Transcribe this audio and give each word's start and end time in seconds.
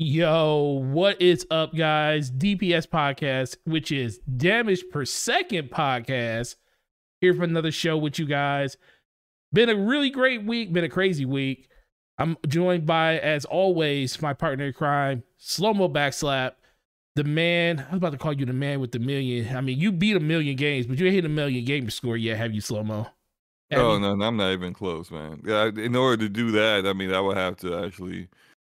Yo, 0.00 0.80
what 0.92 1.20
is 1.20 1.44
up, 1.50 1.74
guys? 1.74 2.30
DPS 2.30 2.86
podcast, 2.86 3.56
which 3.64 3.90
is 3.90 4.18
damage 4.18 4.84
per 4.92 5.04
second 5.04 5.72
podcast, 5.72 6.54
here 7.20 7.34
for 7.34 7.42
another 7.42 7.72
show 7.72 7.96
with 7.96 8.16
you 8.16 8.24
guys. 8.24 8.76
Been 9.52 9.68
a 9.68 9.74
really 9.74 10.10
great 10.10 10.44
week, 10.44 10.72
been 10.72 10.84
a 10.84 10.88
crazy 10.88 11.24
week. 11.24 11.68
I'm 12.16 12.36
joined 12.46 12.86
by, 12.86 13.18
as 13.18 13.44
always, 13.44 14.22
my 14.22 14.34
partner 14.34 14.66
in 14.66 14.72
crime, 14.72 15.24
Slow 15.36 15.74
Mo 15.74 15.88
Backslap, 15.88 16.52
the 17.16 17.24
man. 17.24 17.80
I 17.80 17.90
was 17.90 17.96
about 17.96 18.12
to 18.12 18.18
call 18.18 18.34
you 18.34 18.46
the 18.46 18.52
man 18.52 18.78
with 18.78 18.92
the 18.92 19.00
million. 19.00 19.56
I 19.56 19.60
mean, 19.60 19.80
you 19.80 19.90
beat 19.90 20.14
a 20.14 20.20
million 20.20 20.54
games, 20.54 20.86
but 20.86 21.00
you 21.00 21.06
ain't 21.06 21.16
hit 21.16 21.24
a 21.24 21.28
million 21.28 21.64
gamer 21.64 21.90
score 21.90 22.16
yet, 22.16 22.36
have 22.36 22.54
you, 22.54 22.60
Slow 22.60 22.84
Mo? 22.84 23.08
Oh 23.72 23.98
no, 23.98 24.14
no, 24.14 24.26
I'm 24.26 24.36
not 24.36 24.52
even 24.52 24.74
close, 24.74 25.10
man. 25.10 25.42
Yeah, 25.44 25.72
in 25.76 25.96
order 25.96 26.22
to 26.22 26.28
do 26.28 26.52
that, 26.52 26.86
I 26.86 26.92
mean, 26.92 27.12
I 27.12 27.20
would 27.20 27.36
have 27.36 27.56
to 27.56 27.84
actually 27.84 28.28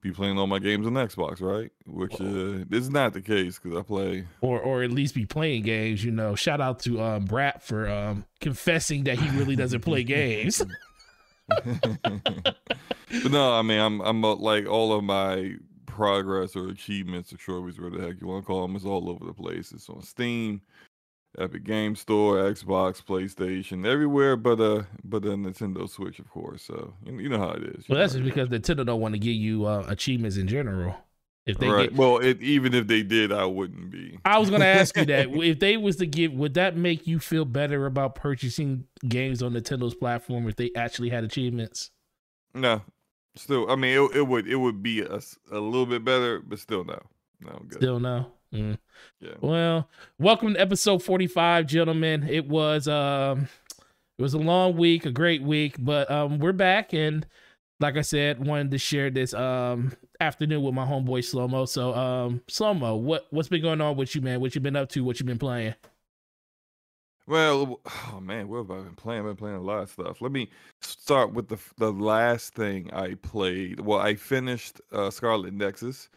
be 0.02 0.12
playing 0.12 0.38
all 0.38 0.48
my 0.48 0.60
games 0.60 0.88
on 0.88 0.94
Xbox, 0.94 1.42
right? 1.42 1.72
Which 1.86 2.20
uh, 2.22 2.64
is 2.72 2.90
not 2.90 3.14
the 3.14 3.22
case 3.22 3.60
because 3.60 3.78
I 3.78 3.82
play, 3.82 4.26
or 4.42 4.60
or 4.60 4.84
at 4.84 4.92
least 4.92 5.16
be 5.16 5.26
playing 5.26 5.64
games. 5.64 6.04
You 6.04 6.12
know, 6.12 6.36
shout 6.36 6.62
out 6.62 6.80
to 6.82 7.02
um 7.02 7.26
Brat 7.26 7.64
for 7.64 7.90
um 7.90 8.26
confessing 8.40 9.04
that 9.06 9.20
he 9.20 9.30
really 9.38 9.56
doesn't 9.56 9.82
play 9.82 10.04
games. 10.04 10.64
but 11.66 13.32
no, 13.32 13.54
I 13.54 13.62
mean, 13.62 13.80
I'm 13.80 14.02
I'm 14.02 14.24
uh, 14.24 14.36
like 14.36 14.68
all 14.68 14.94
of 14.94 15.04
my 15.04 15.56
progress 15.86 16.56
or 16.56 16.70
achievements 16.70 17.34
or 17.34 17.38
trophies, 17.38 17.78
whatever 17.78 18.02
the 18.02 18.08
heck 18.08 18.22
you 18.22 18.28
want 18.28 18.44
to 18.44 18.48
call 18.48 18.62
them, 18.62 18.76
is 18.76 18.86
all 18.86 19.10
over 19.10 19.26
the 19.26 19.34
place. 19.34 19.74
It's 19.74 19.90
on 19.90 20.02
Steam, 20.02 20.62
Epic 21.38 21.64
Game 21.64 21.96
Store, 21.96 22.38
Xbox, 22.38 23.04
PlayStation, 23.04 23.86
everywhere 23.86 24.36
but 24.36 24.60
uh 24.60 24.84
but 25.04 25.22
the 25.22 25.30
Nintendo 25.30 25.90
Switch, 25.90 26.20
of 26.20 26.30
course. 26.30 26.64
So 26.64 26.94
you, 27.06 27.20
you 27.20 27.30
know 27.30 27.40
how 27.40 27.52
it 27.52 27.64
is. 27.64 27.88
Well, 27.88 28.00
that's 28.00 28.14
just 28.14 28.26
because 28.26 28.50
Nintendo 28.50 28.86
don't 28.86 29.02
want 29.02 29.14
to 29.14 29.20
give 29.20 29.36
you 29.36 29.66
uh, 29.66 29.86
achievements 29.88 30.38
in 30.38 30.48
general. 30.48 30.96
If 31.46 31.58
they 31.58 31.68
right. 31.68 31.90
Get, 31.90 31.98
well, 31.98 32.18
it, 32.18 32.42
even 32.42 32.76
if 32.76 32.86
they 32.86 33.02
did, 33.02 33.32
I 33.32 33.46
wouldn't 33.46 33.90
be. 33.90 34.20
I 34.24 34.38
was 34.38 34.50
going 34.50 34.62
to 34.62 34.68
ask 34.68 34.96
you 34.96 35.06
that 35.06 35.30
if 35.34 35.60
they 35.60 35.78
was 35.78 35.96
to 35.96 36.06
give, 36.06 36.32
would 36.34 36.54
that 36.56 36.76
make 36.76 37.08
you 37.08 37.18
feel 37.18 37.44
better 37.46 37.88
about 37.88 38.14
purchasing 38.14 38.86
games 39.08 39.42
on 39.42 39.54
Nintendo's 39.54 39.96
platform 39.96 40.48
if 40.48 40.58
they 40.58 40.70
actually 40.76 41.10
had 41.10 41.24
achievements? 41.24 41.90
No, 42.54 42.82
still. 43.36 43.70
I 43.72 43.76
mean, 43.76 43.98
it, 43.98 44.18
it 44.18 44.28
would 44.28 44.48
it 44.48 44.58
would 44.58 44.84
be 44.84 45.02
a, 45.02 45.20
a 45.52 45.60
little 45.60 45.86
bit 45.86 46.04
better, 46.04 46.40
but 46.40 46.60
still 46.60 46.84
no. 46.84 47.00
No, 47.42 47.62
good. 47.68 47.78
Still 47.78 48.00
no. 48.00 48.32
Mm. 48.54 48.78
Yeah. 49.20 49.34
Well, 49.42 49.90
welcome 50.18 50.56
to 50.56 50.60
episode 50.60 51.04
45, 51.04 51.68
gentlemen. 51.68 52.28
It 52.28 52.48
was 52.48 52.88
um 52.88 53.48
it 54.18 54.22
was 54.22 54.34
a 54.34 54.40
long 54.40 54.76
week, 54.76 55.06
a 55.06 55.12
great 55.12 55.44
week, 55.44 55.76
but 55.78 56.10
um 56.10 56.40
we're 56.40 56.54
back 56.54 56.94
and 56.94 57.28
like 57.80 57.96
I 57.96 58.02
said, 58.02 58.46
wanted 58.46 58.72
to 58.72 58.78
share 58.80 59.12
this 59.12 59.34
um 59.36 59.94
afternoon 60.20 60.64
with 60.64 60.74
my 60.74 60.86
homeboy 60.86 61.20
Slowmo. 61.20 61.68
So 61.68 61.94
um 61.94 62.42
Slowmo, 62.48 63.00
what 63.00 63.28
what's 63.30 63.50
been 63.50 63.62
going 63.62 63.82
on 63.82 63.96
with 63.96 64.16
you, 64.16 64.22
man? 64.22 64.42
What 64.42 64.56
you 64.56 64.62
been 64.62 64.76
up 64.76 64.90
to? 64.90 65.04
What 65.04 65.20
you 65.20 65.26
been 65.28 65.38
playing? 65.38 65.76
Well, 67.28 67.80
oh 67.86 68.20
man, 68.20 68.48
what 68.48 68.58
have 68.58 68.72
I 68.72 68.82
been 68.82 68.96
playing? 68.96 69.20
I've 69.20 69.28
been 69.28 69.36
playing 69.36 69.58
a 69.58 69.62
lot 69.62 69.84
of 69.84 69.92
stuff. 69.92 70.22
Let 70.22 70.32
me 70.32 70.50
start 70.82 71.34
with 71.34 71.50
the 71.50 71.60
the 71.78 71.94
last 71.94 72.56
thing 72.56 72.92
I 72.94 73.14
played. 73.14 73.80
Well, 73.80 74.00
I 74.00 74.16
finished 74.16 74.82
uh, 74.92 75.12
Scarlet 75.12 75.54
Nexus, 75.54 76.10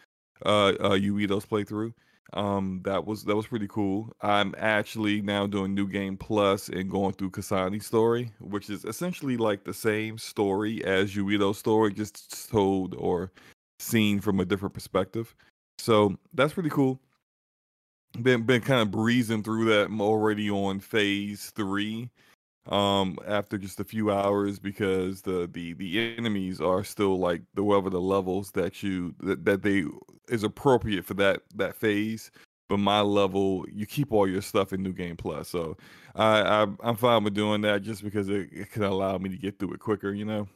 uh, 0.47 0.69
uh, 0.81 0.91
Yuito's 0.93 1.45
playthrough. 1.45 1.93
Um, 2.35 2.81
that 2.85 3.05
was 3.05 3.25
that 3.25 3.37
was 3.37 3.47
pretty 3.47 3.69
cool. 3.69 4.11
I'm 4.23 4.55
actually 4.57 5.21
now 5.21 5.47
doing 5.47 5.75
New 5.75 5.87
Game 5.87 6.17
Plus 6.17 6.69
and 6.69 6.91
going 6.91 7.13
through 7.13 7.31
Kasani's 7.31 7.87
story, 7.87 8.33
which 8.41 8.71
is 8.71 8.85
essentially 8.85 9.37
like 9.37 9.65
the 9.65 9.75
same 9.75 10.17
story 10.17 10.83
as 10.85 11.15
Yuito's 11.15 11.59
story, 11.59 11.93
just 11.93 12.51
told 12.51 12.95
or 12.95 13.31
seen 13.81 14.21
from 14.21 14.41
a 14.41 14.45
different 14.47 14.73
perspective. 14.73 15.35
So 15.79 16.17
that's 16.33 16.55
pretty 16.55 16.71
cool. 16.71 17.01
Been 18.23 18.45
been 18.45 18.63
kind 18.63 18.81
of 18.81 18.91
breezing 18.91 19.43
through 19.43 19.67
that. 19.67 19.87
I'm 19.87 20.01
already 20.01 20.51
on 20.51 20.81
phase 20.81 21.51
three 21.55 22.09
um 22.67 23.19
after 23.27 23.59
just 23.59 23.81
a 23.81 23.85
few 23.85 24.13
hours 24.13 24.61
because 24.61 25.23
the 25.23 25.51
the 25.53 25.73
the 25.75 26.17
enemies 26.17 26.61
are 26.61 26.85
still 26.85 27.19
like 27.19 27.43
the 27.55 27.63
whatever 27.63 27.91
the 27.91 28.01
levels 28.01 28.53
that 28.53 28.85
you 28.85 29.13
that, 29.19 29.45
that 29.45 29.63
they 29.63 29.85
is 30.29 30.45
appropriate 30.45 31.05
for 31.05 31.15
that 31.15 31.43
that 31.57 31.75
phase 31.75 32.31
but 32.69 32.77
my 32.77 33.01
level 33.01 33.65
you 33.73 33.85
keep 33.85 34.13
all 34.13 34.29
your 34.29 34.41
stuff 34.41 34.73
in 34.73 34.81
new 34.81 34.93
game 34.93 35.17
plus 35.17 35.49
so 35.49 35.77
i, 36.15 36.41
I 36.41 36.67
i'm 36.85 36.95
fine 36.97 37.25
with 37.25 37.35
doing 37.35 37.63
that 37.63 37.83
just 37.83 38.05
because 38.05 38.29
it, 38.29 38.49
it 38.53 38.71
can 38.71 38.85
allow 38.85 39.19
me 39.19 39.29
to 39.31 39.37
get 39.37 39.59
through 39.59 39.73
it 39.73 39.81
quicker 39.81 40.13
you 40.13 40.25
know? 40.25 40.49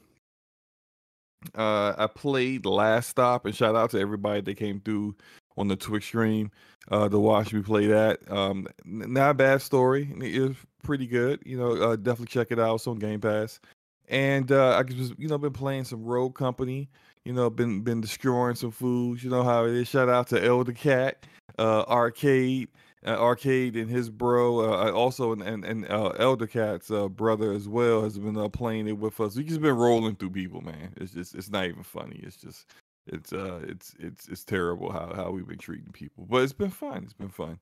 Uh 1.57 1.93
i 1.99 2.07
played 2.07 2.67
last 2.67 3.09
stop 3.09 3.47
and 3.47 3.55
shout 3.55 3.75
out 3.75 3.91
to 3.91 3.99
everybody 3.99 4.43
that 4.43 4.57
came 4.57 4.81
through 4.81 5.17
on 5.57 5.69
the 5.69 5.77
Twitch 5.77 6.05
stream 6.05 6.51
uh, 6.91 7.09
to 7.09 7.19
watch 7.19 7.53
me 7.53 7.63
play 7.63 7.87
that. 7.87 8.21
Um, 8.31 8.67
not 8.85 9.31
a 9.31 9.35
bad 9.35 9.63
story. 9.63 10.09
It 10.21 10.41
was 10.41 10.57
pretty 10.83 11.07
good. 11.07 11.43
You 11.45 11.59
know, 11.59 11.73
uh, 11.73 11.97
definitely 11.97 12.27
check 12.27 12.49
it 12.51 12.59
out. 12.59 12.77
It's 12.77 12.87
on 12.87 12.99
Game 12.99 13.21
Pass. 13.21 13.61
And 14.09 14.53
uh, 14.53 14.77
I 14.77 14.83
just 14.85 15.19
you 15.19 15.29
know 15.29 15.39
been 15.39 15.53
playing 15.53 15.85
some 15.85 16.05
Rogue 16.05 16.35
Company. 16.35 16.89
You 17.25 17.33
know, 17.33 17.51
been 17.51 17.81
been 17.81 18.01
destroying 18.01 18.55
some 18.55 18.71
foods. 18.71 19.25
You 19.25 19.31
know 19.31 19.43
how 19.43 19.65
it 19.65 19.75
is. 19.75 19.89
Shout 19.89 20.09
out 20.09 20.29
to 20.29 20.45
Elder 20.45 20.73
Cat, 20.73 21.27
uh, 21.59 21.83
Arcade, 21.89 22.69
uh, 23.05 23.21
Arcade, 23.21 23.75
and 23.75 23.91
his 23.91 24.09
bro. 24.09 24.61
Uh, 24.61 24.93
also, 24.93 25.33
and 25.33 25.43
and, 25.43 25.65
and 25.65 25.91
uh, 25.91 26.11
Elder 26.21 26.47
Cat's 26.47 26.89
brother 27.17 27.51
as 27.51 27.67
well 27.67 28.03
has 28.03 28.17
been 28.17 28.49
playing 28.51 28.87
it 28.87 28.97
with 28.97 29.19
us. 29.21 29.35
We 29.35 29.43
just 29.43 29.61
been 29.61 29.75
rolling 29.77 30.15
through 30.15 30.31
people, 30.31 30.61
man. 30.61 30.93
It's 30.99 31.13
just 31.13 31.35
it's 31.35 31.51
not 31.51 31.65
even 31.65 31.83
funny. 31.83 32.21
It's 32.23 32.37
just 32.37 32.67
it's 33.07 33.33
uh 33.33 33.61
it's 33.65 33.95
it's 33.99 34.29
it's 34.29 34.45
terrible 34.45 34.91
how 34.91 35.13
how 35.15 35.31
we've 35.31 35.47
been 35.47 35.59
treating 35.59 35.91
people 35.93 36.27
but 36.29 36.43
it's 36.43 36.53
been 36.53 36.71
fun 36.71 37.03
it's 37.05 37.13
been 37.13 37.29
fun. 37.29 37.59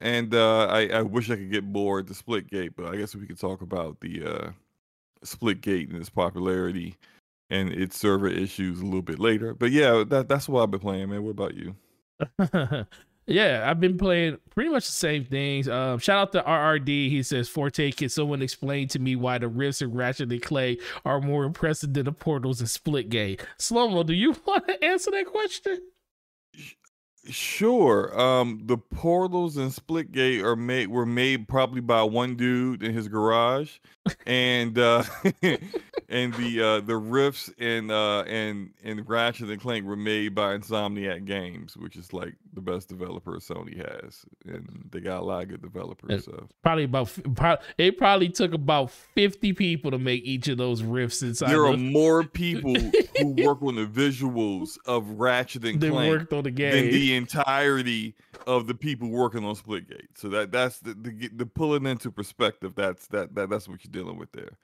And 0.00 0.34
uh 0.34 0.66
i 0.66 0.86
i 0.88 1.02
wish 1.02 1.30
i 1.30 1.36
could 1.36 1.50
get 1.50 1.64
more 1.64 2.02
the 2.02 2.14
Splitgate 2.14 2.72
but 2.76 2.86
i 2.86 2.96
guess 2.96 3.14
we 3.14 3.26
could 3.26 3.38
talk 3.38 3.62
about 3.62 4.00
the 4.00 4.24
uh 4.24 4.50
Splitgate 5.24 5.90
and 5.90 5.98
its 5.98 6.10
popularity 6.10 6.96
and 7.50 7.70
its 7.70 7.98
server 7.98 8.28
issues 8.28 8.80
a 8.80 8.84
little 8.84 9.02
bit 9.02 9.18
later 9.18 9.54
but 9.54 9.70
yeah 9.70 10.04
that 10.08 10.28
that's 10.28 10.48
what 10.48 10.62
i've 10.62 10.70
been 10.70 10.80
playing 10.80 11.10
man. 11.10 11.22
What 11.22 11.30
about 11.30 11.54
you 11.54 11.76
Yeah, 13.30 13.64
I've 13.64 13.78
been 13.78 13.96
playing 13.96 14.38
pretty 14.50 14.70
much 14.70 14.86
the 14.86 14.92
same 14.92 15.24
things. 15.24 15.68
Um, 15.68 16.00
shout 16.00 16.18
out 16.18 16.32
to 16.32 16.42
RRD. 16.42 16.88
He 16.88 17.22
says, 17.22 17.48
Forte, 17.48 17.92
can 17.92 18.08
someone 18.08 18.42
explain 18.42 18.88
to 18.88 18.98
me 18.98 19.14
why 19.14 19.38
the 19.38 19.46
rifts 19.46 19.82
in 19.82 19.92
Ratchet 19.92 20.32
and 20.32 20.42
Clank 20.42 20.80
are 21.04 21.20
more 21.20 21.44
impressive 21.44 21.94
than 21.94 22.06
the 22.06 22.12
portals 22.12 22.60
in 22.60 22.66
Split 22.66 23.08
Splitgate? 23.08 23.42
Slow 23.56 24.02
do 24.02 24.14
you 24.14 24.34
want 24.46 24.66
to 24.66 24.84
answer 24.84 25.12
that 25.12 25.26
question? 25.26 25.78
Sure. 27.28 28.18
Um, 28.18 28.62
the 28.64 28.78
portals 28.78 29.58
in 29.58 29.68
Splitgate 29.68 30.42
are 30.42 30.56
made 30.56 30.88
were 30.88 31.04
made 31.04 31.48
probably 31.48 31.82
by 31.82 32.02
one 32.02 32.34
dude 32.34 32.82
in 32.82 32.94
his 32.94 33.08
garage, 33.08 33.78
and 34.26 34.78
uh, 34.78 35.02
and 36.08 36.32
the 36.34 36.62
uh, 36.62 36.80
the 36.80 36.96
rifts 36.96 37.50
in 37.58 37.90
uh 37.90 38.22
and 38.22 38.70
and 38.82 39.06
Ratchet 39.06 39.50
and 39.50 39.60
Clank 39.60 39.84
were 39.84 39.96
made 39.96 40.34
by 40.34 40.56
Insomniac 40.56 41.26
Games, 41.26 41.76
which 41.76 41.96
is 41.96 42.14
like 42.14 42.36
the 42.54 42.62
best 42.62 42.88
developer 42.88 43.32
Sony 43.32 43.76
has, 43.76 44.24
and 44.46 44.88
they 44.90 45.00
got 45.00 45.20
a 45.20 45.24
lot 45.24 45.42
of 45.42 45.50
good 45.50 45.62
developers. 45.62 46.24
So 46.24 46.48
probably 46.62 46.84
about 46.84 47.12
probably, 47.34 47.64
it 47.76 47.98
probably 47.98 48.30
took 48.30 48.54
about 48.54 48.90
fifty 48.90 49.52
people 49.52 49.90
to 49.90 49.98
make 49.98 50.24
each 50.24 50.48
of 50.48 50.56
those 50.56 50.82
rifts 50.82 51.22
inside. 51.22 51.50
There 51.50 51.66
are 51.66 51.76
more 51.76 52.24
people 52.24 52.74
who 53.18 53.26
work 53.44 53.62
on 53.62 53.76
the 53.76 53.86
visuals 53.86 54.78
of 54.86 55.20
Ratchet 55.20 55.66
and 55.66 55.78
Clank 55.80 56.18
worked 56.18 56.32
on 56.32 56.44
the 56.44 56.50
game 56.50 56.72
than 56.72 56.88
the 57.10 57.16
entirety 57.16 58.14
of 58.46 58.66
the 58.66 58.74
people 58.74 59.08
working 59.08 59.44
on 59.44 59.54
Splitgate. 59.54 60.08
So 60.16 60.28
that 60.28 60.52
that's 60.52 60.78
the, 60.78 60.94
the, 60.94 61.28
the 61.34 61.46
pulling 61.46 61.86
into 61.86 62.10
perspective. 62.10 62.74
That's 62.74 63.06
that, 63.08 63.34
that 63.34 63.50
that's 63.50 63.68
what 63.68 63.84
you're 63.84 63.92
dealing 63.92 64.18
with 64.18 64.30
there. 64.32 64.56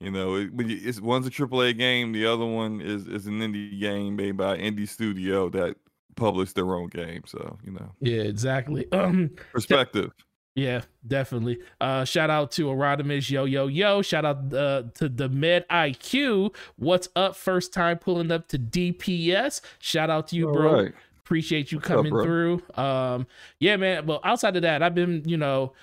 You 0.00 0.10
know, 0.10 0.36
it, 0.36 0.50
it's 0.56 1.00
one's 1.00 1.26
a 1.26 1.30
AAA 1.30 1.76
game, 1.76 2.12
the 2.12 2.26
other 2.26 2.46
one 2.46 2.80
is 2.80 3.06
is 3.06 3.26
an 3.26 3.40
indie 3.40 3.78
game 3.78 4.16
made 4.16 4.36
by 4.36 4.56
indie 4.58 4.88
studio 4.88 5.48
that 5.50 5.76
published 6.16 6.54
their 6.54 6.74
own 6.74 6.88
game. 6.88 7.22
So 7.26 7.58
you 7.64 7.72
know, 7.72 7.92
yeah, 8.00 8.22
exactly. 8.22 8.86
Um, 8.92 9.30
perspective. 9.52 10.12
Yeah, 10.56 10.82
definitely. 11.06 11.58
Uh, 11.80 12.04
shout 12.04 12.28
out 12.28 12.50
to 12.52 12.66
Arodimus, 12.66 13.30
yo, 13.30 13.44
yo, 13.44 13.68
yo. 13.68 14.02
Shout 14.02 14.24
out 14.24 14.52
uh, 14.52 14.82
to 14.94 15.08
the 15.08 15.28
Med 15.28 15.64
IQ. 15.68 16.54
What's 16.76 17.08
up? 17.14 17.36
First 17.36 17.72
time 17.72 17.98
pulling 17.98 18.32
up 18.32 18.48
to 18.48 18.58
DPS. 18.58 19.60
Shout 19.78 20.10
out 20.10 20.26
to 20.28 20.36
you, 20.36 20.48
All 20.48 20.54
bro. 20.54 20.82
Right. 20.82 20.92
Appreciate 21.30 21.70
you 21.70 21.78
coming 21.78 22.12
up, 22.12 22.24
through. 22.24 22.60
Um, 22.74 23.24
yeah, 23.60 23.76
man. 23.76 24.04
Well, 24.04 24.18
outside 24.24 24.56
of 24.56 24.62
that, 24.62 24.82
I've 24.82 24.96
been, 24.96 25.22
you 25.24 25.36
know, 25.36 25.74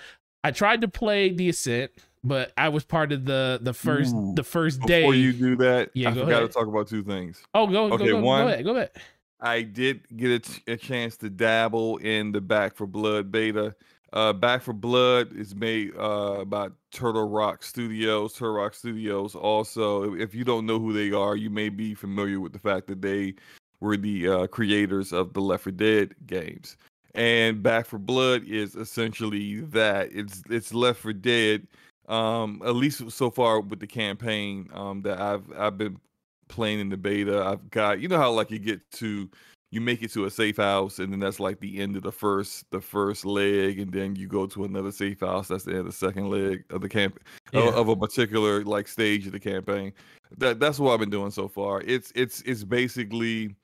I 0.44 0.51
tried 0.51 0.81
to 0.81 0.89
play 0.89 1.29
the 1.29 1.47
Ascent, 1.47 1.89
but 2.21 2.51
I 2.57 2.67
was 2.67 2.83
part 2.83 3.13
of 3.13 3.23
the 3.23 3.57
the 3.61 3.73
first 3.73 4.13
Ooh. 4.13 4.33
the 4.35 4.44
first 4.44 4.81
day. 4.81 5.03
Before 5.03 5.15
you 5.15 5.31
do 5.31 5.55
that, 5.55 5.91
yeah, 5.94 6.09
I 6.09 6.13
forgot 6.15 6.29
ahead. 6.31 6.41
to 6.41 6.47
talk 6.49 6.67
about 6.67 6.89
two 6.89 7.01
things. 7.01 7.41
Oh, 7.53 7.65
go 7.65 7.94
okay. 7.94 8.07
Go, 8.07 8.19
go, 8.19 8.19
one, 8.19 8.41
go 8.41 8.47
ahead. 8.49 8.65
Go 8.65 8.75
ahead. 8.75 8.91
I 9.39 9.61
did 9.61 10.01
get 10.17 10.45
a, 10.67 10.73
a 10.73 10.75
chance 10.75 11.15
to 11.17 11.29
dabble 11.29 11.95
in 11.99 12.33
the 12.33 12.41
Back 12.41 12.75
4 12.75 12.85
Blood 12.85 13.31
beta. 13.31 13.73
Uh, 14.11 14.33
Back 14.33 14.63
4 14.63 14.73
Blood 14.73 15.33
is 15.33 15.55
made 15.55 15.95
uh, 15.97 16.44
by 16.44 16.67
Turtle 16.91 17.29
Rock 17.29 17.63
Studios. 17.63 18.33
Turtle 18.33 18.55
Rock 18.55 18.73
Studios 18.73 19.33
also, 19.33 20.13
if 20.13 20.35
you 20.35 20.44
don't 20.44 20.65
know 20.65 20.77
who 20.79 20.91
they 20.91 21.15
are, 21.15 21.38
you 21.38 21.49
may 21.49 21.69
be 21.69 21.94
familiar 21.94 22.41
with 22.41 22.51
the 22.51 22.59
fact 22.59 22.88
that 22.88 23.01
they 23.01 23.35
were 23.79 23.97
the 23.97 24.27
uh, 24.27 24.47
creators 24.47 25.13
of 25.13 25.33
the 25.33 25.41
Left 25.41 25.63
4 25.63 25.71
Dead 25.74 26.15
games, 26.25 26.77
and 27.15 27.62
Back 27.62 27.85
4 27.88 28.00
Blood 28.00 28.44
is 28.47 28.75
essentially 28.75 29.62
that. 29.62 30.09
It's 30.12 30.44
it's 30.50 30.74
Left 30.74 31.00
4 31.00 31.13
Dead, 31.13 31.68
um, 32.07 32.62
at 32.65 32.75
least 32.75 33.09
so 33.12 33.29
far 33.29 33.59
with 33.62 33.79
the 33.79 33.88
campaign 33.88 34.69
um, 34.74 35.01
that 35.03 35.19
I've 35.19 35.44
I've 35.57 35.77
been 35.77 36.00
playing 36.47 36.79
in 36.79 36.89
the 36.89 36.97
beta. 36.97 37.44
I've 37.44 37.69
got 37.71 38.00
you 38.00 38.07
know 38.07 38.18
how 38.18 38.31
like 38.31 38.51
you 38.51 38.59
get 38.59 38.79
to 38.91 39.29
you 39.71 39.81
make 39.81 40.01
it 40.01 40.12
to 40.13 40.25
a 40.25 40.31
safe 40.31 40.57
house 40.57 41.00
and 41.00 41.12
then 41.12 41.19
that's 41.19 41.41
like 41.41 41.59
the 41.59 41.80
end 41.80 41.97
of 41.97 42.03
the 42.03 42.12
first 42.12 42.63
the 42.71 42.80
first 42.80 43.25
leg 43.25 43.80
and 43.80 43.91
then 43.91 44.15
you 44.15 44.25
go 44.27 44.45
to 44.47 44.63
another 44.63 44.91
safe 44.94 45.19
house 45.19 45.50
that's 45.50 45.65
the 45.65 45.71
end 45.71 45.81
of 45.81 45.85
the 45.88 45.91
second 45.91 46.30
leg 46.30 46.63
of 46.69 46.80
the 46.81 46.88
camp 46.88 47.19
Yeah. 47.51 47.68
of, 47.68 47.75
of 47.75 47.89
a 47.89 47.95
particular 47.97 48.63
like 48.63 48.88
stage 48.88 49.25
of 49.25 49.33
the 49.33 49.39
campaign 49.41 49.91
that 50.38 50.62
that's 50.62 50.80
what 50.80 50.94
i've 50.94 51.01
been 51.01 51.09
doing 51.09 51.31
so 51.31 51.50
far 51.50 51.81
it's 51.81 52.13
it's 52.15 52.41
it's 52.45 52.63
basically 52.63 53.56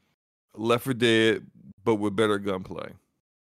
left 0.56 0.84
for 0.84 0.94
dead 0.94 1.46
but 1.84 1.96
with 1.96 2.16
better 2.16 2.38
gunplay. 2.40 2.92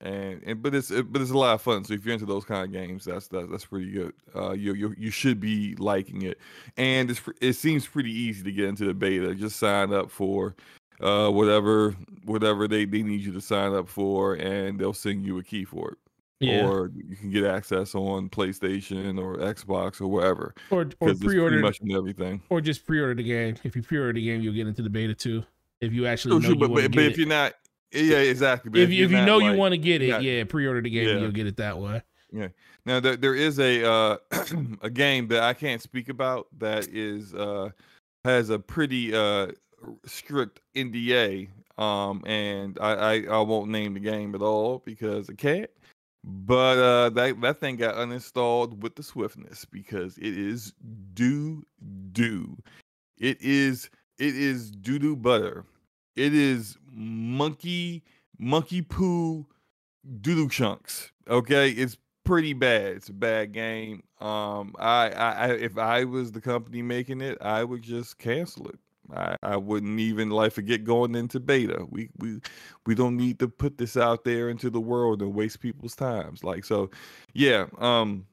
And, 0.01 0.43
and 0.45 0.61
but 0.63 0.75
it's 0.75 0.91
it, 0.91 1.13
but 1.13 1.23
it's 1.23 1.31
a 1.31 1.39
lot 1.39 1.55
of 1.55 1.63
fun. 1.63 1.85
So 1.85 1.95
if 1.95 2.05
you're 2.05 2.15
into 2.15 2.27
those 2.27 2.45
kind 2.45 2.65
of 2.65 2.73
games 2.73 3.05
that's 3.05 3.29
that, 3.29 3.51
that's 3.51 3.67
pretty 3.67 3.91
good. 3.93 4.13
Uh 4.35 4.51
you, 4.53 4.75
you 4.75 4.95
you 4.99 5.11
should 5.11 5.39
be 5.39 5.77
liking 5.77 6.23
it. 6.23 6.39
And 6.77 7.09
it's 7.11 7.21
it 7.41 7.53
seems 7.53 7.87
pretty 7.87 8.11
easy 8.11 8.43
to 8.43 8.51
get 8.53 8.65
into 8.69 8.85
the 8.85 8.95
beta. 8.95 9.33
Just 9.35 9.57
sign 9.61 9.93
up 9.93 10.11
for 10.11 10.57
uh 11.01 11.29
whatever 11.29 11.95
whatever 12.25 12.67
they, 12.67 12.85
they 12.85 13.03
need 13.03 13.21
you 13.21 13.33
to 13.33 13.41
sign 13.41 13.75
up 13.75 13.89
for 13.89 14.35
and 14.35 14.79
they'll 14.79 14.93
send 14.93 15.25
you 15.25 15.39
a 15.39 15.43
key 15.45 15.65
for 15.65 15.93
it. 15.93 15.99
Yeah. 16.41 16.67
or 16.67 16.91
you 16.93 17.15
can 17.15 17.31
get 17.31 17.45
access 17.45 17.95
on 17.95 18.29
playstation 18.29 19.17
or 19.23 19.37
xbox 19.37 20.01
or 20.01 20.09
wherever 20.09 20.53
Or 20.71 20.81
or 20.81 20.85
because 20.87 21.11
it's 21.13 21.21
pretty 21.21 21.37
pre-order 21.39 21.97
everything. 21.97 22.43
or 22.51 22.61
just 22.61 22.85
pre-order 22.85 23.15
the 23.15 23.23
game. 23.23 23.55
If 23.63 23.77
you 23.77 23.83
pre-order 23.85 24.15
the 24.15 24.25
game, 24.25 24.41
you'll 24.41 24.53
get 24.55 24.67
into 24.67 24.83
the 24.83 24.91
beta 24.91 25.15
too. 25.15 25.45
If 25.83 25.93
you 25.93 26.07
actually 26.07 26.39
know 26.39 26.49
you 26.49 26.57
but, 26.57 26.69
but, 26.69 26.83
get 26.83 26.93
but 26.93 27.05
if 27.05 27.19
you're 27.19 27.27
not 27.27 27.55
yeah 27.91 28.19
exactly 28.19 28.71
but 28.71 28.81
if 28.81 28.91
you, 28.91 29.05
if 29.05 29.11
you're 29.11 29.21
you 29.21 29.27
not, 29.27 29.39
know 29.41 29.51
you 29.51 29.59
want 29.59 29.73
to 29.73 29.79
get 29.79 30.01
it, 30.01 30.07
yeah. 30.07 30.19
yeah, 30.21 30.45
pre-order 30.45 30.81
the 30.81 30.89
game. 30.89 31.07
Yeah. 31.07 31.13
and 31.15 31.21
You'll 31.23 31.33
get 31.33 31.47
it 31.49 31.57
that 31.57 31.77
way. 31.77 32.03
Yeah. 32.33 32.49
Now 32.87 33.01
there 33.01 33.17
there 33.17 33.35
is 33.35 33.59
a 33.59 33.85
uh 33.85 34.17
a 34.83 34.89
game 34.89 35.27
that 35.29 35.43
I 35.43 35.55
can't 35.55 35.83
speak 35.83 36.09
about 36.09 36.47
that 36.59 36.89
is 36.89 37.35
uh 37.35 37.71
has 38.25 38.51
a 38.51 38.59
pretty 38.61 39.13
uh 39.13 39.49
strict 40.07 40.61
NDA 40.77 41.49
um 41.79 42.23
and 42.27 42.79
I 42.81 42.93
I, 42.93 43.23
I 43.25 43.41
won't 43.41 43.71
name 43.71 43.95
the 43.95 44.01
game 44.01 44.37
at 44.37 44.41
all 44.41 44.83
because 44.85 45.29
I 45.29 45.35
can't 45.35 45.71
but 46.25 46.79
uh 46.79 47.11
that 47.11 47.41
that 47.41 47.59
thing 47.59 47.77
got 47.77 47.97
uninstalled 47.97 48.79
with 48.79 48.95
the 48.95 49.03
swiftness 49.03 49.65
because 49.65 50.17
it 50.19 50.39
is 50.39 50.73
do 51.15 51.65
do. 52.13 52.57
it 53.19 53.41
is 53.41 53.91
it 54.19 54.37
is 54.37 54.71
doo 54.71 55.01
doo 55.01 55.17
butter 55.17 55.65
it 56.17 56.35
is 56.35 56.77
monkey 56.91 58.03
monkey 58.39 58.83
poo 58.83 59.47
doo 60.21 60.35
doo 60.35 60.49
chunks 60.49 61.13
okay 61.29 61.71
it's 61.71 61.97
pretty 62.25 62.53
bad. 62.53 62.97
It's 62.97 63.09
a 63.09 63.13
bad 63.13 63.53
game. 63.53 64.03
Um, 64.21 64.75
I, 64.79 65.11
I, 65.11 65.33
I, 65.33 65.47
if 65.53 65.79
I 65.79 66.05
was 66.05 66.33
the 66.33 66.41
company 66.41 66.83
making 66.83 67.21
it, 67.21 67.39
I 67.41 67.65
would 67.65 67.83
just 67.83 68.19
cancel 68.19 68.69
it. 68.69 68.79
I, 69.15 69.37
I 69.43 69.57
wouldn't 69.57 69.99
even 69.99 70.31
like 70.31 70.53
forget 70.53 70.85
going 70.85 71.15
into 71.15 71.41
beta. 71.41 71.85
We, 71.91 72.09
we, 72.19 72.41
we 72.87 72.95
don't 72.95 73.17
need 73.17 73.39
to 73.41 73.49
put 73.49 73.77
this 73.77 73.97
out 73.97 74.25
there 74.25 74.49
into 74.49 74.71
the 74.71 74.81
world 74.81 75.23
and 75.23 75.35
waste 75.35 75.61
people's 75.61 75.97
times. 75.97 76.45
Like 76.45 76.65
so, 76.65 76.91
yeah. 77.35 77.67
Um, 77.79 78.27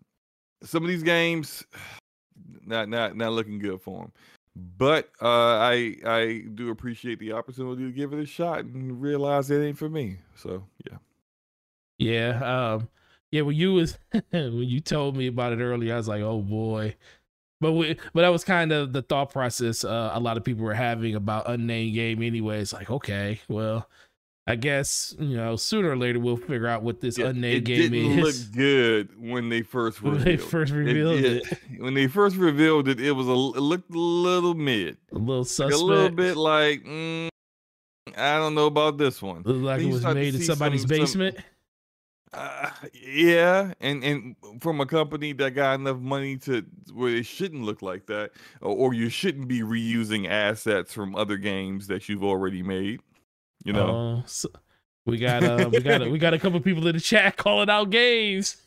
some 0.63 0.83
of 0.83 0.89
these 0.89 1.03
games, 1.03 1.65
not, 2.65 2.89
not, 2.89 3.17
not 3.17 3.33
looking 3.33 3.59
good 3.59 3.81
for 3.81 4.03
them. 4.03 4.11
But 4.55 5.09
uh, 5.21 5.27
I, 5.27 5.95
I 6.05 6.43
do 6.53 6.69
appreciate 6.69 7.19
the 7.19 7.33
opportunity 7.33 7.85
to 7.85 7.91
give 7.91 8.13
it 8.13 8.19
a 8.19 8.25
shot 8.25 8.59
and 8.59 9.01
realize 9.01 9.49
it 9.51 9.63
ain't 9.63 9.77
for 9.77 9.89
me. 9.89 10.17
So 10.35 10.65
yeah. 10.89 10.97
Yeah. 11.97 12.73
Um. 12.73 12.89
Yeah. 13.31 13.41
When 13.41 13.55
you 13.55 13.73
was 13.73 13.97
when 14.31 14.53
you 14.53 14.79
told 14.79 15.15
me 15.15 15.27
about 15.27 15.53
it 15.53 15.61
earlier, 15.61 15.93
I 15.93 15.97
was 15.97 16.07
like, 16.07 16.21
oh 16.21 16.41
boy. 16.41 16.95
But 17.61 17.73
we, 17.73 17.97
but 18.13 18.21
that 18.21 18.29
was 18.29 18.45
kind 18.45 18.71
of 18.71 18.93
the 18.93 19.01
thought 19.01 19.31
process 19.33 19.83
uh, 19.83 20.11
a 20.13 20.19
lot 20.19 20.37
of 20.37 20.45
people 20.45 20.63
were 20.63 20.73
having 20.73 21.15
about 21.15 21.49
unnamed 21.49 21.93
game 21.93 22.23
anyway. 22.23 22.61
It's 22.61 22.71
like, 22.71 22.89
okay, 22.89 23.41
well, 23.49 23.89
I 24.49 24.55
guess 24.55 25.15
you 25.19 25.37
know 25.37 25.55
sooner 25.55 25.91
or 25.91 25.95
later 25.97 26.19
we'll 26.19 26.37
figure 26.37 26.67
out 26.67 26.81
what 26.83 26.99
this 27.01 27.17
Yeah, 27.17 27.27
unnamed 27.27 27.57
it 27.57 27.65
game 27.65 27.91
didn't 27.91 28.19
is. 28.19 28.23
look 28.49 28.55
good 28.55 29.09
when 29.21 29.49
they 29.49 29.61
first 29.61 30.01
when 30.01 30.13
revealed. 30.13 30.25
they 30.39 30.43
first 30.43 30.73
revealed 30.73 31.19
it, 31.19 31.43
When 31.77 31.93
they 31.93 32.07
first 32.07 32.35
revealed 32.35 32.87
it, 32.87 32.99
it 32.99 33.11
was 33.11 33.27
a 33.27 33.31
it 33.31 33.61
looked 33.61 33.93
a 33.93 33.97
little 33.97 34.53
mid, 34.55 34.97
a 35.11 35.17
little 35.17 35.43
like 35.59 35.73
a 35.73 35.77
little 35.77 36.09
bit 36.09 36.35
like 36.37 36.83
mm, 36.83 37.29
I 38.17 38.37
don't 38.39 38.55
know 38.55 38.65
about 38.65 38.97
this 38.97 39.21
one. 39.21 39.43
Looked 39.43 39.59
like 39.61 39.81
it 39.81 39.85
was 39.85 40.03
made 40.03 40.35
in 40.35 40.41
somebody's 40.41 40.81
some- 40.81 40.89
some- 40.89 40.97
basement. 40.99 41.37
Uh, 42.31 42.69
yeah, 42.93 43.73
and 43.81 44.03
and 44.03 44.35
from 44.61 44.79
a 44.81 44.85
company 44.85 45.33
that 45.33 45.55
got 45.55 45.79
enough 45.79 45.97
money 45.97 46.37
to 46.37 46.63
where 46.93 47.15
it 47.15 47.25
shouldn't 47.25 47.63
look 47.63 47.81
like 47.81 48.05
that, 48.05 48.29
or, 48.61 48.75
or 48.75 48.93
you 48.93 49.09
shouldn't 49.09 49.47
be 49.47 49.61
reusing 49.61 50.27
assets 50.29 50.93
from 50.93 51.15
other 51.15 51.37
games 51.37 51.87
that 51.87 52.07
you've 52.07 52.23
already 52.23 52.61
made. 52.61 53.01
You 53.63 53.73
know, 53.73 53.87
Oh, 53.87 54.23
so 54.25 54.49
we 55.05 55.17
got 55.17 55.43
uh, 55.43 55.69
we 55.71 55.79
got 55.81 56.01
a, 56.01 56.09
we 56.09 56.17
got 56.17 56.33
a 56.33 56.39
couple 56.39 56.59
people 56.61 56.87
in 56.87 56.95
the 56.95 57.01
chat 57.01 57.35
calling 57.37 57.69
out 57.69 57.89
games. 57.89 58.57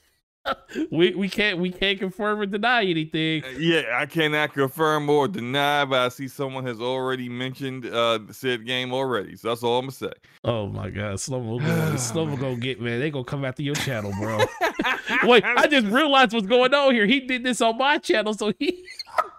we 0.90 1.14
we 1.14 1.28
can't 1.28 1.58
we 1.58 1.70
can't 1.70 2.00
confirm 2.00 2.40
or 2.40 2.46
deny 2.46 2.82
anything. 2.84 3.44
Uh, 3.44 3.48
Yeah, 3.58 3.82
I 3.94 4.06
cannot 4.06 4.52
confirm 4.52 5.08
or 5.08 5.28
deny, 5.28 5.84
but 5.84 6.00
I 6.00 6.08
see 6.08 6.26
someone 6.26 6.66
has 6.66 6.80
already 6.80 7.28
mentioned 7.28 7.86
uh 7.86 8.18
said 8.32 8.66
game 8.66 8.92
already. 8.92 9.36
So 9.36 9.48
that's 9.48 9.62
all 9.62 9.78
I'm 9.78 9.84
gonna 9.86 9.92
say. 9.92 10.12
Oh 10.42 10.66
my 10.66 10.90
god, 10.90 11.14
Slomo 11.14 11.60
gonna, 11.60 11.92
Slomo 11.94 12.38
gonna 12.40 12.56
get 12.56 12.80
man. 12.80 12.98
They 12.98 13.10
gonna 13.10 13.24
come 13.24 13.44
after 13.44 13.62
your 13.62 13.76
channel, 13.76 14.12
bro. 14.20 14.40
Wait, 15.24 15.44
I 15.44 15.68
just 15.68 15.86
realized 15.86 16.32
what's 16.32 16.46
going 16.48 16.74
on 16.74 16.92
here. 16.92 17.06
He 17.06 17.20
did 17.20 17.44
this 17.44 17.60
on 17.60 17.78
my 17.78 17.98
channel, 17.98 18.34
so 18.34 18.52
he 18.58 18.84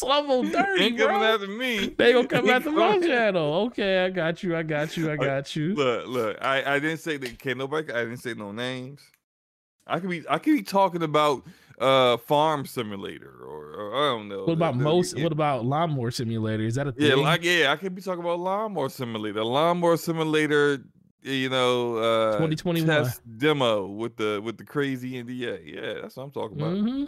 Slomo 0.00 0.50
dirty, 0.50 0.82
ain't 0.84 0.98
coming 0.98 1.18
bro. 1.18 1.34
after 1.34 1.46
me. 1.46 1.88
They 1.96 2.12
gonna 2.12 2.26
come 2.26 2.48
after 2.50 2.72
my 2.72 2.98
channel. 3.00 3.54
Okay, 3.66 4.04
I 4.04 4.10
got 4.10 4.42
you. 4.42 4.56
I 4.56 4.62
got 4.62 4.96
you. 4.96 5.10
I 5.10 5.16
got 5.16 5.54
you. 5.54 5.74
Look, 5.74 6.06
look, 6.08 6.38
I, 6.40 6.74
I 6.74 6.78
didn't 6.80 6.98
say 6.98 7.16
that 7.16 7.38
can't 7.38 7.58
nobody 7.58 7.92
I 7.92 8.04
didn't 8.04 8.18
say 8.18 8.34
no 8.34 8.52
names. 8.52 9.00
I 9.86 10.00
could 10.00 10.10
be 10.10 10.24
I 10.28 10.38
could 10.38 10.54
be 10.54 10.62
talking 10.62 11.02
about 11.02 11.44
uh 11.78 12.16
farm 12.16 12.64
simulator 12.66 13.34
or, 13.44 13.72
or 13.72 13.94
I 13.94 14.16
don't 14.16 14.28
know. 14.28 14.44
What 14.46 14.54
about 14.54 14.78
the- 14.78 14.84
most? 14.84 15.18
What 15.18 15.32
about 15.32 15.64
lawnmower 15.64 16.10
simulator? 16.10 16.64
Is 16.64 16.74
that 16.76 16.86
a 16.86 16.92
thing? 16.92 17.06
Yeah, 17.06 17.14
like 17.14 17.44
yeah, 17.44 17.70
I 17.72 17.76
could 17.76 17.94
be 17.94 18.02
talking 18.02 18.20
about 18.24 18.40
lawnmower 18.40 18.88
simulator. 18.88 19.44
Lawnmower 19.44 19.96
simulator, 19.96 20.78
you 21.22 21.50
know, 21.50 21.96
uh 21.96 22.32
2021. 22.38 22.86
test 22.86 23.20
demo 23.38 23.86
with 23.86 24.16
the 24.16 24.40
with 24.42 24.56
the 24.58 24.64
crazy 24.64 25.22
NDA. 25.22 25.60
Yeah, 25.74 26.00
that's 26.02 26.16
what 26.16 26.24
I'm 26.24 26.30
talking 26.30 26.58
about. 26.60 26.72
hmm 26.76 27.04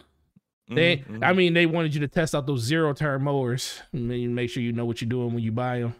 They, 0.74 1.02
Mhm, 1.08 1.22
I 1.22 1.32
mhm. 1.32 1.34
mean, 1.34 1.54
they 1.54 1.66
wanted 1.66 1.94
you 1.94 2.00
to 2.00 2.08
test 2.08 2.34
out 2.34 2.46
those 2.46 2.62
zero 2.62 2.92
turn 2.92 3.22
mowers. 3.22 3.80
I 3.94 3.98
mean, 3.98 4.34
make 4.34 4.50
sure 4.50 4.62
you 4.62 4.72
know 4.72 4.84
what 4.84 5.00
you're 5.00 5.08
doing 5.08 5.32
when 5.34 5.42
you 5.42 5.52
buy 5.52 5.80
them. 5.80 5.94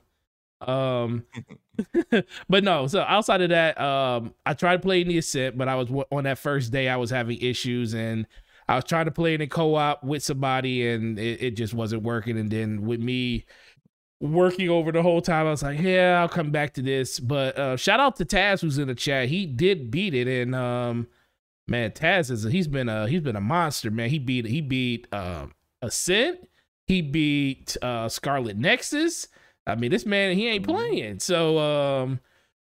Um, 0.69 1.25
but 2.49 2.65
no. 2.65 2.87
So 2.87 3.01
outside 3.03 3.43
of 3.43 3.51
that, 3.51 3.81
um, 3.81 4.35
I 4.45 4.55
tried 4.55 4.83
playing 4.83 5.09
the 5.09 5.19
Ascent, 5.19 5.59
but 5.59 5.69
I 5.69 5.75
was 5.77 5.91
on 6.11 6.25
that 6.25 6.39
first 6.39 6.73
day. 6.73 6.89
I 6.89 6.97
was 6.97 7.11
having 7.11 7.39
issues, 7.41 7.95
and 7.95 8.27
I 8.69 8.77
was 8.77 8.85
trying 8.85 9.07
to 9.07 9.11
play 9.13 9.35
in 9.35 9.41
a 9.41 9.47
co-op 9.47 10.03
with 10.05 10.23
somebody, 10.23 10.89
and 10.89 11.19
it, 11.19 11.43
it 11.43 11.51
just 11.57 11.75
wasn't 11.75 12.03
working. 12.03 12.39
And 12.39 12.51
then 12.51 12.83
with 12.83 13.01
me 13.01 13.47
working 14.21 14.69
over 14.71 14.93
the 14.93 15.03
whole 15.03 15.21
time, 15.21 15.47
I 15.47 15.51
was 15.51 15.63
like, 15.63 15.81
yeah, 15.81 16.19
I'll 16.21 16.29
come 16.29 16.51
back 16.51 16.75
to 16.75 16.83
this. 16.83 17.21
But 17.21 17.59
uh, 17.59 17.77
shout 17.77 18.01
out 18.01 18.17
to 18.17 18.25
Taz 18.25 18.61
who's 18.61 18.79
in 18.79 18.89
the 18.89 18.95
chat. 18.95 19.29
He 19.29 19.47
did 19.47 19.91
beat 19.91 20.15
it, 20.15 20.29
and 20.29 20.55
um, 20.55 21.07
man, 21.69 21.91
Taz 21.91 22.31
is 22.31 22.45
a, 22.45 22.51
he's 22.51 22.69
been 22.69 22.89
a 22.89 23.09
he's 23.09 23.21
been 23.23 23.37
a 23.37 23.41
monster, 23.41 23.91
man. 23.91 24.09
He 24.11 24.19
beat 24.19 24.47
he 24.47 24.61
beat 24.61 25.07
um 25.13 25.53
Ascent, 25.83 26.49
he 26.87 27.03
beat 27.03 27.77
uh 27.83 28.09
Scarlet 28.09 28.57
Nexus. 28.57 29.29
I 29.67 29.75
mean, 29.75 29.91
this 29.91 30.07
man 30.07 30.37
he 30.37 30.49
ain't 30.49 30.67
Mhm. 30.67 30.75
playing. 30.75 31.19
So 31.21 31.59
um 31.59 32.21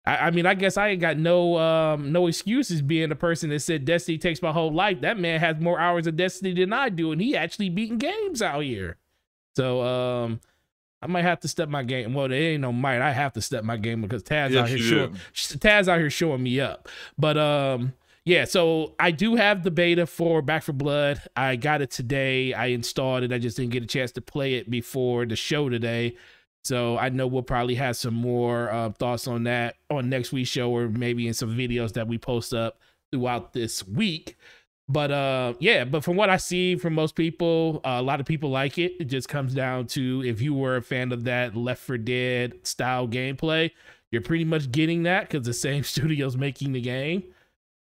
I, 0.04 0.28
I 0.28 0.30
mean, 0.30 0.46
I 0.46 0.54
guess 0.54 0.76
I 0.76 0.88
ain't 0.88 1.00
got 1.00 1.18
no 1.18 1.58
um 1.58 2.12
no 2.12 2.26
excuses 2.26 2.80
being 2.82 3.08
the 3.08 3.16
person 3.16 3.50
that 3.50 3.60
said 3.60 3.84
Destiny 3.84 4.18
takes 4.18 4.40
my 4.42 4.52
whole 4.52 4.72
life. 4.72 5.00
That 5.00 5.18
man 5.18 5.40
has 5.40 5.58
more 5.60 5.78
hours 5.80 6.06
of 6.06 6.16
Destiny 6.16 6.54
than 6.54 6.72
I 6.72 6.88
do, 6.88 7.12
and 7.12 7.20
he 7.20 7.36
actually 7.36 7.68
beating 7.70 7.98
games 7.98 8.40
out 8.42 8.60
here. 8.62 8.96
So 9.56 9.82
um 9.82 10.40
I 11.02 11.08
might 11.08 11.22
have 11.22 11.40
to 11.40 11.48
step 11.48 11.68
my 11.68 11.82
game. 11.82 12.14
Well, 12.14 12.28
there 12.28 12.40
ain't 12.52 12.62
no 12.62 12.72
might. 12.72 13.00
I 13.02 13.12
have 13.12 13.34
to 13.34 13.42
step 13.42 13.62
my 13.64 13.76
game 13.76 14.00
because 14.00 14.22
Taz 14.22 14.56
out 14.56 14.68
here 14.68 14.78
showing. 14.78 15.14
Taz 15.34 15.88
out 15.88 15.98
here 15.98 16.08
showing 16.10 16.42
me 16.42 16.58
up. 16.60 16.88
But 17.18 17.36
um 17.36 17.92
yeah, 18.26 18.44
so 18.44 18.96
I 18.98 19.12
do 19.12 19.36
have 19.36 19.62
the 19.62 19.70
beta 19.70 20.04
for 20.04 20.42
Back 20.42 20.64
for 20.64 20.72
Blood. 20.72 21.22
I 21.36 21.54
got 21.54 21.80
it 21.80 21.92
today. 21.92 22.52
I 22.52 22.66
installed 22.66 23.22
it. 23.22 23.32
I 23.32 23.38
just 23.38 23.56
didn't 23.56 23.70
get 23.70 23.84
a 23.84 23.86
chance 23.86 24.10
to 24.12 24.20
play 24.20 24.54
it 24.54 24.68
before 24.68 25.26
the 25.26 25.36
show 25.36 25.68
today. 25.68 26.16
So 26.64 26.98
I 26.98 27.08
know 27.10 27.28
we'll 27.28 27.44
probably 27.44 27.76
have 27.76 27.96
some 27.96 28.14
more 28.14 28.68
uh, 28.72 28.90
thoughts 28.90 29.28
on 29.28 29.44
that 29.44 29.76
on 29.90 30.10
next 30.10 30.32
week's 30.32 30.50
show 30.50 30.72
or 30.72 30.88
maybe 30.88 31.28
in 31.28 31.34
some 31.34 31.56
videos 31.56 31.92
that 31.92 32.08
we 32.08 32.18
post 32.18 32.52
up 32.52 32.80
throughout 33.12 33.52
this 33.52 33.86
week. 33.86 34.36
But 34.88 35.12
uh, 35.12 35.54
yeah, 35.60 35.84
but 35.84 36.02
from 36.02 36.16
what 36.16 36.28
I 36.28 36.36
see 36.36 36.74
from 36.74 36.94
most 36.94 37.14
people, 37.14 37.80
uh, 37.84 37.98
a 38.00 38.02
lot 38.02 38.18
of 38.18 38.26
people 38.26 38.50
like 38.50 38.76
it. 38.76 38.94
It 38.98 39.04
just 39.04 39.28
comes 39.28 39.54
down 39.54 39.86
to 39.88 40.24
if 40.26 40.40
you 40.40 40.52
were 40.52 40.74
a 40.74 40.82
fan 40.82 41.12
of 41.12 41.22
that 41.24 41.54
Left 41.54 41.80
for 41.80 41.96
Dead 41.96 42.66
style 42.66 43.06
gameplay, 43.06 43.70
you're 44.10 44.20
pretty 44.20 44.44
much 44.44 44.72
getting 44.72 45.04
that 45.04 45.28
because 45.28 45.46
the 45.46 45.52
same 45.52 45.84
studio's 45.84 46.36
making 46.36 46.72
the 46.72 46.80
game. 46.80 47.22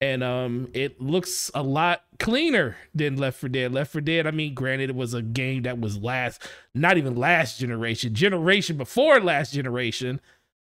And 0.01 0.23
um, 0.23 0.69
it 0.75 1.01
looks 1.01 1.51
a 1.55 1.63
lot 1.63 2.05
cleaner 2.19 2.77
than 2.95 3.17
Left 3.17 3.39
for 3.39 3.49
Dead. 3.49 3.73
Left 3.73 3.91
for 3.91 4.03
Dead, 4.03 4.27
I 4.27 4.31
mean, 4.31 4.53
granted, 4.53 4.91
it 4.91 4.97
was 4.97 5.15
a 5.15 5.23
game 5.23 5.63
that 5.63 5.81
was 5.81 5.97
last, 5.99 6.47
not 6.75 6.99
even 6.99 7.17
last 7.17 7.59
generation, 7.59 8.15
generation 8.15 8.77
before 8.77 9.21
last 9.21 9.55
generation. 9.55 10.21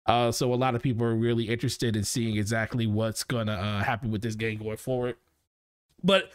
Uh, 0.05 0.31
so 0.31 0.53
a 0.53 0.55
lot 0.55 0.73
of 0.73 0.81
people 0.81 1.05
are 1.05 1.15
really 1.15 1.49
interested 1.49 1.95
in 1.95 2.03
seeing 2.03 2.37
exactly 2.37 2.87
what's 2.87 3.23
gonna 3.23 3.51
uh, 3.51 3.83
happen 3.83 4.09
with 4.09 4.21
this 4.21 4.35
game 4.35 4.57
going 4.57 4.77
forward. 4.77 5.17
But 6.03 6.31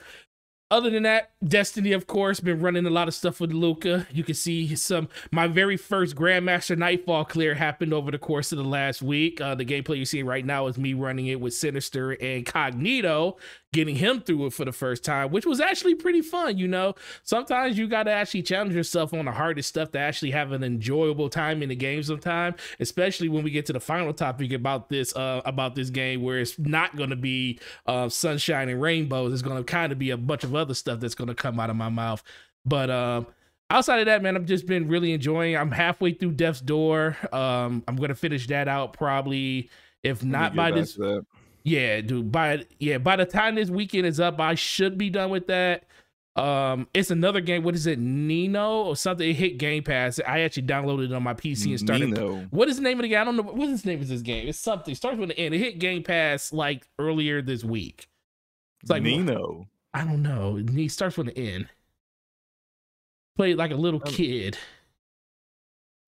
other 0.74 0.90
than 0.90 1.04
that, 1.04 1.30
Destiny, 1.46 1.92
of 1.92 2.08
course, 2.08 2.40
been 2.40 2.60
running 2.60 2.84
a 2.84 2.90
lot 2.90 3.06
of 3.06 3.14
stuff 3.14 3.40
with 3.40 3.52
Luca. 3.52 4.08
You 4.10 4.24
can 4.24 4.34
see 4.34 4.74
some. 4.74 5.08
My 5.30 5.46
very 5.46 5.76
first 5.76 6.16
Grandmaster 6.16 6.76
Nightfall 6.76 7.26
clear 7.26 7.54
happened 7.54 7.94
over 7.94 8.10
the 8.10 8.18
course 8.18 8.50
of 8.50 8.58
the 8.58 8.64
last 8.64 9.00
week. 9.00 9.40
Uh, 9.40 9.54
the 9.54 9.64
gameplay 9.64 9.96
you're 9.96 10.04
seeing 10.04 10.26
right 10.26 10.44
now 10.44 10.66
is 10.66 10.76
me 10.76 10.92
running 10.92 11.28
it 11.28 11.40
with 11.40 11.54
Sinister 11.54 12.10
and 12.20 12.44
Cognito, 12.44 13.38
getting 13.74 13.96
him 13.96 14.20
through 14.20 14.46
it 14.46 14.52
for 14.52 14.64
the 14.64 14.72
first 14.72 15.04
time, 15.04 15.30
which 15.30 15.44
was 15.44 15.60
actually 15.60 15.94
pretty 15.96 16.22
fun. 16.22 16.56
You 16.56 16.68
know, 16.68 16.94
sometimes 17.24 17.76
you 17.76 17.88
got 17.88 18.04
to 18.04 18.12
actually 18.12 18.42
challenge 18.42 18.72
yourself 18.72 19.12
on 19.12 19.26
the 19.26 19.32
hardest 19.32 19.68
stuff 19.68 19.90
to 19.92 19.98
actually 19.98 20.30
have 20.30 20.52
an 20.52 20.62
enjoyable 20.62 21.28
time 21.28 21.62
in 21.62 21.68
the 21.68 21.74
game. 21.74 22.02
Sometime, 22.02 22.54
especially 22.80 23.28
when 23.28 23.42
we 23.44 23.50
get 23.50 23.66
to 23.66 23.72
the 23.72 23.80
final 23.80 24.14
topic 24.14 24.52
about 24.52 24.88
this 24.88 25.14
uh, 25.16 25.42
about 25.44 25.74
this 25.74 25.90
game, 25.90 26.22
where 26.22 26.38
it's 26.38 26.58
not 26.58 26.96
going 26.96 27.10
to 27.10 27.16
be 27.16 27.58
uh, 27.86 28.08
sunshine 28.08 28.68
and 28.68 28.80
rainbows. 28.80 29.32
It's 29.32 29.42
going 29.42 29.58
to 29.58 29.64
kind 29.64 29.92
of 29.92 29.98
be 29.98 30.10
a 30.10 30.16
bunch 30.16 30.44
of 30.44 30.54
other 30.54 30.74
stuff 30.74 31.00
that's 31.00 31.16
going 31.16 31.28
to 31.28 31.34
come 31.34 31.58
out 31.60 31.68
of 31.68 31.76
my 31.76 31.88
mouth. 31.88 32.22
But 32.64 32.90
um, 32.90 33.26
outside 33.70 33.98
of 33.98 34.06
that, 34.06 34.22
man, 34.22 34.36
I've 34.36 34.46
just 34.46 34.66
been 34.66 34.88
really 34.88 35.12
enjoying. 35.12 35.56
I'm 35.56 35.72
halfway 35.72 36.12
through 36.12 36.32
Death's 36.32 36.60
Door. 36.60 37.16
Um, 37.32 37.82
I'm 37.88 37.96
going 37.96 38.08
to 38.08 38.14
finish 38.14 38.46
that 38.46 38.68
out 38.68 38.92
probably. 38.92 39.68
If 40.04 40.22
not 40.22 40.54
by 40.54 40.70
this, 40.70 40.98
yeah, 41.64 42.00
dude. 42.02 42.30
By 42.30 42.66
yeah, 42.78 42.98
by 42.98 43.16
the 43.16 43.24
time 43.24 43.54
this 43.54 43.70
weekend 43.70 44.06
is 44.06 44.20
up, 44.20 44.38
I 44.38 44.54
should 44.54 44.98
be 44.98 45.10
done 45.10 45.30
with 45.30 45.46
that. 45.48 45.84
Um, 46.36 46.88
it's 46.92 47.10
another 47.10 47.40
game. 47.40 47.62
What 47.62 47.74
is 47.74 47.86
it, 47.86 47.98
Nino 47.98 48.82
or 48.82 48.96
something? 48.96 49.28
It 49.28 49.34
hit 49.34 49.58
Game 49.58 49.82
Pass. 49.82 50.20
I 50.26 50.40
actually 50.40 50.64
downloaded 50.64 51.06
it 51.06 51.12
on 51.12 51.22
my 51.22 51.32
PC 51.32 51.70
and 51.70 51.78
started. 51.78 52.10
Nino. 52.10 52.46
What 52.50 52.68
is 52.68 52.76
the 52.76 52.82
name 52.82 52.98
of 52.98 53.02
the 53.02 53.08
game? 53.08 53.20
I 53.20 53.24
don't 53.24 53.36
know. 53.36 53.42
What 53.42 53.68
is 53.68 53.82
the 53.82 53.90
name 53.90 54.00
of 54.00 54.08
this 54.08 54.20
game? 54.20 54.48
It's 54.48 54.58
something. 54.58 54.92
It 54.92 54.96
starts 54.96 55.18
with 55.18 55.30
an 55.30 55.36
N. 55.36 55.54
It 55.54 55.58
hit 55.58 55.78
Game 55.78 56.02
Pass 56.02 56.52
like 56.52 56.86
earlier 56.98 57.40
this 57.40 57.64
week. 57.64 58.08
It's 58.82 58.90
like 58.90 59.02
Nino. 59.02 59.68
I 59.94 60.04
don't 60.04 60.22
know. 60.22 60.56
He 60.56 60.88
starts 60.88 61.16
with 61.16 61.28
an 61.28 61.34
N. 61.34 61.68
Played 63.36 63.56
like 63.56 63.70
a 63.70 63.76
little 63.76 64.00
kid. 64.00 64.58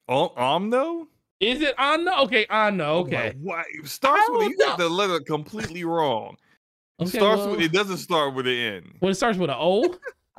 Oh, 0.08 0.32
Omno? 0.36 1.06
Is 1.40 1.60
it 1.60 1.74
Anno? 1.78 2.22
Okay, 2.24 2.46
Anno. 2.46 2.84
Oh 2.84 2.98
okay. 3.00 3.32
Oh 3.34 3.38
Why 3.40 3.64
starts 3.84 4.24
with 4.30 4.48
you 4.48 4.58
got 4.58 4.78
the 4.78 4.88
letter 4.88 5.20
completely 5.20 5.84
wrong. 5.84 6.36
Okay, 6.98 7.18
starts 7.18 7.42
well, 7.42 7.50
with 7.52 7.60
it 7.60 7.72
doesn't 7.72 7.98
start 7.98 8.34
with 8.34 8.46
an 8.46 8.54
N. 8.54 8.98
Well, 9.00 9.10
it 9.10 9.16
starts 9.16 9.38
with 9.38 9.50
an 9.50 9.56
O. 9.58 9.94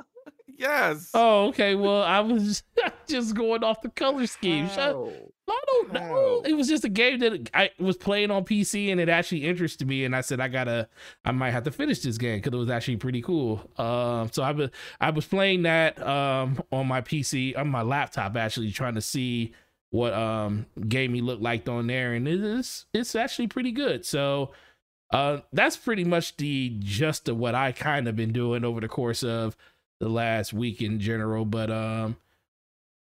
yes. 0.56 1.10
Oh, 1.14 1.46
okay. 1.48 1.76
Well, 1.76 2.02
I 2.02 2.18
was 2.18 2.64
just 3.08 3.34
going 3.36 3.62
off 3.62 3.80
the 3.80 3.90
color 3.90 4.26
scheme. 4.26 4.66
How? 4.66 5.12
I 5.48 5.60
don't 5.66 5.92
know. 5.92 6.42
It 6.44 6.54
was 6.54 6.68
just 6.68 6.84
a 6.84 6.88
game 6.88 7.20
that 7.20 7.48
I 7.54 7.70
was 7.78 7.96
playing 7.96 8.30
on 8.30 8.44
PC 8.44 8.90
and 8.90 9.00
it 9.00 9.08
actually 9.08 9.46
interested 9.46 9.88
me. 9.88 10.04
And 10.04 10.14
I 10.14 10.20
said, 10.20 10.40
I 10.40 10.48
gotta, 10.48 10.88
I 11.24 11.30
might 11.30 11.52
have 11.52 11.64
to 11.64 11.70
finish 11.70 12.00
this 12.00 12.18
game 12.18 12.38
because 12.38 12.52
it 12.52 12.56
was 12.56 12.68
actually 12.68 12.98
pretty 12.98 13.22
cool. 13.22 13.62
Um, 13.78 14.30
so 14.32 14.42
I 14.42 14.50
was, 14.50 14.70
I 15.00 15.10
was 15.10 15.24
playing 15.24 15.62
that 15.62 16.04
um 16.06 16.60
on 16.70 16.86
my 16.86 17.00
PC, 17.00 17.56
on 17.56 17.68
my 17.68 17.82
laptop, 17.82 18.36
actually 18.36 18.72
trying 18.72 18.94
to 18.96 19.00
see 19.00 19.52
what 19.90 20.12
um 20.12 20.66
game 20.88 21.14
he 21.14 21.20
looked 21.20 21.42
like 21.42 21.68
on 21.68 21.86
there, 21.86 22.14
and 22.14 22.28
it 22.28 22.42
is 22.42 22.86
it's 22.92 23.14
actually 23.14 23.46
pretty 23.46 23.72
good. 23.72 24.04
So 24.04 24.52
uh 25.12 25.38
that's 25.52 25.76
pretty 25.76 26.04
much 26.04 26.36
the 26.36 26.76
just 26.80 27.28
of 27.28 27.38
what 27.38 27.54
I 27.54 27.72
kind 27.72 28.08
of 28.08 28.16
been 28.16 28.32
doing 28.32 28.64
over 28.64 28.80
the 28.80 28.88
course 28.88 29.22
of 29.22 29.56
the 30.00 30.08
last 30.08 30.52
week 30.52 30.82
in 30.82 31.00
general. 31.00 31.44
But 31.44 31.70
um 31.70 32.16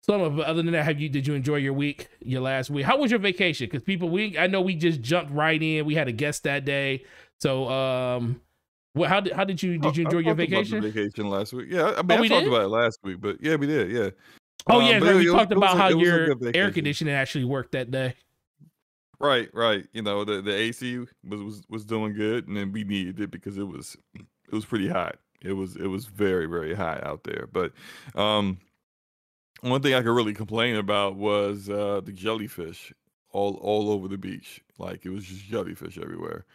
some 0.04 0.22
of 0.22 0.40
other 0.40 0.62
than 0.62 0.72
that, 0.74 0.86
have 0.86 1.00
you 1.00 1.10
did 1.10 1.28
you 1.28 1.34
enjoy 1.34 1.58
your 1.58 1.74
week, 1.74 2.10
your 2.22 2.42
last 2.42 2.70
week? 2.70 2.86
How 2.86 2.98
was 2.98 3.12
your 3.12 3.20
vacation? 3.20 3.66
Because 3.66 3.84
people 3.84 4.10
we 4.10 4.38
I 4.38 4.48
know 4.48 4.62
we 4.62 4.76
just 4.76 5.02
jumped 5.02 5.32
right 5.32 5.62
in. 5.62 5.86
We 5.86 5.96
had 5.96 6.08
a 6.08 6.14
guest 6.14 6.44
that 6.44 6.64
day. 6.64 7.04
So 7.40 7.68
um 7.70 8.42
well, 8.98 9.10
how 9.10 9.20
did 9.20 9.34
how 9.34 9.44
did 9.44 9.62
you 9.62 9.78
did 9.78 9.96
you 9.96 10.06
enjoy 10.06 10.20
your 10.20 10.34
vacation? 10.36 10.82
vacation 10.82 11.30
last 11.30 11.54
week. 11.54 11.68
Yeah, 11.70 11.94
I 11.98 12.02
mean, 12.02 12.20
oh, 12.20 12.24
I 12.24 12.28
talked 12.28 12.44
did? 12.44 12.48
about 12.48 12.64
it 12.64 12.70
last 12.70 13.00
week, 13.04 13.22
but 13.22 13.38
yeah, 13.42 13.56
we 13.56 13.68
did. 13.68 13.92
Yeah, 13.92 14.10
Oh 14.70 14.80
yeah, 14.80 14.98
um, 14.98 15.18
we 15.18 15.26
talked 15.28 15.52
about 15.52 15.78
how 15.78 15.90
your 15.90 16.36
air 16.54 16.72
conditioning 16.72 17.14
actually 17.14 17.46
worked 17.46 17.72
that 17.72 17.92
day. 17.92 18.16
Right, 19.20 19.50
right. 19.54 19.88
You 19.94 20.04
know, 20.04 20.24
the, 20.24 20.42
the 20.42 20.54
AC 20.54 21.00
was, 21.00 21.10
was 21.24 21.62
was 21.70 21.86
doing 21.86 22.14
good, 22.14 22.48
and 22.48 22.56
then 22.56 22.72
we 22.72 22.84
needed 22.84 23.20
it 23.20 23.32
because 23.32 23.58
it 23.58 23.68
was 23.68 23.98
it 24.16 24.54
was 24.54 24.66
pretty 24.66 24.88
hot. 24.88 25.18
It 25.42 25.54
was 25.54 25.76
it 25.76 25.88
was 25.88 26.06
very 26.06 26.46
very 26.46 26.74
hot 26.74 27.04
out 27.04 27.24
there. 27.24 27.48
But 27.52 27.74
um, 28.16 28.60
one 29.62 29.82
thing 29.82 29.94
I 29.94 30.02
could 30.02 30.16
really 30.16 30.34
complain 30.34 30.76
about 30.76 31.16
was 31.16 31.70
uh, 31.70 32.02
the 32.04 32.12
jellyfish 32.12 32.94
all 33.32 33.56
all 33.56 33.90
over 33.92 34.08
the 34.08 34.18
beach. 34.18 34.62
Like 34.78 35.06
it 35.06 35.10
was 35.10 35.24
just 35.24 35.46
jellyfish 35.46 35.98
everywhere 35.98 36.46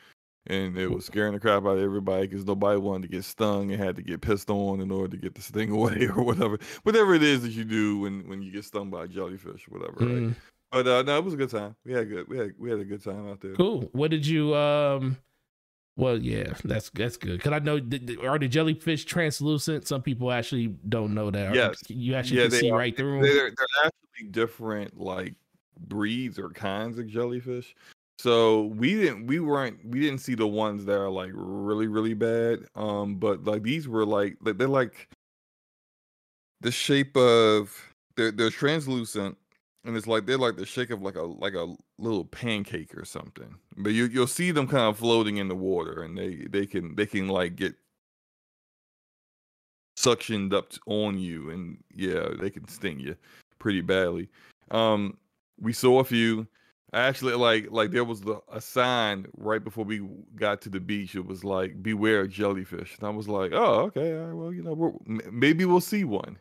and 0.46 0.76
it 0.76 0.88
was 0.88 1.04
scaring 1.04 1.32
the 1.32 1.40
crap 1.40 1.64
out 1.64 1.78
of 1.78 1.82
everybody 1.82 2.26
because 2.26 2.44
nobody 2.44 2.78
wanted 2.78 3.02
to 3.02 3.08
get 3.08 3.25
stung 3.25 3.70
and 3.70 3.82
had 3.82 3.96
to 3.96 4.02
get 4.02 4.20
pissed 4.20 4.50
on 4.50 4.80
in 4.80 4.90
order 4.90 5.08
to 5.08 5.16
get 5.16 5.34
the 5.34 5.42
sting 5.42 5.70
away 5.72 6.08
or 6.14 6.22
whatever, 6.22 6.58
whatever 6.82 7.14
it 7.14 7.22
is 7.22 7.42
that 7.42 7.52
you 7.52 7.64
do 7.64 7.99
when 7.99 8.28
when 8.28 8.42
you 8.42 8.50
get 8.50 8.64
stung 8.64 8.90
by 8.90 9.04
a 9.04 9.08
jellyfish, 9.08 9.66
or 9.68 9.78
whatever. 9.78 10.00
Mm. 10.00 10.26
Right? 10.28 10.37
But 10.72 10.87
uh, 10.87 11.02
no, 11.02 11.18
it 11.18 11.25
was 11.25 11.34
a 11.34 11.37
good 11.37 11.50
time. 11.50 11.76
We 11.84 11.92
had 11.92 12.08
good. 12.08 12.28
We 12.28 12.38
had 12.38 12.54
we 12.58 12.70
had 12.70 12.80
a 12.80 12.84
good 12.84 13.04
time 13.04 13.30
out 13.30 13.40
there. 13.40 13.54
Cool. 13.54 13.88
What 13.92 14.11
did 14.11 14.26
you 14.26 14.54
um? 14.56 15.18
Well, 15.94 16.16
yeah, 16.16 16.54
that's 16.64 16.88
that's 16.90 17.18
good 17.18 17.37
because 17.37 17.52
I 17.52 17.58
know 17.58 17.76
are 18.22 18.38
the 18.38 18.49
jellyfish 18.49 19.04
translucent? 19.04 19.87
Some 19.87 20.00
people 20.00 20.32
actually 20.32 20.68
don't 20.88 21.12
know 21.12 21.30
that. 21.30 21.54
Yes, 21.54 21.82
you 21.88 22.14
actually 22.14 22.38
yeah, 22.38 22.49
can 22.49 22.52
see 22.52 22.70
are. 22.70 22.78
right 22.78 22.96
through 22.96 23.20
them. 23.20 23.22
They're, 23.22 23.50
they're 23.50 23.84
actually 23.84 24.30
different, 24.30 24.99
like 24.99 25.34
breeds 25.78 26.38
or 26.38 26.49
kinds 26.49 26.99
of 26.99 27.06
jellyfish. 27.06 27.76
So 28.22 28.66
we 28.76 28.94
didn't 28.94 29.26
we 29.26 29.40
weren't 29.40 29.84
we 29.84 29.98
didn't 29.98 30.20
see 30.20 30.36
the 30.36 30.46
ones 30.46 30.84
that 30.84 30.96
are 30.96 31.10
like 31.10 31.32
really 31.34 31.88
really 31.88 32.14
bad. 32.14 32.60
Um, 32.76 33.16
but 33.16 33.42
like 33.42 33.64
these 33.64 33.88
were 33.88 34.06
like 34.06 34.36
they're 34.42 34.68
like 34.68 35.08
the 36.60 36.70
shape 36.70 37.16
of 37.16 37.76
they're 38.14 38.30
they're 38.30 38.50
translucent 38.50 39.36
and 39.84 39.96
it's 39.96 40.06
like 40.06 40.24
they're 40.24 40.38
like 40.38 40.54
the 40.54 40.64
shape 40.64 40.92
of 40.92 41.02
like 41.02 41.16
a 41.16 41.22
like 41.22 41.54
a 41.54 41.74
little 41.98 42.24
pancake 42.24 42.96
or 42.96 43.04
something. 43.04 43.56
But 43.76 43.90
you 43.90 44.04
you'll 44.04 44.28
see 44.28 44.52
them 44.52 44.68
kind 44.68 44.84
of 44.84 44.98
floating 44.98 45.38
in 45.38 45.48
the 45.48 45.56
water 45.56 46.04
and 46.04 46.16
they 46.16 46.46
they 46.48 46.64
can 46.64 46.94
they 46.94 47.06
can 47.06 47.26
like 47.26 47.56
get 47.56 47.74
suctioned 49.98 50.54
up 50.54 50.70
on 50.86 51.18
you 51.18 51.50
and 51.50 51.82
yeah 51.92 52.28
they 52.38 52.50
can 52.50 52.68
sting 52.68 53.00
you 53.00 53.16
pretty 53.58 53.80
badly. 53.80 54.28
Um, 54.70 55.18
we 55.60 55.72
saw 55.72 55.98
a 55.98 56.04
few 56.04 56.46
Actually, 56.94 57.32
like 57.34 57.70
like 57.70 57.90
there 57.90 58.04
was 58.04 58.20
the, 58.20 58.38
a 58.52 58.61
sign 58.61 59.26
right 59.38 59.64
before 59.64 59.84
we 59.84 60.06
got 60.37 60.61
to 60.62 60.68
the 60.68 60.80
beach. 60.80 61.14
It 61.14 61.25
was 61.25 61.42
like 61.42 61.82
"Beware 61.82 62.26
jellyfish," 62.26 62.99
and 62.99 63.06
I 63.06 63.11
was 63.11 63.28
like, 63.28 63.52
"Oh, 63.54 63.84
okay. 63.87 64.12
well, 64.32 64.52
you 64.52 64.62
know, 64.62 65.00
maybe 65.30 65.64
we'll 65.64 65.80
see 65.80 66.04
one." 66.04 66.38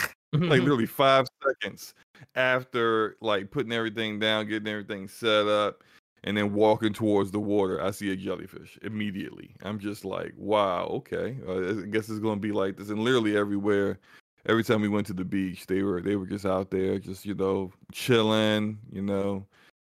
like 0.32 0.60
literally 0.60 0.86
five 0.86 1.26
seconds 1.44 1.92
after 2.34 3.16
like 3.20 3.50
putting 3.50 3.72
everything 3.72 4.18
down, 4.18 4.48
getting 4.48 4.68
everything 4.68 5.06
set 5.06 5.46
up, 5.46 5.84
and 6.24 6.34
then 6.36 6.54
walking 6.54 6.94
towards 6.94 7.30
the 7.30 7.40
water, 7.40 7.82
I 7.82 7.90
see 7.90 8.10
a 8.10 8.16
jellyfish 8.16 8.78
immediately. 8.80 9.54
I'm 9.62 9.78
just 9.78 10.06
like, 10.06 10.32
"Wow, 10.36 10.86
okay. 10.92 11.36
Uh, 11.46 11.82
I 11.82 11.86
guess 11.86 12.08
it's 12.08 12.20
gonna 12.20 12.40
be 12.40 12.52
like 12.52 12.78
this." 12.78 12.88
And 12.88 13.00
literally 13.00 13.36
everywhere 13.36 13.98
every 14.46 14.64
time 14.64 14.80
we 14.80 14.88
went 14.88 15.06
to 15.08 15.12
the 15.12 15.24
beach, 15.24 15.66
they 15.66 15.82
were 15.82 16.00
they 16.00 16.16
were 16.16 16.26
just 16.26 16.46
out 16.46 16.70
there, 16.70 16.98
just 16.98 17.26
you 17.26 17.34
know, 17.34 17.70
chilling, 17.92 18.78
you 18.90 19.02
know, 19.02 19.46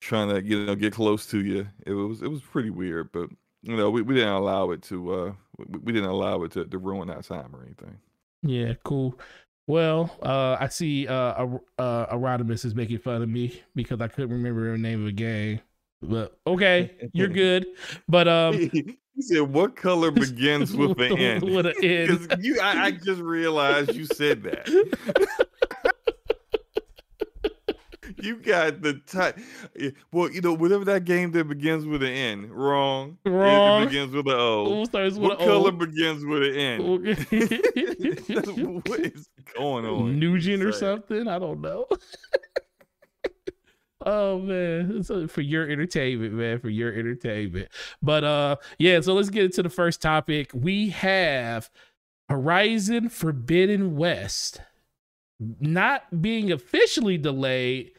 trying 0.01 0.29
to 0.29 0.43
you 0.43 0.65
know 0.65 0.75
get 0.75 0.93
close 0.93 1.25
to 1.27 1.43
you. 1.43 1.67
It 1.85 1.93
was 1.93 2.21
it 2.21 2.29
was 2.29 2.41
pretty 2.41 2.69
weird, 2.69 3.11
but 3.11 3.29
you 3.63 3.75
know 3.75 3.89
we, 3.89 4.01
we 4.01 4.15
didn't 4.15 4.33
allow 4.33 4.71
it 4.71 4.81
to 4.83 5.13
uh 5.13 5.33
we, 5.57 5.79
we 5.79 5.93
didn't 5.93 6.09
allow 6.09 6.43
it 6.43 6.51
to, 6.53 6.65
to 6.65 6.77
ruin 6.77 7.07
that 7.07 7.23
time 7.23 7.55
or 7.55 7.63
anything. 7.63 7.97
Yeah, 8.43 8.73
cool. 8.83 9.19
Well, 9.67 10.15
uh, 10.21 10.57
I 10.59 10.67
see 10.67 11.07
uh, 11.07 11.47
uh, 11.79 12.45
is 12.49 12.75
making 12.75 12.99
fun 12.99 13.23
of 13.23 13.29
me 13.29 13.63
because 13.73 13.99
I 13.99 14.07
couldn't 14.07 14.29
remember 14.29 14.71
the 14.71 14.77
name 14.77 14.99
of 14.99 15.07
the 15.07 15.11
game. 15.11 15.59
But 16.03 16.37
okay, 16.45 16.91
you're 17.13 17.27
good. 17.29 17.65
But 18.07 18.27
um, 18.27 18.53
he 18.53 18.97
said, 19.19 19.41
"What 19.41 19.75
color 19.75 20.11
begins 20.11 20.75
with 20.75 20.99
an 20.99 21.17
N?" 21.17 21.41
with 21.41 21.65
an 21.65 21.73
N. 21.83 22.27
You, 22.39 22.59
I, 22.61 22.85
I 22.85 22.91
just 22.91 23.21
realized 23.21 23.95
you 23.95 24.05
said 24.05 24.43
that. 24.43 25.44
You 28.25 28.37
got 28.37 28.81
the 28.81 28.95
type. 29.05 29.37
Well, 30.11 30.31
you 30.31 30.41
know, 30.41 30.53
whatever 30.53 30.83
that 30.85 31.05
game 31.05 31.31
that 31.31 31.47
begins 31.47 31.85
with 31.85 32.03
an 32.03 32.09
N, 32.09 32.51
wrong. 32.51 33.17
Wrong. 33.25 33.83
It 33.83 33.85
begins 33.87 34.13
with 34.13 34.27
an 34.27 34.33
O. 34.33 34.75
Who 34.75 34.85
starts 34.85 35.15
with 35.15 35.29
What 35.29 35.41
an 35.41 35.47
color 35.47 35.69
O? 35.69 35.71
begins 35.71 36.25
with 36.25 36.43
an 36.43 36.55
N? 36.55 36.81
what 38.85 38.99
is 38.99 39.29
going 39.55 39.85
on? 39.85 40.19
Nugent 40.19 40.63
or 40.63 40.71
something. 40.71 41.27
I 41.27 41.39
don't 41.39 41.61
know. 41.61 41.87
oh 44.05 44.39
man, 44.39 45.03
so 45.03 45.27
for 45.27 45.41
your 45.41 45.69
entertainment, 45.69 46.33
man, 46.33 46.59
for 46.59 46.69
your 46.69 46.93
entertainment. 46.93 47.69
But 48.01 48.23
uh, 48.23 48.55
yeah. 48.79 49.01
So 49.01 49.13
let's 49.13 49.29
get 49.29 49.45
into 49.45 49.63
the 49.63 49.69
first 49.69 50.01
topic. 50.01 50.51
We 50.53 50.89
have 50.89 51.69
Horizon 52.29 53.09
Forbidden 53.09 53.95
West 53.95 54.61
not 55.39 56.21
being 56.21 56.51
officially 56.51 57.17
delayed. 57.17 57.91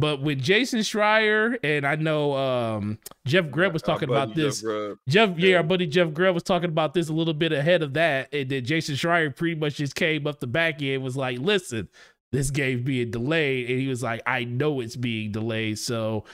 But 0.00 0.22
when 0.22 0.40
Jason 0.40 0.80
Schreier 0.80 1.58
and 1.62 1.86
I 1.86 1.94
know 1.96 2.32
um, 2.34 2.98
Jeff 3.26 3.50
Grubb 3.50 3.74
was 3.74 3.82
talking 3.82 4.08
about 4.08 4.34
this, 4.34 4.62
Jeff 4.62 4.96
Jeff, 5.06 5.38
yeah, 5.38 5.48
Yeah. 5.50 5.56
our 5.58 5.62
buddy 5.62 5.86
Jeff 5.86 6.14
Grubb 6.14 6.32
was 6.34 6.42
talking 6.42 6.70
about 6.70 6.94
this 6.94 7.10
a 7.10 7.12
little 7.12 7.34
bit 7.34 7.52
ahead 7.52 7.82
of 7.82 7.92
that, 7.94 8.32
and 8.32 8.48
then 8.48 8.64
Jason 8.64 8.94
Schreier 8.94 9.34
pretty 9.36 9.56
much 9.60 9.76
just 9.76 9.94
came 9.94 10.26
up 10.26 10.40
the 10.40 10.46
back 10.46 10.80
end 10.80 11.02
was 11.02 11.18
like, 11.18 11.38
"Listen, 11.38 11.88
this 12.32 12.50
game's 12.50 12.80
being 12.82 13.10
delayed," 13.10 13.68
and 13.68 13.78
he 13.78 13.88
was 13.88 14.02
like, 14.02 14.22
"I 14.26 14.44
know 14.44 14.80
it's 14.80 14.96
being 14.96 15.32
delayed." 15.32 15.78
So, 15.78 16.24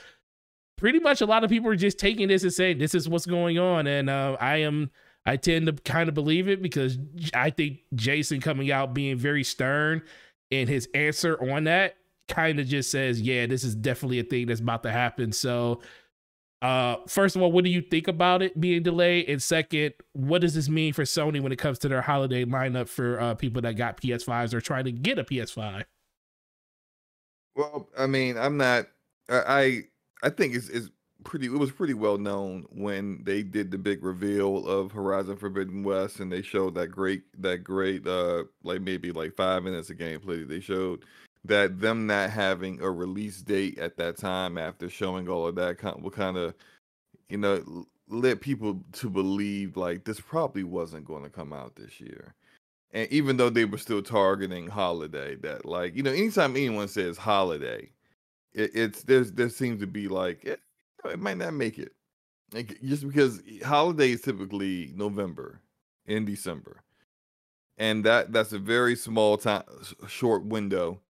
pretty 0.79 1.01
much 1.01 1.21
a 1.21 1.27
lot 1.27 1.43
of 1.43 1.51
people 1.51 1.69
are 1.71 1.77
just 1.77 1.99
taking 1.99 2.29
this 2.29 2.45
and 2.45 2.53
saying, 2.53 2.79
"This 2.79 2.95
is 2.95 3.09
what's 3.09 3.27
going 3.27 3.59
on," 3.59 3.89
and 3.89 4.09
uh, 4.09 4.37
I 4.41 4.59
am. 4.59 4.91
I 5.29 5.37
tend 5.37 5.67
to 5.67 5.73
kind 5.73 6.09
of 6.09 6.15
believe 6.15 6.49
it 6.49 6.63
because 6.63 6.99
I 7.35 7.51
think 7.51 7.81
Jason 7.97 8.41
coming 8.41 8.71
out 8.71 8.95
being 8.95 9.17
very 9.19 9.43
stern 9.43 10.03
in 10.53 10.69
his 10.69 10.89
answer 10.95 11.37
on 11.53 11.65
that 11.65 11.97
kind 12.29 12.61
of 12.61 12.67
just 12.67 12.91
says, 12.91 13.21
"Yeah, 13.21 13.47
this 13.47 13.65
is 13.65 13.75
definitely 13.75 14.21
a 14.21 14.25
thing 14.25 14.47
that's 14.47 14.61
about 14.61 14.83
to 14.85 14.93
happen." 14.93 15.33
So, 15.33 15.81
uh, 16.63 16.97
first 17.07 17.37
of 17.37 17.43
all, 17.43 17.53
what 17.53 17.65
do 17.65 17.71
you 17.71 17.83
think 17.83 18.09
about 18.09 18.43
it 18.43 18.59
being 18.61 18.83
delayed? 18.83 19.29
And 19.29 19.43
second, 19.43 19.95
what 20.13 20.41
does 20.41 20.55
this 20.55 20.69
mean 20.69 20.93
for 20.93 21.03
Sony 21.03 21.41
when 21.41 21.53
it 21.53 21.59
comes 21.59 21.79
to 21.81 21.89
their 21.89 22.03
holiday 22.03 22.45
lineup 22.45 22.89
for 22.89 23.21
uh, 23.21 23.35
people 23.35 23.63
that 23.63 23.75
got 23.75 24.01
PS5s 24.01 24.55
or 24.55 24.61
trying 24.61 24.85
to 24.85 24.93
get 24.93 25.19
a 25.19 25.25
PS5? 25.25 25.85
Well, 27.55 27.89
I 27.97 28.07
mean, 28.07 28.37
I'm 28.37 28.57
not. 28.57 28.87
I 29.29 29.85
I 30.23 30.31
think 30.31 30.55
it's 30.55 30.69
it's 30.69 30.91
pretty. 31.25 31.47
It 31.47 31.53
was 31.53 31.73
pretty 31.73 31.95
well 31.95 32.19
known 32.19 32.67
when 32.71 33.23
they 33.25 33.43
did 33.43 33.71
the 33.71 33.79
big 33.79 34.05
reveal 34.05 34.67
of 34.67 34.93
Horizon 34.93 35.37
Forbidden 35.37 35.83
West, 35.83 36.21
and 36.21 36.31
they 36.31 36.43
showed 36.43 36.75
that 36.75 36.89
great 36.89 37.23
that 37.41 37.65
great 37.65 38.07
uh 38.07 38.45
like 38.63 38.83
maybe 38.83 39.11
like 39.11 39.35
five 39.35 39.63
minutes 39.63 39.91
of 39.91 39.97
gameplay. 39.97 40.47
They 40.47 40.61
showed 40.61 41.05
that 41.47 41.81
them 41.81 42.07
not 42.07 42.31
having 42.31 42.81
a 42.81 42.91
release 42.91 43.43
date 43.43 43.79
at 43.79 43.97
that 43.97 44.17
time 44.17 44.59
after 44.59 44.89
showing 44.89 45.29
all 45.29 45.47
of 45.47 45.55
that 45.57 45.79
kind 45.79 46.03
will 46.03 46.11
kind 46.11 46.37
of 46.37 46.55
you 47.29 47.39
know 47.39 47.87
led 48.09 48.41
people 48.41 48.81
to 48.93 49.11
believe 49.11 49.77
like 49.77 50.05
this 50.05 50.21
probably 50.21 50.65
wasn't 50.65 51.05
going 51.05 51.25
to 51.25 51.31
come 51.31 51.53
out 51.53 51.77
this 51.77 52.01
year. 52.01 52.35
And 52.93 53.11
even 53.11 53.37
though 53.37 53.51
they 53.51 53.65
were 53.65 53.79
still 53.79 54.03
targeting 54.03 54.69
holiday 54.69 55.37
that 55.37 55.65
like 55.65 55.97
you 55.97 56.03
know 56.03 56.13
anytime 56.13 56.57
anyone 56.57 56.89
says 56.89 57.17
holiday 57.17 57.91
it, 58.55 58.71
it's 58.75 59.03
there's 59.03 59.33
there 59.33 59.49
seems 59.49 59.81
to 59.81 59.87
be 59.87 60.09
like 60.09 60.43
eh, 60.47 60.53
it, 60.53 60.61
it 61.13 61.21
might 61.21 61.39
not 61.39 61.55
make 61.55 61.79
it. 61.79 61.93
Like, 62.53 62.81
just 62.83 63.07
because 63.07 63.43
holiday 63.65 64.13
is 64.13 64.23
typically 64.23 64.93
november 64.95 65.61
in 66.07 66.25
december. 66.25 66.83
And 67.79 68.05
that 68.05 68.33
that's 68.33 68.53
a 68.53 68.59
very 68.59 68.97
small 68.97 69.37
time 69.37 69.65
short 70.09 70.45
window 70.45 71.01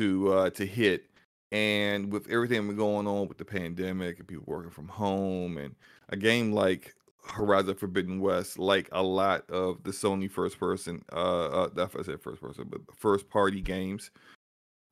to 0.00 0.32
uh 0.32 0.48
to 0.48 0.64
hit 0.64 1.10
and 1.52 2.10
with 2.10 2.26
everything 2.30 2.74
going 2.74 3.06
on 3.06 3.28
with 3.28 3.36
the 3.36 3.44
pandemic 3.44 4.18
and 4.18 4.26
people 4.26 4.44
working 4.46 4.70
from 4.70 4.88
home 4.88 5.58
and 5.58 5.74
a 6.08 6.16
game 6.16 6.52
like 6.52 6.94
Horizon 7.26 7.74
Forbidden 7.74 8.18
West, 8.18 8.58
like 8.58 8.88
a 8.92 9.02
lot 9.02 9.48
of 9.50 9.82
the 9.82 9.90
Sony 9.90 10.30
first 10.30 10.58
person, 10.58 11.04
uh, 11.12 11.66
uh 11.66 11.86
I 11.98 12.02
said 12.02 12.22
first 12.22 12.40
person, 12.40 12.66
but 12.70 12.80
first 12.96 13.28
party 13.28 13.60
games, 13.60 14.10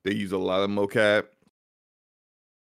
they 0.04 0.12
use 0.12 0.32
a 0.32 0.38
lot 0.38 0.60
of 0.60 0.68
mocap. 0.68 1.24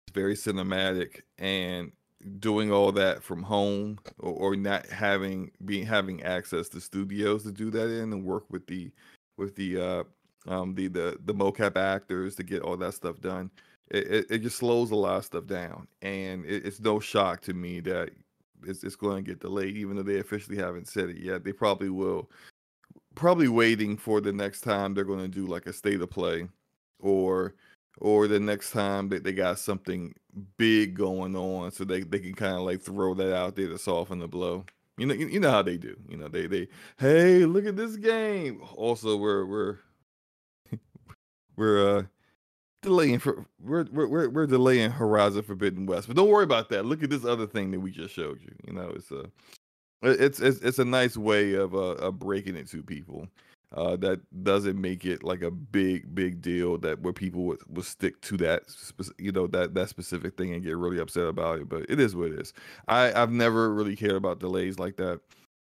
It's 0.06 0.14
very 0.14 0.34
cinematic 0.34 1.22
and 1.38 1.90
doing 2.38 2.70
all 2.70 2.92
that 2.92 3.22
from 3.22 3.42
home 3.42 3.98
or, 4.18 4.32
or 4.32 4.56
not 4.56 4.84
having 4.87 5.52
being 5.64 5.87
having 5.87 6.22
access 6.22 6.68
to 6.68 6.82
studios 6.82 7.44
to 7.44 7.52
do 7.52 7.70
that 7.70 7.88
in 7.88 8.12
and 8.12 8.24
work 8.24 8.44
with 8.50 8.66
the 8.66 8.90
with 9.38 9.56
the 9.56 9.80
uh 9.80 10.04
um 10.48 10.74
the 10.74 10.88
the 10.88 11.18
the 11.24 11.35
mocap 11.35 11.76
actors 11.76 12.35
to 12.35 12.42
get 12.42 12.62
all 12.62 12.76
that 12.76 12.94
stuff 12.94 13.20
done 13.20 13.50
it, 13.90 14.06
it, 14.06 14.26
it 14.30 14.38
just 14.38 14.59
slows 14.59 14.90
a 14.90 14.96
lot 14.96 15.18
of 15.18 15.24
stuff 15.24 15.46
down. 15.46 15.87
And 16.02 16.44
it, 16.44 16.66
it's 16.66 16.80
no 16.80 17.00
shock 17.00 17.40
to 17.42 17.54
me 17.54 17.80
that 17.80 18.11
it's, 18.64 18.82
it's 18.85 18.96
going 18.96 19.24
to 19.24 19.30
get 19.30 19.40
delayed 19.40 19.76
even 19.76 19.96
though 19.96 20.02
they 20.02 20.18
officially 20.18 20.56
haven't 20.56 20.88
said 20.88 21.09
it 21.09 21.18
yet. 21.18 21.44
They 21.44 21.52
probably 21.52 21.90
will. 21.90 22.30
Probably 23.14 23.48
waiting 23.48 23.96
for 23.96 24.20
the 24.20 24.32
next 24.32 24.61
time 24.61 24.92
they're 24.92 25.04
going 25.04 25.20
to 25.20 25.28
do 25.28 25.46
like 25.46 25.66
a 25.66 25.72
state 25.72 26.00
of 26.00 26.11
play 26.11 26.48
or 27.00 27.54
or 27.98 28.28
the 28.28 28.38
next 28.38 28.72
time 28.72 29.09
that 29.09 29.24
they 29.24 29.32
got 29.32 29.59
something 29.59 30.14
big 30.59 30.94
going 30.94 31.35
on 31.35 31.70
so 31.70 31.82
they, 31.82 32.02
they 32.02 32.18
can 32.18 32.35
kind 32.35 32.56
of 32.56 32.61
like 32.61 32.82
throw 32.82 33.14
that 33.14 33.35
out 33.35 33.56
there 33.56 33.68
to 33.68 33.78
soften 33.78 34.18
the 34.18 34.28
blow. 34.28 34.66
You 34.98 35.06
know 35.06 35.14
you, 35.14 35.28
you 35.28 35.40
know 35.40 35.50
how 35.50 35.62
they 35.62 35.78
do. 35.78 35.96
You 36.11 36.18
know 36.18 36.28
they 36.28 36.46
they 36.46 36.68
hey 36.98 37.46
look 37.46 37.64
at 37.64 37.76
this 37.76 37.96
game. 37.96 38.61
Also 38.74 39.16
we're 39.16 39.46
we're 39.46 39.78
we're 41.56 41.98
uh 41.98 42.02
delaying 42.82 43.18
for 43.18 43.44
we're, 43.60 43.84
we're 43.92 44.28
we're 44.28 44.46
delaying 44.46 44.90
Horizon 44.90 45.42
Forbidden 45.42 45.86
West, 45.86 46.06
but 46.06 46.16
don't 46.16 46.28
worry 46.28 46.44
about 46.44 46.68
that. 46.70 46.86
Look 46.86 47.02
at 47.02 47.10
this 47.10 47.24
other 47.24 47.46
thing 47.46 47.70
that 47.72 47.80
we 47.80 47.90
just 47.90 48.14
showed 48.14 48.40
you. 48.40 48.54
You 48.66 48.72
know, 48.74 48.92
it's 48.94 49.10
a 49.10 49.24
it's 50.02 50.40
it's, 50.40 50.60
it's 50.60 50.78
a 50.78 50.84
nice 50.84 51.16
way 51.16 51.54
of 51.54 51.74
uh 51.74 51.96
of 51.96 52.18
breaking 52.18 52.56
it 52.56 52.68
to 52.70 52.82
people. 52.82 53.26
Uh, 53.74 53.96
that 53.96 54.20
doesn't 54.44 54.80
make 54.80 55.04
it 55.04 55.24
like 55.24 55.42
a 55.42 55.50
big 55.50 56.14
big 56.14 56.40
deal 56.40 56.78
that 56.78 57.00
where 57.02 57.12
people 57.12 57.42
would, 57.42 57.58
would 57.68 57.84
stick 57.84 58.18
to 58.20 58.36
that 58.36 58.62
you 59.18 59.32
know 59.32 59.48
that 59.48 59.74
that 59.74 59.88
specific 59.88 60.36
thing 60.36 60.54
and 60.54 60.62
get 60.62 60.76
really 60.76 61.00
upset 61.00 61.26
about 61.26 61.58
it. 61.58 61.68
But 61.68 61.84
it 61.88 61.98
is 61.98 62.14
what 62.14 62.30
it 62.30 62.40
is. 62.40 62.52
I 62.86 63.12
I've 63.12 63.32
never 63.32 63.74
really 63.74 63.96
cared 63.96 64.12
about 64.12 64.38
delays 64.38 64.78
like 64.78 64.96
that 64.96 65.20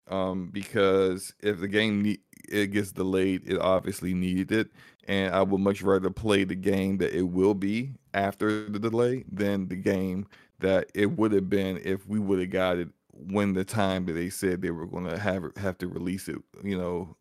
um, 0.08 0.50
because 0.52 1.34
if 1.40 1.60
the 1.60 1.68
game 1.68 2.02
ne- 2.02 2.20
it 2.48 2.68
gets 2.68 2.92
delayed, 2.92 3.42
it 3.48 3.58
obviously 3.58 4.14
needed 4.14 4.52
it, 4.52 4.70
and 5.10 5.34
I 5.34 5.42
would 5.42 5.60
much 5.60 5.82
rather 5.82 6.08
play 6.08 6.44
the 6.44 6.54
game 6.54 6.98
that 6.98 7.12
it 7.12 7.22
will 7.24 7.54
be 7.54 7.94
after 8.14 8.70
the 8.70 8.78
delay 8.78 9.24
than 9.30 9.66
the 9.66 9.74
game 9.74 10.28
that 10.60 10.88
it 10.94 11.06
would 11.18 11.32
have 11.32 11.50
been 11.50 11.80
if 11.84 12.06
we 12.06 12.20
would 12.20 12.38
have 12.38 12.50
got 12.50 12.76
it 12.78 12.88
when 13.12 13.52
the 13.54 13.64
time 13.64 14.06
that 14.06 14.12
they 14.12 14.30
said 14.30 14.62
they 14.62 14.70
were 14.70 14.86
going 14.86 15.04
to 15.06 15.18
have 15.18 15.44
have 15.56 15.76
to 15.78 15.88
release 15.88 16.28
it. 16.28 16.36
You 16.62 16.78
know, 16.78 17.16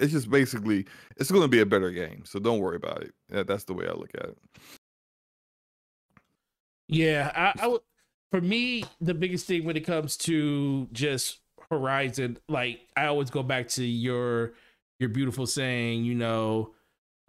it's 0.00 0.10
just 0.12 0.28
basically 0.30 0.84
it's 1.16 1.30
going 1.30 1.42
to 1.42 1.48
be 1.48 1.60
a 1.60 1.66
better 1.66 1.92
game, 1.92 2.24
so 2.24 2.40
don't 2.40 2.58
worry 2.58 2.76
about 2.76 3.02
it. 3.04 3.14
That- 3.28 3.46
That's 3.46 3.64
the 3.64 3.74
way 3.74 3.86
I 3.86 3.92
look 3.92 4.10
at 4.14 4.24
it. 4.30 4.38
Yeah, 6.88 7.30
I, 7.34 7.66
I. 7.66 7.76
For 8.32 8.40
me, 8.40 8.84
the 9.00 9.14
biggest 9.14 9.46
thing 9.46 9.64
when 9.64 9.76
it 9.76 9.84
comes 9.86 10.16
to 10.18 10.88
just 10.92 11.38
Horizon, 11.70 12.38
like 12.48 12.80
I 12.96 13.06
always 13.06 13.30
go 13.30 13.42
back 13.42 13.68
to 13.68 13.84
your 13.84 14.54
your 14.98 15.08
beautiful 15.08 15.46
saying. 15.46 16.04
You 16.04 16.14
know, 16.14 16.74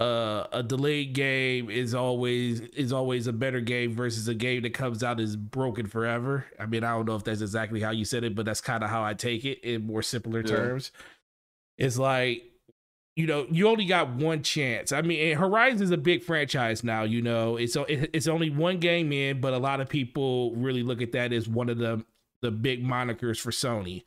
uh, 0.01 0.47
a 0.51 0.63
delayed 0.63 1.13
game 1.13 1.69
is 1.69 1.93
always 1.93 2.61
is 2.61 2.91
always 2.93 3.27
a 3.27 3.33
better 3.33 3.61
game 3.61 3.95
versus 3.95 4.27
a 4.27 4.33
game 4.33 4.63
that 4.63 4.73
comes 4.73 5.03
out 5.03 5.19
is 5.19 5.35
broken 5.35 5.85
forever. 5.85 6.45
I 6.59 6.65
mean, 6.65 6.83
I 6.83 6.91
don't 6.91 7.05
know 7.05 7.15
if 7.15 7.23
that's 7.23 7.41
exactly 7.41 7.81
how 7.81 7.91
you 7.91 8.05
said 8.05 8.23
it, 8.23 8.35
but 8.35 8.45
that's 8.45 8.61
kind 8.61 8.83
of 8.83 8.89
how 8.89 9.03
I 9.03 9.13
take 9.13 9.45
it 9.45 9.59
in 9.63 9.85
more 9.85 10.01
simpler 10.01 10.39
Yeah. 10.41 10.47
terms. 10.47 10.91
It's 11.77 11.97
like 11.97 12.43
you 13.17 13.27
know, 13.27 13.45
you 13.51 13.67
only 13.67 13.85
got 13.85 14.09
one 14.15 14.41
chance. 14.41 14.93
I 14.93 15.01
mean, 15.01 15.31
and 15.31 15.39
Horizon 15.39 15.83
is 15.83 15.91
a 15.91 15.97
big 15.97 16.23
franchise 16.23 16.83
now. 16.83 17.03
You 17.03 17.21
know, 17.21 17.57
it's 17.57 17.75
it's 17.89 18.27
only 18.27 18.49
one 18.49 18.79
game 18.79 19.11
in, 19.11 19.41
but 19.41 19.53
a 19.53 19.57
lot 19.59 19.81
of 19.81 19.89
people 19.89 20.55
really 20.55 20.81
look 20.83 21.01
at 21.01 21.11
that 21.11 21.33
as 21.33 21.47
one 21.47 21.69
of 21.69 21.77
the 21.77 22.03
the 22.41 22.51
big 22.51 22.83
monikers 22.83 23.39
for 23.39 23.51
Sony. 23.51 24.03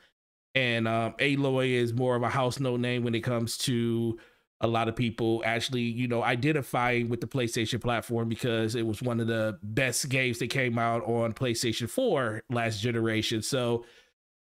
And 0.55 0.89
um, 0.89 1.15
Aloy 1.19 1.73
is 1.73 1.93
more 1.93 2.17
of 2.17 2.23
a 2.23 2.29
house 2.29 2.61
no 2.61 2.77
name 2.77 3.05
when 3.05 3.15
it 3.15 3.21
comes 3.21 3.59
to 3.59 4.19
a 4.65 4.67
lot 4.67 4.89
of 4.89 4.97
people 4.97 5.43
actually, 5.45 5.83
you 5.83 6.09
know, 6.09 6.23
identifying 6.23 7.11
with 7.11 7.21
the 7.21 7.27
PlayStation 7.27 7.81
platform 7.81 8.29
because 8.29 8.75
it 8.75 8.87
was 8.87 9.03
one 9.03 9.21
of 9.21 9.27
the 9.27 9.59
best 9.63 10.09
games 10.09 10.39
that 10.39 10.49
came 10.49 10.79
out 10.79 11.05
on 11.05 11.35
PlayStation 11.35 11.89
4 11.89 12.43
last 12.49 12.81
generation. 12.81 13.43
So 13.43 13.85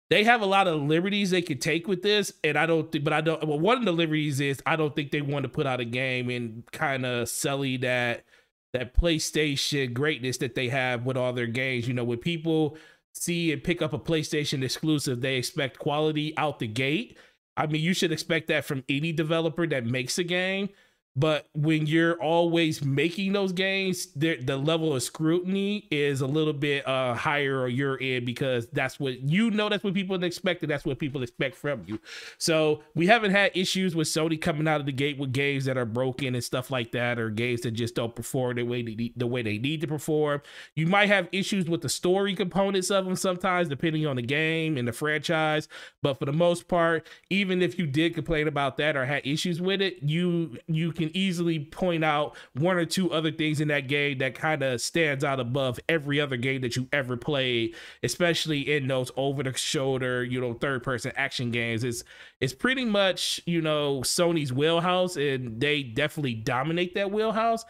they 0.09 0.23
have 0.23 0.41
a 0.41 0.45
lot 0.45 0.67
of 0.67 0.81
liberties 0.81 1.31
they 1.31 1.41
could 1.41 1.59
take 1.59 1.87
with 1.87 2.03
this, 2.03 2.31
and 2.43 2.57
I 2.57 2.65
don't 2.65 2.89
think. 2.91 3.03
But 3.03 3.13
I 3.13 3.21
don't. 3.21 3.45
Well, 3.45 3.59
one 3.59 3.77
of 3.77 3.85
the 3.85 3.91
liberties 3.91 4.39
is 4.39 4.61
I 4.65 4.75
don't 4.75 4.95
think 4.95 5.11
they 5.11 5.21
want 5.21 5.43
to 5.43 5.49
put 5.49 5.65
out 5.65 5.79
a 5.79 5.85
game 5.85 6.29
and 6.29 6.63
kind 6.71 7.05
of 7.05 7.27
sully 7.27 7.77
that 7.77 8.23
that 8.71 8.95
PlayStation 8.95 9.93
greatness 9.93 10.37
that 10.37 10.55
they 10.55 10.69
have 10.69 11.05
with 11.05 11.17
all 11.17 11.33
their 11.33 11.47
games. 11.47 11.87
You 11.87 11.93
know, 11.93 12.03
when 12.03 12.19
people 12.19 12.77
see 13.13 13.51
and 13.51 13.63
pick 13.63 13.81
up 13.81 13.91
a 13.91 13.99
PlayStation 13.99 14.63
exclusive, 14.63 15.21
they 15.21 15.35
expect 15.35 15.79
quality 15.79 16.35
out 16.37 16.59
the 16.59 16.67
gate. 16.67 17.17
I 17.55 17.67
mean, 17.67 17.81
you 17.81 17.93
should 17.93 18.11
expect 18.11 18.47
that 18.47 18.65
from 18.65 18.83
any 18.89 19.11
developer 19.11 19.67
that 19.67 19.85
makes 19.85 20.17
a 20.17 20.23
game. 20.23 20.69
But 21.15 21.47
when 21.53 21.85
you're 21.85 22.19
always 22.21 22.83
making 22.83 23.33
those 23.33 23.51
games, 23.51 24.07
the, 24.15 24.37
level 24.63 24.95
of 24.95 25.03
scrutiny 25.03 25.87
is 25.91 26.21
a 26.21 26.27
little 26.27 26.53
bit 26.53 26.87
uh, 26.87 27.13
higher 27.13 27.65
on 27.65 27.71
your 27.71 27.99
end 28.01 28.25
because 28.25 28.67
that's 28.67 28.99
what 28.99 29.19
you 29.21 29.51
know. 29.51 29.67
That's 29.67 29.83
what 29.83 29.93
people 29.93 30.21
expect, 30.23 30.61
and 30.63 30.71
that's 30.71 30.85
what 30.85 30.99
people 30.99 31.21
expect 31.21 31.55
from 31.55 31.83
you. 31.85 31.99
So 32.37 32.81
we 32.95 33.07
haven't 33.07 33.31
had 33.31 33.51
issues 33.55 33.95
with 33.95 34.07
Sony 34.07 34.39
coming 34.39 34.67
out 34.67 34.79
of 34.79 34.85
the 34.85 34.91
gate 34.91 35.17
with 35.17 35.33
games 35.33 35.65
that 35.65 35.77
are 35.77 35.85
broken 35.85 36.33
and 36.33 36.43
stuff 36.43 36.71
like 36.71 36.91
that, 36.93 37.19
or 37.19 37.29
games 37.29 37.61
that 37.61 37.71
just 37.71 37.95
don't 37.95 38.15
perform 38.15 38.55
the 38.55 38.63
way 38.63 38.81
they, 38.81 39.11
the 39.15 39.27
way 39.27 39.41
they 39.41 39.57
need 39.57 39.81
to 39.81 39.87
perform. 39.87 40.41
You 40.75 40.87
might 40.87 41.09
have 41.09 41.27
issues 41.31 41.65
with 41.65 41.81
the 41.81 41.89
story 41.89 42.35
components 42.35 42.89
of 42.89 43.05
them 43.05 43.15
sometimes, 43.15 43.67
depending 43.67 44.07
on 44.07 44.15
the 44.15 44.21
game 44.21 44.77
and 44.77 44.87
the 44.87 44.93
franchise. 44.93 45.67
But 46.01 46.17
for 46.17 46.25
the 46.25 46.33
most 46.33 46.67
part, 46.67 47.05
even 47.29 47.61
if 47.61 47.77
you 47.77 47.85
did 47.85 48.15
complain 48.15 48.47
about 48.47 48.77
that 48.77 48.95
or 48.95 49.05
had 49.05 49.25
issues 49.27 49.61
with 49.61 49.81
it, 49.81 49.97
you 50.01 50.57
you 50.67 50.91
can 50.91 51.02
can 51.03 51.15
easily 51.15 51.59
point 51.59 52.03
out 52.03 52.35
one 52.53 52.77
or 52.77 52.85
two 52.85 53.11
other 53.11 53.31
things 53.31 53.61
in 53.61 53.67
that 53.69 53.87
game 53.87 54.17
that 54.19 54.35
kind 54.35 54.63
of 54.63 54.81
stands 54.81 55.23
out 55.23 55.39
above 55.39 55.79
every 55.89 56.19
other 56.19 56.37
game 56.37 56.61
that 56.61 56.75
you 56.75 56.87
ever 56.91 57.17
played, 57.17 57.75
especially 58.03 58.75
in 58.75 58.87
those 58.87 59.11
over 59.15 59.43
the 59.43 59.53
shoulder, 59.53 60.23
you 60.23 60.39
know, 60.39 60.53
third 60.53 60.83
person 60.83 61.11
action 61.15 61.51
games. 61.51 61.83
It's 61.83 62.03
it's 62.39 62.53
pretty 62.53 62.85
much, 62.85 63.41
you 63.45 63.61
know, 63.61 64.01
Sony's 64.01 64.53
wheelhouse 64.53 65.15
and 65.15 65.59
they 65.59 65.83
definitely 65.83 66.35
dominate 66.35 66.95
that 66.95 67.11
wheelhouse. 67.11 67.65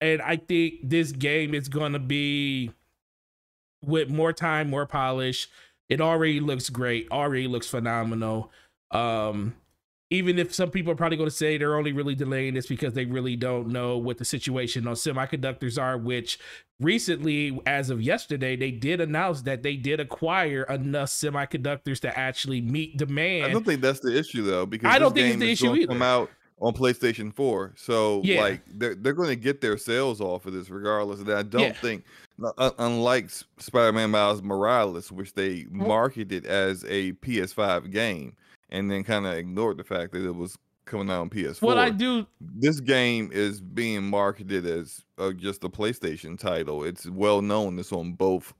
And 0.00 0.22
I 0.22 0.36
think 0.36 0.74
this 0.82 1.12
game 1.12 1.54
is 1.54 1.68
going 1.68 1.92
to 1.92 1.98
be 1.98 2.70
with 3.84 4.08
more 4.08 4.32
time, 4.32 4.70
more 4.70 4.86
polish. 4.86 5.48
It 5.88 6.00
already 6.00 6.40
looks 6.40 6.70
great, 6.70 7.08
already 7.10 7.46
looks 7.46 7.68
phenomenal. 7.68 8.50
Um 8.90 9.54
even 10.10 10.38
if 10.38 10.52
some 10.52 10.70
people 10.70 10.92
are 10.92 10.96
probably 10.96 11.16
going 11.16 11.30
to 11.30 11.34
say 11.34 11.56
they're 11.56 11.76
only 11.76 11.92
really 11.92 12.16
delaying 12.16 12.54
this 12.54 12.66
because 12.66 12.94
they 12.94 13.04
really 13.04 13.36
don't 13.36 13.68
know 13.68 13.96
what 13.96 14.18
the 14.18 14.24
situation 14.24 14.88
on 14.88 14.94
semiconductors 14.94 15.80
are, 15.80 15.96
which 15.96 16.38
recently, 16.80 17.60
as 17.64 17.90
of 17.90 18.02
yesterday, 18.02 18.56
they 18.56 18.72
did 18.72 19.00
announce 19.00 19.42
that 19.42 19.62
they 19.62 19.76
did 19.76 20.00
acquire 20.00 20.64
enough 20.64 21.08
semiconductors 21.08 22.00
to 22.00 22.18
actually 22.18 22.60
meet 22.60 22.96
demand. 22.96 23.44
I 23.44 23.50
don't 23.50 23.64
think 23.64 23.80
that's 23.80 24.00
the 24.00 24.18
issue 24.18 24.42
though, 24.42 24.66
because 24.66 24.92
I 24.92 24.98
don't 24.98 25.14
think 25.14 25.28
it's 25.28 25.40
the 25.40 25.50
issue 25.50 25.76
either. 25.76 25.92
Come 25.92 26.02
out 26.02 26.28
on 26.60 26.74
PlayStation 26.74 27.34
4. 27.34 27.74
So 27.76 28.20
yeah. 28.24 28.40
like 28.40 28.62
they're 28.66 28.96
they're 28.96 29.12
going 29.12 29.28
to 29.28 29.36
get 29.36 29.60
their 29.60 29.78
sales 29.78 30.20
off 30.20 30.44
of 30.46 30.52
this 30.52 30.70
regardless. 30.70 31.20
Of 31.20 31.26
that 31.26 31.36
I 31.36 31.42
don't 31.44 31.62
yeah. 31.62 31.72
think 31.72 32.04
uh, 32.58 32.70
unlike 32.78 33.30
Spider-Man 33.58 34.10
Miles 34.10 34.42
Morales, 34.42 35.12
which 35.12 35.34
they 35.34 35.66
marketed 35.70 36.46
as 36.46 36.84
a 36.88 37.12
PS5 37.12 37.90
game, 37.90 38.34
and 38.70 38.90
then 38.90 39.04
kind 39.04 39.26
of 39.26 39.34
ignored 39.34 39.76
the 39.76 39.84
fact 39.84 40.12
that 40.12 40.24
it 40.24 40.34
was 40.34 40.56
coming 40.84 41.10
out 41.10 41.20
on 41.20 41.30
PS4. 41.30 41.62
What 41.62 41.78
I 41.78 41.90
do, 41.90 42.26
this 42.40 42.80
game 42.80 43.30
is 43.32 43.60
being 43.60 44.04
marketed 44.04 44.66
as 44.66 45.04
uh, 45.18 45.32
just 45.32 45.64
a 45.64 45.68
PlayStation 45.68 46.38
title. 46.38 46.84
It's 46.84 47.06
well 47.06 47.42
known. 47.42 47.78
It's 47.78 47.92
on 47.92 48.12
both 48.12 48.52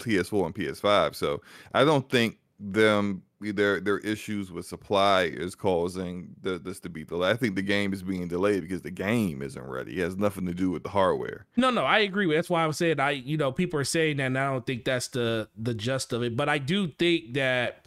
PS4 0.00 0.46
and 0.46 0.54
PS5. 0.54 1.14
So 1.14 1.42
I 1.74 1.84
don't 1.84 2.08
think 2.08 2.38
them 2.58 3.22
their 3.40 3.80
their 3.80 3.98
issues 3.98 4.52
with 4.52 4.66
supply 4.66 5.22
is 5.22 5.54
causing 5.54 6.28
the, 6.42 6.58
this 6.58 6.78
to 6.80 6.90
be 6.90 7.04
delayed. 7.04 7.34
I 7.34 7.36
think 7.36 7.56
the 7.56 7.62
game 7.62 7.94
is 7.94 8.02
being 8.02 8.28
delayed 8.28 8.60
because 8.60 8.82
the 8.82 8.90
game 8.90 9.40
isn't 9.40 9.64
ready. 9.64 9.98
It 9.98 10.04
has 10.04 10.16
nothing 10.16 10.44
to 10.46 10.52
do 10.52 10.70
with 10.70 10.82
the 10.82 10.90
hardware. 10.90 11.46
No, 11.56 11.70
no, 11.70 11.84
I 11.84 12.00
agree. 12.00 12.26
With, 12.26 12.36
that's 12.36 12.50
why 12.50 12.64
I'm 12.64 12.72
saying 12.72 13.00
I, 13.00 13.12
you 13.12 13.38
know, 13.38 13.50
people 13.50 13.80
are 13.80 13.84
saying 13.84 14.18
that, 14.18 14.26
and 14.26 14.38
I 14.38 14.50
don't 14.50 14.66
think 14.66 14.84
that's 14.84 15.08
the 15.08 15.48
the 15.56 15.72
gist 15.72 16.12
of 16.12 16.22
it. 16.22 16.36
But 16.36 16.50
I 16.50 16.58
do 16.58 16.88
think 16.88 17.32
that 17.34 17.79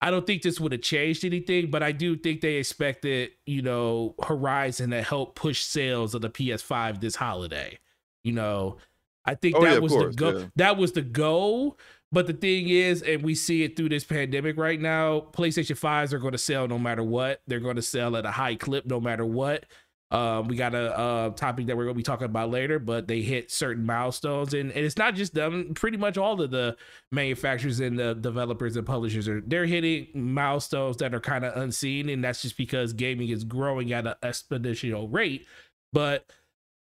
I 0.00 0.10
don't 0.10 0.26
think 0.26 0.42
this 0.42 0.60
would 0.60 0.72
have 0.72 0.82
changed 0.82 1.24
anything, 1.24 1.70
but 1.70 1.82
I 1.82 1.92
do 1.92 2.16
think 2.16 2.40
they 2.40 2.54
expected, 2.54 3.30
you 3.46 3.62
know, 3.62 4.14
Horizon 4.22 4.90
to 4.90 5.02
help 5.02 5.34
push 5.36 5.62
sales 5.62 6.14
of 6.14 6.20
the 6.20 6.30
PS5 6.30 7.00
this 7.00 7.16
holiday. 7.16 7.78
You 8.22 8.32
know, 8.32 8.76
I 9.24 9.34
think 9.34 9.56
oh, 9.56 9.64
that 9.64 9.72
yeah, 9.74 9.78
was 9.78 9.92
course, 9.92 10.14
the 10.14 10.20
goal. 10.20 10.40
Yeah. 10.40 10.46
That 10.56 10.76
was 10.76 10.92
the 10.92 11.02
goal. 11.02 11.78
But 12.12 12.28
the 12.28 12.34
thing 12.34 12.68
is, 12.68 13.02
and 13.02 13.22
we 13.22 13.34
see 13.34 13.64
it 13.64 13.76
through 13.76 13.88
this 13.88 14.04
pandemic 14.04 14.56
right 14.56 14.80
now, 14.80 15.20
PlayStation 15.32 15.78
5s 15.78 16.12
are 16.12 16.18
going 16.18 16.32
to 16.32 16.38
sell 16.38 16.68
no 16.68 16.78
matter 16.78 17.02
what. 17.02 17.42
They're 17.46 17.58
going 17.60 17.76
to 17.76 17.82
sell 17.82 18.16
at 18.16 18.24
a 18.24 18.30
high 18.30 18.54
clip 18.54 18.86
no 18.86 19.00
matter 19.00 19.24
what. 19.24 19.66
Um, 20.12 20.46
we 20.46 20.54
got 20.54 20.72
a, 20.74 21.32
topic 21.36 21.66
that 21.66 21.76
we're 21.76 21.84
going 21.84 21.94
to 21.94 21.98
be 21.98 22.02
talking 22.04 22.26
about 22.26 22.50
later, 22.50 22.78
but 22.78 23.08
they 23.08 23.22
hit 23.22 23.50
certain 23.50 23.84
milestones, 23.84 24.54
and, 24.54 24.70
and 24.70 24.84
it's 24.84 24.96
not 24.96 25.16
just 25.16 25.34
them. 25.34 25.74
Pretty 25.74 25.96
much 25.96 26.16
all 26.16 26.40
of 26.40 26.50
the 26.50 26.76
manufacturers 27.10 27.80
and 27.80 27.98
the 27.98 28.14
developers 28.14 28.76
and 28.76 28.86
publishers 28.86 29.26
are 29.26 29.40
they're 29.40 29.66
hitting 29.66 30.06
milestones 30.14 30.98
that 30.98 31.12
are 31.12 31.20
kind 31.20 31.44
of 31.44 31.56
unseen, 31.60 32.08
and 32.08 32.22
that's 32.22 32.42
just 32.42 32.56
because 32.56 32.92
gaming 32.92 33.30
is 33.30 33.42
growing 33.42 33.92
at 33.92 34.06
an 34.06 34.14
exponential 34.22 35.12
rate. 35.12 35.46
But 35.92 36.24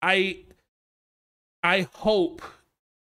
I, 0.03 0.45
I 1.63 1.89
hope. 1.95 2.43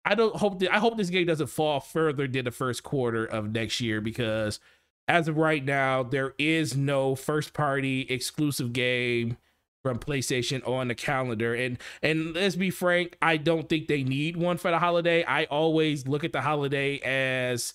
I 0.09 0.15
don't 0.15 0.37
hope 0.37 0.61
that 0.61 0.73
I 0.73 0.79
hope 0.79 0.97
this 0.97 1.11
game 1.11 1.27
doesn't 1.27 1.49
fall 1.49 1.81
further 1.81 2.29
than 2.29 2.45
the 2.45 2.53
first 2.53 2.85
quarter 2.85 3.25
of 3.25 3.51
next 3.51 3.81
year 3.81 4.01
because 4.01 4.61
as 5.09 5.27
of 5.27 5.37
right 5.37 5.65
now, 5.65 6.05
there 6.05 6.35
is 6.39 6.77
no 6.77 7.17
first 7.17 7.55
party 7.55 8.03
exclusive 8.03 8.73
game 8.73 9.37
from 9.87 10.01
PlayStation 10.01 10.67
on 10.67 10.89
the 10.89 10.97
calendar. 10.97 11.55
And 11.55 11.79
and 12.03 12.35
let's 12.35 12.57
be 12.57 12.71
frank, 12.71 13.17
I 13.23 13.37
don't 13.37 13.69
think 13.69 13.87
they 13.87 14.03
need 14.03 14.37
one 14.37 14.57
for 14.57 14.73
the 14.73 14.81
holiday. 14.81 15.23
I 15.23 15.45
always 15.45 16.09
look 16.09 16.25
at 16.25 16.33
the 16.33 16.41
holiday 16.41 16.99
as 16.99 17.73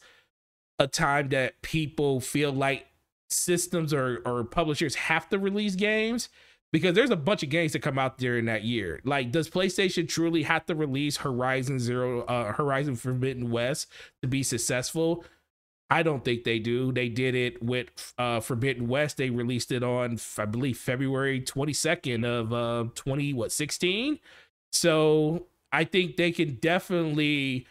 a 0.77 0.87
time 0.87 1.29
that 1.29 1.61
people 1.61 2.19
feel 2.19 2.51
like 2.51 2.87
systems 3.29 3.93
or, 3.93 4.21
or 4.25 4.43
publishers 4.43 4.95
have 4.95 5.29
to 5.29 5.39
release 5.39 5.75
games 5.75 6.27
because 6.73 6.95
there's 6.95 7.11
a 7.11 7.15
bunch 7.15 7.43
of 7.43 7.49
games 7.49 7.71
that 7.71 7.79
come 7.79 7.97
out 7.97 8.17
during 8.17 8.43
that 8.45 8.65
year. 8.65 8.99
Like, 9.05 9.31
does 9.31 9.49
PlayStation 9.49 10.05
truly 10.05 10.43
have 10.43 10.65
to 10.65 10.75
release 10.75 11.15
Horizon 11.15 11.79
Zero, 11.79 12.23
uh, 12.23 12.51
Horizon 12.51 12.97
Forbidden 12.97 13.51
West 13.51 13.87
to 14.21 14.27
be 14.27 14.43
successful? 14.43 15.23
I 15.91 16.03
don't 16.03 16.23
think 16.23 16.45
they 16.45 16.57
do. 16.57 16.93
They 16.93 17.09
did 17.09 17.35
it 17.35 17.61
with 17.61 17.89
uh, 18.17 18.39
Forbidden 18.39 18.87
West. 18.87 19.17
They 19.17 19.29
released 19.29 19.73
it 19.73 19.83
on, 19.83 20.17
I 20.37 20.45
believe, 20.45 20.77
February 20.77 21.41
22nd 21.41 22.25
of 22.25 22.53
uh, 22.53 22.89
20, 22.95 23.33
what, 23.33 23.51
16? 23.51 24.17
So 24.71 25.47
I 25.73 25.83
think 25.83 26.15
they 26.15 26.31
can 26.31 26.55
definitely 26.61 27.67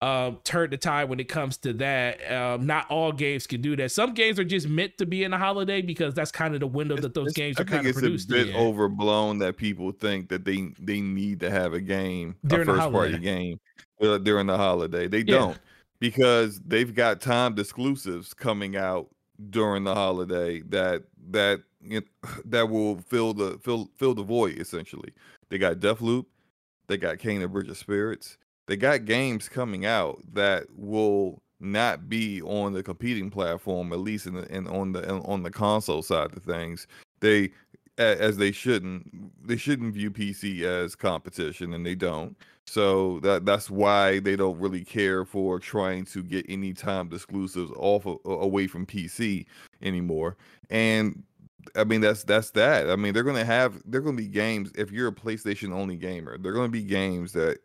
um, 0.00 0.38
turn 0.44 0.70
the 0.70 0.76
tide 0.76 1.08
when 1.08 1.18
it 1.18 1.28
comes 1.28 1.56
to 1.58 1.72
that. 1.72 2.30
Um, 2.30 2.64
not 2.64 2.88
all 2.90 3.10
games 3.10 3.48
can 3.48 3.60
do 3.60 3.74
that. 3.74 3.90
Some 3.90 4.14
games 4.14 4.38
are 4.38 4.44
just 4.44 4.68
meant 4.68 4.96
to 4.98 5.06
be 5.06 5.24
in 5.24 5.32
a 5.32 5.38
holiday 5.38 5.82
because 5.82 6.14
that's 6.14 6.30
kind 6.30 6.54
of 6.54 6.60
the 6.60 6.68
window 6.68 6.96
that 6.96 7.12
those 7.12 7.32
games 7.32 7.58
are 7.58 7.64
kind 7.64 7.88
of 7.88 7.94
produced. 7.94 8.30
I 8.30 8.34
think 8.34 8.46
it's 8.46 8.50
a 8.50 8.52
bit 8.52 8.60
overblown 8.60 9.38
that 9.38 9.56
people 9.56 9.90
think 9.90 10.28
that 10.28 10.44
they 10.44 10.68
they 10.78 11.00
need 11.00 11.40
to 11.40 11.50
have 11.50 11.74
a 11.74 11.80
game, 11.80 12.36
during 12.46 12.68
a 12.68 12.74
first 12.74 12.92
party 12.92 13.18
game 13.18 13.58
uh, 14.00 14.18
during 14.18 14.46
the 14.46 14.56
holiday. 14.56 15.08
They 15.08 15.18
yeah. 15.18 15.24
don't 15.24 15.58
because 16.00 16.60
they've 16.60 16.94
got 16.94 17.20
timed 17.20 17.58
exclusives 17.58 18.34
coming 18.34 18.76
out 18.76 19.08
during 19.50 19.84
the 19.84 19.94
holiday 19.94 20.60
that 20.60 21.02
that 21.30 21.62
you 21.82 22.00
know, 22.00 22.30
that 22.44 22.68
will 22.68 22.98
fill 22.98 23.34
the 23.34 23.58
fill 23.62 23.90
fill 23.96 24.14
the 24.14 24.22
void 24.22 24.58
essentially. 24.58 25.12
They 25.48 25.58
got 25.58 25.78
Deathloop, 25.78 26.26
they 26.86 26.96
got 26.96 27.18
Kena 27.18 27.50
Bridge 27.50 27.68
of 27.68 27.78
Spirits. 27.78 28.38
They 28.66 28.76
got 28.76 29.04
games 29.04 29.48
coming 29.48 29.84
out 29.84 30.22
that 30.32 30.64
will 30.74 31.42
not 31.60 32.08
be 32.08 32.40
on 32.42 32.72
the 32.72 32.82
competing 32.82 33.30
platform, 33.30 33.92
at 33.92 33.98
least 33.98 34.26
in, 34.26 34.34
the, 34.34 34.54
in 34.54 34.66
on 34.66 34.92
the 34.92 35.10
on 35.20 35.42
the 35.42 35.50
console 35.50 36.02
side 36.02 36.34
of 36.34 36.42
things. 36.42 36.86
They 37.20 37.50
as 37.98 38.36
they 38.36 38.52
shouldn't 38.52 39.46
they 39.46 39.56
shouldn't 39.56 39.94
view 39.94 40.10
PC 40.10 40.62
as 40.62 40.94
competition, 40.94 41.72
and 41.72 41.84
they 41.84 41.94
don't. 41.94 42.36
So 42.66 43.20
that 43.20 43.44
that's 43.44 43.70
why 43.70 44.20
they 44.20 44.36
don't 44.36 44.58
really 44.58 44.84
care 44.84 45.24
for 45.24 45.60
trying 45.60 46.04
to 46.06 46.22
get 46.22 46.46
any 46.48 46.72
timed 46.72 47.12
exclusives 47.12 47.70
off 47.76 48.06
of, 48.06 48.18
away 48.24 48.66
from 48.66 48.86
PC 48.86 49.46
anymore. 49.82 50.36
And 50.70 51.22
I 51.76 51.84
mean 51.84 52.00
that's 52.00 52.24
that's 52.24 52.50
that. 52.52 52.90
I 52.90 52.96
mean 52.96 53.12
they're 53.12 53.22
gonna 53.22 53.44
have 53.44 53.82
they're 53.84 54.00
gonna 54.00 54.16
be 54.16 54.28
games 54.28 54.72
if 54.76 54.90
you're 54.90 55.08
a 55.08 55.12
PlayStation 55.12 55.72
only 55.72 55.96
gamer. 55.96 56.38
They're 56.38 56.52
gonna 56.52 56.68
be 56.68 56.84
games 56.84 57.32
that 57.32 57.58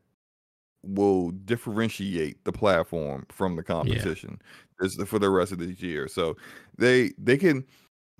will 0.83 1.31
differentiate 1.31 2.43
the 2.45 2.51
platform 2.51 3.25
from 3.29 3.55
the 3.55 3.63
competition 3.63 4.41
yeah. 4.81 5.05
for 5.05 5.19
the 5.19 5.29
rest 5.29 5.51
of 5.51 5.59
this 5.59 5.81
year. 5.81 6.07
So 6.07 6.35
they 6.77 7.11
they 7.17 7.37
can 7.37 7.65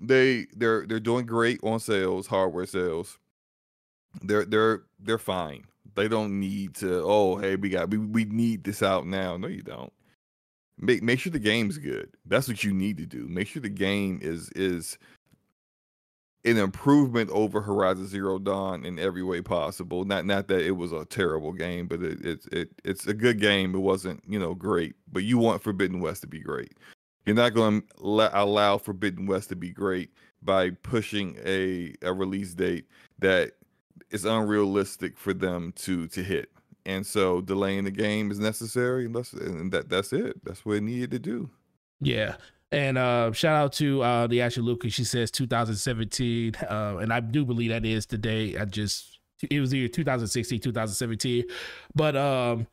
they 0.00 0.46
they're 0.56 0.86
they're 0.86 1.00
doing 1.00 1.26
great 1.26 1.60
on 1.62 1.80
sales, 1.80 2.26
hardware 2.26 2.66
sales. 2.66 3.18
They're 4.22 4.44
they're 4.44 4.82
they're 4.98 5.18
fine. 5.18 5.64
They 5.94 6.08
don't 6.08 6.38
need 6.38 6.74
to. 6.76 7.02
Oh, 7.04 7.36
hey, 7.36 7.56
we 7.56 7.68
got 7.68 7.90
we 7.90 7.98
we 7.98 8.24
need 8.24 8.64
this 8.64 8.82
out 8.82 9.06
now. 9.06 9.36
No, 9.36 9.48
you 9.48 9.62
don't. 9.62 9.92
Make 10.78 11.02
make 11.02 11.20
sure 11.20 11.32
the 11.32 11.38
game's 11.38 11.78
good. 11.78 12.10
That's 12.24 12.48
what 12.48 12.64
you 12.64 12.72
need 12.72 12.96
to 12.98 13.06
do. 13.06 13.28
Make 13.28 13.48
sure 13.48 13.60
the 13.60 13.68
game 13.68 14.18
is 14.22 14.50
is 14.50 14.98
an 16.44 16.56
improvement 16.56 17.28
over 17.30 17.60
Horizon 17.60 18.06
Zero 18.06 18.38
Dawn 18.38 18.86
in 18.86 18.98
every 18.98 19.22
way 19.22 19.42
possible. 19.42 20.04
Not 20.04 20.24
not 20.24 20.48
that 20.48 20.62
it 20.62 20.72
was 20.72 20.92
a 20.92 21.04
terrible 21.04 21.52
game, 21.52 21.86
but 21.86 22.02
it, 22.02 22.24
it, 22.24 22.46
it 22.50 22.68
it's 22.84 23.06
a 23.06 23.14
good 23.14 23.40
game. 23.40 23.74
It 23.74 23.80
wasn't 23.80 24.22
you 24.26 24.38
know 24.38 24.54
great, 24.54 24.94
but 25.12 25.24
you 25.24 25.36
want 25.36 25.62
Forbidden 25.62 26.00
West 26.00 26.22
to 26.22 26.26
be 26.26 26.40
great. 26.40 26.72
You're 27.26 27.36
not 27.36 27.54
going 27.54 27.82
to 27.82 28.30
allow 28.32 28.78
Forbidden 28.78 29.26
West 29.26 29.48
to 29.50 29.56
be 29.56 29.70
great 29.70 30.10
by 30.42 30.70
pushing 30.70 31.36
a 31.44 31.94
a 32.02 32.12
release 32.12 32.54
date 32.54 32.86
that 33.18 33.52
is 34.10 34.24
unrealistic 34.24 35.18
for 35.18 35.32
them 35.32 35.72
to 35.76 36.06
to 36.08 36.22
hit. 36.22 36.50
And 36.86 37.06
so 37.06 37.40
delaying 37.40 37.84
the 37.84 37.90
game 37.90 38.30
is 38.30 38.38
necessary, 38.38 39.06
and 39.06 39.14
that's 39.14 39.32
and 39.32 39.70
that 39.72 39.88
that's 39.88 40.12
it. 40.12 40.42
That's 40.44 40.64
what 40.64 40.78
it 40.78 40.82
needed 40.82 41.10
to 41.12 41.18
do. 41.18 41.50
Yeah. 42.00 42.36
And 42.72 42.98
uh, 42.98 43.32
shout 43.32 43.56
out 43.56 43.72
to 43.74 44.00
uh, 44.02 44.26
the 44.28 44.42
Ashley 44.42 44.62
Lucas. 44.62 44.92
She 44.92 45.02
says 45.02 45.30
2017, 45.32 46.54
uh, 46.68 46.98
and 47.00 47.12
I 47.12 47.18
do 47.18 47.44
believe 47.44 47.70
that 47.70 47.84
is 47.84 48.06
today. 48.06 48.56
I 48.56 48.64
just 48.64 49.18
it 49.50 49.60
was 49.60 49.74
either 49.74 49.88
2016, 49.88 50.60
2017, 50.60 51.44
but 51.94 52.16
um, 52.16 52.66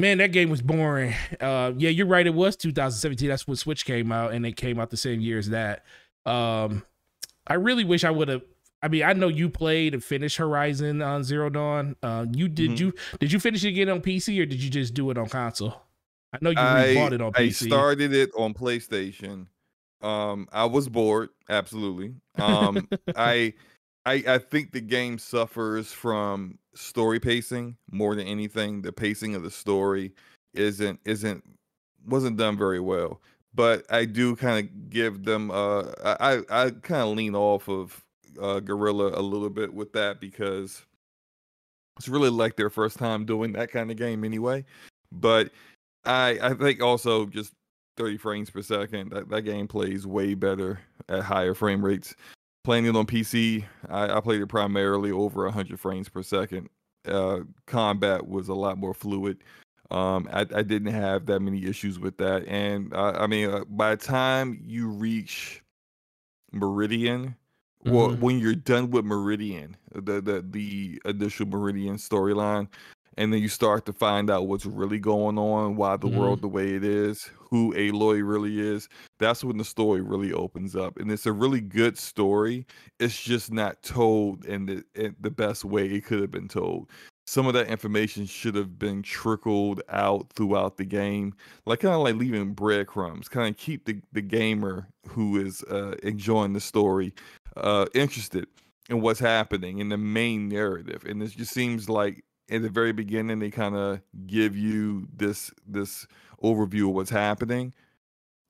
man, 0.00 0.18
that 0.18 0.32
game 0.32 0.50
was 0.50 0.62
boring. 0.62 1.14
Uh, 1.40 1.72
yeah, 1.78 1.88
you're 1.88 2.06
right. 2.06 2.26
It 2.26 2.34
was 2.34 2.54
2017. 2.56 3.28
That's 3.28 3.46
when 3.46 3.56
Switch 3.56 3.86
came 3.86 4.12
out, 4.12 4.32
and 4.32 4.44
it 4.44 4.56
came 4.56 4.78
out 4.78 4.90
the 4.90 4.96
same 4.96 5.20
year 5.20 5.38
as 5.38 5.48
that. 5.50 5.84
Um, 6.26 6.84
I 7.46 7.54
really 7.54 7.84
wish 7.84 8.04
I 8.04 8.10
would 8.10 8.28
have. 8.28 8.42
I 8.82 8.88
mean, 8.88 9.04
I 9.04 9.14
know 9.14 9.28
you 9.28 9.48
played 9.48 9.94
and 9.94 10.04
finished 10.04 10.36
Horizon 10.36 11.00
on 11.00 11.24
Zero 11.24 11.48
Dawn. 11.48 11.96
Uh, 12.02 12.26
you 12.30 12.48
did 12.48 12.72
mm-hmm. 12.72 12.86
you 12.86 12.94
did 13.18 13.32
you 13.32 13.40
finish 13.40 13.64
it 13.64 13.68
again 13.68 13.88
on 13.88 14.00
PC 14.02 14.40
or 14.42 14.46
did 14.46 14.62
you 14.62 14.68
just 14.68 14.92
do 14.92 15.10
it 15.10 15.16
on 15.16 15.28
console? 15.28 15.80
I 16.32 16.38
know 16.40 16.50
you 16.50 16.58
I, 16.58 16.94
bought 16.94 17.12
it 17.12 17.20
on 17.20 17.32
PC. 17.32 17.64
I 17.64 17.66
started 17.66 18.12
it 18.12 18.30
on 18.36 18.54
PlayStation. 18.54 19.46
Um, 20.02 20.48
I 20.52 20.64
was 20.64 20.88
bored, 20.88 21.30
absolutely. 21.48 22.14
Um, 22.36 22.88
I, 23.16 23.54
I, 24.04 24.24
I 24.26 24.38
think 24.38 24.72
the 24.72 24.80
game 24.80 25.18
suffers 25.18 25.92
from 25.92 26.58
story 26.74 27.20
pacing 27.20 27.76
more 27.90 28.14
than 28.14 28.26
anything. 28.26 28.82
The 28.82 28.92
pacing 28.92 29.34
of 29.34 29.42
the 29.42 29.50
story 29.50 30.12
isn't 30.54 31.00
isn't 31.04 31.44
wasn't 32.06 32.36
done 32.36 32.56
very 32.56 32.80
well. 32.80 33.20
But 33.52 33.84
I 33.90 34.04
do 34.04 34.36
kind 34.36 34.64
of 34.64 34.90
give 34.90 35.24
them. 35.24 35.50
Uh, 35.50 35.84
I 36.04 36.42
I 36.50 36.70
kind 36.70 37.02
of 37.02 37.16
lean 37.16 37.34
off 37.34 37.68
of 37.68 38.04
uh, 38.40 38.60
Guerrilla 38.60 39.08
a 39.18 39.22
little 39.22 39.50
bit 39.50 39.72
with 39.72 39.92
that 39.92 40.20
because 40.20 40.84
it's 41.98 42.08
really 42.08 42.30
like 42.30 42.56
their 42.56 42.70
first 42.70 42.98
time 42.98 43.24
doing 43.24 43.52
that 43.52 43.70
kind 43.72 43.90
of 43.90 43.96
game 43.96 44.24
anyway. 44.24 44.64
But 45.12 45.50
I 46.04 46.38
I 46.40 46.54
think 46.54 46.80
also 46.82 47.26
just 47.26 47.52
30 47.96 48.16
frames 48.18 48.50
per 48.50 48.62
second. 48.62 49.10
That 49.10 49.28
that 49.30 49.42
game 49.42 49.66
plays 49.66 50.06
way 50.06 50.34
better 50.34 50.80
at 51.08 51.22
higher 51.22 51.54
frame 51.54 51.84
rates. 51.84 52.14
Playing 52.62 52.86
it 52.86 52.96
on 52.96 53.06
PC, 53.06 53.64
I, 53.88 54.16
I 54.16 54.20
played 54.20 54.42
it 54.42 54.46
primarily 54.48 55.10
over 55.10 55.44
100 55.44 55.80
frames 55.80 56.08
per 56.08 56.22
second. 56.22 56.68
Uh, 57.06 57.40
combat 57.66 58.26
was 58.26 58.48
a 58.48 58.54
lot 58.54 58.76
more 58.76 58.92
fluid. 58.92 59.38
Um, 59.90 60.28
I, 60.32 60.40
I 60.40 60.62
didn't 60.62 60.92
have 60.92 61.26
that 61.26 61.40
many 61.40 61.64
issues 61.64 61.98
with 61.98 62.16
that, 62.18 62.46
and 62.46 62.94
uh, 62.94 63.14
I 63.18 63.26
mean, 63.26 63.50
uh, 63.50 63.64
by 63.64 63.96
the 63.96 64.04
time 64.04 64.60
you 64.64 64.88
reach 64.88 65.62
Meridian, 66.52 67.34
mm-hmm. 67.84 67.90
well, 67.90 68.14
when 68.16 68.38
you're 68.38 68.54
done 68.54 68.90
with 68.90 69.04
Meridian, 69.04 69.76
the 69.92 70.20
the 70.20 70.44
the 70.48 71.02
initial 71.06 71.46
Meridian 71.46 71.96
storyline, 71.96 72.68
and 73.20 73.34
then 73.34 73.42
you 73.42 73.48
start 73.48 73.84
to 73.84 73.92
find 73.92 74.30
out 74.30 74.48
what's 74.48 74.64
really 74.64 74.98
going 74.98 75.38
on, 75.38 75.76
why 75.76 75.94
the 75.98 76.06
mm-hmm. 76.06 76.18
world 76.18 76.40
the 76.40 76.48
way 76.48 76.74
it 76.74 76.82
is, 76.82 77.30
who 77.36 77.74
Aloy 77.74 78.26
really 78.26 78.58
is. 78.58 78.88
That's 79.18 79.44
when 79.44 79.58
the 79.58 79.64
story 79.64 80.00
really 80.00 80.32
opens 80.32 80.74
up, 80.74 80.98
and 80.98 81.12
it's 81.12 81.26
a 81.26 81.32
really 81.32 81.60
good 81.60 81.98
story. 81.98 82.66
It's 82.98 83.22
just 83.22 83.52
not 83.52 83.82
told 83.82 84.46
in 84.46 84.64
the 84.64 84.84
in 84.94 85.14
the 85.20 85.30
best 85.30 85.66
way 85.66 85.86
it 85.86 86.06
could 86.06 86.22
have 86.22 86.30
been 86.30 86.48
told. 86.48 86.88
Some 87.26 87.46
of 87.46 87.52
that 87.52 87.68
information 87.68 88.24
should 88.24 88.54
have 88.54 88.78
been 88.78 89.02
trickled 89.02 89.82
out 89.90 90.32
throughout 90.34 90.78
the 90.78 90.86
game, 90.86 91.34
like 91.66 91.80
kind 91.80 91.94
of 91.94 92.00
like 92.00 92.16
leaving 92.16 92.54
breadcrumbs, 92.54 93.28
kind 93.28 93.50
of 93.50 93.56
keep 93.58 93.84
the, 93.84 94.00
the 94.12 94.22
gamer 94.22 94.88
who 95.06 95.38
is 95.38 95.62
uh, 95.64 95.94
enjoying 96.02 96.54
the 96.54 96.60
story 96.60 97.12
uh, 97.58 97.84
interested 97.94 98.46
in 98.88 99.02
what's 99.02 99.20
happening 99.20 99.78
in 99.78 99.90
the 99.90 99.98
main 99.98 100.48
narrative. 100.48 101.04
And 101.04 101.22
it 101.22 101.28
just 101.36 101.52
seems 101.52 101.88
like 101.88 102.24
at 102.50 102.62
the 102.62 102.68
very 102.68 102.92
beginning 102.92 103.38
they 103.38 103.50
kind 103.50 103.76
of 103.76 104.00
give 104.26 104.56
you 104.56 105.06
this 105.16 105.52
this 105.66 106.06
overview 106.42 106.88
of 106.88 106.94
what's 106.94 107.10
happening 107.10 107.72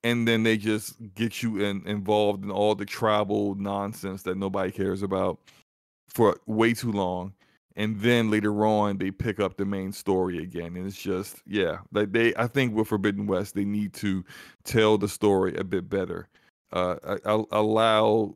and 0.02 0.26
then 0.26 0.42
they 0.42 0.56
just 0.56 0.94
get 1.14 1.42
you 1.42 1.62
in, 1.62 1.86
involved 1.86 2.42
in 2.42 2.50
all 2.50 2.74
the 2.74 2.86
tribal 2.86 3.54
nonsense 3.56 4.22
that 4.22 4.36
nobody 4.36 4.70
cares 4.72 5.02
about 5.02 5.38
for 6.08 6.38
way 6.46 6.72
too 6.72 6.92
long 6.92 7.34
and 7.76 8.00
then 8.00 8.30
later 8.30 8.64
on 8.66 8.98
they 8.98 9.10
pick 9.10 9.38
up 9.38 9.56
the 9.56 9.64
main 9.64 9.92
story 9.92 10.38
again 10.42 10.76
and 10.76 10.86
it's 10.86 11.00
just 11.00 11.42
yeah 11.46 11.78
like 11.92 12.12
they 12.12 12.34
i 12.36 12.46
think 12.46 12.74
with 12.74 12.88
forbidden 12.88 13.26
west 13.26 13.54
they 13.54 13.64
need 13.64 13.92
to 13.92 14.24
tell 14.64 14.98
the 14.98 15.08
story 15.08 15.54
a 15.56 15.64
bit 15.64 15.88
better 15.88 16.28
uh 16.72 17.18
allow 17.50 18.34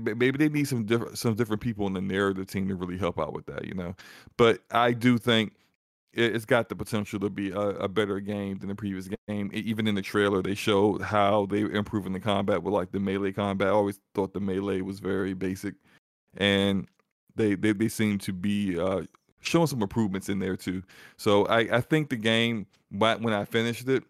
maybe 0.00 0.32
they 0.32 0.48
need 0.48 0.68
some 0.68 0.84
different 0.84 1.18
some 1.18 1.34
different 1.34 1.62
people 1.62 1.86
in 1.86 1.92
the 1.92 2.00
narrative 2.00 2.46
team 2.46 2.68
to 2.68 2.74
really 2.74 2.98
help 2.98 3.18
out 3.18 3.32
with 3.32 3.46
that, 3.46 3.64
you 3.66 3.74
know. 3.74 3.94
But 4.36 4.60
I 4.70 4.92
do 4.92 5.18
think 5.18 5.54
it, 6.12 6.32
has 6.32 6.44
got 6.44 6.68
the 6.68 6.76
potential 6.76 7.18
to 7.20 7.30
be 7.30 7.50
a, 7.50 7.58
a, 7.58 7.88
better 7.88 8.20
game 8.20 8.58
than 8.58 8.68
the 8.68 8.74
previous 8.74 9.08
game. 9.28 9.50
Even 9.52 9.86
in 9.86 9.94
the 9.94 10.02
trailer, 10.02 10.42
they 10.42 10.54
showed 10.54 11.00
how 11.00 11.46
they 11.46 11.64
were 11.64 11.72
improving 11.72 12.12
the 12.12 12.20
combat 12.20 12.62
with 12.62 12.74
like 12.74 12.92
the 12.92 13.00
melee 13.00 13.32
combat. 13.32 13.68
I 13.68 13.70
always 13.70 14.00
thought 14.14 14.32
the 14.32 14.40
melee 14.40 14.82
was 14.82 15.00
very 15.00 15.34
basic, 15.34 15.74
and 16.36 16.88
they 17.34 17.54
they, 17.54 17.72
they 17.72 17.88
seem 17.88 18.18
to 18.18 18.32
be 18.32 18.78
uh, 18.78 19.02
showing 19.40 19.66
some 19.66 19.82
improvements 19.82 20.28
in 20.28 20.38
there 20.38 20.56
too. 20.56 20.82
So 21.16 21.46
I 21.46 21.76
I 21.76 21.80
think 21.80 22.10
the 22.10 22.16
game 22.16 22.66
when 22.90 23.32
I 23.32 23.46
finished 23.46 23.88
it, 23.88 24.04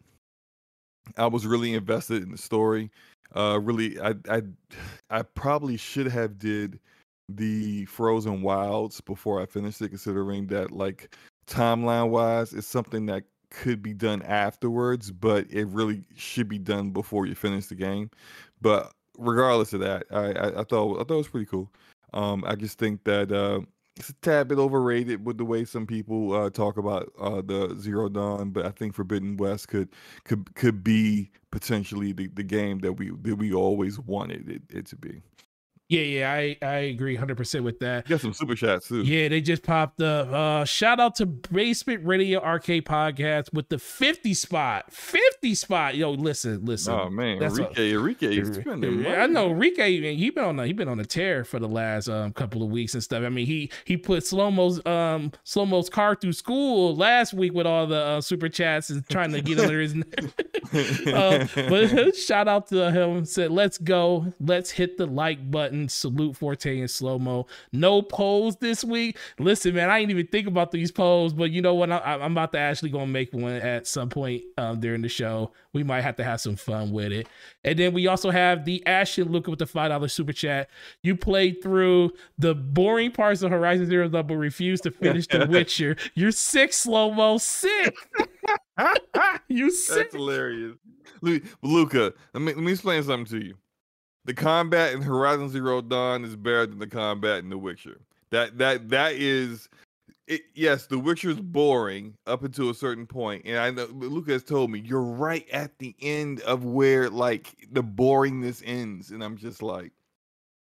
I 1.16 1.26
was 1.26 1.46
really 1.46 1.74
invested 1.74 2.22
in 2.22 2.32
the 2.32 2.38
story 2.38 2.90
uh 3.34 3.58
really 3.62 3.98
i 4.00 4.14
i 4.28 4.42
i 5.10 5.22
probably 5.22 5.76
should 5.76 6.06
have 6.06 6.38
did 6.38 6.78
the 7.28 7.84
frozen 7.86 8.42
wilds 8.42 9.00
before 9.00 9.40
i 9.40 9.46
finished 9.46 9.80
it 9.80 9.88
considering 9.88 10.46
that 10.46 10.70
like 10.70 11.14
timeline 11.46 12.10
wise 12.10 12.52
it's 12.52 12.66
something 12.66 13.06
that 13.06 13.24
could 13.52 13.82
be 13.82 13.92
done 13.92 14.22
afterwards 14.22 15.10
but 15.10 15.46
it 15.50 15.66
really 15.66 16.04
should 16.16 16.48
be 16.48 16.58
done 16.58 16.90
before 16.90 17.26
you 17.26 17.34
finish 17.34 17.66
the 17.66 17.74
game. 17.74 18.10
But 18.62 18.92
regardless 19.18 19.74
of 19.74 19.80
that 19.80 20.04
i 20.10 20.32
i, 20.32 20.60
I 20.60 20.64
thought 20.64 20.94
i 20.94 21.04
thought 21.04 21.10
it 21.10 21.16
was 21.16 21.28
pretty 21.28 21.46
cool. 21.46 21.70
Um 22.14 22.44
i 22.46 22.54
just 22.54 22.78
think 22.78 23.04
that 23.04 23.30
uh 23.30 23.60
it's 23.96 24.08
a 24.08 24.14
tad 24.14 24.48
bit 24.48 24.58
overrated 24.58 25.24
with 25.24 25.38
the 25.38 25.44
way 25.44 25.64
some 25.64 25.86
people 25.86 26.32
uh, 26.32 26.50
talk 26.50 26.76
about 26.76 27.12
uh, 27.20 27.42
the 27.42 27.76
Zero 27.78 28.08
Dawn, 28.08 28.50
but 28.50 28.64
I 28.64 28.70
think 28.70 28.94
Forbidden 28.94 29.36
West 29.36 29.68
could 29.68 29.88
could 30.24 30.54
could 30.54 30.82
be 30.82 31.30
potentially 31.50 32.12
the, 32.12 32.28
the 32.28 32.42
game 32.42 32.78
that 32.80 32.94
we 32.94 33.10
that 33.22 33.36
we 33.36 33.52
always 33.52 33.98
wanted 33.98 34.48
it, 34.48 34.62
it 34.70 34.86
to 34.86 34.96
be. 34.96 35.22
Yeah, 35.92 36.00
yeah, 36.00 36.32
I, 36.32 36.56
I 36.62 36.76
agree 36.76 37.18
100% 37.18 37.62
with 37.62 37.78
that. 37.80 38.08
You 38.08 38.14
got 38.14 38.22
some 38.22 38.32
super 38.32 38.54
chats 38.54 38.88
too. 38.88 39.02
Yeah, 39.02 39.28
they 39.28 39.42
just 39.42 39.62
popped 39.62 40.00
up. 40.00 40.32
Uh, 40.32 40.64
shout 40.64 40.98
out 41.00 41.16
to 41.16 41.26
Basement 41.26 42.06
Radio 42.06 42.40
Arcade 42.40 42.86
Podcast 42.86 43.52
with 43.52 43.68
the 43.68 43.78
50 43.78 44.32
spot. 44.32 44.90
50 44.90 45.54
spot. 45.54 45.94
Yo, 45.94 46.12
listen, 46.12 46.64
listen. 46.64 46.94
Oh 46.94 47.10
man, 47.10 47.40
that's 47.40 47.58
Enrique, 47.58 47.92
a, 47.92 47.98
Enrique 47.98 48.38
is 48.38 48.54
spending 48.54 49.02
money. 49.02 49.14
I 49.14 49.26
know 49.26 49.50
Enrique, 49.50 50.14
he 50.16 50.30
been 50.30 50.44
on 50.44 50.58
a, 50.60 50.66
he 50.66 50.72
been 50.72 50.88
on 50.88 50.98
a 50.98 51.04
tear 51.04 51.44
for 51.44 51.58
the 51.58 51.68
last 51.68 52.08
um, 52.08 52.32
couple 52.32 52.62
of 52.62 52.70
weeks 52.70 52.94
and 52.94 53.02
stuff. 53.02 53.22
I 53.22 53.28
mean, 53.28 53.44
he 53.44 53.70
he 53.84 53.98
put 53.98 54.24
slow 54.24 54.50
mo's 54.50 54.84
um 54.86 55.30
slow 55.44 55.66
mo's 55.66 55.90
car 55.90 56.14
through 56.14 56.32
school 56.32 56.96
last 56.96 57.34
week 57.34 57.52
with 57.52 57.66
all 57.66 57.86
the 57.86 58.02
uh, 58.02 58.20
super 58.22 58.48
chats 58.48 58.88
and 58.88 59.06
trying 59.10 59.32
to 59.32 59.42
get 59.42 59.60
under 59.60 59.78
his. 59.78 59.94
uh, 59.94 61.46
but 61.68 62.16
shout 62.16 62.48
out 62.48 62.68
to 62.68 62.90
him. 62.90 63.26
Said, 63.26 63.50
let's 63.50 63.76
go. 63.76 64.32
Let's 64.40 64.70
hit 64.70 64.96
the 64.96 65.04
like 65.04 65.50
button 65.50 65.81
Salute 65.88 66.36
Forte 66.36 66.78
in 66.78 66.88
slow 66.88 67.18
mo. 67.18 67.46
No 67.72 68.02
polls 68.02 68.56
this 68.56 68.84
week. 68.84 69.18
Listen, 69.38 69.74
man, 69.74 69.90
I 69.90 70.00
didn't 70.00 70.10
even 70.10 70.26
think 70.26 70.46
about 70.46 70.70
these 70.70 70.90
polls, 70.90 71.32
but 71.32 71.50
you 71.50 71.62
know 71.62 71.74
what? 71.74 71.90
I, 71.90 72.14
am 72.14 72.32
about 72.32 72.52
to 72.52 72.58
actually 72.58 72.90
gonna 72.90 73.06
make 73.06 73.32
one 73.32 73.52
at 73.52 73.86
some 73.86 74.08
point 74.08 74.42
um, 74.58 74.80
during 74.80 75.02
the 75.02 75.08
show. 75.08 75.52
We 75.72 75.82
might 75.82 76.02
have 76.02 76.16
to 76.16 76.24
have 76.24 76.40
some 76.40 76.56
fun 76.56 76.90
with 76.90 77.12
it. 77.12 77.28
And 77.64 77.78
then 77.78 77.92
we 77.92 78.06
also 78.06 78.30
have 78.30 78.64
the 78.64 78.84
Ashton 78.86 79.30
Luca 79.30 79.50
with 79.50 79.58
the 79.58 79.66
five 79.66 79.90
dollar 79.90 80.08
super 80.08 80.32
chat. 80.32 80.68
You 81.02 81.16
played 81.16 81.62
through 81.62 82.12
the 82.38 82.54
boring 82.54 83.10
parts 83.10 83.42
of 83.42 83.50
Horizon 83.50 83.86
Zero 83.86 84.08
Dawn, 84.08 84.26
but 84.26 84.36
refused 84.36 84.82
to 84.84 84.90
finish 84.90 85.26
The 85.26 85.46
Witcher. 85.50 85.96
You're 86.14 86.32
sick, 86.32 86.72
slow 86.72 87.10
mo, 87.10 87.38
sick. 87.38 87.94
you 89.48 89.70
sick. 89.70 89.96
That's 89.96 90.14
hilarious. 90.14 90.76
Luca, 91.62 92.12
let 92.34 92.42
me 92.42 92.52
let 92.52 92.62
me 92.62 92.72
explain 92.72 93.02
something 93.02 93.38
to 93.38 93.46
you 93.46 93.54
the 94.24 94.34
combat 94.34 94.92
in 94.92 95.02
Horizon 95.02 95.48
Zero 95.48 95.80
Dawn 95.80 96.24
is 96.24 96.36
better 96.36 96.66
than 96.66 96.78
the 96.78 96.86
combat 96.86 97.38
in 97.38 97.50
The 97.50 97.58
Witcher. 97.58 98.00
That 98.30 98.58
that 98.58 98.88
that 98.90 99.12
is 99.14 99.68
it, 100.28 100.42
yes, 100.54 100.86
The 100.86 100.98
Witcher 100.98 101.30
is 101.30 101.40
boring 101.40 102.14
up 102.26 102.44
until 102.44 102.70
a 102.70 102.74
certain 102.74 103.06
point, 103.06 103.42
and 103.44 103.58
I 103.58 103.70
know 103.70 103.86
Lucas 103.86 104.42
told 104.42 104.70
me 104.70 104.80
you're 104.80 105.02
right 105.02 105.48
at 105.50 105.78
the 105.78 105.94
end 106.00 106.40
of 106.42 106.64
where 106.64 107.10
like 107.10 107.54
the 107.72 107.82
boringness 107.82 108.62
ends, 108.64 109.10
and 109.10 109.22
I'm 109.22 109.36
just 109.36 109.62
like, 109.62 109.92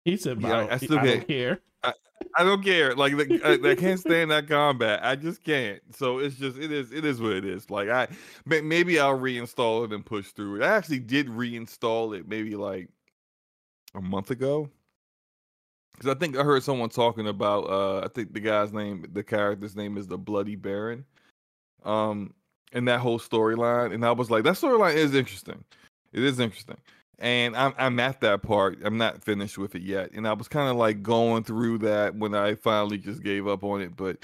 he 0.04 0.18
said, 0.18 0.42
yeah, 0.42 0.68
I, 0.70 0.78
still 0.78 1.00
I 1.00 1.06
don't 1.06 1.28
care. 1.28 1.60
I, 1.84 1.94
I, 2.36 2.44
don't 2.44 2.64
care. 2.64 2.94
Like 2.96 3.16
the, 3.16 3.42
I, 3.44 3.72
I, 3.72 3.76
can't 3.76 4.00
stand 4.02 4.32
that 4.32 4.48
combat. 4.48 5.00
I 5.04 5.16
just 5.16 5.44
can't. 5.44 5.82
So 5.96 6.20
it's 6.20 6.36
just 6.36 6.58
it 6.58 6.72
is 6.72 6.92
it 6.92 7.06
is 7.06 7.22
what 7.22 7.32
it 7.32 7.46
is. 7.46 7.70
Like 7.70 7.90
I 7.90 8.08
maybe 8.46 9.00
I'll 9.00 9.18
reinstall 9.18 9.86
it 9.86 9.94
and 9.94 10.06
push 10.06 10.28
through 10.28 10.58
it. 10.58 10.64
I 10.64 10.76
actually 10.76 11.00
did 11.00 11.28
reinstall 11.28 12.18
it 12.18 12.28
maybe 12.28 12.56
like 12.56 12.90
a 13.98 14.02
month 14.02 14.32
ago. 14.32 14.70
Because 15.94 16.16
I 16.16 16.20
think 16.20 16.38
I 16.38 16.44
heard 16.44 16.64
someone 16.64 16.90
talking 16.90 17.28
about 17.28 17.70
uh 17.70 18.00
I 18.00 18.08
think 18.14 18.34
the 18.34 18.40
guy's 18.40 18.72
name, 18.72 19.06
the 19.12 19.24
character's 19.24 19.76
name 19.76 19.98
is 19.98 20.08
the 20.08 20.18
Bloody 20.18 20.56
Baron. 20.56 21.06
Um 21.84 22.34
and 22.74 22.88
that 22.88 23.00
whole 23.00 23.20
storyline. 23.20 23.94
And 23.94 24.06
I 24.06 24.12
was 24.12 24.30
like, 24.30 24.44
that 24.44 24.54
storyline 24.54 24.96
is 24.96 25.16
interesting. 25.16 25.64
It 26.14 26.24
is 26.24 26.40
interesting. 26.40 26.78
And 27.20 27.56
I'm 27.56 27.74
I'm 27.78 28.00
at 28.00 28.22
that 28.22 28.44
part. 28.44 28.80
I'm 28.84 28.98
not 28.98 29.24
finished 29.24 29.58
with 29.58 29.74
it 29.76 29.82
yet. 29.82 30.12
And 30.14 30.28
I 30.28 30.34
was 30.34 30.48
kind 30.48 30.70
of 30.70 30.76
like 30.76 31.02
going 31.02 31.44
through 31.44 31.80
that 31.80 32.16
when 32.16 32.36
I 32.36 32.56
finally 32.56 33.00
just 33.00 33.24
gave 33.24 33.48
up 33.48 33.64
on 33.64 33.82
it. 33.82 33.96
But 33.96 34.18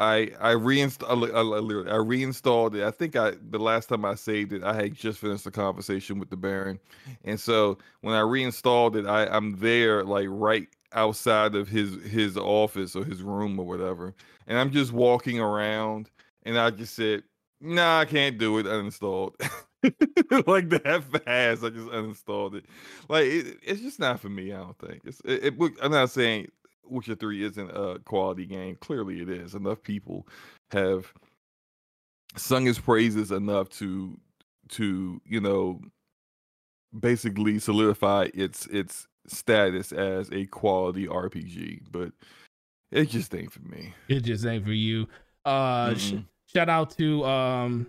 I 0.00 0.32
I 0.40 0.52
reinstalled 0.52 1.30
I, 1.30 1.40
I, 1.40 1.94
I 1.94 1.96
reinstalled 1.98 2.76
it. 2.76 2.84
I 2.84 2.92
think 2.92 3.16
I 3.16 3.34
the 3.50 3.60
last 3.60 3.88
time 3.90 4.04
I 4.06 4.16
saved 4.16 4.52
it, 4.54 4.64
I 4.64 4.74
had 4.74 4.94
just 4.94 5.20
finished 5.20 5.44
the 5.44 5.52
conversation 5.52 6.18
with 6.18 6.30
the 6.30 6.38
Baron, 6.38 6.80
and 7.24 7.40
so 7.40 7.78
when 8.02 8.14
I 8.14 8.20
reinstalled 8.22 8.96
it, 8.96 9.06
I 9.06 9.26
I'm 9.26 9.58
there 9.58 10.04
like 10.04 10.28
right 10.30 10.68
outside 10.94 11.54
of 11.56 11.68
his 11.68 12.02
his 12.04 12.36
office 12.38 12.96
or 12.96 13.04
his 13.04 13.22
room 13.22 13.60
or 13.60 13.66
whatever, 13.66 14.14
and 14.48 14.58
I'm 14.58 14.72
just 14.72 14.92
walking 14.92 15.40
around, 15.40 16.10
and 16.44 16.58
I 16.58 16.70
just 16.70 16.94
said, 16.96 17.24
"Nah, 17.60 18.00
I 18.00 18.06
can't 18.06 18.38
do 18.38 18.58
it." 18.58 18.66
Uninstalled. 18.66 19.34
like 20.46 20.68
that 20.70 21.04
fast, 21.24 21.64
I 21.64 21.70
just 21.70 21.88
uninstalled 21.88 22.54
it. 22.54 22.66
Like 23.08 23.26
it, 23.26 23.58
it's 23.62 23.80
just 23.80 23.98
not 23.98 24.20
for 24.20 24.28
me. 24.30 24.52
I 24.52 24.58
don't 24.58 24.78
think 24.78 25.02
it's. 25.04 25.20
It, 25.24 25.54
it, 25.60 25.72
I'm 25.82 25.92
not 25.92 26.10
saying 26.10 26.48
Witcher 26.90 27.14
3 27.14 27.44
isn't 27.44 27.70
a 27.70 27.98
quality 28.04 28.46
game. 28.46 28.76
Clearly 28.80 29.20
it 29.20 29.28
is. 29.28 29.54
Enough 29.54 29.82
people 29.82 30.26
have 30.70 31.12
sung 32.36 32.66
his 32.66 32.78
praises 32.78 33.30
enough 33.30 33.68
to 33.70 34.18
to, 34.70 35.20
you 35.24 35.40
know, 35.40 35.80
basically 36.98 37.58
solidify 37.58 38.28
its 38.34 38.66
its 38.66 39.06
status 39.26 39.92
as 39.92 40.30
a 40.32 40.46
quality 40.46 41.06
RPG, 41.06 41.82
but 41.90 42.12
it 42.90 43.08
just 43.08 43.34
ain't 43.34 43.52
for 43.52 43.62
me. 43.62 43.94
It 44.08 44.20
just 44.20 44.44
ain't 44.46 44.64
for 44.64 44.72
you. 44.72 45.08
Uh 45.44 45.94
sh- 45.94 46.14
shout 46.52 46.68
out 46.68 46.90
to 46.98 47.24
um 47.24 47.86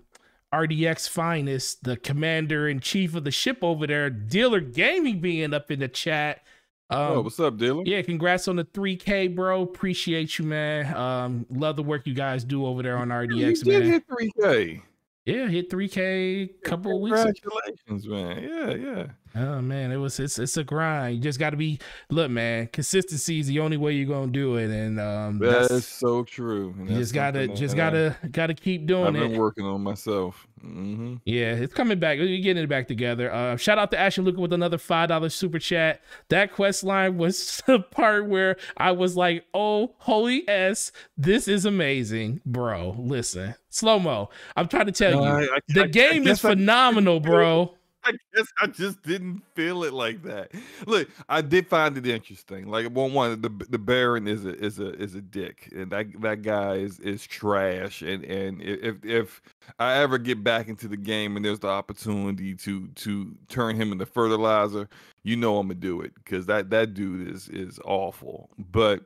RDX 0.54 1.08
Finest, 1.08 1.84
the 1.84 1.96
commander 1.98 2.68
in 2.68 2.80
chief 2.82 3.16
of 3.16 3.24
the 3.24 3.32
ship 3.32 3.60
over 3.62 3.88
there, 3.88 4.10
Dealer 4.10 4.60
Gaming 4.60 5.22
being 5.22 5.54
up 5.54 5.72
in 5.72 5.80
the 5.80 5.88
chat. 5.88 6.42
Um, 6.92 7.00
oh, 7.00 7.22
what's 7.22 7.40
up, 7.40 7.56
Dylan? 7.58 7.84
Yeah, 7.86 8.02
congrats 8.02 8.50
on 8.50 8.58
the 8.58 8.66
3K, 8.66 9.34
bro. 9.34 9.62
Appreciate 9.62 10.38
you, 10.38 10.44
man. 10.44 10.94
Um, 10.94 11.46
love 11.50 11.78
the 11.78 11.84
work 11.84 12.06
you 12.06 12.14
guys 12.14 12.44
do 12.44 12.66
over 12.66 12.84
there 12.84 12.98
on 12.98 13.08
RDX, 13.08 13.66
you 13.66 13.72
man. 13.72 13.84
hit 13.84 14.04
3K. 14.10 14.82
Yeah, 15.26 15.48
hit 15.48 15.70
3K 15.70 15.98
a 16.44 16.48
couple 16.64 16.96
of 16.96 17.02
weeks. 17.02 17.24
Congratulations, 17.24 18.08
man. 18.08 18.44
Yeah, 18.44 18.74
yeah. 18.76 19.06
Oh 19.34 19.62
man, 19.62 19.92
it 19.92 19.98
was 19.98 20.20
it's 20.20 20.38
it's 20.38 20.58
a 20.58 20.64
grind. 20.64 21.16
You 21.16 21.22
just 21.22 21.40
got 21.40 21.52
to 21.52 21.58
be 21.58 21.80
look, 22.10 22.30
man. 22.30 22.68
Consistency 22.68 23.40
is 23.40 23.48
the 23.48 23.60
only 23.60 23.78
way 23.78 23.94
you're 23.94 24.08
gonna 24.08 24.32
do 24.32 24.58
it, 24.58 24.70
and 24.70 25.00
um, 25.00 25.40
that 25.40 25.72
is 25.72 25.88
so 25.88 26.24
true. 26.24 26.76
you 26.80 26.98
just 26.98 27.14
gotta 27.14 27.48
just 27.48 27.76
gotta 27.76 28.16
gotta 28.32 28.54
keep 28.54 28.86
doing 28.86 29.08
I've 29.08 29.16
it. 29.16 29.24
I've 29.24 29.30
been 29.32 29.40
working 29.40 29.66
on 29.66 29.82
myself. 29.82 30.48
Mm-hmm. 30.66 31.16
Yeah, 31.26 31.54
it's 31.54 31.74
coming 31.74 31.98
back. 31.98 32.20
We're 32.20 32.42
getting 32.42 32.64
it 32.64 32.68
back 32.68 32.88
together. 32.88 33.34
Uh, 33.34 33.56
shout 33.56 33.80
out 33.80 33.90
to 33.92 34.00
Ashley 34.00 34.26
Luca 34.26 34.42
with 34.42 34.54
another 34.54 34.78
five 34.78 35.10
dollar 35.10 35.30
super 35.30 35.60
chat. 35.60 36.02
That 36.28 36.52
quest 36.52 36.84
line 36.84 37.18
was 37.18 37.64
the 37.68 37.80
part 37.80 38.28
where 38.28 38.58
I 38.76 38.92
was 38.92 39.16
like, 39.16 39.46
"Oh, 39.54 39.96
holy 40.00 40.48
s, 40.50 40.92
this 41.18 41.48
is 41.48 41.66
amazing, 41.66 42.42
bro." 42.46 42.96
Listen, 43.00 43.56
slow 43.70 43.98
mo. 43.98 44.30
I'm 44.58 44.68
trying 44.68 44.88
to 44.88 44.92
tell 44.92 45.14
you, 45.14 45.22
I, 45.22 45.44
I, 45.44 45.60
the 45.70 45.88
game 45.88 46.28
is 46.28 46.42
phenomenal, 46.42 47.22
bro. 47.22 47.76
I 48.06 48.14
guess 48.36 48.48
I 48.62 48.68
just 48.68 49.02
didn't 49.04 49.44
feel 49.56 49.84
it 49.84 49.94
like 49.94 50.24
that. 50.24 50.52
Look, 50.88 51.10
I 51.30 51.42
did 51.42 51.68
find 51.68 51.96
it 51.98 52.08
interesting. 52.08 52.68
Like 52.68 52.88
one, 52.88 53.14
one 53.14 53.42
the 53.42 53.50
the 53.70 53.78
Baron 53.78 54.28
is 54.28 54.46
a 54.46 54.56
is 54.64 54.80
a 54.80 54.94
is 55.02 55.14
a 55.16 55.22
dick, 55.22 55.70
and 55.76 55.92
that 55.92 56.08
that 56.22 56.42
guy 56.42 56.76
is 56.76 57.00
is 57.00 57.26
trash. 57.26 58.02
And 58.02 58.24
and 58.26 58.62
if 58.62 59.04
if 59.06 59.42
I 59.80 59.98
ever 59.98 60.18
get 60.18 60.44
back 60.44 60.68
into 60.68 60.88
the 60.88 60.98
game 60.98 61.36
and 61.36 61.46
there's 61.46 61.60
the 61.60 61.68
opportunity 61.68 62.56
to 62.56 62.88
to 62.88 63.36
turn 63.50 63.76
him 63.76 63.92
into 63.92 64.06
fertilizer, 64.06 64.90
you 65.24 65.36
know 65.36 65.58
I'm 65.60 65.68
gonna 65.68 65.76
do 65.80 66.02
it 66.02 66.14
because 66.16 66.48
that 66.48 66.70
that 66.72 66.94
dude 66.96 67.28
is 67.28 67.50
is 67.50 67.80
awful. 67.86 68.50
But 68.72 69.02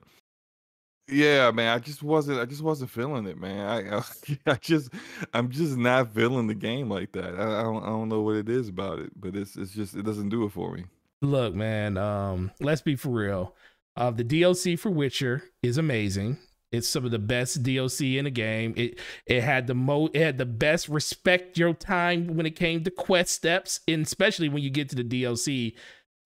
yeah, 1.08 1.52
man, 1.52 1.76
I 1.76 1.80
just 1.80 2.02
wasn't. 2.02 2.39
I 2.39 2.46
just 2.46 2.62
wasn't 2.62 2.89
feeling 2.89 3.28
it, 3.28 3.39
man. 3.39 3.68
I, 3.68 3.98
I, 3.98 4.04
I 4.54 4.56
just, 4.56 4.89
I'm 5.34 5.50
just 5.50 5.78
not 5.78 6.13
feeling 6.13 6.48
the 6.48 6.56
game 6.56 6.89
like 6.89 7.12
that. 7.13 7.36
I, 7.36 7.60
I, 7.60 7.63
don't, 7.63 7.84
I 7.84 7.88
don't 7.88 8.10
know 8.10 8.22
what 8.22 8.36
it 8.36 8.50
is 8.50 8.70
about 8.70 9.00
it, 9.00 9.12
but 9.15 9.36
it's, 9.36 9.56
it's 9.56 9.72
just, 9.72 9.96
it 9.96 10.04
doesn't 10.04 10.30
do 10.30 10.46
it 10.46 10.52
for 10.52 10.74
me. 10.74 10.86
Look, 11.22 11.54
man. 11.54 11.98
Um, 11.98 12.52
let's 12.60 12.82
be 12.82 12.96
for 12.96 13.10
real. 13.10 13.56
Uh, 13.96 14.12
the 14.12 14.24
DLC 14.24 14.78
for 14.78 14.89
Witcher 14.89 15.44
is 15.63 15.78
amazing. 15.78 16.38
It's 16.72 16.89
some 16.89 17.06
of 17.06 17.12
the 17.12 17.20
best 17.20 17.63
DLC 17.63 18.18
in 18.18 18.26
the 18.26 18.32
game. 18.32 18.74
It, 18.76 19.00
it 19.26 19.44
had 19.44 19.68
the 19.68 19.76
mo, 19.76 20.10
it 20.13 20.22
had 20.22 20.38
the 20.38 20.46
best 20.46 20.89
respect 20.89 21.58
your 21.58 21.74
time 21.74 22.36
when 22.36 22.46
it 22.46 22.56
came 22.56 22.84
to 22.84 22.91
quest 22.91 23.34
steps, 23.34 23.80
and 23.88 24.06
especially 24.06 24.50
when 24.50 24.63
you 24.63 24.70
get 24.70 24.89
to 24.89 24.96
the 24.96 25.04
DLC 25.04 25.76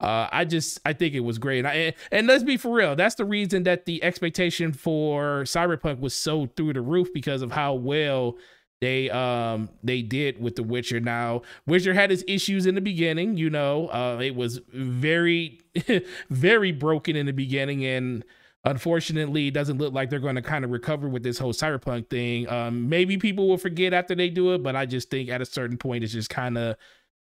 uh, 0.01 0.29
I 0.31 0.45
just 0.45 0.79
I 0.85 0.93
think 0.93 1.13
it 1.13 1.19
was 1.21 1.37
great, 1.37 1.59
and, 1.59 1.67
I, 1.67 1.93
and 2.11 2.25
let's 2.27 2.43
be 2.43 2.55
for 2.57 2.73
real. 2.73 2.95
That's 2.95 3.15
the 3.15 3.25
reason 3.25 3.63
that 3.63 3.85
the 3.85 4.01
expectation 4.03 4.71
for 4.71 5.43
Cyberpunk 5.43 5.99
was 5.99 6.15
so 6.15 6.47
through 6.55 6.73
the 6.73 6.81
roof 6.81 7.09
because 7.13 7.41
of 7.41 7.51
how 7.51 7.73
well 7.73 8.37
they 8.81 9.09
um 9.09 9.69
they 9.83 10.01
did 10.01 10.41
with 10.41 10.55
The 10.55 10.63
Witcher. 10.63 11.01
Now, 11.01 11.41
Witcher 11.67 11.93
had 11.93 12.11
its 12.11 12.23
issues 12.27 12.65
in 12.65 12.75
the 12.75 12.81
beginning. 12.81 13.35
You 13.35 13.49
know, 13.49 13.87
uh, 13.89 14.19
it 14.21 14.35
was 14.35 14.61
very 14.69 15.59
very 16.29 16.71
broken 16.71 17.17
in 17.17 17.25
the 17.25 17.33
beginning, 17.33 17.85
and 17.85 18.23
unfortunately, 18.63 19.47
it 19.47 19.53
doesn't 19.53 19.79
look 19.79 19.93
like 19.93 20.09
they're 20.09 20.19
going 20.19 20.35
to 20.35 20.41
kind 20.41 20.63
of 20.63 20.71
recover 20.71 21.09
with 21.09 21.23
this 21.23 21.37
whole 21.37 21.53
Cyberpunk 21.53 22.09
thing. 22.09 22.47
Um, 22.49 22.87
maybe 22.87 23.17
people 23.17 23.49
will 23.49 23.57
forget 23.57 23.93
after 23.93 24.15
they 24.15 24.29
do 24.29 24.53
it, 24.53 24.63
but 24.63 24.77
I 24.77 24.85
just 24.85 25.09
think 25.09 25.29
at 25.29 25.41
a 25.41 25.45
certain 25.45 25.77
point, 25.77 26.05
it's 26.05 26.13
just 26.13 26.29
kind 26.29 26.57
of 26.57 26.77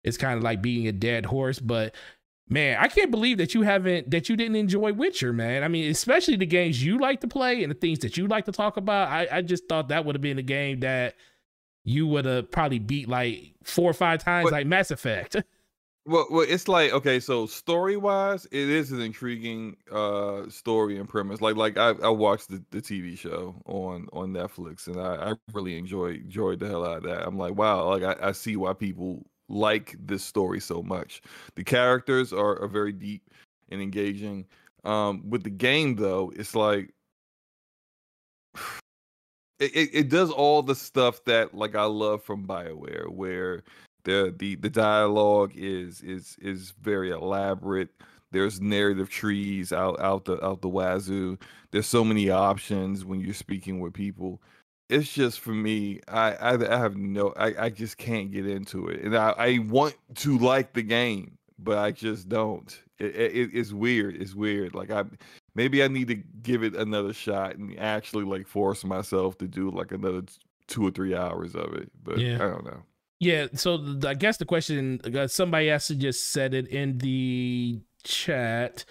it's 0.05 0.17
kind 0.17 0.37
of 0.37 0.45
like 0.45 0.63
being 0.63 0.87
a 0.87 0.93
dead 0.93 1.27
horse. 1.27 1.59
But 1.59 1.97
Man, 2.53 2.77
I 2.81 2.89
can't 2.89 3.13
believe 3.13 3.39
that 3.39 3.55
you 3.55 3.63
haven't 3.63 4.11
that 4.11 4.29
you 4.29 4.37
didn't 4.37 4.57
enjoy 4.57 4.93
Witcher, 4.93 5.33
man. 5.33 5.63
I 5.63 5.69
mean, 5.69 5.89
especially 5.89 6.35
the 6.35 6.47
games 6.47 6.85
you 6.85 6.99
like 6.99 7.21
to 7.21 7.29
play 7.29 7.63
and 7.63 7.71
the 7.71 7.77
things 7.77 8.01
that 8.01 8.17
you 8.17 8.27
like 8.27 8.47
to 8.47 8.53
talk 8.53 8.77
about. 8.77 9.09
I, 9.09 9.29
I 9.31 9.43
just 9.43 9.69
thought 9.69 9.89
that 9.89 10.05
would 10.05 10.17
have 10.17 10.21
been 10.21 10.39
a 10.39 10.43
game 10.43 10.81
that 10.81 11.15
you 11.85 12.09
would 12.09 12.25
have 12.25 12.51
probably 12.51 12.81
beat 12.81 13.09
like 13.09 13.55
four 13.63 13.89
or 13.89 13.95
five 13.95 14.25
times, 14.25 14.47
but, 14.47 14.53
like 14.53 14.67
Mass 14.67 14.91
Effect. 14.91 15.37
well, 16.07 16.27
well, 16.29 16.45
it's 16.49 16.67
like 16.67 16.93
okay, 16.93 17.21
so 17.21 17.47
story 17.47 17.97
wise, 17.97 18.47
it 18.47 18.69
is 18.69 18.91
an 18.91 19.01
intriguing 19.01 19.77
uh 19.93 20.49
story 20.49 20.99
and 20.99 21.09
premise. 21.09 21.41
Like, 21.41 21.55
like 21.55 21.79
I, 21.79 21.91
I 22.03 22.09
watched 22.09 22.49
the, 22.49 22.65
the 22.73 22.83
TV 22.83 23.17
show 23.17 23.55
on 23.67 24.09
on 24.13 24.33
Netflix, 24.33 24.89
and 24.89 25.01
I, 25.01 25.31
I 25.31 25.35
really 25.53 25.79
enjoyed 25.79 26.17
enjoyed 26.17 26.59
the 26.59 26.67
hell 26.67 26.85
out 26.85 26.97
of 26.97 27.03
that. 27.05 27.25
I'm 27.25 27.39
like, 27.39 27.55
wow, 27.55 27.97
like 27.97 28.03
I, 28.03 28.31
I 28.31 28.33
see 28.33 28.57
why 28.57 28.73
people 28.73 29.25
like 29.51 29.97
this 29.99 30.25
story 30.25 30.61
so 30.61 30.83
much. 30.83 31.23
The 31.57 31.65
characters 31.65 32.33
are, 32.33 32.61
are 32.63 32.69
very 32.69 32.93
deep 32.93 33.23
and 33.71 33.83
engaging. 33.83 34.47
Um, 34.85 35.29
with 35.29 35.43
the 35.43 35.51
game 35.51 35.97
though, 35.97 36.33
it's 36.35 36.55
like 36.55 36.93
it, 39.59 39.75
it, 39.75 39.91
it 39.93 40.09
does 40.09 40.31
all 40.31 40.63
the 40.63 40.75
stuff 40.75 41.23
that 41.25 41.55
like 41.55 41.75
I 41.75 41.85
love 41.85 42.23
from 42.23 42.47
BioWare, 42.47 43.09
where 43.09 43.63
the 44.05 44.35
the 44.39 44.55
the 44.57 44.71
dialogue 44.71 45.53
is 45.55 46.01
is 46.03 46.37
is 46.41 46.73
very 46.81 47.11
elaborate. 47.11 47.91
There's 48.33 48.61
narrative 48.61 49.11
trees 49.11 49.73
out 49.73 50.01
out 50.01 50.25
the 50.25 50.43
out 50.45 50.63
the 50.63 50.69
wazoo. 50.69 51.39
There's 51.73 51.87
so 51.87 52.05
many 52.05 52.31
options 52.31 53.05
when 53.05 53.21
you're 53.21 53.35
speaking 53.35 53.81
with 53.81 53.93
people 53.93 54.41
it's 54.91 55.13
just 55.13 55.41
for 55.41 55.53
me. 55.53 56.01
I 56.09 56.33
I, 56.33 56.75
I 56.75 56.79
have 56.79 56.97
no. 56.97 57.33
I, 57.37 57.67
I 57.67 57.69
just 57.71 57.97
can't 57.99 58.31
get 58.31 58.47
into 58.47 58.89
it, 58.89 59.03
and 59.03 59.17
I, 59.17 59.31
I 59.31 59.59
want 59.59 59.97
to 60.17 60.39
like 60.39 60.73
the 60.73 60.83
game, 60.83 61.39
but 61.59 61.79
I 61.79 61.93
just 61.93 62.29
don't. 62.29 62.77
It, 62.99 63.15
it, 63.15 63.51
it's 63.55 63.73
weird. 63.73 64.21
It's 64.21 64.35
weird. 64.35 64.75
Like 64.75 64.91
I 64.91 65.05
maybe 65.55 65.83
I 65.83 65.89
need 65.89 66.09
to 66.09 66.17
give 66.43 66.63
it 66.63 66.75
another 66.75 67.13
shot 67.13 67.57
and 67.57 67.79
actually 67.79 68.25
like 68.25 68.47
force 68.47 68.85
myself 68.85 69.39
to 69.39 69.47
do 69.47 69.71
like 69.71 69.93
another 69.93 70.23
two 70.67 70.87
or 70.87 70.91
three 70.91 71.15
hours 71.15 71.55
of 71.55 71.75
it. 71.75 71.91
But 72.03 72.19
yeah. 72.19 72.37
I 72.37 72.49
don't 72.49 72.65
know. 72.65 72.83
Yeah. 73.19 73.47
So 73.55 73.99
I 74.07 74.15
guess 74.15 74.39
the 74.39 74.47
question 74.47 75.01
uh, 75.05 75.27
somebody 75.27 75.69
somebody 75.69 75.89
to 75.89 75.95
just 75.95 76.33
said 76.33 76.55
it 76.55 76.69
in 76.69 76.99
the 76.99 77.81
chat. 78.03 78.85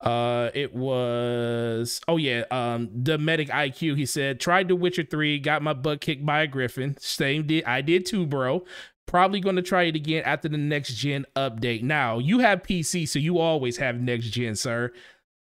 Uh, 0.00 0.50
it 0.54 0.74
was 0.74 2.00
oh 2.08 2.16
yeah, 2.16 2.44
um, 2.50 2.90
the 2.92 3.16
medic 3.16 3.48
IQ. 3.48 3.96
He 3.96 4.06
said 4.06 4.40
tried 4.40 4.68
The 4.68 4.76
Witcher 4.76 5.04
three, 5.04 5.38
got 5.38 5.62
my 5.62 5.72
butt 5.72 6.00
kicked 6.00 6.26
by 6.26 6.42
a 6.42 6.46
griffin. 6.46 6.96
Same 7.00 7.46
did 7.46 7.64
I 7.64 7.80
did 7.80 8.06
too, 8.06 8.26
bro. 8.26 8.64
Probably 9.06 9.40
going 9.40 9.56
to 9.56 9.62
try 9.62 9.84
it 9.84 9.96
again 9.96 10.22
after 10.24 10.48
the 10.48 10.58
next 10.58 10.94
gen 10.94 11.26
update. 11.36 11.82
Now 11.82 12.18
you 12.18 12.40
have 12.40 12.62
PC, 12.62 13.08
so 13.08 13.18
you 13.18 13.38
always 13.38 13.76
have 13.76 14.00
next 14.00 14.30
gen, 14.30 14.56
sir. 14.56 14.92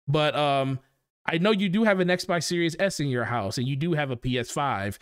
But 0.07 0.35
um, 0.35 0.79
I 1.25 1.37
know 1.37 1.51
you 1.51 1.69
do 1.69 1.83
have 1.83 1.99
an 1.99 2.09
Xbox 2.09 2.43
Series 2.43 2.75
S 2.79 2.99
in 2.99 3.07
your 3.07 3.25
house, 3.25 3.57
and 3.57 3.67
you 3.67 3.75
do 3.75 3.93
have 3.93 4.11
a 4.11 4.17
PS5. 4.17 4.97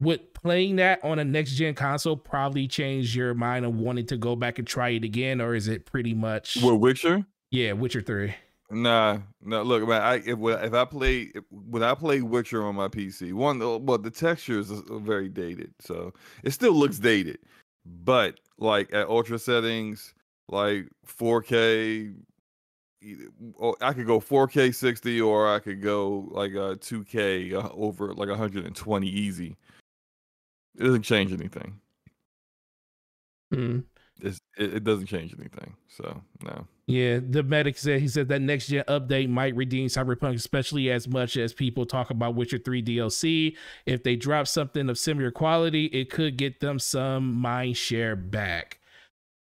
Would 0.00 0.34
playing 0.34 0.76
that 0.76 1.02
on 1.04 1.18
a 1.18 1.24
next 1.24 1.52
gen 1.52 1.74
console 1.74 2.16
probably 2.16 2.66
change 2.66 3.16
your 3.16 3.32
mind 3.32 3.64
of 3.64 3.76
wanting 3.76 4.06
to 4.06 4.16
go 4.16 4.34
back 4.34 4.58
and 4.58 4.66
try 4.66 4.90
it 4.90 5.04
again, 5.04 5.40
or 5.40 5.54
is 5.54 5.68
it 5.68 5.86
pretty 5.86 6.14
much? 6.14 6.58
What 6.60 6.80
Witcher? 6.80 7.24
Yeah, 7.50 7.72
Witcher 7.72 8.02
Three. 8.02 8.34
Nah, 8.70 9.18
no. 9.42 9.62
Look, 9.62 9.86
man. 9.86 10.02
I 10.02 10.14
if 10.16 10.38
if 10.40 10.74
I 10.74 10.84
play 10.84 11.30
if, 11.34 11.44
when 11.50 11.82
I 11.82 11.94
play 11.94 12.22
Witcher 12.22 12.64
on 12.64 12.74
my 12.74 12.88
PC, 12.88 13.32
one 13.32 13.58
well 13.58 13.98
the 13.98 14.10
textures 14.10 14.70
is 14.70 14.82
very 14.88 15.28
dated, 15.28 15.72
so 15.80 16.12
it 16.42 16.52
still 16.52 16.72
looks 16.72 16.98
dated. 16.98 17.38
But 17.84 18.40
like 18.58 18.92
at 18.92 19.08
ultra 19.08 19.38
settings, 19.38 20.14
like 20.48 20.88
4K, 21.06 22.14
I 23.82 23.92
could 23.92 24.06
go 24.06 24.20
4K 24.20 24.74
60 24.74 25.20
or 25.20 25.54
I 25.54 25.58
could 25.58 25.82
go 25.82 26.28
like 26.30 26.52
a 26.52 26.76
2K 26.76 27.52
uh, 27.52 27.68
over 27.74 28.14
like 28.14 28.28
120 28.28 29.06
easy. 29.06 29.56
It 30.78 30.82
doesn't 30.84 31.02
change 31.02 31.32
anything. 31.32 31.80
Hmm. 33.52 33.80
It, 34.20 34.38
it 34.56 34.84
doesn't 34.84 35.06
change 35.06 35.34
anything. 35.38 35.74
So 35.88 36.22
no. 36.42 36.66
Yeah, 36.86 37.20
the 37.26 37.42
medic 37.42 37.78
said 37.78 38.00
he 38.00 38.08
said 38.08 38.28
that 38.28 38.42
next 38.42 38.68
gen 38.68 38.84
update 38.88 39.28
might 39.28 39.56
redeem 39.56 39.88
Cyberpunk, 39.88 40.34
especially 40.34 40.90
as 40.90 41.08
much 41.08 41.36
as 41.36 41.52
people 41.52 41.86
talk 41.86 42.10
about 42.10 42.34
Witcher 42.34 42.58
3 42.58 42.82
DLC. 42.82 43.56
If 43.86 44.02
they 44.02 44.16
drop 44.16 44.46
something 44.46 44.88
of 44.88 44.98
similar 44.98 45.30
quality, 45.30 45.86
it 45.86 46.10
could 46.10 46.36
get 46.36 46.60
them 46.60 46.78
some 46.78 47.32
mind 47.34 47.76
share 47.76 48.16
back. 48.16 48.80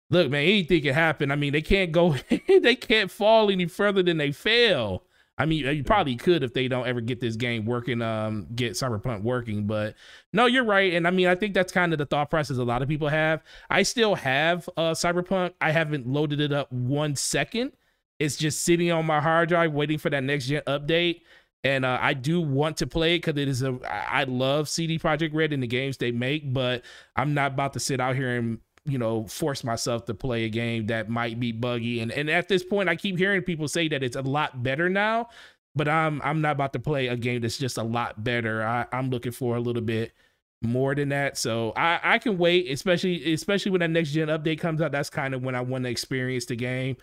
Look, 0.09 0.31
man, 0.31 0.43
anything 0.43 0.81
can 0.81 0.95
happen. 0.95 1.31
I 1.31 1.35
mean, 1.35 1.53
they 1.53 1.61
can't 1.61 1.91
go, 1.91 2.15
they 2.47 2.75
can't 2.75 3.11
fall 3.11 3.51
any 3.51 3.67
further 3.67 4.01
than 4.01 4.17
they 4.17 4.31
fail. 4.31 5.03
I 5.39 5.45
mean, 5.45 5.65
you 5.65 5.85
probably 5.85 6.17
could 6.17 6.43
if 6.43 6.53
they 6.53 6.67
don't 6.67 6.85
ever 6.85 6.99
get 6.99 7.21
this 7.21 7.37
game 7.37 7.65
working, 7.65 8.01
um, 8.01 8.45
get 8.53 8.73
Cyberpunk 8.73 9.23
working. 9.23 9.65
But 9.65 9.95
no, 10.33 10.47
you're 10.47 10.65
right, 10.65 10.93
and 10.93 11.07
I 11.07 11.11
mean, 11.11 11.27
I 11.27 11.35
think 11.35 11.53
that's 11.53 11.71
kind 11.71 11.93
of 11.93 11.97
the 11.97 12.05
thought 12.05 12.29
process 12.29 12.57
a 12.57 12.63
lot 12.63 12.81
of 12.81 12.89
people 12.89 13.07
have. 13.07 13.41
I 13.69 13.83
still 13.83 14.15
have 14.15 14.69
uh, 14.75 14.91
Cyberpunk. 14.91 15.53
I 15.61 15.71
haven't 15.71 16.05
loaded 16.05 16.41
it 16.41 16.51
up 16.51 16.69
one 16.73 17.15
second. 17.15 17.71
It's 18.19 18.35
just 18.35 18.63
sitting 18.63 18.91
on 18.91 19.05
my 19.05 19.21
hard 19.21 19.47
drive, 19.47 19.71
waiting 19.71 19.97
for 19.97 20.09
that 20.09 20.23
next 20.23 20.47
gen 20.47 20.61
update. 20.67 21.21
And 21.63 21.85
uh, 21.85 21.97
I 22.01 22.13
do 22.13 22.41
want 22.41 22.77
to 22.77 22.87
play 22.87 23.15
it 23.15 23.19
because 23.19 23.39
it 23.41 23.47
is 23.47 23.63
a. 23.63 23.77
I 23.89 24.25
love 24.25 24.67
CD 24.67 24.99
Projekt 24.99 25.33
Red 25.33 25.53
and 25.53 25.63
the 25.63 25.67
games 25.67 25.97
they 25.97 26.11
make, 26.11 26.53
but 26.53 26.83
I'm 27.15 27.33
not 27.33 27.53
about 27.53 27.73
to 27.73 27.79
sit 27.79 27.99
out 27.99 28.15
here 28.15 28.35
and 28.35 28.59
you 28.85 28.97
know 28.97 29.25
force 29.25 29.63
myself 29.63 30.05
to 30.05 30.13
play 30.13 30.45
a 30.45 30.49
game 30.49 30.87
that 30.87 31.09
might 31.09 31.39
be 31.39 31.51
buggy. 31.51 31.99
And 31.99 32.11
and 32.11 32.29
at 32.29 32.47
this 32.47 32.63
point 32.63 32.89
I 32.89 32.95
keep 32.95 33.17
hearing 33.17 33.41
people 33.41 33.67
say 33.67 33.87
that 33.89 34.03
it's 34.03 34.15
a 34.15 34.21
lot 34.21 34.63
better 34.63 34.89
now 34.89 35.29
but 35.75 35.87
I'm 35.87 36.21
I'm 36.23 36.41
not 36.41 36.51
about 36.51 36.73
to 36.73 36.79
play 36.79 37.07
a 37.07 37.15
game 37.15 37.41
that's 37.41 37.57
just 37.57 37.77
a 37.77 37.83
lot 37.83 38.23
better. 38.23 38.65
I, 38.65 38.85
I'm 38.91 39.09
looking 39.09 39.31
for 39.31 39.55
a 39.55 39.59
little 39.59 39.81
bit 39.81 40.13
more 40.61 40.93
than 40.95 41.09
that. 41.09 41.37
So 41.37 41.71
I 41.75 41.99
I 42.03 42.17
can 42.17 42.37
wait 42.37 42.69
especially 42.69 43.33
especially 43.33 43.71
when 43.71 43.79
that 43.79 43.89
next 43.89 44.11
gen 44.11 44.27
update 44.27 44.59
comes 44.59 44.81
out. 44.81 44.91
That's 44.91 45.09
kind 45.09 45.33
of 45.33 45.43
when 45.43 45.55
I 45.55 45.61
want 45.61 45.83
to 45.85 45.89
experience 45.89 46.45
the 46.45 46.55
game 46.55 46.97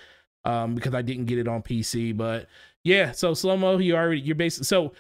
um 0.45 0.75
because 0.75 0.95
I 0.95 1.03
didn't 1.03 1.25
get 1.25 1.39
it 1.39 1.49
on 1.49 1.63
PC 1.63 2.17
but 2.17 2.47
yeah 2.85 3.11
so 3.13 3.35
slow 3.35 3.57
mo 3.57 3.79
you 3.79 3.97
already 3.97 4.21
you're 4.21 4.37
basically 4.37 4.67
so 4.67 4.93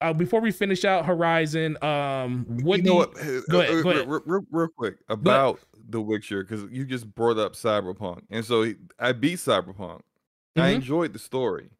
uh, 0.00 0.12
before 0.12 0.40
we 0.40 0.50
finish 0.50 0.84
out 0.84 1.06
Horizon, 1.06 1.82
um, 1.82 2.44
what 2.62 2.78
you 2.78 2.82
know 2.82 2.92
you, 2.92 2.98
what? 2.98 3.14
Go 3.48 3.60
ahead, 3.60 3.82
go 3.82 3.90
ahead. 3.90 4.08
Real, 4.08 4.22
real, 4.26 4.46
real 4.50 4.68
quick 4.76 4.96
about 5.08 5.60
the 5.88 6.00
Witcher 6.00 6.42
because 6.42 6.64
you 6.70 6.84
just 6.84 7.12
brought 7.14 7.38
up 7.38 7.54
Cyberpunk, 7.54 8.22
and 8.30 8.44
so 8.44 8.72
I 8.98 9.12
beat 9.12 9.38
Cyberpunk. 9.38 10.00
Mm-hmm. 10.00 10.60
I 10.60 10.68
enjoyed 10.68 11.12
the 11.12 11.18
story. 11.18 11.70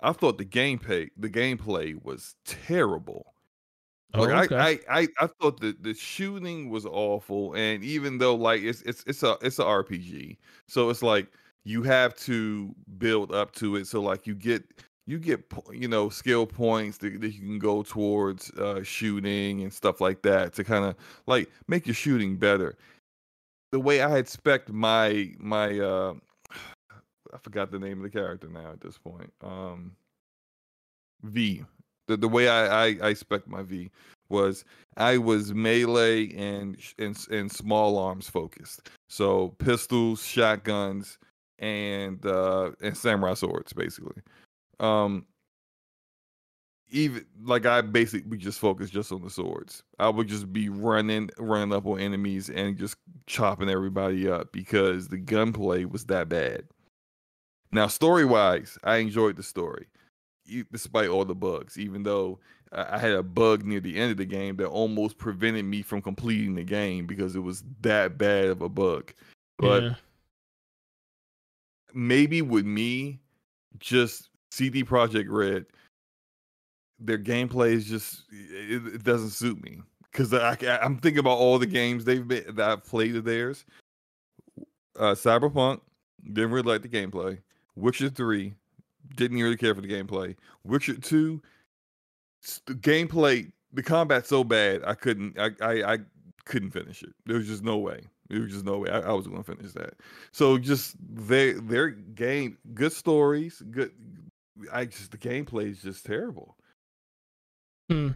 I 0.00 0.12
thought 0.12 0.38
the 0.38 0.44
gameplay 0.44 1.10
the 1.16 1.30
gameplay 1.30 2.02
was 2.02 2.34
terrible. 2.44 3.34
Like 4.14 4.52
oh, 4.52 4.54
okay. 4.54 4.56
I, 4.56 4.68
I, 4.68 5.00
I, 5.00 5.08
I 5.18 5.26
thought 5.26 5.58
that 5.60 5.82
the 5.82 5.94
shooting 5.94 6.70
was 6.70 6.86
awful, 6.86 7.54
and 7.54 7.82
even 7.82 8.18
though 8.18 8.34
like 8.36 8.62
it's 8.62 8.82
it's 8.82 9.02
it's 9.06 9.22
a 9.22 9.36
it's 9.42 9.58
a 9.58 9.64
RPG, 9.64 10.36
so 10.68 10.90
it's 10.90 11.02
like 11.02 11.28
you 11.64 11.82
have 11.82 12.14
to 12.16 12.74
build 12.98 13.32
up 13.32 13.52
to 13.56 13.76
it. 13.76 13.86
So 13.86 14.00
like 14.00 14.26
you 14.26 14.34
get 14.34 14.62
you 15.06 15.18
get 15.18 15.52
you 15.72 15.88
know 15.88 16.08
skill 16.08 16.46
points 16.46 16.98
that, 16.98 17.20
that 17.20 17.34
you 17.34 17.40
can 17.40 17.58
go 17.58 17.82
towards 17.82 18.50
uh, 18.52 18.82
shooting 18.82 19.62
and 19.62 19.72
stuff 19.72 20.00
like 20.00 20.22
that 20.22 20.52
to 20.54 20.64
kind 20.64 20.84
of 20.84 20.94
like 21.26 21.50
make 21.66 21.86
your 21.86 21.94
shooting 21.94 22.36
better 22.36 22.76
the 23.74 23.80
way 23.80 24.02
I 24.02 24.18
expect 24.18 24.70
my 24.70 25.32
my 25.40 25.80
uh 25.80 26.14
I 27.32 27.38
forgot 27.38 27.72
the 27.72 27.80
name 27.80 27.96
of 27.98 28.04
the 28.04 28.16
character 28.16 28.46
now 28.46 28.70
at 28.70 28.80
this 28.80 28.96
point. 28.98 29.32
Um 29.42 29.96
V. 31.24 31.64
The 32.06 32.16
the 32.16 32.28
way 32.28 32.46
I 32.48 32.66
I, 32.66 32.84
I 33.02 33.08
expect 33.08 33.48
my 33.48 33.62
V 33.62 33.90
was 34.28 34.64
I 34.96 35.18
was 35.18 35.52
melee 35.52 36.32
and 36.36 36.76
and 37.00 37.18
and 37.32 37.50
small 37.50 37.98
arms 37.98 38.28
focused. 38.28 38.90
So 39.08 39.48
pistols, 39.58 40.24
shotguns, 40.24 41.18
and 41.58 42.24
uh 42.24 42.70
and 42.80 42.96
samurai 42.96 43.34
swords 43.34 43.72
basically. 43.72 44.22
Um 44.78 45.26
even 46.94 47.24
like 47.42 47.66
I 47.66 47.80
basically 47.80 48.38
just 48.38 48.60
focus 48.60 48.88
just 48.88 49.10
on 49.10 49.20
the 49.20 49.28
swords. 49.28 49.82
I 49.98 50.08
would 50.08 50.28
just 50.28 50.52
be 50.52 50.68
running, 50.68 51.28
running 51.38 51.74
up 51.74 51.86
on 51.86 51.98
enemies 51.98 52.48
and 52.48 52.78
just 52.78 52.96
chopping 53.26 53.68
everybody 53.68 54.28
up 54.28 54.52
because 54.52 55.08
the 55.08 55.18
gunplay 55.18 55.86
was 55.86 56.06
that 56.06 56.28
bad. 56.28 56.62
Now, 57.72 57.88
story 57.88 58.24
wise, 58.24 58.78
I 58.84 58.98
enjoyed 58.98 59.34
the 59.34 59.42
story, 59.42 59.88
despite 60.70 61.08
all 61.08 61.24
the 61.24 61.34
bugs. 61.34 61.76
Even 61.76 62.04
though 62.04 62.38
I 62.70 62.98
had 62.98 63.14
a 63.14 63.24
bug 63.24 63.64
near 63.64 63.80
the 63.80 63.98
end 63.98 64.12
of 64.12 64.16
the 64.16 64.24
game 64.24 64.56
that 64.58 64.68
almost 64.68 65.18
prevented 65.18 65.64
me 65.64 65.82
from 65.82 66.00
completing 66.00 66.54
the 66.54 66.62
game 66.62 67.06
because 67.06 67.34
it 67.34 67.40
was 67.40 67.64
that 67.80 68.16
bad 68.18 68.44
of 68.44 68.62
a 68.62 68.68
bug. 68.68 69.12
But 69.58 69.82
yeah. 69.82 69.94
maybe 71.92 72.40
with 72.40 72.64
me, 72.64 73.18
just 73.80 74.28
CD 74.52 74.84
Projekt 74.84 75.26
Red 75.28 75.66
their 76.98 77.18
gameplay 77.18 77.72
is 77.72 77.86
just 77.86 78.22
it, 78.30 78.86
it 78.94 79.04
doesn't 79.04 79.30
suit 79.30 79.62
me 79.62 79.80
because 80.10 80.32
I, 80.32 80.56
am 80.82 80.98
thinking 80.98 81.18
about 81.18 81.38
all 81.38 81.58
the 81.58 81.66
games 81.66 82.04
they've 82.04 82.26
been 82.26 82.54
that 82.54 82.70
I've 82.70 82.84
played 82.84 83.16
of 83.16 83.24
theirs. 83.24 83.64
Uh, 84.96 85.14
Cyberpunk 85.14 85.80
didn't 86.32 86.52
really 86.52 86.70
like 86.70 86.82
the 86.82 86.88
gameplay. 86.88 87.38
Witcher 87.74 88.08
Three 88.08 88.54
didn't 89.16 89.38
really 89.38 89.56
care 89.56 89.74
for 89.74 89.80
the 89.80 89.88
gameplay. 89.88 90.36
Witcher 90.64 90.94
Two, 90.94 91.42
the 92.66 92.74
gameplay, 92.74 93.50
the 93.72 93.82
combat 93.82 94.26
so 94.26 94.44
bad 94.44 94.82
I 94.86 94.94
couldn't 94.94 95.38
I, 95.38 95.50
I, 95.60 95.94
I 95.94 95.98
couldn't 96.44 96.70
finish 96.70 97.02
it. 97.02 97.14
There 97.26 97.36
was 97.36 97.46
just 97.46 97.64
no 97.64 97.78
way. 97.78 98.02
There 98.28 98.40
was 98.40 98.52
just 98.52 98.64
no 98.64 98.78
way 98.78 98.90
I, 98.90 99.00
I 99.00 99.12
was 99.12 99.26
going 99.26 99.42
to 99.42 99.54
finish 99.54 99.72
that. 99.72 99.94
So 100.32 100.58
just 100.58 100.96
their 101.00 101.60
their 101.60 101.90
game, 101.90 102.58
good 102.74 102.92
stories, 102.92 103.62
good. 103.70 103.92
I 104.72 104.84
just 104.84 105.10
the 105.10 105.18
gameplay 105.18 105.70
is 105.70 105.82
just 105.82 106.06
terrible. 106.06 106.56
Hmm. 107.88 108.10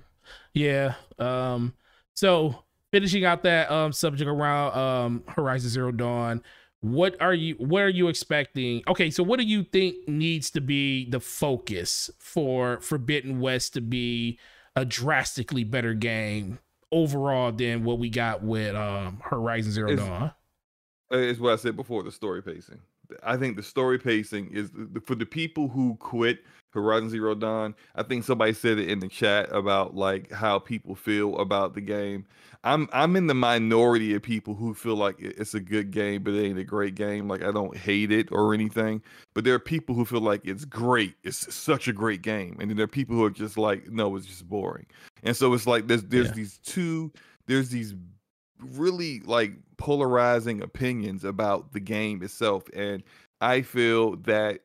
Yeah. 0.54 0.94
Um. 1.18 1.74
So 2.14 2.64
finishing 2.92 3.24
out 3.24 3.42
that 3.42 3.70
um 3.70 3.92
subject 3.92 4.28
around 4.28 4.76
um 4.76 5.24
Horizon 5.28 5.70
Zero 5.70 5.92
Dawn, 5.92 6.42
what 6.80 7.20
are 7.20 7.34
you 7.34 7.54
what 7.56 7.82
are 7.82 7.88
you 7.88 8.08
expecting? 8.08 8.82
Okay, 8.88 9.10
so 9.10 9.22
what 9.22 9.38
do 9.38 9.44
you 9.44 9.64
think 9.64 10.08
needs 10.08 10.50
to 10.50 10.60
be 10.60 11.08
the 11.10 11.20
focus 11.20 12.10
for 12.18 12.80
Forbidden 12.80 13.40
West 13.40 13.74
to 13.74 13.80
be 13.80 14.38
a 14.76 14.84
drastically 14.84 15.64
better 15.64 15.94
game 15.94 16.58
overall 16.92 17.52
than 17.52 17.84
what 17.84 17.98
we 17.98 18.08
got 18.08 18.42
with 18.42 18.74
um 18.74 19.20
Horizon 19.22 19.72
Zero 19.72 19.90
it's, 19.90 20.02
Dawn? 20.02 20.32
It's 21.10 21.40
what 21.40 21.52
I 21.52 21.56
said 21.56 21.76
before, 21.76 22.02
the 22.02 22.12
story 22.12 22.42
pacing. 22.42 22.80
I 23.22 23.36
think 23.38 23.56
the 23.56 23.62
story 23.62 23.98
pacing 23.98 24.50
is 24.52 24.70
for 25.04 25.14
the 25.14 25.24
people 25.26 25.68
who 25.68 25.96
quit 25.96 26.40
Horizon 26.82 27.10
Zero 27.10 27.34
Dawn. 27.34 27.74
I 27.94 28.02
think 28.02 28.24
somebody 28.24 28.52
said 28.52 28.78
it 28.78 28.88
in 28.88 29.00
the 29.00 29.08
chat 29.08 29.48
about 29.52 29.94
like 29.94 30.32
how 30.32 30.58
people 30.58 30.94
feel 30.94 31.38
about 31.38 31.74
the 31.74 31.80
game. 31.80 32.26
I'm 32.64 32.88
I'm 32.92 33.14
in 33.16 33.28
the 33.28 33.34
minority 33.34 34.14
of 34.14 34.22
people 34.22 34.54
who 34.54 34.74
feel 34.74 34.96
like 34.96 35.16
it's 35.20 35.54
a 35.54 35.60
good 35.60 35.90
game, 35.90 36.22
but 36.22 36.34
it 36.34 36.44
ain't 36.44 36.58
a 36.58 36.64
great 36.64 36.94
game. 36.96 37.28
Like 37.28 37.42
I 37.42 37.52
don't 37.52 37.76
hate 37.76 38.10
it 38.10 38.28
or 38.32 38.52
anything, 38.52 39.02
but 39.34 39.44
there 39.44 39.54
are 39.54 39.60
people 39.60 39.94
who 39.94 40.04
feel 40.04 40.20
like 40.20 40.40
it's 40.44 40.64
great. 40.64 41.14
It's 41.22 41.54
such 41.54 41.86
a 41.86 41.92
great 41.92 42.22
game, 42.22 42.56
and 42.60 42.68
then 42.68 42.76
there 42.76 42.84
are 42.84 42.88
people 42.88 43.14
who 43.14 43.24
are 43.24 43.30
just 43.30 43.56
like, 43.56 43.88
no, 43.90 44.16
it's 44.16 44.26
just 44.26 44.48
boring. 44.48 44.86
And 45.22 45.36
so 45.36 45.52
it's 45.54 45.66
like 45.66 45.86
there's 45.86 46.02
there's 46.04 46.28
yeah. 46.28 46.34
these 46.34 46.58
two 46.58 47.12
there's 47.46 47.70
these 47.70 47.94
really 48.72 49.20
like 49.20 49.52
polarizing 49.76 50.60
opinions 50.62 51.24
about 51.24 51.72
the 51.72 51.80
game 51.80 52.22
itself, 52.22 52.64
and 52.74 53.04
I 53.40 53.62
feel 53.62 54.16
that 54.16 54.60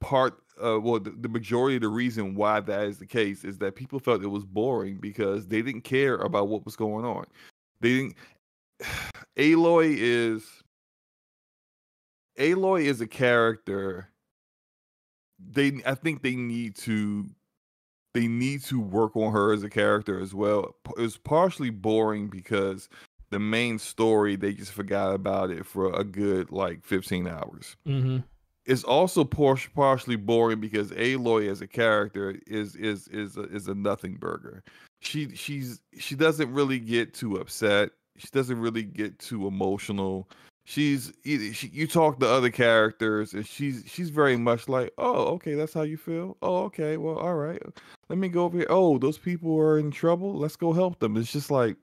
part 0.00 0.42
uh, 0.64 0.78
well, 0.80 1.00
the, 1.00 1.10
the, 1.10 1.28
majority 1.28 1.76
of 1.76 1.82
the 1.82 1.88
reason 1.88 2.34
why 2.34 2.60
that 2.60 2.84
is 2.84 2.98
the 2.98 3.06
case 3.06 3.44
is 3.44 3.58
that 3.58 3.76
people 3.76 3.98
felt 3.98 4.22
it 4.22 4.28
was 4.28 4.44
boring 4.44 4.96
because 4.96 5.46
they 5.46 5.62
didn't 5.62 5.82
care 5.82 6.16
about 6.16 6.48
what 6.48 6.64
was 6.64 6.76
going 6.76 7.04
on. 7.04 7.24
They 7.80 7.88
didn't. 7.88 8.16
Aloy 9.36 9.94
is 9.96 10.44
Aloy 12.38 12.84
is 12.84 13.00
a 13.00 13.06
character. 13.06 14.08
They, 15.38 15.80
I 15.86 15.94
think 15.94 16.22
they 16.22 16.34
need 16.34 16.74
to, 16.76 17.26
they 18.14 18.26
need 18.26 18.62
to 18.64 18.80
work 18.80 19.16
on 19.16 19.32
her 19.32 19.52
as 19.52 19.62
a 19.62 19.70
character 19.70 20.20
as 20.20 20.34
well. 20.34 20.74
It 20.96 21.00
was 21.00 21.16
partially 21.16 21.70
boring 21.70 22.28
because 22.28 22.88
the 23.30 23.38
main 23.38 23.78
story 23.78 24.34
they 24.34 24.54
just 24.54 24.72
forgot 24.72 25.14
about 25.14 25.50
it 25.50 25.66
for 25.66 25.92
a 25.92 26.02
good 26.02 26.50
like 26.50 26.84
15 26.84 27.28
hours. 27.28 27.76
Mm-hmm 27.86 28.18
it's 28.68 28.84
also 28.84 29.24
por- 29.24 29.56
partially 29.74 30.16
boring 30.16 30.60
because 30.60 30.90
Aloy 30.92 31.50
as 31.50 31.62
a 31.62 31.66
character 31.66 32.38
is 32.46 32.76
is 32.76 33.08
is 33.08 33.38
a, 33.38 33.44
is 33.44 33.66
a 33.66 33.74
nothing 33.74 34.16
burger. 34.16 34.62
She 35.00 35.34
she's 35.34 35.80
she 35.98 36.14
doesn't 36.14 36.52
really 36.52 36.78
get 36.78 37.14
too 37.14 37.36
upset. 37.36 37.90
She 38.18 38.28
doesn't 38.30 38.60
really 38.60 38.82
get 38.82 39.18
too 39.18 39.46
emotional. 39.46 40.28
She's 40.66 41.14
she, 41.24 41.70
you 41.72 41.86
talk 41.86 42.20
to 42.20 42.28
other 42.28 42.50
characters 42.50 43.32
and 43.32 43.46
she's 43.46 43.84
she's 43.86 44.10
very 44.10 44.36
much 44.36 44.68
like, 44.68 44.92
oh, 44.98 45.24
okay, 45.36 45.54
that's 45.54 45.72
how 45.72 45.82
you 45.82 45.96
feel. 45.96 46.36
Oh, 46.42 46.64
okay, 46.64 46.98
well, 46.98 47.16
all 47.16 47.36
right. 47.36 47.62
Let 48.10 48.18
me 48.18 48.28
go 48.28 48.44
over 48.44 48.58
here. 48.58 48.66
Oh, 48.68 48.98
those 48.98 49.16
people 49.16 49.56
are 49.58 49.78
in 49.78 49.90
trouble. 49.90 50.36
Let's 50.36 50.56
go 50.56 50.74
help 50.74 50.98
them. 50.98 51.16
It's 51.16 51.32
just 51.32 51.50
like, 51.50 51.78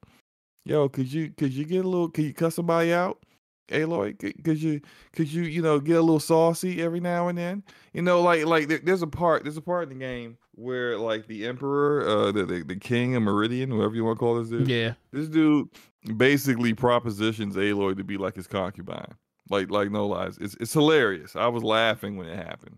yo, 0.65 0.87
could 0.87 1.11
you 1.11 1.31
could 1.31 1.51
you 1.51 1.65
get 1.65 1.83
a 1.83 1.89
little? 1.89 2.09
Could 2.09 2.25
you 2.25 2.33
cuss 2.35 2.53
somebody 2.53 2.93
out? 2.93 3.24
Aloy, 3.69 4.17
could, 4.19 4.43
could 4.43 4.61
you 4.61 4.81
could 5.13 5.31
you 5.31 5.43
you 5.43 5.61
know 5.61 5.79
get 5.79 5.97
a 5.97 6.01
little 6.01 6.19
saucy 6.19 6.81
every 6.81 6.99
now 6.99 7.27
and 7.27 7.37
then? 7.37 7.63
You 7.93 8.01
know, 8.01 8.21
like 8.21 8.45
like 8.45 8.67
there, 8.67 8.79
there's 8.83 9.01
a 9.01 9.07
part 9.07 9.43
there's 9.43 9.57
a 9.57 9.61
part 9.61 9.83
in 9.83 9.89
the 9.97 10.03
game 10.05 10.37
where 10.55 10.97
like 10.97 11.27
the 11.27 11.45
emperor, 11.47 12.07
uh, 12.07 12.31
the 12.31 12.45
the, 12.45 12.63
the 12.63 12.75
king 12.75 13.15
of 13.15 13.23
Meridian, 13.23 13.69
whoever 13.71 13.95
you 13.95 14.05
want 14.05 14.17
to 14.17 14.19
call 14.19 14.35
this 14.39 14.49
dude, 14.49 14.67
Yeah. 14.67 14.93
this 15.11 15.27
dude 15.27 15.69
basically 16.17 16.73
propositions 16.73 17.55
Aloy 17.55 17.97
to 17.97 18.03
be 18.03 18.17
like 18.17 18.35
his 18.35 18.47
concubine. 18.47 19.13
Like 19.49 19.69
like 19.71 19.91
no 19.91 20.07
lies, 20.07 20.37
it's 20.39 20.55
it's 20.59 20.73
hilarious. 20.73 21.35
I 21.35 21.47
was 21.47 21.63
laughing 21.63 22.17
when 22.17 22.27
it 22.27 22.35
happened. 22.35 22.77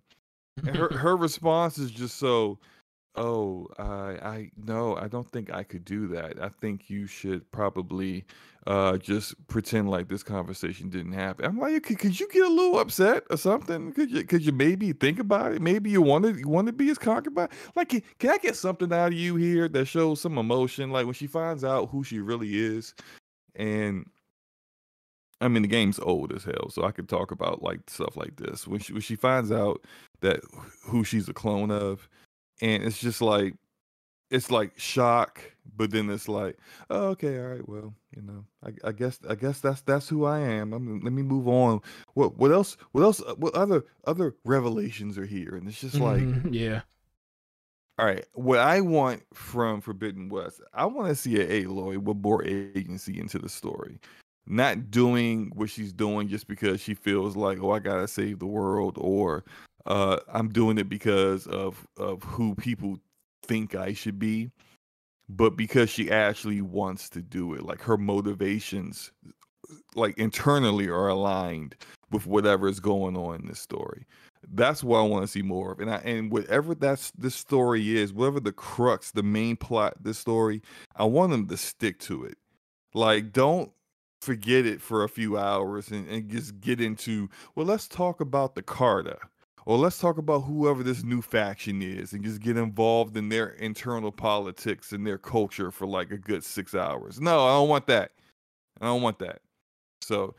And 0.65 0.75
her 0.75 0.89
her 0.97 1.17
response 1.17 1.77
is 1.77 1.91
just 1.91 2.17
so 2.17 2.59
oh 3.19 3.67
i 3.79 4.11
i 4.29 4.51
no 4.63 4.95
i 4.95 5.07
don't 5.07 5.27
think 5.31 5.51
i 5.51 5.63
could 5.63 5.83
do 5.83 6.05
that 6.07 6.39
i 6.39 6.49
think 6.61 6.87
you 6.87 7.07
should 7.07 7.49
probably 7.51 8.23
uh 8.67 8.97
just 8.97 9.33
pretend 9.47 9.89
like 9.89 10.09
this 10.09 10.23
conversation 10.23 10.89
didn't 10.89 11.13
happen. 11.13 11.45
I'm 11.45 11.57
like 11.57 11.81
could, 11.83 11.97
could 11.97 12.19
you 12.19 12.27
get 12.27 12.43
a 12.43 12.49
little 12.49 12.79
upset 12.79 13.23
or 13.29 13.37
something? 13.37 13.93
Could 13.93 14.11
you 14.11 14.23
could 14.23 14.45
you 14.45 14.51
maybe 14.51 14.93
think 14.93 15.19
about 15.19 15.53
it? 15.53 15.61
Maybe 15.61 15.89
you 15.89 16.01
want 16.01 16.25
to 16.25 16.33
you 16.33 16.49
want 16.49 16.67
to 16.67 16.73
be 16.73 16.87
his 16.87 16.97
concubine 16.97 17.49
like 17.75 17.89
can, 17.89 18.03
can 18.19 18.31
i 18.31 18.37
get 18.37 18.55
something 18.55 18.91
out 18.93 19.07
of 19.07 19.13
you 19.13 19.35
here 19.37 19.67
that 19.69 19.85
shows 19.85 20.21
some 20.21 20.37
emotion? 20.37 20.91
Like 20.91 21.05
when 21.05 21.15
she 21.15 21.27
finds 21.27 21.63
out 21.63 21.89
who 21.89 22.03
she 22.03 22.19
really 22.19 22.57
is 22.57 22.93
and 23.55 24.05
I 25.39 25.47
mean, 25.47 25.61
the 25.61 25.67
game's 25.67 25.99
old 25.99 26.31
as 26.31 26.43
hell, 26.43 26.69
so 26.69 26.83
I 26.83 26.91
could 26.91 27.07
talk 27.07 27.31
about 27.31 27.61
like 27.61 27.81
stuff 27.87 28.17
like 28.17 28.37
this. 28.37 28.67
When 28.67 28.79
she 28.79 28.93
when 28.93 29.01
she 29.01 29.15
finds 29.15 29.51
out 29.51 29.83
that 30.21 30.41
who 30.83 31.03
she's 31.03 31.29
a 31.29 31.33
clone 31.33 31.69
of, 31.69 32.09
and 32.61 32.83
it's 32.83 32.99
just 32.99 33.21
like 33.21 33.53
it's 34.29 34.51
like 34.51 34.77
shock, 34.79 35.39
but 35.75 35.91
then 35.91 36.09
it's 36.09 36.27
like, 36.27 36.57
oh, 36.89 37.07
okay, 37.09 37.39
all 37.39 37.47
right, 37.47 37.67
well, 37.69 37.93
you 38.15 38.21
know, 38.21 38.45
I, 38.63 38.89
I 38.89 38.91
guess 38.91 39.19
I 39.29 39.35
guess 39.35 39.59
that's 39.61 39.81
that's 39.81 40.09
who 40.09 40.25
I 40.25 40.39
am. 40.39 40.73
I 40.73 40.77
mean, 40.77 41.01
let 41.01 41.13
me 41.13 41.21
move 41.23 41.47
on. 41.47 41.81
What 42.13 42.37
what 42.37 42.51
else? 42.51 42.77
What 42.91 43.03
else? 43.03 43.21
uh, 43.21 43.35
What 43.35 43.55
other 43.55 43.85
other 44.05 44.35
revelations 44.45 45.17
are 45.17 45.25
here? 45.25 45.55
And 45.55 45.67
it's 45.67 45.79
just 45.79 45.99
like, 45.99 46.21
Mhm, 46.23 46.53
yeah. 46.53 46.81
all 47.99 48.05
right, 48.05 48.25
what 48.33 48.59
I 48.59 48.81
want 48.81 49.23
from 49.33 49.81
Forbidden 49.81 50.29
West, 50.29 50.61
I 50.73 50.85
want 50.85 51.07
to 51.09 51.15
see 51.15 51.39
a 51.41 51.63
Aloy 51.65 51.97
with 51.97 52.17
more 52.17 52.43
agency 52.43 53.19
into 53.19 53.39
the 53.39 53.49
story. 53.49 53.99
Not 54.45 54.91
doing 54.91 55.51
what 55.55 55.69
she's 55.69 55.91
doing 55.91 56.27
just 56.29 56.47
because 56.47 56.79
she 56.79 56.93
feels 56.93 57.35
like, 57.35 57.59
oh, 57.61 57.71
I 57.71 57.79
gotta 57.79 58.07
save 58.07 58.39
the 58.39 58.45
world, 58.45 58.97
or 58.99 59.43
uh, 59.85 60.19
I'm 60.31 60.49
doing 60.49 60.77
it 60.77 60.89
because 60.89 61.47
of 61.47 61.85
of 61.97 62.23
who 62.23 62.55
people 62.55 62.97
think 63.47 63.75
I 63.75 63.93
should 63.93 64.19
be, 64.19 64.51
but 65.29 65.51
because 65.51 65.89
she 65.89 66.11
actually 66.11 66.61
wants 66.61 67.09
to 67.09 67.21
do 67.21 67.53
it. 67.53 67.63
Like 67.63 67.81
her 67.81 67.97
motivations, 67.97 69.11
like 69.95 70.17
internally, 70.17 70.87
are 70.87 71.07
aligned 71.07 71.75
with 72.11 72.25
whatever 72.25 72.67
is 72.67 72.79
going 72.79 73.17
on 73.17 73.41
in 73.41 73.47
this 73.47 73.59
story 73.59 74.05
that's 74.53 74.83
what 74.83 74.99
I 74.99 75.03
want 75.03 75.23
to 75.23 75.27
see 75.27 75.41
more 75.41 75.71
of. 75.71 75.79
And 75.79 75.89
I 75.89 75.97
and 75.97 76.31
whatever 76.31 76.75
that's 76.75 77.11
this 77.11 77.35
story 77.35 77.97
is, 77.97 78.13
whatever 78.13 78.39
the 78.39 78.51
crux, 78.51 79.11
the 79.11 79.23
main 79.23 79.55
plot, 79.55 79.95
this 80.01 80.17
story, 80.17 80.61
I 80.95 81.05
want 81.05 81.31
them 81.31 81.47
to 81.47 81.57
stick 81.57 81.99
to 82.01 82.23
it. 82.23 82.37
Like, 82.93 83.33
don't 83.33 83.71
forget 84.21 84.65
it 84.65 84.81
for 84.81 85.03
a 85.03 85.09
few 85.09 85.37
hours 85.37 85.91
and, 85.91 86.07
and 86.07 86.29
just 86.29 86.59
get 86.59 86.81
into, 86.81 87.29
well, 87.55 87.65
let's 87.65 87.87
talk 87.87 88.21
about 88.21 88.55
the 88.55 88.63
Carja. 88.63 89.17
Or 89.67 89.77
let's 89.77 89.99
talk 89.99 90.17
about 90.17 90.45
whoever 90.45 90.81
this 90.81 91.03
new 91.03 91.21
faction 91.21 91.81
is 91.81 92.13
and 92.13 92.23
just 92.23 92.39
get 92.39 92.55
involved 92.55 93.17
in 93.17 93.27
their 93.27 93.49
internal 93.49 94.13
politics 94.13 94.93
and 94.93 95.05
their 95.05 95.17
culture 95.17 95.71
for 95.71 95.85
like 95.85 96.09
a 96.09 96.17
good 96.17 96.45
six 96.45 96.73
hours. 96.73 97.19
No, 97.19 97.45
I 97.45 97.51
don't 97.51 97.67
want 97.67 97.85
that. 97.87 98.11
I 98.79 98.85
don't 98.85 99.01
want 99.01 99.19
that. 99.19 99.41
So 100.01 100.35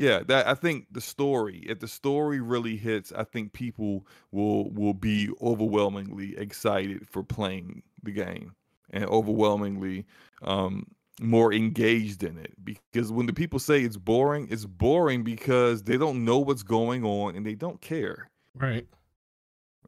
yeah, 0.00 0.24
that 0.26 0.48
I 0.48 0.54
think 0.54 0.88
the 0.90 1.00
story, 1.00 1.58
if 1.64 1.78
the 1.78 1.86
story 1.86 2.40
really 2.40 2.76
hits, 2.76 3.12
I 3.12 3.22
think 3.22 3.52
people 3.52 4.04
will 4.32 4.68
will 4.72 4.94
be 4.94 5.30
overwhelmingly 5.40 6.36
excited 6.36 7.08
for 7.08 7.22
playing 7.22 7.84
the 8.02 8.10
game 8.10 8.52
and 8.90 9.04
overwhelmingly 9.04 10.06
um 10.42 10.88
more 11.20 11.52
engaged 11.52 12.24
in 12.24 12.36
it 12.36 12.52
because 12.64 13.12
when 13.12 13.26
the 13.26 13.32
people 13.32 13.60
say 13.60 13.82
it's 13.82 13.96
boring, 13.96 14.48
it's 14.50 14.64
boring 14.64 15.22
because 15.22 15.84
they 15.84 15.96
don't 15.96 16.24
know 16.24 16.40
what's 16.40 16.64
going 16.64 17.04
on 17.04 17.36
and 17.36 17.46
they 17.46 17.54
don't 17.54 17.80
care. 17.80 18.28
Right. 18.54 18.86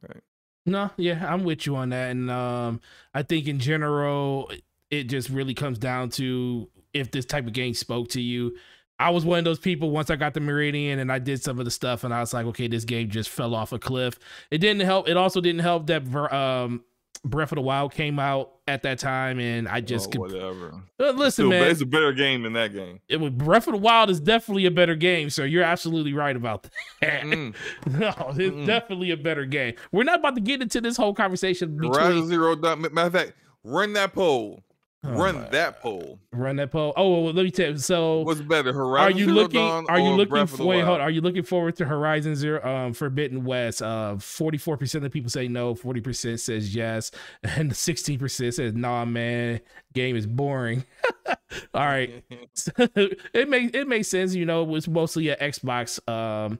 Right. 0.01 0.23
No, 0.65 0.89
yeah, 0.97 1.31
I'm 1.31 1.43
with 1.43 1.65
you 1.65 1.75
on 1.75 1.89
that. 1.89 2.11
And 2.11 2.31
um, 2.31 2.81
I 3.13 3.23
think 3.23 3.47
in 3.47 3.59
general, 3.59 4.51
it 4.89 5.03
just 5.05 5.29
really 5.29 5.53
comes 5.53 5.77
down 5.77 6.09
to 6.11 6.69
if 6.93 7.11
this 7.11 7.25
type 7.25 7.45
of 7.45 7.53
game 7.53 7.73
spoke 7.73 8.09
to 8.09 8.21
you. 8.21 8.55
I 8.97 9.09
was 9.09 9.25
one 9.25 9.39
of 9.39 9.45
those 9.45 9.59
people 9.59 9.91
once 9.91 10.09
I 10.09 10.15
got 10.15 10.33
the 10.33 10.39
Meridian 10.39 10.99
and 10.99 11.11
I 11.11 11.19
did 11.19 11.43
some 11.43 11.59
of 11.59 11.65
the 11.65 11.71
stuff, 11.71 12.03
and 12.03 12.13
I 12.13 12.21
was 12.21 12.33
like, 12.33 12.45
okay, 12.47 12.67
this 12.67 12.85
game 12.85 13.09
just 13.09 13.29
fell 13.29 13.53
off 13.53 13.73
a 13.73 13.79
cliff. 13.79 14.17
It 14.49 14.59
didn't 14.59 14.85
help. 14.85 15.09
It 15.09 15.17
also 15.17 15.41
didn't 15.41 15.61
help 15.61 15.87
that 15.87 16.07
um, 16.33 16.83
Breath 17.23 17.51
of 17.51 17.55
the 17.55 17.61
Wild 17.61 17.93
came 17.93 18.19
out 18.19 18.51
at 18.67 18.83
that 18.83 18.99
time, 18.99 19.39
and 19.39 19.67
I 19.67 19.81
just 19.81 20.15
Oh, 20.15 20.19
whatever. 20.19 20.73
Uh, 20.99 21.11
listen, 21.11 21.31
Still, 21.45 21.49
man, 21.49 21.69
it's 21.69 21.81
a 21.81 21.85
better 21.85 22.11
game 22.11 22.43
than 22.43 22.53
that 22.53 22.73
game. 22.73 22.99
it 23.07 23.17
was 23.19 23.31
Breath 23.31 23.67
of 23.67 23.73
the 23.73 23.79
Wild 23.79 24.09
is 24.09 24.19
definitely 24.19 24.65
a 24.65 24.71
better 24.71 24.95
game, 24.95 25.29
so 25.29 25.43
you're 25.43 25.63
absolutely 25.63 26.13
right 26.13 26.35
about 26.35 26.67
that. 27.01 27.21
Mm. 27.23 27.55
no, 27.87 28.07
it's 28.09 28.37
Mm-mm. 28.37 28.65
definitely 28.65 29.11
a 29.11 29.17
better 29.17 29.45
game. 29.45 29.75
We're 29.91 30.03
not 30.03 30.19
about 30.19 30.35
to 30.35 30.41
get 30.41 30.61
into 30.61 30.81
this 30.81 30.97
whole 30.97 31.13
conversation 31.13 31.77
between 31.77 31.93
Horizon 31.93 32.27
Zero. 32.27 32.55
Matter 32.55 32.87
of 33.07 33.13
fact, 33.13 33.33
run 33.63 33.93
that 33.93 34.13
poll. 34.13 34.63
Oh 35.07 35.11
run 35.11 35.47
that 35.51 35.81
poll. 35.81 36.19
run 36.31 36.55
that 36.55 36.71
poll. 36.71 36.93
Oh, 36.97 37.23
well, 37.23 37.33
let 37.33 37.43
me 37.43 37.51
tell 37.51 37.71
you. 37.71 37.77
So, 37.77 38.21
What's 38.21 38.41
better, 38.41 38.69
are 38.69 38.73
Horizon 38.73 39.17
you 39.17 39.25
Zero 39.25 39.35
looking? 39.35 39.59
Dawn 39.59 39.85
Are 39.87 39.99
you 39.99 40.11
looking? 40.11 40.45
The 40.45 40.65
Wait, 40.65 40.81
hold. 40.81 40.99
Are 41.01 41.09
you 41.09 41.21
looking 41.21 41.43
forward 41.43 41.75
to 41.77 41.85
Horizon 41.85 42.35
Zero, 42.35 42.65
um, 42.65 42.93
Forbidden 42.93 43.43
West? 43.43 43.81
Uh, 43.81 44.17
forty-four 44.17 44.77
percent 44.77 45.05
of 45.05 45.11
people 45.11 45.29
say 45.29 45.47
no. 45.47 45.75
Forty 45.75 46.01
percent 46.01 46.39
says 46.39 46.73
yes, 46.75 47.11
and 47.43 47.75
sixteen 47.75 48.19
percent 48.19 48.55
says 48.55 48.73
nah. 48.73 49.05
Man, 49.05 49.59
game 49.93 50.15
is 50.15 50.25
boring. 50.25 50.83
All 51.73 51.85
right, 51.85 52.23
it 52.77 53.49
makes 53.49 53.75
it 53.75 53.87
makes 53.87 54.07
sense. 54.07 54.33
You 54.33 54.45
know, 54.45 54.63
it 54.63 54.69
was 54.69 54.87
mostly 54.87 55.29
an 55.29 55.37
Xbox 55.39 55.99
um 56.09 56.59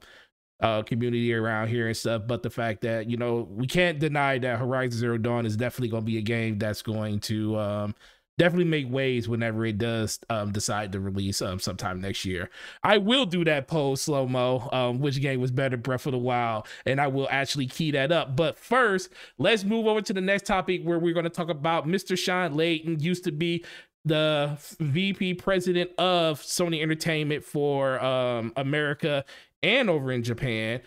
uh 0.61 0.83
community 0.83 1.33
around 1.33 1.67
here 1.67 1.87
and 1.87 1.97
stuff. 1.97 2.23
But 2.27 2.43
the 2.43 2.49
fact 2.49 2.81
that 2.81 3.09
you 3.09 3.17
know 3.17 3.47
we 3.49 3.67
can't 3.67 3.99
deny 3.99 4.37
that 4.39 4.59
Horizon 4.59 4.99
Zero 4.99 5.17
Dawn 5.17 5.45
is 5.45 5.57
definitely 5.57 5.89
going 5.89 6.03
to 6.03 6.05
be 6.05 6.17
a 6.17 6.21
game 6.21 6.57
that's 6.59 6.81
going 6.81 7.19
to 7.21 7.57
um 7.57 7.95
definitely 8.37 8.65
make 8.65 8.91
waves 8.91 9.27
whenever 9.27 9.65
it 9.65 9.77
does 9.77 10.19
um 10.29 10.51
decide 10.51 10.91
to 10.91 10.99
release 10.99 11.41
um 11.41 11.59
sometime 11.59 12.01
next 12.01 12.25
year. 12.25 12.49
I 12.83 12.97
will 12.97 13.25
do 13.25 13.43
that 13.45 13.67
poll 13.67 13.95
slow 13.95 14.27
mo. 14.27 14.69
Um, 14.71 14.99
which 14.99 15.21
game 15.21 15.39
was 15.39 15.51
better, 15.51 15.77
Breath 15.77 16.05
of 16.05 16.11
the 16.11 16.17
Wild, 16.17 16.67
and 16.85 16.99
I 16.99 17.07
will 17.07 17.27
actually 17.29 17.67
key 17.67 17.91
that 17.91 18.11
up. 18.11 18.35
But 18.35 18.57
first, 18.57 19.09
let's 19.37 19.63
move 19.63 19.87
over 19.87 20.01
to 20.01 20.13
the 20.13 20.21
next 20.21 20.45
topic 20.45 20.83
where 20.83 20.99
we're 20.99 21.13
going 21.13 21.25
to 21.25 21.29
talk 21.29 21.49
about 21.49 21.87
Mr. 21.87 22.17
Sean 22.17 22.53
Layden. 22.53 23.01
Used 23.01 23.23
to 23.25 23.31
be 23.31 23.63
the 24.05 24.57
VP 24.79 25.35
president 25.35 25.91
of 25.97 26.39
Sony 26.41 26.81
Entertainment 26.81 27.43
for 27.43 27.99
um, 28.03 28.53
America 28.55 29.25
and 29.63 29.89
over 29.89 30.11
in 30.11 30.23
Japan. 30.23 30.81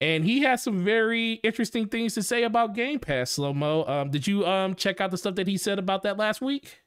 And 0.00 0.24
he 0.24 0.42
has 0.42 0.62
some 0.62 0.84
very 0.84 1.34
interesting 1.34 1.88
things 1.88 2.14
to 2.14 2.22
say 2.22 2.42
about 2.42 2.74
Game 2.74 2.98
Pass, 2.98 3.30
Slow 3.30 3.54
Mo. 3.54 3.84
Um, 3.84 4.10
did 4.10 4.26
you 4.26 4.44
um 4.44 4.74
check 4.74 5.00
out 5.00 5.10
the 5.10 5.16
stuff 5.16 5.36
that 5.36 5.46
he 5.46 5.56
said 5.56 5.78
about 5.78 6.02
that 6.02 6.18
last 6.18 6.42
week? 6.42 6.83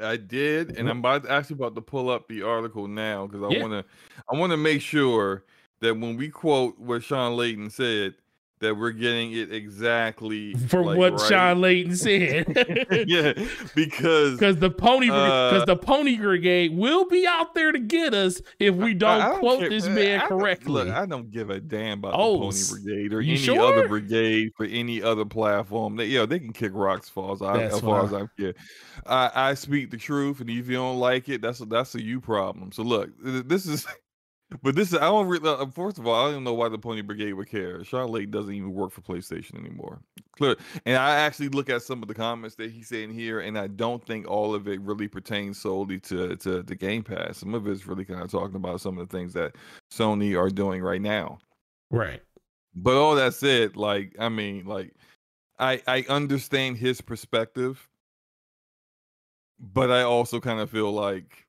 I 0.00 0.16
did, 0.16 0.76
and 0.76 0.88
I'm 0.88 0.98
about 0.98 1.24
to, 1.24 1.30
actually 1.30 1.54
about 1.56 1.74
to 1.76 1.82
pull 1.82 2.10
up 2.10 2.28
the 2.28 2.42
article 2.42 2.88
now 2.88 3.26
because 3.26 3.42
I 3.42 3.48
Yeah. 3.48 3.58
want 3.60 3.72
to 3.72 3.84
I 4.32 4.36
want 4.38 4.52
to 4.52 4.56
make 4.56 4.80
sure 4.82 5.44
that 5.80 5.94
when 5.98 6.16
we 6.16 6.28
quote 6.30 6.78
what 6.78 7.02
Sean 7.02 7.36
Layden 7.36 7.70
said, 7.70 8.14
that 8.60 8.76
we're 8.76 8.90
getting 8.92 9.32
it 9.32 9.52
exactly 9.52 10.52
For 10.54 10.84
like, 10.84 10.98
what 10.98 11.12
right. 11.14 11.28
Sean 11.28 11.60
Layton 11.60 11.96
said. 11.96 12.46
yeah, 13.08 13.32
because 13.74 14.34
Because 14.38 14.56
the 14.58 14.70
pony, 14.70 15.06
because 15.06 15.62
Uh, 15.62 15.64
the 15.64 15.76
pony 15.76 16.16
brigade 16.16 16.76
will 16.76 17.06
be 17.08 17.26
out 17.26 17.54
there 17.54 17.72
to 17.72 17.78
get 17.78 18.12
us 18.14 18.40
if 18.58 18.74
we 18.74 18.94
don't, 18.94 19.20
I- 19.20 19.32
I 19.32 19.38
quote 19.38 19.60
care- 19.60 19.70
this 19.70 19.86
man 19.86 20.20
don't- 20.20 20.28
correctly. 20.28 20.72
Look, 20.72 20.88
I 20.90 21.06
don't 21.06 21.30
give 21.30 21.50
a 21.50 21.58
damn 21.60 21.98
about 21.98 22.12
Oh, 22.16 22.50
the 22.50 22.56
Pony 22.56 22.82
Brigade 22.84 23.12
or 23.14 23.20
you 23.22 23.32
any 23.34 23.42
sure? 23.42 23.60
other 23.72 23.88
brigade 23.88 24.50
for 24.56 24.66
any 24.66 25.02
other 25.02 25.24
platform. 25.24 25.96
They, 25.96 26.06
yeah, 26.06 26.26
they 26.26 26.38
can 26.38 26.52
kick 26.52 26.72
rocks 26.74 27.08
far 27.08 27.32
as, 27.32 27.42
I, 27.42 27.62
as 27.62 27.80
far 27.80 28.04
as. 28.04 28.12
I'm 28.12 28.30
care. 28.38 28.54
I, 29.06 29.30
I 29.34 29.54
speak 29.54 29.90
the 29.90 29.96
truth, 29.96 30.40
and 30.40 30.50
if 30.50 30.68
you 30.68 30.74
don't 30.76 30.98
like 30.98 31.28
it, 31.30 31.40
that's 31.40 31.60
a, 31.60 31.64
that's 31.64 31.94
a 31.94 32.02
you 32.02 32.20
problem. 32.20 32.72
So 32.72 32.82
look, 32.82 33.08
this 33.22 33.66
is 33.66 33.86
but 34.62 34.74
this 34.74 34.92
is 34.92 34.98
I 34.98 35.02
don't 35.02 35.28
really. 35.28 35.48
Uh, 35.48 35.66
first 35.66 35.98
of 35.98 36.06
all, 36.06 36.28
I 36.28 36.32
don't 36.32 36.44
know 36.44 36.54
why 36.54 36.68
the 36.68 36.78
Pony 36.78 37.02
Brigade 37.02 37.34
would 37.34 37.48
care. 37.48 37.84
Sean 37.84 38.10
Lake 38.10 38.30
doesn't 38.30 38.52
even 38.52 38.72
work 38.72 38.92
for 38.92 39.00
PlayStation 39.00 39.58
anymore. 39.58 40.00
Clear. 40.36 40.56
And 40.84 40.96
I 40.96 41.16
actually 41.16 41.50
look 41.50 41.70
at 41.70 41.82
some 41.82 42.02
of 42.02 42.08
the 42.08 42.14
comments 42.14 42.56
that 42.56 42.70
he's 42.70 42.88
saying 42.88 43.12
here, 43.12 43.40
and 43.40 43.58
I 43.58 43.68
don't 43.68 44.04
think 44.04 44.28
all 44.28 44.54
of 44.54 44.66
it 44.66 44.80
really 44.80 45.08
pertains 45.08 45.60
solely 45.60 46.00
to 46.00 46.36
to 46.36 46.62
the 46.62 46.74
Game 46.74 47.04
Pass. 47.04 47.38
Some 47.38 47.54
of 47.54 47.66
it's 47.68 47.86
really 47.86 48.04
kind 48.04 48.22
of 48.22 48.30
talking 48.30 48.56
about 48.56 48.80
some 48.80 48.98
of 48.98 49.08
the 49.08 49.16
things 49.16 49.32
that 49.34 49.54
Sony 49.92 50.36
are 50.36 50.50
doing 50.50 50.82
right 50.82 51.02
now. 51.02 51.38
Right. 51.90 52.22
But 52.74 52.96
all 52.96 53.14
that 53.16 53.34
said, 53.34 53.76
like 53.76 54.16
I 54.18 54.28
mean, 54.28 54.64
like 54.64 54.94
I 55.58 55.80
I 55.86 56.04
understand 56.08 56.76
his 56.76 57.00
perspective, 57.00 57.88
but 59.60 59.90
I 59.90 60.02
also 60.02 60.40
kind 60.40 60.58
of 60.58 60.70
feel 60.70 60.90
like 60.90 61.46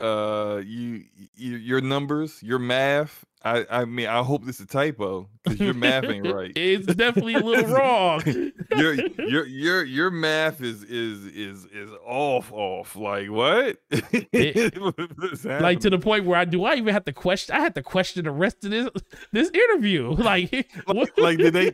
uh 0.00 0.60
you, 0.64 1.04
you 1.36 1.56
your 1.56 1.80
numbers, 1.80 2.42
your 2.42 2.58
math 2.58 3.24
I, 3.44 3.66
I 3.70 3.84
mean, 3.84 4.06
I 4.06 4.22
hope 4.22 4.44
this 4.44 4.56
is 4.56 4.62
a 4.62 4.66
typo 4.66 5.28
because 5.42 5.60
your 5.60 5.74
math 5.74 6.04
ain't 6.04 6.26
right. 6.32 6.52
it's 6.54 6.86
definitely 6.94 7.34
a 7.34 7.40
little 7.40 7.66
wrong. 7.74 8.22
your 8.76 8.94
your 8.94 9.46
your 9.46 9.84
your 9.84 10.10
math 10.10 10.62
is 10.62 10.82
is 10.84 11.26
is 11.26 11.64
is 11.66 11.90
off 12.06 12.52
off. 12.52 12.96
Like 12.96 13.30
what? 13.30 13.78
It, 14.34 14.76
like 15.60 15.80
to 15.80 15.90
the 15.90 15.98
point 15.98 16.24
where 16.24 16.38
I 16.38 16.44
do 16.44 16.64
I 16.64 16.74
even 16.74 16.92
have 16.92 17.04
to 17.04 17.12
question? 17.12 17.54
I 17.54 17.60
had 17.60 17.74
to 17.74 17.82
question 17.82 18.24
the 18.24 18.30
rest 18.30 18.64
of 18.64 18.70
this 18.70 18.88
this 19.32 19.50
interview. 19.50 20.10
Like 20.12 20.68
like, 20.86 21.18
like 21.18 21.38
did 21.38 21.52
they? 21.52 21.72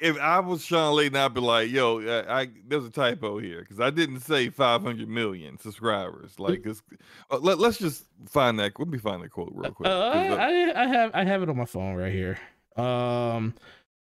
If 0.00 0.18
I 0.18 0.40
was 0.40 0.64
Sean 0.64 0.96
Layden, 0.96 1.16
I'd 1.16 1.34
be 1.34 1.40
like, 1.40 1.70
yo, 1.70 2.00
I, 2.00 2.42
I 2.42 2.48
there's 2.66 2.84
a 2.84 2.90
typo 2.90 3.38
here 3.38 3.60
because 3.60 3.80
I 3.80 3.90
didn't 3.90 4.20
say 4.20 4.48
500 4.48 5.08
million 5.08 5.58
subscribers. 5.58 6.38
Like, 6.38 6.66
uh, 6.66 7.38
let, 7.38 7.58
let's 7.58 7.78
just 7.78 8.06
find 8.26 8.58
that. 8.58 8.78
Let 8.78 8.88
me 8.88 8.98
find 8.98 9.22
that 9.22 9.30
quote 9.30 9.52
real 9.54 9.72
quick. 9.72 9.88
Uh, 9.88 10.36
I, 10.38 10.83
I 10.83 10.83
I 10.84 10.88
have 10.88 11.10
I 11.14 11.24
have 11.24 11.42
it 11.42 11.48
on 11.48 11.56
my 11.56 11.64
phone 11.64 11.94
right 11.96 12.12
here. 12.12 12.38
Um, 12.76 13.54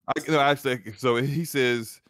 I 0.07 0.13
no, 0.27 0.39
I 0.39 0.55
say 0.55 0.81
so. 0.97 1.17
He 1.17 1.45
says 1.45 2.01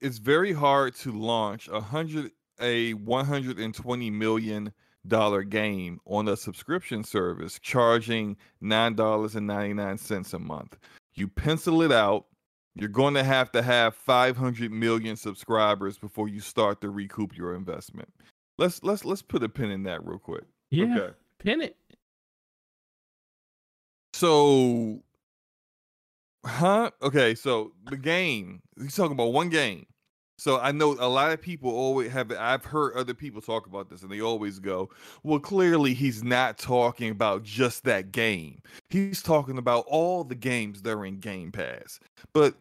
it's 0.00 0.18
very 0.18 0.52
hard 0.52 0.94
to 0.96 1.10
launch 1.10 1.68
a 1.68 1.80
hundred 1.80 2.30
a 2.60 2.94
one 2.94 3.24
hundred 3.24 3.58
and 3.58 3.74
twenty 3.74 4.08
million 4.08 4.72
dollar 5.08 5.42
game 5.42 6.00
on 6.04 6.28
a 6.28 6.36
subscription 6.36 7.02
service 7.02 7.58
charging 7.60 8.36
nine 8.60 8.94
dollars 8.94 9.34
and 9.34 9.48
ninety 9.48 9.74
nine 9.74 9.98
cents 9.98 10.32
a 10.32 10.38
month. 10.38 10.76
You 11.14 11.26
pencil 11.26 11.82
it 11.82 11.90
out. 11.90 12.26
You're 12.76 12.88
going 12.88 13.14
to 13.14 13.24
have 13.24 13.50
to 13.52 13.62
have 13.62 13.96
500 13.96 14.70
million 14.70 15.16
subscribers 15.16 15.98
before 15.98 16.28
you 16.28 16.38
start 16.38 16.80
to 16.82 16.90
recoup 16.90 17.36
your 17.36 17.56
investment. 17.56 18.08
Let's 18.56 18.84
let's 18.84 19.04
let's 19.04 19.22
put 19.22 19.42
a 19.42 19.48
pin 19.48 19.72
in 19.72 19.82
that 19.82 20.06
real 20.06 20.20
quick. 20.20 20.44
Yeah, 20.70 20.96
okay. 20.96 21.14
pin 21.40 21.60
it. 21.60 21.76
So, 24.12 25.02
huh? 26.44 26.90
Okay, 27.02 27.34
so 27.34 27.72
the 27.90 27.96
game. 27.96 28.62
He's 28.80 28.96
talking 28.96 29.12
about 29.12 29.32
one 29.32 29.48
game. 29.50 29.86
So 30.38 30.60
I 30.60 30.70
know 30.70 30.92
a 31.00 31.08
lot 31.08 31.32
of 31.32 31.40
people 31.42 31.70
always 31.70 32.12
have. 32.12 32.30
I've 32.32 32.64
heard 32.64 32.94
other 32.94 33.14
people 33.14 33.40
talk 33.40 33.66
about 33.66 33.90
this, 33.90 34.02
and 34.02 34.10
they 34.10 34.20
always 34.20 34.60
go, 34.60 34.88
"Well, 35.24 35.40
clearly 35.40 35.94
he's 35.94 36.22
not 36.22 36.58
talking 36.58 37.10
about 37.10 37.42
just 37.42 37.84
that 37.84 38.12
game. 38.12 38.62
He's 38.88 39.20
talking 39.22 39.58
about 39.58 39.84
all 39.88 40.22
the 40.24 40.36
games 40.36 40.82
that 40.82 40.92
are 40.92 41.04
in 41.04 41.18
Game 41.18 41.50
Pass." 41.50 41.98
But 42.32 42.54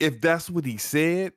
if 0.00 0.20
that's 0.20 0.48
what 0.50 0.64
he 0.64 0.78
said, 0.78 1.32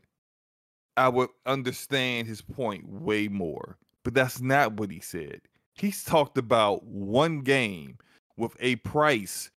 I 0.98 1.10
would 1.10 1.30
understand 1.46 2.28
his 2.28 2.42
point 2.42 2.88
way 2.88 3.28
more. 3.28 3.78
But 4.04 4.14
that's 4.14 4.40
not 4.40 4.74
what 4.74 4.92
he 4.92 5.00
said. 5.02 5.42
He's 5.74 6.04
talked 6.04 6.38
about 6.38 6.84
one 6.86 7.42
game 7.42 7.98
with 8.38 8.56
a 8.60 8.78
price 8.78 9.52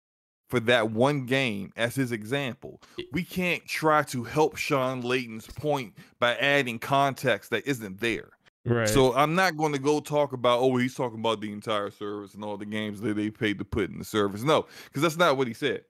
for 0.47 0.59
that 0.61 0.91
one 0.91 1.25
game 1.25 1.73
as 1.75 1.95
his 1.95 2.11
example. 2.11 2.81
We 3.11 3.23
can't 3.23 3.65
try 3.65 4.03
to 4.03 4.23
help 4.23 4.55
Sean 4.55 5.01
Layden's 5.01 5.47
point 5.47 5.93
by 6.19 6.35
adding 6.35 6.79
context 6.79 7.49
that 7.51 7.67
isn't 7.67 7.99
there. 7.99 8.29
Right. 8.65 8.89
So 8.89 9.13
I'm 9.13 9.35
not 9.35 9.55
going 9.55 9.73
to 9.73 9.79
go 9.79 9.99
talk 9.99 10.33
about 10.33 10.59
oh 10.59 10.75
he's 10.75 10.95
talking 10.95 11.19
about 11.19 11.39
the 11.39 11.51
entire 11.51 11.89
service 11.89 12.33
and 12.33 12.43
all 12.43 12.57
the 12.57 12.65
games 12.65 12.99
that 13.01 13.15
they 13.15 13.29
paid 13.29 13.59
to 13.59 13.65
put 13.65 13.89
in 13.89 13.97
the 13.97 14.05
service. 14.05 14.43
No, 14.43 14.65
because 14.85 15.01
that's 15.01 15.17
not 15.17 15.37
what 15.37 15.47
he 15.47 15.53
said. 15.53 15.83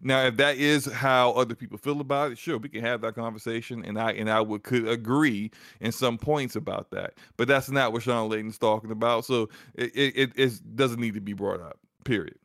Now, 0.00 0.26
if 0.26 0.36
that 0.36 0.58
is 0.58 0.84
how 0.86 1.32
other 1.32 1.56
people 1.56 1.76
feel 1.76 2.00
about 2.00 2.30
it, 2.30 2.38
sure, 2.38 2.58
we 2.58 2.68
can 2.68 2.82
have 2.82 3.00
that 3.00 3.16
conversation, 3.16 3.84
and 3.84 3.98
I 3.98 4.12
and 4.12 4.30
I 4.30 4.40
would 4.40 4.62
could 4.62 4.86
agree 4.86 5.50
in 5.80 5.90
some 5.90 6.18
points 6.18 6.54
about 6.54 6.90
that. 6.90 7.14
But 7.36 7.48
that's 7.48 7.70
not 7.70 7.92
what 7.92 8.02
Sean 8.02 8.28
Layden's 8.28 8.58
talking 8.58 8.90
about, 8.90 9.24
so 9.24 9.48
it 9.74 9.90
it, 9.94 10.32
it 10.36 10.76
doesn't 10.76 11.00
need 11.00 11.14
to 11.14 11.20
be 11.20 11.32
brought 11.32 11.60
up. 11.60 11.78
Period. 12.08 12.38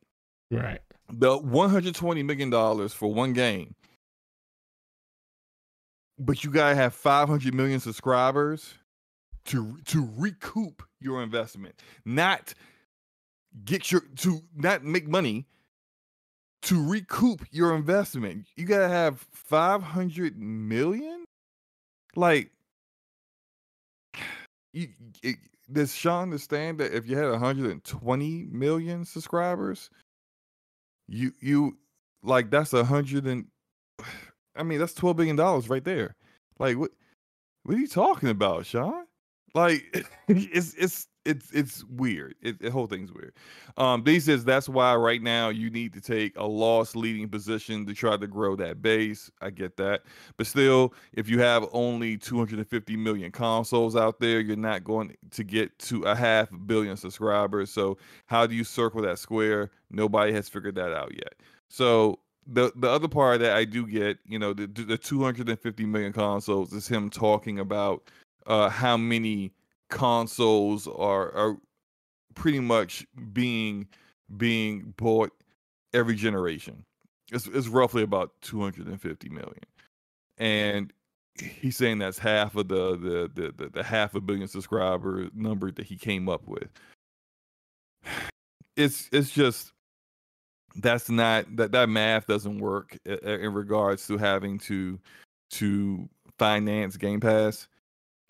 Right. 0.52 0.82
The 1.10 1.38
120 1.38 2.22
million 2.22 2.50
dollars 2.50 2.92
for 2.92 3.14
one 3.14 3.32
game, 3.32 3.76
but 6.20 6.44
you 6.44 6.52
gotta 6.52 6.76
have 6.76 6.94
500 6.94 7.54
million 7.54 7.80
subscribers 7.80 8.74
to 9.46 9.78
to 9.86 10.10
recoup 10.18 10.84
your 11.00 11.24
investment, 11.24 11.76
not 12.04 12.54
get 13.64 13.90
your 13.90 14.02
to 14.18 14.42
not 14.54 14.84
make 14.84 15.08
money 15.08 15.46
to 16.64 16.86
recoup 16.86 17.46
your 17.50 17.74
investment. 17.74 18.46
You 18.58 18.66
gotta 18.66 18.90
have 18.90 19.26
500 19.32 20.38
million. 20.38 21.24
Like, 22.18 22.52
you, 24.74 24.90
it, 25.24 25.38
does 25.72 25.96
Sean 25.96 26.24
understand 26.24 26.80
that 26.80 26.94
if 26.94 27.08
you 27.08 27.18
had 27.18 27.30
120 27.30 28.48
million 28.52 29.06
subscribers, 29.06 29.90
you 31.08 31.32
you 31.40 31.78
like 32.22 32.50
that's 32.50 32.74
a 32.74 32.84
hundred 32.84 33.26
and 33.26 33.46
I 34.56 34.64
mean 34.64 34.80
that's 34.80 34.94
12 34.94 35.18
billion 35.18 35.36
dollars 35.36 35.70
right 35.70 35.84
there. 35.84 36.16
Like 36.60 36.78
what 36.78 36.92
what 37.64 37.76
are 37.76 37.80
you 37.80 37.88
talking 37.88 38.30
about, 38.30 38.66
Sean? 38.66 39.06
Like 39.54 40.06
it's 40.28 40.74
it's 40.76 41.08
it's 41.26 41.52
it's 41.52 41.84
weird. 41.86 42.36
It, 42.42 42.62
the 42.62 42.70
whole 42.70 42.88
thing's 42.88 43.12
weird. 43.12 43.34
Um, 43.78 44.04
D 44.04 44.20
says 44.20 44.44
that's 44.44 44.68
why 44.68 44.96
right 44.96 45.22
now 45.22 45.50
you 45.50 45.70
need 45.70 45.94
to 45.94 46.02
take 46.02 46.38
a 46.38 46.46
loss 46.46 46.96
leading 46.96 47.30
position 47.30 47.86
to 47.86 47.94
try 47.94 48.18
to 48.18 48.28
grow 48.28 48.56
that 48.58 48.82
base. 48.82 49.32
I 49.42 49.50
get 49.50 49.78
that, 49.78 50.04
but 50.38 50.48
still, 50.48 50.94
if 51.14 51.30
you 51.30 51.40
have 51.40 51.68
only 51.72 52.18
250 52.18 52.98
million 52.98 53.32
consoles 53.32 53.96
out 53.96 54.20
there, 54.20 54.40
you're 54.40 54.58
not 54.58 54.84
going 54.84 55.16
to 55.32 55.44
get 55.44 55.78
to 55.80 56.04
a 56.04 56.16
half 56.16 56.50
billion 56.66 56.98
subscribers. 56.98 57.72
So 57.72 57.98
how 58.26 58.46
do 58.46 58.56
you 58.56 58.64
circle 58.64 59.02
that 59.04 59.20
square? 59.20 59.72
Nobody 59.92 60.34
has 60.34 60.50
figured 60.50 60.76
that 60.76 60.94
out 60.94 61.14
yet. 61.14 61.36
So 61.70 62.20
the 62.46 62.72
the 62.76 62.90
other 62.90 63.08
part 63.08 63.40
that 63.40 63.56
I 63.56 63.64
do 63.64 63.88
get, 63.88 64.18
you 64.28 64.40
know, 64.40 64.54
the 64.54 64.68
the 64.68 64.98
250 64.98 65.86
million 65.86 66.12
consoles 66.12 66.74
is 66.74 66.88
him 66.88 67.10
talking 67.10 67.60
about 67.60 68.10
uh 68.46 68.68
how 68.68 68.98
many 68.98 69.54
consoles 69.94 70.88
are 70.88 71.32
are 71.34 71.58
pretty 72.36 72.60
much 72.60 73.06
being 73.32 73.88
being 74.38 74.94
bought 74.98 75.32
every 75.94 76.16
generation. 76.16 76.84
It's, 77.32 77.48
it's 77.48 77.68
roughly 77.68 78.04
about 78.04 78.32
250 78.42 79.30
million, 79.30 79.64
and 80.38 80.92
he's 81.38 81.78
saying 81.78 82.00
that's 82.00 82.18
half 82.18 82.56
of 82.56 82.68
the 82.68 82.98
the 82.98 83.32
the 83.34 83.54
the, 83.56 83.70
the 83.70 83.84
half 83.84 84.16
a 84.16 84.22
billion 84.22 84.48
subscriber 84.48 85.30
number 85.34 85.72
that 85.72 85.86
he 85.86 85.96
came 85.96 86.30
up 86.30 86.48
with. 86.48 86.70
It's 88.76 89.08
it's 89.12 89.30
just 89.30 89.72
that's 90.78 91.08
not 91.08 91.46
that 91.58 91.72
that 91.74 91.90
math 91.90 92.26
doesn't 92.26 92.58
work 92.58 92.98
in, 93.06 93.20
in 93.20 93.54
regards 93.54 94.08
to 94.08 94.18
having 94.18 94.58
to 94.62 95.00
to 95.52 96.10
finance 96.40 96.98
Game 96.98 97.20
Pass, 97.20 97.68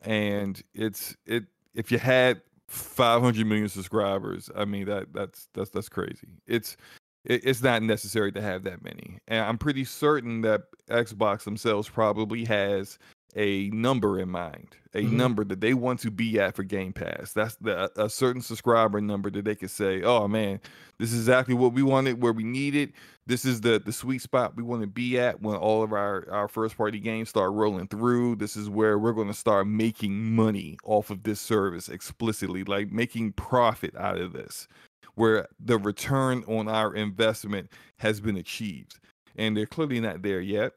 and 0.03 0.61
it's 0.73 1.15
it 1.25 1.45
if 1.73 1.91
you 1.91 1.97
had 1.97 2.41
500 2.67 3.45
million 3.45 3.69
subscribers, 3.69 4.49
I 4.55 4.65
mean 4.65 4.85
that 4.85 5.13
that's 5.13 5.47
that's 5.53 5.69
that's 5.69 5.89
crazy. 5.89 6.27
It's 6.47 6.77
it, 7.25 7.45
it's 7.45 7.61
not 7.63 7.83
necessary 7.83 8.31
to 8.33 8.41
have 8.41 8.63
that 8.63 8.83
many, 8.83 9.19
and 9.27 9.45
I'm 9.45 9.57
pretty 9.57 9.85
certain 9.85 10.41
that 10.41 10.63
Xbox 10.89 11.43
themselves 11.43 11.89
probably 11.89 12.45
has 12.45 12.97
a 13.35 13.69
number 13.69 14.19
in 14.19 14.29
mind, 14.29 14.75
a 14.93 14.99
mm-hmm. 14.99 15.17
number 15.17 15.43
that 15.43 15.61
they 15.61 15.73
want 15.73 15.99
to 16.01 16.11
be 16.11 16.39
at 16.39 16.55
for 16.55 16.63
Game 16.63 16.93
Pass. 16.93 17.33
That's 17.33 17.55
the 17.55 17.91
a 18.01 18.09
certain 18.09 18.41
subscriber 18.41 19.01
number 19.01 19.29
that 19.31 19.45
they 19.45 19.55
could 19.55 19.71
say, 19.71 20.01
"Oh 20.03 20.27
man, 20.27 20.59
this 20.99 21.11
is 21.11 21.19
exactly 21.19 21.53
what 21.53 21.73
we 21.73 21.83
wanted, 21.83 22.21
where 22.21 22.33
we 22.33 22.43
need 22.43 22.75
it. 22.75 22.91
This 23.25 23.45
is 23.45 23.61
the 23.61 23.81
the 23.83 23.93
sweet 23.93 24.21
spot 24.21 24.55
we 24.55 24.63
want 24.63 24.81
to 24.81 24.87
be 24.87 25.19
at 25.19 25.41
when 25.41 25.55
all 25.55 25.83
of 25.83 25.93
our 25.93 26.27
our 26.31 26.47
first 26.47 26.77
party 26.77 26.99
games 26.99 27.29
start 27.29 27.53
rolling 27.53 27.87
through. 27.87 28.35
This 28.35 28.55
is 28.55 28.69
where 28.69 28.99
we're 28.99 29.13
going 29.13 29.27
to 29.27 29.33
start 29.33 29.67
making 29.67 30.35
money 30.35 30.77
off 30.83 31.09
of 31.09 31.23
this 31.23 31.39
service 31.39 31.89
explicitly, 31.89 32.63
like 32.63 32.91
making 32.91 33.33
profit 33.33 33.95
out 33.97 34.19
of 34.19 34.33
this, 34.33 34.67
where 35.15 35.47
the 35.59 35.77
return 35.77 36.43
on 36.47 36.67
our 36.67 36.93
investment 36.93 37.69
has 37.97 38.21
been 38.21 38.37
achieved." 38.37 38.99
And 39.35 39.57
they're 39.57 39.65
clearly 39.65 39.99
not 39.99 40.21
there 40.21 40.41
yet 40.41 40.73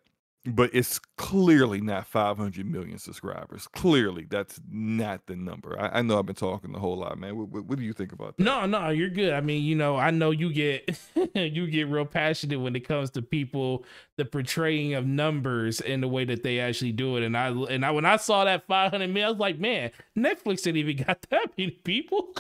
but 0.47 0.71
it's 0.73 0.99
clearly 1.17 1.81
not 1.81 2.07
500 2.07 2.67
million 2.67 2.99
subscribers. 2.99 3.67
Clearly, 3.69 4.27
that's 4.29 4.61
not 4.71 5.27
the 5.27 5.35
number. 5.35 5.79
I, 5.79 5.99
I 5.99 6.03
know 6.03 6.19
I've 6.19 6.27
been 6.27 6.37
talking 6.37 6.75
a 6.75 6.79
whole 6.79 6.99
lot, 6.99 7.19
man. 7.19 7.37
What, 7.37 7.49
what, 7.49 7.65
what, 7.65 7.79
do 7.79 7.85
you 7.85 7.93
think 7.93 8.13
about 8.13 8.37
that? 8.37 8.43
No, 8.43 8.67
no, 8.67 8.91
you're 8.91 9.09
good. 9.09 9.33
I 9.33 9.41
mean, 9.41 9.65
you 9.65 9.75
know, 9.75 9.97
I 9.97 10.11
know 10.11 10.31
you 10.31 10.53
get 10.53 10.99
you 11.35 11.67
get 11.67 11.89
real 11.89 12.05
passionate 12.05 12.61
when 12.61 12.77
it 12.77 12.87
comes 12.87 13.11
to 13.11 13.23
people 13.23 13.85
the 14.17 14.25
portraying 14.25 14.95
of 14.95 15.07
numbers 15.07 15.81
in 15.81 16.01
the 16.01 16.09
way 16.09 16.25
that 16.25 16.43
they 16.43 16.61
actually 16.61 16.93
do 16.93 17.17
it. 17.17 17.25
And 17.25 17.37
I 17.37 17.49
and 17.49 17.85
I 17.85 17.91
when 17.91 18.05
I 18.05 18.17
saw 18.17 18.45
that 18.45 18.67
500 18.67 19.09
million, 19.09 19.27
I 19.27 19.31
was 19.31 19.41
like, 19.41 19.59
man, 19.59 19.91
Netflix 20.17 20.63
didn't 20.63 20.79
even 20.79 21.05
got 21.05 21.23
that 21.31 21.51
many 21.59 21.73
people. 21.73 22.35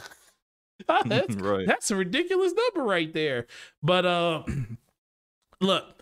that's, 1.07 1.34
right. 1.36 1.66
that's 1.66 1.90
a 1.90 1.96
ridiculous 1.96 2.52
number 2.52 2.88
right 2.88 3.12
there. 3.12 3.46
But 3.82 4.07
uh, 4.07 4.44
look 5.61 5.95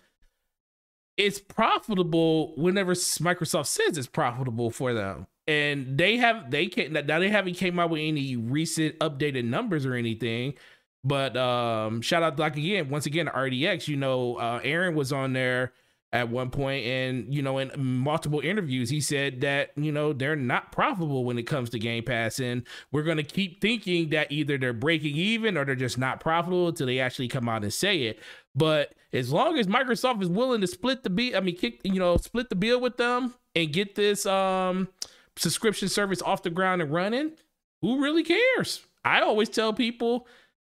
it's 1.17 1.39
profitable 1.39 2.55
whenever 2.55 2.93
Microsoft 2.93 3.67
says 3.67 3.97
it's 3.97 4.07
profitable 4.07 4.71
for 4.71 4.93
them. 4.93 5.27
And 5.47 5.97
they 5.97 6.17
have 6.17 6.49
they 6.49 6.67
can't 6.67 6.91
now 6.91 7.19
they 7.19 7.29
haven't 7.29 7.53
came 7.53 7.79
out 7.79 7.91
with 7.91 8.01
any 8.01 8.35
recent 8.35 8.97
updated 8.99 9.45
numbers 9.45 9.85
or 9.85 9.93
anything. 9.93 10.55
But 11.03 11.37
um 11.37 12.01
shout 12.01 12.23
out 12.23 12.39
like 12.39 12.57
again, 12.57 12.89
once 12.89 13.05
again, 13.05 13.27
RDX, 13.27 13.87
you 13.87 13.95
know, 13.95 14.37
uh 14.37 14.59
Aaron 14.63 14.95
was 14.95 15.13
on 15.13 15.33
there 15.33 15.73
at 16.15 16.29
one 16.29 16.49
point 16.49 16.85
and 16.85 17.33
you 17.33 17.41
know 17.41 17.57
in 17.57 17.69
multiple 17.75 18.39
interviews 18.39 18.89
he 18.89 19.01
said 19.01 19.41
that 19.41 19.71
you 19.75 19.91
know 19.91 20.13
they're 20.13 20.35
not 20.35 20.71
profitable 20.71 21.25
when 21.25 21.37
it 21.37 21.43
comes 21.43 21.69
to 21.69 21.77
game 21.77 22.03
pass 22.03 22.39
and 22.39 22.63
we're 22.93 23.03
going 23.03 23.17
to 23.17 23.23
keep 23.23 23.59
thinking 23.59 24.09
that 24.09 24.31
either 24.31 24.57
they're 24.57 24.71
breaking 24.71 25.13
even 25.13 25.57
or 25.57 25.65
they're 25.65 25.75
just 25.75 25.97
not 25.97 26.21
profitable 26.21 26.69
until 26.69 26.87
they 26.87 26.99
actually 26.99 27.27
come 27.27 27.49
out 27.49 27.63
and 27.63 27.73
say 27.73 28.03
it 28.03 28.19
but 28.55 28.93
as 29.13 29.31
long 29.31 29.57
as 29.57 29.67
microsoft 29.67 30.21
is 30.21 30.29
willing 30.29 30.61
to 30.61 30.67
split 30.67 31.03
the 31.03 31.09
bill 31.09 31.35
i 31.35 31.39
mean 31.39 31.55
kick 31.55 31.79
you 31.83 31.99
know 31.99 32.17
split 32.17 32.49
the 32.49 32.55
bill 32.55 32.79
with 32.79 32.97
them 32.97 33.33
and 33.55 33.73
get 33.73 33.95
this 33.95 34.25
um 34.25 34.87
subscription 35.35 35.89
service 35.89 36.21
off 36.21 36.43
the 36.43 36.49
ground 36.49 36.81
and 36.81 36.91
running 36.91 37.31
who 37.81 38.01
really 38.01 38.23
cares 38.23 38.85
i 39.03 39.21
always 39.21 39.49
tell 39.49 39.73
people 39.73 40.27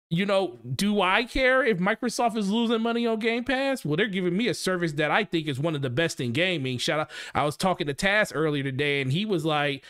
you 0.09 0.25
know, 0.25 0.57
do 0.75 1.01
I 1.01 1.25
care 1.25 1.65
if 1.65 1.79
Microsoft 1.79 2.37
is 2.37 2.49
losing 2.49 2.81
money 2.81 3.05
on 3.05 3.19
Game 3.19 3.43
Pass? 3.43 3.83
Well, 3.83 3.97
they're 3.97 4.07
giving 4.07 4.37
me 4.37 4.47
a 4.47 4.53
service 4.53 4.93
that 4.93 5.11
I 5.11 5.25
think 5.25 5.47
is 5.47 5.59
one 5.59 5.75
of 5.75 5.81
the 5.81 5.89
best 5.89 6.21
in 6.21 6.31
gaming. 6.31 6.77
Shout 6.77 7.01
out. 7.01 7.11
I 7.35 7.43
was 7.43 7.57
talking 7.57 7.87
to 7.87 7.93
Taz 7.93 8.31
earlier 8.33 8.63
today, 8.63 9.01
and 9.01 9.11
he 9.11 9.25
was 9.25 9.43
like, 9.43 9.83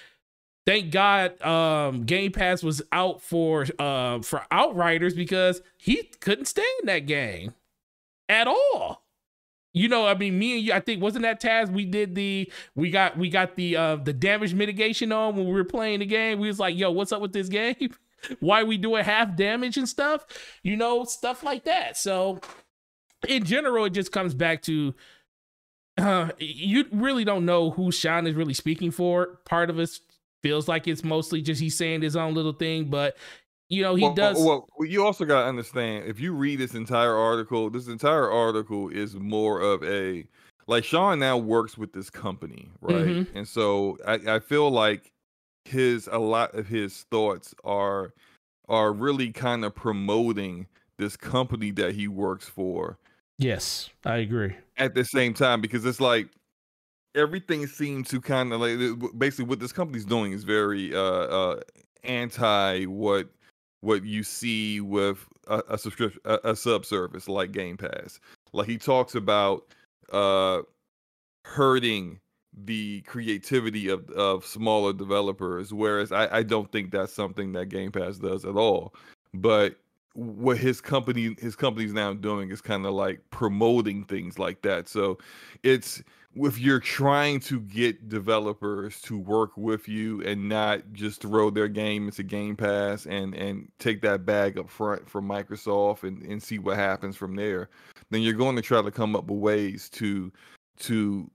thank 0.66 0.92
God 0.92 1.40
um, 1.44 2.04
Game 2.06 2.32
Pass 2.32 2.64
was 2.64 2.82
out 2.92 3.22
for 3.22 3.68
uh, 3.78 4.22
for 4.24 4.44
Outriders 4.50 5.14
because 5.14 5.62
he 5.78 6.04
couldn't 6.20 6.46
stand 6.46 6.66
that 6.86 7.06
game 7.06 7.54
at 8.30 8.48
all. 8.48 9.04
You 9.74 9.90
know, 9.90 10.08
I 10.08 10.16
mean, 10.16 10.40
me 10.40 10.58
and 10.58 10.66
you, 10.66 10.74
I 10.74 10.80
think 10.80 11.02
wasn't 11.02 11.24
that 11.24 11.42
Taz? 11.42 11.72
We 11.72 11.86
did 11.86 12.16
the 12.16 12.52
we 12.76 12.90
got 12.90 13.18
we 13.18 13.30
got 13.30 13.56
the 13.56 13.76
uh 13.76 13.96
the 13.98 14.14
damage 14.14 14.54
mitigation 14.54 15.12
on 15.12 15.36
when 15.36 15.46
we 15.46 15.54
were 15.54 15.64
playing 15.64 16.00
the 16.00 16.06
game. 16.06 16.40
We 16.40 16.48
was 16.48 16.60
like, 16.60 16.76
yo, 16.76 16.92
what's 16.92 17.12
up 17.12 17.22
with 17.22 17.34
this 17.34 17.48
game? 17.48 17.76
why 18.40 18.64
we 18.64 18.78
doing 18.78 19.04
half 19.04 19.36
damage 19.36 19.78
and 19.78 19.88
stuff, 19.88 20.26
you 20.64 20.76
know, 20.76 21.04
stuff 21.04 21.44
like 21.44 21.66
that. 21.66 21.98
So 21.98 22.40
in 23.28 23.44
general, 23.44 23.86
it 23.86 23.92
just 23.92 24.12
comes 24.12 24.34
back 24.34 24.62
to 24.64 24.94
uh, 25.98 26.30
you 26.40 26.86
really 26.92 27.24
don't 27.24 27.46
know 27.46 27.72
who 27.72 27.92
Sean 27.92 28.28
is 28.28 28.36
really 28.36 28.54
speaking 28.54 28.92
for. 28.92 29.40
Part 29.46 29.70
of 29.70 29.80
us 29.80 30.02
feels 30.44 30.68
like 30.68 30.88
it's 30.88 31.04
mostly 31.04 31.42
just 31.42 31.62
he's 31.62 31.78
saying 31.78 32.02
his 32.02 32.16
own 32.16 32.34
little 32.34 32.54
thing, 32.54 32.86
but 32.90 33.18
you 33.70 33.82
know 33.84 33.96
he 33.96 34.04
well, 34.04 34.14
does. 34.14 34.38
Well, 34.38 34.68
you 34.80 35.06
also 35.06 35.26
got 35.26 35.42
to 35.42 35.48
understand 35.48 36.06
if 36.06 36.20
you 36.20 36.34
read 36.34 36.60
this 36.60 36.74
entire 36.74 37.16
article, 37.16 37.70
this 37.70 37.88
entire 37.88 38.30
article 38.30 38.90
is 38.90 39.16
more 39.16 39.60
of 39.62 39.84
a 39.84 40.26
like 40.68 40.84
Sean 40.84 41.20
now 41.20 41.38
works 41.38 41.78
with 41.78 41.94
this 41.94 42.10
company, 42.10 42.70
right? 42.82 42.96
Mm-hmm. 42.96 43.38
And 43.38 43.48
so 43.48 43.98
I, 44.06 44.36
I 44.36 44.40
feel 44.40 44.70
like 44.70 45.12
his 45.66 46.08
a 46.12 46.20
lot 46.20 46.54
of 46.56 46.68
his 46.68 47.06
thoughts 47.12 47.54
are 47.64 48.14
are 48.70 48.92
really 48.92 49.32
kind 49.32 49.64
of 49.64 49.74
promoting 49.76 50.68
this 50.98 51.16
company 51.16 51.72
that 51.72 51.94
he 51.94 52.08
works 52.08 52.48
for. 52.48 52.98
Yes, 53.38 53.90
I 54.06 54.18
agree. 54.18 54.56
At 54.78 54.96
the 54.96 55.04
same 55.04 55.34
time, 55.34 55.62
because 55.62 55.86
it's 55.86 56.02
like 56.02 56.28
everything 57.16 57.66
seems 57.68 58.10
to 58.10 58.20
kind 58.22 58.52
of 58.52 58.62
like 58.62 58.78
basically 59.18 59.46
what 59.46 59.60
this 59.60 59.72
company's 59.72 60.06
doing 60.06 60.32
is 60.32 60.44
very 60.44 60.94
uh, 60.94 61.02
uh 61.02 61.60
anti 62.04 62.86
what 62.86 63.28
what 63.82 64.04
you 64.04 64.24
see 64.24 64.82
with 64.82 65.26
a, 65.48 65.62
a 65.70 65.78
subscription 65.78 66.22
a, 66.26 66.40
a 66.44 66.56
sub 66.56 66.86
service 66.86 67.28
like 67.28 67.52
Game 67.52 67.78
Pass. 67.78 68.20
Like 68.54 68.68
he 68.68 68.78
talks 68.78 69.16
about 69.16 69.66
uh 70.12 70.62
hurting 71.44 72.20
the 72.66 73.02
creativity 73.02 73.90
of 73.90 74.10
of 74.12 74.46
smaller 74.46 74.94
developers. 74.94 75.74
Whereas 75.74 76.12
I, 76.12 76.38
I 76.38 76.44
don't 76.44 76.72
think 76.72 76.92
that's 76.92 77.14
something 77.14 77.54
that 77.54 77.68
Game 77.68 77.92
Pass 77.92 78.18
does 78.18 78.46
at 78.46 78.56
all. 78.56 78.94
But 79.34 79.76
what 80.14 80.58
his 80.58 80.82
company 80.82 81.36
his 81.40 81.56
company's 81.56 81.94
now 81.94 82.14
doing 82.14 82.50
is 82.50 82.62
kind 82.62 82.86
of 82.86 82.94
like 82.94 83.22
promoting 83.30 84.04
things 84.06 84.40
like 84.40 84.64
that. 84.64 84.88
So 84.90 85.20
it's 85.62 86.02
if 86.46 86.60
you're 86.60 86.80
trying 86.80 87.40
to 87.42 87.60
get 87.60 88.10
developers 88.10 89.02
to 89.02 89.18
work 89.18 89.58
with 89.58 89.88
you 89.88 90.22
and 90.24 90.48
not 90.48 90.82
just 90.94 91.22
throw 91.22 91.50
their 91.50 91.68
game 91.68 92.06
into 92.06 92.24
Game 92.24 92.56
Pass 92.56 93.06
and 93.06 93.34
and 93.34 93.72
take 93.80 94.02
that 94.02 94.26
bag 94.26 94.58
up 94.58 94.70
front 94.70 95.10
from 95.10 95.28
Microsoft 95.28 96.04
and, 96.04 96.22
and 96.24 96.42
see 96.42 96.60
what 96.60 96.78
happens 96.78 97.16
from 97.16 97.36
there, 97.36 97.70
then 98.10 98.22
you're 98.22 98.34
going 98.34 98.56
to 98.56 98.62
try 98.62 98.82
to 98.82 98.92
come 98.92 99.16
up 99.16 99.26
with 99.26 99.40
ways 99.40 99.90
to 99.90 100.32
to 100.80 101.30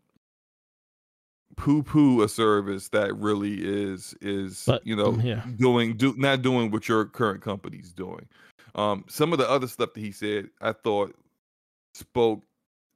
poo 1.56 1.82
poo 1.82 2.22
a 2.22 2.28
service 2.28 2.88
that 2.88 3.14
really 3.16 3.58
is 3.62 4.14
is 4.20 4.64
but, 4.66 4.86
you 4.86 4.96
know 4.96 5.18
yeah. 5.22 5.44
doing 5.56 5.96
do 5.96 6.14
not 6.16 6.40
doing 6.42 6.70
what 6.70 6.88
your 6.88 7.04
current 7.04 7.42
company's 7.42 7.92
doing. 7.92 8.26
Um, 8.74 9.04
some 9.08 9.32
of 9.32 9.38
the 9.38 9.48
other 9.48 9.66
stuff 9.66 9.92
that 9.92 10.00
he 10.00 10.12
said, 10.12 10.48
I 10.60 10.72
thought 10.72 11.14
spoke 11.94 12.42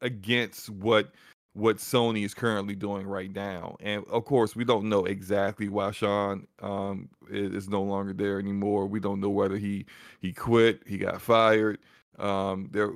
against 0.01 0.71
what 0.71 1.13
what 1.57 1.79
Sony 1.79 2.23
is 2.23 2.35
currently 2.35 2.75
doing 2.75 3.07
right 3.07 3.35
now. 3.35 3.77
And 3.81 4.05
of 4.11 4.27
course, 4.27 4.55
we 4.55 4.65
don't 4.65 4.91
know 4.91 5.07
exactly 5.07 5.71
why 5.71 5.91
Sean 5.91 6.47
um, 6.61 7.09
is, 7.31 7.67
no 7.67 7.83
longer 7.83 8.13
there 8.13 8.39
anymore. 8.39 8.87
We 8.87 9.01
don't 9.01 9.21
know 9.21 9.31
whether 9.31 9.57
he 9.57 9.87
he 10.21 10.33
quit, 10.33 10.83
he 10.87 10.99
got 10.99 11.21
fired. 11.21 11.79
Um, 12.19 12.69
there 12.73 12.93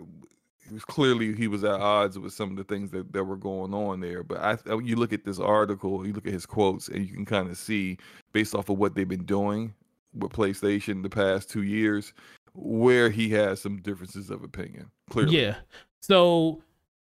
he 0.68 0.74
was 0.74 0.84
clearly 0.84 1.34
he 1.34 1.48
was 1.48 1.64
at 1.64 1.80
odds 1.80 2.18
with 2.18 2.34
some 2.34 2.50
of 2.50 2.56
the 2.56 2.64
things 2.64 2.90
that, 2.90 3.10
that 3.14 3.24
were 3.24 3.38
going 3.38 3.72
on 3.72 4.00
there. 4.00 4.22
But 4.22 4.38
I, 4.40 4.58
you 4.74 4.96
look 4.96 5.14
at 5.14 5.24
this 5.24 5.40
article, 5.40 6.06
you 6.06 6.12
look 6.12 6.26
at 6.26 6.32
his 6.32 6.46
quotes, 6.46 6.88
and 6.88 7.08
you 7.08 7.14
can 7.14 7.24
kind 7.24 7.48
of 7.48 7.56
see 7.56 7.96
based 8.32 8.54
off 8.54 8.68
of 8.68 8.78
what 8.78 8.94
they've 8.94 9.08
been 9.08 9.24
doing 9.24 9.72
with 10.12 10.32
PlayStation 10.32 11.02
the 11.02 11.08
past 11.08 11.48
two 11.48 11.62
years, 11.62 12.12
where 12.52 13.08
he 13.08 13.30
has 13.30 13.58
some 13.62 13.78
differences 13.80 14.28
of 14.28 14.44
opinion. 14.44 14.90
Clearly, 15.08 15.40
yeah. 15.40 15.56
So 16.02 16.62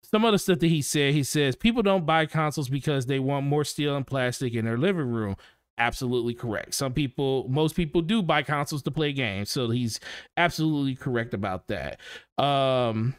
some 0.05 0.25
of 0.25 0.33
the 0.33 0.39
stuff 0.39 0.59
that 0.61 0.69
he 0.69 0.83
said, 0.83 1.15
he 1.15 1.23
says 1.23 1.57
people 1.57 1.83
don't 1.83 2.07
buy 2.07 2.27
consoles 2.27 2.69
because 2.69 3.07
they 3.07 3.19
want 3.19 3.47
more 3.47 3.65
steel 3.65 3.97
and 3.97 4.07
plastic 4.07 4.55
in 4.55 4.65
their 4.65 4.79
living 4.79 5.09
room. 5.09 5.37
Absolutely 5.77 6.35
correct. 6.35 6.75
Some 6.75 6.93
people, 6.93 7.49
most 7.49 7.75
people 7.75 8.01
do 8.01 8.23
buy 8.23 8.43
consoles 8.43 8.83
to 8.85 8.91
play 8.91 9.13
games, 9.13 9.51
so 9.51 9.71
he's 9.71 9.99
absolutely 10.37 10.95
correct 10.95 11.35
about 11.35 11.67
that. 11.67 11.99
Um, 12.39 13.17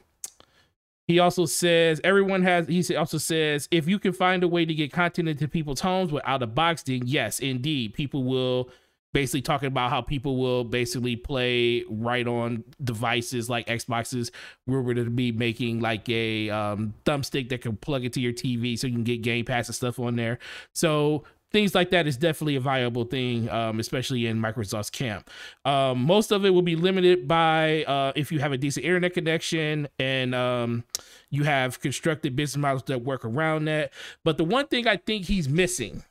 he 1.07 1.19
also 1.19 1.45
says 1.45 2.01
everyone 2.03 2.43
has. 2.43 2.67
He 2.67 2.95
also 2.95 3.17
says 3.17 3.67
if 3.71 3.87
you 3.87 3.99
can 3.99 4.13
find 4.13 4.43
a 4.43 4.47
way 4.47 4.65
to 4.65 4.73
get 4.73 4.91
content 4.91 5.27
into 5.27 5.47
people's 5.47 5.81
homes 5.81 6.11
without 6.11 6.41
a 6.41 6.47
box, 6.47 6.83
then 6.83 7.01
yes, 7.05 7.39
indeed, 7.39 7.93
people 7.93 8.23
will. 8.23 8.69
Basically, 9.15 9.41
talking 9.41 9.67
about 9.67 9.91
how 9.91 10.01
people 10.01 10.35
will 10.35 10.65
basically 10.65 11.15
play 11.15 11.85
right 11.89 12.27
on 12.27 12.65
devices 12.83 13.49
like 13.49 13.65
Xboxes. 13.67 14.29
Where 14.65 14.81
we're 14.81 14.93
going 14.93 15.05
to 15.05 15.09
be 15.11 15.31
making 15.31 15.79
like 15.79 16.09
a 16.09 16.49
um, 16.49 16.93
thumbstick 17.05 17.47
that 17.47 17.61
can 17.61 17.77
plug 17.77 18.03
into 18.03 18.19
your 18.19 18.33
TV, 18.33 18.77
so 18.77 18.87
you 18.87 18.93
can 18.93 19.05
get 19.05 19.21
Game 19.21 19.45
Pass 19.45 19.69
and 19.69 19.75
stuff 19.75 19.99
on 19.99 20.17
there. 20.17 20.37
So 20.73 21.23
things 21.53 21.73
like 21.73 21.91
that 21.91 22.07
is 22.07 22.17
definitely 22.17 22.57
a 22.57 22.59
viable 22.59 23.05
thing, 23.05 23.49
um, 23.49 23.79
especially 23.79 24.27
in 24.27 24.37
Microsoft's 24.37 24.89
camp. 24.89 25.29
Um, 25.63 25.99
most 25.99 26.33
of 26.33 26.43
it 26.43 26.49
will 26.49 26.61
be 26.61 26.75
limited 26.75 27.29
by 27.29 27.85
uh, 27.85 28.11
if 28.17 28.33
you 28.33 28.39
have 28.39 28.51
a 28.51 28.57
decent 28.57 28.85
internet 28.85 29.13
connection 29.13 29.87
and 29.97 30.35
um, 30.35 30.83
you 31.29 31.45
have 31.45 31.79
constructed 31.79 32.35
business 32.35 32.61
models 32.61 32.83
that 32.87 33.03
work 33.03 33.23
around 33.23 33.63
that. 33.65 33.93
But 34.25 34.37
the 34.37 34.43
one 34.43 34.67
thing 34.67 34.85
I 34.85 34.97
think 34.97 35.27
he's 35.27 35.47
missing, 35.47 36.03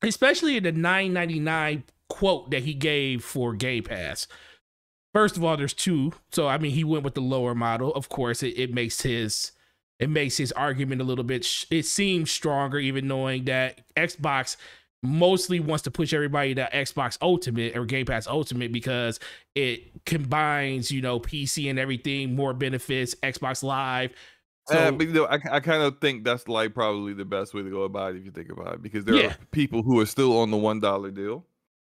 especially 0.00 0.56
in 0.56 0.62
the 0.62 0.72
999 0.72 1.84
quote 2.08 2.50
that 2.50 2.62
he 2.64 2.74
gave 2.74 3.24
for 3.24 3.54
Game 3.54 3.84
Pass. 3.84 4.26
First 5.12 5.36
of 5.36 5.44
all, 5.44 5.56
there's 5.56 5.74
two. 5.74 6.12
So 6.32 6.48
I 6.48 6.58
mean, 6.58 6.72
he 6.72 6.84
went 6.84 7.04
with 7.04 7.14
the 7.14 7.20
lower 7.20 7.54
model. 7.54 7.92
Of 7.94 8.08
course, 8.08 8.42
it, 8.42 8.58
it 8.58 8.72
makes 8.74 9.02
his 9.02 9.52
it 10.00 10.10
makes 10.10 10.36
his 10.36 10.52
argument 10.52 11.00
a 11.00 11.04
little 11.04 11.24
bit 11.24 11.44
sh- 11.44 11.66
it 11.70 11.84
seems 11.84 12.30
stronger 12.30 12.78
even 12.78 13.06
knowing 13.06 13.44
that 13.44 13.80
xbox 13.96 14.56
mostly 15.02 15.60
wants 15.60 15.82
to 15.82 15.90
push 15.90 16.12
everybody 16.12 16.54
to 16.54 16.68
xbox 16.74 17.16
ultimate 17.22 17.76
or 17.76 17.84
game 17.84 18.04
pass 18.04 18.26
ultimate 18.26 18.72
because 18.72 19.20
it 19.54 20.04
combines 20.04 20.90
you 20.90 21.00
know 21.00 21.20
pc 21.20 21.70
and 21.70 21.78
everything 21.78 22.34
more 22.34 22.52
benefits 22.52 23.14
xbox 23.22 23.62
live 23.62 24.12
So, 24.66 24.78
uh, 24.78 24.90
but 24.92 25.06
you 25.06 25.12
know, 25.12 25.26
I, 25.26 25.38
I 25.50 25.60
kind 25.60 25.82
of 25.82 26.00
think 26.00 26.24
that's 26.24 26.48
like 26.48 26.72
probably 26.74 27.12
the 27.12 27.24
best 27.26 27.52
way 27.52 27.62
to 27.62 27.70
go 27.70 27.82
about 27.82 28.14
it 28.14 28.18
if 28.18 28.24
you 28.24 28.30
think 28.30 28.50
about 28.50 28.74
it, 28.74 28.82
because 28.82 29.04
there 29.04 29.14
yeah. 29.14 29.26
are 29.28 29.36
people 29.52 29.82
who 29.82 30.00
are 30.00 30.06
still 30.06 30.38
on 30.38 30.50
the 30.50 30.56
one 30.56 30.80
dollar 30.80 31.10
deal. 31.10 31.44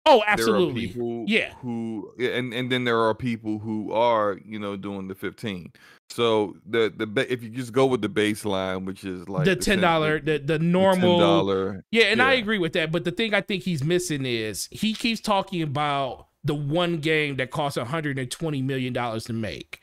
Oh, 0.08 0.22
absolutely. 0.26 0.88
people 0.88 1.24
yeah. 1.26 1.52
Who 1.60 2.12
and 2.18 2.54
and 2.54 2.72
then 2.72 2.84
there 2.84 3.00
are 3.00 3.14
people 3.14 3.58
who 3.58 3.92
are 3.92 4.38
you 4.44 4.58
know 4.58 4.76
doing 4.76 5.08
the 5.08 5.14
fifteen. 5.14 5.72
So 6.10 6.56
the 6.66 6.92
the 6.96 7.32
if 7.32 7.42
you 7.42 7.50
just 7.50 7.72
go 7.72 7.86
with 7.86 8.00
the 8.00 8.08
baseline, 8.08 8.86
which 8.86 9.04
is 9.04 9.28
like 9.28 9.44
the 9.44 9.56
ten 9.56 9.80
dollar, 9.80 10.20
the, 10.20 10.38
the 10.38 10.58
normal 10.58 11.18
dollar, 11.18 11.84
yeah, 11.90 12.04
and 12.04 12.18
yeah. 12.18 12.28
I 12.28 12.32
agree 12.34 12.58
with 12.58 12.72
that. 12.72 12.90
But 12.90 13.04
the 13.04 13.10
thing 13.10 13.34
I 13.34 13.42
think 13.42 13.62
he's 13.62 13.84
missing 13.84 14.24
is 14.24 14.68
he 14.70 14.94
keeps 14.94 15.20
talking 15.20 15.60
about 15.60 16.28
the 16.44 16.54
one 16.54 16.98
game 16.98 17.36
that 17.36 17.50
costs 17.50 17.76
120 17.76 18.62
million 18.62 18.92
dollars 18.92 19.24
to 19.24 19.32
make. 19.34 19.80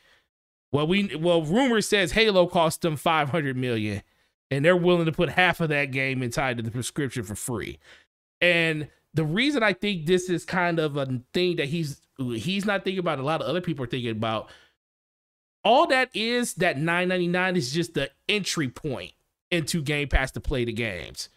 Well, 0.72 0.88
we 0.88 1.16
well 1.16 1.44
rumor 1.44 1.82
says 1.82 2.14
Halo 2.14 2.48
cost 2.48 2.82
them 2.82 2.96
500 2.96 3.56
million, 3.56 4.02
and 4.50 4.66
they're 4.66 4.76
willing 4.76 5.06
to 5.06 5.12
put 5.12 5.30
half 5.30 5.62
of 5.62 5.70
that 5.70 5.92
game 5.92 6.24
inside 6.24 6.58
of 6.58 6.66
the 6.66 6.72
prescription 6.72 7.24
for 7.24 7.36
free. 7.36 7.80
And 8.42 8.90
the 9.16 9.26
reason 9.26 9.64
I 9.64 9.74
think 9.74 10.06
this 10.06 10.30
is 10.30 10.46
kind 10.46 10.78
of 10.78 10.98
a 10.98 11.22
thing 11.34 11.56
that 11.56 11.70
he's 11.70 12.02
he's 12.18 12.66
not 12.66 12.84
thinking 12.84 13.00
about, 13.00 13.20
a 13.20 13.24
lot 13.24 13.42
of 13.42 13.48
other 13.48 13.62
people 13.62 13.86
are 13.86 13.88
thinking 13.88 14.12
about. 14.12 14.50
All 15.64 15.88
that 15.88 16.10
is 16.14 16.54
that 16.56 16.78
9.99 16.78 17.58
is 17.58 17.74
just 17.74 17.96
the 17.96 18.12
entry 18.30 18.70
point 18.70 19.14
into 19.50 19.82
Game 19.82 20.08
Pass 20.10 20.32
to 20.32 20.40
play 20.40 20.64
the 20.64 20.74
games. 20.74 21.30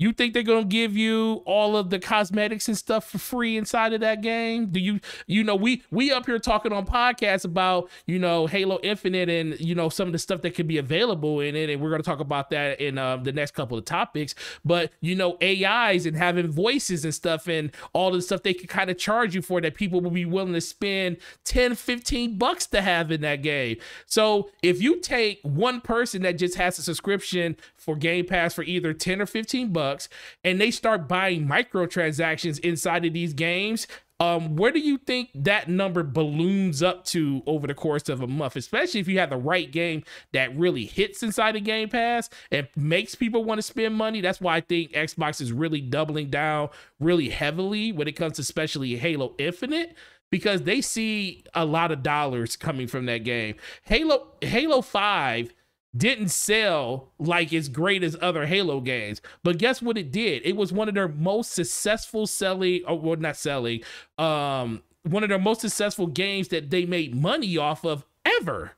You 0.00 0.14
think 0.14 0.32
they're 0.32 0.42
gonna 0.42 0.64
give 0.64 0.96
you 0.96 1.42
all 1.44 1.76
of 1.76 1.90
the 1.90 1.98
cosmetics 1.98 2.68
and 2.68 2.76
stuff 2.76 3.10
for 3.10 3.18
free 3.18 3.58
inside 3.58 3.92
of 3.92 4.00
that 4.00 4.22
game? 4.22 4.68
Do 4.70 4.80
you 4.80 4.98
you 5.26 5.44
know 5.44 5.54
we 5.54 5.82
we 5.90 6.10
up 6.10 6.24
here 6.24 6.38
talking 6.38 6.72
on 6.72 6.86
podcasts 6.86 7.44
about 7.44 7.90
you 8.06 8.18
know 8.18 8.46
Halo 8.46 8.80
Infinite 8.82 9.28
and 9.28 9.60
you 9.60 9.74
know 9.74 9.90
some 9.90 10.08
of 10.08 10.12
the 10.12 10.18
stuff 10.18 10.40
that 10.40 10.54
could 10.54 10.66
be 10.66 10.78
available 10.78 11.40
in 11.40 11.54
it, 11.54 11.68
and 11.68 11.82
we're 11.82 11.90
gonna 11.90 12.02
talk 12.02 12.18
about 12.18 12.48
that 12.48 12.80
in 12.80 12.96
um, 12.96 13.24
the 13.24 13.32
next 13.32 13.50
couple 13.50 13.76
of 13.76 13.84
topics. 13.84 14.34
But 14.64 14.90
you 15.02 15.14
know 15.14 15.36
AIs 15.42 16.06
and 16.06 16.16
having 16.16 16.50
voices 16.50 17.04
and 17.04 17.14
stuff 17.14 17.46
and 17.46 17.70
all 17.92 18.10
the 18.10 18.22
stuff 18.22 18.42
they 18.42 18.54
could 18.54 18.70
kind 18.70 18.88
of 18.88 18.96
charge 18.96 19.34
you 19.34 19.42
for 19.42 19.60
that 19.60 19.74
people 19.74 20.00
will 20.00 20.10
be 20.10 20.24
willing 20.24 20.54
to 20.54 20.62
spend 20.62 21.18
10, 21.44 21.74
15 21.74 22.38
bucks 22.38 22.66
to 22.68 22.80
have 22.80 23.10
in 23.10 23.20
that 23.20 23.42
game. 23.42 23.76
So 24.06 24.48
if 24.62 24.80
you 24.80 24.98
take 24.98 25.40
one 25.42 25.82
person 25.82 26.22
that 26.22 26.38
just 26.38 26.54
has 26.54 26.78
a 26.78 26.82
subscription 26.82 27.56
for 27.90 27.96
Game 27.96 28.24
Pass 28.24 28.54
for 28.54 28.62
either 28.62 28.92
10 28.92 29.20
or 29.20 29.26
15 29.26 29.72
bucks 29.72 30.08
and 30.44 30.60
they 30.60 30.70
start 30.70 31.08
buying 31.08 31.46
microtransactions 31.46 32.60
inside 32.60 33.04
of 33.04 33.12
these 33.12 33.34
games, 33.34 33.86
um, 34.20 34.54
where 34.54 34.70
do 34.70 34.78
you 34.78 34.98
think 34.98 35.30
that 35.34 35.68
number 35.68 36.02
balloons 36.02 36.82
up 36.82 37.04
to 37.06 37.42
over 37.46 37.66
the 37.66 37.74
course 37.74 38.08
of 38.08 38.20
a 38.20 38.26
month, 38.26 38.54
especially 38.54 39.00
if 39.00 39.08
you 39.08 39.18
have 39.18 39.30
the 39.30 39.36
right 39.36 39.70
game 39.72 40.04
that 40.32 40.56
really 40.56 40.84
hits 40.84 41.22
inside 41.22 41.56
of 41.56 41.64
Game 41.64 41.88
Pass 41.88 42.28
and 42.50 42.68
makes 42.76 43.14
people 43.14 43.44
want 43.44 43.58
to 43.58 43.62
spend 43.62 43.94
money? 43.94 44.20
That's 44.20 44.40
why 44.40 44.56
I 44.56 44.60
think 44.60 44.92
Xbox 44.92 45.40
is 45.40 45.52
really 45.52 45.80
doubling 45.80 46.28
down 46.28 46.68
really 47.00 47.30
heavily 47.30 47.92
when 47.92 48.08
it 48.08 48.12
comes 48.12 48.34
to 48.34 48.42
especially 48.42 48.96
Halo 48.96 49.34
Infinite 49.38 49.96
because 50.30 50.62
they 50.62 50.80
see 50.80 51.42
a 51.54 51.64
lot 51.64 51.90
of 51.90 52.02
dollars 52.02 52.56
coming 52.56 52.86
from 52.86 53.06
that 53.06 53.24
game. 53.24 53.56
Halo 53.84 54.34
Halo 54.42 54.82
5 54.82 55.54
didn't 55.96 56.28
sell 56.28 57.12
like 57.18 57.52
as 57.52 57.68
great 57.68 58.02
as 58.02 58.16
other 58.20 58.46
Halo 58.46 58.80
games. 58.80 59.20
But 59.42 59.58
guess 59.58 59.82
what 59.82 59.98
it 59.98 60.12
did? 60.12 60.42
It 60.44 60.56
was 60.56 60.72
one 60.72 60.88
of 60.88 60.94
their 60.94 61.08
most 61.08 61.52
successful 61.52 62.26
selling, 62.26 62.82
or 62.86 62.98
well, 62.98 63.16
not 63.16 63.36
selling, 63.36 63.82
um, 64.18 64.82
one 65.02 65.22
of 65.22 65.28
their 65.28 65.38
most 65.38 65.60
successful 65.60 66.06
games 66.06 66.48
that 66.48 66.70
they 66.70 66.84
made 66.84 67.14
money 67.14 67.56
off 67.56 67.84
of 67.84 68.04
ever 68.24 68.72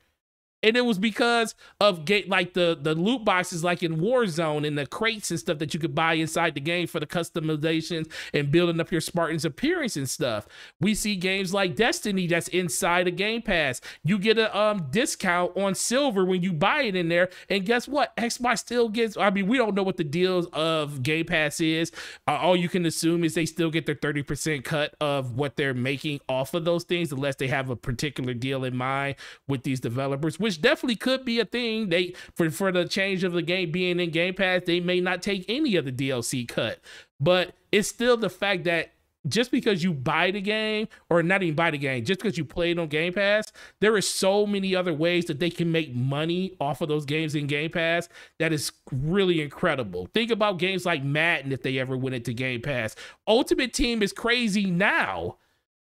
and 0.63 0.77
it 0.77 0.85
was 0.85 0.99
because 0.99 1.55
of 1.81 2.05
get 2.05 2.29
like 2.29 2.55
the 2.55 2.79
the 2.81 2.95
loot 2.95 3.25
boxes 3.25 3.65
like 3.65 3.83
in 3.83 3.97
Warzone 3.99 4.67
and 4.67 4.79
the 4.79 4.87
crates 4.87 5.31
and 5.31 5.41
stuff 5.41 5.59
that 5.59 5.75
you 5.75 5.81
could 5.81 5.95
buy 5.95 6.15
inside 6.15 6.55
the 6.55 6.61
game 6.61 6.87
for 6.87 7.01
the 7.01 7.07
customizations 7.07 8.11
and 8.33 8.51
building 8.51 8.81
up 8.81 8.93
your 8.93 9.01
Spartan's 9.01 9.45
appearance 9.45 9.97
and 9.97 10.09
stuff. 10.09 10.47
We 10.81 10.95
see 10.95 11.17
games 11.17 11.53
like 11.53 11.77
Destiny 11.77 12.27
that's 12.27 12.49
inside 12.49 13.09
a 13.09 13.11
Game 13.11 13.43
Pass. 13.43 13.81
You 14.05 14.19
get 14.19 14.39
a 14.39 14.57
um 14.57 14.89
discount 14.91 15.57
on 15.57 15.75
silver 15.75 16.25
when 16.25 16.43
you 16.43 16.53
buy 16.53 16.83
it 16.83 16.97
in 16.97 17.09
there, 17.09 17.31
and 17.49 17.65
guess 17.65 17.89
what? 17.89 18.17
Xbox 18.17 18.59
still 18.59 18.89
gets. 18.89 19.17
I 19.17 19.31
mean, 19.31 19.49
we 19.49 19.59
don't 19.59 19.75
know 19.75 19.83
what 19.83 19.97
the 19.97 20.05
deals 20.05 20.47
of 20.53 21.03
Game 21.03 21.27
Pass 21.27 21.61
is. 21.61 21.91
Uh, 22.29 22.33
all 22.33 22.57
you 22.57 22.69
can 22.69 22.87
assume 22.87 23.25
is 23.25 23.35
they 23.35 23.47
still 23.47 23.71
get 23.71 23.87
their 23.87 23.95
thirty 23.95 24.23
percent 24.23 24.65
cut 24.65 24.95
of 25.01 25.37
what 25.37 25.57
they're 25.57 25.75
making 25.75 26.21
off 26.29 26.55
of 26.55 26.65
those 26.65 26.85
things, 26.85 27.13
unless 27.13 27.37
they 27.37 27.49
have 27.49 27.71
a 27.71 27.77
particular 27.77 28.35
deal 28.35 28.65
in 28.65 28.77
mind 28.77 29.17
with 29.49 29.63
these 29.63 29.81
developers, 29.81 30.39
which 30.39 30.52
which 30.53 30.63
definitely 30.63 30.97
could 30.97 31.25
be 31.25 31.41
a 31.41 31.45
thing. 31.45 31.89
They 31.89 32.15
for 32.35 32.51
for 32.51 32.71
the 32.71 32.87
change 32.87 33.25
of 33.25 33.33
the 33.33 33.43
game 33.43 33.71
being 33.71 33.99
in 33.99 34.11
Game 34.11 34.35
Pass, 34.35 34.63
they 34.67 34.81
may 34.81 35.01
not 35.01 35.23
take 35.23 35.45
any 35.49 35.77
of 35.77 35.87
the 35.87 35.93
DLC 35.93 36.47
cut, 36.47 36.79
but 37.19 37.55
it's 37.71 37.89
still 37.89 38.17
the 38.19 38.29
fact 38.29 38.65
that 38.65 38.93
just 39.29 39.51
because 39.51 39.85
you 39.85 39.95
buy 39.95 40.31
the 40.33 40.41
game 40.41 40.89
or 41.09 41.23
not 41.23 41.45
even 41.45 41.55
buy 41.55 41.71
the 41.71 41.79
game 41.79 42.05
just 42.05 42.19
because 42.19 42.37
you 42.37 42.45
play 42.45 42.73
it 42.73 42.79
on 42.81 42.89
game 42.89 43.13
pass 43.13 43.53
there 43.79 43.97
is 43.97 44.09
so 44.09 44.45
many 44.45 44.75
other 44.75 44.93
ways 44.93 45.27
that 45.27 45.39
they 45.39 45.49
can 45.49 45.71
make 45.71 45.95
money 45.95 46.57
off 46.61 46.81
of 46.81 46.89
those 46.89 47.05
games 47.05 47.37
in 47.37 47.47
game 47.47 47.71
pass 47.71 48.09
that 48.41 48.53
is 48.53 48.73
really 48.91 49.41
incredible. 49.41 50.09
Think 50.13 50.33
about 50.33 50.59
games 50.59 50.85
like 50.85 51.05
madden 51.05 51.53
if 51.53 51.63
they 51.63 51.79
ever 51.79 51.97
went 51.97 52.17
into 52.17 52.33
game 52.33 52.63
pass. 52.63 52.97
Ultimate 53.29 53.73
team 53.73 54.03
is 54.03 54.13
crazy 54.13 54.69
now. 54.69 55.37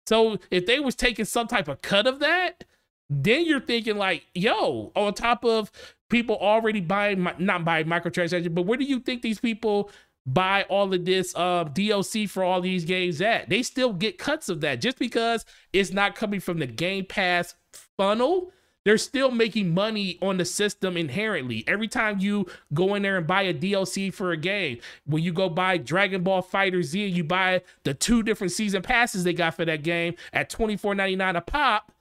So 0.06 0.38
if 0.52 0.68
they 0.68 0.80
was 0.80 0.94
taking 0.94 1.26
some 1.26 1.48
type 1.48 1.68
of 1.68 1.82
cut 1.82 2.06
of 2.06 2.20
that 2.20 2.64
then 3.12 3.46
you're 3.46 3.60
thinking 3.60 3.98
like, 3.98 4.26
yo, 4.34 4.94
on 4.96 5.14
top 5.14 5.44
of 5.44 5.70
people 6.10 6.38
already 6.38 6.80
buying, 6.80 7.28
not 7.38 7.66
buying 7.66 7.86
microtransactions, 7.86 8.56
but 8.56 8.66
where 8.66 8.78
do 8.78 8.86
you 8.86 9.02
think 9.02 9.22
these 9.22 9.40
people 9.40 9.92
buy 10.26 10.64
all 10.70 10.94
of 10.94 11.04
this 11.04 11.34
uh, 11.36 11.66
DLC 11.66 12.30
for 12.30 12.42
all 12.42 12.62
these 12.62 12.86
games 12.86 13.22
at? 13.22 13.50
They 13.50 13.64
still 13.64 13.92
get 13.92 14.18
cuts 14.18 14.48
of 14.48 14.62
that 14.62 14.80
just 14.80 14.98
because 14.98 15.44
it's 15.74 15.92
not 15.92 16.16
coming 16.16 16.40
from 16.40 16.60
the 16.60 16.68
Game 16.68 17.06
Pass 17.06 17.54
funnel. 17.98 18.54
They're 18.86 18.98
still 18.98 19.30
making 19.30 19.74
money 19.74 20.18
on 20.22 20.38
the 20.38 20.46
system 20.46 20.96
inherently. 20.96 21.66
Every 21.68 21.90
time 21.90 22.18
you 22.20 22.48
go 22.74 22.96
in 22.96 23.04
there 23.04 23.18
and 23.18 23.28
buy 23.28 23.44
a 23.44 23.54
DLC 23.54 24.12
for 24.12 24.32
a 24.32 24.38
game, 24.38 24.80
when 25.06 25.22
you 25.22 25.34
go 25.34 25.50
buy 25.50 25.78
Dragon 25.78 26.24
Ball 26.24 26.42
FighterZ, 26.42 27.08
and 27.08 27.16
you 27.16 27.26
buy 27.26 27.62
the 27.84 27.94
two 27.94 28.24
different 28.24 28.54
season 28.54 28.82
passes 28.82 29.26
they 29.26 29.34
got 29.34 29.54
for 29.56 29.66
that 29.66 29.84
game 29.84 30.16
at 30.32 30.50
$24.99 30.50 31.38
a 31.38 31.42
pop 31.42 31.92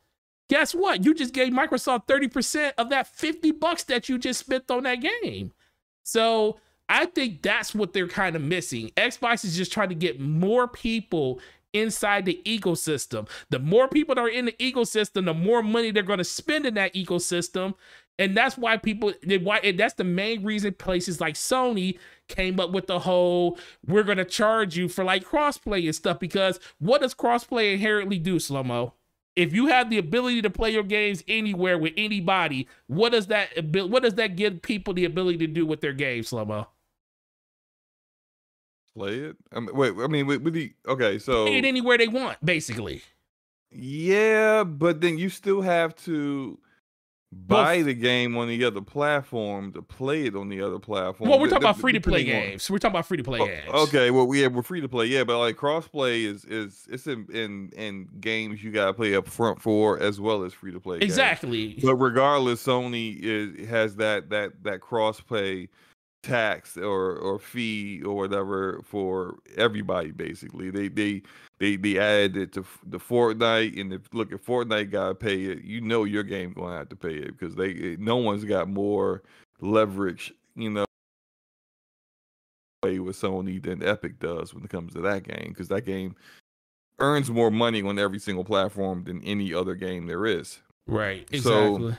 guess 0.51 0.75
what? 0.75 1.05
You 1.05 1.15
just 1.15 1.33
gave 1.33 1.53
Microsoft 1.53 2.09
30% 2.09 2.73
of 2.77 2.91
that 2.91 3.07
50 3.07 3.53
bucks 3.53 3.85
that 3.85 4.09
you 4.09 4.19
just 4.19 4.41
spent 4.41 4.69
on 4.69 4.83
that 4.83 4.97
game. 4.97 5.53
So 6.03 6.59
I 6.89 7.07
think 7.07 7.41
that's 7.41 7.73
what 7.73 7.93
they're 7.93 8.09
kind 8.09 8.35
of 8.35 8.43
missing. 8.43 8.91
Xbox 8.97 9.45
is 9.45 9.57
just 9.57 9.73
trying 9.73 9.91
to 9.91 9.95
get 9.95 10.19
more 10.19 10.67
people 10.67 11.41
inside 11.73 12.25
the 12.25 12.41
ecosystem. 12.45 13.29
The 13.51 13.61
more 13.61 13.87
people 13.87 14.17
that 14.17 14.21
are 14.21 14.29
in 14.29 14.47
the 14.47 14.53
ecosystem, 14.53 15.25
the 15.25 15.35
more 15.35 15.63
money 15.63 15.93
they're 15.93 16.03
going 16.03 16.19
to 16.19 16.25
spend 16.25 16.67
in 16.67 16.75
that 16.75 16.95
ecosystem. 16.95 17.75
And 18.19 18.37
that's 18.37 18.59
why 18.59 18.77
people, 18.77 19.13
why, 19.43 19.73
that's 19.79 19.95
the 19.95 20.05
main 20.05 20.43
reason 20.43 20.75
places 20.75 21.21
like 21.21 21.37
Sony 21.37 21.97
came 22.27 22.59
up 22.59 22.73
with 22.73 22.89
the 22.89 22.99
whole 22.99 23.57
we're 23.87 24.03
going 24.03 24.19
to 24.19 24.25
charge 24.25 24.77
you 24.77 24.89
for 24.89 25.05
like 25.05 25.25
crossplay 25.25 25.85
and 25.85 25.95
stuff. 25.95 26.19
Because 26.19 26.59
what 26.81 27.03
does 27.03 27.15
crossplay 27.15 27.73
inherently 27.73 28.19
do, 28.19 28.41
Slow 28.41 28.65
Mo? 28.65 28.95
If 29.37 29.53
you 29.53 29.67
have 29.67 29.91
the 29.91 29.99
ability 29.99 30.43
to 30.43 30.51
play 30.51 30.71
your 30.71 30.83
games 30.83 31.23
anywhere 31.29 31.79
with 31.79 31.93
anybody, 31.97 32.69
what 32.87 33.13
does 33.13 33.29
that 33.29 33.49
what 33.73 34.03
does 34.03 34.15
that 34.15 34.37
give 34.37 34.63
people 34.63 34.95
the 34.95 35.05
ability 35.05 35.39
to 35.39 35.47
do 35.47 35.65
with 35.65 35.81
their 35.81 35.93
games, 35.93 36.31
Slomo? 36.31 36.67
Play 38.95 39.15
it. 39.15 39.37
I 39.53 39.61
mean, 39.61 39.75
wait. 39.75 39.95
I 39.99 40.07
mean, 40.09 40.27
with, 40.27 40.43
with 40.43 40.55
the 40.55 40.73
okay, 40.87 41.19
so 41.19 41.45
play 41.45 41.59
it 41.59 41.65
anywhere 41.65 41.97
they 41.97 42.09
want, 42.09 42.45
basically. 42.45 43.03
Yeah, 43.71 44.65
but 44.65 45.01
then 45.01 45.17
you 45.17 45.29
still 45.29 45.61
have 45.61 45.95
to 46.05 46.59
buy 47.33 47.77
well, 47.77 47.87
the 47.87 47.95
game 47.95 48.37
on 48.37 48.49
the 48.49 48.65
other 48.65 48.81
platform 48.81 49.73
to 49.73 49.83
play 49.83 50.27
it 50.27 50.35
on 50.35 50.49
the 50.49 50.61
other 50.61 50.79
platform. 50.79 51.31
Well, 51.31 51.39
we're 51.39 51.49
talking 51.49 51.63
about 51.63 51.79
free 51.79 51.93
to 51.93 52.01
play 52.01 52.25
games. 52.25 52.69
On. 52.69 52.75
We're 52.75 52.79
talking 52.79 52.93
about 52.93 53.07
free 53.07 53.19
to 53.19 53.23
play 53.23 53.41
oh, 53.41 53.47
games. 53.47 53.69
Okay, 53.69 54.11
well, 54.11 54.27
we 54.27 54.43
yeah, 54.43 54.49
we're 54.49 54.63
free 54.63 54.81
to 54.81 54.89
play, 54.89 55.07
yeah, 55.07 55.23
but 55.23 55.39
like 55.39 55.57
crossplay 55.57 56.25
is 56.25 56.45
is 56.45 56.87
it's 56.91 57.07
in 57.07 57.27
in, 57.31 57.71
in 57.77 58.09
games 58.21 58.65
you 58.65 58.73
gotta 58.73 58.93
play 58.93 59.15
up 59.15 59.29
front 59.29 59.61
for 59.63 60.01
as 60.01 60.21
well 60.21 60.43
as 60.43 60.53
free 60.53 60.73
to 60.73 60.81
play. 60.81 60.99
Exactly. 60.99 61.69
Games. 61.69 61.83
But 61.85 61.97
regardless, 61.97 62.65
Sony 62.65 63.19
is 63.21 63.69
has 63.69 63.97
that 63.97 64.31
that 64.31 64.65
that 64.65 64.81
crossplay 64.81 65.69
tax 66.23 66.77
or 66.77 67.17
or 67.17 67.39
fee 67.39 68.03
or 68.03 68.15
whatever 68.17 68.81
for 68.85 69.39
everybody 69.57 70.11
basically. 70.11 70.71
They 70.71 70.89
they 70.89 71.23
they 71.59 71.77
they 71.77 71.99
added 71.99 72.37
it 72.37 72.53
to 72.55 72.65
the 72.87 72.99
Fortnite 72.99 73.81
and 73.81 73.93
if 73.93 74.03
look 74.13 74.33
if 74.33 74.45
Fortnite 74.45 74.91
got 74.91 75.09
to 75.09 75.15
pay 75.15 75.45
it 75.45 75.63
you 75.63 75.81
know 75.81 76.05
your 76.05 76.23
game 76.23 76.53
going 76.53 76.73
to 76.73 76.79
have 76.79 76.89
to 76.91 76.97
pay 76.97 77.15
it 77.15 77.39
because 77.39 77.55
they 77.55 77.97
no 77.99 78.17
one's 78.17 78.45
got 78.45 78.69
more 78.69 79.23
leverage 79.61 80.33
you 80.55 80.71
know 80.71 80.85
play 82.83 82.99
with 82.99 83.17
Sony 83.17 83.63
than 83.63 83.83
Epic 83.83 84.19
does 84.19 84.55
when 84.55 84.65
it 84.65 84.71
comes 84.71 84.95
to 84.95 85.01
that 85.03 85.23
game 85.23 85.49
because 85.51 85.69
that 85.69 85.85
game 85.85 86.17
earns 86.99 87.31
more 87.31 87.51
money 87.51 87.83
on 87.83 87.99
every 87.99 88.19
single 88.19 88.45
platform 88.45 89.05
than 89.05 89.23
any 89.25 89.55
other 89.55 89.75
game 89.75 90.07
there 90.07 90.27
is. 90.27 90.61
Right 90.87 91.27
exactly. 91.31 91.93
so, 91.93 91.99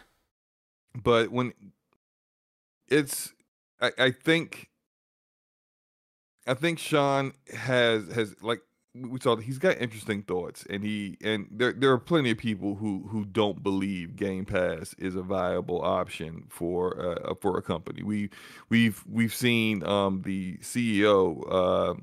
but 1.03 1.31
when 1.31 1.53
it's 2.87 3.33
I, 3.81 3.91
I 3.97 4.11
think 4.11 4.69
I 6.47 6.53
think 6.53 6.79
Sean 6.79 7.33
has 7.53 8.07
has 8.09 8.35
like 8.41 8.61
we 8.93 9.19
saw 9.21 9.37
he's 9.37 9.57
got 9.57 9.77
interesting 9.79 10.21
thoughts 10.21 10.65
and 10.69 10.83
he 10.83 11.17
and 11.23 11.47
there 11.49 11.71
there 11.71 11.91
are 11.91 11.97
plenty 11.97 12.31
of 12.31 12.37
people 12.37 12.75
who 12.75 13.07
who 13.09 13.23
don't 13.25 13.63
believe 13.63 14.15
Game 14.17 14.43
Pass 14.45 14.93
is 14.97 15.15
a 15.15 15.21
viable 15.21 15.81
option 15.81 16.45
for 16.49 16.99
uh, 17.29 17.33
for 17.35 17.57
a 17.57 17.61
company. 17.61 18.03
We 18.03 18.29
we've 18.69 19.03
we've 19.07 19.33
seen 19.33 19.83
um 19.85 20.23
the 20.23 20.57
CEO 20.57 21.45
uh 21.49 21.93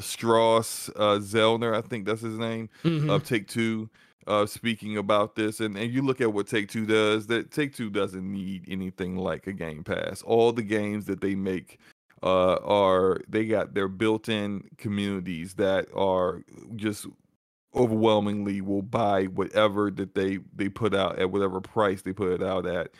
Strauss 0.00 0.88
uh 0.96 1.18
Zelnick, 1.20 1.74
I 1.76 1.82
think 1.82 2.06
that's 2.06 2.22
his 2.22 2.38
name, 2.38 2.70
Mhm. 2.82 3.10
of 3.10 3.24
Take 3.24 3.46
Two 3.46 3.88
uh 4.26 4.46
speaking 4.46 4.96
about 4.98 5.34
this 5.34 5.60
and 5.60 5.76
and 5.76 5.92
you 5.92 6.02
look 6.02 6.20
at 6.20 6.32
what 6.32 6.46
Take 6.46 6.68
Two 6.68 6.86
does 6.86 7.26
that 7.26 7.50
Take 7.50 7.74
Two 7.74 7.90
doesn't 7.90 8.30
need 8.30 8.64
anything 8.68 9.16
like 9.16 9.46
a 9.46 9.52
Game 9.52 9.84
Pass. 9.84 10.22
All 10.22 10.52
the 10.52 10.62
games 10.62 11.06
that 11.06 11.20
they 11.20 11.34
make 11.34 11.78
uh, 12.22 12.56
are 12.62 13.20
they 13.28 13.44
got 13.46 13.74
their 13.74 13.88
built-in 13.88 14.68
communities 14.78 15.54
that 15.54 15.88
are 15.94 16.42
just 16.76 17.06
overwhelmingly 17.74 18.60
will 18.60 18.82
buy 18.82 19.24
whatever 19.24 19.90
that 19.90 20.14
they 20.14 20.38
they 20.54 20.68
put 20.68 20.94
out 20.94 21.18
at 21.18 21.30
whatever 21.30 21.60
price 21.60 22.02
they 22.02 22.12
put 22.12 22.32
it 22.32 22.42
out 22.42 22.66
at. 22.66 22.90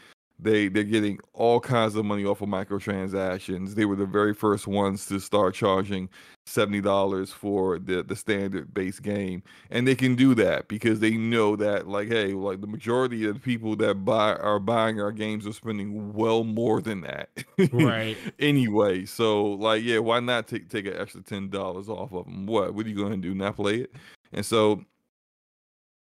They 0.42 0.68
they're 0.68 0.84
getting 0.84 1.20
all 1.32 1.60
kinds 1.60 1.94
of 1.94 2.04
money 2.04 2.24
off 2.24 2.42
of 2.42 2.48
microtransactions. 2.48 3.74
They 3.74 3.84
were 3.84 3.96
the 3.96 4.06
very 4.06 4.34
first 4.34 4.66
ones 4.66 5.06
to 5.06 5.20
start 5.20 5.54
charging 5.54 6.08
seventy 6.46 6.80
dollars 6.80 7.30
for 7.30 7.78
the 7.78 8.02
the 8.02 8.16
standard 8.16 8.74
base 8.74 8.98
game, 8.98 9.42
and 9.70 9.86
they 9.86 9.94
can 9.94 10.16
do 10.16 10.34
that 10.34 10.68
because 10.68 11.00
they 11.00 11.12
know 11.12 11.54
that 11.56 11.86
like 11.86 12.08
hey 12.08 12.32
like 12.32 12.60
the 12.60 12.66
majority 12.66 13.24
of 13.26 13.34
the 13.34 13.40
people 13.40 13.76
that 13.76 14.04
buy 14.04 14.34
are 14.34 14.58
buying 14.58 15.00
our 15.00 15.12
games 15.12 15.46
are 15.46 15.52
spending 15.52 16.12
well 16.12 16.44
more 16.44 16.80
than 16.80 17.02
that. 17.02 17.28
Right. 17.72 18.16
anyway, 18.38 19.04
so 19.04 19.44
like 19.44 19.82
yeah, 19.84 19.98
why 19.98 20.20
not 20.20 20.48
take 20.48 20.68
take 20.68 20.86
an 20.86 20.96
extra 20.96 21.22
ten 21.22 21.48
dollars 21.48 21.88
off 21.88 22.12
of 22.12 22.26
them? 22.26 22.46
What 22.46 22.74
what 22.74 22.86
are 22.86 22.88
you 22.88 22.96
going 22.96 23.12
to 23.12 23.28
do? 23.28 23.34
Not 23.34 23.56
play 23.56 23.76
it? 23.76 23.92
And 24.32 24.44
so 24.44 24.84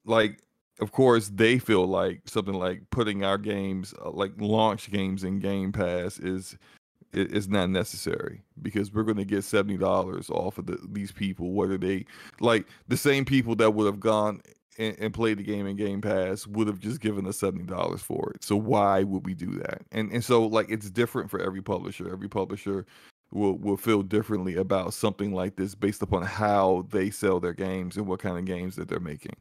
like 0.05 0.39
of 0.79 0.91
course 0.91 1.29
they 1.33 1.59
feel 1.59 1.85
like 1.85 2.21
something 2.25 2.53
like 2.53 2.81
putting 2.91 3.23
our 3.23 3.37
games 3.37 3.93
uh, 4.03 4.11
like 4.11 4.31
launch 4.37 4.91
games 4.91 5.23
in 5.23 5.39
game 5.39 5.71
pass 5.71 6.19
is 6.19 6.57
is 7.13 7.47
not 7.47 7.69
necessary 7.69 8.41
because 8.61 8.93
we're 8.93 9.03
going 9.03 9.17
to 9.17 9.25
get 9.25 9.39
$70 9.39 10.29
off 10.29 10.57
of 10.57 10.65
the, 10.65 10.77
these 10.91 11.11
people 11.11 11.53
whether 11.53 11.77
they 11.77 12.05
like 12.41 12.67
the 12.89 12.97
same 12.97 13.25
people 13.25 13.55
that 13.55 13.71
would 13.71 13.85
have 13.85 13.99
gone 13.99 14.41
and, 14.77 14.95
and 14.99 15.13
played 15.13 15.37
the 15.37 15.43
game 15.43 15.65
in 15.65 15.75
game 15.75 16.01
pass 16.01 16.45
would 16.45 16.67
have 16.67 16.79
just 16.79 16.99
given 16.99 17.25
us 17.25 17.39
$70 17.39 17.99
for 17.99 18.31
it. 18.35 18.43
So 18.43 18.55
why 18.55 19.03
would 19.03 19.25
we 19.25 19.33
do 19.33 19.51
that? 19.59 19.81
And 19.91 20.11
and 20.11 20.23
so 20.23 20.45
like 20.45 20.69
it's 20.69 20.89
different 20.89 21.29
for 21.29 21.39
every 21.39 21.61
publisher. 21.61 22.11
Every 22.11 22.29
publisher 22.29 22.85
will 23.31 23.57
will 23.57 23.77
feel 23.77 24.03
differently 24.03 24.55
about 24.55 24.93
something 24.93 25.33
like 25.33 25.55
this 25.55 25.75
based 25.75 26.01
upon 26.01 26.23
how 26.23 26.85
they 26.91 27.09
sell 27.09 27.39
their 27.39 27.53
games 27.53 27.97
and 27.97 28.05
what 28.07 28.19
kind 28.19 28.37
of 28.37 28.45
games 28.45 28.75
that 28.75 28.87
they're 28.87 28.99
making 28.99 29.35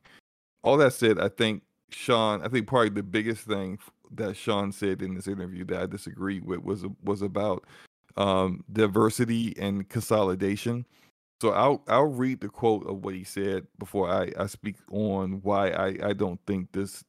all 0.67 0.77
that 0.79 0.93
said, 0.93 1.21
I 1.21 1.29
think 1.29 1.63
Sean, 1.91 2.43
I 2.43 2.49
think 2.49 2.67
probably 2.67 2.89
the 2.89 3.03
biggest 3.05 3.43
thing 3.43 3.79
that 4.11 4.37
Sean 4.37 4.73
said 4.73 5.01
in 5.01 5.15
this 5.15 5.29
interview 5.29 5.65
that 5.67 5.81
I 5.81 5.87
disagreed 5.87 6.45
with 6.45 6.61
was 6.63 6.85
was 7.05 7.23
about 7.23 7.65
um, 8.17 8.65
diversity 8.73 9.55
and 9.59 9.89
consolidation. 9.89 10.85
So 11.41 11.51
I'll 11.51 11.85
I'll 11.87 12.07
read 12.07 12.41
the 12.41 12.49
quote 12.49 12.85
of 12.89 13.05
what 13.05 13.15
he 13.15 13.23
said 13.23 13.69
before 13.79 14.11
I, 14.11 14.33
I 14.37 14.47
speak 14.47 14.77
on 14.91 15.41
why 15.43 15.71
I, 15.71 16.09
I 16.09 16.13
don't 16.13 16.41
think 16.49 16.73
this 16.73 17.05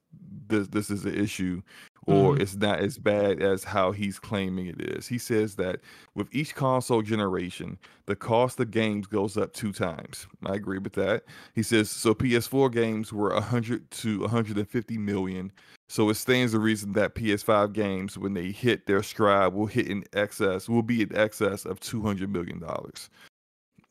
this 0.48 0.68
this 0.68 0.92
is 0.92 1.06
an 1.06 1.16
issue 1.16 1.62
or 2.08 2.36
Mhm. 2.36 2.42
it's 2.42 2.56
not 2.56 2.80
as 2.80 2.98
bad 2.98 3.42
as 3.42 3.66
how 3.66 3.92
he's 3.92 4.18
claiming 4.18 4.66
it 4.66 4.82
is. 4.82 5.08
He 5.08 5.18
says 5.18 5.56
that 5.58 5.82
with 6.16 6.34
each 6.34 6.56
console 6.56 7.02
generation, 7.02 7.78
the 8.06 8.16
cost 8.16 8.60
of 8.60 8.72
games 8.72 9.08
goes 9.08 9.38
up 9.38 9.54
two 9.54 9.74
times. 9.74 10.26
I 10.46 10.56
agree 10.56 10.80
with 10.80 10.94
that. 10.94 11.26
He 11.54 11.64
says 11.64 11.90
so 11.92 12.14
PS4 12.16 12.70
games 12.70 13.12
were 13.12 13.34
100 13.34 13.92
to 13.92 14.22
150 14.22 14.98
million. 14.98 15.52
So 15.90 16.10
it 16.10 16.16
stands 16.16 16.52
the 16.54 16.60
reason 16.60 16.94
that 16.94 17.16
PS5 17.16 17.74
games 17.74 18.18
when 18.18 18.34
they 18.34 18.52
hit 18.52 18.88
their 18.88 19.04
stride 19.04 19.54
will 19.54 19.68
hit 19.68 19.88
in 19.88 20.04
excess 20.14 20.68
will 20.68 20.84
be 20.84 21.02
in 21.02 21.16
excess 21.16 21.66
of 21.66 21.80
200 21.80 22.32
million 22.32 22.60
dollars. 22.60 23.10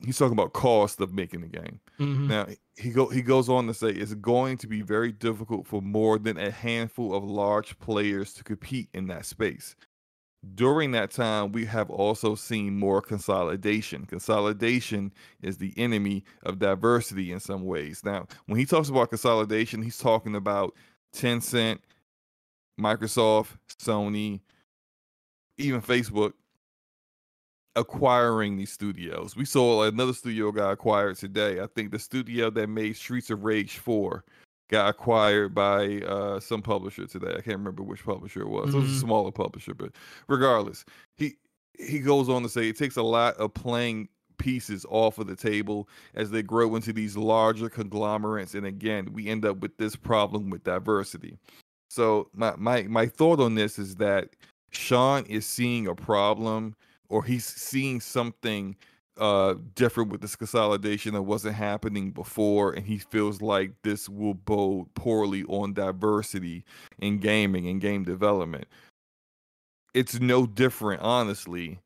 He's 0.05 0.19
talking 0.19 0.35
about 0.35 0.53
cost 0.53 1.01
of 1.01 1.13
making 1.15 1.41
the 1.41 1.49
game. 1.49 1.81
Mhm. 1.99 2.27
Now 2.29 2.47
he 2.77 2.91
go 2.91 3.09
he 3.09 3.23
goes 3.23 3.49
on 3.49 3.67
to 3.67 3.75
say 3.75 3.89
it's 3.91 4.15
going 4.15 4.59
to 4.59 4.67
be 4.67 4.83
very 4.83 5.11
difficult 5.11 5.67
for 5.67 5.81
more 5.81 6.19
than 6.19 6.37
a 6.37 6.51
handful 6.51 7.15
of 7.15 7.25
large 7.25 7.79
players 7.79 8.35
to 8.35 8.45
compete 8.45 8.89
in 8.93 9.07
that 9.09 9.25
space. 9.25 9.75
During 10.55 10.93
that 10.93 11.11
time, 11.11 11.51
we 11.53 11.65
have 11.65 11.91
also 11.91 12.35
seen 12.37 12.79
more 12.79 13.03
consolidation. 13.03 14.07
Consolidation 14.07 15.13
is 15.43 15.57
the 15.57 15.73
enemy 15.77 16.25
of 16.45 16.59
diversity 16.61 17.33
in 17.33 17.41
some 17.41 17.65
ways. 17.65 18.05
Now, 18.05 18.27
when 18.47 18.59
he 18.61 18.67
talks 18.67 18.89
about 18.89 19.09
consolidation, 19.09 19.83
he's 19.83 19.99
talking 19.99 20.37
about 20.37 20.77
Tencent, 21.15 21.81
Microsoft, 22.79 23.57
Sony, 23.81 24.41
even 25.59 25.81
Facebook 25.81 26.35
acquiring 27.77 28.57
these 28.57 28.73
studios. 28.73 29.37
We 29.37 29.45
saw 29.45 29.83
another 29.83 30.15
studio 30.15 30.51
got 30.51 30.73
acquired 30.73 31.17
today. 31.17 31.61
I 31.61 31.67
think 31.67 31.93
the 31.93 31.99
studio 31.99 32.51
that 32.51 32.69
made 32.69 32.97
Streets 32.97 33.31
of 33.31 33.45
Rage 33.45 33.79
4 33.79 34.25
got 34.69 34.89
acquired 34.89 35.55
by 35.55 36.01
uh, 36.01 36.41
some 36.41 36.63
publisher 36.63 37.07
today. 37.07 37.31
I 37.31 37.43
can't 37.43 37.59
remember 37.59 37.83
which 37.83 38.05
publisher 38.05 38.41
it 38.41 38.49
was. 38.49 38.75
It 38.75 38.79
was 38.79 38.91
a 38.91 38.99
smaller 38.99 39.31
publisher, 39.31 39.75
but 39.75 39.93
regardless, 40.29 40.85
he 41.17 41.37
he 41.79 41.99
goes 41.99 42.31
on 42.31 42.43
to 42.43 42.49
say 42.49 42.69
it 42.69 42.79
takes 42.79 42.97
a 42.97 43.03
lot 43.03 43.37
of 43.37 43.53
playing 43.53 44.09
pieces 44.39 44.87
off 44.89 45.19
of 45.19 45.27
the 45.27 45.37
table 45.37 45.89
as 46.15 46.31
they 46.31 46.43
grow 46.43 46.75
into 46.75 46.93
these 46.93 47.17
larger 47.17 47.69
conglomerates 47.69 48.55
and 48.55 48.67
again, 48.67 49.13
we 49.13 49.29
end 49.29 49.45
up 49.45 49.59
with 49.59 49.77
this 49.77 49.95
problem 49.95 50.51
with 50.51 50.65
diversity. 50.65 51.39
So 51.91 52.29
my 52.35 52.55
my 52.57 52.83
my 52.85 53.07
thought 53.07 53.41
on 53.41 53.55
this 53.55 53.79
is 53.79 53.97
that 53.97 54.31
Sean 54.71 55.25
is 55.27 55.47
seeing 55.47 55.87
a 55.87 55.95
problem 55.95 56.75
or 57.09 57.25
he's 57.25 57.45
seeing 57.45 58.01
something 58.01 58.77
uh 59.19 59.55
different 59.75 60.11
with 60.11 60.21
this 60.21 60.37
consolidation 60.37 61.15
that 61.15 61.23
wasn't 61.23 61.55
happening 61.55 62.11
before 62.11 62.75
and 62.75 62.87
he 62.87 62.99
feels 62.99 63.41
like 63.41 63.73
this 63.83 64.09
will 64.11 64.35
bode 64.35 64.93
poorly 64.95 65.43
on 65.45 65.73
diversity 65.73 66.65
in 66.99 67.19
gaming 67.19 67.67
and 67.69 67.81
game 67.81 68.05
development. 68.05 68.67
It's 69.95 70.21
no 70.21 70.47
different 70.47 71.01
honestly 71.01 71.81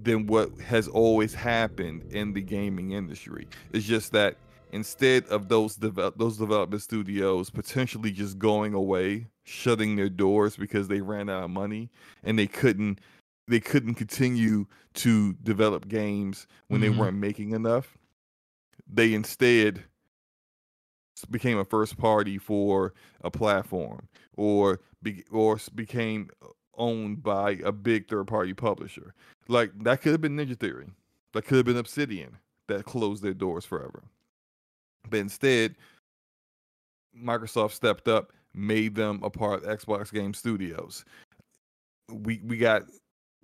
than 0.00 0.26
what 0.26 0.60
has 0.60 0.88
always 0.88 1.34
happened 1.34 2.04
in 2.12 2.32
the 2.32 2.42
gaming 2.42 2.92
industry. 2.92 3.48
It's 3.72 3.86
just 3.86 4.12
that 4.12 4.36
instead 4.72 5.24
of 5.26 5.48
those 5.48 5.76
those 5.76 6.36
development 6.36 6.82
studios 6.82 7.50
potentially 7.50 8.10
just 8.10 8.38
going 8.38 8.74
away 8.74 9.26
shutting 9.44 9.96
their 9.96 10.08
doors 10.08 10.56
because 10.56 10.88
they 10.88 11.00
ran 11.00 11.30
out 11.30 11.44
of 11.44 11.50
money 11.50 11.88
and 12.24 12.38
they 12.38 12.46
couldn't 12.46 13.00
they 13.48 13.60
couldn't 13.60 13.94
continue 13.94 14.66
to 14.94 15.34
develop 15.34 15.88
games 15.88 16.46
when 16.68 16.80
Mhm. 16.80 16.82
they 16.82 16.90
weren't 16.90 17.16
making 17.18 17.52
enough. 17.52 17.96
They 18.86 19.14
instead 19.14 19.84
became 21.30 21.58
a 21.58 21.64
first 21.64 21.96
party 21.96 22.38
for 22.38 22.92
a 23.22 23.30
platform 23.30 24.08
or 24.36 24.80
be, 25.02 25.24
or 25.30 25.58
became 25.74 26.30
uh, 26.42 26.48
owned 26.74 27.22
by 27.22 27.52
a 27.64 27.72
big 27.72 28.06
third 28.08 28.26
party 28.26 28.52
publisher. 28.52 29.14
Like 29.48 29.72
that 29.84 30.02
could 30.02 30.12
have 30.12 30.20
been 30.20 30.36
Ninja 30.36 30.58
Theory. 30.58 30.90
That 31.32 31.42
could 31.42 31.56
have 31.56 31.64
been 31.66 31.76
Obsidian 31.76 32.36
that 32.68 32.84
closed 32.84 33.22
their 33.22 33.34
doors 33.34 33.64
forever. 33.64 34.02
But 35.08 35.20
instead, 35.20 35.76
Microsoft 37.16 37.72
stepped 37.72 38.08
up, 38.08 38.32
made 38.52 38.94
them 38.94 39.22
a 39.22 39.30
part 39.30 39.64
of 39.64 39.78
Xbox 39.78 40.12
Game 40.12 40.34
Studios. 40.34 41.04
We 42.10 42.40
we 42.44 42.56
got 42.58 42.82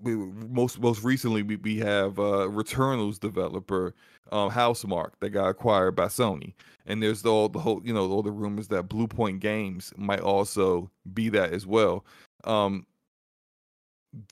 we 0.00 0.14
most 0.16 0.80
most 0.80 1.02
recently 1.04 1.42
we, 1.42 1.56
we 1.56 1.78
have 1.78 2.18
uh 2.18 2.48
Returnal's 2.48 3.18
developer 3.18 3.94
um 4.32 4.50
Housemarque 4.50 5.12
that 5.20 5.30
got 5.30 5.48
acquired 5.48 5.96
by 5.96 6.06
Sony. 6.06 6.54
And 6.86 7.02
there's 7.02 7.24
all 7.24 7.48
the 7.48 7.58
whole 7.58 7.80
you 7.84 7.92
know 7.92 8.10
all 8.10 8.22
the 8.22 8.32
rumors 8.32 8.68
that 8.68 8.88
Bluepoint 8.88 9.40
Games 9.40 9.92
might 9.96 10.20
also 10.20 10.90
be 11.14 11.28
that 11.30 11.52
as 11.52 11.66
well. 11.66 12.04
Um 12.44 12.86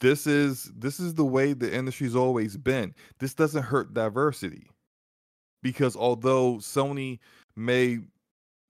this 0.00 0.26
is 0.26 0.70
this 0.76 1.00
is 1.00 1.14
the 1.14 1.24
way 1.24 1.52
the 1.52 1.72
industry's 1.72 2.16
always 2.16 2.56
been. 2.56 2.94
This 3.18 3.34
doesn't 3.34 3.62
hurt 3.62 3.94
diversity. 3.94 4.66
Because 5.62 5.96
although 5.96 6.54
Sony 6.54 7.18
may 7.56 8.00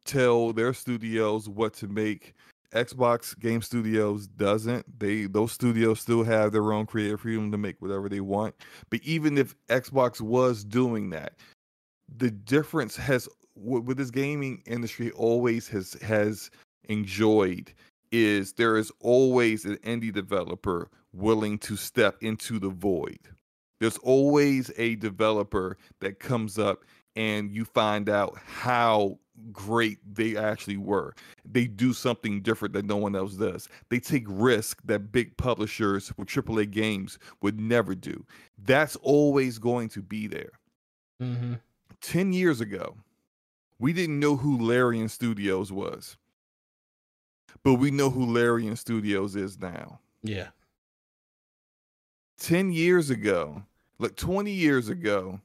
tell 0.05 0.53
their 0.53 0.73
studios 0.75 1.49
what 1.49 1.73
to 1.75 1.89
make, 1.89 2.35
Xbox 2.73 3.39
Game 3.39 3.63
Studios 3.63 4.27
doesn't. 4.27 4.99
They 4.99 5.27
those 5.27 5.53
studios 5.53 6.01
still 6.01 6.23
have 6.25 6.53
their 6.53 6.73
own 6.73 6.87
creative 6.87 7.21
freedom 7.21 7.51
to 7.53 7.59
make 7.59 7.81
whatever 7.81 8.09
they 8.09 8.21
want. 8.21 8.55
But 8.91 9.01
even 9.03 9.39
if 9.39 9.55
Xbox 9.69 10.21
was 10.21 10.65
doing 10.65 11.11
that, 11.11 11.35
the 12.15 12.31
difference 12.31 12.97
has 12.97 13.29
with 13.57 13.97
this 13.97 14.11
gaming 14.11 14.63
industry 14.67 15.11
always 15.13 15.69
has 15.69 15.95
has 16.03 16.51
enjoyed 16.89 17.73
is 18.13 18.55
there 18.55 18.77
is 18.77 18.91
always 19.01 19.65
an 19.65 19.77
indie 19.79 20.13
developer 20.13 20.89
willing 21.13 21.59
to 21.59 21.77
step 21.77 22.17
into 22.21 22.59
the 22.59 22.69
void. 22.69 23.19
There's 23.81 23.99
always 23.99 24.71
a 24.77 24.97
developer 24.97 25.77
that 26.01 26.19
comes 26.19 26.59
up 26.59 26.85
and 27.17 27.55
you 27.55 27.65
find 27.65 28.09
out 28.09 28.39
how 28.45 29.19
great 29.53 29.99
they 30.15 30.37
actually 30.37 30.77
were. 30.77 31.15
They 31.45 31.67
do 31.67 31.93
something 31.93 32.43
different 32.43 32.75
that 32.75 32.85
no 32.85 32.97
one 32.97 33.17
else 33.17 33.35
does. 33.35 33.69
They 33.89 34.01
take 34.01 34.25
risk 34.27 34.81
that 34.85 35.13
big 35.13 35.37
publishers 35.37 36.13
with 36.17 36.29
AAA 36.29 36.71
games 36.71 37.19
would 37.43 37.61
never 37.61 37.95
do. 37.95 38.25
That's 38.59 38.97
always 38.97 39.59
going 39.59 39.89
to 39.91 40.03
be 40.03 40.27
there. 40.27 40.53
Mm-hmm. 41.21 41.55
10 42.01 42.33
years 42.33 42.61
ago, 42.61 42.97
we 43.79 43.93
didn't 43.93 44.21
know 44.21 44.37
who 44.37 44.59
Larian 44.59 45.09
Studios 45.09 45.73
was, 45.73 46.17
but 47.63 47.75
we 47.75 47.91
know 47.91 48.11
who 48.11 48.25
Larian 48.25 48.77
Studios 48.77 49.37
is 49.37 49.59
now. 49.59 50.01
Yeah. 50.23 50.49
10 52.39 52.73
years 52.73 53.11
ago, 53.11 53.63
like 53.99 54.17
20 54.17 54.51
years 54.51 54.89
ago, 54.89 55.41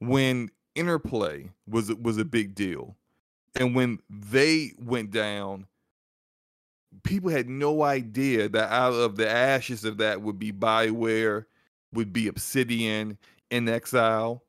when 0.00 0.50
interplay 0.74 1.50
was 1.68 1.92
was 1.94 2.18
a 2.18 2.24
big 2.24 2.54
deal. 2.54 2.96
And 3.54 3.74
when 3.74 3.98
they 4.08 4.72
went 4.78 5.10
down 5.10 5.66
people 7.04 7.30
had 7.30 7.48
no 7.48 7.82
idea 7.82 8.48
that 8.48 8.70
out 8.70 8.92
of 8.92 9.16
the 9.16 9.28
ashes 9.28 9.84
of 9.84 9.98
that 9.98 10.20
would 10.20 10.38
be 10.38 10.52
bioware 10.52 11.46
would 11.94 12.12
be 12.12 12.28
obsidian 12.28 13.18
inXile, 13.50 14.40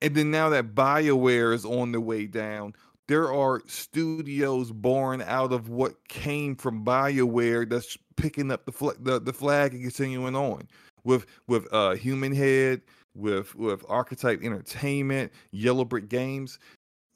and 0.00 0.14
then 0.14 0.30
now 0.30 0.48
that 0.48 0.74
bioware 0.74 1.54
is 1.54 1.64
on 1.64 1.92
the 1.92 2.00
way 2.00 2.26
down 2.26 2.74
there 3.08 3.32
are 3.32 3.62
studios 3.66 4.72
born 4.72 5.22
out 5.22 5.52
of 5.52 5.68
what 5.68 6.08
came 6.08 6.56
from 6.56 6.84
bioware 6.84 7.68
that's 7.68 7.96
picking 8.16 8.50
up 8.50 8.66
the, 8.66 8.72
fl- 8.72 8.90
the, 8.98 9.20
the 9.20 9.32
flag 9.32 9.72
and 9.72 9.82
continuing 9.82 10.34
on 10.34 10.66
with 11.04 11.26
with 11.46 11.72
uh 11.72 11.94
human 11.94 12.34
head 12.34 12.82
with 13.16 13.54
with 13.54 13.84
Archetype 13.88 14.42
Entertainment, 14.42 15.32
Yellow 15.50 15.84
Brick 15.84 16.08
Games, 16.08 16.58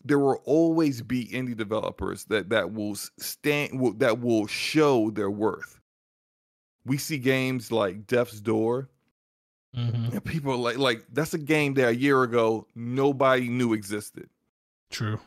there 0.04 0.18
will 0.18 0.40
always 0.44 1.02
be 1.02 1.26
indie 1.26 1.56
developers 1.56 2.24
that 2.26 2.48
that 2.50 2.72
will 2.72 2.94
stand 2.94 3.78
will, 3.78 3.92
that 3.94 4.20
will 4.20 4.46
show 4.46 5.10
their 5.10 5.30
worth. 5.30 5.78
We 6.86 6.96
see 6.96 7.18
games 7.18 7.70
like 7.70 8.06
Death's 8.06 8.40
Door, 8.40 8.88
mm-hmm. 9.76 10.12
and 10.12 10.24
people 10.24 10.56
like 10.56 10.78
like 10.78 11.04
that's 11.12 11.34
a 11.34 11.38
game 11.38 11.74
that 11.74 11.88
a 11.88 11.96
year 11.96 12.22
ago 12.22 12.66
nobody 12.74 13.48
knew 13.48 13.74
existed. 13.74 14.28
True. 14.90 15.20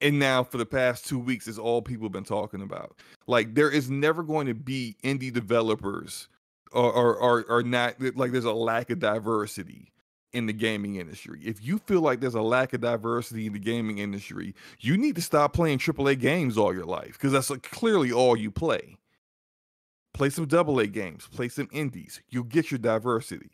And 0.00 0.18
now 0.18 0.42
for 0.42 0.58
the 0.58 0.66
past 0.66 1.06
two 1.06 1.18
weeks 1.18 1.46
is 1.46 1.58
all 1.58 1.80
people 1.80 2.06
have 2.06 2.12
been 2.12 2.24
talking 2.24 2.62
about. 2.62 2.96
Like 3.26 3.54
there 3.54 3.70
is 3.70 3.90
never 3.90 4.22
going 4.22 4.46
to 4.46 4.54
be 4.54 4.96
indie 5.04 5.32
developers 5.32 6.28
or, 6.72 7.16
or, 7.16 7.44
or, 7.48 7.62
not 7.62 8.00
like 8.16 8.32
there's 8.32 8.44
a 8.44 8.52
lack 8.52 8.90
of 8.90 8.98
diversity 8.98 9.92
in 10.32 10.46
the 10.46 10.52
gaming 10.52 10.96
industry. 10.96 11.40
If 11.44 11.64
you 11.64 11.78
feel 11.78 12.00
like 12.00 12.20
there's 12.20 12.34
a 12.34 12.42
lack 12.42 12.72
of 12.72 12.80
diversity 12.80 13.46
in 13.46 13.52
the 13.52 13.58
gaming 13.58 13.98
industry, 13.98 14.54
you 14.80 14.96
need 14.96 15.14
to 15.16 15.22
stop 15.22 15.52
playing 15.52 15.78
AAA 15.78 16.18
games 16.18 16.56
all 16.56 16.74
your 16.74 16.86
life 16.86 17.12
because 17.12 17.32
that's 17.32 17.50
like 17.50 17.62
clearly 17.62 18.12
all 18.12 18.36
you 18.36 18.50
play. 18.50 18.96
Play 20.14 20.30
some 20.30 20.48
AA 20.52 20.84
games, 20.84 21.26
play 21.28 21.48
some 21.48 21.68
indies. 21.72 22.20
You'll 22.28 22.44
get 22.44 22.70
your 22.70 22.78
diversity. 22.78 23.50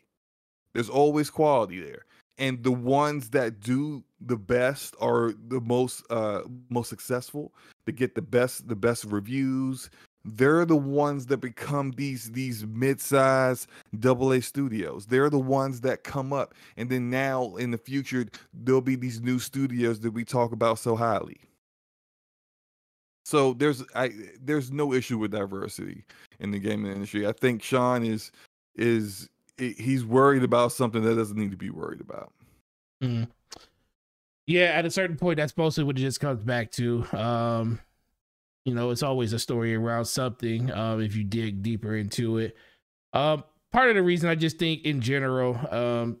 There's 0.73 0.89
always 0.89 1.29
quality 1.29 1.81
there. 1.81 2.05
And 2.37 2.63
the 2.63 2.71
ones 2.71 3.29
that 3.31 3.59
do 3.59 4.03
the 4.21 4.37
best 4.37 4.95
are 5.01 5.33
the 5.47 5.59
most 5.61 6.03
uh 6.09 6.41
most 6.69 6.89
successful. 6.89 7.53
They 7.85 7.91
get 7.91 8.15
the 8.15 8.21
best 8.21 8.67
the 8.67 8.75
best 8.75 9.05
reviews, 9.05 9.89
they're 10.25 10.65
the 10.65 10.75
ones 10.75 11.27
that 11.27 11.37
become 11.37 11.91
these 11.91 12.31
these 12.31 12.65
mid-size 12.65 13.67
double 13.99 14.31
A 14.31 14.41
studios. 14.41 15.05
They're 15.05 15.29
the 15.29 15.39
ones 15.39 15.81
that 15.81 16.03
come 16.03 16.33
up, 16.33 16.53
and 16.77 16.89
then 16.89 17.09
now 17.09 17.55
in 17.55 17.71
the 17.71 17.77
future 17.77 18.25
there'll 18.53 18.81
be 18.81 18.95
these 18.95 19.21
new 19.21 19.39
studios 19.39 19.99
that 20.01 20.11
we 20.11 20.25
talk 20.25 20.51
about 20.51 20.79
so 20.79 20.95
highly. 20.95 21.39
So 23.23 23.53
there's 23.53 23.83
I 23.95 24.11
there's 24.41 24.71
no 24.71 24.93
issue 24.93 25.17
with 25.17 25.31
diversity 25.31 26.03
in 26.39 26.51
the 26.51 26.59
gaming 26.59 26.91
industry. 26.91 27.27
I 27.27 27.31
think 27.31 27.63
Sean 27.63 28.03
is 28.03 28.31
is 28.75 29.29
he's 29.57 30.03
worried 30.03 30.43
about 30.43 30.71
something 30.71 31.03
that 31.03 31.15
doesn't 31.15 31.37
need 31.37 31.51
to 31.51 31.57
be 31.57 31.69
worried 31.69 32.01
about. 32.01 32.33
Mm. 33.03 33.27
Yeah, 34.47 34.71
at 34.71 34.85
a 34.85 34.89
certain 34.89 35.15
point, 35.15 35.37
that's 35.37 35.55
mostly 35.55 35.83
what 35.83 35.97
it 35.97 36.01
just 36.01 36.19
comes 36.19 36.41
back 36.41 36.71
to. 36.71 37.05
Um, 37.13 37.79
you 38.69 38.75
know, 38.75 38.91
it's 38.91 39.01
always 39.01 39.33
a 39.33 39.39
story 39.39 39.73
around 39.73 40.05
something 40.05 40.71
um, 40.71 41.01
if 41.01 41.15
you 41.15 41.23
dig 41.23 41.63
deeper 41.63 41.95
into 41.95 42.37
it. 42.37 42.55
Um, 43.13 43.43
part 43.73 43.89
of 43.89 43.95
the 43.95 44.03
reason 44.03 44.29
I 44.29 44.35
just 44.35 44.59
think 44.59 44.85
in 44.85 45.01
general, 45.01 45.59
um, 45.71 46.17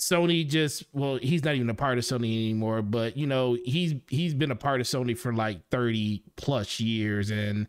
Sony 0.00 0.48
just 0.48 0.84
well, 0.92 1.18
he's 1.20 1.42
not 1.42 1.56
even 1.56 1.68
a 1.70 1.74
part 1.74 1.98
of 1.98 2.04
Sony 2.04 2.44
anymore, 2.44 2.82
but 2.82 3.16
you 3.16 3.26
know, 3.26 3.56
he's 3.64 3.94
he's 4.08 4.32
been 4.32 4.52
a 4.52 4.56
part 4.56 4.80
of 4.80 4.86
Sony 4.86 5.18
for 5.18 5.32
like 5.32 5.68
30 5.70 6.22
plus 6.36 6.78
years. 6.78 7.32
And 7.32 7.66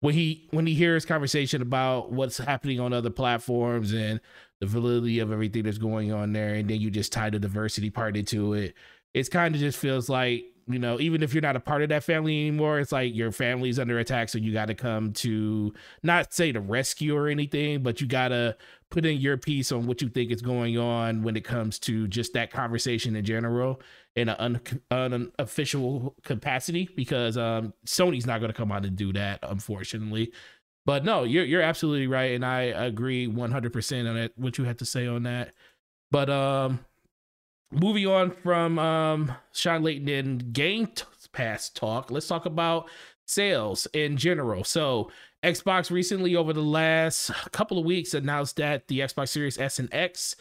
when 0.00 0.14
he 0.14 0.48
when 0.52 0.66
he 0.66 0.72
hears 0.72 1.04
conversation 1.04 1.60
about 1.60 2.12
what's 2.12 2.38
happening 2.38 2.80
on 2.80 2.94
other 2.94 3.10
platforms 3.10 3.92
and 3.92 4.20
the 4.60 4.66
validity 4.66 5.18
of 5.18 5.32
everything 5.32 5.64
that's 5.64 5.76
going 5.76 6.12
on 6.12 6.32
there, 6.32 6.54
and 6.54 6.70
then 6.70 6.80
you 6.80 6.90
just 6.90 7.12
tie 7.12 7.28
the 7.28 7.38
diversity 7.38 7.90
part 7.90 8.16
into 8.16 8.54
it, 8.54 8.74
it's 9.12 9.28
kind 9.28 9.54
of 9.54 9.60
just 9.60 9.78
feels 9.78 10.08
like 10.08 10.44
you 10.72 10.78
know, 10.78 11.00
even 11.00 11.22
if 11.22 11.34
you're 11.34 11.42
not 11.42 11.56
a 11.56 11.60
part 11.60 11.82
of 11.82 11.88
that 11.90 12.04
family 12.04 12.48
anymore, 12.48 12.78
it's 12.78 12.92
like 12.92 13.14
your 13.14 13.32
family's 13.32 13.78
under 13.78 13.98
attack. 13.98 14.28
So 14.28 14.38
you 14.38 14.52
got 14.52 14.66
to 14.66 14.74
come 14.74 15.12
to 15.14 15.72
not 16.02 16.32
say 16.32 16.52
the 16.52 16.60
rescue 16.60 17.16
or 17.16 17.28
anything, 17.28 17.82
but 17.82 18.00
you 18.00 18.06
got 18.06 18.28
to 18.28 18.56
put 18.90 19.06
in 19.06 19.18
your 19.18 19.36
piece 19.36 19.72
on 19.72 19.86
what 19.86 20.02
you 20.02 20.08
think 20.08 20.30
is 20.30 20.42
going 20.42 20.76
on 20.76 21.22
when 21.22 21.36
it 21.36 21.44
comes 21.44 21.78
to 21.80 22.08
just 22.08 22.32
that 22.34 22.50
conversation 22.50 23.16
in 23.16 23.24
general 23.24 23.80
in 24.16 24.28
an 24.28 24.36
un- 24.38 24.60
unofficial 24.90 26.14
capacity 26.24 26.88
because 26.96 27.36
um, 27.36 27.72
Sony's 27.86 28.26
not 28.26 28.40
going 28.40 28.50
to 28.50 28.56
come 28.56 28.72
out 28.72 28.84
and 28.84 28.96
do 28.96 29.12
that, 29.12 29.38
unfortunately. 29.42 30.32
But 30.86 31.04
no, 31.04 31.24
you're 31.24 31.44
you're 31.44 31.62
absolutely 31.62 32.06
right, 32.06 32.32
and 32.32 32.44
I 32.44 32.62
agree 32.62 33.26
100 33.26 33.72
percent 33.72 34.08
on 34.08 34.16
it. 34.16 34.32
What 34.36 34.58
you 34.58 34.64
had 34.64 34.78
to 34.78 34.86
say 34.86 35.06
on 35.06 35.24
that, 35.24 35.52
but 36.10 36.30
um, 36.30 36.80
moving 37.72 38.06
on 38.06 38.30
from 38.30 38.78
um, 38.78 39.32
Shawn 39.52 39.82
Layden 39.82 40.18
and 40.18 40.52
Game 40.52 40.88
Pass 41.32 41.68
talk, 41.68 42.10
let's 42.10 42.26
talk 42.26 42.44
about 42.44 42.90
sales 43.24 43.86
in 43.92 44.16
general. 44.16 44.64
So, 44.64 45.10
Xbox 45.44 45.90
recently, 45.90 46.34
over 46.34 46.52
the 46.52 46.60
last 46.60 47.30
couple 47.52 47.78
of 47.78 47.84
weeks, 47.84 48.14
announced 48.14 48.56
that 48.56 48.88
the 48.88 48.98
Xbox 49.00 49.28
Series 49.28 49.58
S 49.58 49.78
and 49.78 49.88
X 49.94 50.34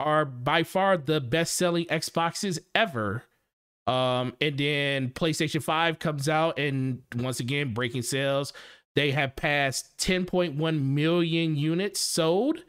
are 0.00 0.24
by 0.24 0.64
far 0.64 0.96
the 0.96 1.20
best 1.20 1.54
selling 1.54 1.86
Xboxes 1.86 2.58
ever. 2.74 3.22
Um, 3.86 4.34
and 4.40 4.58
then 4.58 5.10
PlayStation 5.10 5.62
5 5.62 5.98
comes 5.98 6.28
out 6.28 6.58
and 6.58 7.02
once 7.16 7.40
again 7.40 7.72
breaking 7.72 8.02
sales. 8.02 8.52
They 8.94 9.12
have 9.12 9.36
passed 9.36 9.96
10.1 9.98 10.82
million 10.82 11.56
units 11.56 12.00
sold 12.00 12.64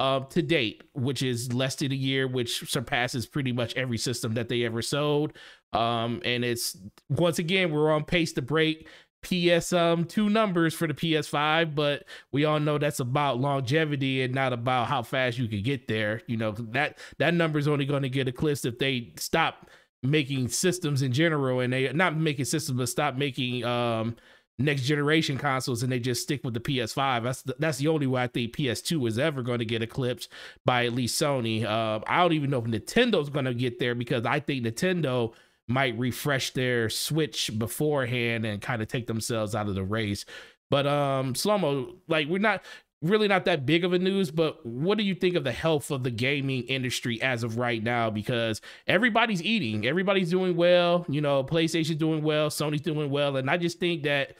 uh, 0.00 0.20
to 0.20 0.42
date, 0.42 0.84
which 0.94 1.22
is 1.22 1.52
less 1.52 1.76
than 1.76 1.92
a 1.92 1.96
year, 1.96 2.28
which 2.28 2.70
surpasses 2.70 3.26
pretty 3.26 3.52
much 3.52 3.74
every 3.74 3.98
system 3.98 4.34
that 4.34 4.48
they 4.48 4.64
ever 4.64 4.82
sold. 4.82 5.32
Um, 5.72 6.22
and 6.24 6.44
it's 6.44 6.76
once 7.08 7.38
again 7.38 7.72
we're 7.72 7.92
on 7.92 8.04
pace 8.04 8.32
to 8.34 8.42
break 8.42 8.88
PS 9.20 9.72
um 9.72 10.04
two 10.04 10.30
numbers 10.30 10.74
for 10.74 10.86
the 10.86 10.94
PS5, 10.94 11.74
but 11.74 12.04
we 12.30 12.44
all 12.44 12.60
know 12.60 12.78
that's 12.78 13.00
about 13.00 13.40
longevity 13.40 14.22
and 14.22 14.32
not 14.32 14.52
about 14.52 14.86
how 14.86 15.02
fast 15.02 15.38
you 15.38 15.48
can 15.48 15.62
get 15.62 15.88
there. 15.88 16.22
You 16.28 16.36
know 16.36 16.52
that 16.52 16.98
that 17.18 17.34
number 17.34 17.58
is 17.58 17.66
only 17.66 17.84
going 17.84 18.02
to 18.02 18.08
get 18.08 18.28
eclipsed 18.28 18.64
if 18.64 18.78
they 18.78 19.12
stop 19.16 19.68
making 20.04 20.48
systems 20.48 21.02
in 21.02 21.12
general 21.12 21.58
and 21.58 21.72
they 21.72 21.92
not 21.92 22.16
making 22.16 22.44
systems 22.44 22.78
but 22.78 22.88
stop 22.88 23.16
making 23.16 23.64
um 23.64 24.14
next 24.58 24.82
generation 24.82 25.38
consoles 25.38 25.82
and 25.82 25.92
they 25.92 26.00
just 26.00 26.22
stick 26.22 26.42
with 26.44 26.54
the 26.54 26.60
PS5. 26.60 27.22
That's 27.22 27.42
the, 27.42 27.56
that's 27.58 27.78
the 27.78 27.88
only 27.88 28.06
way 28.06 28.22
I 28.22 28.26
think 28.26 28.56
PS2 28.56 29.08
is 29.08 29.18
ever 29.18 29.42
going 29.42 29.60
to 29.60 29.64
get 29.64 29.82
eclipsed 29.82 30.30
by 30.64 30.86
at 30.86 30.92
least 30.92 31.20
Sony. 31.20 31.64
Uh, 31.64 32.00
I 32.06 32.18
don't 32.18 32.32
even 32.32 32.50
know 32.50 32.58
if 32.58 32.64
Nintendo's 32.64 33.30
going 33.30 33.44
to 33.44 33.54
get 33.54 33.78
there 33.78 33.94
because 33.94 34.26
I 34.26 34.40
think 34.40 34.64
Nintendo 34.64 35.32
might 35.68 35.96
refresh 35.98 36.50
their 36.52 36.88
Switch 36.90 37.56
beforehand 37.56 38.44
and 38.44 38.60
kind 38.60 38.82
of 38.82 38.88
take 38.88 39.06
themselves 39.06 39.54
out 39.54 39.68
of 39.68 39.74
the 39.74 39.84
race. 39.84 40.24
But 40.70 40.86
um, 40.86 41.34
Slomo, 41.34 41.94
like 42.08 42.28
we're 42.28 42.38
not 42.38 42.62
really 43.02 43.28
not 43.28 43.44
that 43.44 43.64
big 43.64 43.84
of 43.84 43.92
a 43.92 43.98
news, 43.98 44.30
but 44.30 44.64
what 44.66 44.98
do 44.98 45.04
you 45.04 45.14
think 45.14 45.36
of 45.36 45.44
the 45.44 45.52
health 45.52 45.90
of 45.90 46.02
the 46.02 46.10
gaming 46.10 46.64
industry 46.64 47.20
as 47.22 47.42
of 47.42 47.56
right 47.56 47.82
now? 47.82 48.10
Because 48.10 48.60
everybody's 48.86 49.42
eating, 49.42 49.86
everybody's 49.86 50.30
doing 50.30 50.56
well. 50.56 51.06
You 51.08 51.20
know, 51.20 51.44
PlayStation's 51.44 51.96
doing 51.96 52.22
well, 52.22 52.50
Sony's 52.50 52.80
doing 52.80 53.10
well, 53.10 53.36
and 53.36 53.50
I 53.50 53.56
just 53.56 53.78
think 53.78 54.02
that 54.02 54.36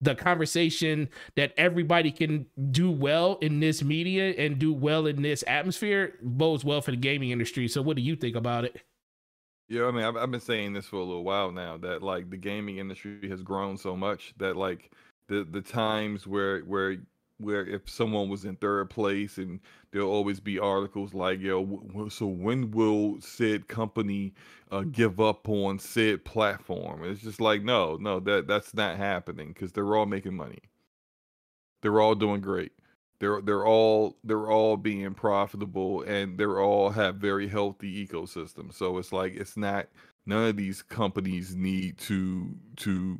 the 0.00 0.14
conversation 0.14 1.08
that 1.36 1.52
everybody 1.56 2.10
can 2.10 2.46
do 2.70 2.90
well 2.90 3.36
in 3.42 3.60
this 3.60 3.82
media 3.82 4.30
and 4.30 4.58
do 4.58 4.72
well 4.72 5.06
in 5.06 5.22
this 5.22 5.44
atmosphere 5.46 6.14
bodes 6.22 6.64
well 6.64 6.80
for 6.80 6.90
the 6.90 6.96
gaming 6.96 7.30
industry. 7.30 7.68
So, 7.68 7.82
what 7.82 7.96
do 7.96 8.02
you 8.02 8.16
think 8.16 8.34
about 8.34 8.64
it? 8.64 8.82
Yeah, 9.68 9.86
I 9.86 9.92
mean, 9.92 10.02
I've, 10.02 10.16
I've 10.16 10.30
been 10.30 10.40
saying 10.40 10.72
this 10.72 10.86
for 10.86 10.96
a 10.96 11.04
little 11.04 11.22
while 11.22 11.52
now 11.52 11.76
that 11.78 12.02
like 12.02 12.30
the 12.30 12.36
gaming 12.36 12.78
industry 12.78 13.28
has 13.28 13.42
grown 13.42 13.76
so 13.76 13.94
much 13.94 14.34
that 14.38 14.56
like 14.56 14.90
the 15.28 15.46
the 15.48 15.60
times 15.60 16.26
where 16.26 16.60
where 16.60 16.96
where 17.40 17.66
if 17.66 17.88
someone 17.90 18.28
was 18.28 18.44
in 18.44 18.56
third 18.56 18.90
place 18.90 19.38
and 19.38 19.60
there'll 19.92 20.10
always 20.10 20.40
be 20.40 20.58
articles 20.58 21.14
like 21.14 21.40
yo 21.40 21.64
w- 21.64 22.10
so 22.10 22.26
when 22.26 22.70
will 22.72 23.20
said 23.20 23.68
company 23.68 24.34
uh, 24.72 24.82
give 24.82 25.20
up 25.20 25.48
on 25.48 25.78
said 25.78 26.24
platform? 26.24 27.04
It's 27.04 27.22
just 27.22 27.40
like 27.40 27.62
no 27.64 27.96
no 28.00 28.20
that 28.20 28.48
that's 28.48 28.74
not 28.74 28.96
happening 28.98 29.48
because 29.48 29.72
they're 29.72 29.96
all 29.96 30.06
making 30.06 30.36
money. 30.36 30.60
They're 31.82 32.00
all 32.00 32.14
doing 32.14 32.40
great. 32.40 32.72
They're 33.20 33.40
they're 33.42 33.66
all 33.66 34.16
they're 34.24 34.50
all 34.50 34.76
being 34.76 35.14
profitable 35.14 36.02
and 36.02 36.38
they're 36.38 36.60
all 36.60 36.90
have 36.90 37.16
very 37.16 37.48
healthy 37.48 38.06
ecosystems 38.06 38.74
so 38.74 38.96
it's 38.98 39.12
like 39.12 39.34
it's 39.34 39.58
not 39.58 39.88
none 40.26 40.48
of 40.48 40.56
these 40.56 40.82
companies 40.82 41.54
need 41.54 41.98
to 41.98 42.54
to 42.76 43.18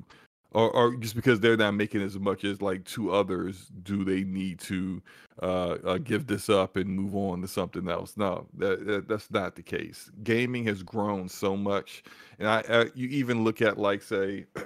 or, 0.52 0.70
or 0.70 0.96
just 0.96 1.14
because 1.14 1.40
they're 1.40 1.56
not 1.56 1.74
making 1.74 2.02
as 2.02 2.18
much 2.18 2.44
as 2.44 2.60
like 2.60 2.84
two 2.84 3.12
others 3.12 3.70
do 3.82 4.04
they 4.04 4.24
need 4.24 4.58
to 4.58 5.00
uh, 5.42 5.76
uh, 5.84 5.98
give 5.98 6.26
this 6.26 6.48
up 6.48 6.76
and 6.76 6.88
move 6.88 7.14
on 7.14 7.40
to 7.40 7.48
something 7.48 7.88
else? 7.88 8.16
No 8.16 8.46
that, 8.58 8.86
that, 8.86 9.08
that's 9.08 9.30
not 9.30 9.54
the 9.54 9.62
case. 9.62 10.10
Gaming 10.22 10.64
has 10.64 10.82
grown 10.82 11.28
so 11.28 11.56
much 11.56 12.02
and 12.40 12.48
i, 12.48 12.64
I 12.68 12.86
you 12.94 13.08
even 13.08 13.44
look 13.44 13.62
at 13.62 13.78
like 13.78 14.02
say 14.02 14.46
i 14.56 14.62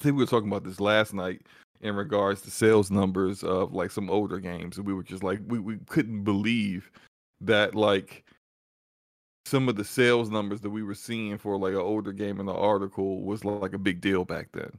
think 0.00 0.16
we 0.16 0.22
were 0.22 0.26
talking 0.26 0.48
about 0.48 0.64
this 0.64 0.80
last 0.80 1.14
night 1.14 1.42
in 1.82 1.94
regards 1.94 2.42
to 2.42 2.50
sales 2.50 2.90
numbers 2.90 3.42
of 3.42 3.72
like 3.72 3.90
some 3.90 4.10
older 4.10 4.38
games 4.38 4.78
and 4.78 4.86
we 4.86 4.94
were 4.94 5.02
just 5.02 5.22
like 5.22 5.40
we, 5.46 5.58
we 5.58 5.76
couldn't 5.86 6.24
believe 6.24 6.90
that 7.40 7.74
like 7.74 8.24
some 9.44 9.68
of 9.68 9.76
the 9.76 9.84
sales 9.84 10.30
numbers 10.30 10.60
that 10.60 10.70
we 10.70 10.82
were 10.82 10.94
seeing 10.94 11.36
for 11.38 11.58
like 11.58 11.74
an 11.74 11.80
older 11.80 12.12
game 12.12 12.40
in 12.40 12.46
the 12.46 12.54
article 12.54 13.22
was 13.22 13.44
like 13.44 13.72
a 13.72 13.78
big 13.78 14.00
deal 14.00 14.24
back 14.24 14.48
then. 14.52 14.70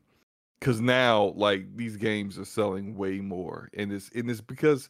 Because 0.59 0.79
now 0.79 1.33
like 1.35 1.75
these 1.75 1.97
games 1.97 2.39
are 2.39 2.45
selling 2.45 2.95
way 2.95 3.19
more 3.19 3.69
and 3.73 3.91
it's 3.91 4.09
and 4.15 4.29
it's 4.29 4.41
because 4.41 4.89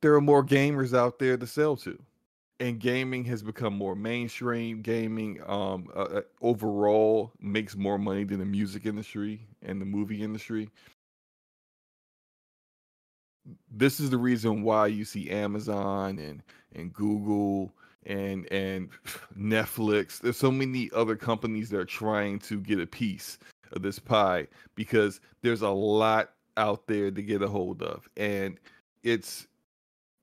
there 0.00 0.14
are 0.14 0.20
more 0.20 0.44
gamers 0.44 0.96
out 0.96 1.18
there 1.18 1.36
to 1.36 1.46
sell 1.46 1.76
to 1.76 1.98
and 2.60 2.80
gaming 2.80 3.24
has 3.24 3.42
become 3.42 3.72
more 3.74 3.94
mainstream. 3.96 4.80
Gaming 4.82 5.40
um 5.46 5.88
uh, 5.94 6.02
uh 6.02 6.20
overall 6.40 7.32
makes 7.40 7.76
more 7.76 7.98
money 7.98 8.22
than 8.22 8.38
the 8.38 8.44
music 8.44 8.86
industry 8.86 9.40
and 9.62 9.80
the 9.80 9.86
movie 9.86 10.22
industry. 10.22 10.70
This 13.70 13.98
is 13.98 14.10
the 14.10 14.18
reason 14.18 14.62
why 14.62 14.86
you 14.86 15.04
see 15.04 15.30
amazon 15.30 16.18
and 16.18 16.42
and 16.74 16.92
google 16.92 17.72
and 18.08 18.50
and 18.50 18.88
netflix 19.38 20.20
there's 20.20 20.36
so 20.36 20.50
many 20.50 20.90
other 20.94 21.14
companies 21.14 21.70
that 21.70 21.78
are 21.78 21.84
trying 21.84 22.38
to 22.38 22.60
get 22.60 22.80
a 22.80 22.86
piece 22.86 23.38
of 23.72 23.82
this 23.82 23.98
pie 23.98 24.46
because 24.74 25.20
there's 25.42 25.62
a 25.62 25.68
lot 25.68 26.30
out 26.58 26.86
there 26.86 27.10
to 27.10 27.22
get 27.22 27.42
a 27.42 27.48
hold 27.48 27.82
of. 27.82 28.08
And 28.16 28.58
it's 29.02 29.46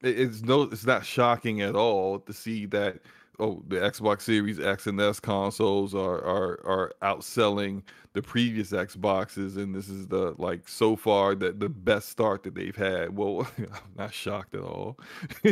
it's 0.02 0.42
no 0.42 0.64
it's 0.64 0.86
not 0.86 1.06
shocking 1.06 1.62
at 1.62 1.76
all 1.76 2.20
to 2.20 2.34
see 2.34 2.66
that 2.68 3.00
oh 3.40 3.64
the 3.68 3.78
Xbox 3.78 4.22
Series 4.22 4.60
X 4.60 4.88
and 4.88 5.00
S 5.00 5.20
consoles 5.20 5.94
are 5.94 6.24
are 6.24 6.60
are 6.66 6.94
outselling 7.02 7.84
the 8.14 8.22
previous 8.22 8.72
Xboxes 8.72 9.58
and 9.58 9.76
this 9.76 9.90
is 9.90 10.08
the 10.08 10.34
like 10.38 10.68
so 10.68 10.96
far 10.96 11.36
that 11.36 11.60
the 11.60 11.70
best 11.70 12.10
start 12.10 12.44
that 12.44 12.56
they've 12.56 12.76
had. 12.76 13.16
Well, 13.16 13.48
I'm 13.58 13.68
not 13.98 14.14
shocked 14.14 14.56
at 14.56 14.62
all. 14.62 14.98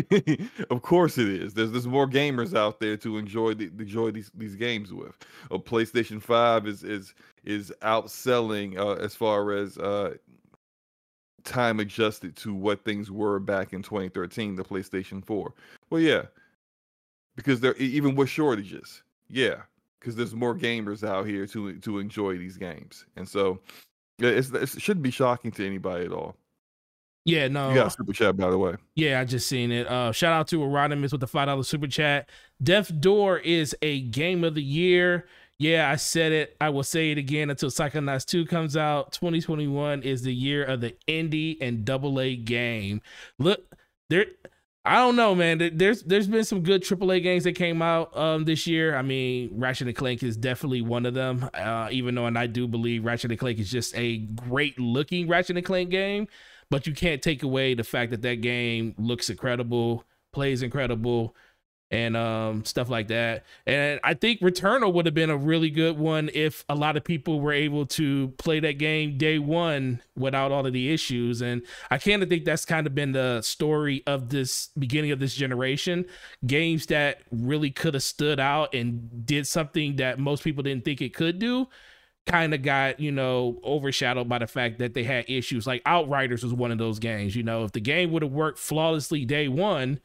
of 0.70 0.82
course 0.82 1.18
it 1.18 1.28
is. 1.28 1.54
There's 1.54 1.72
there's 1.72 1.88
more 1.88 2.08
gamers 2.08 2.56
out 2.56 2.80
there 2.80 2.98
to 2.98 3.18
enjoy 3.18 3.54
the 3.54 3.66
enjoy 3.66 4.12
these 4.12 4.32
these 4.36 4.56
games 4.56 4.94
with. 4.94 5.18
A 5.52 5.60
PlayStation 5.60 6.22
5 6.22 6.68
is 6.68 6.84
is 6.84 7.14
is 7.44 7.74
outselling 7.82 8.78
uh, 8.78 8.94
as 8.94 9.14
far 9.16 9.52
as 9.52 9.78
uh 9.78 10.14
time 11.44 11.82
adjusted 11.82 12.36
to 12.38 12.54
what 12.54 12.86
things 12.86 13.12
were 13.12 13.40
back 13.40 13.74
in 13.74 13.82
2013 13.82 14.56
the 14.56 14.64
PlayStation 14.64 15.24
4. 15.26 15.54
Well 15.90 16.02
yeah, 16.02 16.24
because 17.36 17.60
there 17.60 17.76
even 17.76 18.16
with 18.16 18.30
shortages. 18.30 19.04
Yeah, 19.30 19.62
because 20.00 20.16
there's 20.16 20.36
more 20.36 20.56
gamers 20.56 21.08
out 21.08 21.26
here 21.26 21.48
to 21.48 21.80
to 21.80 22.00
enjoy 22.00 22.38
these 22.38 22.58
games, 22.58 23.06
and 23.16 23.28
so 23.28 23.60
it 24.20 24.70
shouldn't 24.80 25.04
be 25.04 25.12
shocking 25.12 25.52
to 25.52 25.66
anybody 25.66 26.06
at 26.06 26.12
all. 26.12 26.36
Yeah, 27.26 27.48
no. 27.48 27.70
You 27.70 27.76
got 27.76 27.94
super 27.94 28.12
chat 28.12 28.36
by 28.36 28.50
the 28.50 28.58
way. 28.58 28.76
Yeah, 28.96 29.20
I 29.22 29.26
just 29.26 29.48
seen 29.48 29.72
it. 29.72 29.88
Uh, 29.88 30.12
shout 30.12 30.34
out 30.34 30.48
to 30.50 30.58
Erodimus 30.58 31.12
with 31.12 31.22
the 31.22 31.28
five 31.28 31.48
dollar 31.48 31.64
super 31.64 31.88
chat. 31.88 32.30
Death 32.62 32.92
Door 33.00 33.40
is 33.40 33.76
a 33.82 34.02
game 34.02 34.44
of 34.44 34.56
the 34.56 34.64
year. 34.64 35.26
Yeah, 35.60 35.90
I 35.90 35.96
said 35.96 36.32
it. 36.32 36.58
I 36.60 36.70
will 36.70 36.84
say 36.84 37.12
it 37.12 37.18
again 37.18 37.50
until 37.50 37.70
Psychonauts 37.70 38.26
2 38.26 38.48
comes 38.48 38.76
out. 38.76 39.14
2021 39.14 40.02
is 40.02 40.24
the 40.24 40.34
year 40.34 40.64
of 40.66 40.82
the 40.82 40.96
indie 41.08 41.58
and 41.62 41.86
double 41.86 42.20
A 42.20 42.36
game. 42.36 43.02
Look, 43.40 43.64
there 44.10 44.26
I 44.86 44.98
don't 44.98 45.16
know, 45.16 45.34
man. 45.34 45.72
There's 45.78 46.04
there's 46.04 46.28
been 46.28 46.44
some 46.44 46.62
good 46.62 46.84
AAA 46.84 47.24
games 47.24 47.46
that 47.46 47.54
came 47.54 47.82
out 47.82 48.16
um, 48.18 48.44
this 48.44 48.68
year. 48.68 48.98
I 48.98 49.02
mean, 49.02 49.52
Ratchet 49.54 49.88
and 49.88 49.96
Clank 49.96 50.24
is 50.24 50.36
definitely 50.36 50.82
one 50.82 51.06
of 51.06 51.14
them. 51.14 51.50
Uh, 51.54 51.88
even 51.92 52.16
though, 52.16 52.26
and 52.26 52.38
I 52.38 52.48
do 52.48 52.68
believe 52.68 53.06
Ratchet 53.06 53.32
and 53.32 53.40
Clank 53.40 53.60
is 53.60 53.72
just 53.72 53.96
a 53.96 54.18
great 54.18 54.78
looking 54.78 55.30
Ratchet 55.30 55.56
and 55.56 55.66
Clank 55.66 55.90
game, 55.90 56.28
but 56.70 56.86
you 56.86 56.94
can't 56.94 57.22
take 57.22 57.44
away 57.44 57.76
the 57.76 57.86
fact 57.86 58.12
that 58.12 58.24
that 58.24 58.42
game 58.42 58.94
looks 58.98 59.30
incredible, 59.30 60.04
plays 60.34 60.62
incredible, 60.62 61.34
and 61.94 62.18
um, 62.18 62.65
stuff 62.65 62.90
like 62.90 63.07
that. 63.10 63.45
And 63.68 63.99
I 64.03 64.15
think 64.15 64.40
Returnal 64.41 64.91
would 64.94 65.06
have 65.06 65.14
been 65.14 65.30
a 65.30 65.38
really 65.38 65.70
good 65.70 65.95
one 65.95 66.32
if 66.34 66.65
a 66.68 66.74
lot 66.74 66.98
of 66.98 67.03
people 67.03 67.40
were 67.40 67.53
able 67.53 67.86
to 67.86 68.30
play 68.40 68.60
that 68.61 68.80
game 68.80 69.15
day 69.20 69.38
one 69.38 70.02
without 70.18 70.52
all 70.52 70.65
of 70.65 70.74
the 70.74 70.91
issues. 70.91 71.44
And 71.44 71.61
I 71.91 71.99
kind 71.99 72.24
of 72.24 72.30
think 72.30 72.45
that's 72.45 72.65
kind 72.65 72.88
of 72.88 72.95
been 72.95 73.11
the 73.11 73.44
story 73.44 74.02
of 74.07 74.30
this 74.30 74.70
beginning 74.80 75.11
of 75.11 75.20
this 75.20 75.36
generation. 75.36 76.06
Games 76.48 76.88
that 76.88 77.20
really 77.32 77.70
could 77.70 77.94
have 77.94 78.02
stood 78.02 78.40
out 78.40 78.74
and 78.74 79.24
did 79.24 79.45
something 79.45 79.98
that 79.98 80.18
most 80.18 80.44
people 80.44 80.64
didn't 80.64 80.86
think 80.86 80.99
it 80.99 81.14
could 81.14 81.38
do 81.38 81.68
kind 82.26 82.56
of 82.56 82.64
got 82.64 82.99
you 83.02 83.11
know 83.11 83.60
overshadowed 83.65 84.30
by 84.30 84.40
the 84.40 84.48
fact 84.48 84.80
that 84.80 84.94
they 84.94 85.03
had 85.03 85.26
issues 85.28 85.68
like 85.68 85.82
outriders 85.86 86.41
was 86.41 86.53
one 86.53 86.72
of 86.72 86.78
those 86.78 86.98
games 86.98 87.36
you 87.36 87.44
know 87.44 87.65
if 87.65 87.74
the 87.74 87.82
game 87.82 88.14
would 88.14 88.24
have 88.24 88.32
worked 88.32 88.57
flawlessly 88.57 89.26
day 89.26 89.49
one 89.49 89.99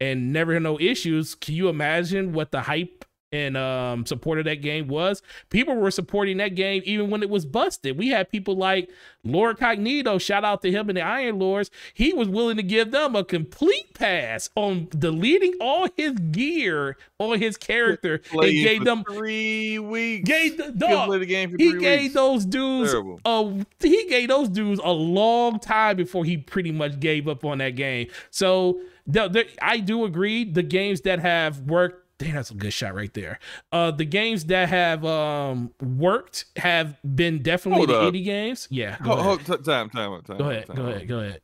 and 0.00 0.32
never 0.32 0.54
had 0.54 0.62
no 0.62 0.78
issues. 0.80 1.34
Can 1.34 1.54
you 1.54 1.68
imagine 1.68 2.32
what 2.32 2.50
the 2.52 2.62
hype 2.62 3.04
and 3.30 3.58
um 3.58 4.06
support 4.06 4.38
of 4.38 4.46
that 4.46 4.62
game 4.62 4.88
was? 4.88 5.20
People 5.50 5.76
were 5.76 5.90
supporting 5.90 6.38
that 6.38 6.54
game 6.54 6.82
even 6.86 7.10
when 7.10 7.22
it 7.22 7.28
was 7.28 7.44
busted. 7.44 7.98
We 7.98 8.08
had 8.08 8.30
people 8.30 8.56
like 8.56 8.88
Lord 9.22 9.58
Cognito, 9.58 10.18
shout 10.18 10.44
out 10.44 10.62
to 10.62 10.70
him 10.70 10.88
and 10.88 10.96
the 10.96 11.02
Iron 11.02 11.38
Lords. 11.38 11.70
He 11.92 12.14
was 12.14 12.26
willing 12.28 12.56
to 12.56 12.62
give 12.62 12.90
them 12.90 13.14
a 13.14 13.22
complete 13.24 13.92
pass 13.92 14.48
on 14.54 14.88
deleting 14.96 15.54
all 15.60 15.88
his 15.94 16.12
gear 16.30 16.96
on 17.18 17.38
his 17.38 17.58
character 17.58 18.22
and 18.32 18.42
gave 18.44 18.84
them 18.84 19.04
three 19.04 19.78
weeks. 19.78 20.26
Gave 20.26 20.56
the 20.56 20.72
dog. 20.72 21.10
The 21.10 21.26
game 21.26 21.54
he 21.58 21.76
gave 21.78 22.00
weeks. 22.02 22.14
those 22.14 22.46
dudes 22.46 22.94
uh, 23.26 23.52
he 23.80 24.06
gave 24.08 24.28
those 24.28 24.48
dudes 24.48 24.80
a 24.82 24.92
long 24.92 25.58
time 25.58 25.96
before 25.96 26.24
he 26.24 26.38
pretty 26.38 26.72
much 26.72 26.98
gave 26.98 27.28
up 27.28 27.44
on 27.44 27.58
that 27.58 27.76
game. 27.76 28.08
So 28.30 28.80
the, 29.08 29.28
the, 29.28 29.46
I 29.60 29.78
do 29.78 30.04
agree. 30.04 30.44
The 30.44 30.62
games 30.62 31.00
that 31.00 31.18
have 31.18 31.62
worked, 31.62 32.06
damn, 32.18 32.34
that's 32.34 32.50
a 32.50 32.54
good 32.54 32.72
shot 32.72 32.94
right 32.94 33.12
there. 33.14 33.38
Uh, 33.72 33.90
the 33.90 34.04
games 34.04 34.44
that 34.44 34.68
have 34.68 35.04
um 35.04 35.72
worked 35.80 36.44
have 36.56 36.96
been 37.16 37.42
definitely 37.42 37.78
hold 37.86 37.88
the 37.88 37.98
up. 38.00 38.12
indie 38.14 38.24
games. 38.24 38.68
Yeah. 38.70 38.98
Go 39.02 39.16
hold, 39.16 39.42
hold, 39.42 39.64
time, 39.64 39.90
time, 39.90 40.22
time. 40.22 40.38
Go 40.38 40.50
ahead. 40.50 40.66
Time, 40.66 40.76
go 40.76 40.86
ahead. 40.86 41.08
Go 41.08 41.18
ahead. 41.20 41.40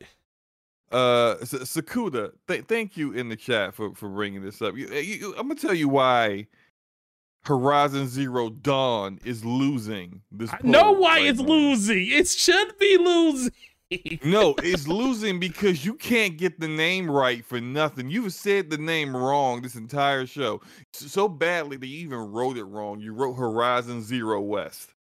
Uh, 0.91 1.35
Sakuda, 1.43 2.31
th- 2.47 2.65
thank 2.65 2.95
you 2.95 3.11
in 3.11 3.27
the 3.27 3.35
chat 3.35 3.73
for 3.73 3.93
for 3.95 4.07
bringing 4.07 4.41
this 4.43 4.61
up. 4.61 4.77
You, 4.77 4.87
you, 4.87 5.33
I'm 5.37 5.47
gonna 5.47 5.59
tell 5.59 5.73
you 5.73 5.89
why. 5.89 6.47
Horizon 7.43 8.07
Zero 8.07 8.49
Dawn 8.49 9.19
is 9.23 9.45
losing 9.45 10.21
this. 10.31 10.51
I 10.51 10.57
know 10.63 10.93
why 10.93 11.17
right 11.17 11.25
it's 11.27 11.39
now. 11.39 11.45
losing. 11.45 12.07
It 12.09 12.27
should 12.27 12.75
be 12.79 12.97
losing 12.97 13.51
no, 14.23 14.55
it's 14.63 14.87
losing 14.87 15.39
because 15.39 15.85
you 15.85 15.93
can't 15.93 16.37
get 16.37 16.59
the 16.59 16.67
name 16.67 17.09
right 17.09 17.43
for 17.43 17.59
nothing. 17.61 18.09
You've 18.09 18.33
said 18.33 18.69
the 18.69 18.77
name 18.77 19.15
wrong 19.15 19.61
this 19.61 19.75
entire 19.75 20.25
show 20.25 20.61
so 20.93 21.27
badly 21.27 21.77
that 21.77 21.87
you 21.87 21.99
even 21.99 22.19
wrote 22.31 22.57
it 22.57 22.65
wrong. 22.65 22.99
You 22.99 23.13
wrote 23.13 23.33
Horizon 23.33 24.01
Zero 24.01 24.41
West. 24.41 24.93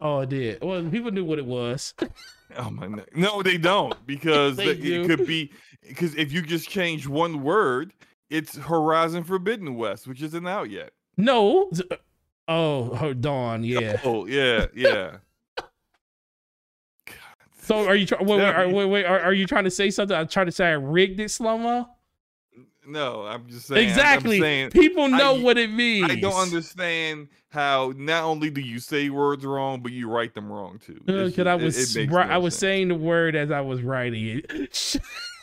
Oh, 0.00 0.20
I 0.20 0.24
did. 0.24 0.62
Well, 0.62 0.82
people 0.90 1.10
knew 1.10 1.24
what 1.24 1.38
it 1.38 1.46
was. 1.46 1.94
oh 2.58 2.70
my! 2.70 3.02
No, 3.14 3.42
they 3.42 3.56
don't 3.56 3.94
because 4.06 4.56
they 4.56 4.70
it 4.70 5.06
could 5.06 5.26
be 5.26 5.52
because 5.86 6.14
if 6.16 6.32
you 6.32 6.42
just 6.42 6.68
change 6.68 7.06
one 7.06 7.42
word, 7.42 7.92
it's 8.30 8.56
Horizon 8.56 9.24
Forbidden 9.24 9.76
West, 9.76 10.06
which 10.06 10.22
isn't 10.22 10.46
out 10.46 10.70
yet. 10.70 10.90
No. 11.16 11.70
Uh, 11.70 11.96
oh, 12.48 12.94
her 12.96 13.14
Dawn. 13.14 13.64
Yeah. 13.64 14.00
Oh, 14.04 14.26
yeah, 14.26 14.66
yeah. 14.74 15.18
So 17.64 17.86
are 17.86 17.94
you 17.96 18.06
trying? 18.06 18.26
Wait, 18.26 18.38
wait, 18.38 18.72
wait, 18.74 18.84
wait, 18.86 19.04
are, 19.04 19.20
are 19.20 19.32
you 19.32 19.46
trying 19.46 19.64
to 19.64 19.70
say 19.70 19.90
something? 19.90 20.16
I'm 20.16 20.28
trying 20.28 20.46
to 20.46 20.52
say 20.52 20.66
I 20.66 20.72
rigged 20.72 21.18
it, 21.20 21.30
slow 21.30 21.56
mo. 21.58 21.88
No, 22.86 23.22
I'm 23.22 23.48
just 23.48 23.66
saying. 23.68 23.88
exactly. 23.88 24.38
Saying 24.40 24.70
People 24.70 25.08
know 25.08 25.36
I- 25.36 25.40
what 25.40 25.56
it 25.56 25.70
means. 25.70 26.10
I 26.10 26.16
don't 26.16 26.34
understand 26.34 27.28
how 27.48 27.94
not 27.96 28.24
only 28.24 28.50
do 28.50 28.60
you 28.60 28.78
say 28.78 29.08
words 29.08 29.44
wrong, 29.46 29.80
but 29.80 29.92
you 29.92 30.10
write 30.10 30.34
them 30.34 30.52
wrong 30.52 30.78
too. 30.84 31.00
Because 31.04 31.38
I 31.38 31.54
it- 31.54 31.62
was 31.62 31.96
it 31.96 31.98
makes 32.00 32.12
no 32.12 32.18
I 32.18 32.36
was 32.36 32.52
sense. 32.54 32.60
saying 32.60 32.88
the 32.88 32.94
word 32.96 33.34
as 33.36 33.50
I 33.50 33.62
was 33.62 33.80
writing 33.82 34.42
it. 34.44 34.96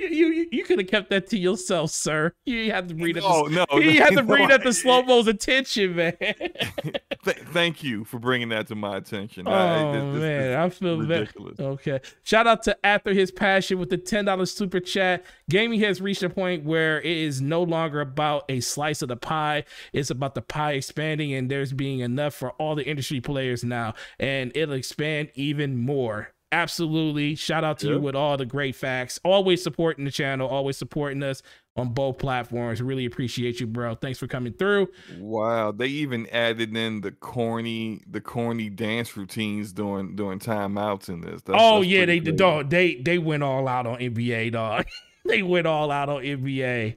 you 0.00 0.46
you, 0.50 0.64
could 0.64 0.78
have 0.78 0.88
kept 0.88 1.10
that 1.10 1.26
to 1.28 1.38
yourself, 1.38 1.90
sir. 1.90 2.32
You 2.46 2.70
had 2.70 2.88
to 2.88 2.94
read 2.94 3.16
it. 3.16 3.22
No, 3.22 3.42
no, 3.44 3.66
you 3.78 4.00
had 4.00 4.10
to 4.10 4.22
no, 4.22 4.34
read 4.34 4.50
at 4.50 4.62
the 4.64 4.72
slow 4.72 5.02
mo's 5.02 5.26
attention, 5.26 5.96
man. 5.96 6.16
Th- 6.20 7.36
thank 7.52 7.82
you 7.82 8.04
for 8.04 8.18
bringing 8.18 8.48
that 8.50 8.66
to 8.68 8.74
my 8.74 8.96
attention. 8.96 9.46
oh 9.48 9.52
I- 9.52 9.92
this- 9.92 10.02
oh, 10.02 10.12
this- 10.12 10.20
man, 10.20 10.58
I 10.60 10.68
feel 10.68 10.96
bad. 11.00 11.08
ridiculous. 11.20 11.60
Okay. 11.60 12.00
Shout 12.22 12.46
out 12.46 12.62
to 12.64 12.76
After 12.86 13.12
His 13.12 13.30
Passion 13.30 13.78
with 13.78 13.90
the 13.90 13.98
$10 13.98 14.48
super 14.48 14.80
chat. 14.80 15.24
Gaming 15.50 15.80
has 15.80 16.00
reached 16.00 16.22
a 16.22 16.30
point 16.30 16.64
where 16.64 17.00
it 17.00 17.06
is 17.16 17.40
no 17.40 17.62
longer 17.62 18.00
about 18.00 18.44
a 18.48 18.60
slice 18.60 19.02
of 19.02 19.08
the 19.08 19.16
pie. 19.16 19.64
It's 19.92 20.10
about 20.10 20.34
the 20.34 20.42
pie 20.42 20.72
expanding 20.72 21.32
and 21.34 21.50
there's 21.50 21.72
being 21.72 22.00
enough 22.00 22.34
for 22.34 22.50
all 22.52 22.74
the 22.74 22.84
industry 22.86 23.20
players 23.20 23.64
now. 23.64 23.94
And 24.18 24.52
it'll 24.54 24.74
expand 24.74 25.30
even 25.34 25.76
more. 25.76 26.32
Absolutely. 26.50 27.34
Shout 27.34 27.62
out 27.62 27.78
to 27.80 27.88
you 27.88 28.00
with 28.00 28.14
all 28.14 28.38
the 28.38 28.46
great 28.46 28.74
facts. 28.74 29.20
Always 29.22 29.62
supporting 29.62 30.06
the 30.06 30.10
channel, 30.10 30.48
always 30.48 30.78
supporting 30.78 31.22
us 31.22 31.42
on 31.76 31.90
both 31.90 32.16
platforms. 32.16 32.80
Really 32.80 33.04
appreciate 33.04 33.60
you, 33.60 33.66
bro. 33.66 33.94
Thanks 33.94 34.18
for 34.18 34.26
coming 34.26 34.54
through. 34.54 34.88
Wow, 35.18 35.72
they 35.72 35.88
even 35.88 36.26
added 36.28 36.74
in 36.74 37.02
the 37.02 37.12
corny, 37.12 38.00
the 38.08 38.22
corny 38.22 38.70
dance 38.70 39.14
routines 39.14 39.72
during 39.72 40.16
during 40.16 40.38
timeouts 40.38 41.10
in 41.10 41.20
this. 41.20 41.42
That's, 41.42 41.58
oh 41.60 41.80
that's 41.80 41.86
yeah, 41.86 42.06
they 42.06 42.20
crazy. 42.20 42.36
dog 42.36 42.70
they 42.70 42.94
they 42.94 43.18
went 43.18 43.42
all 43.42 43.68
out 43.68 43.86
on 43.86 43.98
NBA 43.98 44.52
dog. 44.52 44.86
they 45.26 45.42
went 45.42 45.66
all 45.66 45.90
out 45.90 46.08
on 46.08 46.22
NBA. 46.22 46.96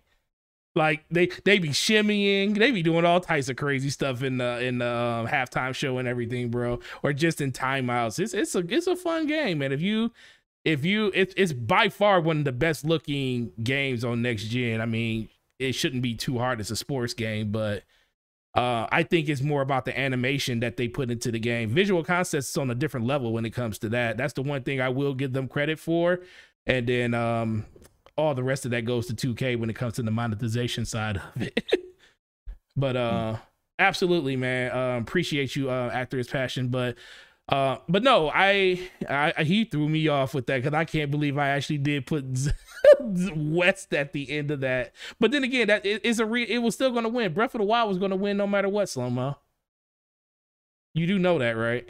Like 0.74 1.04
they 1.10 1.28
they 1.44 1.60
be 1.60 1.70
shimmying, 1.70 2.58
they 2.58 2.72
be 2.72 2.82
doing 2.82 3.04
all 3.04 3.20
types 3.20 3.50
of 3.50 3.58
crazy 3.58 3.90
stuff 3.90 4.24
in 4.24 4.38
the 4.38 4.64
in 4.64 4.78
the 4.78 4.88
um, 4.88 5.28
halftime 5.28 5.76
show 5.76 5.98
and 5.98 6.08
everything, 6.08 6.50
bro. 6.50 6.80
Or 7.04 7.12
just 7.12 7.42
in 7.42 7.52
timeouts. 7.52 8.20
It's 8.20 8.34
it's 8.34 8.56
a 8.56 8.60
it's 8.60 8.88
a 8.88 8.96
fun 8.96 9.28
game, 9.28 9.58
man. 9.58 9.74
If 9.74 9.82
you 9.82 10.12
if 10.64 10.86
you 10.86 11.12
it's 11.14 11.34
it's 11.36 11.52
by 11.52 11.90
far 11.90 12.22
one 12.22 12.40
of 12.40 12.46
the 12.46 12.54
best 12.54 12.86
looking 12.86 13.52
games 13.62 14.06
on 14.06 14.22
next 14.22 14.46
gen. 14.46 14.80
I 14.80 14.86
mean, 14.86 15.28
it 15.60 15.74
shouldn't 15.74 16.04
be 16.04 16.16
too 16.16 16.38
hard 16.38 16.60
It's 16.60 16.72
a 16.72 16.76
sports 16.76 17.14
game, 17.14 17.52
but 17.52 17.84
uh, 18.54 18.88
I 18.92 19.04
think 19.04 19.30
it's 19.30 19.42
more 19.42 19.62
about 19.62 19.86
the 19.86 19.98
animation 19.98 20.60
that 20.60 20.76
they 20.78 20.88
put 20.88 21.10
into 21.10 21.32
the 21.32 21.40
game. 21.40 21.70
Visual 21.70 22.04
concepts 22.04 22.50
is 22.50 22.58
on 22.58 22.70
a 22.70 22.76
different 22.76 23.06
level 23.06 23.32
when 23.32 23.46
it 23.46 23.52
comes 23.52 23.78
to 23.80 23.90
that. 23.90 24.18
That's 24.18 24.34
the 24.34 24.42
one 24.42 24.64
thing 24.64 24.82
I 24.82 24.90
will 24.90 25.14
give 25.14 25.34
them 25.34 25.48
credit 25.48 25.80
for. 25.80 26.20
And 26.66 26.88
then 26.88 27.14
um, 27.14 27.66
all 28.18 28.36
the 28.36 28.44
rest 28.44 28.66
of 28.66 28.72
that 28.72 28.86
goes 28.86 29.08
to 29.08 29.14
2K 29.14 29.58
when 29.60 29.70
it 29.70 29.76
comes 29.76 29.94
to 29.96 30.04
the 30.04 30.12
monetization 30.12 30.86
side 30.86 31.18
of 31.18 31.42
it. 31.42 31.64
but 32.76 32.96
uh, 32.96 33.38
absolutely, 33.80 34.36
man. 34.36 34.72
Um, 34.72 35.02
appreciate 35.02 35.56
you, 35.56 35.70
uh, 35.70 35.90
after 35.94 36.18
his 36.18 36.28
passion. 36.28 36.70
But 36.70 36.98
uh, 37.50 37.78
but 37.90 38.02
no, 38.02 38.32
I, 38.34 38.80
I 39.10 39.44
he 39.44 39.66
threw 39.66 39.90
me 39.90 40.08
off 40.08 40.34
with 40.34 40.48
that 40.48 40.64
because 40.64 40.74
I 40.74 40.86
can't 40.86 41.12
believe 41.12 41.38
I 41.38 41.50
actually 41.50 41.80
did 41.80 42.06
put 42.06 42.26
West 43.36 43.94
at 43.94 44.14
the 44.14 44.32
end 44.32 44.52
of 44.52 44.62
that. 44.62 44.94
But 45.20 45.32
then 45.32 45.44
again, 45.44 45.68
that 45.68 45.86
it, 45.86 46.02
it's 46.06 46.20
a 46.20 46.26
re- 46.26 46.44
it 46.44 46.60
was 46.60 46.76
still 46.76 46.92
going 46.92 47.04
to 47.04 47.10
win. 47.10 47.34
Breath 47.34 47.54
of 47.54 47.60
the 47.60 47.66
Wild 47.66 47.90
was 47.90 47.98
going 47.98 48.12
to 48.12 48.18
win 48.18 48.38
no 48.38 48.48
matter 48.48 48.70
what, 48.70 48.88
slow 48.88 49.10
mo. 49.10 49.38
You 50.94 51.08
do 51.08 51.20
know 51.20 51.40
that, 51.40 51.58
right? 51.58 51.90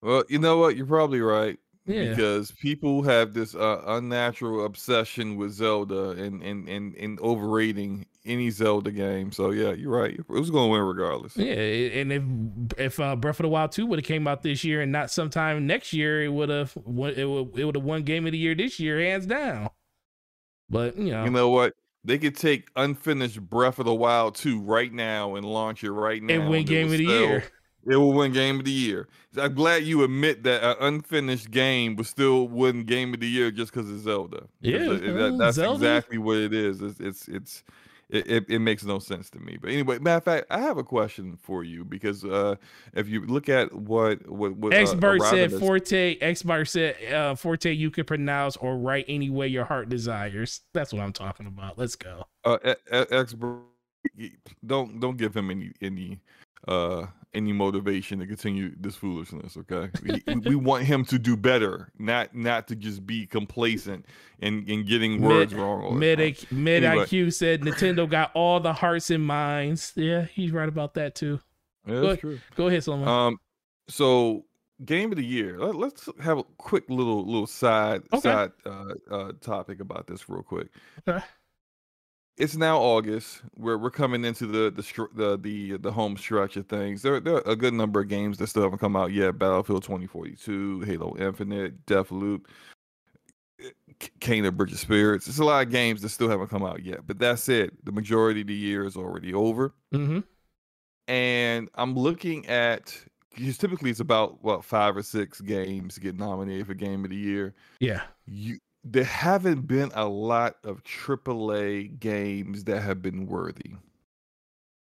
Well, 0.00 0.24
you 0.28 0.38
know 0.38 0.58
what? 0.58 0.76
You're 0.76 0.86
probably 0.86 1.20
right. 1.20 1.58
Yeah. 1.88 2.10
Because 2.10 2.50
people 2.52 3.02
have 3.04 3.32
this 3.32 3.54
uh, 3.54 3.82
unnatural 3.86 4.64
obsession 4.66 5.36
with 5.36 5.52
Zelda 5.52 6.10
and, 6.10 6.42
and, 6.42 6.68
and, 6.68 6.94
and 6.96 7.18
overrating 7.20 8.06
any 8.26 8.50
Zelda 8.50 8.90
game. 8.90 9.32
So 9.32 9.50
yeah, 9.52 9.72
you're 9.72 9.90
right. 9.90 10.12
It 10.18 10.28
was 10.28 10.50
going 10.50 10.68
to 10.68 10.72
win 10.72 10.82
regardless. 10.82 11.34
Yeah, 11.36 11.54
and 11.54 12.12
if 12.12 12.78
if 12.78 13.00
uh, 13.00 13.16
Breath 13.16 13.40
of 13.40 13.44
the 13.44 13.48
Wild 13.48 13.72
two 13.72 13.86
would 13.86 13.98
have 13.98 14.04
came 14.06 14.28
out 14.28 14.42
this 14.42 14.62
year 14.64 14.82
and 14.82 14.92
not 14.92 15.10
sometime 15.10 15.66
next 15.66 15.92
year, 15.94 16.22
it 16.22 16.28
would 16.28 16.50
have 16.50 16.74
it 16.76 16.86
would 16.86 17.18
it 17.58 17.64
would 17.64 17.74
have 17.74 17.84
won 17.84 18.02
Game 18.02 18.26
of 18.26 18.32
the 18.32 18.38
Year 18.38 18.54
this 18.54 18.78
year, 18.78 19.00
hands 19.00 19.24
down. 19.26 19.70
But 20.68 20.98
you 20.98 21.10
know, 21.12 21.24
You 21.24 21.30
know 21.30 21.48
what? 21.48 21.72
They 22.04 22.18
could 22.18 22.36
take 22.36 22.68
unfinished 22.76 23.40
Breath 23.40 23.78
of 23.78 23.86
the 23.86 23.94
Wild 23.94 24.34
2 24.36 24.60
right 24.60 24.92
now 24.92 25.34
and 25.34 25.44
launch 25.44 25.82
it 25.82 25.90
right 25.90 26.22
now. 26.22 26.34
and 26.34 26.48
win 26.50 26.64
Game 26.64 26.86
of 26.92 26.98
the 26.98 27.06
sell- 27.06 27.14
Year. 27.20 27.44
It 27.88 27.96
will 27.96 28.12
win 28.12 28.32
Game 28.32 28.58
of 28.58 28.64
the 28.64 28.72
Year. 28.72 29.08
I'm 29.36 29.54
glad 29.54 29.84
you 29.84 30.02
admit 30.04 30.42
that 30.42 30.62
an 30.62 30.76
unfinished 30.80 31.50
game 31.50 31.96
will 31.96 32.04
still 32.04 32.48
win 32.48 32.84
Game 32.84 33.14
of 33.14 33.20
the 33.20 33.28
Year 33.28 33.50
just 33.50 33.72
because 33.72 33.90
it's 33.90 34.02
Zelda. 34.02 34.46
Yeah, 34.60 34.78
that- 34.88 35.36
that's 35.38 35.56
Zelda. 35.56 35.74
exactly 35.76 36.18
what 36.18 36.36
it 36.38 36.52
is. 36.52 36.82
It's 36.82 37.00
it's 37.00 37.28
it's 37.28 37.64
it, 38.10 38.26
it, 38.26 38.44
it 38.48 38.58
makes 38.60 38.84
no 38.84 38.98
sense 38.98 39.28
to 39.30 39.38
me. 39.38 39.58
But 39.60 39.70
anyway, 39.70 39.98
matter 39.98 40.16
of 40.16 40.24
fact, 40.24 40.46
I 40.50 40.60
have 40.60 40.78
a 40.78 40.84
question 40.84 41.36
for 41.36 41.62
you 41.62 41.84
because 41.84 42.24
uh, 42.24 42.56
if 42.94 43.06
you 43.06 43.26
look 43.26 43.48
at 43.48 43.72
what 43.72 44.26
what, 44.28 44.56
what 44.56 44.72
uh, 44.72 44.76
Expert 44.76 45.20
said 45.22 45.52
Forte. 45.52 46.16
Expert 46.20 46.64
said 46.66 47.12
uh, 47.12 47.34
Forte. 47.34 47.70
You 47.72 47.90
can 47.90 48.04
pronounce 48.04 48.56
or 48.56 48.78
write 48.78 49.04
any 49.08 49.28
way 49.28 49.48
your 49.48 49.64
heart 49.66 49.88
desires. 49.88 50.62
That's 50.72 50.92
what 50.92 51.02
I'm 51.02 51.12
talking 51.12 51.46
about. 51.46 51.78
Let's 51.78 51.96
go. 51.96 52.24
uh, 52.44 52.56
expert 52.90 53.60
don't 54.64 55.00
don't 55.00 55.16
give 55.16 55.36
him 55.36 55.50
any 55.50 55.72
any 55.82 56.20
uh 56.66 57.06
any 57.34 57.52
motivation 57.52 58.18
to 58.18 58.26
continue 58.26 58.74
this 58.80 58.96
foolishness 58.96 59.56
okay 59.56 59.90
we, 60.02 60.34
we 60.48 60.56
want 60.56 60.84
him 60.84 61.04
to 61.04 61.18
do 61.18 61.36
better 61.36 61.92
not 61.98 62.34
not 62.34 62.66
to 62.66 62.74
just 62.74 63.06
be 63.06 63.26
complacent 63.26 64.04
and 64.40 64.66
and 64.68 64.86
getting 64.86 65.20
words 65.20 65.54
wrong 65.54 65.98
Mid 65.98 66.18
time. 66.18 66.34
Mid 66.64 66.84
Anyway. 66.84 67.04
IQ 67.04 67.32
said 67.34 67.60
Nintendo 67.60 68.08
got 68.08 68.30
all 68.34 68.60
the 68.60 68.72
hearts 68.72 69.10
and 69.10 69.24
minds. 69.24 69.92
Yeah, 69.94 70.24
he's 70.24 70.50
right 70.52 70.68
about 70.68 70.94
that 70.94 71.14
too. 71.14 71.38
yeah, 71.86 71.94
Go- 71.94 72.06
that's 72.08 72.20
true 72.22 72.40
Go 72.56 72.66
ahead, 72.68 72.82
Solomon. 72.82 73.08
um 73.08 73.36
so 73.88 74.44
game 74.84 75.10
of 75.12 75.16
the 75.18 75.24
year 75.24 75.58
let, 75.58 75.74
let's 75.74 76.08
have 76.22 76.38
a 76.38 76.44
quick 76.56 76.84
little 76.88 77.24
little 77.26 77.46
side 77.46 78.02
Okay. 78.12 78.20
side 78.22 78.52
uh, 78.64 78.94
uh 79.10 79.32
topic 79.40 79.80
about 79.80 80.06
this 80.06 80.28
real 80.30 80.42
quick 80.42 80.68
Okay. 81.06 81.22
It's 82.38 82.56
now 82.56 82.78
August. 82.78 83.42
We're 83.56 83.76
we're 83.78 83.90
coming 83.90 84.24
into 84.24 84.46
the 84.46 84.70
the 84.70 85.08
the 85.14 85.36
the, 85.38 85.76
the 85.78 85.92
home 85.92 86.16
stretch 86.16 86.56
of 86.56 86.66
things. 86.66 87.02
There 87.02 87.20
there 87.20 87.34
are 87.36 87.42
a 87.52 87.56
good 87.56 87.74
number 87.74 88.00
of 88.00 88.08
games 88.08 88.38
that 88.38 88.46
still 88.48 88.62
haven't 88.62 88.78
come 88.78 88.96
out 88.96 89.12
yet. 89.12 89.38
Battlefield 89.38 89.82
2042, 89.82 90.80
Halo 90.82 91.16
Infinite, 91.18 91.84
Deathloop, 91.86 92.46
eh, 93.62 93.70
K- 93.98 94.10
Kena 94.20 94.54
Bridge 94.56 94.72
of 94.72 94.78
Spirits. 94.78 95.26
It's 95.28 95.38
a 95.38 95.44
lot 95.44 95.66
of 95.66 95.72
games 95.72 96.02
that 96.02 96.10
still 96.10 96.28
haven't 96.28 96.48
come 96.48 96.64
out 96.64 96.82
yet. 96.84 97.06
But 97.06 97.18
that's 97.18 97.48
it. 97.48 97.84
The 97.84 97.92
majority 97.92 98.42
of 98.42 98.46
the 98.46 98.54
year 98.54 98.84
is 98.86 98.96
already 98.96 99.34
over. 99.34 99.74
mm-hmm. 99.92 100.20
And 101.06 101.70
I'm 101.74 101.94
looking 101.94 102.46
at 102.48 102.94
because 103.34 103.56
typically 103.56 103.90
it's 103.90 104.00
about 104.00 104.42
what 104.42 104.64
five 104.64 104.96
or 104.96 105.02
six 105.02 105.40
games 105.40 105.98
get 105.98 106.18
nominated 106.18 106.66
for 106.66 106.74
Game 106.74 107.04
of 107.04 107.10
the 107.10 107.16
Year 107.16 107.54
Yeah. 107.80 108.02
you 108.26 108.58
there 108.84 109.04
haven't 109.04 109.66
been 109.66 109.90
a 109.94 110.06
lot 110.06 110.56
of 110.64 110.82
AAA 110.84 111.98
games 111.98 112.64
that 112.64 112.80
have 112.82 113.02
been 113.02 113.26
worthy. 113.26 113.74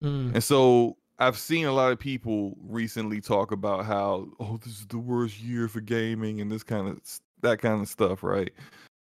Mm. 0.03 0.35
And 0.35 0.45
so 0.45 0.97
I've 1.19 1.37
seen 1.39 1.67
a 1.67 1.73
lot 1.73 1.93
of 1.93 1.99
people 1.99 2.57
recently 2.63 3.21
talk 3.21 3.53
about 3.53 3.85
how 3.85 4.29
oh 4.41 4.59
this 4.59 4.81
is 4.81 4.87
the 4.87 4.99
worst 4.99 5.41
year 5.41 5.69
for 5.69 5.81
gaming 5.81 6.41
and 6.41 6.51
this 6.51 6.63
kind 6.63 6.89
of 6.89 7.01
that 7.43 7.61
kind 7.61 7.83
of 7.83 7.89
stuff, 7.89 8.23
right? 8.23 8.53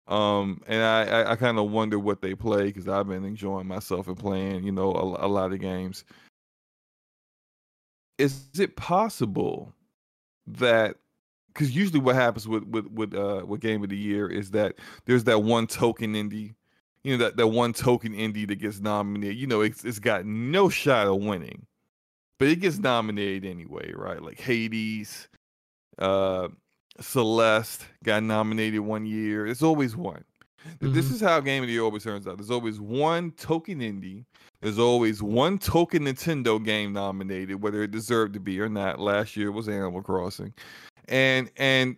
Um 0.07 0.61
and 0.67 0.83
I 0.83 1.05
I, 1.05 1.33
I 1.33 1.37
kind 1.37 1.59
of 1.59 1.71
wonder 1.71 1.99
what 1.99 2.23
they 2.23 2.35
play 2.35 2.67
because 2.67 2.89
I've 2.89 3.09
been 3.09 3.25
enjoying 3.25 3.67
myself 3.67 4.07
and 4.07 4.17
playing, 4.17 4.65
you 4.65 4.73
know, 4.73 4.93
a, 4.93 5.27
a 5.27 5.29
lot 5.29 5.53
of 5.53 5.61
games. 5.61 6.05
Is 8.19 8.47
it 8.57 8.77
possible 8.77 9.75
that 10.47 10.99
because 11.55 11.75
usually 11.75 12.01
what 12.01 12.17
happens 12.17 12.49
with 12.49 12.65
with 12.65 12.87
with 12.89 13.15
uh 13.15 13.45
with 13.47 13.61
game 13.61 13.83
of 13.83 13.89
the 13.89 13.97
year 13.97 14.29
is 14.29 14.51
that 14.51 14.75
there's 15.07 15.25
that 15.25 15.43
one 15.43 15.67
token 15.67 16.15
indie 16.15 16.55
you 17.05 17.17
know 17.17 17.25
that 17.25 17.37
that 17.37 17.49
one 17.49 17.73
token 17.73 18.13
indie 18.13 18.49
that 18.49 18.57
gets 18.57 18.81
nominated. 18.81 19.37
You 19.37 19.47
know 19.47 19.61
it's 19.61 19.85
it's 19.85 19.99
got 19.99 20.27
no 20.27 20.69
shot 20.69 21.07
of 21.07 21.23
winning 21.23 21.67
but 22.39 22.49
it 22.49 22.57
gets 22.57 22.79
nominated 22.79 23.49
anyway 23.49 23.93
right? 23.95 24.21
Like 24.21 24.41
hades 24.41 25.29
uh 25.99 26.49
celeste 27.01 27.87
got 28.03 28.23
nominated 28.23 28.81
one 28.81 29.07
year. 29.07 29.47
It's 29.47 29.63
always 29.63 29.97
one. 29.97 30.25
Th- 30.81 30.95
this 30.95 31.11
is 31.11 31.21
how 31.21 31.41
game 31.41 31.63
of 31.63 31.67
the 31.67 31.75
year 31.75 31.83
always 31.83 32.05
turns 32.05 32.27
out. 32.27 32.39
There's 32.39 32.51
always 32.51 32.81
one 32.81 33.33
token 33.33 33.81
indie. 33.81 34.25
There's 34.63 34.79
always 34.79 35.23
one 35.23 35.59
token 35.59 36.05
nintendo 36.05 36.63
game 36.65 36.95
nominated 36.95 37.63
whether 37.63 37.83
it 37.83 37.91
deserved 37.91 38.33
to 38.35 38.41
be 38.41 38.59
or 38.61 38.69
not. 38.69 38.99
Last 38.99 39.37
year 39.37 39.53
was 39.53 39.69
animal 39.69 40.03
crossing 40.03 40.55
and 41.09 41.51
and 41.57 41.97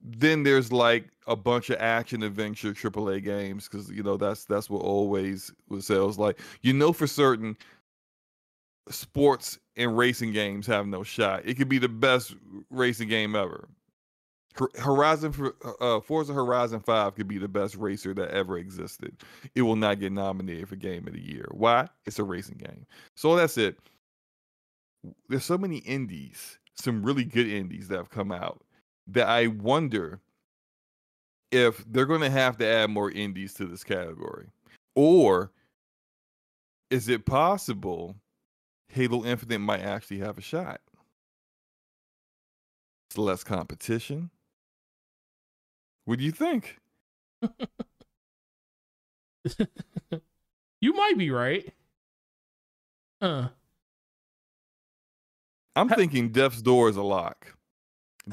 then 0.00 0.42
there's 0.42 0.72
like 0.72 1.08
a 1.26 1.36
bunch 1.36 1.70
of 1.70 1.76
action 1.78 2.22
adventure 2.22 2.72
AAA 2.72 3.22
games 3.22 3.68
because 3.68 3.90
you 3.90 4.02
know 4.02 4.16
that's 4.16 4.44
that's 4.44 4.68
what 4.68 4.82
always 4.82 5.52
what 5.68 5.82
sells. 5.82 6.18
Like 6.18 6.40
you 6.62 6.72
know 6.72 6.92
for 6.92 7.06
certain, 7.06 7.56
sports 8.88 9.58
and 9.76 9.96
racing 9.96 10.32
games 10.32 10.66
have 10.66 10.86
no 10.86 11.02
shot. 11.02 11.42
It 11.44 11.54
could 11.56 11.68
be 11.68 11.78
the 11.78 11.88
best 11.88 12.34
racing 12.70 13.08
game 13.08 13.36
ever, 13.36 13.68
Horizon 14.78 15.52
uh, 15.80 16.00
Forza 16.00 16.32
Horizon 16.32 16.80
5 16.80 17.14
could 17.14 17.28
be 17.28 17.38
the 17.38 17.48
best 17.48 17.74
racer 17.76 18.12
that 18.14 18.30
ever 18.30 18.58
existed. 18.58 19.16
It 19.54 19.62
will 19.62 19.76
not 19.76 20.00
get 20.00 20.12
nominated 20.12 20.68
for 20.68 20.76
game 20.76 21.06
of 21.06 21.14
the 21.14 21.20
year. 21.20 21.48
Why? 21.52 21.88
It's 22.04 22.18
a 22.18 22.24
racing 22.24 22.58
game. 22.58 22.86
So 23.14 23.34
that's 23.34 23.56
it. 23.56 23.78
There's 25.28 25.44
so 25.44 25.58
many 25.58 25.78
indies, 25.78 26.58
some 26.76 27.02
really 27.02 27.24
good 27.24 27.46
indies 27.46 27.88
that 27.88 27.96
have 27.96 28.10
come 28.10 28.32
out 28.32 28.62
that 29.08 29.28
I 29.28 29.48
wonder 29.48 30.20
if 31.50 31.84
they're 31.90 32.06
going 32.06 32.20
to 32.22 32.30
have 32.30 32.56
to 32.58 32.66
add 32.66 32.90
more 32.90 33.10
indies 33.10 33.54
to 33.54 33.66
this 33.66 33.84
category. 33.84 34.46
Or 34.94 35.50
is 36.90 37.08
it 37.08 37.26
possible 37.26 38.16
Halo 38.88 39.24
Infinite 39.24 39.58
might 39.58 39.80
actually 39.80 40.18
have 40.18 40.38
a 40.38 40.42
shot? 40.42 40.80
It's 43.10 43.18
less 43.18 43.44
competition 43.44 44.30
what 46.04 46.18
do 46.18 46.24
you 46.24 46.32
think? 46.32 46.78
you 50.80 50.92
might 50.94 51.16
be 51.16 51.30
right. 51.30 51.72
Uh. 53.20 53.48
I'm 55.76 55.88
thinking 55.88 56.30
Death's 56.30 56.62
Door 56.62 56.90
is 56.90 56.96
a 56.96 57.02
lock. 57.02 57.54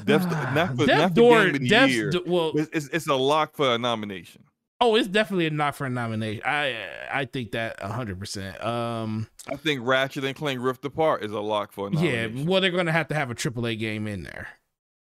Death's, 0.04 0.26
not 0.26 0.70
for, 0.76 0.86
Death 0.86 0.98
not 0.98 1.14
Door, 1.14 1.44
game 1.44 1.54
of 1.54 1.60
the 1.60 1.68
Death's 1.68 1.92
year. 1.92 2.10
Do- 2.10 2.24
well, 2.26 2.52
it's, 2.54 2.70
it's, 2.72 2.88
it's, 2.88 3.06
a 3.08 3.14
lock 3.14 3.56
for 3.56 3.74
a 3.74 3.78
nomination. 3.78 4.44
Oh, 4.80 4.94
it's 4.94 5.08
definitely 5.08 5.46
a 5.46 5.50
knock 5.50 5.74
for 5.74 5.86
a 5.86 5.90
nomination. 5.90 6.42
I 6.44 6.76
I 7.12 7.24
think 7.26 7.52
that 7.52 7.80
hundred 7.80 8.18
percent. 8.18 8.62
Um, 8.64 9.28
I 9.48 9.56
think 9.56 9.80
Ratchet 9.84 10.24
and 10.24 10.34
Clank 10.34 10.60
Rift 10.62 10.84
Apart 10.84 11.22
is 11.22 11.32
a 11.32 11.40
lock 11.40 11.72
for 11.72 11.88
a 11.88 11.90
nomination. 11.90 12.38
Yeah, 12.38 12.44
well, 12.44 12.60
they're 12.60 12.70
going 12.70 12.86
to 12.86 12.92
have 12.92 13.08
to 13.08 13.14
have 13.14 13.30
a 13.30 13.34
AAA 13.34 13.78
game 13.78 14.06
in 14.06 14.22
there. 14.22 14.48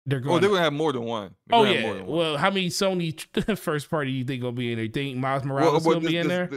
They're 0.08 0.22
going. 0.22 0.38
Oh, 0.38 0.40
they're 0.40 0.50
gonna 0.50 0.62
have 0.62 0.74
more 0.74 0.94
than 0.94 1.04
one. 1.04 1.36
They're 1.48 1.60
oh 1.60 1.64
yeah. 1.64 1.86
One. 1.86 2.06
Well, 2.08 2.38
how 2.38 2.50
many 2.50 2.70
Sony 2.70 3.58
first 3.58 3.90
party 3.90 4.12
do 4.12 4.18
you 4.18 4.24
think 4.24 4.42
gonna 4.42 4.54
be 4.54 4.72
in 4.72 4.78
there? 4.78 4.86
You 4.86 4.92
think 4.92 5.18
Miles 5.18 5.44
Morales 5.44 5.86
well, 5.86 6.00
will 6.00 6.08
be 6.08 6.18
in 6.18 6.30
there? 6.30 6.50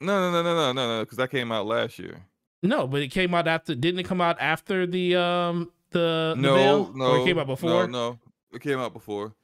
no, 0.00 0.30
no, 0.30 0.32
no, 0.32 0.42
no, 0.42 0.54
no, 0.54 0.72
no, 0.72 0.96
no, 0.96 1.04
because 1.04 1.18
that 1.18 1.30
came 1.30 1.52
out 1.52 1.66
last 1.66 1.98
year. 1.98 2.24
No, 2.64 2.86
but 2.86 3.02
it 3.02 3.08
came 3.08 3.34
out 3.34 3.46
after. 3.46 3.74
Didn't 3.74 4.00
it 4.00 4.04
come 4.04 4.20
out 4.20 4.38
after 4.40 4.86
the 4.86 5.16
um 5.16 5.70
the, 5.90 6.32
the 6.34 6.40
no 6.40 6.56
mail? 6.56 6.92
no 6.94 7.04
or 7.04 7.18
it 7.18 7.26
came 7.26 7.38
out 7.38 7.46
before? 7.46 7.86
No, 7.86 7.86
no, 7.86 8.18
it 8.52 8.62
came 8.62 8.78
out 8.78 8.92
before. 8.92 9.34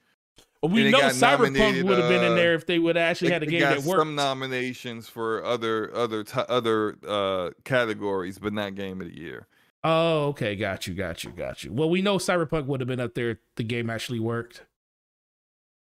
Well, 0.61 0.71
we 0.71 0.91
know 0.91 0.99
Cyberpunk 0.99 1.83
would 1.83 1.97
have 1.97 2.09
been 2.09 2.23
in 2.23 2.33
uh, 2.33 2.35
there 2.35 2.53
if 2.53 2.67
they 2.67 2.77
would 2.77 2.95
actually 2.95 3.29
it, 3.29 3.33
had 3.33 3.43
a 3.43 3.47
game 3.47 3.61
that 3.61 3.81
worked. 3.83 4.01
Some 4.01 4.15
nominations 4.15 5.07
for 5.07 5.43
other 5.43 5.93
other 5.95 6.23
t- 6.23 6.41
other 6.49 6.97
uh 7.07 7.51
categories, 7.63 8.39
but 8.39 8.53
not 8.53 8.75
game 8.75 9.01
of 9.01 9.07
the 9.07 9.17
year. 9.17 9.47
Oh, 9.83 10.27
okay, 10.27 10.55
got 10.55 10.85
you, 10.85 10.93
got 10.93 11.23
you, 11.23 11.31
got 11.31 11.63
you. 11.63 11.73
Well, 11.73 11.89
we 11.89 12.01
know 12.01 12.17
Cyberpunk 12.17 12.65
would 12.65 12.81
have 12.81 12.87
been 12.87 12.99
up 12.99 13.15
there. 13.15 13.39
The 13.55 13.63
game 13.63 13.89
actually 13.89 14.19
worked. 14.19 14.63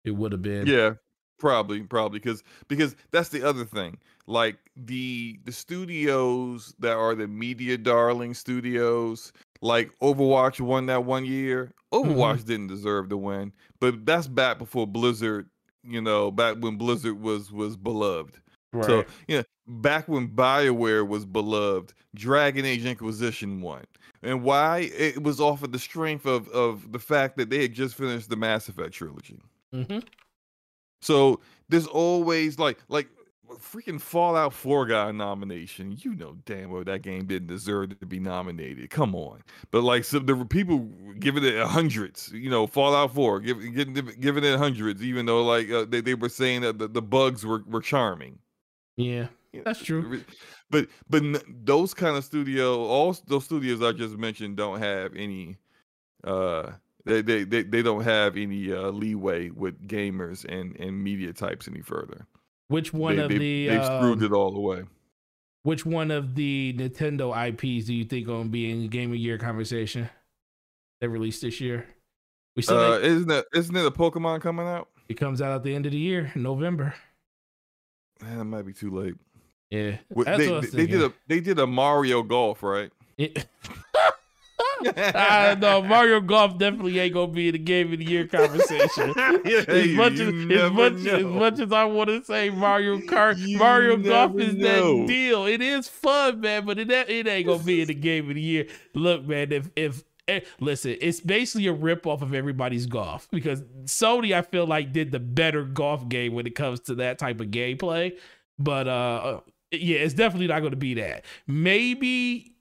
It 0.04 0.12
would 0.12 0.34
have 0.34 0.42
been. 0.42 0.68
Yeah, 0.68 0.96
probably, 1.40 1.82
probably 1.82 2.20
because 2.20 2.44
because 2.68 2.96
that's 3.12 3.30
the 3.30 3.44
other 3.44 3.66
thing. 3.66 3.98
Like 4.28 4.58
the 4.76 5.40
the 5.44 5.52
studios 5.52 6.74
that 6.80 6.96
are 6.96 7.14
the 7.16 7.28
media 7.28 7.78
darling 7.78 8.34
studios, 8.34 9.32
like 9.62 9.92
Overwatch 10.00 10.60
won 10.60 10.88
that 10.88 11.06
one 11.06 11.26
year. 11.26 11.74
Overwatch 11.94 12.38
mm-hmm. 12.38 12.48
didn't 12.48 12.68
deserve 12.68 13.10
to 13.10 13.18
win, 13.18 13.54
but 13.80 14.06
that's 14.06 14.28
back 14.28 14.58
before 14.58 14.88
Blizzard. 14.88 15.50
You 15.84 16.02
know, 16.02 16.32
back 16.32 16.58
when 16.60 16.78
Blizzard 16.78 17.22
was 17.22 17.52
was 17.52 17.78
beloved. 17.78 18.38
Right. 18.74 18.86
So, 18.86 19.06
you 19.28 19.38
know, 19.38 19.44
back 19.68 20.08
when 20.08 20.28
BioWare 20.28 21.08
was 21.08 21.26
beloved, 21.26 21.94
Dragon 22.14 22.66
Age 22.66 22.86
Inquisition 22.86 23.62
won. 23.62 23.86
And 24.22 24.44
why? 24.44 24.90
It 24.98 25.24
was 25.24 25.40
off 25.40 25.64
of 25.64 25.72
the 25.72 25.80
strength 25.80 26.26
of, 26.26 26.50
of 26.50 26.92
the 26.92 27.00
fact 27.00 27.38
that 27.38 27.50
they 27.50 27.62
had 27.62 27.74
just 27.74 27.96
finished 27.96 28.30
the 28.30 28.36
Mass 28.36 28.68
Effect 28.68 28.94
trilogy. 28.94 29.40
Mm-hmm. 29.74 30.00
So 31.02 31.40
there's 31.70 31.88
always 31.88 32.58
like 32.58 32.80
like 32.90 33.08
freaking 33.60 34.00
Fallout 34.00 34.54
4 34.54 34.86
got 34.88 35.10
a 35.10 35.14
nomination. 35.14 35.98
You 36.00 36.16
know 36.16 36.38
damn 36.46 36.70
well 36.70 36.84
that 36.84 37.02
game 37.02 37.26
didn't 37.26 37.48
deserve 37.48 38.00
to 38.00 38.06
be 38.06 38.20
nominated. 38.20 38.90
Come 38.90 39.16
on. 39.16 39.44
But 39.72 39.84
like 39.84 40.04
so 40.04 40.20
there 40.20 40.36
were 40.36 40.46
people 40.46 40.80
giving 41.20 41.44
it 41.44 41.66
hundreds, 41.66 42.32
you 42.34 42.50
know, 42.50 42.68
Fallout 42.68 43.14
4, 43.14 43.40
giving 43.42 43.74
giving, 43.74 44.06
giving 44.20 44.44
it 44.44 44.58
hundreds, 44.58 45.04
even 45.04 45.26
though 45.26 45.44
like 45.44 45.70
uh, 45.72 45.86
they, 45.86 46.02
they 46.02 46.16
were 46.16 46.30
saying 46.30 46.62
that 46.62 46.80
the, 46.80 46.88
the 46.88 47.02
bugs 47.02 47.46
were, 47.46 47.64
were 47.68 47.82
charming. 47.82 48.40
Yeah, 48.96 49.28
that's 49.64 49.84
true. 49.84 50.24
But 50.70 50.88
but 51.10 51.24
those 51.66 51.94
kind 51.94 52.18
of 52.18 52.24
studio, 52.24 52.84
all 52.86 53.16
those 53.28 53.46
studios 53.46 53.82
I 53.82 53.92
just 53.92 54.18
mentioned, 54.18 54.58
don't 54.58 54.80
have 54.80 55.16
any. 55.16 55.58
Uh, 56.24 56.72
they 57.06 57.22
they 57.22 57.44
they, 57.44 57.64
they 57.64 57.82
don't 57.82 58.04
have 58.04 58.36
any 58.36 58.74
uh, 58.74 58.90
leeway 58.90 59.50
with 59.50 59.88
gamers 59.88 60.44
and 60.46 60.76
and 60.80 61.04
media 61.04 61.34
types 61.34 61.68
any 61.68 61.82
further. 61.82 62.26
Which 62.68 62.94
one 62.94 63.18
they, 63.18 63.24
of 63.24 63.30
they, 63.30 63.38
the 63.38 63.68
they've 63.68 63.82
um, 63.82 64.02
screwed 64.02 64.24
it 64.24 64.32
all 64.32 64.56
away. 64.56 64.84
Which 65.64 65.86
one 65.86 66.12
of 66.12 66.36
the 66.36 66.76
Nintendo 66.78 67.34
IPs 67.50 67.88
do 67.88 67.94
you 67.94 68.06
think 68.06 68.28
gonna 68.28 68.46
be 68.46 68.70
in 68.70 68.88
Game 68.88 69.12
of 69.12 69.18
Year 69.18 69.38
conversation 69.38 70.10
that 71.02 71.10
released 71.10 71.42
this 71.42 71.60
year? 71.60 71.88
We 72.56 72.62
still 72.62 72.78
uh, 72.78 73.00
isn't 73.00 73.32
it 73.32 73.46
isn't 73.54 73.76
it 73.76 73.86
a 73.86 73.92
Pokemon 73.92 74.42
coming 74.42 74.68
out? 74.68 74.90
It 75.10 75.16
comes 75.16 75.42
out 75.42 75.52
at 75.52 75.64
the 75.64 75.76
end 75.76 75.86
of 75.86 75.92
the 75.92 75.98
year, 75.98 76.32
November. 76.36 76.94
Man, 78.22 78.38
that 78.38 78.46
might 78.46 78.66
be 78.66 78.74
too 78.74 78.92
late. 78.92 79.16
Yeah, 79.70 79.98
they, 80.16 80.38
they, 80.38 80.60
they, 80.62 80.88
did 80.88 81.02
a 81.02 81.14
they 81.28 81.40
did 81.40 81.60
a 81.60 81.68
Mario 81.68 82.24
Golf, 82.24 82.64
right? 82.64 82.92
I 85.16 85.56
know 85.60 85.82
Mario 85.82 86.22
Golf 86.22 86.58
definitely 86.58 87.00
ain't 87.00 87.14
gonna 87.14 87.32
be 87.32 87.48
in 87.48 87.54
the 87.54 87.60
game 87.60 87.92
of 87.94 88.00
the 88.00 88.06
year 88.06 88.28
conversation. 88.28 89.14
yeah, 89.46 89.64
as 89.68 89.88
much 89.90 90.14
as 90.14 90.30
as 90.30 90.72
much, 90.72 91.06
as 91.06 91.24
much 91.24 91.60
as 91.60 91.72
I 91.72 91.86
want 91.86 92.10
to 92.10 92.24
say 92.24 92.50
Mario 92.50 92.98
Kart, 93.00 93.38
you 93.38 93.58
Mario 93.58 93.98
Golf 93.98 94.38
is 94.40 94.56
know. 94.56 95.02
that 95.02 95.08
deal. 95.08 95.46
It 95.46 95.62
is 95.62 95.88
fun, 95.88 96.42
man, 96.42 96.66
but 96.66 96.80
it 96.80 96.90
it 96.90 97.28
ain't 97.28 97.48
gonna 97.48 97.64
be 97.64 97.82
in 97.82 97.88
the 97.88 97.94
game 97.94 98.30
of 98.30 98.36
the 98.36 98.42
year. 98.42 98.68
Look, 98.94 99.26
man, 99.26 99.52
if 99.52 99.70
if 99.76 100.04
Eh, 100.28 100.40
listen, 100.60 100.98
it's 101.02 101.20
basically 101.20 101.68
a 101.68 101.74
rip 101.74 102.08
off 102.08 102.22
of 102.24 102.34
everybody's 102.34 102.88
golf 102.88 103.28
because 103.32 103.62
Sony, 103.84 104.34
I 104.34 104.42
feel 104.42 104.66
like, 104.66 104.92
did 104.92 105.12
the 105.12 105.20
better 105.20 105.64
golf 105.64 106.10
game 106.10 106.34
when 106.34 106.48
it 106.48 106.56
comes 106.56 106.80
to 106.82 106.96
that 106.96 107.20
type 107.20 107.40
of 107.42 107.48
gameplay. 107.48 108.18
But 108.58 108.88
uh, 108.88 109.42
yeah, 109.72 110.00
it's 110.00 110.16
definitely 110.16 110.48
not 110.48 110.62
going 110.62 110.72
to 110.72 110.78
be 110.78 110.96
that. 110.96 111.26
Maybe, 111.46 112.55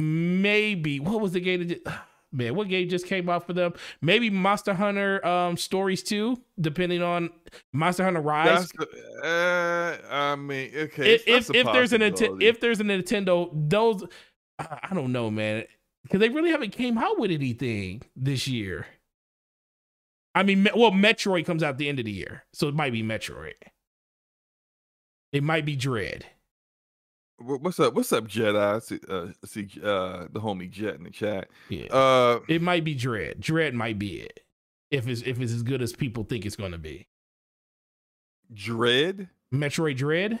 maybe 0.00 1.00
what 1.00 1.20
was 1.20 1.32
the 1.32 1.40
game 1.40 1.66
that? 1.68 1.80
Man, 2.32 2.54
what 2.54 2.68
game 2.68 2.88
just 2.88 3.06
came 3.06 3.28
out 3.28 3.44
for 3.44 3.54
them? 3.54 3.72
Maybe 4.00 4.30
Monster 4.30 4.72
Hunter 4.72 5.26
um, 5.26 5.56
Stories 5.56 6.04
2, 6.04 6.40
depending 6.60 7.02
on 7.02 7.30
Monster 7.72 8.04
Hunter 8.04 8.20
Rise. 8.20 8.68
The, 8.68 9.98
uh, 10.08 10.14
I 10.14 10.36
mean, 10.36 10.70
okay. 10.76 11.14
If 11.14 11.26
if, 11.26 11.52
if 11.52 11.66
there's 11.72 11.92
an 11.92 12.02
if 12.02 12.60
there's 12.60 12.78
a 12.78 12.84
Nintendo, 12.84 13.50
those 13.52 14.04
I 14.60 14.90
don't 14.94 15.10
know, 15.10 15.28
man 15.28 15.64
because 16.02 16.20
they 16.20 16.28
really 16.28 16.50
haven't 16.50 16.72
came 16.72 16.98
out 16.98 17.18
with 17.18 17.30
anything 17.30 18.02
this 18.16 18.46
year. 18.48 18.86
I 20.34 20.42
mean, 20.42 20.68
well, 20.74 20.92
Metroid 20.92 21.44
comes 21.44 21.62
out 21.62 21.70
at 21.70 21.78
the 21.78 21.88
end 21.88 21.98
of 21.98 22.04
the 22.04 22.12
year, 22.12 22.44
so 22.52 22.68
it 22.68 22.74
might 22.74 22.92
be 22.92 23.02
Metroid. 23.02 23.54
It 25.32 25.42
might 25.42 25.64
be 25.64 25.76
Dread. 25.76 26.26
What's 27.42 27.80
up? 27.80 27.94
What's 27.94 28.12
up, 28.12 28.24
Jedi? 28.28 28.82
See, 28.82 29.00
uh, 29.08 29.28
see 29.46 29.68
uh, 29.82 30.26
the 30.30 30.40
homie 30.40 30.70
Jet 30.70 30.96
in 30.96 31.04
the 31.04 31.10
chat. 31.10 31.48
Yeah. 31.70 31.86
Uh, 31.86 32.40
it 32.48 32.60
might 32.60 32.84
be 32.84 32.94
Dread. 32.94 33.40
Dread 33.40 33.74
might 33.74 33.98
be 33.98 34.20
it. 34.20 34.40
If 34.90 35.08
it's 35.08 35.22
if 35.22 35.40
it's 35.40 35.52
as 35.52 35.62
good 35.62 35.80
as 35.80 35.94
people 35.94 36.24
think 36.24 36.44
it's 36.44 36.56
going 36.56 36.72
to 36.72 36.78
be. 36.78 37.06
Dread. 38.52 39.30
Metroid 39.54 39.96
Dread. 39.96 40.40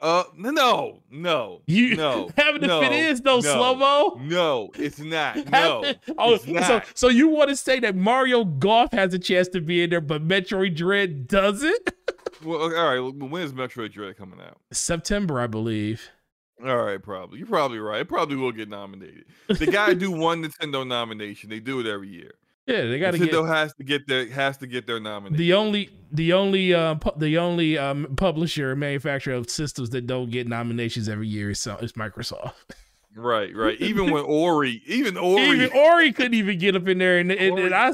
Uh, 0.00 0.24
no, 0.36 1.00
no, 1.12 1.62
you 1.66 1.94
no. 1.94 2.28
Having 2.36 2.62
no, 2.62 2.82
if 2.82 2.90
it 2.90 2.92
is 2.92 3.22
no, 3.22 3.36
no 3.36 3.40
slow 3.40 3.74
mo. 3.76 4.20
No, 4.20 4.70
it's 4.74 4.98
not. 4.98 5.36
No, 5.52 5.94
oh, 6.18 6.34
it's 6.34 6.46
not. 6.46 6.66
so 6.66 6.82
so 6.94 7.08
you 7.08 7.28
want 7.28 7.50
to 7.50 7.56
say 7.56 7.78
that 7.78 7.94
Mario 7.94 8.44
Golf 8.44 8.90
has 8.90 9.14
a 9.14 9.18
chance 9.18 9.46
to 9.48 9.60
be 9.60 9.84
in 9.84 9.90
there, 9.90 10.00
but 10.00 10.26
Metroid 10.26 10.74
Dread 10.74 11.28
doesn't? 11.28 11.92
well, 12.44 12.62
all 12.62 12.68
right. 12.70 13.14
When 13.14 13.42
is 13.42 13.52
Metroid 13.52 13.92
Dread 13.92 14.16
coming 14.16 14.40
out? 14.40 14.58
September, 14.72 15.40
I 15.40 15.46
believe. 15.46 16.10
All 16.64 16.84
right, 16.84 17.02
probably. 17.02 17.38
You're 17.38 17.48
probably 17.48 17.78
right. 17.78 18.00
It 18.02 18.08
probably 18.08 18.36
will 18.36 18.52
get 18.52 18.68
nominated. 18.68 19.24
The 19.48 19.66
guy 19.66 19.94
do 19.94 20.12
one 20.12 20.44
Nintendo 20.44 20.86
nomination. 20.86 21.50
They 21.50 21.60
do 21.60 21.80
it 21.80 21.86
every 21.86 22.08
year. 22.08 22.32
Yeah, 22.66 22.82
they 22.82 23.00
got 23.00 23.10
to 23.12 23.18
get. 23.18 23.30
Nintendo 23.30 23.48
has 23.48 23.74
to 23.74 23.84
get 23.84 24.06
their 24.06 24.28
has 24.30 24.56
to 24.58 24.68
get 24.68 24.86
their 24.86 25.00
nomination. 25.00 25.36
The 25.36 25.52
only 25.52 25.90
the 26.12 26.32
only 26.32 26.72
uh, 26.72 26.94
pu- 26.94 27.18
the 27.18 27.38
only 27.38 27.76
um, 27.76 28.14
publisher 28.16 28.76
manufacturer 28.76 29.34
of 29.34 29.50
systems 29.50 29.90
that 29.90 30.06
don't 30.06 30.30
get 30.30 30.46
nominations 30.46 31.08
every 31.08 31.26
year 31.26 31.50
is, 31.50 31.66
uh, 31.66 31.78
is 31.80 31.94
Microsoft. 31.94 32.52
Right, 33.14 33.54
right. 33.54 33.78
Even 33.80 34.10
when 34.10 34.24
Ori, 34.24 34.82
even 34.86 35.16
Ori, 35.18 35.42
even 35.42 35.70
Ori 35.76 36.12
couldn't 36.12 36.34
even 36.34 36.58
get 36.58 36.76
up 36.76 36.86
in 36.88 36.98
there, 36.98 37.18
and, 37.18 37.30
and, 37.30 37.58
and 37.58 37.74
I 37.74 37.92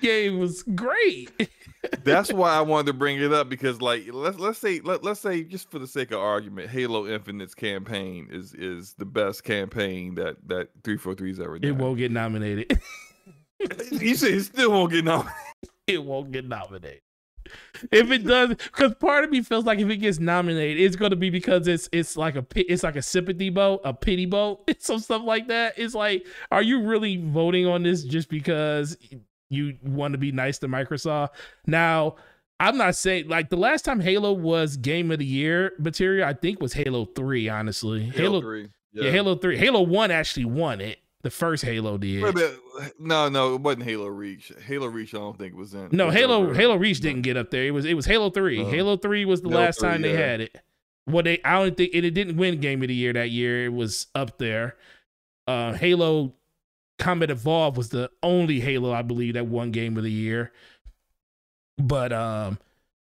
game 0.00 0.38
was 0.38 0.62
great. 0.62 1.30
That's 2.04 2.32
why 2.32 2.54
I 2.54 2.60
wanted 2.60 2.86
to 2.88 2.92
bring 2.92 3.20
it 3.20 3.32
up 3.32 3.48
because, 3.48 3.80
like, 3.80 4.04
let's 4.12 4.38
let's 4.38 4.58
say 4.58 4.80
let, 4.80 5.02
let's 5.02 5.20
say 5.20 5.42
just 5.44 5.70
for 5.70 5.78
the 5.78 5.86
sake 5.86 6.10
of 6.10 6.20
argument, 6.20 6.70
Halo 6.70 7.06
Infinite's 7.06 7.54
campaign 7.54 8.28
is 8.30 8.54
is 8.54 8.94
the 8.94 9.06
best 9.06 9.44
campaign 9.44 10.14
that 10.16 10.36
that 10.48 10.68
three 10.84 10.98
four 10.98 11.14
three's 11.14 11.40
ever 11.40 11.58
done. 11.58 11.70
It 11.70 11.76
won't 11.76 11.98
get 11.98 12.10
nominated. 12.10 12.80
you 13.90 14.14
said 14.14 14.32
it 14.32 14.42
still 14.42 14.72
won't 14.72 14.92
get 14.92 15.04
nominated. 15.04 15.34
It 15.86 16.04
won't 16.04 16.30
get 16.30 16.46
nominated. 16.46 17.00
If 17.90 18.10
it 18.10 18.24
does, 18.24 18.50
because 18.50 18.94
part 18.94 19.24
of 19.24 19.30
me 19.30 19.42
feels 19.42 19.64
like 19.64 19.78
if 19.78 19.88
it 19.88 19.96
gets 19.96 20.20
nominated, 20.20 20.80
it's 20.80 20.94
going 20.94 21.10
to 21.10 21.16
be 21.16 21.30
because 21.30 21.66
it's 21.66 21.88
it's 21.92 22.16
like 22.16 22.36
a 22.36 22.46
it's 22.54 22.82
like 22.82 22.96
a 22.96 23.02
sympathy 23.02 23.48
vote, 23.48 23.80
a 23.84 23.92
pity 23.92 24.26
vote, 24.26 24.70
some 24.78 24.98
stuff 25.00 25.22
like 25.24 25.48
that. 25.48 25.74
It's 25.76 25.94
like, 25.94 26.26
are 26.50 26.62
you 26.62 26.82
really 26.86 27.16
voting 27.16 27.66
on 27.66 27.82
this 27.82 28.04
just 28.04 28.28
because 28.28 28.96
you 29.50 29.76
want 29.84 30.12
to 30.12 30.18
be 30.18 30.32
nice 30.32 30.58
to 30.60 30.68
Microsoft? 30.68 31.30
Now, 31.66 32.16
I'm 32.58 32.76
not 32.76 32.94
saying 32.94 33.28
like 33.28 33.50
the 33.50 33.56
last 33.56 33.84
time 33.84 34.00
Halo 34.00 34.32
was 34.32 34.76
Game 34.76 35.10
of 35.10 35.18
the 35.18 35.26
Year 35.26 35.72
material, 35.78 36.26
I 36.28 36.32
think 36.32 36.60
was 36.60 36.72
Halo 36.72 37.04
Three. 37.04 37.48
Honestly, 37.48 38.04
Halo, 38.04 38.14
Halo, 38.14 38.40
three. 38.40 38.68
yeah. 38.92 39.10
Halo 39.10 39.34
Three, 39.34 39.56
Halo 39.58 39.82
One 39.82 40.10
actually 40.10 40.46
won 40.46 40.80
it. 40.80 40.98
The 41.22 41.30
first 41.30 41.64
Halo 41.64 41.98
did. 41.98 42.22
Wait 42.22 42.34
a 42.34 42.34
minute. 42.34 42.58
No, 42.98 43.28
no, 43.28 43.54
it 43.54 43.60
wasn't 43.60 43.82
Halo 43.84 44.06
Reach. 44.06 44.52
Halo 44.66 44.86
Reach, 44.86 45.14
I 45.14 45.18
don't 45.18 45.38
think 45.38 45.54
was 45.54 45.74
in. 45.74 45.88
No, 45.92 46.06
was 46.06 46.14
Halo 46.14 46.44
over- 46.44 46.54
Halo 46.54 46.76
Reach 46.76 47.00
didn't 47.00 47.22
get 47.22 47.36
up 47.36 47.50
there. 47.50 47.64
It 47.66 47.72
was 47.72 47.84
it 47.84 47.94
was 47.94 48.06
Halo 48.06 48.30
Three. 48.30 48.62
No. 48.62 48.70
Halo 48.70 48.96
Three 48.96 49.24
was 49.26 49.42
the 49.42 49.50
Halo 49.50 49.60
last 49.60 49.80
3, 49.80 49.88
time 49.88 50.02
they 50.02 50.12
yeah. 50.12 50.18
had 50.18 50.40
it. 50.40 50.56
Well, 51.06 51.22
they 51.22 51.40
I 51.44 51.62
don't 51.62 51.76
think 51.76 51.90
it, 51.94 52.04
it 52.04 52.12
didn't 52.12 52.36
win 52.36 52.60
Game 52.60 52.80
of 52.82 52.88
the 52.88 52.94
Year 52.94 53.12
that 53.12 53.30
year. 53.30 53.66
It 53.66 53.72
was 53.72 54.06
up 54.14 54.38
there. 54.38 54.76
Uh, 55.46 55.72
Halo 55.74 56.34
Combat 57.00 57.30
Evolved 57.30 57.76
was 57.76 57.88
the 57.88 58.10
only 58.22 58.60
Halo 58.60 58.92
I 58.92 59.02
believe 59.02 59.34
that 59.34 59.46
won 59.46 59.72
Game 59.72 59.96
of 59.96 60.04
the 60.04 60.12
Year. 60.12 60.52
But 61.78 62.12
um, 62.12 62.58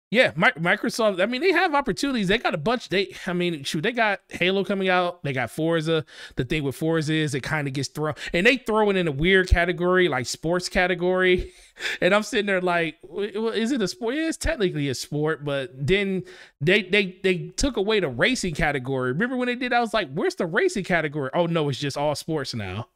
yeah, 0.09 0.31
Mi- 0.35 0.51
Microsoft. 0.57 1.21
I 1.21 1.27
mean, 1.27 1.41
they 1.41 1.51
have 1.51 1.75
opportunities. 1.75 2.29
They 2.29 2.39
got 2.39 2.55
a 2.55 2.57
bunch. 2.57 2.89
They, 2.89 3.15
I 3.27 3.33
mean, 3.33 3.63
shoot, 3.63 3.81
they 3.81 3.91
got 3.91 4.21
Halo 4.29 4.63
coming 4.63 4.89
out. 4.89 5.23
They 5.23 5.33
got 5.33 5.51
Forza. 5.51 6.03
The 6.35 6.45
thing 6.45 6.63
with 6.63 6.75
Forza 6.75 7.13
is 7.13 7.35
it 7.35 7.41
kind 7.43 7.67
of 7.67 7.73
gets 7.73 7.89
thrown, 7.89 8.15
and 8.33 8.47
they 8.47 8.57
throw 8.57 8.89
it 8.89 8.95
in 8.95 9.07
a 9.07 9.11
weird 9.11 9.49
category, 9.49 10.07
like 10.07 10.25
sports 10.25 10.69
category. 10.69 11.51
And 12.01 12.13
I'm 12.13 12.23
sitting 12.23 12.45
there 12.45 12.59
like, 12.59 12.97
is 13.09 13.71
it 13.71 13.81
a 13.81 13.87
sport? 13.87 14.15
Yeah, 14.15 14.27
it's 14.27 14.35
technically 14.35 14.89
a 14.89 14.93
sport, 14.93 15.45
but 15.45 15.71
then 15.73 16.25
they 16.59 16.81
they 16.81 17.17
they 17.23 17.53
took 17.55 17.77
away 17.77 18.01
the 18.01 18.09
racing 18.09 18.53
category. 18.53 19.13
Remember 19.13 19.37
when 19.37 19.45
they 19.45 19.55
did? 19.55 19.71
I 19.71 19.79
was 19.79 19.93
like, 19.93 20.11
where's 20.11 20.35
the 20.35 20.45
racing 20.45 20.83
category? 20.83 21.29
Oh 21.33 21.45
no, 21.45 21.69
it's 21.69 21.79
just 21.79 21.95
all 21.95 22.15
sports 22.15 22.53
now. 22.53 22.89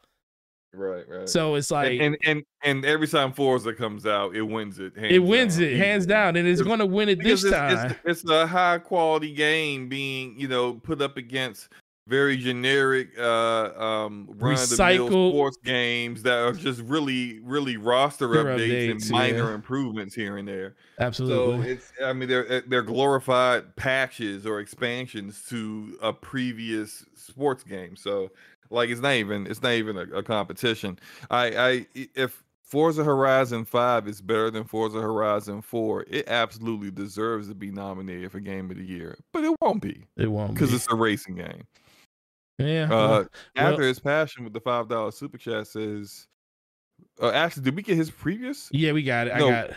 Right, 0.74 1.08
right. 1.08 1.30
So 1.30 1.54
it's 1.56 1.70
like 1.70 1.92
and, 1.92 2.02
and 2.02 2.18
and 2.24 2.44
and 2.64 2.86
every 2.86 3.08
time 3.08 3.32
Forza 3.32 3.74
comes 3.74 4.08
out, 4.08 4.36
it 4.36 4.42
wins 4.42 4.80
it. 4.80 4.94
it 4.98 5.20
wins 5.20 5.60
it 5.60 5.78
hands 5.78 6.08
down, 6.08 6.36
and 6.36 6.48
it's 6.48 6.62
going 6.62 6.80
to 6.80 6.86
win 6.86 7.10
it 7.10 7.22
this 7.22 7.44
it's, 7.44 7.54
time. 7.54 7.92
It's, 8.06 8.24
it's 8.24 8.30
a 8.30 8.48
high 8.48 8.80
quality 8.80 9.34
game 9.34 9.88
being, 9.88 10.40
you 10.40 10.48
know, 10.48 10.74
put 10.74 11.02
up 11.02 11.18
against 11.18 11.70
very 12.08 12.36
generic 12.36 13.18
uh 13.18 13.72
um 13.82 14.28
run 14.34 14.56
the 14.56 14.76
mill 14.78 15.08
Recycled- 15.08 15.32
sports 15.32 15.58
games 15.64 16.22
that 16.24 16.38
are 16.38 16.52
just 16.52 16.82
really 16.82 17.40
really 17.40 17.78
roster 17.78 18.28
updates, 18.28 18.58
updates, 18.58 18.92
and 18.92 19.12
minor 19.12 19.50
yeah. 19.50 19.56
improvements 19.56 20.14
here 20.14 20.36
and 20.38 20.46
there 20.46 20.76
absolutely 21.00 21.64
so 21.64 21.72
it's 21.72 21.94
i 22.04 22.12
mean 22.12 22.28
they're 22.28 22.62
they're 22.68 22.82
glorified 22.82 23.74
patches 23.78 24.46
or 24.46 24.60
expansions 24.60 25.46
to 25.48 25.98
a 26.02 26.12
previous 26.12 27.06
sports 27.16 27.64
game 27.64 27.96
so 27.96 28.30
like 28.74 28.90
it's 28.90 29.02
not 29.02 29.14
even 29.14 29.48
it's 29.48 29.62
not 29.62 29.74
even 29.74 29.98
a, 29.98 30.02
a 30.18 30.24
competition 30.24 31.00
i 31.32 31.46
i 31.70 31.86
if 31.94 32.44
Forza 32.66 33.04
Horizon 33.04 33.66
5 33.66 34.08
is 34.08 34.20
better 34.20 34.50
than 34.50 34.64
Forza 34.64 35.00
Horizon 35.00 35.62
4. 35.62 36.06
It 36.10 36.28
absolutely 36.28 36.90
deserves 36.90 37.48
to 37.50 37.54
be 37.54 37.70
nominated 37.70 38.32
for 38.32 38.40
Game 38.40 38.72
of 38.72 38.78
the 38.78 38.84
Year, 38.84 39.16
but 39.32 39.44
it 39.44 39.54
won't 39.62 39.80
be 39.80 40.06
it 40.18 40.26
won't 40.26 40.56
because 40.56 40.74
it's 40.74 40.88
a 40.92 40.96
racing 40.96 41.36
game. 41.36 41.68
yeah. 42.58 42.86
Uh, 42.86 42.90
well, 42.90 43.28
after 43.58 43.78
well- 43.82 43.88
his 43.88 44.00
passion 44.00 44.44
with 44.44 44.54
the 44.54 44.60
five 44.60 44.90
dollar 44.90 45.12
super 45.12 45.38
chat 45.38 45.68
says, 45.68 46.26
uh, 47.22 47.30
actually, 47.30 47.62
did 47.62 47.76
we 47.76 47.84
get 47.84 47.96
his 47.96 48.10
previous? 48.10 48.70
yeah, 48.72 48.92
we 48.92 49.04
got 49.04 49.28
it. 49.28 49.34
I 49.34 49.40
got. 49.40 49.70
It. 49.70 49.76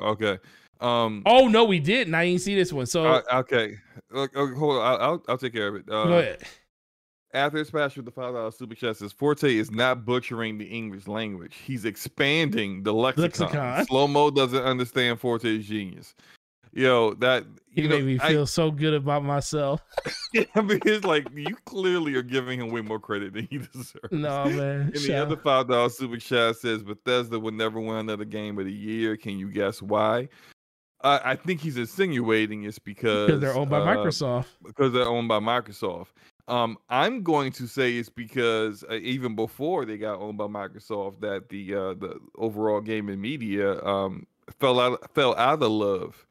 Okay. 0.00 0.38
Um. 0.80 1.24
Oh 1.26 1.48
no, 1.48 1.64
we 1.64 1.80
didn't. 1.80 2.14
I 2.14 2.26
didn't 2.26 2.42
see 2.42 2.54
this 2.54 2.72
one. 2.72 2.86
So 2.86 3.22
okay. 3.32 3.76
Look, 4.12 4.36
hold 4.36 4.76
on. 4.76 4.82
I'll, 4.82 5.00
I'll 5.00 5.22
I'll 5.30 5.38
take 5.38 5.52
care 5.54 5.66
of 5.66 5.74
it. 5.74 5.86
go 5.86 6.02
Uh, 6.04 6.18
ahead. 6.18 6.42
After 7.36 7.58
his 7.58 7.70
passion 7.70 8.04
with 8.04 8.14
the 8.14 8.20
five 8.20 8.32
dollar 8.34 8.50
super 8.50 8.74
chat 8.74 8.96
says 8.96 9.12
Forte 9.12 9.54
is 9.54 9.70
not 9.70 10.04
butchering 10.04 10.58
the 10.58 10.64
English 10.64 11.06
language. 11.06 11.56
He's 11.64 11.84
expanding 11.84 12.82
the 12.82 12.92
lexicon. 12.92 13.46
Lexicon. 13.46 13.86
Slow 13.86 14.08
mo 14.08 14.30
doesn't 14.30 14.62
understand 14.64 15.20
Forte's 15.20 15.66
genius. 15.66 16.14
Yo, 16.72 17.14
that 17.14 17.44
You, 17.72 17.84
you 17.84 17.88
know, 17.88 17.96
made 17.96 18.04
me 18.04 18.18
I- 18.20 18.28
feel 18.32 18.46
so 18.46 18.70
good 18.70 18.92
about 18.92 19.24
myself. 19.24 19.80
I 20.54 20.60
mean, 20.60 20.80
it's 20.84 21.06
like 21.06 21.26
you 21.34 21.56
clearly 21.64 22.14
are 22.16 22.22
giving 22.22 22.60
him 22.60 22.70
way 22.70 22.82
more 22.82 22.98
credit 23.00 23.32
than 23.32 23.46
he 23.50 23.58
deserves. 23.72 24.10
No 24.12 24.44
man. 24.44 24.80
And 24.82 24.94
the 24.94 25.14
other 25.14 25.36
five 25.36 25.68
dollar 25.68 25.88
super 25.88 26.18
chat 26.18 26.56
says 26.56 26.82
Bethesda 26.82 27.40
will 27.40 27.52
never 27.52 27.80
win 27.80 27.96
another 27.96 28.26
game 28.26 28.58
of 28.58 28.66
the 28.66 28.72
year. 28.72 29.16
Can 29.16 29.38
you 29.38 29.50
guess 29.50 29.80
why? 29.80 30.28
I 31.02 31.32
I 31.32 31.36
think 31.36 31.60
he's 31.60 31.76
insinuating 31.78 32.64
it's 32.64 32.78
because 32.78 33.26
because 33.28 33.40
they're 33.40 33.54
owned 33.56 33.70
by 33.70 33.78
uh, 33.80 33.86
Microsoft. 33.96 34.46
Because 34.62 34.92
they're 34.92 35.08
owned 35.08 35.28
by 35.28 35.38
Microsoft. 35.38 36.08
Um, 36.48 36.78
I'm 36.88 37.22
going 37.22 37.50
to 37.52 37.66
say 37.66 37.96
it's 37.96 38.08
because 38.08 38.84
uh, 38.88 38.94
even 38.94 39.34
before 39.34 39.84
they 39.84 39.98
got 39.98 40.20
owned 40.20 40.38
by 40.38 40.46
Microsoft, 40.46 41.20
that 41.20 41.48
the 41.48 41.74
uh, 41.74 41.94
the 41.94 42.20
overall 42.36 42.80
gaming 42.80 43.20
media 43.20 43.82
um 43.84 44.26
fell 44.60 44.78
out 44.78 45.12
fell 45.14 45.34
out 45.36 45.62
of 45.62 45.70
love 45.70 46.26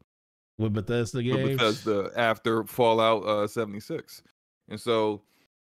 With 0.58 0.72
Bethesda 0.72 1.18
with 1.18 1.26
games. 1.26 1.58
Bethesda 1.58 2.10
after 2.16 2.64
Fallout 2.64 3.26
uh, 3.26 3.46
76, 3.46 4.22
and 4.70 4.80
so 4.80 5.20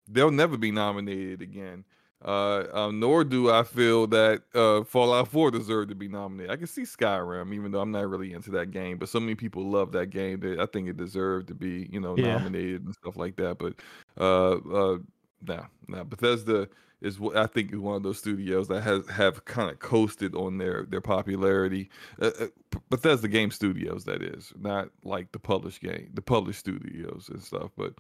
they'll 0.08 0.30
never 0.30 0.56
be 0.56 0.70
nominated 0.72 1.42
again. 1.42 1.84
Uh, 2.22 2.64
um, 2.74 3.00
nor 3.00 3.24
do 3.24 3.50
I 3.50 3.62
feel 3.62 4.06
that 4.08 4.42
uh, 4.54 4.84
Fallout 4.84 5.28
4 5.28 5.50
deserved 5.50 5.88
to 5.88 5.94
be 5.94 6.06
nominated. 6.08 6.50
I 6.50 6.56
can 6.56 6.66
see 6.66 6.82
Skyrim, 6.82 7.54
even 7.54 7.72
though 7.72 7.80
I'm 7.80 7.92
not 7.92 8.08
really 8.10 8.32
into 8.34 8.50
that 8.52 8.70
game, 8.72 8.98
but 8.98 9.08
so 9.08 9.18
many 9.20 9.34
people 9.34 9.70
love 9.70 9.92
that 9.92 10.08
game 10.10 10.40
that 10.40 10.60
I 10.60 10.66
think 10.66 10.88
it 10.88 10.98
deserved 10.98 11.48
to 11.48 11.54
be, 11.54 11.88
you 11.90 11.98
know, 12.00 12.16
Yeah. 12.16 12.34
nominated 12.34 12.84
and 12.84 12.94
stuff 12.94 13.16
like 13.16 13.36
that. 13.36 13.58
But 13.58 13.74
uh, 14.18 14.56
uh, 14.70 14.98
nah, 15.46 15.66
nah, 15.88 16.04
Bethesda 16.04 16.68
is 17.00 17.18
what 17.18 17.34
I 17.38 17.46
think 17.46 17.72
is 17.72 17.78
one 17.78 17.96
of 17.96 18.02
those 18.02 18.18
studios 18.18 18.68
that 18.68 18.82
has 18.82 19.08
have 19.08 19.42
kind 19.46 19.70
of 19.70 19.78
coasted 19.78 20.34
on 20.34 20.58
their 20.58 20.84
their 20.84 21.00
popularity. 21.00 21.88
Uh, 22.20 22.32
uh, 22.38 22.46
Bethesda 22.90 23.28
Game 23.28 23.50
Studios, 23.50 24.04
that 24.04 24.22
is, 24.22 24.52
not 24.58 24.90
like 25.04 25.32
the 25.32 25.38
published 25.38 25.80
game, 25.80 26.10
the 26.12 26.20
published 26.20 26.60
studios 26.60 27.30
and 27.30 27.42
stuff. 27.42 27.70
But 27.78 27.94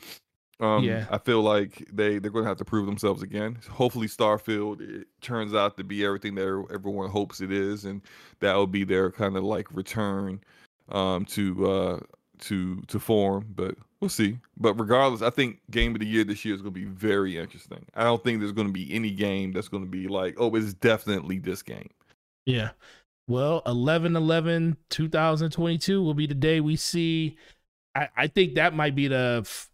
um, 0.60 0.84
Yeah. 0.84 1.06
I 1.10 1.18
feel 1.18 1.42
like 1.42 1.86
they 1.92 2.18
they're 2.18 2.30
going 2.30 2.44
to 2.44 2.48
have 2.48 2.58
to 2.58 2.64
prove 2.64 2.86
themselves 2.86 3.22
again. 3.22 3.58
Hopefully, 3.70 4.06
Starfield 4.06 4.80
it 4.80 5.06
turns 5.20 5.54
out 5.54 5.76
to 5.78 5.84
be 5.84 6.04
everything 6.04 6.34
that 6.36 6.46
er- 6.46 6.72
everyone 6.72 7.10
hopes 7.10 7.40
it 7.40 7.50
is, 7.52 7.84
and 7.84 8.02
that 8.40 8.54
will 8.54 8.66
be 8.66 8.84
their 8.84 9.10
kind 9.10 9.36
of 9.36 9.44
like 9.44 9.66
return 9.74 10.40
um, 10.90 11.24
to 11.26 11.70
uh, 11.70 12.00
to 12.40 12.80
to 12.82 12.98
form. 12.98 13.46
But 13.54 13.76
we'll 14.00 14.10
see. 14.10 14.38
But 14.56 14.74
regardless, 14.74 15.22
I 15.22 15.30
think 15.30 15.60
Game 15.70 15.94
of 15.94 16.00
the 16.00 16.06
Year 16.06 16.24
this 16.24 16.44
year 16.44 16.54
is 16.54 16.62
going 16.62 16.74
to 16.74 16.80
be 16.80 16.86
very 16.86 17.38
interesting. 17.38 17.84
I 17.94 18.04
don't 18.04 18.22
think 18.22 18.40
there's 18.40 18.52
going 18.52 18.68
to 18.68 18.72
be 18.72 18.92
any 18.92 19.10
game 19.10 19.52
that's 19.52 19.68
going 19.68 19.84
to 19.84 19.90
be 19.90 20.08
like, 20.08 20.34
oh, 20.38 20.54
it's 20.56 20.74
definitely 20.74 21.38
this 21.38 21.62
game. 21.62 21.90
Yeah. 22.46 22.70
Well, 23.28 23.62
11 23.64 24.16
11 24.16 24.76
2022 24.88 26.02
will 26.02 26.14
be 26.14 26.26
the 26.26 26.34
day 26.34 26.60
we 26.60 26.74
see. 26.76 27.36
I, 27.94 28.08
I 28.16 28.26
think 28.26 28.54
that 28.54 28.74
might 28.74 28.96
be 28.96 29.06
the 29.08 29.42
f- 29.44 29.69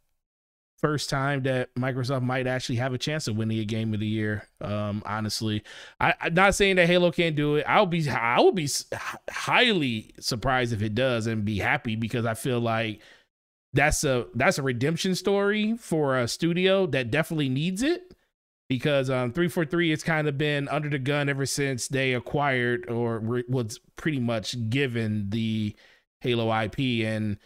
first 0.78 1.09
time 1.09 1.43
that 1.44 1.74
Microsoft 1.74 2.23
might 2.23 2.47
actually 2.47 2.77
have 2.77 2.93
a 2.93 2.98
chance 2.98 3.28
of 3.28 3.36
winning 3.36 3.59
a 3.59 3.65
game 3.65 3.94
of 3.94 4.01
the 4.01 4.07
year. 4.07 4.48
Um, 4.61 5.03
honestly, 5.07 5.62
I, 6.01 6.15
I'm 6.20 6.35
not 6.35 6.55
saying 6.55 6.77
that 6.77 6.86
Halo 6.86 7.11
can't 7.11 7.36
do 7.36 7.57
it. 7.57 7.65
I'll 7.66 7.86
be, 7.86 8.09
I 8.09 8.39
will 8.40 8.53
be 8.53 8.69
highly 9.31 10.12
surprised 10.20 10.73
if 10.73 10.82
it 10.82 10.94
does 10.94 11.27
and 11.27 11.44
be 11.44 11.59
happy 11.59 11.97
because 11.97 12.27
I 12.27 12.35
feel 12.35 12.61
like 12.61 13.01
that's 13.73 14.05
a 14.05 14.27
that's 14.35 14.59
a 14.59 14.62
redemption 14.62 15.15
story 15.15 15.77
for 15.77 16.19
a 16.19 16.27
studio 16.27 16.86
that 16.86 17.11
definitely 17.11 17.48
needs 17.48 17.82
it 17.82 18.15
because 18.69 19.11
um 19.11 19.32
343 19.32 19.93
it's 19.93 20.03
kind 20.03 20.27
of 20.27 20.39
been 20.39 20.66
under 20.69 20.89
the 20.89 20.98
gun 20.98 21.28
ever 21.28 21.44
since 21.44 21.86
they 21.89 22.15
acquired 22.15 22.89
or 22.89 23.19
re- 23.19 23.44
was 23.48 23.78
pretty 23.97 24.19
much 24.19 24.70
given 24.70 25.28
the 25.28 25.77
Halo 26.23 26.51
IP 26.62 26.78
and 27.05 27.36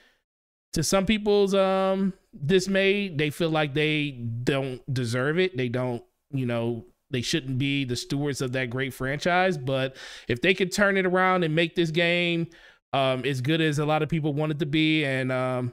to 0.72 0.84
some 0.84 1.04
people's 1.04 1.52
um 1.52 2.12
dismay 2.46 3.08
they 3.08 3.30
feel 3.30 3.50
like 3.50 3.74
they 3.74 4.10
don't 4.44 4.80
deserve 4.94 5.38
it 5.38 5.56
they 5.56 5.68
don't 5.68 6.02
you 6.30 6.46
know 6.46 6.84
they 7.10 7.20
shouldn't 7.20 7.58
be 7.58 7.84
the 7.84 7.96
stewards 7.96 8.40
of 8.40 8.52
that 8.52 8.70
great 8.70 8.94
franchise 8.94 9.58
but 9.58 9.96
if 10.28 10.40
they 10.40 10.54
could 10.54 10.70
turn 10.70 10.96
it 10.96 11.04
around 11.04 11.42
and 11.42 11.54
make 11.54 11.74
this 11.74 11.90
game 11.90 12.46
um 12.92 13.24
as 13.24 13.40
good 13.40 13.60
as 13.60 13.80
a 13.80 13.84
lot 13.86 14.00
of 14.02 14.08
people 14.08 14.32
want 14.32 14.52
it 14.52 14.58
to 14.60 14.66
be 14.66 15.04
and 15.04 15.32
um 15.32 15.72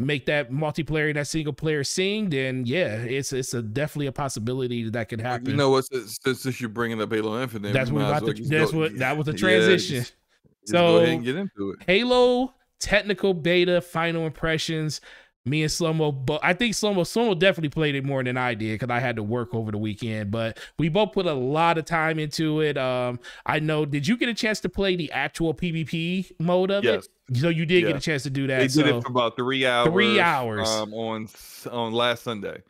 make 0.00 0.26
that 0.26 0.50
multiplayer 0.52 1.08
and 1.08 1.16
that 1.16 1.26
single 1.26 1.52
player 1.52 1.82
sing, 1.82 2.30
then 2.30 2.62
yeah, 2.64 2.98
it's 2.98 3.32
it's 3.32 3.52
a 3.52 3.60
definitely 3.60 4.06
a 4.06 4.12
possibility 4.12 4.84
that, 4.84 4.92
that 4.92 5.08
could 5.08 5.20
happen. 5.20 5.50
You 5.50 5.56
know 5.56 5.70
what? 5.70 5.86
Since, 5.86 6.20
since 6.40 6.60
you're 6.60 6.70
bringing 6.70 7.02
up 7.02 7.12
Halo 7.12 7.42
Infinite, 7.42 7.72
That's 7.72 7.90
what 7.90 8.02
about 8.02 8.22
well 8.22 8.32
to- 8.32 8.44
that's 8.44 8.70
go- 8.70 8.78
what- 8.78 8.96
that 8.98 9.16
was 9.16 9.26
the 9.26 9.32
yeah, 9.36 9.38
transition. 9.38 9.96
just- 9.96 10.14
just 10.60 10.72
go 10.72 10.98
ahead 10.98 11.08
So- 11.08 11.12
and 11.14 11.24
get 11.24 11.34
into 11.34 11.70
it. 11.72 11.78
Halo 11.84 12.54
technical 12.78 13.34
beta 13.34 13.80
final 13.80 14.24
impressions. 14.24 15.00
Me 15.48 15.62
and 15.62 15.70
Slomo, 15.70 16.12
but 16.26 16.40
I 16.42 16.52
think 16.52 16.74
Slomo 16.74 16.98
Slomo 17.00 17.38
definitely 17.38 17.70
played 17.70 17.94
it 17.94 18.04
more 18.04 18.22
than 18.22 18.36
I 18.36 18.54
did 18.54 18.78
because 18.78 18.92
I 18.94 19.00
had 19.00 19.16
to 19.16 19.22
work 19.22 19.54
over 19.54 19.70
the 19.70 19.78
weekend. 19.78 20.30
But 20.30 20.58
we 20.78 20.88
both 20.88 21.12
put 21.12 21.26
a 21.26 21.32
lot 21.32 21.78
of 21.78 21.84
time 21.84 22.18
into 22.18 22.60
it. 22.60 22.76
Um, 22.76 23.18
I 23.46 23.58
know. 23.60 23.84
Did 23.84 24.06
you 24.06 24.16
get 24.16 24.28
a 24.28 24.34
chance 24.34 24.60
to 24.60 24.68
play 24.68 24.96
the 24.96 25.10
actual 25.12 25.54
PvP 25.54 26.32
mode 26.38 26.70
of 26.70 26.84
Yes. 26.84 27.08
it? 27.30 27.36
So 27.38 27.48
you 27.48 27.66
did 27.66 27.82
Yeah. 27.82 27.88
get 27.88 27.96
a 27.96 28.00
chance 28.00 28.22
to 28.24 28.30
do 28.30 28.46
that. 28.46 28.58
They 28.58 28.68
so 28.68 28.82
did 28.82 28.96
it 28.96 29.02
for 29.02 29.10
about 29.10 29.36
three 29.36 29.66
hours. 29.66 29.92
Three 29.92 30.20
hours. 30.20 30.68
um, 30.68 30.94
on 30.94 31.28
on 31.70 31.92
last 31.92 32.22
Sunday. 32.22 32.62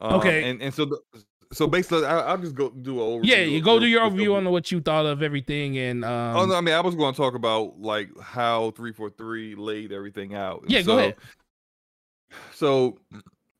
Um, 0.00 0.14
Okay. 0.20 0.48
and 0.50 0.62
and 0.62 0.72
so 0.72 0.84
the, 0.86 0.98
so 1.52 1.66
basically, 1.66 2.04
I, 2.04 2.20
I'll 2.20 2.38
just 2.38 2.54
go 2.54 2.68
do 2.70 3.00
an 3.00 3.06
overview. 3.22 3.24
yeah, 3.26 3.42
you 3.42 3.62
go 3.62 3.80
do 3.80 3.86
your 3.86 4.02
overview 4.02 4.34
on 4.36 4.50
what 4.50 4.70
you 4.70 4.80
thought 4.80 5.06
of 5.06 5.22
everything 5.22 5.78
and 5.78 6.04
um, 6.04 6.36
Oh 6.36 6.44
no, 6.46 6.54
I 6.54 6.60
mean 6.60 6.74
I 6.74 6.80
was 6.80 6.94
going 6.94 7.14
to 7.14 7.16
talk 7.16 7.34
about 7.34 7.80
like 7.80 8.10
how 8.20 8.70
three 8.72 8.92
four 8.92 9.08
three 9.10 9.54
laid 9.54 9.90
everything 9.90 10.34
out. 10.34 10.62
And 10.62 10.70
Yeah, 10.70 10.82
go 10.82 10.98
ahead. 10.98 11.16
So 12.52 12.98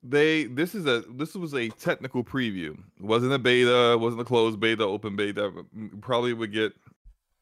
they 0.02 0.44
this 0.44 0.74
is 0.74 0.86
a 0.86 1.04
this 1.10 1.34
was 1.34 1.54
a 1.54 1.68
technical 1.70 2.22
preview. 2.24 2.72
It 2.98 3.04
wasn't 3.04 3.32
a 3.32 3.38
beta, 3.38 3.96
wasn't 3.98 4.22
a 4.22 4.24
closed 4.24 4.60
beta, 4.60 4.84
open 4.84 5.16
beta. 5.16 5.52
Probably 6.00 6.32
would 6.32 6.52
get 6.52 6.72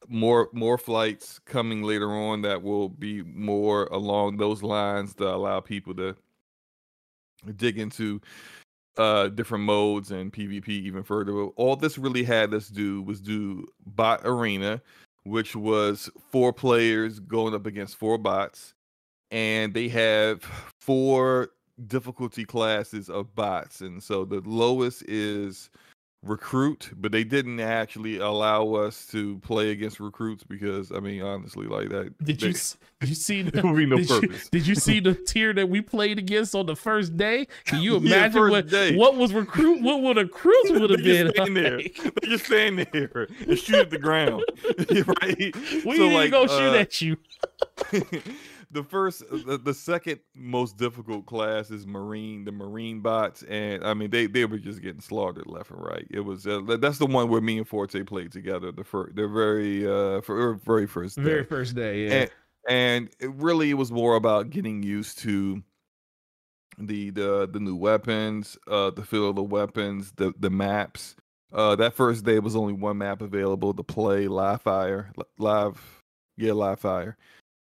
more 0.09 0.49
more 0.53 0.79
flights 0.79 1.39
coming 1.41 1.83
later 1.83 2.13
on 2.13 2.43
that 2.43 2.63
will 2.63 2.89
be 2.89 3.23
more 3.23 3.87
along 3.87 4.37
those 4.37 4.63
lines 4.63 5.15
to 5.15 5.27
allow 5.27 5.61
people 5.61 5.95
to 5.95 6.17
dig 7.57 7.79
into 7.79 8.21
uh 8.97 9.29
different 9.29 9.65
modes 9.65 10.11
and 10.11 10.33
PvP 10.33 10.69
even 10.69 11.03
further. 11.03 11.33
All 11.33 11.77
this 11.77 11.99
really 11.99 12.23
had 12.23 12.55
us 12.55 12.69
do 12.69 13.03
was 13.03 13.21
do 13.21 13.67
bot 13.85 14.21
arena, 14.25 14.81
which 15.25 15.55
was 15.55 16.09
four 16.31 16.53
players 16.53 17.21
going 17.21 17.55
up 17.55 17.67
against 17.67 17.97
four 17.97 18.17
bots, 18.17 18.75
and 19.31 19.75
they 19.75 19.89
have 19.89 20.45
four 20.87 21.51
difficulty 21.89 22.45
classes 22.45 23.11
of 23.11 23.35
bots. 23.35 23.81
And 23.83 24.03
so 24.03 24.25
the 24.25 24.41
lowest 24.47 25.03
is 25.09 25.69
recruit, 26.23 26.91
but 26.97 27.13
they 27.13 27.23
didn't 27.23 27.61
actually 27.61 28.17
allow 28.19 28.73
us 28.75 29.07
to 29.07 29.39
play 29.41 29.71
against 29.71 30.01
recruits 30.01 30.43
because 30.43 30.91
I 30.91 30.99
mean 30.99 31.23
honestly 31.23 31.67
like 31.67 31.89
that 31.91 32.17
did 32.25 32.43
you 32.43 32.49
they- 32.49 32.55
s- 32.59 32.77
did 33.01 33.11
you 33.11 33.15
see 33.15 33.43
the, 33.49 33.63
would 33.63 33.77
be 33.77 33.87
no 33.87 33.97
did, 33.99 34.09
you, 34.11 34.21
purpose. 34.21 34.49
did 34.49 34.67
you 34.67 34.75
see 34.75 34.99
the 34.99 35.15
tier 35.27 35.53
that 35.53 35.69
we 35.69 35.81
played 35.83 36.19
against 36.19 36.55
on 36.57 36.67
the 36.67 36.75
first 36.75 37.17
day? 37.17 37.47
Can 37.67 37.81
you 37.83 37.97
imagine 38.03 38.33
first 38.33 38.51
what 38.51 38.69
day. 38.69 38.97
what 38.97 39.15
was 39.17 39.33
recruit? 39.35 39.83
What 39.83 40.03
would 40.03 40.19
a 40.19 40.27
cruise 40.27 40.71
would 40.71 40.91
have 40.91 41.03
been? 41.05 41.27
just 41.27 41.37
stand 41.37 41.57
there. 41.57 41.77
like? 41.77 42.15
They 42.23 42.29
just 42.29 42.47
stand 42.47 42.79
there 42.93 43.29
and 43.47 43.59
shoot 43.59 43.77
at 43.77 43.91
the 43.91 43.99
ground. 43.99 44.43
right? 45.23 45.37
We 45.39 45.81
So, 45.83 45.93
didn't 45.93 46.15
like, 46.15 46.31
go 46.33 46.47
shoot 46.49 46.75
uh, 46.75 46.79
at 46.79 47.01
you. 47.03 47.17
The 48.77 48.85
first 48.85 49.25
the, 49.31 49.57
the 49.57 49.73
second 49.73 50.21
most 50.35 50.77
difficult 50.77 51.25
class 51.25 51.71
is 51.71 51.87
marine 51.87 52.45
the 52.45 52.53
marine 52.53 53.01
bots 53.01 53.43
and 53.45 53.83
i 53.85 53.95
mean 53.95 54.11
they 54.11 54.27
they 54.27 54.45
were 54.45 54.59
just 54.59 54.83
getting 54.83 55.01
slaughtered 55.01 55.47
left 55.47 55.71
and 55.71 55.83
right 55.83 56.07
it 56.11 56.21
was 56.21 56.47
uh, 56.47 56.61
that's 56.79 56.99
the 56.99 57.07
one 57.07 57.31
where 57.31 57.41
me 57.41 57.57
and 57.57 57.67
forte 57.67 58.03
played 58.03 58.31
together 58.31 58.71
the 58.71 58.85
first 58.85 59.17
the 59.17 59.27
very 59.27 59.87
uh 59.87 60.21
for 60.21 60.55
very 60.55 60.87
first 60.87 61.17
day. 61.17 61.23
Very 61.23 61.45
first 61.45 61.75
day, 61.75 62.07
yeah. 62.07 62.13
and, 62.13 62.31
and 62.69 63.11
it 63.19 63.31
really 63.37 63.73
was 63.73 63.91
more 63.91 64.17
about 64.17 64.51
getting 64.51 64.83
used 64.83 65.19
to 65.21 65.63
the 66.79 67.11
the 67.11 67.49
the 67.51 67.61
new 67.61 67.77
weapons 67.77 68.59
uh 68.69 68.91
the 68.91 69.03
feel 69.03 69.31
of 69.31 69.37
the 69.37 69.43
weapons 69.43 70.13
the 70.17 70.35
the 70.39 70.51
maps 70.51 71.17
uh 71.55 71.75
that 71.75 71.95
first 71.95 72.25
day 72.25 72.39
was 72.39 72.55
only 72.55 72.75
one 72.75 72.99
map 72.99 73.23
available 73.23 73.73
to 73.73 73.83
play 73.83 74.29
live 74.29 74.61
fire 74.61 75.11
live 75.39 76.03
yeah 76.37 76.53
live 76.53 76.79
fire 76.79 77.17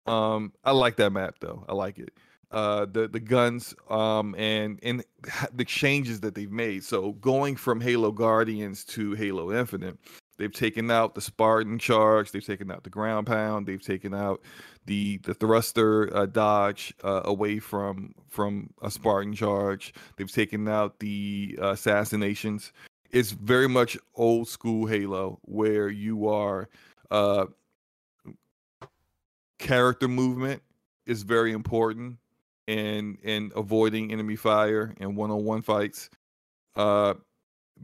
um 0.06 0.52
i 0.64 0.70
like 0.70 0.97
that 0.97 1.10
map 1.10 1.36
though. 1.40 1.64
I 1.68 1.74
like 1.74 1.98
it. 1.98 2.12
Uh 2.51 2.86
the 2.86 3.09
the 3.09 3.20
guns 3.20 3.74
um 3.90 4.35
and 4.36 4.78
and 4.82 5.05
the 5.55 5.64
changes 5.64 6.20
that 6.20 6.35
they've 6.35 6.51
made. 6.51 6.85
So 6.85 7.12
going 7.12 7.56
from 7.56 7.81
halo 7.81 8.12
guardians 8.12 8.85
to 8.86 9.14
halo 9.14 9.52
infinite 9.52 9.98
they've 10.36 10.52
taken 10.52 10.90
out 10.90 11.14
the 11.14 11.20
spartan 11.20 11.78
charge 11.78 12.32
they've 12.32 12.44
taken 12.44 12.70
out 12.70 12.82
the 12.82 12.90
ground 12.90 13.26
pound 13.26 13.66
they've 13.66 13.82
taken 13.82 14.12
out 14.14 14.40
the 14.86 15.18
the 15.18 15.35
thruster 15.35 16.14
uh, 16.16 16.26
dodge 16.26 16.93
uh, 17.05 17.22
away 17.24 17.59
from 17.59 18.12
from 18.28 18.68
a 18.82 18.90
spartan 18.90 19.32
charge 19.32 19.94
they've 20.16 20.32
taken 20.32 20.68
out 20.68 20.98
the 20.98 21.59
uh, 21.62 21.68
assassinations. 21.68 22.72
It's 23.10 23.31
very 23.31 23.68
much 23.68 23.97
old 24.16 24.48
school 24.48 24.86
halo 24.86 25.39
where 25.43 25.89
you 25.89 26.28
are 26.28 26.68
uh 27.10 27.47
character 29.65 30.07
movement 30.07 30.62
is 31.07 31.23
very 31.23 31.53
important 31.53 32.19
in 32.66 33.16
in 33.23 33.51
avoiding 33.57 34.12
enemy 34.12 34.36
fire 34.36 34.95
and 35.01 35.16
one-on-one 35.16 35.62
fights. 35.62 36.11
Uh 36.77 37.15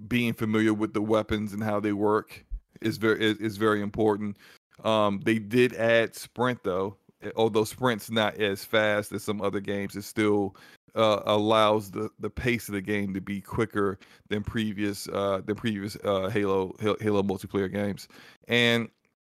being 0.06 0.32
familiar 0.32 0.72
with 0.72 0.92
the 0.92 1.02
weapons 1.02 1.52
and 1.52 1.64
how 1.64 1.80
they 1.80 1.92
work 1.92 2.44
is 2.80 2.96
very 2.98 3.20
is, 3.20 3.38
is 3.38 3.56
very 3.56 3.80
important. 3.80 4.36
Um 4.84 5.20
they 5.24 5.38
did 5.38 5.74
add 5.74 6.14
sprint 6.14 6.62
though 6.62 6.96
although 7.36 7.64
sprint's 7.64 8.10
not 8.10 8.36
as 8.38 8.64
fast 8.64 9.12
as 9.12 9.22
some 9.22 9.40
other 9.42 9.60
games 9.60 9.96
it 9.96 10.02
still 10.02 10.56
uh, 10.94 11.20
allows 11.26 11.90
the 11.90 12.10
the 12.18 12.30
pace 12.30 12.68
of 12.68 12.74
the 12.74 12.80
game 12.80 13.14
to 13.14 13.20
be 13.20 13.40
quicker 13.40 13.98
than 14.28 14.42
previous 14.42 15.08
uh 15.08 15.40
than 15.46 15.54
previous 15.54 15.96
uh 16.04 16.28
halo, 16.28 16.74
halo 16.80 17.22
multiplayer 17.22 17.72
games. 17.72 18.08
And 18.48 18.88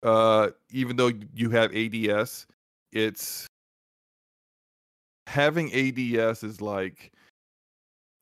uh 0.03 0.49
even 0.71 0.97
though 0.97 1.11
you 1.35 1.51
have 1.51 1.75
ads 1.75 2.47
it's 2.93 3.47
having 5.27 5.73
ads 5.73 6.43
is 6.43 6.61
like 6.61 7.13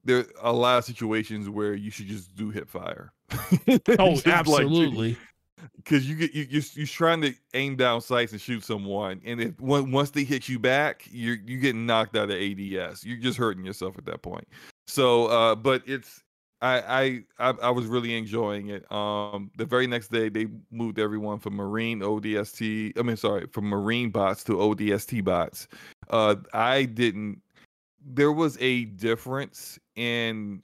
there 0.05 0.19
are 0.19 0.25
a 0.43 0.53
lot 0.53 0.79
of 0.79 0.85
situations 0.85 1.49
where 1.49 1.75
you 1.75 1.91
should 1.91 2.07
just 2.07 2.35
do 2.35 2.51
hip 2.51 2.69
fire 2.69 3.13
oh, 3.99 4.21
absolutely. 4.27 5.17
because 5.77 6.09
you 6.09 6.17
get 6.17 6.35
you 6.35 6.47
you're, 6.51 6.63
you're 6.75 6.87
trying 6.87 7.21
to 7.21 7.35
aim 7.55 7.77
down 7.77 8.01
sights 8.01 8.33
and 8.33 8.41
shoot 8.41 8.65
someone, 8.65 9.21
and 9.25 9.41
if 9.41 9.61
once 9.61 10.11
they 10.11 10.25
hit 10.25 10.49
you 10.49 10.59
back, 10.59 11.07
you're 11.11 11.37
you 11.47 11.59
getting 11.59 11.87
knocked 11.87 12.17
out 12.17 12.31
of 12.31 12.37
ADS. 12.37 13.05
You're 13.05 13.19
just 13.19 13.39
hurting 13.39 13.65
yourself 13.65 13.97
at 13.99 14.05
that 14.07 14.23
point. 14.23 14.47
So, 14.87 15.27
uh, 15.27 15.55
but 15.55 15.83
it's 15.87 16.23
I, 16.63 17.25
I 17.39 17.49
I 17.51 17.55
I 17.63 17.71
was 17.71 17.87
really 17.87 18.17
enjoying 18.17 18.69
it. 18.69 18.91
Um, 18.93 19.51
the 19.57 19.65
very 19.65 19.87
next 19.87 20.09
day 20.09 20.29
they 20.29 20.47
moved 20.71 20.99
everyone 20.99 21.39
from 21.39 21.55
Marine 21.55 22.01
ODST. 22.01 22.99
I 22.99 23.03
mean, 23.03 23.17
sorry, 23.17 23.47
from 23.53 23.65
Marine 23.65 24.11
bots 24.11 24.45
to 24.45 24.53
ODST 24.53 25.25
bots. 25.25 25.69
Uh, 26.11 26.37
I 26.53 26.85
didn't. 26.85 27.41
There 28.05 28.33
was 28.33 28.59
a 28.61 28.85
difference 28.85 29.79
in 29.97 30.63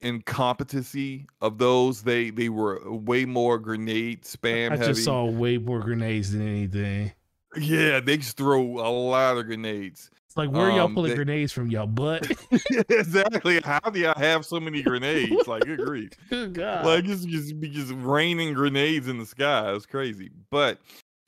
in 0.00 0.22
competency 0.22 1.26
of 1.40 1.58
those. 1.58 2.02
They 2.02 2.30
they 2.30 2.48
were 2.48 2.80
way 2.90 3.24
more 3.24 3.58
grenade 3.58 4.22
spam 4.22 4.72
I 4.72 4.76
heavy. 4.76 4.92
just 4.92 5.04
saw 5.04 5.24
way 5.26 5.58
more 5.58 5.80
grenades 5.80 6.32
than 6.32 6.46
anything. 6.48 7.12
Yeah, 7.56 8.00
they 8.00 8.16
just 8.16 8.38
throw 8.38 8.62
a 8.62 8.88
lot 8.90 9.36
of 9.36 9.44
grenades. 9.46 10.10
It's 10.32 10.36
like 10.38 10.50
where 10.50 10.70
y'all 10.70 10.86
Um, 10.86 10.94
pulling 10.94 11.10
they- 11.10 11.16
grenades 11.22 11.52
from, 11.52 11.70
y'all 11.70 11.86
butt? 11.86 12.26
exactly. 12.88 13.60
How 13.62 13.80
do 13.80 14.00
y'all 14.00 14.14
have 14.18 14.46
so 14.46 14.58
many 14.58 14.80
grenades? 14.82 15.46
Like, 15.46 15.64
good 15.66 15.80
grief. 15.80 16.12
Good 16.30 16.54
God. 16.54 16.86
like 16.86 17.04
it's 17.04 17.26
just 17.26 17.54
just 17.60 17.92
raining 17.96 18.54
grenades 18.54 19.08
in 19.08 19.18
the 19.18 19.26
sky. 19.26 19.74
It's 19.74 19.84
crazy. 19.84 20.30
But 20.50 20.78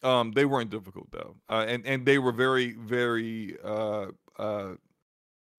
um 0.02 0.32
they 0.32 0.46
weren't 0.46 0.70
difficult 0.70 1.08
though. 1.10 1.36
Uh, 1.50 1.66
and 1.68 1.84
and 1.86 2.06
they 2.06 2.18
were 2.18 2.32
very 2.32 2.72
very 2.72 3.58
uh 3.62 4.06
uh 4.38 4.72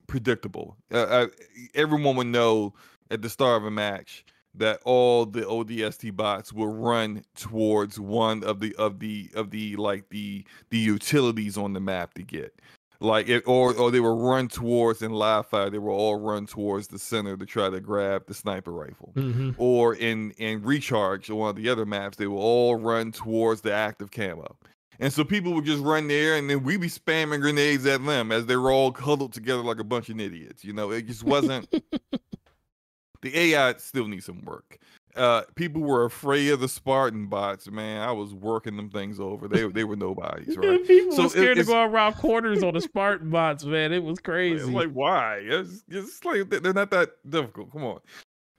predictable. 0.07 0.75
Uh, 0.91 0.97
uh, 0.97 1.27
everyone 1.75 2.15
would 2.15 2.25
know 2.27 2.73
at 3.11 3.21
the 3.21 3.29
start 3.29 3.61
of 3.61 3.67
a 3.67 3.71
match 3.71 4.25
that 4.55 4.79
all 4.85 5.25
the 5.27 5.41
ODST 5.41 6.15
bots 6.15 6.51
will 6.51 6.73
run 6.73 7.23
towards 7.35 7.99
one 7.99 8.43
of 8.43 8.59
the 8.59 8.73
of 8.77 8.99
the 8.99 9.29
of 9.35 9.51
the 9.51 9.75
like 9.75 10.09
the 10.09 10.43
the 10.71 10.77
utilities 10.79 11.57
on 11.59 11.73
the 11.73 11.79
map 11.79 12.15
to 12.15 12.23
get 12.23 12.59
like 12.99 13.27
it 13.29 13.43
or 13.45 13.73
or 13.75 13.91
they 13.91 13.99
were 13.99 14.15
run 14.15 14.47
towards 14.47 15.01
in 15.01 15.11
live 15.11 15.47
fire 15.47 15.69
they 15.69 15.77
were 15.77 15.91
all 15.91 16.15
run 16.15 16.45
towards 16.45 16.87
the 16.87 16.99
center 16.99 17.35
to 17.37 17.45
try 17.45 17.69
to 17.69 17.79
grab 17.79 18.25
the 18.27 18.33
sniper 18.33 18.71
rifle. 18.71 19.11
Hmm 19.15 19.51
or 19.57 19.95
in 19.95 20.31
in 20.31 20.61
recharge 20.61 21.29
or 21.29 21.35
one 21.35 21.49
of 21.49 21.55
the 21.55 21.69
other 21.69 21.85
maps 21.85 22.17
they 22.17 22.27
were 22.27 22.37
all 22.37 22.75
run 22.75 23.11
towards 23.11 23.61
the 23.61 23.73
active 23.73 24.11
camo 24.11 24.55
and 24.99 25.11
so 25.11 25.23
people 25.23 25.53
would 25.53 25.65
just 25.65 25.83
run 25.83 26.07
there 26.07 26.35
and 26.35 26.49
then 26.49 26.63
we'd 26.63 26.81
be 26.81 26.87
spamming 26.87 27.41
grenades 27.41 27.85
at 27.85 28.03
them 28.05 28.31
as 28.31 28.45
they 28.45 28.55
were 28.55 28.71
all 28.71 28.93
huddled 28.93 29.33
together 29.33 29.61
like 29.61 29.79
a 29.79 29.83
bunch 29.83 30.09
of 30.09 30.19
idiots 30.19 30.63
you 30.63 30.73
know? 30.73 30.91
It 30.91 31.07
just 31.07 31.23
wasn't 31.23 31.69
the 33.21 33.37
ai 33.37 33.75
still 33.77 34.07
needs 34.07 34.25
some 34.25 34.43
work 34.43 34.79
uh 35.15 35.41
people 35.55 35.81
were 35.81 36.03
afraid 36.05 36.49
of 36.49 36.59
the 36.59 36.67
spartan 36.67 37.27
bots 37.27 37.69
man 37.69 38.01
i 38.01 38.11
was 38.11 38.33
working 38.33 38.75
them 38.77 38.89
things 38.89 39.19
over 39.19 39.47
they 39.47 39.67
they 39.69 39.83
were 39.83 39.95
nobodies 39.95 40.55
right 40.57 40.85
People 40.85 41.11
So 41.15 41.21
were 41.23 41.27
it- 41.27 41.31
scared 41.31 41.55
to 41.55 41.61
it's- 41.61 41.67
go 41.67 41.83
around 41.83 42.13
corners 42.15 42.63
on 42.63 42.73
the 42.73 42.81
Spartan 42.81 43.29
bots, 43.29 43.63
man. 43.65 43.91
It 43.93 44.03
was 44.03 44.19
crazy. 44.19 44.71
Like, 44.71 44.91
why? 44.91 45.37
It's, 45.43 45.83
it's 45.89 46.23
like 46.25 46.49
they- 46.49 46.59
they're 46.59 46.73
not 46.73 46.91
that 46.91 47.09
difficult. 47.29 47.71
Come 47.71 47.83
on. 47.83 47.99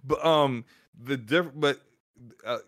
But 0.05 0.25
um, 0.25 0.65
the 1.03 1.17
diff, 1.17 1.47
but 1.55 1.81
uh, 2.45 2.59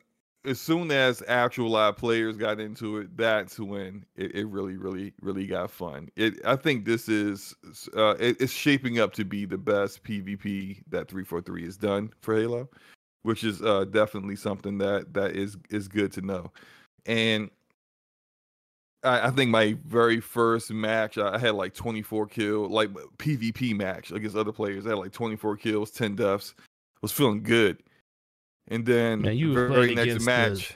as 0.45 0.61
soon 0.61 0.91
as 0.91 1.23
actual 1.27 1.71
live 1.71 1.97
players 1.97 2.37
got 2.37 2.61
into 2.61 2.99
it, 2.99 3.17
that's 3.17 3.59
when 3.59 4.05
it, 4.17 4.35
it 4.35 4.47
really, 4.47 4.77
really, 4.77 5.13
really 5.21 5.47
got 5.47 5.71
fun. 5.71 6.09
It 6.17 6.35
I 6.45 6.57
think 6.57 6.85
this 6.85 7.09
is 7.09 7.55
uh, 7.97 8.15
it, 8.21 8.37
it's 8.41 8.53
shaping 8.53 8.99
up 9.01 9.13
to 9.15 9.25
be 9.25 9.45
the 9.45 9.59
best 9.59 10.05
PvP 10.05 10.83
that 10.91 11.09
343 11.09 11.65
has 11.65 11.77
done 11.77 12.11
for 12.21 12.37
Halo, 12.37 12.69
which 13.29 13.45
is 13.45 13.61
uh, 13.63 13.85
definitely 13.85 14.35
something 14.37 14.79
that 14.79 15.13
that 15.13 15.37
is 15.37 15.57
is 15.71 15.87
good 15.87 16.11
to 16.15 16.23
know. 16.23 16.51
And 17.05 17.51
I, 19.05 19.29
I 19.29 19.31
think 19.31 19.51
my 19.51 19.77
very 19.87 20.19
first 20.21 20.71
match, 20.73 21.19
I 21.19 21.39
had 21.39 21.55
like 21.55 21.75
24 21.75 22.27
kill, 22.27 22.69
like 22.69 22.91
PvP 23.19 23.77
match 23.77 24.11
against 24.11 24.35
other 24.35 24.51
players. 24.53 24.87
I 24.87 24.91
had 24.91 24.99
like 24.99 25.13
24 25.13 25.57
kills, 25.59 25.91
10 25.91 26.17
deaths. 26.17 26.55
was 27.03 27.13
feeling 27.13 27.43
good. 27.43 27.79
And 28.69 28.85
then 28.85 29.21
Man, 29.23 29.37
you 29.37 29.55
the 29.55 29.61
were 29.61 29.69
very 29.69 29.95
next 29.95 30.25
match. 30.25 30.75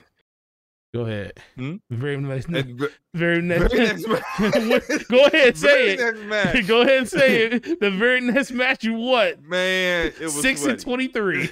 Go 0.95 1.07
ahead. 1.07 1.33
Hmm? 1.57 1.77
Very 1.91 2.15
and 2.16 2.27
Very 2.27 2.43
next. 2.53 2.93
very 3.15 3.41
next 3.43 4.07
match. 4.39 5.09
Go 5.09 5.24
ahead, 5.24 5.57
say 5.57 5.97
very 5.97 6.11
it. 6.11 6.15
next 6.16 6.20
match. 6.27 6.66
Go 6.69 6.81
ahead 6.83 6.99
and 6.99 7.09
say 7.09 7.43
it. 7.47 7.81
The 7.81 7.91
very 7.91 8.20
next 8.20 8.51
match 8.53 8.85
you 8.85 8.93
what? 8.95 9.43
Man, 9.43 10.09
it 10.09 10.20
was 10.20 10.41
Six 10.43 10.65
and 10.65 10.79
sweaty. 10.79 11.09
twenty-three. 11.09 11.51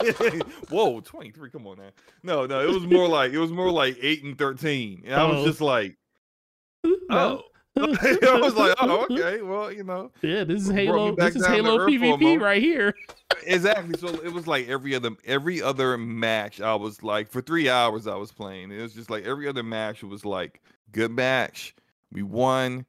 Whoa, 0.70 1.00
23. 1.00 1.50
Come 1.50 1.66
on 1.66 1.78
now. 1.78 1.90
No, 2.22 2.46
no, 2.46 2.60
it 2.60 2.68
was 2.72 2.84
more 2.84 3.08
like 3.08 3.32
it 3.32 3.38
was 3.38 3.52
more 3.52 3.70
like 3.70 3.96
8 4.00 4.24
and 4.24 4.38
13. 4.38 5.02
And 5.06 5.14
I 5.14 5.24
was 5.26 5.38
Oh. 5.42 5.46
just 5.46 5.60
like, 5.60 5.96
oh. 7.10 7.42
I 7.76 8.40
was 8.42 8.54
like, 8.56 8.74
oh, 8.80 9.06
okay. 9.10 9.42
Well, 9.42 9.72
you 9.72 9.84
know, 9.84 10.10
Yeah, 10.22 10.42
this 10.44 10.62
is 10.62 10.70
Halo. 10.70 11.14
This 11.14 11.36
is 11.36 11.46
Halo 11.46 11.78
PvP 11.86 12.40
right 12.40 12.60
here. 12.60 12.92
exactly. 13.46 13.96
So 13.98 14.08
it 14.08 14.32
was 14.32 14.46
like 14.46 14.68
every 14.68 14.94
other 14.94 15.10
every 15.24 15.62
other 15.62 15.96
match. 15.96 16.60
I 16.60 16.74
was 16.74 17.02
like 17.02 17.28
for 17.30 17.40
three 17.40 17.68
hours 17.68 18.06
I 18.08 18.16
was 18.16 18.32
playing. 18.32 18.72
It 18.72 18.82
was 18.82 18.92
just 18.94 19.08
like 19.08 19.24
every 19.24 19.46
other 19.48 19.62
match 19.62 20.02
was 20.02 20.24
like 20.24 20.60
good 20.92 21.12
match, 21.12 21.74
we 22.12 22.22
won, 22.24 22.84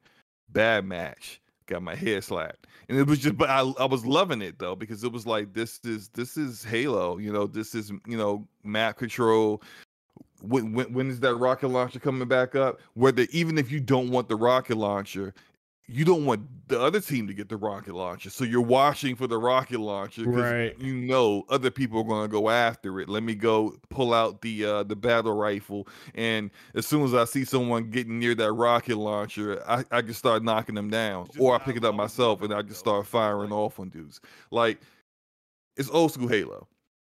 bad 0.50 0.84
match, 0.84 1.40
got 1.72 1.82
my 1.82 1.94
head 1.94 2.24
slapped, 2.24 2.66
and 2.88 2.98
it 2.98 3.06
was 3.06 3.18
just. 3.18 3.36
But 3.36 3.50
I 3.50 3.60
I 3.78 3.84
was 3.84 4.04
loving 4.04 4.42
it 4.42 4.58
though 4.58 4.76
because 4.76 5.04
it 5.04 5.12
was 5.12 5.26
like 5.26 5.52
this 5.52 5.80
is 5.84 6.08
this 6.08 6.36
is 6.36 6.62
Halo. 6.62 7.18
You 7.18 7.32
know 7.32 7.46
this 7.46 7.74
is 7.74 7.90
you 8.06 8.16
know 8.16 8.46
map 8.64 8.98
control. 8.98 9.62
When, 10.42 10.72
when 10.72 10.92
when 10.92 11.08
is 11.08 11.20
that 11.20 11.34
rocket 11.36 11.68
launcher 11.68 12.00
coming 12.00 12.26
back 12.26 12.54
up? 12.54 12.80
Whether 12.94 13.26
even 13.30 13.58
if 13.58 13.70
you 13.70 13.80
don't 13.80 14.10
want 14.10 14.28
the 14.28 14.36
rocket 14.36 14.76
launcher, 14.76 15.34
you 15.88 16.04
don't 16.04 16.24
want 16.24 16.68
the 16.68 16.80
other 16.80 17.00
team 17.00 17.26
to 17.26 17.34
get 17.34 17.48
the 17.48 17.56
rocket 17.56 17.94
launcher. 17.94 18.30
So 18.30 18.44
you're 18.44 18.60
watching 18.62 19.14
for 19.16 19.26
the 19.26 19.36
rocket 19.36 19.78
launcher 19.80 20.24
Right. 20.24 20.78
you 20.80 20.94
know 20.94 21.44
other 21.50 21.70
people 21.70 22.00
are 22.00 22.04
going 22.04 22.28
to 22.28 22.32
go 22.32 22.48
after 22.48 23.00
it. 23.00 23.08
Let 23.08 23.22
me 23.24 23.34
go 23.34 23.76
pull 23.90 24.14
out 24.14 24.40
the 24.42 24.64
uh 24.64 24.82
the 24.84 24.96
battle 24.96 25.34
rifle 25.34 25.86
and 26.14 26.50
as 26.74 26.86
soon 26.86 27.02
as 27.02 27.14
I 27.14 27.24
see 27.24 27.44
someone 27.44 27.90
getting 27.90 28.18
near 28.18 28.34
that 28.36 28.52
rocket 28.52 28.96
launcher, 28.96 29.62
I, 29.68 29.84
I 29.90 30.02
can 30.02 30.14
start 30.14 30.42
knocking 30.44 30.74
them 30.76 30.88
down. 30.88 31.28
Or 31.38 31.54
I 31.54 31.58
pick 31.58 31.76
it 31.76 31.84
up 31.84 31.94
myself 31.94 32.42
and 32.42 32.54
I 32.54 32.62
just 32.62 32.80
start 32.80 33.06
firing 33.06 33.52
off 33.52 33.78
on 33.78 33.88
dudes. 33.90 34.20
Like 34.50 34.80
it's 35.76 35.90
old 35.90 36.12
school 36.12 36.28
Halo. 36.28 36.68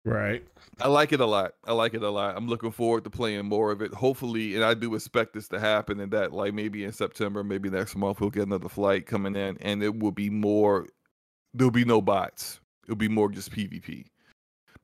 Right. 0.09 0.44
I 0.80 0.89
like 0.89 1.12
it 1.12 1.20
a 1.20 1.26
lot. 1.26 1.55
I 1.66 1.72
like 1.72 1.94
it 1.94 2.02
a 2.02 2.10
lot. 2.10 2.36
I'm 2.36 2.47
looking 2.47 2.70
forward 2.70 3.05
to 3.05 3.10
playing 3.10 3.47
more 3.47 3.72
of 3.72 3.82
it. 3.82 3.93
Hopefully, 3.93 4.55
and 4.55 4.64
I 4.64 4.74
do 4.74 4.94
expect 4.94 5.35
this 5.35 5.48
to 5.48 5.59
happen, 5.59 5.98
and 6.01 6.12
that 6.12 6.32
like 6.32 6.55
maybe 6.55 6.85
in 6.85 6.93
September, 6.93 7.43
maybe 7.43 7.68
next 7.68 7.97
month, 7.97 8.20
we'll 8.20 8.30
get 8.30 8.47
another 8.47 8.68
flight 8.68 9.06
coming 9.06 9.35
in, 9.35 9.59
and 9.60 9.82
it 9.82 9.98
will 9.98 10.12
be 10.12 10.30
more. 10.30 10.86
There'll 11.52 11.70
be 11.70 11.85
no 11.85 12.01
bots. 12.01 12.60
It'll 12.85 12.97
be 12.97 13.09
more 13.09 13.28
just 13.28 13.51
PvP. 13.51 14.05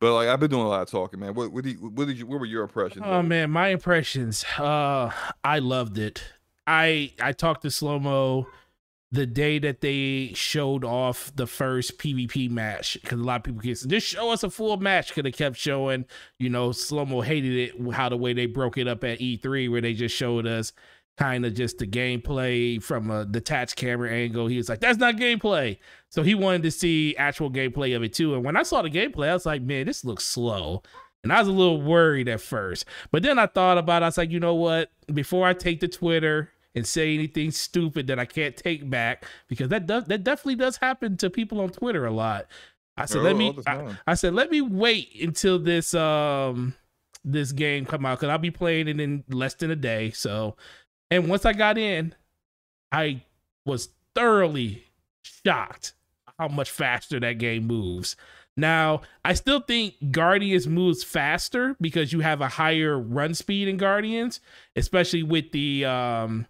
But 0.00 0.14
like 0.14 0.28
I've 0.28 0.40
been 0.40 0.50
doing 0.50 0.66
a 0.66 0.68
lot 0.68 0.82
of 0.82 0.90
talking, 0.90 1.20
man. 1.20 1.34
What 1.34 1.52
what 1.52 1.64
did 1.64 1.78
you, 1.78 1.88
what 1.88 2.06
did 2.06 2.18
you 2.18 2.26
what 2.26 2.40
were 2.40 2.46
your 2.46 2.62
impressions? 2.62 3.04
Oh 3.06 3.22
man, 3.22 3.50
my 3.50 3.68
impressions. 3.68 4.44
Uh 4.58 5.10
I 5.42 5.60
loved 5.60 5.96
it. 5.98 6.22
I 6.66 7.12
I 7.20 7.32
talked 7.32 7.62
to 7.62 7.70
Slow 7.70 7.98
Mo 7.98 8.46
the 9.14 9.26
day 9.26 9.60
that 9.60 9.80
they 9.80 10.32
showed 10.34 10.84
off 10.84 11.30
the 11.36 11.46
first 11.46 11.98
PvP 11.98 12.50
match 12.50 12.98
because 13.00 13.20
a 13.20 13.22
lot 13.22 13.36
of 13.36 13.42
people 13.44 13.60
get 13.60 13.78
just 13.86 14.08
show 14.08 14.32
us 14.32 14.42
a 14.42 14.50
full 14.50 14.76
match 14.78 15.08
because 15.08 15.22
they 15.22 15.30
kept 15.30 15.56
showing, 15.56 16.04
you 16.40 16.50
know, 16.50 16.72
Slow 16.72 17.06
Mo 17.06 17.20
hated 17.20 17.52
it 17.54 17.92
how 17.92 18.08
the 18.08 18.16
way 18.16 18.32
they 18.32 18.46
broke 18.46 18.76
it 18.76 18.88
up 18.88 19.04
at 19.04 19.20
E3 19.20 19.70
where 19.70 19.80
they 19.80 19.92
just 19.92 20.16
showed 20.16 20.48
us 20.48 20.72
kind 21.16 21.46
of 21.46 21.54
just 21.54 21.78
the 21.78 21.86
gameplay 21.86 22.82
from 22.82 23.08
a 23.08 23.24
detached 23.24 23.76
camera 23.76 24.10
angle. 24.10 24.48
He 24.48 24.56
was 24.56 24.68
like, 24.68 24.80
"That's 24.80 24.98
not 24.98 25.14
gameplay." 25.14 25.78
So 26.08 26.24
he 26.24 26.34
wanted 26.34 26.64
to 26.64 26.72
see 26.72 27.14
actual 27.16 27.52
gameplay 27.52 27.94
of 27.94 28.02
it 28.02 28.14
too. 28.14 28.34
And 28.34 28.44
when 28.44 28.56
I 28.56 28.64
saw 28.64 28.82
the 28.82 28.90
gameplay, 28.90 29.28
I 29.28 29.34
was 29.34 29.46
like, 29.46 29.62
"Man, 29.62 29.86
this 29.86 30.04
looks 30.04 30.24
slow." 30.24 30.82
And 31.22 31.32
I 31.32 31.38
was 31.38 31.46
a 31.46 31.52
little 31.52 31.80
worried 31.80 32.28
at 32.28 32.40
first. 32.40 32.84
But 33.12 33.22
then 33.22 33.38
I 33.38 33.46
thought 33.46 33.78
about 33.78 34.02
it. 34.02 34.06
I 34.06 34.08
was 34.08 34.18
like, 34.18 34.30
you 34.30 34.40
know 34.40 34.56
what? 34.56 34.90
Before 35.12 35.46
I 35.46 35.54
take 35.54 35.80
to 35.80 35.88
Twitter 35.88 36.50
and 36.74 36.86
say 36.86 37.14
anything 37.14 37.50
stupid 37.50 38.06
that 38.08 38.18
I 38.18 38.24
can't 38.24 38.56
take 38.56 38.88
back, 38.88 39.24
because 39.48 39.68
that 39.68 39.86
does 39.86 40.04
that 40.06 40.24
definitely 40.24 40.56
does 40.56 40.76
happen 40.76 41.16
to 41.18 41.30
people 41.30 41.60
on 41.60 41.70
Twitter 41.70 42.06
a 42.06 42.12
lot. 42.12 42.46
I 42.96 43.06
said, 43.06 43.18
Oh, 43.18 43.22
let 43.22 43.36
me 43.36 43.56
I. 43.66 43.96
I 44.06 44.14
said, 44.14 44.34
let 44.34 44.50
me 44.50 44.60
wait 44.60 45.20
until 45.20 45.58
this 45.58 45.94
um 45.94 46.74
this 47.24 47.52
game 47.52 47.86
come 47.86 48.04
out 48.04 48.18
because 48.18 48.30
I'll 48.30 48.38
be 48.38 48.50
playing 48.50 48.88
it 48.88 49.00
in 49.00 49.24
less 49.28 49.54
than 49.54 49.70
a 49.70 49.76
day. 49.76 50.10
So 50.10 50.56
and 51.10 51.28
once 51.28 51.44
I 51.44 51.52
got 51.52 51.78
in, 51.78 52.14
I 52.92 53.22
was 53.64 53.88
thoroughly 54.14 54.84
shocked 55.22 55.94
how 56.38 56.48
much 56.48 56.70
faster 56.70 57.18
that 57.20 57.38
game 57.38 57.66
moves. 57.66 58.16
Now, 58.56 59.00
I 59.24 59.34
still 59.34 59.60
think 59.60 59.94
Guardians 60.12 60.68
moves 60.68 61.02
faster 61.02 61.76
because 61.80 62.12
you 62.12 62.20
have 62.20 62.40
a 62.40 62.48
higher 62.48 62.98
run 62.98 63.34
speed 63.34 63.68
in 63.68 63.76
Guardians, 63.76 64.40
especially 64.76 65.22
with 65.22 65.50
the 65.52 65.84
um 65.84 66.46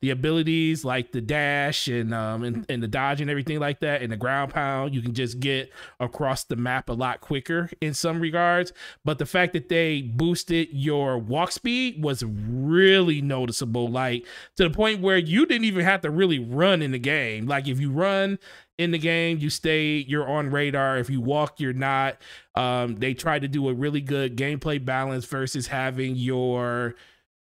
the 0.00 0.10
abilities 0.10 0.84
like 0.84 1.10
the 1.10 1.20
dash 1.20 1.88
and 1.88 2.14
um 2.14 2.44
and, 2.44 2.64
and 2.68 2.80
the 2.80 2.86
dodge 2.86 3.20
and 3.20 3.28
everything 3.28 3.58
like 3.58 3.80
that 3.80 4.02
and 4.02 4.12
the 4.12 4.16
ground 4.16 4.54
pound. 4.54 4.94
You 4.94 5.02
can 5.02 5.14
just 5.14 5.40
get 5.40 5.72
across 5.98 6.44
the 6.44 6.54
map 6.54 6.88
a 6.88 6.92
lot 6.92 7.20
quicker 7.20 7.68
in 7.80 7.94
some 7.94 8.20
regards. 8.20 8.72
But 9.04 9.18
the 9.18 9.26
fact 9.26 9.54
that 9.54 9.68
they 9.68 10.02
boosted 10.02 10.68
your 10.70 11.18
walk 11.18 11.50
speed 11.50 12.02
was 12.02 12.22
really 12.22 13.20
noticeable 13.20 13.88
like 13.88 14.24
to 14.56 14.68
the 14.68 14.70
point 14.70 15.00
where 15.00 15.18
you 15.18 15.44
didn't 15.44 15.64
even 15.64 15.84
have 15.84 16.02
to 16.02 16.10
really 16.10 16.38
run 16.38 16.82
in 16.82 16.92
the 16.92 17.00
game. 17.00 17.46
Like 17.46 17.66
if 17.66 17.80
you 17.80 17.90
run 17.90 18.38
in 18.78 18.92
the 18.92 18.98
game 18.98 19.38
you 19.38 19.50
stay 19.50 20.04
you're 20.08 20.28
on 20.28 20.50
radar. 20.50 20.98
If 20.98 21.10
you 21.10 21.20
walk 21.20 21.60
you're 21.60 21.72
not. 21.72 22.16
Um 22.54 22.96
they 22.96 23.14
tried 23.14 23.42
to 23.42 23.48
do 23.48 23.68
a 23.68 23.74
really 23.74 24.00
good 24.00 24.36
gameplay 24.36 24.82
balance 24.82 25.26
versus 25.26 25.66
having 25.66 26.16
your 26.16 26.94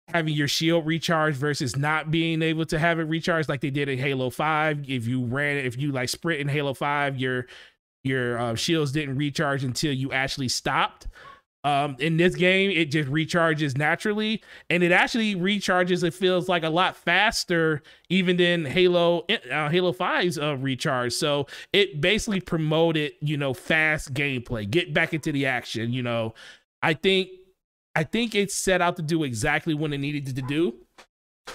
having 0.08 0.34
your 0.34 0.48
shield 0.48 0.86
recharge 0.86 1.34
versus 1.34 1.76
not 1.76 2.10
being 2.10 2.42
able 2.42 2.66
to 2.66 2.78
have 2.78 3.00
it 3.00 3.04
recharged 3.04 3.48
like 3.48 3.62
they 3.62 3.70
did 3.70 3.88
in 3.88 3.98
Halo 3.98 4.28
5 4.28 4.88
if 4.88 5.06
you 5.06 5.24
ran 5.24 5.56
if 5.58 5.78
you 5.78 5.92
like 5.92 6.10
sprint 6.10 6.40
in 6.40 6.48
Halo 6.48 6.74
5 6.74 7.18
your 7.18 7.46
your 8.02 8.38
uh, 8.38 8.54
shields 8.54 8.92
didn't 8.92 9.16
recharge 9.16 9.64
until 9.64 9.92
you 9.92 10.12
actually 10.12 10.48
stopped 10.48 11.08
um 11.64 11.96
in 11.98 12.16
this 12.16 12.34
game 12.34 12.70
it 12.70 12.90
just 12.90 13.10
recharges 13.10 13.76
naturally 13.76 14.42
and 14.70 14.82
it 14.82 14.92
actually 14.92 15.34
recharges 15.34 16.04
it 16.04 16.14
feels 16.14 16.48
like 16.48 16.62
a 16.62 16.68
lot 16.68 16.96
faster 16.96 17.82
even 18.10 18.36
than 18.36 18.64
halo 18.64 19.24
uh, 19.50 19.68
halo 19.68 19.92
5's 19.92 20.38
uh, 20.38 20.56
recharge. 20.58 21.12
So 21.12 21.46
it 21.72 22.00
basically 22.00 22.40
promoted 22.40 23.12
you 23.20 23.36
know 23.36 23.54
fast 23.54 24.14
gameplay 24.14 24.70
get 24.70 24.92
back 24.94 25.14
into 25.14 25.32
the 25.32 25.46
action 25.46 25.92
you 25.92 26.02
know. 26.02 26.34
I 26.82 26.92
think 26.92 27.30
i 27.94 28.04
think 28.04 28.34
it 28.34 28.50
set 28.50 28.82
out 28.82 28.96
to 28.96 29.02
do 29.02 29.24
exactly 29.24 29.72
what 29.72 29.92
it 29.92 29.98
needed 29.98 30.26
to 30.26 30.42
do 30.42 30.74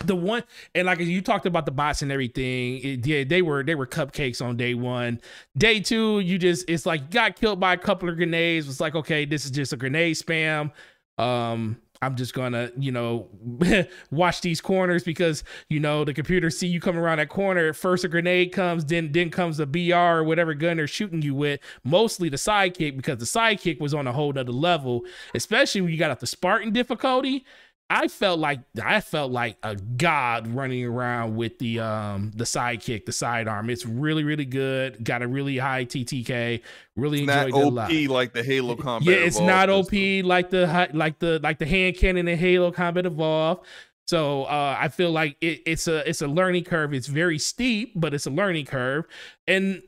the 0.06 0.16
one 0.16 0.44
and 0.76 0.86
like 0.86 1.00
you 1.00 1.22
talked 1.22 1.46
about 1.46 1.66
the 1.66 1.72
bots 1.72 2.02
and 2.02 2.12
everything 2.12 2.80
it, 2.80 3.06
yeah 3.06 3.24
they 3.24 3.42
were 3.42 3.64
they 3.64 3.76
were 3.76 3.88
cupcakes 3.88 4.44
on 4.44 4.56
day 4.56 4.74
one. 4.74 5.20
Day 5.58 5.80
two 5.80 6.20
you 6.20 6.38
just 6.38 6.70
it's 6.70 6.86
like 6.86 7.10
got 7.12 7.36
killed 7.36 7.60
by 7.60 7.74
a 7.74 7.78
couple 7.78 8.08
of 8.08 8.16
grenades. 8.16 8.68
It's 8.68 8.80
like 8.80 8.96
okay 8.96 9.26
this 9.26 9.46
is 9.46 9.52
just 9.52 9.74
a 9.74 9.78
grenade 9.78 10.16
spam. 10.16 10.72
Um 11.18 11.78
i'm 12.02 12.16
just 12.16 12.34
gonna 12.34 12.72
you 12.78 12.94
know 12.94 13.28
watch 14.12 14.40
these 14.40 14.62
corners 14.62 15.04
because 15.04 15.44
you 15.68 15.82
know 15.82 16.06
the 16.06 16.14
computer 16.14 16.50
see 16.50 16.66
you 16.68 16.80
come 16.80 16.98
around 16.98 17.18
that 17.18 17.30
corner. 17.30 17.74
First 17.74 18.04
a 18.04 18.08
grenade 18.08 18.54
comes 18.54 18.86
then 18.86 19.12
then 19.12 19.30
comes 19.32 19.60
a 19.60 19.66
br 19.66 19.94
or 19.96 20.24
whatever 20.24 20.54
gun 20.54 20.78
they're 20.78 20.88
shooting 20.88 21.22
you 21.22 21.36
with. 21.36 21.60
Mostly 21.84 22.30
the 22.30 22.38
sidekick 22.38 22.96
because 22.96 23.18
the 23.18 23.26
sidekick 23.26 23.82
was 23.82 23.94
on 23.94 24.08
a 24.08 24.14
whole 24.14 24.32
nother 24.32 24.52
level 24.52 25.04
especially 25.34 25.82
when 25.82 25.92
you 25.92 25.98
got 25.98 26.12
up 26.12 26.20
the 26.20 26.28
spartan 26.28 26.72
difficulty 26.72 27.44
I 27.92 28.08
felt 28.08 28.40
like 28.40 28.60
I 28.84 29.02
felt 29.02 29.32
like 29.32 29.58
a 29.64 29.76
god 29.76 30.48
running 30.48 30.86
around 30.86 31.36
with 31.36 31.58
the 31.58 31.80
um 31.80 32.32
the 32.36 32.44
sidekick, 32.44 33.06
the 33.06 33.12
sidearm. 33.12 33.70
It's 33.70 33.86
really 33.86 34.24
really 34.24 34.46
good. 34.46 35.04
Got 35.04 35.24
a 35.24 35.28
really 35.28 35.58
high 35.58 35.86
TTK. 35.86 36.62
Really 36.96 37.20
It's 37.20 37.28
not 37.28 37.48
enjoyed 37.48 37.62
it 37.62 37.66
a 37.66 37.70
lot. 37.70 37.92
OP 37.92 38.10
like 38.10 38.34
the 38.34 38.44
Halo 38.44 38.76
combat. 38.76 39.12
Yeah, 39.12 39.26
it's 39.26 39.40
not 39.40 39.70
OP 39.70 39.92
like 39.92 40.52
the 40.52 40.90
like 40.94 41.18
the 41.20 41.40
like 41.42 41.58
the 41.58 41.66
hand 41.66 41.98
cannon 41.98 42.28
in 42.28 42.38
Halo 42.38 42.72
Combat 42.72 43.08
Evolve. 43.08 43.62
So 44.08 44.44
uh, 44.46 44.76
I 44.80 44.88
feel 44.90 45.12
like 45.12 45.38
it, 45.42 45.62
it's 45.66 45.88
a 45.88 46.08
it's 46.08 46.22
a 46.22 46.28
learning 46.28 46.66
curve. 46.66 46.94
It's 46.94 47.08
very 47.08 47.40
steep, 47.40 47.94
but 47.96 48.14
it's 48.14 48.28
a 48.28 48.32
learning 48.32 48.66
curve. 48.66 49.06
And 49.48 49.82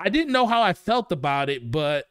I 0.00 0.08
didn't 0.08 0.32
know 0.32 0.46
how 0.46 0.62
I 0.62 0.72
felt 0.72 1.12
about 1.12 1.50
it, 1.50 1.70
but 1.70 2.06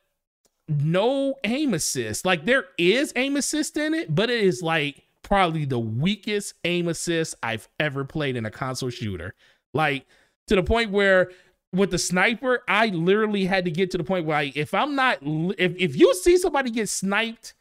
no 0.68 1.36
aim 1.44 1.74
assist. 1.74 2.26
Like 2.26 2.46
there 2.46 2.66
is 2.78 3.12
aim 3.16 3.38
assist 3.38 3.76
in 3.78 3.94
it, 3.94 4.14
but 4.14 4.30
it 4.30 4.44
is 4.44 4.62
like 4.62 5.04
probably 5.32 5.64
the 5.64 5.80
weakest 5.80 6.56
aim 6.66 6.90
assist 6.90 7.36
I've 7.42 7.70
ever 7.80 8.04
played 8.04 8.36
in 8.36 8.46
a 8.46 8.52
console 8.52 8.90
shooter. 8.90 9.34
Like 9.74 10.06
to 10.48 10.58
the 10.58 10.64
point 10.64 10.92
where 10.92 11.32
with 11.72 11.92
the 11.92 11.98
sniper, 11.98 12.64
I 12.68 12.88
literally 12.88 13.46
had 13.46 13.64
to 13.64 13.72
get 13.72 13.92
to 13.92 13.98
the 13.98 14.04
point 14.04 14.26
where 14.26 14.36
I, 14.36 14.52
if 14.56 14.74
I'm 14.74 14.94
not, 14.94 15.20
if, 15.58 15.74
if 15.78 15.96
you 15.96 16.14
see 16.16 16.38
somebody 16.38 16.70
get 16.70 16.90
sniped 16.90 17.54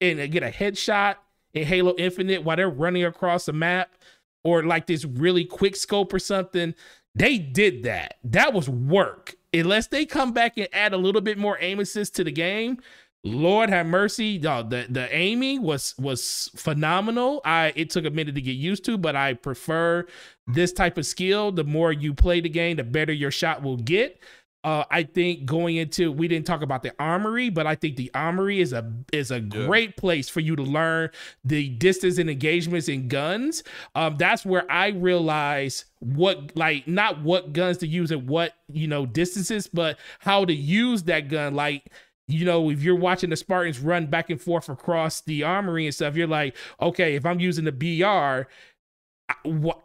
and 0.00 0.30
get 0.30 0.44
a 0.44 0.50
headshot 0.50 1.16
in 1.54 1.66
Halo 1.66 1.96
Infinite 1.98 2.44
while 2.44 2.56
they're 2.56 2.70
running 2.70 3.04
across 3.04 3.46
the 3.46 3.52
map 3.52 3.96
or 4.44 4.62
like 4.62 4.86
this 4.86 5.04
really 5.04 5.44
quick 5.44 5.74
scope 5.74 6.14
or 6.14 6.20
something, 6.20 6.72
they 7.16 7.36
did 7.36 7.82
that. 7.82 8.18
That 8.22 8.52
was 8.52 8.68
work. 8.68 9.34
Unless 9.52 9.88
they 9.88 10.06
come 10.06 10.32
back 10.32 10.56
and 10.56 10.68
add 10.72 10.92
a 10.92 10.98
little 10.98 11.20
bit 11.22 11.36
more 11.36 11.58
aim 11.60 11.80
assist 11.80 12.14
to 12.14 12.22
the 12.22 12.30
game, 12.30 12.78
Lord 13.32 13.70
have 13.70 13.86
mercy. 13.86 14.44
Uh, 14.44 14.62
the 14.62 14.86
the 14.88 15.14
aiming 15.14 15.62
was 15.62 15.94
was 15.98 16.50
phenomenal. 16.56 17.40
I 17.44 17.72
it 17.76 17.90
took 17.90 18.04
a 18.04 18.10
minute 18.10 18.34
to 18.34 18.40
get 18.40 18.52
used 18.52 18.84
to, 18.86 18.98
but 18.98 19.16
I 19.16 19.34
prefer 19.34 20.06
this 20.46 20.72
type 20.72 20.98
of 20.98 21.06
skill. 21.06 21.52
The 21.52 21.64
more 21.64 21.92
you 21.92 22.14
play 22.14 22.40
the 22.40 22.48
game, 22.48 22.76
the 22.76 22.84
better 22.84 23.12
your 23.12 23.30
shot 23.30 23.62
will 23.62 23.76
get. 23.76 24.20
Uh, 24.64 24.84
I 24.90 25.04
think 25.04 25.46
going 25.46 25.76
into 25.76 26.10
we 26.10 26.26
didn't 26.26 26.46
talk 26.46 26.62
about 26.62 26.82
the 26.82 26.92
armory, 26.98 27.48
but 27.48 27.66
I 27.66 27.76
think 27.76 27.96
the 27.96 28.10
armory 28.12 28.60
is 28.60 28.72
a 28.72 28.92
is 29.12 29.30
a 29.30 29.38
yeah. 29.38 29.66
great 29.66 29.96
place 29.96 30.28
for 30.28 30.40
you 30.40 30.56
to 30.56 30.62
learn 30.62 31.10
the 31.44 31.68
distance 31.68 32.18
and 32.18 32.28
engagements 32.28 32.88
in 32.88 33.06
guns. 33.06 33.62
Um, 33.94 34.16
that's 34.18 34.44
where 34.44 34.70
I 34.70 34.88
realize 34.88 35.84
what 36.00 36.56
like 36.56 36.88
not 36.88 37.22
what 37.22 37.52
guns 37.52 37.78
to 37.78 37.86
use 37.86 38.10
at 38.10 38.22
what 38.24 38.54
you 38.72 38.88
know 38.88 39.06
distances, 39.06 39.68
but 39.68 39.96
how 40.18 40.44
to 40.44 40.52
use 40.52 41.04
that 41.04 41.28
gun. 41.28 41.54
Like 41.54 41.92
you 42.28 42.44
know, 42.44 42.70
if 42.70 42.82
you're 42.82 42.94
watching 42.94 43.30
the 43.30 43.36
Spartans 43.36 43.80
run 43.80 44.06
back 44.06 44.30
and 44.30 44.40
forth 44.40 44.68
across 44.68 45.22
the 45.22 45.42
armory 45.42 45.86
and 45.86 45.94
stuff, 45.94 46.14
you're 46.14 46.26
like, 46.26 46.54
okay, 46.80 47.14
if 47.14 47.24
I'm 47.24 47.40
using 47.40 47.64
the 47.64 47.72
BR, 47.72 48.48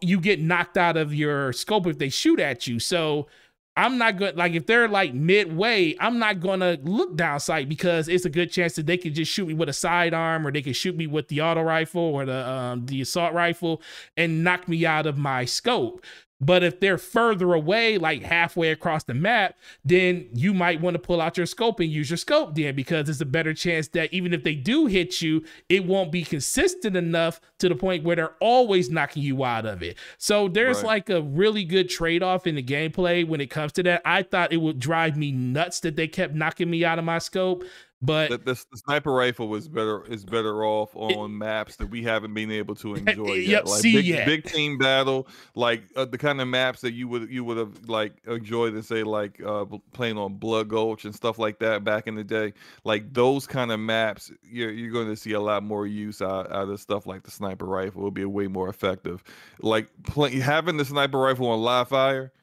you 0.01 0.19
get 0.19 0.41
knocked 0.41 0.77
out 0.77 0.97
of 0.97 1.13
your 1.13 1.53
scope 1.53 1.87
if 1.87 1.97
they 1.97 2.09
shoot 2.09 2.39
at 2.39 2.67
you. 2.67 2.79
So 2.79 3.27
I'm 3.75 3.97
not 3.97 4.17
good. 4.17 4.37
Like 4.37 4.53
if 4.53 4.67
they're 4.67 4.87
like 4.87 5.13
midway, 5.13 5.95
I'm 5.99 6.19
not 6.19 6.39
gonna 6.41 6.77
look 6.83 7.15
down 7.15 7.39
sight 7.39 7.67
because 7.67 8.07
it's 8.07 8.25
a 8.25 8.29
good 8.29 8.51
chance 8.51 8.75
that 8.75 8.85
they 8.85 8.97
could 8.97 9.15
just 9.15 9.31
shoot 9.31 9.47
me 9.47 9.53
with 9.53 9.69
a 9.69 9.73
sidearm 9.73 10.45
or 10.45 10.51
they 10.51 10.61
could 10.61 10.75
shoot 10.75 10.95
me 10.95 11.07
with 11.07 11.27
the 11.29 11.41
auto 11.41 11.61
rifle 11.61 12.01
or 12.01 12.25
the 12.25 12.47
um, 12.47 12.85
the 12.85 13.01
assault 13.01 13.33
rifle 13.33 13.81
and 14.15 14.43
knock 14.43 14.67
me 14.67 14.85
out 14.85 15.07
of 15.07 15.17
my 15.17 15.45
scope. 15.45 16.03
But 16.41 16.63
if 16.63 16.79
they're 16.79 16.97
further 16.97 17.53
away, 17.53 17.97
like 17.97 18.21
halfway 18.23 18.71
across 18.71 19.03
the 19.03 19.13
map, 19.13 19.55
then 19.85 20.27
you 20.33 20.53
might 20.53 20.81
want 20.81 20.95
to 20.95 20.99
pull 20.99 21.21
out 21.21 21.37
your 21.37 21.45
scope 21.45 21.79
and 21.79 21.89
use 21.89 22.09
your 22.09 22.17
scope 22.17 22.55
then 22.55 22.75
because 22.75 23.07
it's 23.07 23.21
a 23.21 23.25
better 23.25 23.53
chance 23.53 23.87
that 23.89 24.13
even 24.13 24.33
if 24.33 24.43
they 24.43 24.55
do 24.55 24.87
hit 24.87 25.21
you, 25.21 25.43
it 25.69 25.85
won't 25.85 26.11
be 26.11 26.23
consistent 26.23 26.97
enough 26.97 27.39
to 27.59 27.69
the 27.69 27.75
point 27.75 28.03
where 28.03 28.15
they're 28.15 28.35
always 28.41 28.89
knocking 28.89 29.23
you 29.23 29.45
out 29.45 29.65
of 29.65 29.81
it. 29.81 29.97
So 30.17 30.47
there's 30.49 30.77
right. 30.77 30.85
like 30.85 31.09
a 31.09 31.21
really 31.21 31.63
good 31.63 31.89
trade 31.89 32.23
off 32.23 32.45
in 32.45 32.55
the 32.55 32.63
gameplay 32.63 33.25
when 33.25 33.39
it 33.39 33.49
comes 33.49 33.71
to 33.73 33.83
that. 33.83 34.01
I 34.03 34.23
thought 34.23 34.51
it 34.51 34.57
would 34.57 34.79
drive 34.79 35.15
me 35.15 35.31
nuts 35.31 35.79
that 35.81 35.95
they 35.95 36.07
kept 36.07 36.33
knocking 36.33 36.69
me 36.69 36.83
out 36.83 36.99
of 36.99 37.05
my 37.05 37.19
scope. 37.19 37.63
But 38.05 38.29
the, 38.31 38.37
the, 38.37 38.65
the, 38.69 38.77
sniper 38.77 39.13
rifle 39.13 39.47
was 39.47 39.69
better 39.69 40.03
is 40.05 40.25
better 40.25 40.65
off 40.65 40.93
on 40.93 41.11
it, 41.11 41.27
maps 41.29 41.77
that 41.77 41.89
we 41.89 42.03
haven't 42.03 42.33
been 42.33 42.51
able 42.51 42.75
to 42.75 42.95
enjoy 42.95 43.35
yet. 43.35 43.47
Yep, 43.47 43.67
like 43.67 43.83
big, 43.83 44.05
yet. 44.05 44.25
big 44.25 44.43
team 44.43 44.77
battle, 44.77 45.25
like 45.55 45.83
uh, 45.95 46.03
the 46.03 46.17
kind 46.17 46.41
of 46.41 46.49
maps 46.49 46.81
that 46.81 46.93
you 46.93 47.07
would 47.07 47.29
you 47.29 47.45
would 47.45 47.55
have 47.55 47.87
like 47.87 48.13
enjoyed 48.27 48.73
and 48.73 48.83
say 48.83 49.03
like 49.03 49.41
uh, 49.41 49.63
playing 49.93 50.17
on 50.17 50.33
Blood 50.33 50.67
Gulch 50.67 51.05
and 51.05 51.15
stuff 51.15 51.39
like 51.39 51.59
that 51.59 51.85
back 51.85 52.07
in 52.07 52.15
the 52.15 52.25
day. 52.25 52.51
Like 52.83 53.13
those 53.13 53.47
kind 53.47 53.71
of 53.71 53.79
maps, 53.79 54.29
you're 54.43 54.71
you're 54.71 54.91
going 54.91 55.07
to 55.07 55.15
see 55.15 55.31
a 55.31 55.41
lot 55.41 55.63
more 55.63 55.87
use 55.87 56.21
out, 56.21 56.51
out 56.51 56.67
of 56.67 56.81
stuff 56.81 57.07
like 57.07 57.23
the 57.23 57.31
sniper 57.31 57.65
rifle. 57.65 58.01
Will 58.01 58.11
be 58.11 58.25
way 58.25 58.47
more 58.47 58.67
effective. 58.67 59.23
Like 59.61 59.87
play, 60.03 60.39
having 60.39 60.75
the 60.75 60.83
sniper 60.83 61.19
rifle 61.19 61.47
on 61.47 61.61
live 61.61 61.87
fire 61.87 62.33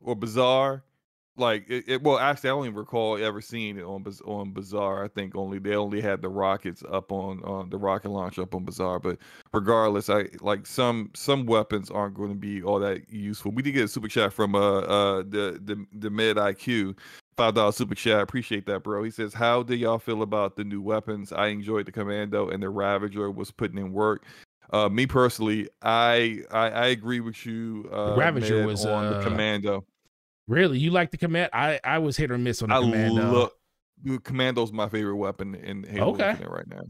or 0.00 0.16
Bazaar 0.16 0.82
like 1.40 1.68
it, 1.68 1.84
it, 1.86 2.02
well 2.02 2.18
actually 2.18 2.50
i 2.50 2.52
don't 2.52 2.66
even 2.66 2.76
recall 2.76 3.22
ever 3.22 3.40
seeing 3.40 3.76
it 3.76 3.82
on 3.82 4.04
on 4.24 4.52
bazaar 4.52 5.04
i 5.04 5.08
think 5.08 5.34
only 5.34 5.58
they 5.58 5.74
only 5.74 6.00
had 6.00 6.22
the 6.22 6.28
rockets 6.28 6.84
up 6.90 7.10
on 7.10 7.42
on 7.44 7.68
the 7.70 7.78
rocket 7.78 8.10
launch 8.10 8.38
up 8.38 8.54
on 8.54 8.64
bazaar 8.64 9.00
but 9.00 9.18
regardless 9.52 10.08
i 10.08 10.26
like 10.40 10.66
some 10.66 11.10
some 11.14 11.46
weapons 11.46 11.90
aren't 11.90 12.14
going 12.14 12.30
to 12.30 12.34
be 12.34 12.62
all 12.62 12.78
that 12.78 13.10
useful. 13.10 13.52
We 13.52 13.62
did 13.62 13.72
get 13.72 13.84
a 13.84 13.88
super 13.88 14.08
chat 14.08 14.32
from 14.32 14.54
uh 14.54 14.80
uh 14.80 15.16
the 15.18 15.60
the, 15.64 15.84
the 15.92 16.10
mid 16.10 16.36
iq 16.36 16.96
five 17.36 17.54
dollar 17.54 17.72
super 17.72 17.94
chat. 17.94 18.20
Appreciate 18.20 18.66
that 18.66 18.82
bro. 18.82 19.02
He 19.02 19.10
says 19.10 19.34
how 19.34 19.62
do 19.62 19.74
y'all 19.74 19.98
feel 19.98 20.22
about 20.22 20.56
the 20.56 20.64
new 20.64 20.80
weapons? 20.80 21.32
I 21.32 21.48
enjoyed 21.48 21.86
the 21.86 21.92
commando 21.92 22.48
and 22.48 22.62
the 22.62 22.70
ravager 22.70 23.30
was 23.30 23.50
putting 23.50 23.78
in 23.78 23.92
work. 23.92 24.24
Uh, 24.72 24.88
me 24.88 25.04
personally, 25.04 25.68
I, 25.82 26.42
I 26.50 26.70
I 26.70 26.86
agree 26.86 27.18
with 27.18 27.44
you. 27.44 27.88
Uh, 27.92 28.14
Ravager 28.16 28.64
was 28.64 28.86
on 28.86 29.06
uh, 29.06 29.18
the 29.18 29.24
commando. 29.24 29.84
Really, 30.50 30.80
you 30.80 30.90
like 30.90 31.12
the 31.12 31.16
command? 31.16 31.50
I 31.52 31.78
I 31.84 31.98
was 31.98 32.16
hit 32.16 32.32
or 32.32 32.36
miss 32.36 32.60
on 32.60 32.70
the 32.70 32.74
I 32.74 32.80
commando. 32.80 33.32
Love, 33.32 34.24
commando's 34.24 34.72
my 34.72 34.88
favorite 34.88 35.14
weapon 35.14 35.54
in 35.54 35.84
Halo 35.84 36.14
okay. 36.14 36.36
right 36.44 36.66
now. 36.66 36.80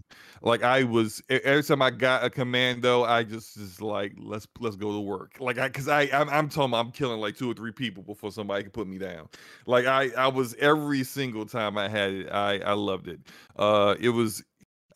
Like 0.40 0.62
I 0.62 0.84
was 0.84 1.22
every 1.28 1.62
time 1.62 1.82
I 1.82 1.90
got 1.90 2.24
a 2.24 2.30
commando, 2.30 3.04
I 3.04 3.22
just 3.22 3.58
is 3.58 3.82
like 3.82 4.14
let's 4.16 4.48
let's 4.60 4.76
go 4.76 4.92
to 4.92 5.00
work. 5.00 5.36
Like 5.40 5.58
I 5.58 5.68
because 5.68 5.88
I 5.88 6.08
I'm, 6.10 6.30
I'm 6.30 6.48
telling 6.48 6.72
I'm 6.72 6.90
killing 6.90 7.20
like 7.20 7.36
two 7.36 7.50
or 7.50 7.54
three 7.54 7.72
people 7.72 8.02
before 8.02 8.32
somebody 8.32 8.62
can 8.62 8.72
put 8.72 8.86
me 8.88 8.96
down. 8.96 9.28
Like 9.66 9.84
I 9.84 10.08
I 10.16 10.28
was 10.28 10.54
every 10.54 11.04
single 11.04 11.44
time 11.44 11.76
I 11.76 11.90
had 11.90 12.12
it, 12.12 12.30
I 12.30 12.60
I 12.60 12.72
loved 12.72 13.08
it. 13.08 13.20
Uh, 13.56 13.94
it 14.00 14.08
was 14.08 14.42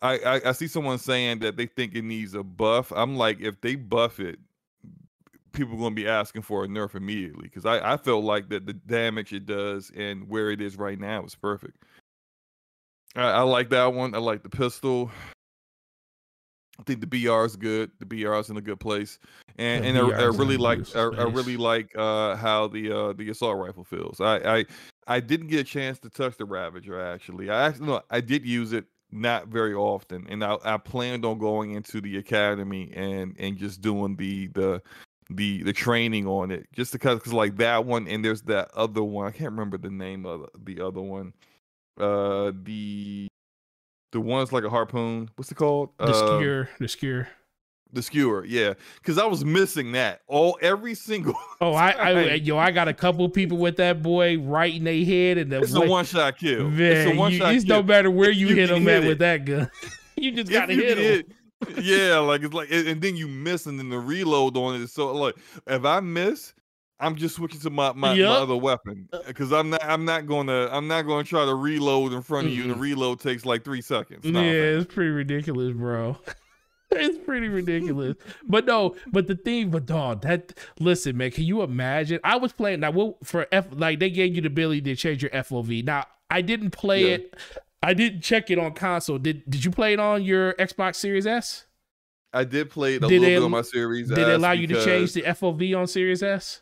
I, 0.01 0.17
I, 0.17 0.49
I 0.49 0.51
see 0.53 0.67
someone 0.67 0.97
saying 0.97 1.39
that 1.39 1.55
they 1.55 1.67
think 1.67 1.93
it 1.93 2.03
needs 2.03 2.33
a 2.33 2.41
buff. 2.41 2.91
I'm 2.95 3.15
like, 3.15 3.41
if 3.41 3.61
they 3.61 3.75
buff 3.75 4.19
it, 4.19 4.39
people 5.55 5.75
are 5.75 5.79
going 5.79 5.95
to 5.95 6.01
be 6.01 6.07
asking 6.07 6.43
for 6.43 6.63
a 6.63 6.67
nerf 6.67 6.95
immediately 6.95 7.43
because 7.43 7.65
I, 7.65 7.93
I 7.93 7.97
felt 7.97 8.23
like 8.23 8.49
that 8.49 8.65
the 8.65 8.73
damage 8.73 9.33
it 9.33 9.45
does 9.45 9.91
and 9.95 10.27
where 10.29 10.51
it 10.51 10.61
is 10.61 10.77
right 10.77 10.99
now 10.99 11.23
is 11.23 11.35
perfect. 11.35 11.83
I, 13.15 13.31
I 13.31 13.41
like 13.41 13.69
that 13.69 13.93
one. 13.93 14.13
I 14.13 14.19
like 14.19 14.43
the 14.43 14.49
pistol. 14.49 15.09
I 16.79 16.83
think 16.83 16.99
the 16.99 17.07
BR 17.07 17.45
is 17.45 17.55
good. 17.55 17.91
The 17.99 18.05
BR 18.05 18.35
is 18.35 18.49
in 18.49 18.57
a 18.57 18.61
good 18.61 18.81
place, 18.81 19.17
and 19.57 19.85
and 19.85 19.97
I, 19.97 20.01
I, 20.01 20.23
really 20.25 20.57
like 20.57 20.93
I, 20.93 21.03
I, 21.03 21.23
really 21.23 21.55
like 21.55 21.89
uh, 21.97 22.35
how 22.35 22.67
the 22.67 22.91
uh, 22.91 23.13
the 23.13 23.29
assault 23.29 23.57
rifle 23.57 23.85
feels. 23.85 24.19
I, 24.19 24.57
I 24.57 24.65
I 25.07 25.19
didn't 25.21 25.47
get 25.47 25.61
a 25.61 25.63
chance 25.63 25.99
to 25.99 26.09
touch 26.09 26.35
the 26.35 26.43
Ravager 26.43 26.99
actually. 26.99 27.49
I 27.49 27.67
actually 27.67 27.87
no, 27.87 28.01
I 28.09 28.19
did 28.19 28.45
use 28.45 28.73
it 28.73 28.83
not 29.09 29.47
very 29.47 29.73
often, 29.73 30.25
and 30.27 30.43
I, 30.43 30.57
I 30.65 30.77
planned 30.77 31.23
on 31.23 31.37
going 31.37 31.71
into 31.71 32.01
the 32.01 32.17
academy 32.17 32.91
and 32.93 33.35
and 33.39 33.57
just 33.57 33.79
doing 33.79 34.17
the 34.17 34.47
the 34.47 34.81
the 35.29 35.63
the 35.63 35.73
training 35.73 36.27
on 36.27 36.51
it 36.51 36.67
just 36.71 36.91
because 36.91 37.19
cause 37.21 37.33
like 37.33 37.57
that 37.57 37.85
one 37.85 38.07
and 38.07 38.23
there's 38.23 38.43
that 38.43 38.69
other 38.75 39.03
one 39.03 39.27
i 39.27 39.31
can't 39.31 39.51
remember 39.51 39.77
the 39.77 39.89
name 39.89 40.25
of 40.25 40.47
the 40.63 40.81
other 40.81 41.01
one. 41.01 41.33
Uh 41.99 42.51
the 42.63 43.27
the 44.11 44.19
one's 44.19 44.51
like 44.51 44.63
a 44.63 44.69
harpoon 44.69 45.29
what's 45.35 45.51
it 45.51 45.55
called? 45.55 45.89
The 45.97 46.05
uh, 46.05 46.13
skewer 46.13 46.69
the 46.79 46.87
skewer 46.87 47.27
the 47.93 48.01
skewer 48.01 48.43
yeah 48.45 48.73
because 48.95 49.17
i 49.17 49.25
was 49.25 49.45
missing 49.45 49.93
that 49.93 50.21
all 50.27 50.57
every 50.61 50.93
single 50.93 51.33
oh 51.61 51.73
I, 51.73 51.91
I 51.91 52.33
yo 52.33 52.57
i 52.57 52.71
got 52.71 52.87
a 52.89 52.93
couple 52.93 53.27
people 53.29 53.57
with 53.57 53.77
that 53.77 54.01
boy 54.01 54.37
right 54.39 54.73
in 54.73 54.83
their 54.83 55.05
head 55.05 55.37
and 55.37 55.51
the 55.51 55.61
it's 55.61 55.73
a 55.73 55.81
one-shot 55.81 56.37
kill. 56.37 56.69
Man, 56.69 56.91
it's 56.91 57.11
a 57.11 57.15
one-shot 57.15 57.51
you, 57.51 57.55
it's 57.55 57.65
kill. 57.65 57.77
no 57.77 57.83
matter 57.83 58.11
where 58.11 58.31
you, 58.31 58.49
you 58.49 58.55
hit 58.55 58.67
them 58.67 58.87
at 58.89 59.03
it. 59.03 59.07
with 59.07 59.19
that 59.19 59.45
gun 59.45 59.71
you 60.17 60.31
just 60.33 60.51
gotta 60.51 60.73
hit 60.73 60.97
him 60.97 61.35
yeah, 61.77 62.17
like 62.19 62.43
it's 62.43 62.53
like, 62.53 62.71
and 62.71 63.01
then 63.01 63.15
you 63.15 63.27
miss, 63.27 63.65
and 63.65 63.79
then 63.79 63.89
the 63.89 63.99
reload 63.99 64.57
on 64.57 64.81
it. 64.81 64.89
so 64.89 65.13
like, 65.13 65.35
if 65.67 65.85
I 65.85 65.99
miss, 65.99 66.53
I'm 66.99 67.15
just 67.15 67.35
switching 67.35 67.59
to 67.61 67.69
my, 67.69 67.91
my, 67.93 68.13
yep. 68.13 68.29
my 68.29 68.35
other 68.35 68.55
weapon 68.55 69.09
because 69.27 69.51
uh 69.51 69.59
I'm 69.59 69.69
not 69.69 69.83
I'm 69.83 70.05
not 70.05 70.27
gonna 70.27 70.69
I'm 70.71 70.87
not 70.87 71.03
gonna 71.03 71.23
try 71.23 71.45
to 71.45 71.53
reload 71.53 72.13
in 72.13 72.21
front 72.21 72.47
of 72.47 72.53
mm-hmm. 72.53 72.69
you. 72.69 72.73
The 72.73 72.79
reload 72.79 73.19
takes 73.19 73.45
like 73.45 73.63
three 73.63 73.81
seconds. 73.81 74.25
yeah, 74.25 74.41
it's 74.41 74.93
pretty 74.93 75.11
ridiculous, 75.11 75.73
bro. 75.73 76.17
it's 76.91 77.17
pretty 77.25 77.49
ridiculous. 77.49 78.15
but 78.47 78.65
no, 78.65 78.95
but 79.11 79.27
the 79.27 79.35
thing, 79.35 79.69
but 79.71 79.85
dog, 79.85 80.21
that 80.21 80.53
listen, 80.79 81.17
man, 81.17 81.31
can 81.31 81.43
you 81.43 81.61
imagine? 81.63 82.19
I 82.23 82.37
was 82.37 82.53
playing 82.53 82.79
now 82.79 82.91
what 82.91 83.25
for 83.25 83.45
F 83.51 83.67
like 83.71 83.99
they 83.99 84.09
gave 84.09 84.35
you 84.35 84.41
the 84.41 84.47
ability 84.47 84.81
to 84.81 84.95
change 84.95 85.21
your 85.21 85.31
FOV. 85.31 85.83
Now 85.83 86.05
I 86.29 86.41
didn't 86.41 86.71
play 86.71 87.09
yeah. 87.09 87.15
it 87.15 87.35
I 87.85 87.93
didn't 87.93 88.21
check 88.21 88.49
it 88.49 88.57
on 88.57 88.73
console. 88.73 89.19
Did 89.19 89.43
Did 89.47 89.63
you 89.63 89.69
play 89.69 89.93
it 89.93 89.99
on 89.99 90.23
your 90.23 90.53
Xbox 90.53 90.95
Series 90.95 91.27
S? 91.27 91.67
I 92.33 92.43
did 92.43 92.69
play 92.71 92.95
it 92.95 93.03
a 93.03 93.07
did 93.07 93.21
little 93.21 93.25
it, 93.25 93.39
bit 93.39 93.43
on 93.43 93.51
my 93.51 93.61
Series 93.61 94.09
did 94.09 94.17
S. 94.17 94.25
Did 94.25 94.31
it 94.31 94.35
allow 94.35 94.51
you 94.53 94.67
to 94.67 94.83
change 94.83 95.13
the 95.13 95.21
FOV 95.21 95.77
on 95.77 95.87
Series 95.87 96.23
S? 96.23 96.61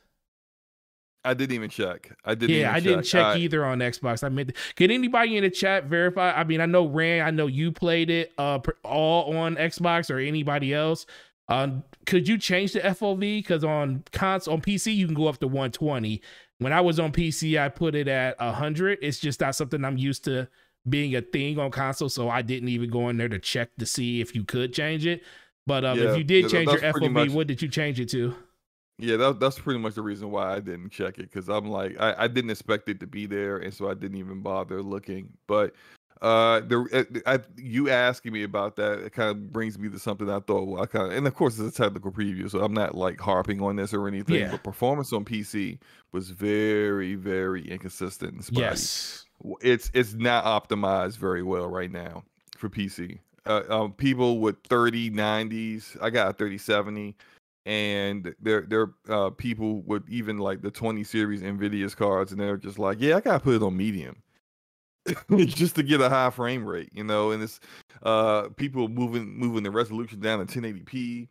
I 1.23 1.33
didn't 1.33 1.55
even 1.55 1.69
check. 1.69 2.13
I 2.25 2.35
didn't. 2.35 2.57
Yeah, 2.57 2.71
I 2.71 2.75
check. 2.75 2.83
didn't 2.83 3.03
check 3.03 3.25
I, 3.25 3.37
either 3.37 3.63
on 3.63 3.79
Xbox. 3.79 4.25
I 4.25 4.29
mean, 4.29 4.51
Can 4.75 4.91
anybody 4.91 5.37
in 5.37 5.43
the 5.43 5.49
chat 5.49 5.85
verify? 5.85 6.33
I 6.33 6.43
mean, 6.43 6.59
I 6.59 6.65
know 6.65 6.85
Rand. 6.85 7.25
I 7.25 7.31
know 7.31 7.47
you 7.47 7.71
played 7.71 8.09
it 8.09 8.33
uh 8.37 8.59
all 8.83 9.35
on 9.37 9.55
Xbox 9.55 10.13
or 10.13 10.19
anybody 10.19 10.73
else. 10.73 11.05
Um, 11.47 11.83
could 12.05 12.27
you 12.27 12.37
change 12.37 12.73
the 12.73 12.81
FOV? 12.81 13.19
Because 13.19 13.63
on 13.63 14.03
cons 14.11 14.49
on 14.49 14.61
PC 14.61 14.93
you 14.93 15.05
can 15.05 15.15
go 15.15 15.27
up 15.27 15.37
to 15.39 15.47
120. 15.47 16.21
When 16.59 16.73
I 16.73 16.81
was 16.81 16.99
on 16.99 17.13
PC, 17.13 17.59
I 17.59 17.69
put 17.69 17.95
it 17.95 18.09
at 18.09 18.37
100. 18.39 18.99
It's 19.01 19.19
just 19.19 19.39
not 19.39 19.55
something 19.55 19.83
I'm 19.85 19.97
used 19.97 20.25
to 20.25 20.49
being 20.87 21.15
a 21.15 21.21
thing 21.21 21.59
on 21.59 21.71
console, 21.71 22.09
so 22.09 22.29
I 22.29 22.41
didn't 22.41 22.69
even 22.69 22.89
go 22.89 23.09
in 23.09 23.17
there 23.17 23.29
to 23.29 23.39
check 23.39 23.75
to 23.77 23.85
see 23.85 24.21
if 24.21 24.35
you 24.35 24.43
could 24.43 24.73
change 24.73 25.05
it. 25.05 25.23
But 25.65 25.85
um, 25.85 25.97
Yeah, 25.97 26.11
if 26.11 26.17
you 26.17 26.23
did 26.23 26.43
yeah, 26.43 26.49
change 26.49 26.71
your 26.71 26.93
FOV, 26.93 27.11
much- 27.11 27.29
what 27.29 27.47
did 27.47 27.61
you 27.61 27.69
change 27.69 27.99
it 27.99 28.09
to? 28.09 28.35
Yeah, 28.99 29.17
that, 29.17 29.39
that's 29.39 29.57
pretty 29.57 29.79
much 29.79 29.95
the 29.95 30.03
reason 30.03 30.29
why 30.29 30.53
I 30.53 30.59
didn't 30.59 30.91
check 30.91 31.17
it 31.17 31.23
because 31.23 31.49
I'm 31.49 31.67
like 31.67 31.99
I, 31.99 32.13
I 32.19 32.27
didn't 32.27 32.51
expect 32.51 32.87
it 32.89 32.99
to 32.99 33.07
be 33.07 33.25
there, 33.25 33.57
and 33.57 33.73
so 33.73 33.89
I 33.89 33.95
didn't 33.95 34.17
even 34.17 34.41
bother 34.41 34.83
looking. 34.83 35.29
But 35.47 35.73
uh, 36.21 36.61
the 36.61 36.87
uh, 36.93 37.19
I, 37.29 37.39
you 37.57 37.89
asking 37.89 38.33
me 38.33 38.43
about 38.43 38.75
that 38.75 38.99
it 38.99 39.11
kind 39.11 39.31
of 39.31 39.51
brings 39.51 39.79
me 39.79 39.89
to 39.89 39.97
something 39.97 40.29
I 40.29 40.39
thought 40.39 40.67
well, 40.67 40.83
I 40.83 40.85
kind 40.85 41.07
of, 41.07 41.17
and 41.17 41.25
of 41.25 41.33
course 41.33 41.57
it's 41.57 41.77
a 41.77 41.83
technical 41.83 42.11
preview, 42.11 42.49
so 42.49 42.59
I'm 42.63 42.73
not 42.73 42.95
like 42.95 43.19
harping 43.19 43.61
on 43.61 43.77
this 43.77 43.93
or 43.95 44.07
anything. 44.07 44.35
Yeah. 44.35 44.51
But 44.51 44.63
performance 44.63 45.11
on 45.11 45.25
PC 45.25 45.79
was 46.11 46.29
very 46.29 47.15
very 47.15 47.67
inconsistent. 47.67 48.47
Yes. 48.51 49.25
It's 49.61 49.91
it's 49.93 50.13
not 50.13 50.45
optimized 50.45 51.17
very 51.17 51.43
well 51.43 51.67
right 51.67 51.91
now 51.91 52.23
for 52.57 52.69
PC. 52.69 53.19
Uh, 53.45 53.63
um, 53.69 53.93
people 53.93 54.39
with 54.39 54.55
30 54.67 55.11
90s, 55.11 55.97
I 56.01 56.09
got 56.09 56.29
a 56.29 56.33
3070, 56.33 57.15
and 57.65 58.33
there 58.41 58.61
there 58.61 58.93
uh 59.09 59.29
people 59.31 59.81
with 59.81 60.07
even 60.09 60.37
like 60.37 60.61
the 60.61 60.71
20 60.71 61.03
series 61.03 61.41
Nvidia's 61.41 61.95
cards, 61.95 62.31
and 62.31 62.39
they're 62.39 62.57
just 62.57 62.79
like, 62.79 62.99
yeah, 62.99 63.17
I 63.17 63.21
gotta 63.21 63.39
put 63.39 63.55
it 63.55 63.63
on 63.63 63.75
medium. 63.75 64.21
just 65.37 65.75
to 65.75 65.83
get 65.83 65.99
a 65.99 66.07
high 66.07 66.29
frame 66.29 66.65
rate, 66.65 66.89
you 66.93 67.03
know, 67.03 67.31
and 67.31 67.43
it's 67.43 67.59
uh 68.03 68.49
people 68.55 68.87
moving 68.87 69.37
moving 69.37 69.63
the 69.63 69.71
resolution 69.71 70.19
down 70.19 70.45
to 70.45 70.61
1080p 70.61 71.27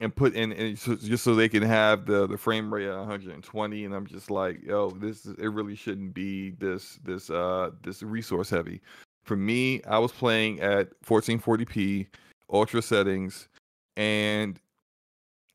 and 0.00 0.16
put 0.16 0.34
in 0.34 0.52
and 0.52 0.78
so, 0.78 0.96
just 0.96 1.22
so 1.22 1.34
they 1.34 1.48
can 1.48 1.62
have 1.62 2.06
the 2.06 2.26
the 2.26 2.36
frame 2.36 2.72
rate 2.72 2.88
at 2.88 2.96
120 2.96 3.84
and 3.84 3.94
i'm 3.94 4.06
just 4.06 4.30
like 4.30 4.62
yo 4.62 4.90
this 4.90 5.26
is 5.26 5.34
it 5.38 5.48
really 5.48 5.76
shouldn't 5.76 6.14
be 6.14 6.50
this 6.52 6.98
this 7.04 7.30
uh 7.30 7.70
this 7.82 8.02
resource 8.02 8.50
heavy. 8.50 8.80
For 9.22 9.36
me 9.36 9.82
i 9.84 9.98
was 9.98 10.12
playing 10.12 10.60
at 10.60 10.88
1440p 11.04 12.06
ultra 12.50 12.82
settings 12.82 13.48
and 13.96 14.58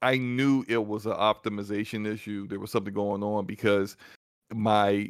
i 0.02 0.18
knew 0.18 0.64
it 0.68 0.86
was 0.86 1.06
an 1.06 1.14
optimization 1.14 2.08
issue. 2.08 2.48
There 2.48 2.60
was 2.60 2.72
something 2.72 2.94
going 2.94 3.24
on 3.24 3.46
because 3.46 3.98
my 4.54 5.10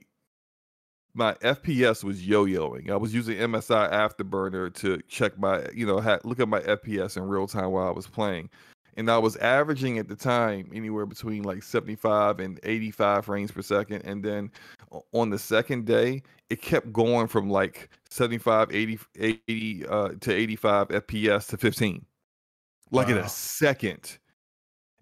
my 1.14 1.34
fps 1.36 2.04
was 2.04 2.26
yo-yoing. 2.26 2.90
I 2.90 2.96
was 2.96 3.14
using 3.14 3.38
msi 3.38 3.92
afterburner 3.92 4.74
to 4.76 5.02
check 5.10 5.38
my 5.38 5.66
you 5.74 5.86
know 5.86 6.00
ha- 6.00 6.20
look 6.24 6.40
at 6.40 6.48
my 6.48 6.62
fps 6.62 7.18
in 7.18 7.24
real 7.24 7.48
time 7.48 7.72
while 7.72 7.88
i 7.88 7.92
was 7.92 8.08
playing 8.08 8.50
and 8.98 9.12
I 9.12 9.18
was 9.18 9.36
averaging 9.38 9.98
at 10.00 10.08
the 10.08 10.16
time 10.16 10.70
anywhere 10.74 11.06
between 11.06 11.44
like 11.44 11.64
75 11.64 12.40
and 12.40 12.60
85 12.64 13.26
frames 13.26 13.52
per 13.52 13.62
second. 13.62 14.04
And 14.04 14.24
then 14.24 14.52
on 15.14 15.30
the 15.30 15.40
second 15.40 15.86
day, 15.86 16.24
it 16.50 16.62
kept 16.62 16.94
going 16.94 17.28
from 17.28 17.50
like 17.50 17.90
75, 18.10 18.72
80, 18.72 19.00
80 19.18 19.88
uh, 19.88 20.10
to 20.22 20.34
85 20.34 20.88
FPS 20.90 21.48
to 21.48 21.58
15, 21.58 22.06
like 22.92 23.10
in 23.10 23.18
a 23.18 23.28
second. 23.28 24.18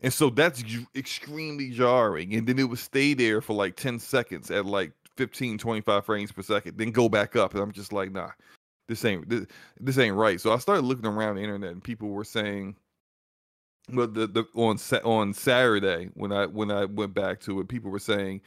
And 0.02 0.12
so 0.12 0.30
that's 0.30 0.64
extremely 0.96 1.70
jarring. 1.70 2.34
And 2.34 2.48
then 2.48 2.60
it 2.60 2.64
would 2.64 2.80
stay 2.80 3.14
there 3.14 3.42
for 3.42 3.54
like 3.54 3.76
10 3.76 4.00
seconds 4.00 4.50
at 4.52 4.66
like 4.66 4.92
15, 5.18 5.58
25 5.58 6.06
frames 6.06 6.32
per 6.32 6.42
second, 6.42 6.78
then 6.78 6.92
go 6.92 7.08
back 7.08 7.36
up. 7.36 7.54
And 7.54 7.62
I'm 7.62 7.72
just 7.72 7.94
like, 7.94 8.12
nah, 8.12 8.32
this 8.88 9.06
ain't 9.06 9.30
this, 9.30 9.46
this 9.80 9.98
ain't 9.98 10.16
right. 10.16 10.42
So 10.42 10.52
I 10.52 10.58
started 10.58 10.84
looking 10.84 11.06
around 11.06 11.36
the 11.36 11.44
internet 11.44 11.72
and 11.72 11.84
people 11.84 12.10
were 12.10 12.24
saying, 12.24 12.76
well, 13.92 14.08
the, 14.08 14.28
the 14.28 14.46
on 14.56 14.78
on 15.04 15.34
Saturday 15.34 16.10
when 16.14 16.32
I 16.32 16.46
when 16.46 16.72
I 16.72 16.86
went 16.86 17.14
back 17.14 17.40
to 17.42 17.60
it, 17.60 17.68
people 17.68 17.92
were 17.92 18.00
saying, 18.00 18.42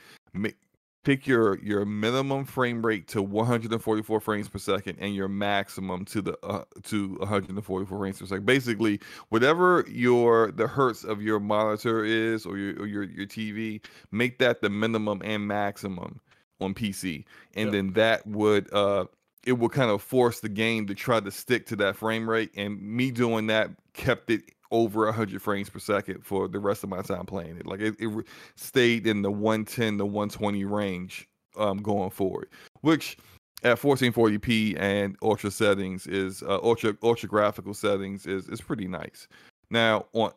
pick 1.07 1.25
your 1.25 1.57
your 1.61 1.85
minimum 1.85 2.45
frame 2.45 2.85
rate 2.85 3.07
to 3.07 3.23
144 3.23 4.21
frames 4.21 4.49
per 4.49 4.59
second 4.59 4.97
and 4.99 5.15
your 5.15 5.29
maximum 5.29 6.05
to 6.05 6.21
the 6.21 6.37
uh, 6.45 6.65
to 6.83 7.15
144 7.19 7.87
frames 7.87 8.19
per 8.19 8.27
second. 8.27 8.45
Basically, 8.45 8.99
whatever 9.29 9.85
your 9.89 10.51
the 10.51 10.67
hertz 10.67 11.05
of 11.05 11.23
your 11.23 11.39
monitor 11.39 12.05
is 12.05 12.45
or 12.45 12.59
your 12.59 12.83
or 12.83 12.87
your 12.87 13.05
your 13.05 13.27
TV, 13.27 13.85
make 14.11 14.39
that 14.39 14.61
the 14.61 14.69
minimum 14.69 15.23
and 15.25 15.47
maximum 15.47 16.21
on 16.61 16.75
PC, 16.75 17.25
and 17.55 17.73
then 17.73 17.93
that 17.93 18.27
would 18.27 18.73
uh 18.73 19.05
it 19.47 19.53
would 19.53 19.71
kind 19.71 19.93
of 19.93 20.03
force 20.03 20.41
the 20.41 20.49
game 20.49 20.89
to 20.89 20.95
try 20.95 21.21
to 21.21 21.31
stick 21.31 21.67
to 21.67 21.77
that 21.77 21.95
frame 21.95 22.29
rate. 22.29 22.51
And 22.57 22.83
me 22.83 23.13
doing 23.13 23.47
that 23.47 23.71
kept 23.93 24.29
it 24.29 24.43
over 24.71 25.05
100 25.07 25.41
frames 25.41 25.71
per 25.71 25.79
second 25.79 26.25
for 26.25 26.49
the 26.49 26.59
rest 26.59 26.83
of 26.83 26.91
my 26.91 27.03
time 27.03 27.27
playing 27.27 27.57
it. 27.57 27.67
Like 27.67 27.81
it, 27.81 27.95
it 27.99 28.27
stayed 28.57 29.07
in 29.07 29.23
the 29.23 29.31
110 29.31 29.99
to 29.99 30.07
120 30.07 30.65
range 30.65 31.29
um, 31.57 31.79
going 31.79 32.11
forward, 32.11 32.49
which 32.81 33.17
at 33.63 33.79
1440p 33.79 34.79
and 34.79 35.17
ultra 35.23 35.51
settings 35.51 36.07
is 36.07 36.43
uh, 36.43 36.59
ultra 36.63 36.97
ultra 37.03 37.29
graphical 37.29 37.75
settings 37.75 38.27
is 38.27 38.49
is 38.49 38.61
pretty 38.61 38.87
nice. 38.87 39.29
Now 39.71 40.07
on 40.13 40.33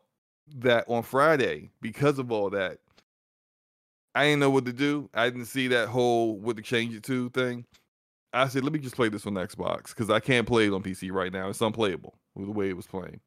that 0.58 0.86
on 0.88 1.04
Friday, 1.04 1.70
because 1.82 2.20
of 2.20 2.32
all 2.32 2.50
that, 2.52 2.80
I 4.16 4.26
didn't 4.26 4.40
know 4.40 4.50
what 4.50 4.66
to 4.66 4.74
do. 4.74 5.10
I 5.14 5.30
didn't 5.30 5.46
see 5.46 5.68
that 5.70 5.90
whole 5.90 6.38
what 6.38 6.58
to 6.58 6.64
change 6.64 6.96
it 6.96 7.04
to 7.04 7.30
thing. 7.30 7.66
I 8.32 8.48
said, 8.48 8.64
let 8.64 8.74
me 8.74 8.80
just 8.80 8.96
play 8.96 9.10
this 9.10 9.26
on 9.26 9.34
Xbox 9.34 9.88
because 9.88 10.10
I 10.10 10.20
can't 10.20 10.48
play 10.48 10.68
it 10.68 10.74
on 10.74 10.84
PC 10.84 11.12
right 11.12 11.34
now. 11.34 11.50
It's 11.50 11.62
unplayable 11.62 12.14
with 12.36 12.46
the 12.46 12.52
way 12.52 12.70
it 12.70 12.76
was 12.76 12.86
playing. 12.86 13.20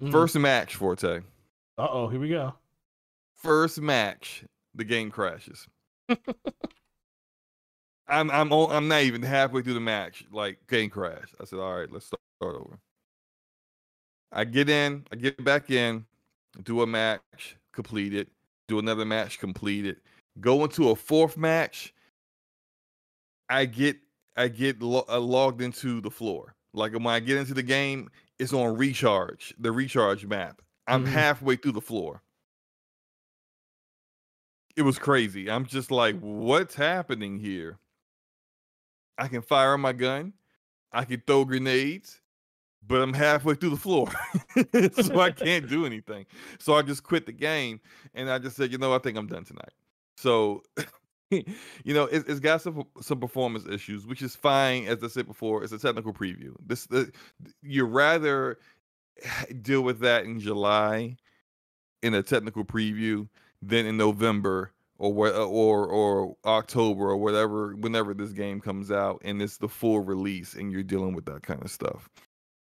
Mm. 0.00 0.12
First 0.12 0.36
match, 0.36 0.76
Forte. 0.76 1.20
Uh 1.78 1.88
oh, 1.90 2.08
here 2.08 2.20
we 2.20 2.28
go. 2.28 2.54
First 3.36 3.80
match, 3.80 4.44
the 4.74 4.84
game 4.84 5.10
crashes. 5.10 5.66
I'm 8.08 8.30
I'm 8.30 8.52
I'm 8.52 8.88
not 8.88 9.02
even 9.02 9.22
halfway 9.22 9.62
through 9.62 9.74
the 9.74 9.80
match. 9.80 10.24
Like 10.32 10.58
game 10.68 10.90
crash. 10.90 11.34
I 11.40 11.44
said, 11.44 11.58
all 11.58 11.76
right, 11.76 11.90
let's 11.90 12.06
start 12.06 12.20
over. 12.40 12.78
I 14.32 14.44
get 14.44 14.68
in, 14.68 15.04
I 15.12 15.16
get 15.16 15.42
back 15.42 15.70
in, 15.70 16.04
do 16.64 16.82
a 16.82 16.86
match, 16.86 17.56
complete 17.72 18.14
it, 18.14 18.28
do 18.68 18.78
another 18.78 19.04
match, 19.04 19.38
complete 19.38 19.86
it, 19.86 19.98
go 20.40 20.64
into 20.64 20.90
a 20.90 20.96
fourth 20.96 21.36
match. 21.36 21.94
I 23.48 23.64
get 23.64 23.96
I 24.36 24.48
get 24.48 24.82
lo- 24.82 25.04
uh, 25.08 25.20
logged 25.20 25.62
into 25.62 26.00
the 26.00 26.10
floor. 26.10 26.54
Like 26.72 26.92
when 26.92 27.06
I 27.06 27.20
get 27.20 27.36
into 27.36 27.54
the 27.54 27.62
game, 27.62 28.08
it's 28.40 28.52
on 28.52 28.76
recharge, 28.76 29.54
the 29.58 29.70
recharge 29.72 30.26
map. 30.26 30.62
I'm 30.88 31.04
Mhm. 31.04 31.08
halfway 31.08 31.56
through 31.56 31.72
the 31.72 31.80
floor. 31.80 32.22
It 34.76 34.82
was 34.82 34.98
crazy. 34.98 35.50
I'm 35.50 35.66
just 35.66 35.90
like, 35.90 36.18
what's 36.20 36.74
happening 36.74 37.38
here? 37.38 37.78
I 39.18 39.28
can 39.28 39.42
fire 39.42 39.76
my 39.76 39.92
gun, 39.92 40.32
I 40.92 41.04
can 41.04 41.22
throw 41.26 41.44
grenades, 41.44 42.22
but 42.86 43.02
I'm 43.02 43.14
halfway 43.14 43.54
through 43.54 43.70
the 43.70 43.76
floor. 43.76 44.08
so 45.02 45.20
I 45.20 45.30
can't 45.32 45.68
do 45.68 45.86
anything. 45.86 46.26
So 46.58 46.74
I 46.74 46.82
just 46.82 47.04
quit 47.04 47.26
the 47.26 47.32
game 47.32 47.80
and 48.14 48.30
I 48.30 48.38
just 48.38 48.56
said, 48.56 48.72
you 48.72 48.78
know, 48.78 48.94
I 48.94 48.98
think 48.98 49.18
I'm 49.18 49.26
done 49.28 49.44
tonight. 49.44 49.74
So 50.16 50.62
you 51.84 51.94
know, 51.94 52.04
it, 52.06 52.24
it's 52.28 52.40
got 52.40 52.62
some 52.62 52.84
some 53.00 53.20
performance 53.20 53.66
issues, 53.66 54.06
which 54.06 54.22
is 54.22 54.36
fine. 54.36 54.86
As 54.86 55.02
I 55.04 55.08
said 55.08 55.26
before, 55.26 55.62
it's 55.62 55.72
a 55.72 55.78
technical 55.78 56.12
preview. 56.12 56.54
This 56.66 56.86
the, 56.86 57.10
you 57.62 57.84
rather 57.84 58.58
deal 59.62 59.82
with 59.82 60.00
that 60.00 60.24
in 60.24 60.40
July 60.40 61.16
in 62.02 62.14
a 62.14 62.22
technical 62.22 62.64
preview 62.64 63.28
than 63.62 63.86
in 63.86 63.96
November 63.96 64.72
or 64.98 65.30
or 65.32 65.86
or 65.88 66.36
October 66.44 67.10
or 67.10 67.16
whatever 67.16 67.74
whenever 67.76 68.14
this 68.14 68.30
game 68.32 68.60
comes 68.60 68.90
out 68.90 69.20
and 69.24 69.40
it's 69.42 69.56
the 69.58 69.68
full 69.68 70.00
release 70.00 70.54
and 70.54 70.72
you're 70.72 70.82
dealing 70.82 71.14
with 71.14 71.24
that 71.26 71.42
kind 71.42 71.62
of 71.62 71.70
stuff. 71.70 72.08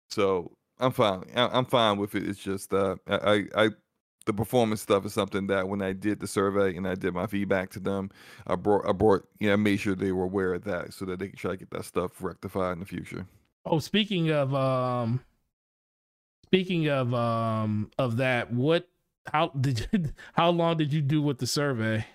So 0.09 0.51
I'm 0.79 0.91
fine. 0.91 1.23
I'm 1.35 1.65
fine 1.65 1.97
with 1.97 2.15
it. 2.15 2.27
It's 2.27 2.39
just 2.39 2.73
uh, 2.73 2.95
I 3.07 3.45
I. 3.55 3.69
The 4.25 4.33
performance 4.33 4.81
stuff 4.81 5.05
is 5.05 5.13
something 5.13 5.47
that 5.47 5.67
when 5.69 5.81
I 5.81 5.93
did 5.93 6.19
the 6.19 6.27
survey 6.27 6.75
and 6.75 6.87
I 6.87 6.95
did 6.95 7.13
my 7.13 7.27
feedback 7.27 7.69
to 7.71 7.79
them, 7.79 8.09
I 8.47 8.55
brought 8.55 8.87
I 8.87 8.91
brought 8.91 9.27
you 9.39 9.47
know 9.47 9.53
I 9.53 9.57
made 9.57 9.77
sure 9.77 9.95
they 9.95 10.11
were 10.11 10.23
aware 10.23 10.53
of 10.53 10.63
that 10.63 10.93
so 10.93 11.05
that 11.05 11.19
they 11.19 11.29
could 11.29 11.39
try 11.39 11.51
to 11.51 11.57
get 11.57 11.69
that 11.71 11.85
stuff 11.85 12.11
rectified 12.21 12.73
in 12.73 12.79
the 12.79 12.85
future. 12.85 13.27
Oh, 13.65 13.79
speaking 13.79 14.31
of 14.31 14.53
um 14.53 15.21
speaking 16.45 16.87
of 16.87 17.13
um 17.13 17.91
of 17.97 18.17
that, 18.17 18.51
what 18.51 18.87
how 19.31 19.49
did 19.61 19.87
you 19.91 20.05
how 20.33 20.49
long 20.49 20.77
did 20.77 20.91
you 20.93 21.01
do 21.01 21.21
with 21.21 21.39
the 21.39 21.47
survey? 21.47 22.05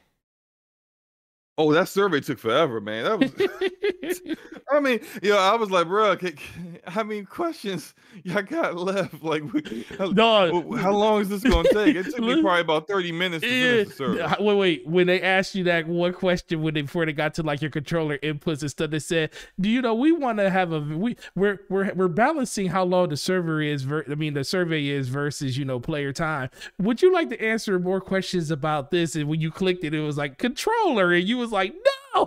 Oh, 1.59 1.73
that 1.75 1.89
survey 1.89 2.21
took 2.21 2.39
forever, 2.39 2.81
man. 2.81 3.05
That 3.05 3.19
was 3.19 3.33
I 4.71 4.81
mean, 4.81 5.01
you 5.23 5.31
know, 5.31 5.39
I 5.39 5.57
was 5.57 5.71
like, 5.71 5.87
bro, 5.87 6.17
can, 6.17 6.37
how 6.87 7.03
many 7.03 7.25
questions 7.25 7.95
y'all 8.25 8.43
got 8.43 8.77
left? 8.77 9.15
Like, 9.23 9.43
how, 9.99 10.07
no, 10.09 10.77
how 10.77 10.93
long 10.93 11.21
is 11.21 11.29
this 11.29 11.43
going 11.43 11.65
to 11.67 11.73
take? 11.75 11.95
It 11.95 12.05
took 12.07 12.19
me 12.21 12.41
probably 12.43 12.61
about 12.63 12.89
30 12.89 13.13
minutes 13.13 13.43
to 13.43 13.49
Yeah, 13.49 13.71
finish 13.85 13.89
the 13.89 13.95
survey. 13.95 14.35
wait, 14.41 14.55
wait. 14.57 14.87
When 14.87 15.07
they 15.07 15.21
asked 15.21 15.55
you 15.55 15.65
that 15.65 15.87
one 15.87 16.13
question, 16.13 16.63
when 16.63 16.75
they 16.75 16.83
before 16.83 17.07
they 17.07 17.13
got 17.13 17.35
to 17.35 17.43
like 17.43 17.61
your 17.63 17.71
controller 17.71 18.19
inputs 18.19 18.63
and 18.63 18.71
stuff, 18.71 18.91
they 18.91 18.99
said, 18.99 19.31
"Do 19.61 19.69
you 19.69 19.83
know 19.83 19.95
we 19.95 20.13
want 20.13 20.39
to 20.39 20.49
have 20.51 20.73
a 20.73 20.81
we 20.81 21.17
we're 21.35 21.61
we're 21.69 21.93
we're 21.95 22.09
balancing 22.09 22.69
how 22.69 22.85
long 22.85 23.11
the 23.11 23.17
server 23.17 23.61
is. 23.61 23.83
Ver- 23.83 24.05
I 24.11 24.15
mean, 24.15 24.35
the 24.35 24.45
survey 24.45 24.87
is 24.89 25.09
versus 25.09 25.57
you 25.59 25.65
know 25.65 25.79
player 25.79 26.13
time. 26.13 26.51
Would 26.79 27.03
you 27.03 27.13
like 27.13 27.29
to 27.31 27.41
answer 27.45 27.79
more 27.79 28.01
questions 28.01 28.51
about 28.51 28.91
this?" 28.91 29.15
And 29.15 29.29
when 29.29 29.41
you 29.41 29.51
clicked 29.51 29.85
it, 29.85 29.95
it 29.95 30.01
was 30.01 30.17
like 30.17 30.39
controller, 30.39 31.13
and 31.13 31.29
you 31.29 31.39
was 31.39 31.53
like, 31.53 31.73
"No." 31.75 31.81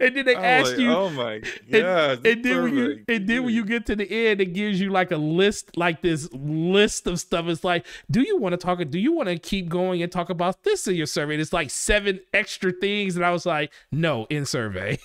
and 0.00 0.16
then 0.16 0.24
they 0.24 0.36
I'm 0.36 0.44
ask 0.44 0.70
like, 0.70 0.78
you, 0.78 0.92
oh 0.92 1.10
my 1.10 1.32
and, 1.34 1.70
god, 1.70 2.26
and 2.26 2.44
then 2.44 2.62
when 2.62 2.76
you 2.76 3.04
and 3.08 3.26
then 3.26 3.44
when 3.44 3.54
you 3.54 3.64
get 3.64 3.86
to 3.86 3.96
the 3.96 4.08
end, 4.28 4.40
it 4.40 4.52
gives 4.52 4.80
you 4.80 4.90
like 4.90 5.10
a 5.10 5.16
list, 5.16 5.76
like 5.76 6.02
this 6.02 6.28
list 6.32 7.06
of 7.06 7.18
stuff. 7.18 7.46
It's 7.46 7.64
like, 7.64 7.84
do 8.10 8.22
you 8.22 8.38
want 8.38 8.52
to 8.52 8.56
talk? 8.56 8.78
Do 8.90 8.98
you 8.98 9.12
want 9.12 9.28
to 9.28 9.38
keep 9.38 9.68
going 9.68 10.02
and 10.02 10.12
talk 10.12 10.30
about 10.30 10.62
this 10.62 10.86
in 10.86 10.94
your 10.94 11.06
survey? 11.06 11.34
And 11.34 11.42
it's 11.42 11.52
like 11.52 11.70
seven 11.70 12.20
extra 12.32 12.70
things, 12.72 13.16
and 13.16 13.24
I 13.24 13.30
was 13.30 13.44
like, 13.44 13.72
no, 13.90 14.26
in 14.30 14.46
survey. 14.46 14.98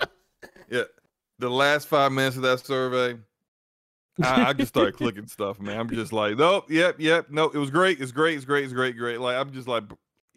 yeah, 0.70 0.84
the 1.38 1.50
last 1.50 1.86
five 1.86 2.10
minutes 2.10 2.36
of 2.36 2.42
that 2.42 2.66
survey, 2.66 3.18
I, 4.22 4.46
I 4.46 4.52
just 4.52 4.68
started 4.68 4.96
clicking 4.96 5.26
stuff, 5.26 5.60
man. 5.60 5.78
I'm 5.78 5.90
just 5.90 6.12
like, 6.12 6.36
nope, 6.36 6.70
yep, 6.70 6.96
yep, 6.98 7.30
no, 7.30 7.48
it 7.48 7.58
was 7.58 7.70
great, 7.70 8.00
it's 8.00 8.12
great, 8.12 8.36
it's 8.36 8.44
great, 8.44 8.64
it's 8.64 8.72
great, 8.72 8.96
great. 8.96 9.20
Like 9.20 9.36
I'm 9.36 9.52
just 9.52 9.68
like 9.68 9.84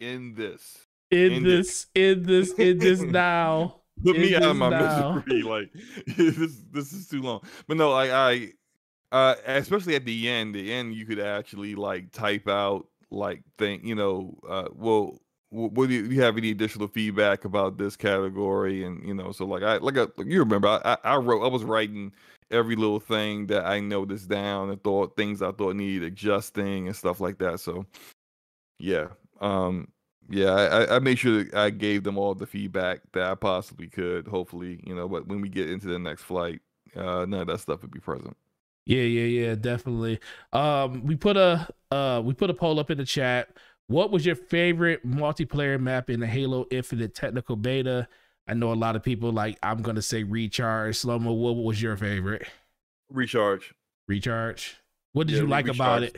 in 0.00 0.34
this, 0.34 0.86
in, 1.10 1.32
In 1.32 1.42
this, 1.44 1.86
in 1.94 2.22
this, 2.22 2.52
in 2.54 2.78
this 2.78 3.00
now. 3.02 3.76
put 4.04 4.16
In 4.16 4.22
me 4.22 4.34
out 4.36 4.42
of 4.44 4.56
my 4.56 4.70
now. 4.70 5.24
misery. 5.26 5.42
Like 5.42 5.70
this, 6.16 6.62
this 6.70 6.92
is 6.92 7.08
too 7.08 7.22
long. 7.22 7.40
But 7.66 7.76
no, 7.76 7.90
like 7.90 8.10
I, 8.10 8.52
uh, 9.12 9.34
especially 9.46 9.94
at 9.96 10.04
the 10.04 10.28
end, 10.28 10.54
the 10.54 10.72
end 10.72 10.94
you 10.94 11.06
could 11.06 11.18
actually 11.20 11.74
like 11.74 12.12
type 12.12 12.48
out 12.48 12.86
like 13.10 13.42
think, 13.58 13.84
you 13.84 13.94
know, 13.94 14.38
uh, 14.48 14.68
well. 14.74 15.18
wh- 15.50 15.72
What 15.72 15.88
do 15.88 15.94
you, 15.94 16.08
do 16.08 16.14
you 16.14 16.20
have 16.22 16.36
any 16.36 16.50
additional 16.50 16.88
feedback 16.88 17.44
about 17.46 17.78
this 17.78 17.96
category? 17.96 18.84
And 18.84 19.02
you 19.06 19.14
know, 19.14 19.32
so 19.32 19.46
like 19.46 19.62
I 19.62 19.78
like, 19.78 19.96
I, 19.96 20.02
like 20.18 20.26
you 20.26 20.40
remember, 20.40 20.68
I, 20.68 20.80
I 20.84 20.96
I 21.14 21.16
wrote, 21.16 21.42
I 21.42 21.48
was 21.48 21.64
writing 21.64 22.12
every 22.50 22.76
little 22.76 23.00
thing 23.00 23.46
that 23.46 23.64
I 23.66 23.80
noticed 23.80 24.28
down 24.28 24.70
and 24.70 24.82
thought 24.84 25.16
things 25.16 25.40
I 25.42 25.52
thought 25.52 25.74
needed 25.76 26.02
adjusting 26.02 26.86
and 26.86 26.94
stuff 26.96 27.18
like 27.20 27.38
that. 27.38 27.60
So 27.60 27.86
yeah, 28.78 29.08
um, 29.40 29.88
yeah, 30.28 30.50
I, 30.52 30.96
I- 30.96 30.98
made 31.00 31.18
sure 31.18 31.44
that 31.44 31.54
I 31.54 31.70
gave 31.70 32.04
them 32.04 32.18
all 32.18 32.34
the 32.34 32.46
feedback 32.46 33.00
that 33.12 33.30
I 33.30 33.34
possibly 33.34 33.88
could. 33.88 34.26
Hopefully, 34.28 34.80
you 34.84 34.94
know, 34.94 35.08
but 35.08 35.26
when 35.26 35.40
we 35.40 35.48
get 35.48 35.70
into 35.70 35.88
the 35.88 35.98
next 35.98 36.22
flight, 36.22 36.60
uh, 36.96 37.24
none 37.26 37.34
of 37.42 37.46
that 37.48 37.60
stuff 37.60 37.82
would 37.82 37.90
be 37.90 38.00
present. 38.00 38.36
Yeah, 38.86 39.02
yeah, 39.02 39.24
yeah, 39.48 39.54
definitely. 39.54 40.18
Um, 40.52 41.04
we 41.04 41.14
put 41.16 41.36
a 41.36 41.68
uh, 41.90 42.22
we 42.24 42.32
put 42.34 42.48
a 42.50 42.54
poll 42.54 42.80
up 42.80 42.90
in 42.90 42.98
the 42.98 43.04
chat. 43.04 43.50
What 43.86 44.10
was 44.10 44.24
your 44.24 44.34
favorite 44.36 45.06
multiplayer 45.06 45.78
map 45.80 46.08
in 46.10 46.20
the 46.20 46.26
Halo 46.26 46.66
Infinite 46.70 47.14
technical 47.14 47.56
beta? 47.56 48.08
I 48.46 48.54
know 48.54 48.72
a 48.72 48.74
lot 48.74 48.96
of 48.96 49.02
people 49.02 49.30
like. 49.30 49.58
I'm 49.62 49.82
gonna 49.82 50.00
say 50.02 50.22
Recharge. 50.22 50.96
Slow 50.96 51.18
mo. 51.18 51.32
What 51.34 51.56
was 51.56 51.82
your 51.82 51.96
favorite? 51.98 52.46
Recharge. 53.10 53.74
Recharge. 54.08 54.76
What 55.12 55.26
did 55.26 55.36
Yeah, 55.36 55.38
you 55.38 55.46
like 55.46 55.68
about 55.68 56.02
it? 56.02 56.16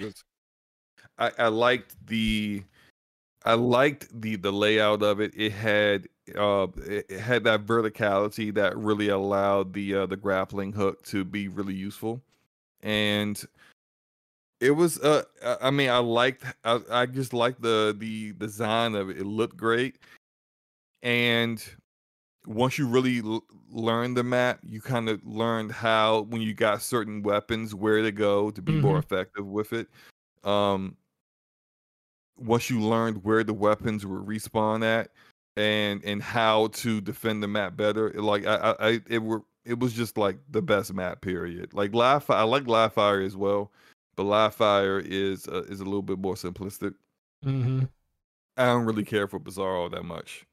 I, 1.19 1.31
I 1.39 1.49
liked 1.49 1.95
the 2.07 2.65
I 3.45 3.55
liked 3.55 4.09
the 4.21 4.37
the 4.37 4.53
layout 4.53 5.03
of 5.03 5.21
it. 5.21 5.33
It 5.35 5.53
had 5.53 6.09
uh 6.37 6.67
it 6.77 7.11
had 7.11 7.45
that 7.45 7.67
verticality 7.67 8.53
that 8.55 8.77
really 8.77 9.09
allowed 9.09 9.73
the 9.73 9.95
uh 9.95 10.07
the 10.07 10.17
grappling 10.17 10.73
hook 10.73 11.03
to 11.07 11.25
be 11.25 11.49
really 11.49 11.75
useful. 11.75 12.23
And 12.83 13.43
it 14.61 14.73
was 14.73 14.99
uh 15.01 15.23
I- 15.45 15.69
I 15.69 15.71
mean 15.71 15.89
I 15.91 15.99
liked 15.99 16.45
I, 16.65 16.81
I 16.91 17.07
just 17.07 17.33
liked 17.33 17.63
the 17.63 17.95
the 17.99 18.33
design 18.33 18.95
of 18.95 19.09
it. 19.11 19.19
It 19.19 19.27
looked 19.27 19.57
great. 19.57 19.97
And 21.03 21.65
once 22.47 22.77
you 22.79 22.87
really 22.87 23.21
l- 23.21 23.45
learn 23.71 24.15
the 24.15 24.23
map, 24.25 24.61
you 24.63 24.81
kind 24.83 25.09
of 25.09 25.25
learned 25.27 25.73
how 25.73 26.23
when 26.23 26.43
you 26.43 26.53
got 26.55 26.83
certain 26.83 27.23
weapons 27.23 27.75
where 27.75 28.03
to 28.03 28.13
go 28.13 28.51
to 28.51 28.61
be 28.63 28.73
more 28.83 28.99
effective 28.99 29.47
with 29.47 29.73
it. 29.73 29.89
Um 30.45 30.97
once 32.41 32.71
you 32.71 32.81
learned 32.81 33.25
where 33.25 33.45
the 33.45 33.55
weapons 33.55 34.07
were 34.07 34.23
respawn 34.23 34.85
at 34.85 35.11
and 35.57 36.03
and 36.05 36.23
how 36.23 36.69
to 36.69 37.01
defend 37.01 37.43
the 37.43 37.49
map 37.49 37.77
better, 37.77 38.09
it, 38.09 38.23
like 38.23 38.47
I, 38.47 38.55
I, 38.55 38.89
I 38.89 39.01
it 39.09 39.23
were 39.23 39.43
it 39.65 39.79
was 39.79 39.93
just 39.93 40.17
like 40.17 40.39
the 40.51 40.63
best 40.63 40.93
map 40.93 41.21
period. 41.21 41.75
Like 41.75 41.95
live 41.95 42.29
I 42.31 42.43
like 42.43 42.67
live 42.67 42.93
fire 42.93 43.21
as 43.21 43.37
well, 43.37 43.71
but 44.17 44.25
live 44.25 44.55
fire 44.55 44.99
is 44.99 45.47
uh, 45.49 45.63
is 45.69 45.81
a 45.81 45.85
little 45.85 46.03
bit 46.03 46.19
more 46.19 46.35
simplistic. 46.35 46.95
Mm-hmm. 47.45 47.85
I 48.57 48.67
don't 48.67 48.85
really 48.85 49.05
care 49.05 49.27
for 49.27 49.39
Bizarro 49.41 49.91
that 49.91 50.05
much, 50.05 50.47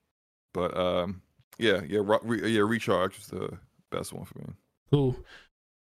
but 0.54 0.78
um, 0.78 1.22
yeah, 1.58 1.82
yeah, 1.88 2.02
re- 2.04 2.52
yeah, 2.52 2.62
recharge 2.62 3.18
was 3.18 3.28
the 3.28 3.58
best 3.92 4.14
one 4.14 4.26
for 4.26 4.40
me. 4.40 4.54
Cool. 4.92 5.18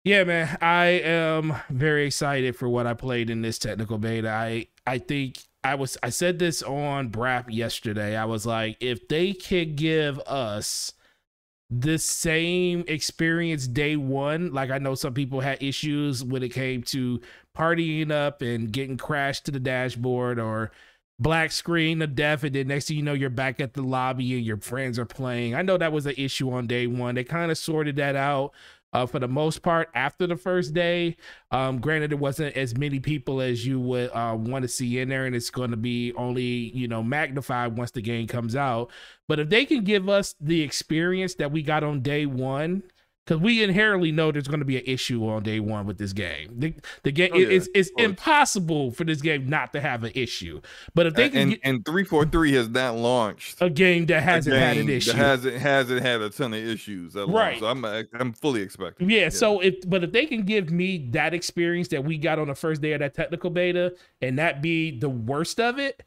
Yeah, 0.03 0.25
man. 0.25 0.57
I 0.61 0.85
am 0.85 1.55
very 1.69 2.05
excited 2.05 2.55
for 2.55 2.67
what 2.67 2.85
I 2.85 2.93
played 2.93 3.29
in 3.29 3.41
this 3.41 3.57
technical 3.57 3.97
beta. 3.97 4.29
I 4.29 4.67
I 4.85 4.97
think 4.97 5.37
I 5.63 5.75
was 5.75 5.97
I 6.03 6.09
said 6.09 6.39
this 6.39 6.61
on 6.61 7.09
Brap 7.09 7.45
yesterday. 7.49 8.15
I 8.15 8.25
was 8.25 8.45
like, 8.45 8.77
if 8.79 9.07
they 9.07 9.33
could 9.33 9.75
give 9.75 10.19
us 10.21 10.93
the 11.69 11.97
same 11.97 12.83
experience 12.87 13.67
day 13.67 13.95
one, 13.95 14.53
like 14.53 14.69
I 14.69 14.77
know 14.77 14.95
some 14.95 15.13
people 15.13 15.39
had 15.39 15.63
issues 15.63 16.23
when 16.23 16.43
it 16.43 16.49
came 16.49 16.83
to 16.83 17.21
partying 17.57 18.11
up 18.11 18.41
and 18.41 18.71
getting 18.71 18.97
crashed 18.97 19.45
to 19.45 19.51
the 19.51 19.59
dashboard 19.59 20.39
or 20.39 20.71
black 21.19 21.51
screen 21.51 22.01
of 22.01 22.15
death 22.15 22.43
and 22.43 22.55
then 22.55 22.67
next 22.67 22.87
thing 22.87 22.97
you 22.97 23.03
know 23.03 23.13
you're 23.13 23.29
back 23.29 23.61
at 23.61 23.73
the 23.73 23.81
lobby 23.81 24.35
and 24.35 24.43
your 24.43 24.57
friends 24.57 24.97
are 24.97 25.05
playing 25.05 25.53
i 25.53 25.61
know 25.61 25.77
that 25.77 25.93
was 25.93 26.07
an 26.07 26.15
issue 26.17 26.51
on 26.51 26.65
day 26.65 26.87
one 26.87 27.13
they 27.13 27.23
kind 27.23 27.51
of 27.51 27.57
sorted 27.57 27.95
that 27.95 28.15
out 28.15 28.51
uh, 28.93 29.05
for 29.05 29.19
the 29.19 29.27
most 29.27 29.61
part 29.61 29.89
after 29.93 30.25
the 30.25 30.37
first 30.37 30.73
day 30.73 31.15
um, 31.51 31.79
granted 31.79 32.11
it 32.11 32.19
wasn't 32.19 32.55
as 32.55 32.77
many 32.77 32.99
people 32.99 33.41
as 33.41 33.65
you 33.65 33.79
would 33.79 34.09
uh, 34.13 34.35
want 34.37 34.63
to 34.63 34.67
see 34.67 34.99
in 34.99 35.09
there 35.09 35.25
and 35.25 35.35
it's 35.35 35.49
going 35.49 35.71
to 35.71 35.77
be 35.77 36.13
only 36.13 36.43
you 36.43 36.87
know 36.87 37.03
magnified 37.03 37.77
once 37.77 37.91
the 37.91 38.01
game 38.01 38.27
comes 38.27 38.55
out. 38.55 38.89
But 39.27 39.39
if 39.39 39.49
they 39.49 39.65
can 39.65 39.83
give 39.83 40.09
us 40.09 40.35
the 40.39 40.61
experience 40.61 41.35
that 41.35 41.51
we 41.51 41.61
got 41.61 41.83
on 41.83 42.01
day 42.01 42.25
one 42.25 42.83
because 43.25 43.41
we 43.41 43.63
inherently 43.63 44.11
know 44.11 44.31
there's 44.31 44.47
going 44.47 44.59
to 44.59 44.65
be 44.65 44.77
an 44.77 44.83
issue 44.85 45.27
on 45.27 45.43
day 45.43 45.59
one 45.59 45.85
with 45.85 45.97
this 45.97 46.13
game. 46.13 46.55
The, 46.59 46.73
the 47.03 47.11
game 47.11 47.31
Oh, 47.33 47.37
yeah, 47.37 47.47
it's, 47.47 47.69
it's 47.73 47.89
impossible 47.97 48.91
for 48.91 49.05
this 49.05 49.21
game 49.21 49.49
not 49.49 49.71
to 49.73 49.81
have 49.81 50.03
an 50.03 50.11
issue. 50.13 50.61
But 50.93 51.07
if 51.07 51.15
they 51.15 51.29
can 51.29 51.39
and 51.39 51.51
get 51.51 51.59
and 51.63 51.85
three 51.85 52.03
four 52.03 52.25
three 52.25 52.53
has 52.53 52.69
not 52.69 52.95
launched. 52.95 53.61
a 53.61 53.69
game 53.69 54.05
that 54.07 54.23
hasn't 54.23 54.55
had 54.55 54.77
an 54.77 54.89
issue, 54.89 55.13
hasn't 55.13 55.57
hasn't 55.57 56.01
had 56.01 56.21
a 56.21 56.29
ton 56.29 56.53
of 56.53 56.59
issues. 56.59 57.15
Right. 57.15 57.59
So 57.59 57.67
I'm 57.67 57.85
uh, 57.85 58.03
I'm 58.13 58.33
fully 58.33 58.61
expecting. 58.61 59.09
Yeah, 59.09 59.29
so 59.29 59.59
if 59.61 59.89
but 59.89 60.03
if 60.03 60.11
they 60.11 60.25
can 60.25 60.43
give 60.43 60.69
me 60.69 61.09
that 61.11 61.33
experience 61.33 61.87
that 61.89 62.03
we 62.03 62.17
got 62.17 62.39
on 62.39 62.47
the 62.47 62.55
first 62.55 62.81
day 62.81 62.93
of 62.93 62.99
that 62.99 63.13
technical 63.13 63.49
beta 63.49 63.95
and 64.21 64.37
that 64.37 64.61
be 64.61 64.97
the 64.99 65.09
worst 65.09 65.59
of 65.59 65.79
it, 65.79 66.03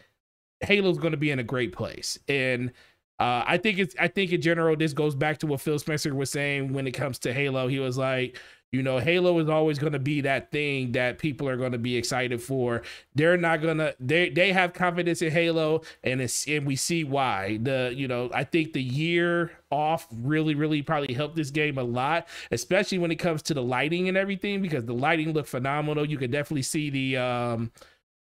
Halo's 0.60 0.98
going 0.98 1.12
to 1.12 1.18
be 1.18 1.30
in 1.30 1.38
a 1.38 1.44
great 1.44 1.72
place. 1.72 2.18
And 2.28 2.72
uh, 3.18 3.42
I 3.46 3.56
think 3.56 3.78
it's 3.78 3.94
I 3.98 4.08
think 4.08 4.32
in 4.32 4.42
general 4.42 4.76
this 4.76 4.92
goes 4.92 5.14
back 5.14 5.38
to 5.38 5.46
what 5.46 5.60
Phil 5.60 5.78
Spencer 5.78 6.14
was 6.14 6.30
saying 6.30 6.72
when 6.72 6.86
it 6.86 6.92
comes 6.92 7.18
to 7.20 7.32
Halo. 7.32 7.66
He 7.66 7.78
was 7.78 7.96
like, 7.96 8.38
you 8.72 8.82
know, 8.82 8.98
Halo 8.98 9.38
is 9.38 9.48
always 9.48 9.78
going 9.78 9.94
to 9.94 9.98
be 9.98 10.20
that 10.22 10.50
thing 10.50 10.92
that 10.92 11.18
people 11.18 11.48
are 11.48 11.56
going 11.56 11.72
to 11.72 11.78
be 11.78 11.96
excited 11.96 12.42
for. 12.42 12.82
They're 13.14 13.38
not 13.38 13.62
gonna 13.62 13.94
they 13.98 14.28
they 14.28 14.52
have 14.52 14.74
confidence 14.74 15.22
in 15.22 15.32
Halo, 15.32 15.80
and 16.04 16.20
it's 16.20 16.46
and 16.46 16.66
we 16.66 16.76
see 16.76 17.04
why. 17.04 17.58
The 17.62 17.94
you 17.96 18.06
know 18.06 18.30
I 18.34 18.44
think 18.44 18.74
the 18.74 18.82
year 18.82 19.52
off 19.70 20.06
really 20.12 20.54
really 20.54 20.82
probably 20.82 21.14
helped 21.14 21.36
this 21.36 21.50
game 21.50 21.78
a 21.78 21.84
lot, 21.84 22.28
especially 22.50 22.98
when 22.98 23.10
it 23.10 23.16
comes 23.16 23.40
to 23.44 23.54
the 23.54 23.62
lighting 23.62 24.08
and 24.08 24.16
everything 24.16 24.60
because 24.60 24.84
the 24.84 24.94
lighting 24.94 25.32
looked 25.32 25.48
phenomenal. 25.48 26.04
You 26.06 26.18
could 26.18 26.30
definitely 26.32 26.62
see 26.62 26.90
the 26.90 27.16
um 27.16 27.72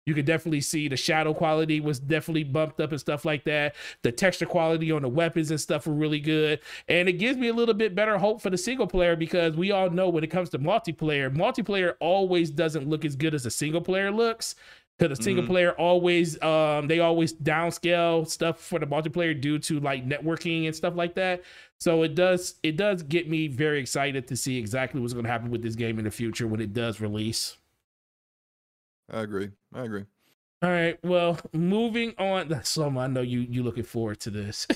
you 0.06 0.14
could 0.14 0.26
definitely 0.26 0.62
see 0.62 0.88
the 0.88 0.96
shadow 0.98 1.34
quality 1.34 1.80
was 1.80 2.00
definitely 2.00 2.44
bumped 2.44 2.80
up 2.80 2.92
and 2.92 3.00
stuff 3.00 3.26
like 3.26 3.44
that. 3.46 3.76
The 4.04 4.12
texture 4.12 4.46
quality 4.46 4.92
on 4.92 5.02
the 5.02 5.10
weapons 5.10 5.50
and 5.50 5.60
stuff 5.60 5.88
were 5.88 5.94
really 5.94 6.20
good. 6.20 6.60
And 6.88 7.10
it 7.10 7.14
gives 7.14 7.38
me 7.38 7.48
a 7.48 7.54
little 7.54 7.74
bit 7.74 7.96
better 7.96 8.18
hope 8.18 8.42
for 8.42 8.52
the 8.52 8.58
single 8.58 8.86
player 8.88 9.16
because 9.16 9.56
we 9.56 9.72
all 9.72 9.90
know 9.90 10.10
when 10.10 10.24
it 10.24 10.30
comes 10.30 10.50
to 10.50 10.60
multiplayer, 10.60 11.36
multiplayer 11.36 11.96
always 12.00 12.52
doesn't 12.52 12.88
look 12.88 13.04
as 13.04 13.16
good 13.16 13.34
as 13.34 13.46
a 13.46 13.52
single 13.52 13.82
player 13.82 14.12
looks. 14.12 14.56
Because 14.98 15.18
the 15.18 15.24
single 15.24 15.44
Mhm. 15.44 15.48
player 15.48 15.72
always 15.74 16.42
um 16.42 16.88
they 16.88 17.00
always 17.02 17.34
downscale 17.34 18.26
stuff 18.30 18.62
for 18.62 18.80
the 18.80 18.86
multiplayer 18.88 19.40
due 19.40 19.60
to 19.60 19.80
like 19.82 20.08
networking 20.08 20.68
and 20.68 20.76
stuff 20.76 20.96
like 20.96 21.16
that. 21.16 21.42
So 21.80 22.04
it 22.04 22.16
does 22.16 22.56
it 22.64 22.78
does 22.78 23.04
get 23.04 23.28
me 23.30 23.48
very 23.50 23.80
excited 23.82 24.26
to 24.30 24.38
see 24.38 24.58
exactly 24.58 25.02
what's 25.02 25.14
gonna 25.14 25.28
happen 25.28 25.50
with 25.52 25.62
this 25.64 25.76
game 25.76 25.98
in 26.00 26.06
the 26.06 26.12
future 26.12 26.48
when 26.48 26.62
it 26.62 26.72
does 26.74 27.02
release. 27.02 27.58
I 29.12 29.22
agree. 29.22 29.52
I 29.74 29.84
agree. 29.84 30.06
All 30.62 30.70
right. 30.70 30.98
Well, 31.04 31.40
moving 31.54 32.14
on. 32.18 32.48
That's 32.50 32.70
some. 32.78 32.98
I 32.98 33.08
know 33.08 33.22
you 33.22 33.40
you 33.40 33.64
looking 33.64 33.84
forward 33.84 34.20
to 34.22 34.30
this. 34.30 34.68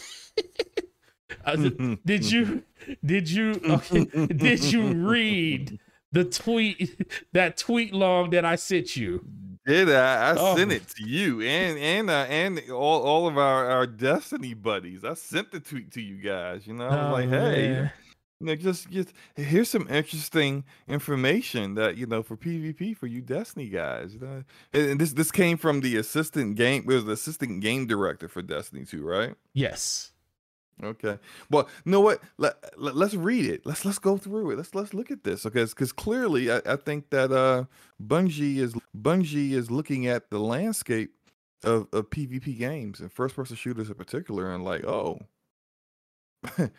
I 1.46 1.56
did 2.06 2.32
you 2.32 2.64
did 3.06 3.30
you 3.30 3.60
okay, 3.64 4.06
did 4.06 4.64
you 4.72 4.94
read 5.08 5.80
the 6.12 6.26
tweet 6.26 7.08
that 7.34 7.58
tweet 7.58 7.94
long 7.94 8.30
that 8.32 8.46
I 8.46 8.56
sent 8.56 8.96
you? 8.96 9.26
Did 9.66 9.90
I? 9.90 10.32
I 10.32 10.36
Oh. 10.38 10.56
sent 10.56 10.72
it 10.72 10.88
to 10.98 11.08
you 11.08 11.42
and 11.42 11.78
and 11.78 12.10
uh, 12.10 12.26
and 12.30 12.62
all, 12.72 13.02
all 13.04 13.28
of 13.28 13.38
our, 13.38 13.70
our 13.70 13.86
Destiny 13.88 14.54
buddies. 14.54 15.04
I 15.04 15.14
sent 15.14 15.52
the 15.52 15.60
tweet 15.60 15.92
to 15.94 16.02
you 16.02 16.16
guys. 16.18 16.66
You 16.66 16.74
know, 16.74 16.88
I 16.88 17.12
was 17.12 17.12
like, 17.14 17.30
hey, 17.30 17.68
man. 17.70 17.92
Know, 18.42 18.56
just 18.56 18.90
just 18.90 19.12
here's 19.36 19.70
some 19.70 19.88
interesting 19.90 20.64
information 20.88 21.76
that 21.76 21.98
you 21.98 22.06
know 22.06 22.24
for 22.24 22.38
PvP 22.38 22.96
for 22.96 23.06
you 23.06 23.22
Destiny 23.22 23.68
guys. 23.68 24.14
You 24.14 24.22
know, 24.22 24.44
and, 24.72 24.92
and 24.92 25.02
this 25.02 25.12
this 25.12 25.30
came 25.30 25.58
from 25.58 25.82
the 25.82 25.98
assistant 25.98 26.56
game. 26.56 26.84
It 26.84 26.88
was 26.88 27.06
the 27.06 27.12
assistant 27.12 27.60
game 27.60 27.86
director 27.86 28.30
for 28.30 28.42
Destiny 28.42 28.86
2, 28.86 29.06
right? 29.06 29.36
Yes. 29.54 30.14
Okay. 30.82 31.18
Well, 31.50 31.68
you 31.84 31.92
know 31.92 32.00
what? 32.00 32.22
Let, 32.38 32.56
let 32.78 32.96
us 32.96 33.14
read 33.14 33.46
it. 33.46 33.66
Let's 33.66 33.84
let's 33.84 34.00
go 34.00 34.16
through 34.16 34.52
it. 34.52 34.58
Let's 34.58 34.74
let's 34.74 34.94
look 34.94 35.12
at 35.12 35.26
this. 35.26 35.46
Okay, 35.46 35.66
because 35.66 35.92
clearly 35.92 36.50
I, 36.50 36.62
I 36.66 36.76
think 36.78 37.10
that 37.10 37.34
uh 37.34 37.66
Bungie 38.02 38.58
is 38.58 38.74
Bungie 38.98 39.52
is 39.52 39.70
looking 39.70 40.08
at 40.08 40.30
the 40.30 40.40
landscape 40.40 41.12
of, 41.66 41.88
of 41.92 42.10
PvP 42.10 42.58
games 42.58 43.02
and 43.02 43.12
first 43.12 43.36
person 43.36 43.58
shooters 43.58 43.90
in 43.90 43.96
particular, 43.96 44.54
and 44.54 44.64
like, 44.64 44.86
oh, 44.86 45.20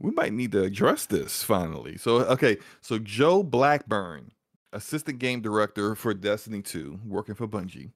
we 0.00 0.10
might 0.10 0.32
need 0.32 0.52
to 0.52 0.62
address 0.62 1.06
this 1.06 1.42
finally. 1.42 1.96
So 1.96 2.18
okay, 2.26 2.58
so 2.80 2.98
Joe 2.98 3.42
Blackburn, 3.42 4.32
assistant 4.72 5.18
game 5.18 5.40
director 5.40 5.94
for 5.94 6.14
Destiny 6.14 6.62
2, 6.62 7.00
working 7.06 7.34
for 7.34 7.48
Bungie. 7.48 7.90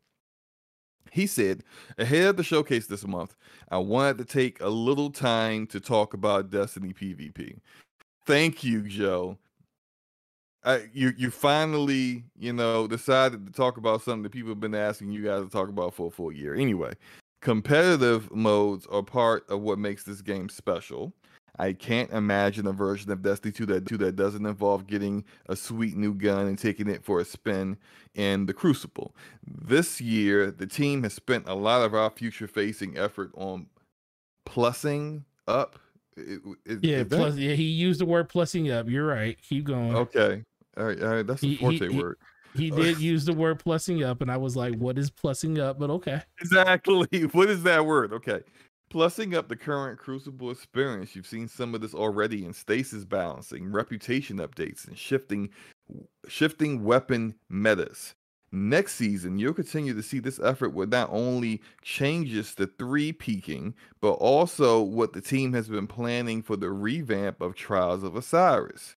He 1.11 1.27
said, 1.27 1.63
ahead 1.99 2.29
of 2.29 2.37
the 2.37 2.45
showcase 2.45 2.87
this 2.87 3.07
month, 3.07 3.37
I 3.71 3.79
wanted 3.79 4.19
to 4.19 4.25
take 4.25 4.61
a 4.61 4.69
little 4.69 5.11
time 5.11 5.67
to 5.69 5.81
talk 5.81 6.15
about 6.15 6.51
Destiny 6.51 6.95
PvP. 6.95 7.59
Thank 8.25 8.65
you, 8.65 8.83
Joe. 8.83 9.37
I, 10.65 10.89
you 10.93 11.13
you 11.17 11.31
finally 11.31 12.25
you 12.39 12.53
know 12.53 12.87
decided 12.87 13.47
to 13.47 13.53
talk 13.53 13.79
about 13.79 14.03
something 14.03 14.23
that 14.23 14.33
people 14.33 14.51
have 14.51 14.61
been 14.61 14.77
asking 14.77 15.11
you 15.11 15.25
guys 15.25 15.43
to 15.43 15.51
talk 15.51 15.69
about 15.69 15.93
for 15.93 16.07
a 16.07 16.11
full 16.11 16.31
year. 16.31 16.55
Anyway, 16.55 16.95
competitive 17.41 18.33
modes 18.33 18.87
are 18.87 19.03
part 19.03 19.49
of 19.51 19.61
what 19.61 19.79
makes 19.79 20.05
this 20.05 20.23
game 20.23 20.49
special. 20.49 21.13
I 21.59 21.75
can't 21.75 22.11
imagine 22.11 22.67
a 22.67 22.73
version 22.73 23.11
of 23.13 23.23
Destiny 23.23 23.53
2 23.53 23.67
that, 23.67 23.87
2 23.87 23.99
that 23.99 24.17
doesn't 24.17 24.47
involve 24.47 24.87
getting 24.87 25.25
a 25.49 25.57
sweet 25.57 25.97
new 25.97 26.15
gun 26.15 26.47
and 26.47 26.59
taking 26.59 26.89
it 26.89 27.05
for 27.05 27.21
a 27.21 27.25
spin 27.25 27.77
in 28.15 28.47
the 28.47 28.55
Crucible. 28.55 29.15
This 29.47 30.01
year, 30.01 30.51
the 30.51 30.67
team 30.67 31.03
has 31.03 31.13
spent 31.13 31.47
a 31.47 31.55
lot 31.55 31.83
of 31.83 31.95
our 31.95 32.11
future 32.11 32.47
facing 32.47 32.97
effort 32.97 33.33
on 33.35 33.67
plussing 34.47 35.25
up. 35.47 35.79
yeah, 36.17 37.05
plus, 37.05 37.37
yeah, 37.37 37.55
he 37.55 37.65
used 37.65 38.01
the 38.01 38.07
word 38.07 38.31
plussing 38.31 38.73
up. 38.73 38.89
You're 38.89 39.07
right. 39.07 39.39
Keep 39.43 39.65
going. 39.65 39.95
Okay. 39.95 40.43
All 40.77 40.85
right. 40.85 41.03
All 41.03 41.09
right. 41.09 41.27
That's 41.27 41.43
the 41.43 41.57
forte 41.57 41.89
he, 41.89 41.99
word. 42.01 42.17
He, 42.55 42.65
he 42.65 42.71
did 42.71 42.99
use 42.99 43.25
the 43.27 43.33
word 43.35 43.63
plussing 43.63 44.05
up, 44.07 44.23
and 44.23 44.31
I 44.31 44.39
was 44.39 44.57
like, 44.57 44.75
what 44.77 44.99
is 44.99 45.11
plussing 45.11 45.59
up? 45.59 45.79
But 45.79 45.91
okay. 45.91 46.23
Exactly. 46.41 47.27
What 47.33 47.51
is 47.51 47.63
that 47.65 47.85
word? 47.85 48.13
Okay. 48.15 48.41
Plussing 48.93 49.35
up 49.35 49.49
the 49.49 49.57
current 49.57 49.99
Crucible 49.99 50.51
experience, 50.51 51.17
you've 51.17 51.27
seen 51.27 51.49
some 51.49 51.75
of 51.75 51.81
this 51.81 51.95
already 51.95 52.45
in 52.45 52.53
stasis 52.53 53.07
balancing, 53.07 53.73
reputation 53.73 54.37
updates, 54.37 54.87
and 54.87 54.99
shifting 54.99 55.49
shifting 56.29 56.85
weapon 56.85 57.37
metas. 57.49 58.15
Next 58.53 58.97
season, 58.97 59.39
you'll 59.39 59.55
continue 59.55 59.95
to 59.95 60.03
see 60.03 60.19
this 60.19 60.39
effort 60.41 60.75
with 60.75 60.91
not 60.91 61.09
only 61.11 61.63
changes 61.81 62.55
to 62.57 62.67
three 62.67 63.13
peeking, 63.13 63.75
but 64.03 64.13
also 64.13 64.83
what 64.83 65.15
the 65.15 65.23
team 65.23 65.55
has 65.55 65.69
been 65.69 65.87
planning 65.87 66.43
for 66.43 66.57
the 66.57 66.71
revamp 66.71 67.41
of 67.41 67.55
Trials 67.55 68.03
of 68.03 68.15
Osiris. 68.15 68.97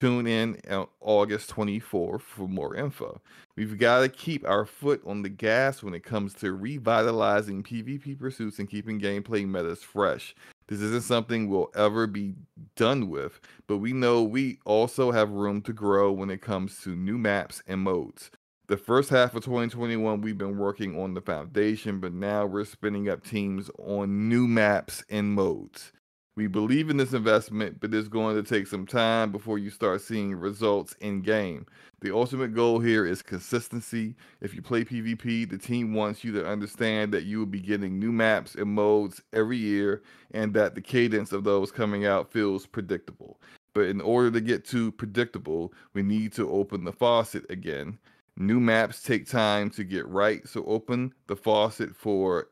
Tune 0.00 0.26
in 0.26 0.60
on 0.70 0.88
August 1.00 1.50
24th 1.50 2.22
for 2.22 2.48
more 2.48 2.74
info. 2.74 3.20
We've 3.56 3.78
got 3.78 4.00
to 4.00 4.08
keep 4.08 4.48
our 4.48 4.64
foot 4.64 5.02
on 5.06 5.22
the 5.22 5.28
gas 5.28 5.82
when 5.82 5.94
it 5.94 6.02
comes 6.02 6.34
to 6.34 6.52
revitalizing 6.52 7.62
PvP 7.62 8.18
pursuits 8.18 8.58
and 8.58 8.68
keeping 8.68 9.00
gameplay 9.00 9.46
metas 9.46 9.82
fresh. 9.82 10.34
This 10.66 10.80
isn't 10.80 11.04
something 11.04 11.48
we'll 11.48 11.70
ever 11.74 12.06
be 12.06 12.34
done 12.76 13.08
with, 13.08 13.40
but 13.66 13.78
we 13.78 13.92
know 13.92 14.22
we 14.22 14.58
also 14.64 15.10
have 15.12 15.30
room 15.30 15.62
to 15.62 15.72
grow 15.72 16.12
when 16.12 16.30
it 16.30 16.42
comes 16.42 16.80
to 16.82 16.94
new 16.94 17.18
maps 17.18 17.62
and 17.66 17.80
modes. 17.80 18.30
The 18.68 18.76
first 18.76 19.08
half 19.08 19.34
of 19.34 19.42
2021, 19.44 20.20
we've 20.20 20.36
been 20.36 20.58
working 20.58 21.00
on 21.00 21.14
the 21.14 21.22
foundation, 21.22 22.00
but 22.00 22.12
now 22.12 22.44
we're 22.44 22.66
spinning 22.66 23.08
up 23.08 23.24
teams 23.24 23.70
on 23.78 24.28
new 24.28 24.46
maps 24.46 25.02
and 25.08 25.32
modes. 25.32 25.92
We 26.38 26.46
believe 26.46 26.88
in 26.88 26.98
this 26.98 27.14
investment, 27.14 27.80
but 27.80 27.92
it's 27.92 28.06
going 28.06 28.36
to 28.36 28.48
take 28.48 28.68
some 28.68 28.86
time 28.86 29.32
before 29.32 29.58
you 29.58 29.70
start 29.70 30.02
seeing 30.02 30.36
results 30.36 30.94
in 31.00 31.20
game. 31.20 31.66
The 32.00 32.14
ultimate 32.14 32.54
goal 32.54 32.78
here 32.78 33.04
is 33.04 33.22
consistency. 33.22 34.14
If 34.40 34.54
you 34.54 34.62
play 34.62 34.84
PvP, 34.84 35.50
the 35.50 35.58
team 35.58 35.94
wants 35.94 36.22
you 36.22 36.30
to 36.34 36.46
understand 36.46 37.12
that 37.12 37.24
you 37.24 37.40
will 37.40 37.46
be 37.46 37.58
getting 37.58 37.98
new 37.98 38.12
maps 38.12 38.54
and 38.54 38.70
modes 38.70 39.20
every 39.32 39.56
year 39.56 40.04
and 40.30 40.54
that 40.54 40.76
the 40.76 40.80
cadence 40.80 41.32
of 41.32 41.42
those 41.42 41.72
coming 41.72 42.06
out 42.06 42.30
feels 42.30 42.66
predictable. 42.66 43.40
But 43.74 43.86
in 43.86 44.00
order 44.00 44.30
to 44.30 44.40
get 44.40 44.64
to 44.66 44.92
predictable, 44.92 45.72
we 45.92 46.04
need 46.04 46.32
to 46.34 46.48
open 46.48 46.84
the 46.84 46.92
faucet 46.92 47.46
again. 47.50 47.98
New 48.36 48.60
maps 48.60 49.02
take 49.02 49.28
time 49.28 49.70
to 49.70 49.82
get 49.82 50.06
right, 50.06 50.46
so 50.46 50.64
open 50.66 51.14
the 51.26 51.34
faucet 51.34 51.96
for 51.96 52.46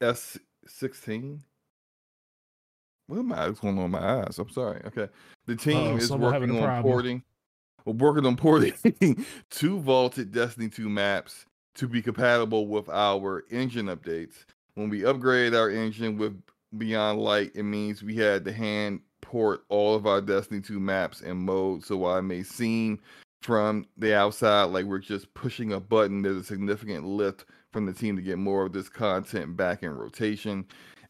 S16 0.00 1.40
what 3.12 3.18
am 3.18 3.32
I? 3.32 3.46
What's 3.46 3.60
going 3.60 3.76
on 3.76 3.92
with 3.92 4.00
my 4.00 4.22
eyes? 4.22 4.38
I'm 4.38 4.48
sorry. 4.48 4.80
Okay. 4.86 5.06
The 5.44 5.54
team 5.54 5.76
Uh-oh, 5.76 5.96
is 5.96 6.10
working 6.10 6.58
on 6.62 6.82
porting. 6.82 7.22
We're 7.84 7.92
working 7.92 8.24
on 8.24 8.36
porting 8.36 8.72
two 9.50 9.80
vaulted 9.80 10.32
Destiny 10.32 10.70
2 10.70 10.88
maps 10.88 11.44
to 11.74 11.86
be 11.86 12.00
compatible 12.00 12.68
with 12.68 12.88
our 12.88 13.44
engine 13.50 13.86
updates. 13.86 14.46
When 14.76 14.88
we 14.88 15.04
upgrade 15.04 15.54
our 15.54 15.68
engine 15.68 16.16
with 16.16 16.40
Beyond 16.78 17.20
Light, 17.20 17.50
it 17.54 17.64
means 17.64 18.02
we 18.02 18.16
had 18.16 18.46
to 18.46 18.52
hand 18.52 19.00
port 19.20 19.64
all 19.68 19.94
of 19.94 20.06
our 20.06 20.22
Destiny 20.22 20.62
2 20.62 20.80
maps 20.80 21.20
and 21.20 21.38
modes. 21.38 21.86
So 21.88 21.98
while 21.98 22.16
it 22.16 22.22
may 22.22 22.42
seem 22.42 22.98
from 23.42 23.84
the 23.98 24.14
outside 24.14 24.64
like 24.64 24.86
we're 24.86 25.00
just 25.00 25.34
pushing 25.34 25.74
a 25.74 25.80
button, 25.80 26.22
there's 26.22 26.38
a 26.38 26.44
significant 26.44 27.04
lift 27.04 27.44
from 27.72 27.84
the 27.84 27.92
team 27.92 28.16
to 28.16 28.22
get 28.22 28.38
more 28.38 28.64
of 28.64 28.72
this 28.72 28.88
content 28.88 29.54
back 29.54 29.82
in 29.82 29.94
rotation. 29.94 30.64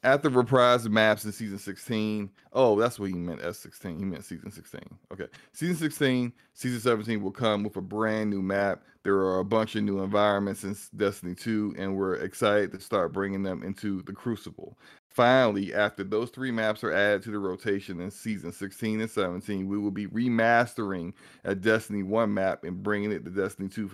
After 0.05 0.31
reprised 0.31 0.89
maps 0.89 1.25
in 1.25 1.31
season 1.31 1.59
16. 1.59 2.29
Oh, 2.53 2.79
that's 2.79 2.99
what 2.99 3.11
he 3.11 3.15
meant 3.15 3.41
S16. 3.41 3.99
He 3.99 4.05
meant 4.05 4.25
season 4.25 4.51
16. 4.51 4.81
Okay. 5.13 5.27
Season 5.53 5.77
16, 5.77 6.33
season 6.55 6.81
17 6.81 7.23
will 7.23 7.31
come 7.31 7.63
with 7.63 7.77
a 7.77 7.81
brand 7.81 8.29
new 8.29 8.43
map. 8.43 8.83
There 9.05 9.15
are 9.19 9.39
a 9.39 9.45
bunch 9.45 9.77
of 9.77 9.85
new 9.85 10.01
environments 10.01 10.65
in 10.65 10.77
Destiny 10.97 11.37
2, 11.37 11.77
and 11.79 11.97
we're 11.97 12.15
excited 12.15 12.73
to 12.73 12.81
start 12.81 13.13
bringing 13.13 13.45
them 13.45 13.63
into 13.63 14.03
the 14.03 14.13
Crucible. 14.13 14.77
Finally, 15.09 15.73
after 15.73 16.03
those 16.03 16.31
three 16.31 16.51
maps 16.51 16.83
are 16.83 16.93
added 16.93 17.23
to 17.23 17.31
the 17.31 17.39
rotation 17.39 18.01
in 18.01 18.11
season 18.11 18.51
16 18.51 19.01
and 19.01 19.11
17, 19.11 19.69
we 19.69 19.79
will 19.79 19.91
be 19.93 20.09
remastering 20.09 21.13
a 21.45 21.55
Destiny 21.55 22.03
1 22.03 22.33
map 22.33 22.65
and 22.65 22.83
bringing 22.83 23.13
it 23.13 23.25
to 23.25 23.31
Destiny 23.31 23.69
2 23.69 23.89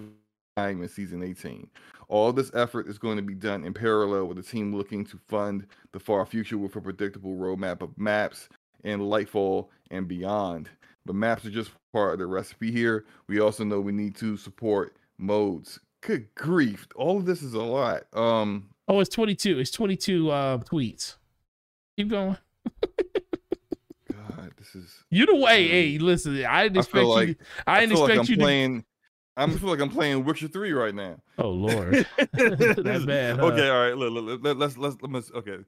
time 0.58 0.82
in 0.82 0.88
season 0.88 1.22
18. 1.22 1.68
All 2.08 2.32
this 2.32 2.50
effort 2.54 2.88
is 2.88 2.98
going 2.98 3.16
to 3.16 3.22
be 3.22 3.34
done 3.34 3.64
in 3.64 3.74
parallel 3.74 4.26
with 4.26 4.38
the 4.38 4.42
team 4.42 4.74
looking 4.74 5.04
to 5.06 5.18
fund 5.28 5.66
the 5.92 6.00
far 6.00 6.24
future 6.24 6.56
with 6.56 6.74
a 6.76 6.80
predictable 6.80 7.34
roadmap 7.34 7.82
of 7.82 7.96
maps 7.98 8.48
and 8.84 9.02
Lightfall 9.02 9.68
and 9.90 10.08
beyond. 10.08 10.70
But 11.04 11.16
maps 11.16 11.44
are 11.44 11.50
just 11.50 11.70
part 11.92 12.14
of 12.14 12.18
the 12.18 12.26
recipe 12.26 12.72
here. 12.72 13.04
We 13.28 13.40
also 13.40 13.64
know 13.64 13.80
we 13.80 13.92
need 13.92 14.14
to 14.16 14.36
support 14.36 14.96
modes. 15.18 15.78
Good 16.00 16.34
grief. 16.34 16.86
All 16.96 17.18
of 17.18 17.26
this 17.26 17.42
is 17.42 17.54
a 17.54 17.62
lot. 17.62 18.04
Um 18.14 18.70
Oh, 18.90 19.00
it's 19.00 19.10
22. 19.10 19.58
It's 19.58 19.70
22 19.70 20.30
uh, 20.30 20.58
tweets. 20.58 21.16
Keep 21.98 22.08
going. 22.08 22.38
God, 24.10 24.52
this 24.56 24.74
is 24.74 25.04
you 25.10 25.26
the 25.26 25.34
way. 25.34 25.68
Hey, 25.68 25.98
listen, 25.98 26.42
I 26.44 26.62
didn't 26.62 26.78
expect 26.78 27.04
I 27.04 27.06
like, 27.06 27.28
you. 27.28 27.36
I 27.66 27.80
didn't 27.80 27.98
I 27.98 28.00
expect 28.00 28.18
like 28.20 28.28
you 28.30 28.36
playing, 28.38 28.80
to 28.80 28.86
I 29.38 29.48
feel 29.48 29.68
like 29.68 29.80
I'm 29.80 29.90
playing 29.90 30.24
Witcher 30.24 30.48
Three 30.48 30.72
right 30.72 30.94
now. 30.94 31.16
Oh 31.38 31.50
Lord, 31.50 32.06
that's 32.32 33.04
bad. 33.04 33.38
Huh? 33.38 33.46
Okay, 33.46 33.68
all 33.68 33.80
right. 33.80 33.96
Look, 33.96 34.12
look, 34.12 34.40
let, 34.42 34.56
let's 34.56 34.76
let's 34.76 34.96
let's 35.00 35.30
okay. 35.32 35.58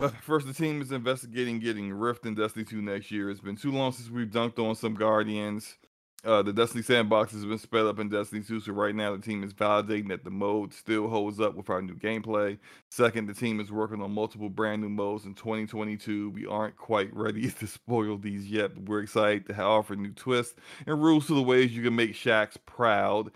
Uh, 0.00 0.08
first, 0.08 0.46
the 0.46 0.54
team 0.54 0.82
is 0.82 0.90
investigating 0.90 1.60
getting 1.60 1.92
Rift 1.92 2.26
and 2.26 2.36
Destiny 2.36 2.64
2 2.64 2.82
next 2.82 3.12
year. 3.12 3.30
It's 3.30 3.40
been 3.40 3.56
too 3.56 3.70
long 3.70 3.92
since 3.92 4.10
we've 4.10 4.26
dunked 4.26 4.58
on 4.58 4.74
some 4.74 4.94
Guardians. 4.94 5.76
Uh, 6.24 6.42
the 6.42 6.52
Destiny 6.54 6.82
sandbox 6.82 7.32
has 7.32 7.44
been 7.44 7.58
sped 7.58 7.84
up 7.84 7.98
in 7.98 8.08
Destiny 8.08 8.42
2, 8.42 8.60
so 8.60 8.72
right 8.72 8.94
now 8.94 9.14
the 9.14 9.22
team 9.22 9.44
is 9.44 9.52
validating 9.52 10.08
that 10.08 10.24
the 10.24 10.30
mode 10.30 10.72
still 10.72 11.06
holds 11.06 11.38
up 11.38 11.54
with 11.54 11.68
our 11.68 11.82
new 11.82 11.96
gameplay. 11.96 12.58
Second, 12.90 13.26
the 13.26 13.34
team 13.34 13.60
is 13.60 13.70
working 13.70 14.00
on 14.00 14.10
multiple 14.10 14.48
brand 14.48 14.80
new 14.80 14.88
modes 14.88 15.26
in 15.26 15.34
2022. 15.34 16.30
We 16.30 16.46
aren't 16.46 16.76
quite 16.76 17.14
ready 17.14 17.50
to 17.58 17.66
spoil 17.66 18.16
these 18.16 18.50
yet, 18.50 18.74
but 18.74 18.84
we're 18.84 19.02
excited 19.02 19.46
to 19.48 19.60
offer 19.60 19.96
new 19.96 20.12
twists 20.12 20.56
and 20.86 21.02
rules 21.02 21.26
to 21.26 21.34
the 21.34 21.42
ways 21.42 21.76
you 21.76 21.82
can 21.82 21.94
make 21.94 22.14
Shaxx 22.14 22.56
proud. 22.64 23.30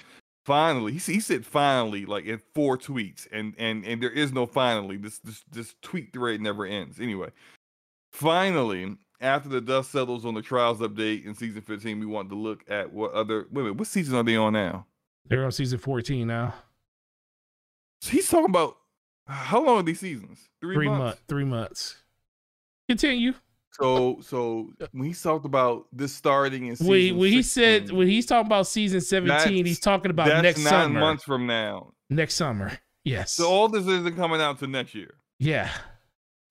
Finally, 0.47 0.93
he, 0.95 1.13
he 1.13 1.21
said 1.21 1.45
finally 1.45 2.07
like 2.07 2.25
in 2.25 2.41
four 2.55 2.79
tweets, 2.79 3.29
and 3.31 3.55
and 3.59 3.85
and 3.85 4.03
there 4.03 4.11
is 4.11 4.33
no 4.33 4.47
finally. 4.47 4.97
This 4.97 5.19
this 5.19 5.45
this 5.51 5.75
tweet 5.83 6.11
thread 6.15 6.41
never 6.41 6.65
ends. 6.65 6.99
Anyway, 6.99 7.29
finally, 8.13 8.97
after 9.21 9.49
the 9.49 9.61
dust 9.61 9.91
settles 9.91 10.25
on 10.25 10.35
the 10.35 10.43
trials 10.43 10.79
update 10.81 11.25
in 11.25 11.35
season 11.35 11.61
15, 11.63 11.99
we 12.01 12.07
want 12.07 12.29
to 12.31 12.35
look 12.37 12.65
at 12.69 12.93
what 12.93 13.13
other 13.13 13.47
women. 13.51 13.77
what 13.77 13.89
season 13.89 14.15
are 14.17 14.23
they 14.23 14.37
on 14.37 14.53
now? 14.53 14.87
They're 15.27 15.45
on 15.45 15.53
season 15.53 15.79
14 15.79 16.27
now. 16.27 16.55
So 18.01 18.13
he's 18.13 18.29
talking 18.29 18.51
about 18.51 18.77
how 19.27 19.65
long 19.65 19.81
are 19.81 19.83
these 19.83 20.01
seasons? 20.01 20.49
Three, 20.61 20.75
three 20.77 20.87
months. 20.89 21.01
Month, 21.01 21.21
three 21.29 21.45
months. 21.45 21.97
Continue. 22.89 23.35
So 23.73 24.19
so 24.23 24.71
when 24.93 25.07
he 25.07 25.15
talked 25.15 25.45
about 25.45 25.87
this 25.93 26.13
starting 26.13 26.63
in 26.67 26.77
when, 26.77 26.77
season 26.77 27.19
when 27.19 27.33
he 27.33 27.43
said 27.43 27.91
when 27.91 28.09
he's 28.09 28.27
talking 28.27 28.47
about 28.47 28.67
season 28.67 29.01
17, 29.01 29.67
he's 29.67 29.79
talking 29.79 30.11
about 30.11 30.29
that's 30.29 30.43
next 30.43 30.59
nine 30.65 30.85
summer. 30.87 31.01
months 31.01 31.25
from 31.25 31.47
now. 31.47 31.93
Next 32.09 32.35
summer. 32.35 32.73
Yes. 33.05 33.33
So 33.33 33.49
all 33.49 33.69
this 33.69 33.87
isn't 33.87 34.17
coming 34.17 34.41
out 34.41 34.59
to 34.61 34.67
next 34.67 34.95
year. 34.95 35.15
yeah. 35.39 35.71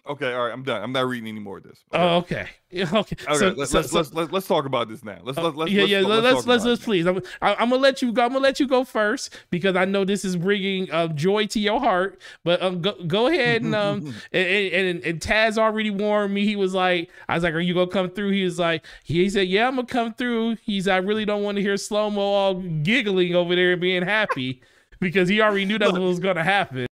Okay, 0.09 0.33
all 0.33 0.45
right, 0.45 0.53
I'm 0.53 0.63
done. 0.63 0.81
I'm 0.81 0.91
not 0.91 1.07
reading 1.07 1.27
any 1.27 1.39
more 1.39 1.57
of 1.57 1.63
this. 1.63 1.83
Okay. 1.93 2.03
Oh, 2.03 2.17
okay. 2.17 2.47
Yeah, 2.69 2.83
Okay. 2.93 3.15
Okay, 3.27 3.35
So- 3.37 3.49
let's, 3.49 3.71
so- 3.71 3.77
let's, 3.79 3.91
so- 3.91 3.97
let's, 3.97 4.13
let's 4.13 4.31
let's 4.31 4.47
talk 4.47 4.65
about 4.65 4.89
this 4.89 5.03
now. 5.03 5.17
Let's, 5.23 5.37
Uh, 5.37 5.43
let's, 5.43 5.55
let's 5.57 5.71
yeah, 5.71 5.83
yeah. 5.83 5.99
let's, 5.99 6.23
Let's 6.23 6.23
let's 6.23 6.47
let's, 6.47 6.63
about 6.63 6.69
let's 6.69 6.81
it. 6.81 6.85
please. 6.85 7.05
I'm, 7.05 7.21
I, 7.41 7.53
I'm 7.55 7.69
gonna 7.69 7.81
let 7.81 8.01
you 8.01 8.11
go. 8.11 8.23
I'm 8.23 8.29
gonna 8.29 8.39
let 8.43 8.59
you 8.59 8.67
go 8.67 8.83
first 8.83 9.35
because 9.49 9.75
I 9.75 9.85
know 9.85 10.03
this 10.05 10.23
is 10.25 10.35
bringing 10.35 10.91
uh, 10.91 11.07
joy 11.09 11.45
to 11.47 11.59
your 11.59 11.79
heart. 11.79 12.19
But 12.43 12.61
um, 12.61 12.81
go 12.81 12.93
go 13.05 13.27
ahead 13.27 13.61
and 13.63 13.73
um 13.75 14.13
and, 14.31 14.47
and 14.73 15.03
and 15.03 15.19
Taz 15.21 15.57
already 15.57 15.89
warned 15.91 16.33
me. 16.33 16.45
He 16.45 16.55
was 16.55 16.73
like, 16.73 17.09
I 17.29 17.35
was 17.35 17.43
like, 17.43 17.53
"Are 17.53 17.59
you 17.59 17.73
gonna 17.73 17.87
come 17.91 18.09
through?" 18.09 18.31
He 18.31 18.43
was 18.43 18.59
like, 18.59 18.85
he 19.03 19.29
said, 19.29 19.47
"Yeah, 19.47 19.67
I'm 19.67 19.75
gonna 19.75 19.87
come 19.87 20.13
through." 20.13 20.57
He's, 20.61 20.87
I 20.87 20.97
really 20.97 21.25
don't 21.25 21.43
want 21.43 21.55
to 21.57 21.61
hear 21.61 21.77
slow 21.77 22.09
mo 22.09 22.21
all 22.21 22.53
giggling 22.55 23.35
over 23.35 23.55
there 23.55 23.73
and 23.73 23.81
being 23.81 24.03
happy 24.03 24.61
because 24.99 25.29
he 25.29 25.41
already 25.41 25.65
knew 25.65 25.77
what 25.77 25.99
was 26.01 26.19
gonna 26.19 26.43
happen. 26.43 26.87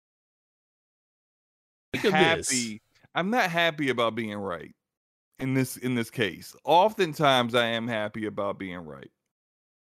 Look 1.94 2.04
at 2.14 2.36
this. 2.38 2.50
happy. 2.50 2.80
I'm 3.14 3.30
not 3.30 3.50
happy 3.50 3.90
about 3.90 4.14
being 4.14 4.36
right 4.36 4.74
in 5.38 5.54
this 5.54 5.76
in 5.76 5.94
this 5.94 6.10
case. 6.10 6.54
Oftentimes 6.64 7.54
I 7.54 7.66
am 7.66 7.88
happy 7.88 8.26
about 8.26 8.58
being 8.58 8.78
right. 8.78 9.10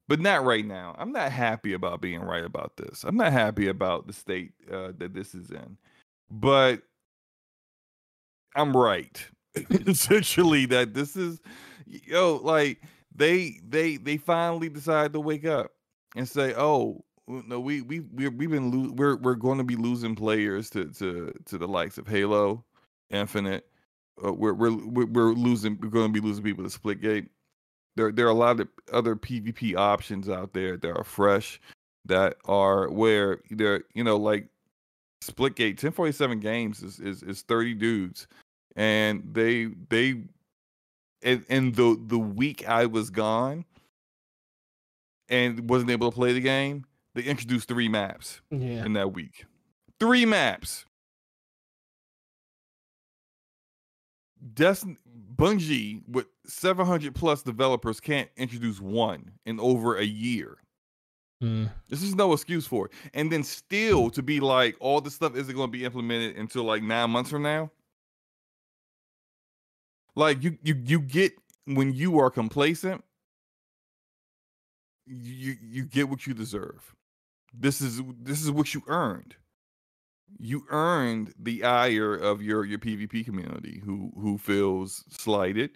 But 0.09 0.21
not 0.21 0.45
right 0.45 0.65
now. 0.65 0.95
I'm 0.99 1.13
not 1.13 1.33
happy 1.33 1.75
about 1.75 2.01
being 2.01 2.23
right 2.23 2.45
about 2.45 2.77
this. 2.79 3.05
I'm 3.05 3.17
not 3.17 3.33
happy 3.33 3.69
about 3.69 4.07
the 4.07 4.15
state 4.15 4.53
uh, 4.73 4.93
that 4.97 5.13
this 5.13 5.35
is 5.35 5.51
in. 5.51 5.77
But 6.31 6.83
I'm 8.57 8.77
right. 8.77 9.23
Essentially 9.87 10.67
that 10.67 10.95
this 10.95 11.17
is 11.17 11.41
yo 11.87 12.37
like 12.43 12.81
they 13.15 13.61
they 13.69 13.97
they 13.97 14.17
finally 14.17 14.69
decide 14.69 15.13
to 15.13 15.21
wake 15.21 15.45
up 15.45 15.73
and 16.17 16.29
say, 16.29 16.55
"Oh, 16.57 17.05
no, 17.27 17.61
we 17.61 17.83
we 17.83 18.01
we 18.01 18.29
we've 18.29 18.51
been 18.51 18.71
lo- 18.71 18.93
we're 18.97 19.17
we're 19.17 19.35
going 19.35 19.59
to 19.59 19.65
be 19.65 19.77
losing 19.77 20.15
players 20.15 20.71
to 20.71 20.87
to 20.95 21.33
to 21.47 21.59
the 21.59 21.69
likes 21.69 21.99
of 21.99 22.07
Halo, 22.07 22.65
Infinite. 23.11 23.67
Uh, 24.25 24.33
we're 24.33 24.53
we're 24.55 24.73
we're 25.07 25.33
losing. 25.33 25.79
We're 25.81 25.89
going 25.91 26.13
to 26.13 26.21
be 26.21 26.27
losing 26.27 26.43
people 26.45 26.69
to 26.69 26.79
Splitgate. 26.79 27.29
There 27.97 28.13
there 28.13 28.27
are 28.27 28.31
a 28.31 28.35
lot 28.35 28.61
of 28.61 28.69
other 28.93 29.17
PvP 29.17 29.77
options 29.77 30.29
out 30.29 30.53
there 30.53 30.77
that 30.77 30.97
are 30.97 31.05
fresh, 31.05 31.61
that 32.05 32.37
are 32.45 32.89
where 32.91 33.41
they're 33.51 33.85
you 33.95 34.05
know 34.05 34.17
like 34.17 34.49
Splitgate 35.25 35.83
1047 35.83 36.41
games 36.41 36.83
is 36.83 36.99
is 37.01 37.23
is 37.23 37.43
30 37.43 37.75
dudes, 37.75 38.27
and 38.77 39.23
they 39.33 39.67
they 39.89 40.23
and, 41.23 41.45
and 41.49 41.75
the 41.75 41.99
the 42.07 42.19
week 42.19 42.69
I 42.69 42.87
was 42.87 43.11
gone 43.11 43.65
and 45.29 45.69
wasn't 45.69 45.91
able 45.91 46.11
to 46.11 46.15
play 46.15 46.33
the 46.33 46.41
game, 46.41 46.85
they 47.15 47.23
introduced 47.23 47.69
three 47.69 47.89
maps 47.89 48.41
Yeah. 48.51 48.85
in 48.85 48.95
that 48.95 49.13
week. 49.13 49.45
Three 50.01 50.25
maps. 50.25 50.85
Destiny 54.55 54.97
Bungie 55.35 56.03
with 56.09 56.27
700 56.47 57.15
plus 57.15 57.43
developers 57.43 58.01
can't 58.01 58.29
introduce 58.37 58.81
one 58.81 59.33
in 59.47 59.61
over 59.61 59.97
a 59.97 60.05
year. 60.05 60.59
Mm. 61.43 61.71
This 61.89 62.03
is 62.03 62.15
no 62.15 62.33
excuse 62.33 62.67
for 62.67 62.87
it. 62.87 62.93
And 63.15 63.31
then 63.31 63.45
still 63.45 64.11
to 64.11 64.23
be 64.23 64.41
like 64.41 64.77
all 64.81 65.01
this 65.01 65.15
stuff 65.15 65.37
isn't 65.37 65.55
going 65.55 65.69
to 65.69 65.79
be 65.79 65.85
implemented 65.85 66.37
until 66.37 66.65
like 66.65 66.83
nine 66.83 67.11
months 67.11 67.31
from 67.31 67.43
now. 67.43 67.71
Like 70.17 70.43
you 70.43 70.59
you 70.63 70.75
you 70.85 71.01
get 71.01 71.33
when 71.67 71.93
you 71.93 72.19
are 72.19 72.31
complacent, 72.31 73.05
you 75.07 75.57
you 75.63 75.85
get 75.85 76.09
what 76.09 76.27
you 76.27 76.35
deserve. 76.35 76.95
This 77.55 77.81
is 77.81 78.03
this 78.21 78.43
is 78.43 78.51
what 78.51 78.75
you 78.75 78.83
earned. 78.89 79.37
You 80.39 80.65
earned 80.71 81.35
the 81.39 81.65
ire 81.65 82.15
of 82.15 82.43
your 82.43 82.65
your 82.65 82.79
PvP 82.79 83.25
community 83.25 83.81
who 83.85 84.13
who 84.21 84.39
feels 84.39 85.05
slighted. 85.09 85.71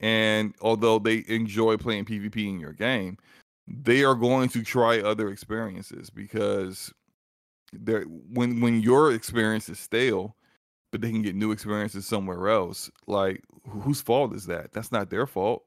And 0.00 0.54
although 0.60 0.98
they 0.98 1.24
enjoy 1.28 1.76
playing 1.76 2.06
PvP 2.06 2.48
in 2.48 2.58
your 2.58 2.72
game, 2.72 3.18
they 3.68 4.02
are 4.02 4.16
going 4.16 4.48
to 4.50 4.62
try 4.62 5.00
other 5.00 5.28
experiences 5.30 6.10
because 6.10 6.92
they're 7.72 8.02
when 8.04 8.60
when 8.60 8.80
your 8.80 9.12
experience 9.12 9.68
is 9.68 9.78
stale, 9.78 10.36
but 10.90 11.00
they 11.00 11.10
can 11.10 11.22
get 11.22 11.36
new 11.36 11.52
experiences 11.52 12.06
somewhere 12.06 12.48
else. 12.48 12.90
Like 13.06 13.42
wh- 13.64 13.82
whose 13.82 14.00
fault 14.02 14.34
is 14.34 14.46
that? 14.46 14.72
That's 14.72 14.92
not 14.92 15.10
their 15.10 15.26
fault. 15.26 15.64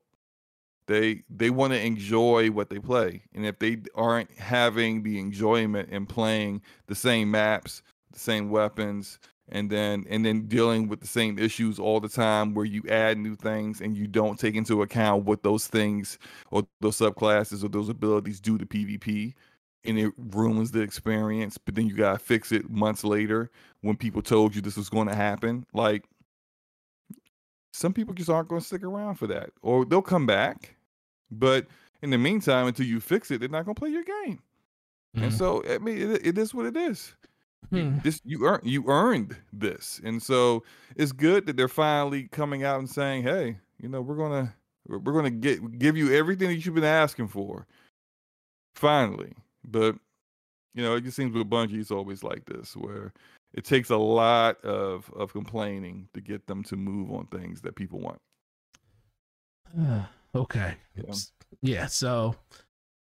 They 0.88 1.24
they 1.30 1.49
want 1.49 1.74
to 1.74 1.84
enjoy 1.84 2.52
what 2.52 2.70
they 2.70 2.80
play, 2.80 3.24
and 3.34 3.45
if 3.45 3.57
they 3.57 3.78
aren't 3.95 4.32
having 4.38 5.02
the 5.02 5.20
enjoyment 5.20 5.90
in 5.90 6.06
playing 6.06 6.62
the 6.88 6.95
same 6.95 7.32
maps, 7.32 7.82
the 8.16 8.20
same 8.20 8.50
weapons, 8.50 9.20
and 9.50 9.70
then 9.70 10.06
and 10.10 10.26
then 10.26 10.48
dealing 10.48 10.88
with 10.88 11.02
the 11.02 11.08
same 11.08 11.38
issues 11.40 11.78
all 11.80 12.00
the 12.00 12.10
time, 12.10 12.54
where 12.56 12.66
you 12.66 12.84
add 12.90 13.18
new 13.20 13.36
things 13.36 13.82
and 13.82 13.96
you 13.96 14.08
don't 14.08 14.40
take 14.40 14.56
into 14.56 14.82
account 14.82 15.26
what 15.26 15.44
those 15.44 15.68
things 15.68 16.18
or 16.52 16.68
those 16.82 16.98
subclasses 16.98 17.64
or 17.64 17.70
those 17.70 17.90
abilities 17.90 18.40
do 18.40 18.58
to 18.58 18.66
PvP, 18.66 19.34
and 19.86 20.00
it 20.00 20.14
ruins 20.18 20.72
the 20.72 20.82
experience. 20.82 21.58
But 21.58 21.76
then 21.76 21.88
you 21.88 21.96
gotta 21.96 22.20
fix 22.20 22.52
it 22.52 22.70
months 22.70 23.04
later 23.04 23.52
when 23.82 23.96
people 23.98 24.22
told 24.24 24.56
you 24.56 24.62
this 24.62 24.78
was 24.78 24.90
going 24.90 25.08
to 25.08 25.16
happen. 25.16 25.66
Like 25.74 26.06
some 27.74 27.94
people 27.94 28.14
just 28.14 28.30
aren't 28.30 28.48
going 28.48 28.62
to 28.62 28.68
stick 28.68 28.84
around 28.84 29.16
for 29.16 29.28
that, 29.28 29.50
or 29.62 29.86
they'll 29.86 30.02
come 30.02 30.26
back. 30.26 30.76
But 31.30 31.68
in 32.02 32.10
the 32.10 32.18
meantime, 32.18 32.68
until 32.68 32.86
you 32.86 33.00
fix 33.00 33.32
it, 33.32 33.40
they're 33.40 33.50
not 33.50 33.66
going 33.66 33.76
to 33.76 33.80
play 33.80 33.90
your 33.90 34.04
game. 34.04 34.40
And 35.16 35.32
Mhm. 35.32 35.38
so, 35.38 35.64
I 35.68 35.78
mean, 35.80 35.98
it, 35.98 36.26
it 36.28 36.38
is 36.38 36.54
what 36.54 36.66
it 36.66 36.78
is. 36.78 37.16
You- 37.72 37.90
Hmm. 37.92 38.00
This 38.00 38.22
you 38.24 38.46
earned 38.46 38.64
you 38.66 38.86
earned 38.88 39.36
this, 39.54 40.00
and 40.04 40.22
so 40.22 40.64
it's 40.96 41.12
good 41.12 41.46
that 41.48 41.58
they're 41.58 41.68
finally 41.68 42.28
coming 42.30 42.64
out 42.64 42.80
and 42.80 42.90
saying, 42.90 43.24
"Hey, 43.24 43.58
you 43.80 43.90
know, 43.90 44.02
we're 44.02 44.16
gonna 44.18 44.56
we're 44.88 45.00
gonna 45.14 45.30
get 45.32 45.78
give 45.80 45.98
you 45.98 46.14
everything 46.14 46.48
that 46.50 46.64
you've 46.66 46.76
been 46.76 46.84
asking 46.84 47.28
for." 47.30 47.66
Finally, 48.76 49.34
but 49.64 49.96
you 50.74 50.84
know, 50.84 50.96
it 50.96 51.02
just 51.02 51.16
seems 51.16 51.34
with 51.34 51.50
Bungie, 51.50 51.80
it's 51.80 51.92
always 51.92 52.22
like 52.24 52.46
this, 52.46 52.76
where 52.76 53.14
it 53.54 53.64
takes 53.64 53.90
a 53.90 53.98
lot 53.98 54.60
of 54.66 55.10
of 55.16 55.32
complaining 55.32 56.10
to 56.14 56.22
get 56.22 56.46
them 56.48 56.62
to 56.64 56.76
move 56.76 57.12
on 57.12 57.26
things 57.28 57.62
that 57.62 57.76
people 57.76 58.00
want. 58.00 58.20
okay. 60.36 60.76
Yeah. 60.96 61.14
Yeah. 61.62 61.86
So, 61.88 62.36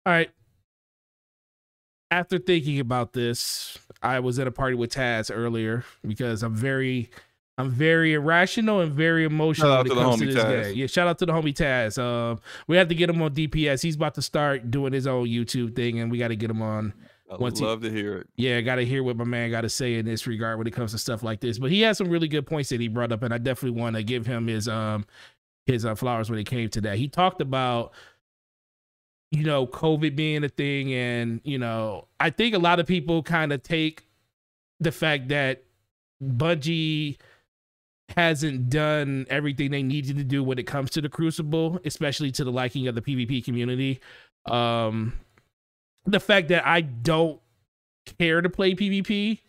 all 0.06 0.14
right. 0.14 0.30
After 2.12 2.38
thinking 2.38 2.80
about 2.80 3.14
this, 3.14 3.78
I 4.02 4.20
was 4.20 4.38
at 4.40 4.48
a 4.48 4.52
party 4.52 4.76
with 4.76 4.94
Taz 4.94 5.32
earlier 5.34 5.84
because 6.06 6.44
I'm 6.44 6.54
very, 6.54 7.10
I'm 7.58 7.72
very 7.72 8.14
irrational 8.14 8.80
and 8.82 8.92
very 8.92 9.26
emotional 9.26 9.70
Shout 9.72 9.80
out 9.80 9.84
when 9.84 9.86
it 9.86 9.90
to 9.90 9.96
the 9.96 10.02
comes 10.02 10.20
to 10.20 10.26
homie 10.26 10.34
this 10.34 10.44
Taz. 10.44 10.64
game. 10.70 10.78
Yeah, 10.78 10.88
shout 10.88 11.08
out 11.08 11.20
to 11.20 11.26
the 11.26 11.34
homie 11.34 11.54
Taz. 11.54 11.98
Um, 12.02 12.40
we 12.68 12.78
have 12.78 12.88
to 12.90 12.96
get 12.96 13.10
him 13.10 13.22
on 13.22 13.34
DPS. 13.34 13.82
He's 13.82 13.96
about 13.96 14.14
to 14.16 14.22
start 14.22 14.70
doing 14.70 14.94
his 14.94 15.08
own 15.08 15.28
YouTube 15.28 15.76
thing, 15.76 16.00
and 16.00 16.12
we 16.12 16.18
got 16.20 16.28
to 16.30 16.36
get 16.36 16.50
him 16.50 16.62
on 16.62 16.94
I 17.32 17.38
Once 17.38 17.58
he- 17.58 17.66
love 17.66 17.82
to 17.82 17.90
hear 17.90 18.18
it. 18.20 18.28
yeah, 18.36 18.62
got 18.62 18.76
to 18.76 18.86
hear 18.86 19.02
what 19.02 19.18
my 19.18 19.24
man 19.24 19.50
got 19.50 19.62
to 19.62 19.70
say 19.70 19.96
in 19.96 20.06
this 20.06 20.28
regard 20.28 20.60
when 20.60 20.68
it 20.68 20.72
comes 20.74 20.92
to 20.92 21.00
stuff 21.00 21.24
like 21.24 21.40
this. 21.40 21.58
But 21.58 21.72
he 21.72 21.82
has 21.82 21.98
some 21.98 22.10
really 22.10 22.28
good 22.28 22.46
points 22.46 22.70
that 22.70 22.80
he 22.80 22.88
brought 22.88 23.12
up, 23.12 23.24
and 23.24 23.34
I 23.34 23.40
definitely 23.40 23.82
want 23.82 23.96
to 23.96 24.04
give 24.04 24.28
him 24.28 24.46
his 24.46 24.68
um 24.68 25.06
his 25.66 25.86
uh, 25.86 25.96
flowers 25.96 26.30
when 26.30 26.38
it 26.38 26.46
came 26.46 26.70
to 26.70 26.82
that. 26.82 27.00
He 27.00 27.08
talked 27.08 27.42
about 27.42 27.94
you 29.36 29.44
know 29.44 29.68
COVID 29.68 30.16
being 30.16 30.44
a 30.44 30.50
thing, 30.50 30.94
and 30.94 31.42
you 31.44 31.60
know 31.60 32.08
I 32.20 32.30
think 32.30 32.56
a 32.56 32.60
lot 32.60 32.80
of 32.80 32.88
people 32.88 33.22
kind 33.22 33.52
of 33.52 33.64
take 33.64 34.06
the 34.80 34.92
fact 34.92 35.28
that 35.28 35.64
Bungie 36.24 37.18
hasn't 38.10 38.70
done 38.70 39.26
everything 39.30 39.72
they 39.72 39.84
needed 39.84 40.18
to 40.18 40.24
do 40.24 40.44
when 40.44 40.58
it 40.58 40.68
comes 40.68 40.92
to 40.92 41.02
the 41.02 41.10
Crucible, 41.10 41.80
especially 41.84 42.32
to 42.32 42.44
the 42.44 42.52
liking 42.52 42.88
of 42.88 42.96
the 42.96 43.02
PvP 43.02 43.44
community. 43.44 44.00
Um, 44.46 45.14
the 46.06 46.20
fact 46.20 46.48
that 46.50 46.66
I 46.66 46.82
don't 46.82 47.42
care 48.18 48.42
to 48.42 48.50
play 48.50 48.74
PvP 48.74 49.40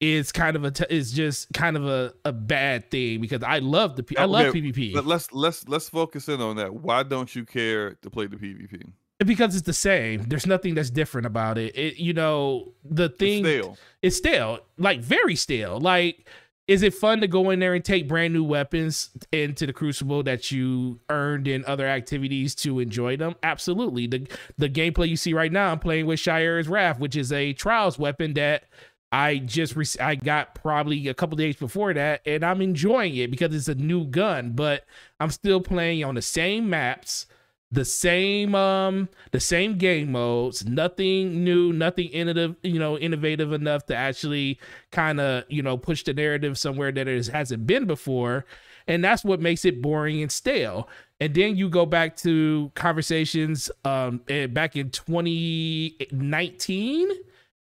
is 0.00 0.32
kind 0.32 0.56
of 0.56 0.64
a 0.64 0.70
t- 0.70 0.86
is 0.88 1.12
just 1.12 1.52
kind 1.52 1.76
of 1.76 1.86
a, 1.86 2.14
a 2.24 2.32
bad 2.32 2.90
thing 2.90 3.20
because 3.20 3.42
I 3.42 3.58
love 3.58 3.96
the 3.96 4.04
P- 4.04 4.16
I 4.16 4.24
love 4.24 4.46
Okay, 4.46 4.60
PvP 4.60 4.94
But 4.94 5.04
let's 5.04 5.32
let's 5.32 5.68
let's 5.68 5.88
focus 5.88 6.28
in 6.28 6.40
on 6.40 6.56
that. 6.56 6.72
Why 6.72 7.02
don't 7.02 7.34
you 7.34 7.44
care 7.44 7.94
to 7.96 8.08
play 8.08 8.26
the 8.26 8.36
PvP? 8.36 8.90
Because 9.24 9.56
it's 9.56 9.66
the 9.66 9.72
same. 9.72 10.24
There's 10.28 10.46
nothing 10.46 10.74
that's 10.74 10.90
different 10.90 11.26
about 11.26 11.58
it. 11.58 11.76
It 11.76 11.96
you 11.98 12.12
know 12.12 12.72
the 12.84 13.06
It's 13.06 13.16
thing 13.18 13.44
stale. 13.44 13.76
it's 14.00 14.16
stale, 14.16 14.60
like 14.76 15.00
very 15.00 15.34
stale. 15.34 15.80
Like, 15.80 16.28
is 16.68 16.82
it 16.82 16.94
fun 16.94 17.20
to 17.22 17.26
go 17.26 17.50
in 17.50 17.58
there 17.58 17.74
and 17.74 17.84
take 17.84 18.06
brand 18.06 18.32
new 18.32 18.44
weapons 18.44 19.10
into 19.32 19.66
the 19.66 19.72
Crucible 19.72 20.22
that 20.22 20.52
you 20.52 21.00
earned 21.08 21.48
in 21.48 21.64
other 21.64 21.86
activities 21.88 22.54
to 22.56 22.78
enjoy 22.78 23.16
them? 23.16 23.34
Absolutely. 23.42 24.06
The 24.06 24.28
the 24.56 24.68
gameplay 24.68 25.08
you 25.08 25.16
see 25.16 25.34
right 25.34 25.50
now, 25.50 25.72
I'm 25.72 25.80
playing 25.80 26.06
with 26.06 26.20
Shayura's 26.20 26.68
Wrath, 26.68 27.00
which 27.00 27.16
is 27.16 27.32
a 27.32 27.52
Trials 27.54 27.98
weapon 27.98 28.34
that 28.34 28.64
I 29.10 29.38
just 29.38 30.00
I 30.00 30.14
got 30.14 30.54
probably 30.54 31.08
a 31.08 31.14
couple 31.14 31.36
days 31.36 31.56
before 31.56 31.92
that, 31.94 32.20
and 32.24 32.44
I'm 32.44 32.60
enjoying 32.62 33.16
it 33.16 33.32
because 33.32 33.52
it's 33.52 33.68
a 33.68 33.74
new 33.74 34.04
gun. 34.06 34.52
But 34.52 34.84
I'm 35.18 35.30
still 35.30 35.60
playing 35.60 36.04
on 36.04 36.14
the 36.14 36.22
same 36.22 36.68
maps, 36.70 37.26
the 37.70 37.84
same 37.84 38.54
um 38.54 39.08
the 39.32 39.40
same 39.40 39.76
game 39.76 40.12
modes. 40.12 40.64
Nothing 40.66 41.44
new, 41.44 41.72
nothing 41.72 42.08
innovative, 42.08 42.56
you 42.62 42.78
know, 42.78 42.98
innovative 42.98 43.52
enough 43.52 43.84
to 43.86 43.96
actually 43.96 44.58
kind 44.90 45.20
of 45.20 45.44
you 45.48 45.62
know 45.62 45.76
push 45.76 46.02
the 46.04 46.14
narrative 46.14 46.58
somewhere 46.58 46.92
that 46.92 47.08
it 47.08 47.26
hasn't 47.26 47.66
been 47.66 47.86
before, 47.86 48.46
and 48.86 49.04
that's 49.04 49.24
what 49.24 49.40
makes 49.40 49.64
it 49.64 49.82
boring 49.82 50.22
and 50.22 50.32
stale. 50.32 50.88
And 51.20 51.34
then 51.34 51.56
you 51.56 51.68
go 51.68 51.84
back 51.84 52.16
to 52.18 52.70
conversations 52.74 53.70
um 53.84 54.20
eh, 54.28 54.46
back 54.46 54.76
in 54.76 54.90
2019 54.90 57.08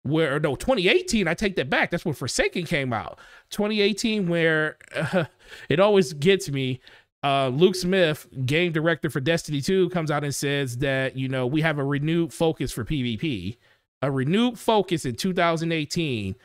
where 0.03 0.39
no 0.39 0.55
2018 0.55 1.27
i 1.27 1.33
take 1.33 1.55
that 1.55 1.67
back 1.67 1.89
that's 1.89 2.05
when 2.05 2.13
forsaken 2.13 2.63
came 2.63 2.93
out 2.93 3.17
2018 3.49 4.29
where 4.29 4.77
uh, 4.95 5.25
it 5.69 5.79
always 5.79 6.13
gets 6.13 6.47
me 6.47 6.79
uh, 7.25 7.47
luke 7.49 7.75
smith 7.75 8.27
game 8.45 8.71
director 8.71 9.09
for 9.09 9.19
destiny 9.19 9.59
2 9.59 9.89
comes 9.89 10.11
out 10.11 10.23
and 10.23 10.35
says 10.35 10.77
that 10.77 11.17
you 11.17 11.27
know 11.27 11.47
we 11.47 11.61
have 11.61 11.79
a 11.79 11.83
renewed 11.83 12.31
focus 12.31 12.71
for 12.71 12.85
pvp 12.85 13.57
a 14.01 14.11
renewed 14.11 14.59
focus 14.59 15.05
in 15.05 15.15
2018 15.15 16.35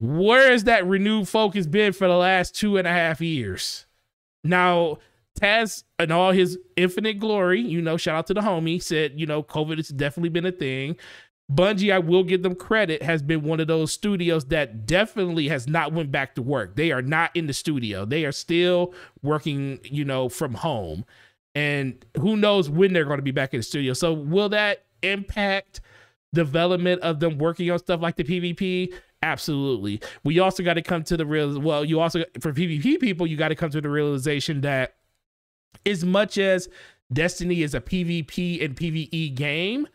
where 0.00 0.50
has 0.50 0.64
that 0.64 0.86
renewed 0.86 1.28
focus 1.28 1.66
been 1.66 1.92
for 1.92 2.06
the 2.06 2.16
last 2.16 2.54
two 2.54 2.76
and 2.76 2.86
a 2.86 2.92
half 2.92 3.20
years 3.20 3.86
now 4.44 4.98
Taz, 5.40 5.84
in 5.98 6.12
all 6.12 6.32
his 6.32 6.58
infinite 6.76 7.18
glory, 7.18 7.60
you 7.60 7.80
know, 7.80 7.96
shout 7.96 8.16
out 8.16 8.26
to 8.26 8.34
the 8.34 8.42
homie, 8.42 8.82
said, 8.82 9.18
you 9.18 9.26
know, 9.26 9.42
COVID 9.42 9.78
has 9.78 9.88
definitely 9.88 10.28
been 10.28 10.46
a 10.46 10.52
thing. 10.52 10.96
Bungie, 11.54 11.92
I 11.92 11.98
will 11.98 12.24
give 12.24 12.42
them 12.42 12.54
credit, 12.54 13.02
has 13.02 13.22
been 13.22 13.42
one 13.42 13.60
of 13.60 13.66
those 13.66 13.92
studios 13.92 14.46
that 14.46 14.86
definitely 14.86 15.48
has 15.48 15.66
not 15.66 15.92
went 15.92 16.10
back 16.10 16.34
to 16.36 16.42
work. 16.42 16.76
They 16.76 16.92
are 16.92 17.02
not 17.02 17.34
in 17.34 17.46
the 17.46 17.52
studio. 17.52 18.04
They 18.04 18.24
are 18.24 18.32
still 18.32 18.94
working, 19.22 19.80
you 19.82 20.04
know, 20.04 20.28
from 20.28 20.54
home. 20.54 21.04
And 21.54 22.04
who 22.18 22.36
knows 22.36 22.70
when 22.70 22.92
they're 22.92 23.04
going 23.04 23.18
to 23.18 23.22
be 23.22 23.32
back 23.32 23.52
in 23.52 23.60
the 23.60 23.64
studio. 23.64 23.92
So 23.92 24.12
will 24.12 24.48
that 24.50 24.84
impact 25.02 25.80
development 26.32 27.02
of 27.02 27.20
them 27.20 27.38
working 27.38 27.70
on 27.70 27.78
stuff 27.78 28.00
like 28.00 28.16
the 28.16 28.24
PvP? 28.24 28.94
Absolutely. 29.22 30.00
We 30.24 30.38
also 30.38 30.62
got 30.62 30.74
to 30.74 30.82
come 30.82 31.04
to 31.04 31.16
the 31.16 31.26
real 31.26 31.60
well, 31.60 31.84
you 31.84 32.00
also 32.00 32.24
for 32.40 32.52
PvP 32.52 32.98
people, 33.00 33.26
you 33.26 33.36
got 33.36 33.48
to 33.48 33.54
come 33.54 33.70
to 33.70 33.80
the 33.80 33.88
realization 33.88 34.62
that 34.62 34.94
as 35.84 36.04
much 36.04 36.38
as 36.38 36.68
Destiny 37.12 37.62
is 37.62 37.74
a 37.74 37.80
PvP 37.80 38.64
and 38.64 38.74
PvE 38.74 39.34
game, 39.34 39.86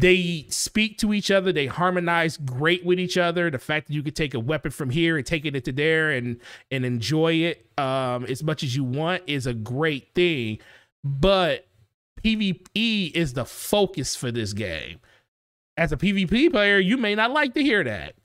they 0.00 0.44
speak 0.48 0.98
to 0.98 1.14
each 1.14 1.30
other 1.30 1.52
they 1.52 1.66
harmonize 1.66 2.36
great 2.36 2.84
with 2.84 2.98
each 2.98 3.16
other. 3.16 3.48
The 3.48 3.58
fact 3.58 3.86
that 3.86 3.94
you 3.94 4.02
could 4.02 4.16
take 4.16 4.34
a 4.34 4.40
weapon 4.40 4.72
from 4.72 4.90
here 4.90 5.16
and 5.16 5.24
take 5.24 5.44
it 5.44 5.54
into 5.54 5.72
there 5.72 6.10
and 6.10 6.40
and 6.70 6.84
enjoy 6.84 7.34
it 7.34 7.66
um 7.78 8.24
as 8.26 8.42
much 8.42 8.62
as 8.62 8.74
you 8.74 8.82
want 8.82 9.22
is 9.26 9.46
a 9.46 9.54
great 9.54 10.12
thing. 10.14 10.58
But 11.04 11.68
pvp 12.22 13.12
is 13.12 13.34
the 13.34 13.44
focus 13.44 14.16
for 14.16 14.32
this 14.32 14.52
game. 14.52 14.98
As 15.76 15.92
a 15.92 15.96
pvp 15.96 16.50
player 16.50 16.78
you 16.78 16.96
may 16.96 17.14
not 17.14 17.30
like 17.30 17.54
to 17.54 17.62
hear 17.62 17.84
that. 17.84 18.16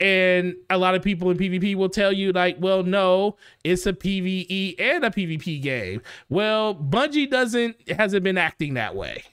And 0.00 0.54
a 0.70 0.78
lot 0.78 0.94
of 0.94 1.02
people 1.02 1.28
in 1.28 1.36
PvP 1.36 1.74
will 1.74 1.88
tell 1.88 2.12
you, 2.12 2.30
like, 2.30 2.56
well, 2.60 2.84
no, 2.84 3.36
it's 3.64 3.84
a 3.84 3.92
PvE 3.92 4.78
and 4.78 5.04
a 5.04 5.10
PvP 5.10 5.60
game. 5.60 6.02
Well, 6.28 6.72
Bungie 6.72 7.28
doesn't 7.28 7.90
hasn't 7.90 8.22
been 8.22 8.38
acting 8.38 8.74
that 8.74 8.94
way 8.94 9.24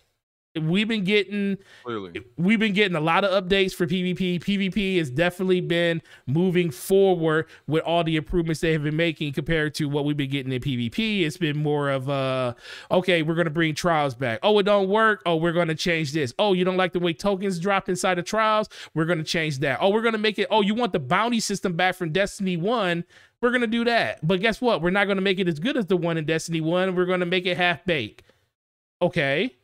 we've 0.61 0.87
been 0.87 1.03
getting 1.03 1.57
Clearly. 1.83 2.21
we've 2.37 2.59
been 2.59 2.73
getting 2.73 2.95
a 2.95 3.01
lot 3.01 3.23
of 3.23 3.43
updates 3.43 3.73
for 3.73 3.85
PvP. 3.85 4.41
PvP 4.41 4.97
has 4.97 5.09
definitely 5.09 5.61
been 5.61 6.01
moving 6.27 6.71
forward 6.71 7.47
with 7.67 7.83
all 7.83 8.03
the 8.03 8.15
improvements 8.15 8.61
they 8.61 8.71
have 8.73 8.83
been 8.83 8.95
making 8.95 9.33
compared 9.33 9.73
to 9.75 9.85
what 9.89 10.05
we've 10.05 10.17
been 10.17 10.29
getting 10.29 10.51
in 10.51 10.61
PvP. 10.61 11.21
It's 11.21 11.37
been 11.37 11.57
more 11.57 11.89
of 11.89 12.09
uh 12.09 12.53
okay, 12.91 13.21
we're 13.21 13.35
gonna 13.35 13.49
bring 13.49 13.75
trials 13.75 14.15
back. 14.15 14.39
Oh, 14.43 14.57
it 14.59 14.63
don't 14.63 14.89
work. 14.89 15.21
Oh, 15.25 15.35
we're 15.35 15.53
gonna 15.53 15.75
change 15.75 16.13
this. 16.13 16.33
Oh, 16.39 16.53
you 16.53 16.63
don't 16.63 16.77
like 16.77 16.93
the 16.93 16.99
way 16.99 17.13
tokens 17.13 17.59
drop 17.59 17.89
inside 17.89 18.19
of 18.19 18.25
trials? 18.25 18.69
We're 18.93 19.05
gonna 19.05 19.23
change 19.23 19.59
that. 19.59 19.79
Oh, 19.81 19.89
we're 19.89 20.01
gonna 20.01 20.17
make 20.17 20.39
it. 20.39 20.47
Oh, 20.49 20.61
you 20.61 20.75
want 20.75 20.93
the 20.93 20.99
bounty 20.99 21.39
system 21.39 21.73
back 21.73 21.95
from 21.95 22.11
Destiny 22.11 22.57
One? 22.57 23.03
We're 23.41 23.51
gonna 23.51 23.67
do 23.67 23.83
that. 23.85 24.25
But 24.25 24.39
guess 24.41 24.61
what? 24.61 24.81
We're 24.81 24.89
not 24.91 25.05
gonna 25.07 25.21
make 25.21 25.39
it 25.39 25.47
as 25.47 25.59
good 25.59 25.77
as 25.77 25.85
the 25.85 25.97
one 25.97 26.17
in 26.17 26.25
Destiny 26.25 26.61
One. 26.61 26.95
We're 26.95 27.05
gonna 27.05 27.25
make 27.25 27.45
it 27.45 27.57
half 27.57 27.83
baked. 27.85 28.23
Okay 29.01 29.55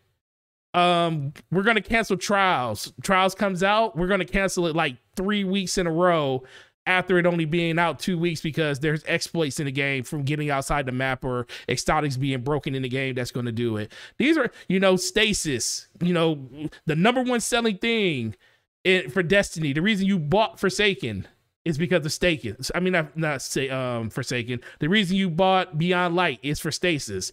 um 0.73 1.33
we're 1.51 1.63
gonna 1.63 1.81
cancel 1.81 2.17
trials. 2.17 2.93
Trials 3.03 3.35
comes 3.35 3.63
out 3.63 3.97
we're 3.97 4.07
gonna 4.07 4.25
cancel 4.25 4.67
it 4.67 4.75
like 4.75 4.97
three 5.15 5.43
weeks 5.43 5.77
in 5.77 5.87
a 5.87 5.91
row 5.91 6.43
after 6.85 7.19
it 7.19 7.25
only 7.25 7.45
being 7.45 7.77
out 7.77 7.99
two 7.99 8.17
weeks 8.17 8.41
because 8.41 8.79
there's 8.79 9.03
exploits 9.05 9.59
in 9.59 9.65
the 9.65 9.71
game 9.71 10.03
from 10.03 10.23
getting 10.23 10.49
outside 10.49 10.85
the 10.85 10.91
map 10.91 11.23
or 11.23 11.45
exotics 11.69 12.17
being 12.17 12.41
broken 12.41 12.73
in 12.73 12.81
the 12.81 12.89
game 12.89 13.13
that's 13.13 13.31
going 13.31 13.45
to 13.45 13.51
do 13.51 13.77
it. 13.77 13.91
These 14.17 14.37
are 14.37 14.51
you 14.67 14.79
know 14.79 14.95
stasis 14.95 15.87
you 16.01 16.13
know 16.13 16.47
the 16.85 16.95
number 16.95 17.21
one 17.21 17.39
selling 17.39 17.77
thing 17.77 18.35
in, 18.83 19.09
for 19.09 19.21
destiny 19.21 19.73
the 19.73 19.81
reason 19.81 20.07
you 20.07 20.17
bought 20.17 20.59
forsaken 20.59 21.27
is 21.63 21.77
because 21.77 22.03
of 22.03 22.11
stasis 22.11 22.71
i 22.73 22.79
mean 22.79 22.93
not, 22.93 23.15
not 23.15 23.41
say 23.41 23.69
um 23.69 24.09
forsaken. 24.09 24.59
The 24.79 24.89
reason 24.89 25.15
you 25.17 25.29
bought 25.29 25.77
beyond 25.77 26.15
light 26.15 26.39
is 26.41 26.59
for 26.59 26.71
stasis 26.71 27.31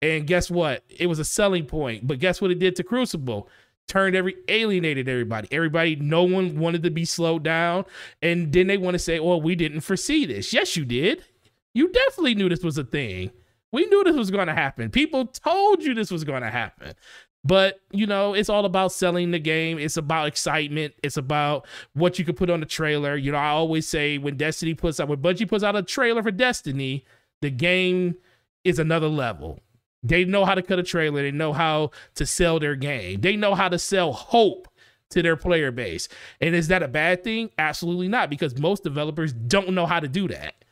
and 0.00 0.26
guess 0.26 0.50
what? 0.50 0.84
It 0.88 1.06
was 1.06 1.18
a 1.18 1.24
selling 1.24 1.66
point. 1.66 2.06
But 2.06 2.18
guess 2.18 2.40
what 2.40 2.50
it 2.50 2.58
did 2.58 2.76
to 2.76 2.84
Crucible? 2.84 3.48
Turned 3.88 4.14
every 4.14 4.36
alienated 4.48 5.08
everybody. 5.08 5.48
Everybody, 5.50 5.96
no 5.96 6.22
one 6.22 6.58
wanted 6.58 6.82
to 6.82 6.90
be 6.90 7.04
slowed 7.04 7.42
down. 7.42 7.84
And 8.22 8.52
then 8.52 8.66
they 8.66 8.76
want 8.76 8.94
to 8.94 8.98
say, 8.98 9.18
well, 9.18 9.40
we 9.40 9.54
didn't 9.54 9.80
foresee 9.80 10.26
this. 10.26 10.52
Yes, 10.52 10.76
you 10.76 10.84
did. 10.84 11.24
You 11.74 11.90
definitely 11.90 12.34
knew 12.34 12.48
this 12.48 12.62
was 12.62 12.78
a 12.78 12.84
thing. 12.84 13.30
We 13.72 13.86
knew 13.86 14.04
this 14.04 14.16
was 14.16 14.30
going 14.30 14.46
to 14.46 14.54
happen. 14.54 14.90
People 14.90 15.26
told 15.26 15.82
you 15.82 15.94
this 15.94 16.10
was 16.10 16.24
going 16.24 16.42
to 16.42 16.50
happen. 16.50 16.94
But, 17.44 17.80
you 17.92 18.06
know, 18.06 18.34
it's 18.34 18.48
all 18.48 18.64
about 18.64 18.92
selling 18.92 19.30
the 19.30 19.38
game. 19.38 19.78
It's 19.78 19.96
about 19.96 20.26
excitement. 20.26 20.94
It's 21.02 21.16
about 21.16 21.66
what 21.94 22.18
you 22.18 22.24
can 22.24 22.34
put 22.34 22.50
on 22.50 22.60
the 22.60 22.66
trailer. 22.66 23.16
You 23.16 23.32
know, 23.32 23.38
I 23.38 23.48
always 23.48 23.88
say 23.88 24.18
when 24.18 24.36
Destiny 24.36 24.74
puts 24.74 25.00
out, 25.00 25.08
when 25.08 25.22
Bungie 25.22 25.48
puts 25.48 25.64
out 25.64 25.76
a 25.76 25.82
trailer 25.82 26.22
for 26.22 26.30
Destiny, 26.30 27.04
the 27.40 27.50
game 27.50 28.16
is 28.64 28.78
another 28.78 29.08
level 29.08 29.60
they 30.02 30.24
know 30.24 30.44
how 30.44 30.54
to 30.54 30.62
cut 30.62 30.78
a 30.78 30.82
trailer. 30.82 31.22
They 31.22 31.30
know 31.30 31.52
how 31.52 31.90
to 32.14 32.26
sell 32.26 32.58
their 32.58 32.76
game. 32.76 33.20
They 33.20 33.36
know 33.36 33.54
how 33.54 33.68
to 33.68 33.78
sell 33.78 34.12
hope 34.12 34.68
to 35.10 35.22
their 35.22 35.36
player 35.36 35.70
base. 35.70 36.08
And 36.40 36.54
is 36.54 36.68
that 36.68 36.82
a 36.82 36.88
bad 36.88 37.24
thing? 37.24 37.50
Absolutely 37.58 38.08
not, 38.08 38.30
because 38.30 38.58
most 38.58 38.84
developers 38.84 39.32
don't 39.32 39.72
know 39.72 39.86
how 39.86 40.00
to 40.00 40.08
do 40.08 40.28
that. 40.28 40.64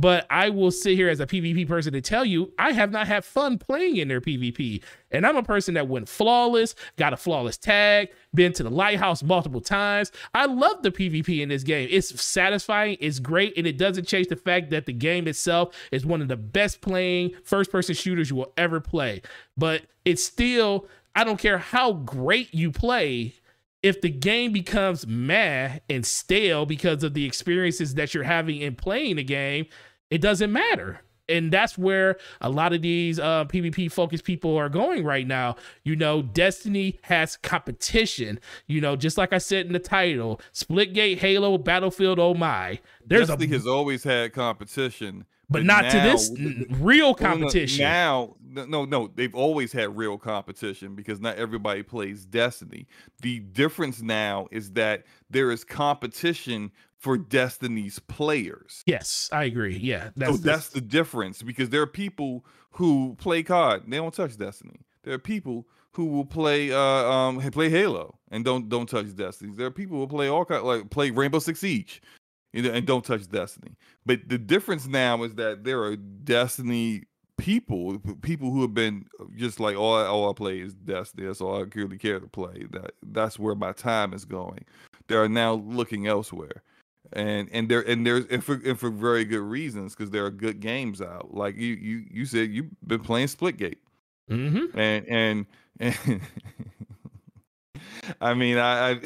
But 0.00 0.28
I 0.30 0.48
will 0.50 0.70
sit 0.70 0.94
here 0.94 1.08
as 1.08 1.18
a 1.18 1.26
PvP 1.26 1.66
person 1.66 1.92
to 1.92 2.00
tell 2.00 2.24
you, 2.24 2.52
I 2.56 2.70
have 2.70 2.92
not 2.92 3.08
had 3.08 3.24
fun 3.24 3.58
playing 3.58 3.96
in 3.96 4.06
their 4.06 4.20
PvP. 4.20 4.80
And 5.10 5.26
I'm 5.26 5.36
a 5.36 5.42
person 5.42 5.74
that 5.74 5.88
went 5.88 6.08
flawless, 6.08 6.76
got 6.96 7.12
a 7.12 7.16
flawless 7.16 7.56
tag, 7.56 8.10
been 8.32 8.52
to 8.52 8.62
the 8.62 8.70
lighthouse 8.70 9.24
multiple 9.24 9.60
times. 9.60 10.12
I 10.34 10.46
love 10.46 10.82
the 10.82 10.92
PvP 10.92 11.40
in 11.40 11.48
this 11.48 11.64
game. 11.64 11.88
It's 11.90 12.20
satisfying, 12.22 12.96
it's 13.00 13.18
great, 13.18 13.54
and 13.56 13.66
it 13.66 13.76
doesn't 13.76 14.06
change 14.06 14.28
the 14.28 14.36
fact 14.36 14.70
that 14.70 14.86
the 14.86 14.92
game 14.92 15.26
itself 15.26 15.74
is 15.90 16.06
one 16.06 16.22
of 16.22 16.28
the 16.28 16.36
best 16.36 16.80
playing 16.80 17.32
first 17.42 17.72
person 17.72 17.96
shooters 17.96 18.30
you 18.30 18.36
will 18.36 18.52
ever 18.56 18.78
play. 18.78 19.22
But 19.56 19.82
it's 20.04 20.22
still, 20.22 20.86
I 21.16 21.24
don't 21.24 21.40
care 21.40 21.58
how 21.58 21.94
great 21.94 22.54
you 22.54 22.70
play, 22.70 23.34
if 23.82 24.00
the 24.00 24.10
game 24.10 24.52
becomes 24.52 25.06
meh 25.06 25.78
and 25.88 26.04
stale 26.04 26.66
because 26.66 27.04
of 27.04 27.14
the 27.14 27.24
experiences 27.24 27.94
that 27.94 28.12
you're 28.12 28.24
having 28.24 28.60
in 28.60 28.74
playing 28.74 29.16
the 29.16 29.24
game, 29.24 29.66
it 30.10 30.20
doesn't 30.20 30.52
matter. 30.52 31.00
And 31.30 31.52
that's 31.52 31.76
where 31.76 32.16
a 32.40 32.48
lot 32.48 32.72
of 32.72 32.80
these 32.80 33.18
uh, 33.18 33.44
PvP 33.44 33.92
focused 33.92 34.24
people 34.24 34.56
are 34.56 34.70
going 34.70 35.04
right 35.04 35.26
now. 35.26 35.56
You 35.84 35.94
know, 35.94 36.22
Destiny 36.22 36.98
has 37.02 37.36
competition. 37.36 38.40
You 38.66 38.80
know, 38.80 38.96
just 38.96 39.18
like 39.18 39.34
I 39.34 39.38
said 39.38 39.66
in 39.66 39.74
the 39.74 39.78
title, 39.78 40.40
Splitgate, 40.54 41.18
Halo, 41.18 41.58
Battlefield. 41.58 42.18
Oh 42.18 42.32
my! 42.32 42.80
There's 43.04 43.28
Destiny 43.28 43.52
a, 43.52 43.56
has 43.56 43.66
always 43.66 44.02
had 44.02 44.32
competition, 44.32 45.26
but, 45.50 45.58
but 45.58 45.64
not 45.64 45.84
now, 45.84 45.90
to 45.90 46.00
this 46.00 46.30
real 46.80 47.14
competition. 47.14 47.84
Now, 47.84 48.36
no, 48.42 48.86
no, 48.86 49.10
they've 49.14 49.34
always 49.34 49.70
had 49.70 49.94
real 49.98 50.16
competition 50.16 50.94
because 50.94 51.20
not 51.20 51.36
everybody 51.36 51.82
plays 51.82 52.24
Destiny. 52.24 52.86
The 53.20 53.40
difference 53.40 54.00
now 54.00 54.48
is 54.50 54.72
that 54.72 55.04
there 55.28 55.50
is 55.50 55.62
competition 55.62 56.70
for 56.98 57.16
Destiny's 57.16 57.98
players. 58.00 58.82
Yes, 58.86 59.28
I 59.32 59.44
agree. 59.44 59.76
Yeah, 59.78 60.10
that's 60.16 60.32
so 60.32 60.38
that's 60.38 60.68
the 60.70 60.80
difference 60.80 61.42
because 61.42 61.70
there 61.70 61.80
are 61.82 61.86
people 61.86 62.44
who 62.72 63.16
play 63.18 63.42
COD, 63.42 63.82
they 63.88 63.96
don't 63.96 64.14
touch 64.14 64.36
Destiny. 64.36 64.80
There 65.04 65.14
are 65.14 65.18
people 65.18 65.66
who 65.92 66.06
will 66.06 66.24
play 66.24 66.72
uh 66.72 66.78
um 66.78 67.40
play 67.50 67.70
Halo 67.70 68.18
and 68.30 68.44
don't 68.44 68.68
don't 68.68 68.88
touch 68.88 69.14
Destiny. 69.16 69.52
There 69.56 69.66
are 69.66 69.70
people 69.70 69.98
who 69.98 70.06
play 70.06 70.28
all 70.28 70.44
kind 70.44 70.62
like 70.64 70.90
play 70.90 71.10
Rainbow 71.10 71.38
Six 71.38 71.60
Siege 71.60 72.02
and 72.52 72.86
don't 72.86 73.04
touch 73.04 73.28
Destiny. 73.28 73.76
But 74.04 74.28
the 74.28 74.38
difference 74.38 74.86
now 74.86 75.22
is 75.22 75.34
that 75.36 75.64
there 75.64 75.82
are 75.82 75.96
Destiny 75.96 77.04
people, 77.36 78.00
people 78.22 78.50
who 78.50 78.62
have 78.62 78.74
been 78.74 79.06
just 79.36 79.60
like 79.60 79.76
all 79.76 79.94
all 79.96 80.30
I 80.30 80.32
play 80.34 80.60
is 80.60 80.74
Destiny. 80.74 81.26
That's 81.26 81.40
all 81.40 81.56
I 81.56 81.64
really 81.74 81.98
care 81.98 82.20
to 82.20 82.26
play. 82.26 82.66
That 82.70 82.92
that's 83.02 83.38
where 83.38 83.54
my 83.54 83.72
time 83.72 84.12
is 84.12 84.24
going. 84.24 84.64
they 85.06 85.14
are 85.14 85.28
now 85.28 85.54
looking 85.54 86.06
elsewhere. 86.06 86.62
And 87.12 87.48
and 87.52 87.68
there 87.68 87.80
and 87.80 88.06
there's 88.06 88.26
and 88.26 88.44
for 88.44 88.60
and 88.64 88.78
for 88.78 88.90
very 88.90 89.24
good 89.24 89.40
reasons 89.40 89.94
because 89.94 90.10
there 90.10 90.26
are 90.26 90.30
good 90.30 90.60
games 90.60 91.00
out. 91.00 91.34
Like 91.34 91.56
you 91.56 91.74
you 91.74 92.04
you 92.10 92.26
said 92.26 92.50
you've 92.50 92.68
been 92.86 93.00
playing 93.00 93.28
Splitgate. 93.28 93.78
Mm-hmm. 94.30 94.78
And 94.78 95.08
and 95.08 95.46
and 95.80 96.20
I 98.20 98.34
mean 98.34 98.58
I, 98.58 98.90
I 98.90 99.00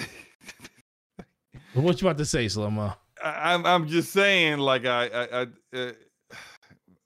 what 1.74 2.00
you 2.00 2.08
about 2.08 2.18
to 2.18 2.24
say, 2.24 2.46
Slomo? 2.46 2.96
I'm 3.22 3.64
I'm 3.64 3.88
just 3.88 4.12
saying, 4.12 4.58
like 4.58 4.84
I 4.84 5.06
I, 5.06 5.42
I 5.42 5.46
uh, 5.74 5.92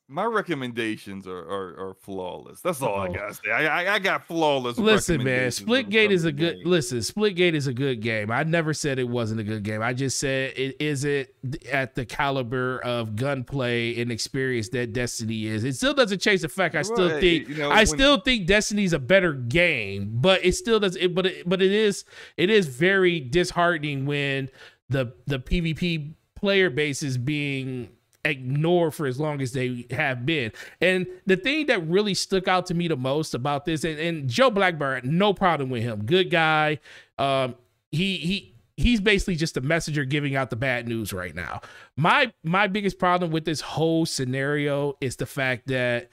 my 0.08 0.24
recommendations 0.24 1.26
are, 1.26 1.38
are, 1.38 1.88
are 1.90 1.94
flawless. 1.94 2.60
That's 2.60 2.80
all 2.80 2.94
I 3.00 3.08
Oh. 3.08 3.12
gotta 3.12 3.34
say. 3.34 3.50
I 3.50 3.82
I, 3.84 3.94
I 3.94 3.98
got 3.98 4.24
flawless. 4.26 4.78
Listen, 4.78 5.24
man, 5.24 5.48
Splitgate 5.48 6.10
is 6.10 6.24
a 6.24 6.30
good 6.32 6.58
listen. 6.64 6.98
Splitgate 6.98 7.54
is 7.54 7.66
a 7.66 7.72
good 7.74 8.00
game. 8.00 8.30
I 8.30 8.44
never 8.44 8.72
said 8.72 8.98
it 9.00 9.08
wasn't 9.08 9.40
a 9.40 9.44
good 9.44 9.64
game. 9.64 9.82
I 9.82 9.92
just 9.92 10.18
said 10.18 10.52
it 10.56 10.76
isn't 10.80 11.28
at 11.72 11.94
the 11.96 12.04
caliber 12.04 12.78
of 12.84 13.16
gunplay 13.16 14.00
and 14.00 14.12
experience 14.12 14.68
that 14.70 14.92
Destiny 14.92 15.46
is. 15.46 15.64
It 15.64 15.74
still 15.74 15.94
doesn't 15.94 16.20
change 16.20 16.42
the 16.42 16.48
fact 16.48 16.74
I 16.76 16.82
still 16.82 17.10
Right, 17.10 17.20
think 17.20 17.48
you 17.48 17.56
know, 17.56 17.70
I 17.70 17.78
when- 17.78 17.86
still 17.86 18.20
think 18.20 18.46
Destiny's 18.46 18.92
a 18.92 18.98
better 19.00 19.32
game, 19.32 20.10
but 20.20 20.44
it 20.44 20.52
still 20.54 20.78
does. 20.78 20.94
It, 20.96 21.14
but 21.14 21.26
it, 21.26 21.48
but 21.48 21.60
it 21.60 21.72
is 21.72 22.04
it 22.36 22.48
is 22.48 22.66
very 22.68 23.18
disheartening 23.20 24.06
when 24.06 24.50
the 24.88 25.12
the 25.26 25.40
PvP 25.40 26.14
player 26.36 26.70
base 26.70 27.02
is 27.02 27.18
being 27.18 27.88
ignored 28.26 28.94
for 28.94 29.06
as 29.06 29.18
long 29.18 29.40
as 29.40 29.52
they 29.52 29.86
have 29.90 30.26
been. 30.26 30.52
And 30.80 31.06
the 31.26 31.36
thing 31.36 31.66
that 31.66 31.86
really 31.88 32.14
stuck 32.14 32.48
out 32.48 32.66
to 32.66 32.74
me 32.74 32.88
the 32.88 32.96
most 32.96 33.34
about 33.34 33.64
this, 33.64 33.84
and, 33.84 33.98
and 33.98 34.28
Joe 34.28 34.50
Blackburn, 34.50 35.02
no 35.04 35.32
problem 35.32 35.70
with 35.70 35.82
him, 35.82 36.04
good 36.04 36.30
guy. 36.30 36.80
Um, 37.18 37.54
he 37.90 38.16
he 38.18 38.54
he's 38.76 39.00
basically 39.00 39.36
just 39.36 39.56
a 39.56 39.60
messenger 39.60 40.04
giving 40.04 40.36
out 40.36 40.50
the 40.50 40.56
bad 40.56 40.86
news 40.86 41.12
right 41.12 41.34
now. 41.34 41.60
My 41.96 42.32
my 42.44 42.66
biggest 42.66 42.98
problem 42.98 43.30
with 43.30 43.44
this 43.44 43.60
whole 43.60 44.06
scenario 44.06 44.96
is 45.00 45.16
the 45.16 45.26
fact 45.26 45.68
that 45.68 46.10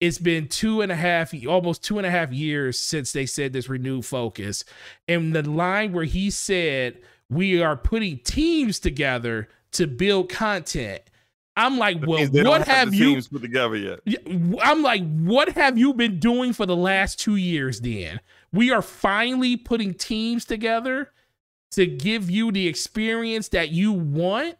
it's 0.00 0.18
been 0.18 0.46
two 0.48 0.80
and 0.80 0.92
a 0.92 0.96
half, 0.96 1.34
almost 1.46 1.82
two 1.82 1.98
and 1.98 2.06
a 2.06 2.10
half 2.10 2.32
years 2.32 2.78
since 2.78 3.12
they 3.12 3.26
said 3.26 3.52
this 3.52 3.68
renewed 3.68 4.06
focus. 4.06 4.64
And 5.08 5.34
the 5.34 5.48
line 5.48 5.92
where 5.92 6.04
he 6.04 6.30
said, 6.30 6.98
We 7.28 7.60
are 7.62 7.76
putting 7.76 8.18
teams 8.18 8.78
together 8.78 9.48
to 9.72 9.86
build 9.86 10.28
content. 10.28 11.02
I'm 11.58 11.76
like, 11.76 11.98
well, 12.06 12.18
means 12.18 12.30
they 12.30 12.44
don't 12.44 12.60
what 12.60 12.68
have 12.68 12.92
the 12.92 12.96
you 12.96 13.22
put 13.22 13.42
together 13.42 13.76
yet? 13.76 13.98
I'm 14.62 14.82
like, 14.82 15.02
what 15.18 15.48
have 15.50 15.76
you 15.76 15.92
been 15.92 16.20
doing 16.20 16.52
for 16.52 16.66
the 16.66 16.76
last 16.76 17.18
two 17.18 17.34
years, 17.34 17.80
Dan? 17.80 18.20
We 18.52 18.70
are 18.70 18.80
finally 18.80 19.56
putting 19.56 19.92
teams 19.94 20.44
together 20.44 21.10
to 21.72 21.84
give 21.84 22.30
you 22.30 22.52
the 22.52 22.68
experience 22.68 23.48
that 23.48 23.70
you 23.70 23.92
want. 23.92 24.56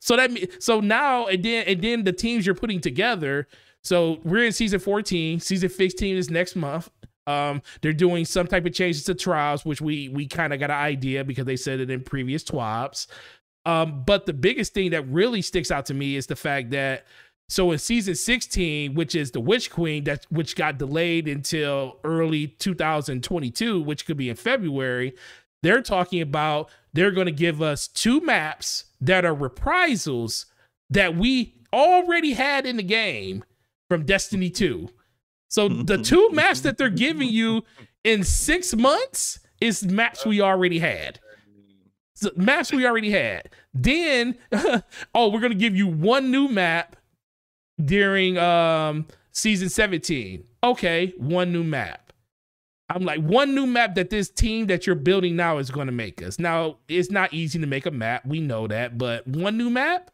So 0.00 0.16
that 0.16 0.32
me- 0.32 0.48
so 0.58 0.80
now 0.80 1.26
and 1.26 1.42
then 1.42 1.64
and 1.68 1.80
then 1.80 2.04
the 2.04 2.12
teams 2.12 2.46
you're 2.46 2.54
putting 2.56 2.80
together. 2.80 3.46
So 3.82 4.18
we're 4.24 4.46
in 4.46 4.52
season 4.52 4.80
14. 4.80 5.38
Season 5.38 5.68
15 5.68 6.16
is 6.16 6.30
next 6.30 6.56
month. 6.56 6.90
Um, 7.26 7.62
they're 7.80 7.92
doing 7.92 8.24
some 8.24 8.46
type 8.46 8.66
of 8.66 8.72
changes 8.72 9.04
to 9.04 9.14
trials, 9.14 9.64
which 9.64 9.80
we 9.80 10.08
we 10.08 10.26
kind 10.26 10.52
of 10.52 10.58
got 10.58 10.70
an 10.70 10.76
idea 10.76 11.22
because 11.22 11.44
they 11.44 11.56
said 11.56 11.78
it 11.78 11.90
in 11.90 12.02
previous 12.02 12.42
TWABs. 12.42 13.06
Um, 13.66 14.02
but 14.04 14.26
the 14.26 14.32
biggest 14.32 14.74
thing 14.74 14.90
that 14.90 15.08
really 15.08 15.42
sticks 15.42 15.70
out 15.70 15.86
to 15.86 15.94
me 15.94 16.16
is 16.16 16.26
the 16.26 16.36
fact 16.36 16.70
that 16.70 17.06
so 17.48 17.70
in 17.72 17.78
season 17.78 18.14
16, 18.14 18.94
which 18.94 19.14
is 19.14 19.30
the 19.30 19.40
Witch 19.40 19.70
Queen, 19.70 20.04
that 20.04 20.26
which 20.30 20.56
got 20.56 20.78
delayed 20.78 21.28
until 21.28 21.98
early 22.04 22.48
2022, 22.48 23.80
which 23.80 24.06
could 24.06 24.16
be 24.16 24.30
in 24.30 24.36
February, 24.36 25.14
they're 25.62 25.82
talking 25.82 26.20
about 26.20 26.70
they're 26.92 27.10
going 27.10 27.26
to 27.26 27.32
give 27.32 27.60
us 27.60 27.88
two 27.88 28.20
maps 28.20 28.84
that 29.00 29.24
are 29.24 29.34
reprisals 29.34 30.46
that 30.90 31.16
we 31.16 31.54
already 31.72 32.34
had 32.34 32.66
in 32.66 32.76
the 32.76 32.82
game 32.82 33.44
from 33.88 34.04
Destiny 34.04 34.50
2. 34.50 34.88
So 35.48 35.68
the 35.68 35.98
two 35.98 36.30
maps 36.32 36.60
that 36.62 36.78
they're 36.78 36.88
giving 36.88 37.28
you 37.28 37.62
in 38.02 38.24
six 38.24 38.74
months 38.74 39.38
is 39.60 39.84
maps 39.84 40.26
we 40.26 40.40
already 40.40 40.78
had. 40.80 41.20
So 42.14 42.30
maps 42.36 42.72
we 42.72 42.86
already 42.86 43.10
had. 43.10 43.50
Then, 43.72 44.36
oh, 45.14 45.28
we're 45.28 45.40
gonna 45.40 45.54
give 45.54 45.76
you 45.76 45.86
one 45.86 46.30
new 46.30 46.48
map 46.48 46.96
during 47.82 48.38
um 48.38 49.06
season 49.32 49.68
17. 49.68 50.44
Okay, 50.62 51.12
one 51.18 51.52
new 51.52 51.64
map. 51.64 52.12
I'm 52.90 53.02
like, 53.02 53.20
one 53.20 53.54
new 53.54 53.66
map 53.66 53.94
that 53.96 54.10
this 54.10 54.28
team 54.28 54.66
that 54.66 54.86
you're 54.86 54.94
building 54.94 55.36
now 55.36 55.58
is 55.58 55.70
gonna 55.70 55.92
make 55.92 56.22
us. 56.22 56.38
Now, 56.38 56.76
it's 56.88 57.10
not 57.10 57.32
easy 57.34 57.58
to 57.58 57.66
make 57.66 57.86
a 57.86 57.90
map, 57.90 58.24
we 58.26 58.40
know 58.40 58.66
that, 58.68 58.98
but 58.98 59.26
one 59.26 59.56
new 59.56 59.70
map, 59.70 60.10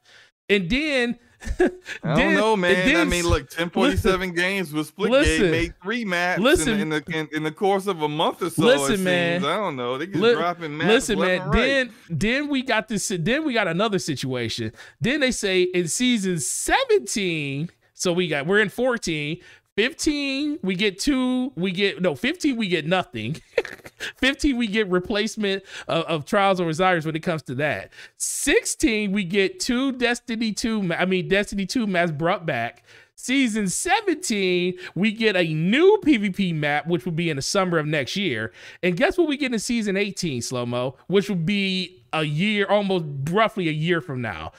and 0.48 0.70
then 0.70 1.18
I 2.02 2.14
don't 2.16 2.34
know, 2.34 2.54
man. 2.56 2.96
I 2.96 3.04
mean, 3.04 3.24
look, 3.24 3.42
1047 3.44 4.32
games 4.34 4.72
with 4.72 4.94
Splitgate 4.94 5.10
Listen. 5.10 5.50
made 5.50 5.74
three 5.82 6.04
maps 6.04 6.40
Listen. 6.40 6.78
in, 6.78 6.88
the, 6.90 6.96
in 6.96 7.28
the 7.30 7.36
in, 7.36 7.42
the 7.44 7.50
course 7.52 7.86
of 7.86 8.02
a 8.02 8.08
month 8.08 8.42
or 8.42 8.50
so. 8.50 8.62
Listen, 8.62 8.84
it 8.84 8.96
seems. 8.96 9.04
man. 9.04 9.44
I 9.44 9.56
don't 9.56 9.76
know. 9.76 9.96
They 9.96 10.06
just 10.06 10.18
Li- 10.18 10.34
dropping 10.34 10.76
maps. 10.76 10.88
Listen, 10.88 11.18
man. 11.18 11.48
right. 11.48 11.52
Then, 11.56 11.92
then 12.10 12.48
we 12.48 12.62
got 12.62 12.88
this. 12.88 13.10
Then 13.18 13.44
we 13.44 13.54
got 13.54 13.68
another 13.68 13.98
situation. 13.98 14.72
Then 15.00 15.20
they 15.20 15.30
say 15.30 15.62
in 15.62 15.88
season 15.88 16.38
seventeen. 16.40 17.70
So 17.94 18.12
we 18.12 18.28
got 18.28 18.46
we're 18.46 18.60
in 18.60 18.68
fourteen. 18.68 19.40
15 19.80 20.58
we 20.62 20.74
get 20.74 20.98
two 20.98 21.52
we 21.56 21.72
get 21.72 22.02
no 22.02 22.14
15 22.14 22.54
we 22.54 22.68
get 22.68 22.86
nothing. 22.86 23.40
15 24.18 24.58
we 24.58 24.66
get 24.66 24.86
replacement 24.90 25.62
of, 25.88 26.04
of 26.04 26.24
trials 26.26 26.60
and 26.60 26.68
desires 26.68 27.06
when 27.06 27.16
it 27.16 27.22
comes 27.22 27.40
to 27.44 27.54
that. 27.54 27.90
16 28.18 29.10
we 29.10 29.24
get 29.24 29.58
two 29.58 29.92
destiny 29.92 30.52
2 30.52 30.92
i 30.92 31.06
mean 31.06 31.28
destiny 31.28 31.64
2 31.64 31.86
maps 31.86 32.12
brought 32.12 32.44
back. 32.44 32.84
Season 33.16 33.68
17 33.68 34.74
we 34.94 35.12
get 35.12 35.34
a 35.34 35.54
new 35.54 35.98
pvp 36.04 36.54
map 36.54 36.86
which 36.86 37.06
will 37.06 37.12
be 37.12 37.30
in 37.30 37.36
the 37.36 37.42
summer 37.42 37.78
of 37.78 37.86
next 37.86 38.16
year. 38.16 38.52
And 38.82 38.98
guess 38.98 39.16
what 39.16 39.28
we 39.28 39.38
get 39.38 39.50
in 39.50 39.58
season 39.58 39.96
18 39.96 40.42
slow 40.42 40.66
mo 40.66 40.96
which 41.06 41.30
will 41.30 41.36
be 41.36 42.04
a 42.12 42.24
year 42.24 42.66
almost 42.66 43.06
roughly 43.30 43.66
a 43.70 43.72
year 43.72 44.02
from 44.02 44.20
now. 44.20 44.52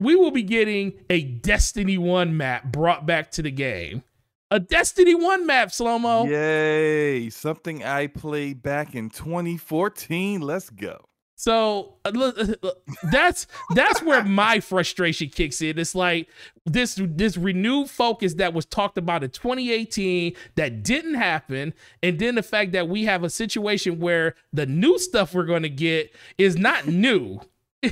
We 0.00 0.16
will 0.16 0.32
be 0.32 0.42
getting 0.42 0.94
a 1.08 1.22
destiny 1.22 1.96
1 1.96 2.36
map 2.36 2.72
brought 2.72 3.06
back 3.06 3.30
to 3.32 3.42
the 3.42 3.52
game 3.52 4.02
a 4.54 4.60
destiny 4.60 5.16
1 5.16 5.46
map 5.46 5.72
slow 5.72 5.98
mo 5.98 6.24
Yay! 6.26 7.28
Something 7.28 7.82
I 7.82 8.06
played 8.06 8.62
back 8.62 8.94
in 8.94 9.10
2014. 9.10 10.40
Let's 10.40 10.70
go. 10.70 10.98
So 11.36 11.96
uh, 12.04 12.08
uh, 12.08 12.10
look, 12.12 12.38
that's 13.10 13.48
that's 13.74 14.00
where 14.02 14.22
my 14.42 14.60
frustration 14.60 15.28
kicks 15.28 15.60
in. 15.60 15.76
It's 15.78 15.96
like 15.96 16.28
this 16.64 17.00
this 17.02 17.36
renewed 17.36 17.90
focus 17.90 18.34
that 18.34 18.54
was 18.54 18.64
talked 18.64 18.96
about 18.96 19.24
in 19.24 19.30
2018 19.30 20.34
that 20.54 20.84
didn't 20.84 21.14
happen, 21.14 21.74
and 22.02 22.20
then 22.20 22.36
the 22.36 22.42
fact 22.42 22.70
that 22.72 22.88
we 22.88 23.04
have 23.04 23.24
a 23.24 23.30
situation 23.30 23.98
where 23.98 24.36
the 24.52 24.66
new 24.66 24.98
stuff 24.98 25.34
we're 25.34 25.44
going 25.44 25.64
to 25.64 25.68
get 25.68 26.14
is 26.38 26.56
not 26.56 26.86
new. 26.86 27.40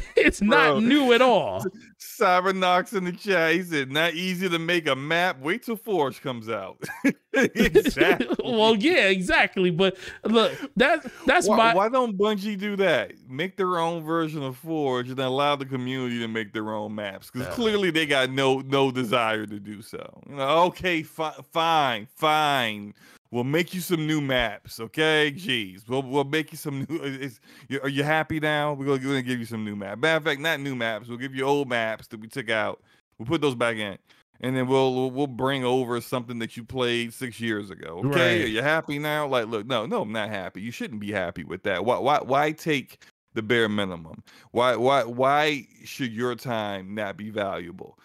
It's 0.17 0.41
not 0.41 0.83
new 0.83 1.13
at 1.13 1.23
all. 1.23 1.65
Cybernox 1.99 2.97
in 2.97 3.05
the 3.05 3.13
chat. 3.13 3.55
He 3.55 3.63
said, 3.63 3.91
"Not 3.91 4.15
easy 4.15 4.49
to 4.49 4.59
make 4.59 4.87
a 4.87 4.95
map. 4.95 5.41
Wait 5.41 5.63
till 5.63 5.77
Forge 5.77 6.21
comes 6.21 6.49
out." 6.49 6.83
exactly. 7.33 8.37
well, 8.45 8.77
yeah, 8.77 9.09
exactly. 9.09 9.71
But 9.71 9.97
look, 10.25 10.53
that 10.77 11.05
that's 11.27 11.49
why, 11.49 11.57
my 11.57 11.75
why 11.75 11.89
don't 11.89 12.17
Bungie 12.17 12.59
do 12.59 12.77
that? 12.77 13.13
Make 13.29 13.57
their 13.57 13.79
own 13.79 14.05
version 14.05 14.43
of 14.43 14.57
Forge 14.57 15.11
and 15.11 15.19
allow 15.19 15.57
the 15.57 15.67
community 15.67 16.19
to 16.21 16.29
make 16.29 16.53
their 16.53 16.73
own 16.73 16.95
maps. 16.95 17.31
Because 17.31 17.53
clearly 17.55 17.91
they 17.91 18.07
got 18.07 18.31
no 18.31 18.61
no 18.61 18.91
desire 18.91 19.47
to 19.47 19.59
do 19.59 19.83
so. 19.83 20.23
You 20.29 20.37
know, 20.37 20.65
okay, 20.65 21.03
fi- 21.03 21.37
fine, 21.53 22.09
fine. 22.15 22.95
We'll 23.33 23.45
make 23.45 23.73
you 23.73 23.81
some 23.81 24.07
new 24.07 24.21
maps, 24.21 24.79
okay? 24.79 25.33
Jeez, 25.35 25.89
we'll 25.89 26.03
we'll 26.03 26.25
make 26.25 26.53
you 26.53 26.59
some 26.59 26.87
new. 26.87 26.99
Is, 27.03 27.41
are 27.83 27.89
you 27.89 28.05
happy 28.05 28.39
now? 28.39 28.75
We're 28.75 28.85
gonna, 28.85 28.99
we're 28.99 29.15
gonna 29.15 29.23
give 29.23 29.39
you 29.39 29.47
some 29.47 29.65
new 29.65 29.75
maps. 29.75 30.03
Matter 30.03 30.19
of 30.19 30.25
fact, 30.25 30.41
not 30.41 30.61
new 30.61 30.77
maps. 30.77 31.09
We'll 31.09 31.17
give 31.17 31.35
you 31.35 31.45
old 31.45 31.67
maps 31.67 32.09
that 32.09 32.21
we 32.21 32.29
took 32.29 32.51
out. 32.51 32.83
We'll 33.19 33.27
put 33.27 33.41
those 33.41 33.55
back 33.55 33.77
in, 33.77 33.97
and 34.43 34.55
then 34.55 34.69
we'll 34.69 35.11
we'll, 35.11 35.27
bring 35.27 35.65
over 35.65 35.99
something 36.03 36.39
that 36.41 36.59
you 36.59 36.65
played 36.65 37.15
six 37.15 37.41
years 37.41 37.71
ago. 37.71 38.03
Okay, 38.05 38.41
Right. 38.41 38.45
are 38.45 38.49
you 38.49 38.61
happy 38.63 38.99
now? 38.99 39.27
Like, 39.27 39.47
look, 39.47 39.67
no, 39.67 39.87
no, 39.87 40.03
I'm 40.03 40.13
not 40.13 40.29
happy. 40.29 40.61
You 40.61 40.71
shouldn't 40.71 41.01
be 41.01 41.11
happy 41.11 41.43
with 41.43 41.63
that. 41.63 41.87
Why 41.87 41.99
why 41.99 42.19
why 42.21 42.53
take 42.53 43.03
the 43.33 43.41
bare 43.43 43.71
minimum? 43.71 44.23
Why 44.51 44.77
why 44.77 45.05
why 45.05 45.67
should 45.85 46.13
your 46.13 46.35
time 46.35 46.95
not 46.95 47.17
be 47.17 47.31
valuable? 47.31 47.99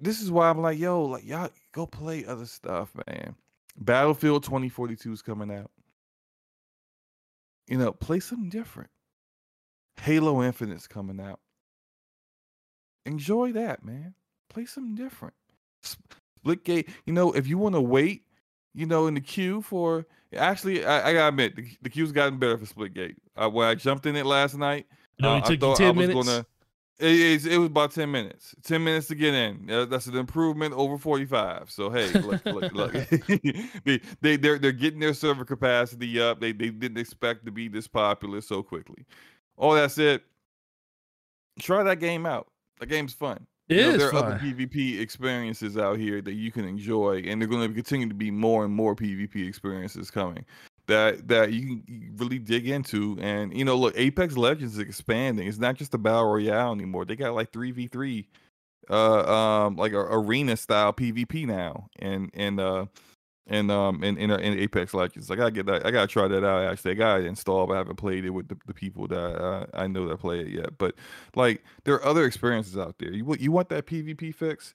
This 0.00 0.22
is 0.22 0.30
why 0.30 0.48
I'm 0.48 0.62
like, 0.62 0.78
yo, 0.78 1.02
like 1.02 1.26
y'all 1.26 1.50
go 1.72 1.86
play 1.86 2.24
other 2.24 2.46
stuff, 2.46 2.92
man. 3.06 3.34
Battlefield 3.76 4.44
2042 4.44 5.12
is 5.12 5.22
coming 5.22 5.50
out. 5.50 5.70
You 7.68 7.78
know, 7.78 7.92
play 7.92 8.20
something 8.20 8.50
different. 8.50 8.90
Halo 10.00 10.42
Infinite's 10.42 10.86
coming 10.86 11.20
out. 11.20 11.40
Enjoy 13.06 13.52
that, 13.52 13.84
man. 13.84 14.14
Play 14.50 14.66
something 14.66 14.94
different. 14.94 15.34
Splitgate, 16.44 16.88
you 17.06 17.12
know, 17.12 17.32
if 17.32 17.46
you 17.46 17.58
want 17.58 17.74
to 17.74 17.80
wait, 17.80 18.22
you 18.74 18.86
know, 18.86 19.06
in 19.06 19.14
the 19.14 19.20
queue 19.20 19.62
for 19.62 20.06
Actually, 20.34 20.84
I, 20.84 21.10
I 21.10 21.12
gotta 21.12 21.28
admit, 21.28 21.56
the, 21.56 21.66
the 21.82 21.90
queue's 21.90 22.10
gotten 22.12 22.38
better 22.38 22.56
for 22.56 22.64
Splitgate. 22.64 23.16
Uh, 23.36 23.50
when 23.50 23.68
I 23.68 23.74
jumped 23.74 24.06
in 24.06 24.16
it 24.16 24.24
last 24.24 24.56
night, 24.56 24.86
It 25.18 25.24
uh, 25.26 25.34
I 25.34 25.40
thought 25.56 25.80
I 25.80 25.90
was 25.90 25.96
minutes. 25.96 26.26
gonna. 26.26 26.46
It, 26.98 27.46
it, 27.46 27.52
it 27.52 27.58
was 27.58 27.66
about 27.68 27.92
ten 27.92 28.10
minutes. 28.10 28.54
Ten 28.62 28.84
minutes 28.84 29.08
to 29.08 29.14
get 29.14 29.34
in. 29.34 29.66
That's 29.88 30.06
an 30.06 30.16
improvement 30.16 30.74
over 30.74 30.98
forty-five. 30.98 31.70
So 31.70 31.90
hey, 31.90 32.10
look, 32.12 32.44
look, 32.44 32.72
look. 32.72 32.92
they 33.84 34.00
they 34.20 34.36
they're 34.36 34.58
they're 34.58 34.72
getting 34.72 35.00
their 35.00 35.14
server 35.14 35.44
capacity 35.44 36.20
up. 36.20 36.40
They 36.40 36.52
they 36.52 36.70
didn't 36.70 36.98
expect 36.98 37.44
to 37.46 37.50
be 37.52 37.68
this 37.68 37.88
popular 37.88 38.40
so 38.40 38.62
quickly. 38.62 39.04
All 39.56 39.74
that 39.74 39.90
said, 39.90 40.20
try 41.60 41.82
that 41.82 41.98
game 42.00 42.26
out. 42.26 42.48
That 42.80 42.86
game's 42.86 43.14
fun. 43.14 43.46
It 43.68 43.76
You 43.76 43.82
know, 43.82 43.94
is 43.94 43.98
there 43.98 44.08
are 44.08 44.12
fun. 44.12 44.24
other 44.32 44.38
PvP 44.38 45.00
experiences 45.00 45.78
out 45.78 45.98
here 45.98 46.20
that 46.22 46.34
you 46.34 46.52
can 46.52 46.64
enjoy, 46.64 47.22
and 47.26 47.40
they're 47.40 47.48
going 47.48 47.66
to 47.68 47.74
continue 47.74 48.08
to 48.08 48.14
be 48.14 48.30
more 48.30 48.64
and 48.64 48.74
more 48.74 48.94
PvP 48.94 49.46
experiences 49.48 50.10
coming 50.10 50.44
that 50.92 51.28
that 51.28 51.52
you 51.52 51.62
can 51.62 52.14
really 52.16 52.38
dig 52.38 52.68
into. 52.68 53.16
And 53.20 53.56
you 53.56 53.64
know, 53.64 53.76
look, 53.76 53.94
Apex 53.96 54.36
Legends 54.36 54.74
is 54.74 54.78
expanding. 54.78 55.48
It's 55.48 55.58
not 55.58 55.76
just 55.76 55.94
a 55.94 55.98
battle 55.98 56.26
royale 56.26 56.72
anymore. 56.72 57.04
They 57.04 57.16
got 57.16 57.34
like 57.34 57.52
three 57.52 57.72
v 57.72 57.88
three, 57.88 58.28
uh, 58.90 59.24
um, 59.24 59.76
like 59.76 59.92
a 59.92 60.00
arena 60.00 60.56
style 60.56 60.92
PvP 60.92 61.46
now, 61.46 61.88
and 61.98 62.30
and 62.34 62.60
uh. 62.60 62.86
And 63.48 63.72
um 63.72 64.04
in, 64.04 64.16
in 64.18 64.30
in 64.30 64.58
Apex 64.60 64.94
Legends, 64.94 65.28
I 65.28 65.34
gotta 65.34 65.50
get 65.50 65.66
that. 65.66 65.84
I 65.84 65.90
gotta 65.90 66.06
try 66.06 66.28
that 66.28 66.44
out. 66.44 66.64
Actually, 66.64 66.92
I 66.92 66.94
gotta 66.94 67.24
install, 67.24 67.66
but 67.66 67.74
I 67.74 67.78
haven't 67.78 67.96
played 67.96 68.24
it 68.24 68.30
with 68.30 68.46
the, 68.46 68.56
the 68.68 68.72
people 68.72 69.08
that 69.08 69.18
uh, 69.18 69.66
I 69.74 69.88
know 69.88 70.06
that 70.06 70.18
play 70.20 70.38
it 70.38 70.46
yet. 70.46 70.78
But 70.78 70.94
like, 71.34 71.64
there 71.82 71.94
are 71.96 72.04
other 72.04 72.24
experiences 72.24 72.78
out 72.78 72.94
there. 73.00 73.12
You 73.12 73.34
you 73.40 73.50
want 73.50 73.68
that 73.70 73.86
PvP 73.86 74.32
fix? 74.32 74.74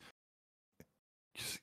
Just 1.33 1.61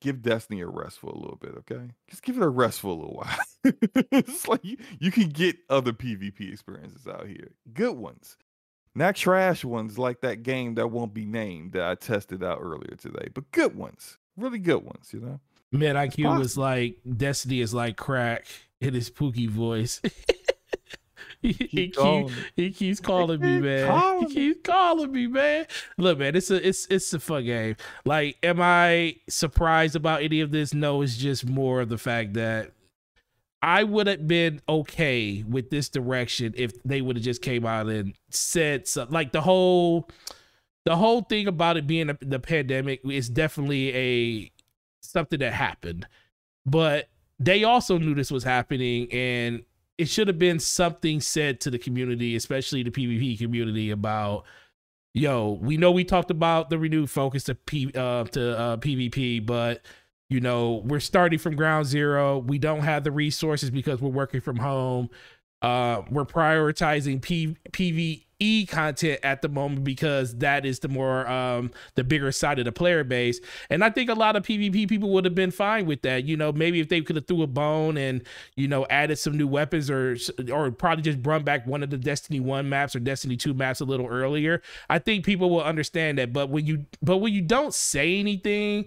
give 0.00 0.22
Destiny 0.22 0.60
a 0.60 0.66
rest 0.66 0.98
for 0.98 1.08
a 1.08 1.18
little 1.18 1.38
bit, 1.40 1.54
okay? 1.58 1.90
Just 2.08 2.22
give 2.22 2.36
it 2.36 2.42
a 2.42 2.48
rest 2.48 2.80
for 2.80 2.88
a 2.88 2.94
little 2.94 3.14
while. 3.14 3.38
it's 4.12 4.48
like 4.48 4.64
you, 4.64 4.76
you 4.98 5.10
can 5.10 5.28
get 5.28 5.56
other 5.68 5.92
PvP 5.92 6.52
experiences 6.52 7.06
out 7.06 7.26
here, 7.26 7.52
good 7.72 7.96
ones, 7.96 8.36
not 8.94 9.16
trash 9.16 9.64
ones 9.64 9.98
like 9.98 10.20
that 10.22 10.42
game 10.42 10.74
that 10.74 10.88
won't 10.88 11.14
be 11.14 11.24
named 11.24 11.72
that 11.72 11.84
I 11.84 11.94
tested 11.94 12.42
out 12.42 12.58
earlier 12.60 12.96
today, 12.96 13.28
but 13.32 13.50
good 13.52 13.76
ones, 13.76 14.18
really 14.36 14.58
good 14.58 14.82
ones, 14.82 15.10
you 15.12 15.20
know. 15.20 15.40
Mid 15.72 15.94
IQ 15.94 16.38
was 16.38 16.56
like 16.56 16.96
Destiny 17.16 17.60
is 17.60 17.72
like 17.72 17.96
crack 17.96 18.46
in 18.80 18.94
his 18.94 19.10
pooky 19.10 19.48
voice. 19.48 20.00
he, 21.42 21.88
keep- 21.88 22.28
he 22.56 22.70
keeps 22.70 23.00
calling 23.00 23.40
me, 23.40 23.60
man. 23.60 23.88
calling 23.88 24.28
he 24.28 24.34
keeps 24.34 24.60
calling 24.62 25.12
me, 25.12 25.26
man. 25.26 25.66
Look, 25.98 26.18
man, 26.18 26.36
it's 26.36 26.50
a 26.50 26.66
it's 26.66 26.86
it's 26.90 27.12
a 27.14 27.20
fun 27.20 27.44
game. 27.44 27.76
Like, 28.04 28.36
am 28.42 28.60
I 28.60 29.16
surprised 29.28 29.96
about 29.96 30.22
any 30.22 30.40
of 30.40 30.50
this? 30.50 30.74
No, 30.74 31.02
it's 31.02 31.16
just 31.16 31.48
more 31.48 31.80
of 31.80 31.88
the 31.88 31.98
fact 31.98 32.34
that 32.34 32.72
I 33.62 33.84
would 33.84 34.06
have 34.06 34.26
been 34.26 34.60
okay 34.68 35.44
with 35.46 35.70
this 35.70 35.88
direction 35.88 36.54
if 36.56 36.82
they 36.82 37.00
would 37.00 37.16
have 37.16 37.24
just 37.24 37.42
came 37.42 37.66
out 37.66 37.88
and 37.88 38.14
said 38.30 38.88
something. 38.88 39.12
Like 39.12 39.32
the 39.32 39.42
whole 39.42 40.08
the 40.86 40.96
whole 40.96 41.22
thing 41.22 41.46
about 41.46 41.76
it 41.76 41.86
being 41.86 42.10
a, 42.10 42.18
the 42.22 42.38
pandemic 42.38 43.00
is 43.04 43.28
definitely 43.28 43.94
a 43.94 44.52
something 45.02 45.38
that 45.40 45.52
happened, 45.52 46.06
but 46.64 47.08
they 47.38 47.64
also 47.64 47.98
knew 47.98 48.14
this 48.14 48.30
was 48.30 48.44
happening, 48.44 49.10
and 49.12 49.62
it 50.00 50.08
should 50.08 50.28
have 50.28 50.38
been 50.38 50.58
something 50.58 51.20
said 51.20 51.60
to 51.60 51.70
the 51.70 51.78
community, 51.78 52.34
especially 52.34 52.82
the 52.82 52.90
PvP 52.90 53.38
community, 53.38 53.90
about 53.90 54.44
yo. 55.12 55.58
We 55.60 55.76
know 55.76 55.90
we 55.90 56.04
talked 56.04 56.30
about 56.30 56.70
the 56.70 56.78
renewed 56.78 57.10
focus 57.10 57.44
to 57.44 57.54
P 57.54 57.92
uh, 57.94 58.24
to 58.24 58.58
uh, 58.58 58.76
PvP, 58.78 59.44
but 59.44 59.82
you 60.30 60.40
know 60.40 60.82
we're 60.86 61.00
starting 61.00 61.38
from 61.38 61.54
ground 61.54 61.84
zero. 61.84 62.38
We 62.38 62.58
don't 62.58 62.80
have 62.80 63.04
the 63.04 63.12
resources 63.12 63.70
because 63.70 64.00
we're 64.00 64.08
working 64.08 64.40
from 64.40 64.56
home. 64.56 65.10
Uh, 65.62 66.02
we're 66.10 66.24
prioritizing 66.24 67.20
P- 67.20 67.56
PVE 67.72 68.66
content 68.66 69.20
at 69.22 69.42
the 69.42 69.48
moment 69.48 69.84
because 69.84 70.38
that 70.38 70.64
is 70.64 70.78
the 70.78 70.88
more 70.88 71.26
um 71.26 71.70
the 71.96 72.02
bigger 72.02 72.32
side 72.32 72.58
of 72.58 72.64
the 72.64 72.72
player 72.72 73.04
base. 73.04 73.40
And 73.68 73.84
I 73.84 73.90
think 73.90 74.08
a 74.08 74.14
lot 74.14 74.36
of 74.36 74.44
PvP 74.44 74.88
people 74.88 75.10
would 75.10 75.26
have 75.26 75.34
been 75.34 75.50
fine 75.50 75.84
with 75.84 76.00
that. 76.02 76.24
You 76.24 76.38
know, 76.38 76.50
maybe 76.50 76.80
if 76.80 76.88
they 76.88 77.02
could 77.02 77.16
have 77.16 77.26
threw 77.26 77.42
a 77.42 77.46
bone 77.46 77.98
and 77.98 78.22
you 78.56 78.68
know 78.68 78.86
added 78.88 79.18
some 79.18 79.36
new 79.36 79.46
weapons 79.46 79.90
or 79.90 80.16
or 80.50 80.70
probably 80.70 81.02
just 81.02 81.22
brought 81.22 81.44
back 81.44 81.66
one 81.66 81.82
of 81.82 81.90
the 81.90 81.98
Destiny 81.98 82.40
1 82.40 82.66
maps 82.66 82.96
or 82.96 83.00
Destiny 83.00 83.36
2 83.36 83.52
maps 83.52 83.80
a 83.80 83.84
little 83.84 84.06
earlier, 84.06 84.62
I 84.88 84.98
think 84.98 85.26
people 85.26 85.50
will 85.50 85.62
understand 85.62 86.16
that. 86.18 86.32
But 86.32 86.48
when 86.48 86.64
you 86.64 86.86
but 87.02 87.18
when 87.18 87.34
you 87.34 87.42
don't 87.42 87.74
say 87.74 88.18
anything 88.18 88.86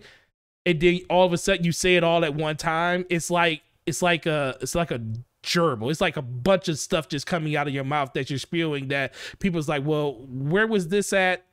and 0.66 0.80
then 0.80 1.02
all 1.10 1.26
of 1.26 1.34
a 1.34 1.38
sudden 1.38 1.64
you 1.64 1.72
say 1.72 1.98
it 1.98 2.04
all 2.04 2.26
at 2.26 2.34
one 2.34 2.58
time, 2.58 3.06
it's 3.12 3.30
like 3.30 3.62
it's 3.86 4.02
like 4.02 4.26
a 4.26 4.58
it's 4.60 4.74
like 4.74 4.90
a 4.90 5.00
gerbil. 5.44 5.92
It's 5.92 6.02
like 6.02 6.18
a 6.18 6.22
bunch 6.22 6.68
of 6.68 6.80
stuff 6.80 7.08
just 7.08 7.28
coming 7.28 7.56
out 7.56 7.68
of 7.68 7.74
your 7.74 7.84
mouth 7.84 8.14
that 8.14 8.30
you're 8.30 8.40
spewing 8.40 8.88
that 8.88 9.14
people's 9.40 9.70
like, 9.70 9.86
well, 9.86 10.26
where 10.28 10.66
was 10.66 10.88
this 10.88 11.14
at 11.14 11.46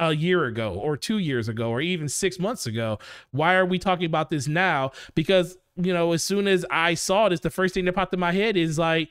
a 0.00 0.12
year 0.12 0.46
ago 0.46 0.74
or 0.74 0.96
two 0.96 1.18
years 1.18 1.48
ago 1.48 1.70
or 1.70 1.80
even 1.80 2.08
six 2.08 2.38
months 2.38 2.66
ago? 2.66 2.98
Why 3.30 3.54
are 3.54 3.66
we 3.66 3.78
talking 3.78 4.06
about 4.06 4.30
this 4.30 4.48
now? 4.48 4.90
Because, 5.14 5.56
you 5.76 5.92
know, 5.92 6.12
as 6.12 6.24
soon 6.24 6.48
as 6.48 6.64
I 6.70 6.94
saw 6.94 7.28
this, 7.28 7.40
the 7.40 7.50
first 7.50 7.74
thing 7.74 7.84
that 7.84 7.94
popped 7.94 8.14
in 8.14 8.20
my 8.20 8.32
head 8.32 8.56
is 8.56 8.78
like, 8.78 9.10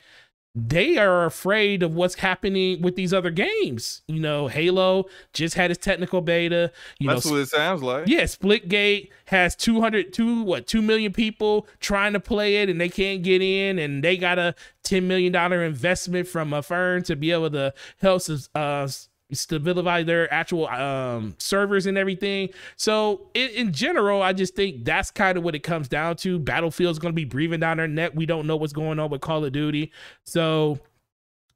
they 0.55 0.97
are 0.97 1.25
afraid 1.25 1.81
of 1.81 1.95
what's 1.95 2.15
happening 2.15 2.81
with 2.81 2.95
these 2.95 3.11
other 3.11 3.31
games. 3.31 4.03
You 4.07 4.19
know, 4.19 4.47
Halo 4.47 5.05
just 5.33 5.55
had 5.55 5.71
its 5.71 5.83
technical 5.83 6.21
beta. 6.21 6.71
You 6.99 7.09
That's 7.09 7.25
know, 7.25 7.31
what 7.31 7.41
it 7.41 7.49
sounds 7.49 7.81
like. 7.81 8.07
yeah, 8.07 8.23
Splitgate 8.23 9.09
has 9.25 9.55
200, 9.55 10.13
two, 10.13 10.43
what, 10.43 10.67
2 10.67 10.81
million 10.81 11.11
people 11.11 11.67
trying 11.79 12.13
to 12.13 12.19
play 12.19 12.57
it 12.57 12.69
and 12.69 12.79
they 12.79 12.89
can't 12.89 13.23
get 13.23 13.41
in 13.41 13.79
and 13.79 14.03
they 14.03 14.15
got 14.15 14.37
a 14.37 14.53
$10 14.83 15.03
million 15.03 15.35
investment 15.35 16.27
from 16.27 16.53
a 16.53 16.61
firm 16.61 17.01
to 17.03 17.15
be 17.15 17.31
able 17.31 17.49
to 17.49 17.73
help 17.99 18.21
uh, 18.53 18.87
stabilize 19.35 20.05
their 20.05 20.31
actual 20.33 20.67
um, 20.67 21.35
servers 21.37 21.85
and 21.85 21.97
everything. 21.97 22.49
So, 22.75 23.29
in, 23.33 23.49
in 23.51 23.73
general, 23.73 24.21
I 24.21 24.33
just 24.33 24.55
think 24.55 24.85
that's 24.85 25.11
kind 25.11 25.37
of 25.37 25.43
what 25.43 25.55
it 25.55 25.59
comes 25.59 25.87
down 25.87 26.15
to. 26.17 26.39
Battlefield's 26.39 26.99
going 26.99 27.11
to 27.11 27.15
be 27.15 27.25
breathing 27.25 27.59
down 27.59 27.77
their 27.77 27.87
neck. 27.87 28.11
We 28.15 28.25
don't 28.25 28.47
know 28.47 28.55
what's 28.55 28.73
going 28.73 28.99
on 28.99 29.09
with 29.09 29.21
Call 29.21 29.43
of 29.45 29.51
Duty. 29.51 29.91
So, 30.23 30.79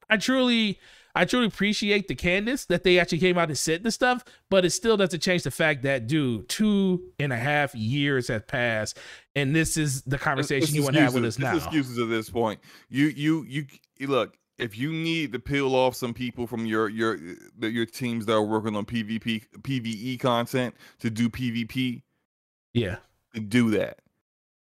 I 0.10 0.18
truly. 0.18 0.80
I 1.16 1.26
truly 1.26 1.48
appreciate 1.48 2.08
the 2.08 2.16
candidness 2.16 2.68
that 2.68 2.84
they 2.84 3.00
actually 3.00 3.18
came 3.18 3.40
out 3.40 3.48
and 3.48 3.58
said 3.58 3.84
this 3.84 3.96
stuff, 3.96 4.24
but 4.52 4.66
it 4.66 4.70
still 4.70 4.98
doesn't 4.98 5.20
change 5.20 5.42
the 5.42 5.50
fact 5.50 5.82
that, 5.82 6.06
dude, 6.06 6.48
two 6.48 7.02
and 7.18 7.34
a 7.34 7.38
half 7.38 7.74
years 7.74 8.28
have 8.28 8.46
passed, 8.46 9.00
and 9.36 9.56
this 9.56 9.78
is 9.78 10.04
the 10.04 10.20
conversation 10.20 10.76
you 10.76 10.84
want 10.84 10.96
to 10.96 11.02
have 11.02 11.16
with 11.16 11.26
us 11.26 11.40
now. 11.40 11.56
Excuses 11.56 11.98
at 11.98 12.08
this 12.10 12.30
point. 12.30 12.60
You 12.90 13.08
you 13.08 13.44
you- 13.48 13.66
look. 14.08 14.38
If 14.58 14.78
you 14.78 14.92
need 14.92 15.34
to 15.34 15.40
peel 15.40 15.76
off 15.76 15.96
some 15.96 16.14
people 16.14 16.48
from 16.48 16.66
your 16.66 16.90
your 16.90 17.18
your 17.60 17.86
teams 17.86 18.26
that 18.26 18.34
are 18.34 18.44
working 18.44 18.76
on 18.76 18.86
PvP 18.86 19.46
PVE 19.62 20.20
content 20.20 20.76
to 21.00 21.10
do 21.10 21.30
PvP, 21.30 22.02
Yeah, 22.74 22.98
do 23.48 23.70
that. 23.72 24.00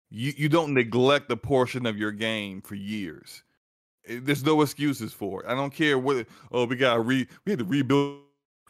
You 0.09 0.33
you 0.37 0.49
don't 0.49 0.73
neglect 0.73 1.29
the 1.29 1.37
portion 1.37 1.85
of 1.85 1.97
your 1.97 2.11
game 2.11 2.61
for 2.61 2.75
years. 2.75 3.43
Eh, 4.07 4.19
There's 4.23 4.43
no 4.45 4.61
excuses 4.61 5.13
for 5.13 5.43
it. 5.43 5.49
I 5.49 5.55
don't 5.55 5.73
care 5.73 5.99
what. 5.99 6.27
Oh, 6.51 6.65
we 6.65 6.75
got 6.77 7.05
re 7.05 7.27
we 7.45 7.51
had 7.51 7.59
to 7.59 7.65
rebuild. 7.65 8.21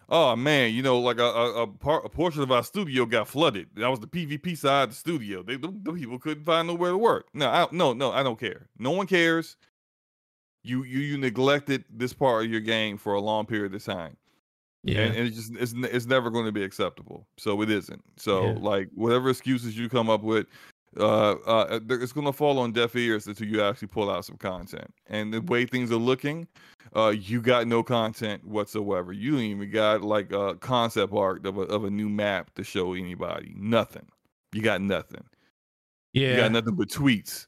Oh 0.10 0.36
man, 0.36 0.74
you 0.74 0.84
know, 0.84 1.00
like 1.00 1.20
a 1.20 1.24
a, 1.26 1.64
a 1.64 1.68
part 1.68 2.06
a 2.06 2.10
portion 2.10 2.42
of 2.44 2.52
our 2.52 2.64
studio 2.64 3.06
got 3.06 3.28
flooded. 3.28 3.70
That 3.76 3.90
was 3.90 4.00
the 4.00 4.08
PvP 4.08 4.58
side 4.58 4.84
of 4.86 4.90
the 4.92 4.96
studio. 4.96 5.44
They 5.44 5.58
the, 5.58 5.74
the 5.84 5.94
people 5.94 6.20
couldn't 6.20 6.46
find 6.46 6.68
nowhere 6.68 6.92
to 6.92 6.98
work. 6.98 7.28
No, 7.34 7.50
I, 7.50 7.68
no, 7.72 7.94
no, 7.94 8.12
I 8.12 8.24
don't 8.24 8.40
care. 8.40 8.70
No 8.80 8.92
one 8.92 9.08
cares. 9.08 9.58
You 10.66 10.84
you 10.84 11.00
you 11.00 11.18
neglected 11.18 11.86
this 11.90 12.14
part 12.14 12.46
of 12.46 12.52
your 12.52 12.62
game 12.62 12.98
for 12.98 13.14
a 13.14 13.22
long 13.22 13.46
period 13.46 13.74
of 13.76 13.84
time. 13.84 14.18
Yeah, 14.84 15.00
and, 15.02 15.16
and 15.16 15.28
it's 15.28 15.36
just 15.36 15.56
it's, 15.56 15.74
it's 15.94 16.06
never 16.06 16.30
going 16.30 16.46
to 16.46 16.52
be 16.52 16.64
acceptable 16.64 17.28
so 17.38 17.62
it 17.62 17.70
isn't. 17.70 18.04
So 18.18 18.48
Yeah. 18.48 18.58
like 18.60 18.90
whatever 18.94 19.30
excuses 19.30 19.78
you 19.78 19.90
come 19.90 20.10
up 20.10 20.22
with 20.22 20.48
uh 20.98 21.32
uh 21.46 21.80
it's 21.90 22.14
going 22.14 22.26
to 22.28 22.32
fall 22.32 22.58
on 22.60 22.72
deaf 22.72 22.96
ears 22.96 23.28
until 23.28 23.48
you 23.48 23.62
actually 23.62 23.88
pull 23.90 24.10
out 24.10 24.26
some 24.26 24.38
content. 24.38 24.94
And 25.08 25.34
the 25.34 25.42
way 25.42 25.66
things 25.66 25.92
are 25.92 25.96
looking 25.96 26.48
uh 26.96 27.10
you 27.10 27.42
got 27.42 27.68
no 27.68 27.82
content 27.84 28.46
whatsoever. 28.46 29.12
You 29.12 29.40
even 29.40 29.72
got 29.72 30.04
like 30.04 30.32
a 30.32 30.56
concept 30.56 31.14
art 31.14 31.46
of 31.46 31.58
a, 31.58 31.62
of 31.62 31.84
a 31.84 31.90
new 31.90 32.10
map 32.10 32.54
to 32.56 32.64
show 32.64 32.94
anybody. 32.94 33.54
Nothing. 33.58 34.06
You 34.54 34.62
got 34.62 34.82
nothing. 34.82 35.26
Yeah. 36.14 36.30
you 36.30 36.36
got 36.38 36.52
nothing 36.52 36.76
but 36.76 36.88
tweets 36.90 37.48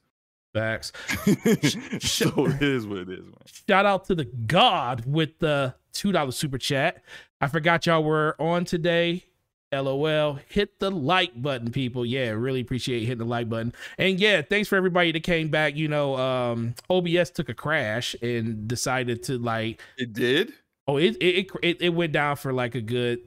Facts. 0.54 0.92
so 2.00 2.48
it 2.48 2.62
is 2.62 2.88
what 2.88 3.00
it 3.00 3.10
is 3.10 3.26
man 3.26 3.34
Shout 3.68 3.86
out 3.86 4.06
to 4.06 4.16
the 4.16 4.26
God 4.26 5.04
with 5.06 5.40
the 5.40 5.76
two 5.94 6.12
dollar 6.12 6.32
super 6.32 6.58
chat. 6.58 7.04
I 7.42 7.48
forgot 7.48 7.86
y'all 7.86 8.04
were 8.04 8.36
on 8.40 8.66
today. 8.66 9.26
LOL. 9.74 10.40
Hit 10.48 10.80
the 10.80 10.90
like 10.90 11.40
button, 11.42 11.72
people. 11.72 12.06
Yeah, 12.06 12.30
really 12.30 12.62
appreciate 12.62 13.02
hitting 13.02 13.18
the 13.18 13.26
like 13.26 13.50
button. 13.50 13.74
And 13.98 14.20
yeah, 14.20 14.42
thanks 14.42 14.70
for 14.70 14.78
everybody 14.78 15.12
that 15.12 15.24
came 15.24 15.50
back. 15.50 15.76
You 15.76 15.90
know, 15.90 16.16
um, 16.16 16.74
OBS 16.90 17.32
took 17.32 17.50
a 17.50 17.54
crash 17.54 18.16
and 18.22 18.68
decided 18.68 19.24
to 19.24 19.38
like, 19.38 19.82
it 19.98 20.14
did 20.14 20.54
oh, 20.88 20.98
it 20.98 21.18
it 21.22 21.52
it, 21.62 21.82
it 21.82 21.90
went 21.90 22.14
down 22.14 22.36
for 22.36 22.54
like 22.54 22.76
a 22.76 22.82
good 22.82 23.20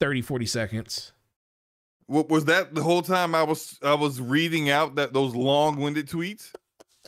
30, 0.00 0.22
40 0.22 0.46
seconds. 0.46 1.12
What 2.06 2.28
was 2.28 2.44
that 2.44 2.74
the 2.74 2.82
whole 2.82 3.02
time 3.02 3.34
I 3.34 3.42
was 3.42 3.78
I 3.82 3.94
was 3.94 4.20
reading 4.20 4.70
out 4.70 4.94
that 4.94 5.12
those 5.12 5.34
long-winded 5.34 6.08
tweets? 6.08 6.52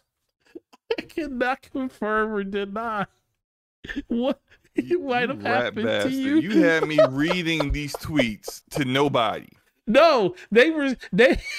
I 0.98 1.02
cannot 1.02 1.62
confirm 1.62 2.32
or 2.32 2.42
deny. 2.44 3.06
What 4.08 4.40
You- 4.74 5.00
might 5.02 5.28
have 5.28 5.42
happened 5.42 5.88
to 6.02 6.10
you. 6.10 6.36
You 6.38 6.62
had 6.62 6.86
me 6.86 6.98
reading 7.10 7.72
these 7.72 7.94
tweets 7.94 8.62
to 8.70 8.84
nobody. 8.84 9.48
No, 9.86 10.34
they 10.50 10.70
were 10.70 10.96
they. 11.12 11.40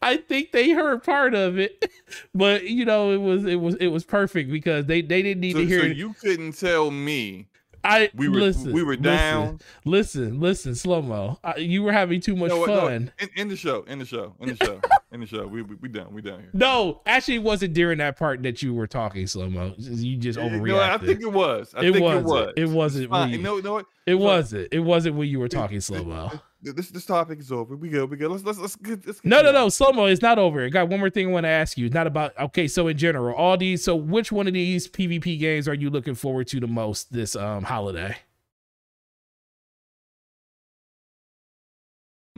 I 0.00 0.16
think 0.16 0.52
they 0.52 0.70
heard 0.70 1.02
part 1.02 1.34
of 1.34 1.58
it, 1.58 1.90
but 2.34 2.64
you 2.64 2.84
know 2.84 3.10
it 3.10 3.20
was 3.20 3.44
it 3.44 3.56
was 3.56 3.74
it 3.76 3.88
was 3.88 4.04
perfect 4.04 4.50
because 4.50 4.86
they 4.86 5.02
they 5.02 5.20
didn't 5.22 5.40
need 5.40 5.52
So, 5.54 5.58
to 5.58 5.66
hear. 5.66 5.80
It. 5.80 5.88
So 5.90 5.96
you 5.96 6.14
couldn't 6.20 6.52
tell 6.52 6.90
me 6.92 7.48
I 7.84 8.10
we 8.14 8.28
were 8.28 8.40
listen, 8.40 8.72
we 8.72 8.82
were 8.82 8.92
listen, 8.92 9.02
down. 9.02 9.60
Listen, 9.84 10.40
listen, 10.40 10.74
slow 10.74 11.02
mo. 11.02 11.38
You 11.56 11.82
were 11.82 11.92
having 11.92 12.20
too 12.20 12.36
much 12.36 12.50
No, 12.50 12.58
what- 12.58 12.68
no, 12.68 12.80
fun. 12.82 13.12
in, 13.18 13.28
in 13.36 13.48
the 13.48 13.56
show, 13.56 13.82
in 13.88 13.98
the 13.98 14.04
show, 14.04 14.34
in 14.40 14.50
the 14.50 14.56
show, 14.64 14.80
in 15.10 15.20
the 15.20 15.26
show. 15.26 15.46
We 15.46 15.62
we, 15.62 15.74
we 15.76 15.88
done, 15.88 16.12
we 16.14 16.22
done 16.22 16.40
here. 16.40 16.50
No, 16.52 17.00
actually, 17.06 17.36
it 17.36 17.42
wasn't 17.42 17.74
during 17.74 17.98
that 17.98 18.16
part 18.18 18.42
that 18.44 18.62
you 18.62 18.72
were 18.74 18.86
talking 18.86 19.26
slow 19.26 19.48
mo. 19.50 19.74
You 19.78 20.16
just 20.16 20.38
overreacted. 20.38 20.66
No, 20.68 20.80
I 20.80 20.98
think 20.98 21.20
it 21.22 21.32
was. 21.32 21.74
I 21.74 21.80
it 21.84 21.92
think 21.92 22.04
wasn't. 22.04 22.26
it 22.26 22.28
was. 22.30 22.52
It 22.56 22.68
wasn't. 22.68 23.10
when 23.10 23.30
you- 23.30 23.38
No, 23.38 23.58
no, 23.58 23.72
what? 23.74 23.86
it 24.06 24.14
wasn't. 24.14 24.68
It 24.72 24.80
wasn't 24.80 25.16
when 25.16 25.28
you 25.28 25.38
were 25.40 25.48
talking 25.48 25.80
slow 25.82 26.04
mo. 26.04 26.30
This 26.62 26.90
this 26.90 27.04
topic 27.04 27.40
is 27.40 27.50
over. 27.50 27.74
We 27.74 27.88
go. 27.88 28.04
We 28.04 28.16
go. 28.16 28.28
Let's 28.28 28.44
let's 28.44 28.58
let's 28.58 28.76
get. 28.76 29.04
Let's 29.04 29.20
get 29.20 29.28
No, 29.28 29.42
no, 29.42 29.50
no. 29.50 29.68
Slow 29.68 29.90
mo. 29.90 30.04
It's 30.04 30.22
not 30.22 30.38
over. 30.38 30.64
I 30.64 30.68
got 30.68 30.88
one 30.88 31.00
more 31.00 31.10
thing 31.10 31.28
I 31.28 31.30
want 31.32 31.44
to 31.44 31.48
ask 31.50 31.76
you. 31.76 31.86
It's 31.86 31.94
not 31.94 32.06
about. 32.06 32.38
Okay, 32.38 32.68
so 32.68 32.86
in 32.86 32.96
general, 32.96 33.34
all 33.34 33.56
these. 33.56 33.82
So 33.82 33.96
which 33.96 34.30
one 34.30 34.46
of 34.46 34.52
these 34.52 34.86
PvP 34.86 35.40
games 35.40 35.66
are 35.66 35.74
you 35.74 35.90
looking 35.90 36.14
forward 36.14 36.46
to 36.48 36.60
the 36.60 36.68
most 36.68 37.12
this 37.12 37.34
um 37.34 37.64
holiday? 37.64 38.16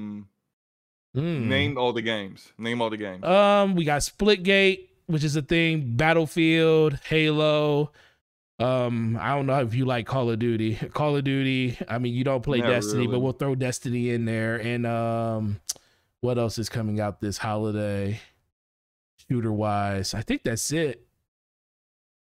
Mm. 0.00 0.24
Hmm. 1.14 1.48
Name 1.48 1.78
all 1.78 1.92
the 1.92 2.02
games. 2.02 2.52
Name 2.58 2.80
all 2.80 2.90
the 2.90 2.96
games. 2.96 3.24
Um, 3.24 3.74
we 3.74 3.84
got 3.84 4.00
Splitgate, 4.00 4.88
which 5.06 5.22
is 5.22 5.36
a 5.36 5.42
thing. 5.42 5.96
Battlefield, 5.96 6.98
Halo. 7.04 7.92
Um, 8.58 9.18
I 9.20 9.34
don't 9.34 9.46
know 9.46 9.60
if 9.60 9.74
you 9.74 9.84
like 9.84 10.06
Call 10.06 10.30
of 10.30 10.38
Duty. 10.38 10.76
Call 10.92 11.16
of 11.16 11.24
Duty. 11.24 11.78
I 11.88 11.98
mean, 11.98 12.14
you 12.14 12.24
don't 12.24 12.42
play 12.42 12.60
Not 12.60 12.68
Destiny, 12.68 13.06
but 13.06 13.20
we'll 13.20 13.32
throw 13.32 13.54
Destiny 13.54 14.10
in 14.10 14.24
there. 14.24 14.56
And 14.56 14.86
um, 14.86 15.60
what 16.20 16.38
else 16.38 16.58
is 16.58 16.68
coming 16.68 17.00
out 17.00 17.20
this 17.20 17.38
holiday? 17.38 18.20
Shooter 19.28 19.52
wise, 19.52 20.14
I 20.14 20.20
think 20.20 20.42
that's 20.42 20.70
it. 20.70 21.03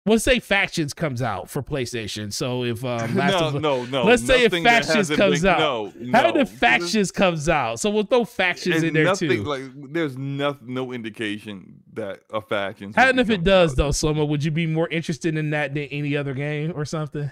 Let's 0.07 0.23
say 0.23 0.39
Factions 0.39 0.92
comes 0.92 1.23
out 1.23 1.49
for 1.49 1.62
PlayStation. 1.62 2.31
So 2.31 2.62
if 2.62 2.84
um, 2.84 3.15
Last 3.16 3.41
no, 3.41 3.47
of 3.49 3.62
no, 3.62 3.84
no. 3.86 4.05
let's 4.05 4.23
say 4.26 4.44
if 4.44 4.52
Factions 4.52 5.08
comes 5.08 5.41
been- 5.41 5.50
out. 5.50 5.58
No, 5.58 5.92
how 6.12 6.23
no. 6.26 6.33
the 6.33 6.39
This 6.44 6.50
Factions 6.50 7.10
comes 7.10 7.49
out, 7.49 7.81
so 7.81 7.89
we'll 7.89 8.02
throw 8.05 8.26
Factions 8.26 8.83
in 8.83 8.92
there 8.92 9.05
nothing, 9.05 9.31
too. 9.31 9.42
Like, 9.44 9.62
there's 9.92 10.18
no, 10.18 10.58
no 10.60 10.92
indication 10.92 11.81
that 11.94 12.20
a 12.31 12.42
faction. 12.42 12.92
How 12.92 13.08
and 13.08 13.18
if 13.18 13.31
it 13.31 13.44
does 13.44 13.76
though, 13.76 13.89
Slomo, 13.91 14.28
would 14.28 14.44
you 14.44 14.50
be 14.50 14.66
more 14.66 14.89
interested 14.89 15.39
in 15.39 15.50
that 15.50 15.73
than 15.73 15.84
any 15.84 16.16
other 16.18 16.34
game 16.34 16.73
or 16.76 16.84
something? 16.84 17.31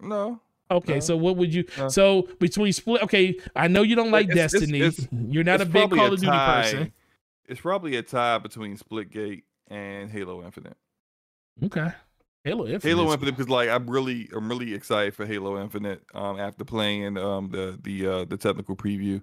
No. 0.00 0.40
Okay, 0.70 0.94
No. 0.94 1.00
so 1.00 1.16
what 1.16 1.36
would 1.36 1.52
you? 1.52 1.64
No. 1.76 1.88
So 1.88 2.28
between 2.38 2.72
split, 2.72 3.02
okay, 3.02 3.36
I 3.56 3.66
know 3.66 3.82
you 3.82 3.96
don't 3.96 4.12
like 4.12 4.28
It's- 4.30 4.54
it's- 4.54 4.60
Destiny. 4.60 4.80
it's- 4.82 5.08
You're 5.28 5.42
not 5.42 5.60
a 5.60 5.66
big 5.66 5.90
Call 5.90 6.12
of 6.14 6.20
Duty 6.20 6.30
person. 6.30 6.92
It's 7.48 7.60
probably 7.60 7.96
a 7.96 8.02
tie 8.02 8.38
between 8.38 8.76
Splitgate 8.76 9.42
and 9.66 10.08
Halo 10.08 10.44
Infinite. 10.44 10.76
Okay, 11.62 11.88
Halo 12.44 12.66
Infinite. 12.66 12.96
Halo 12.96 13.12
Infinite 13.12 13.32
because 13.32 13.48
like 13.48 13.68
I'm 13.68 13.88
really 13.88 14.28
I'm 14.34 14.48
really 14.48 14.74
excited 14.74 15.14
for 15.14 15.26
Halo 15.26 15.60
Infinite 15.60 16.02
um 16.14 16.38
after 16.38 16.64
playing 16.64 17.18
um 17.18 17.50
the 17.50 17.78
the 17.82 18.06
uh 18.06 18.24
the 18.24 18.36
technical 18.36 18.76
preview. 18.76 19.22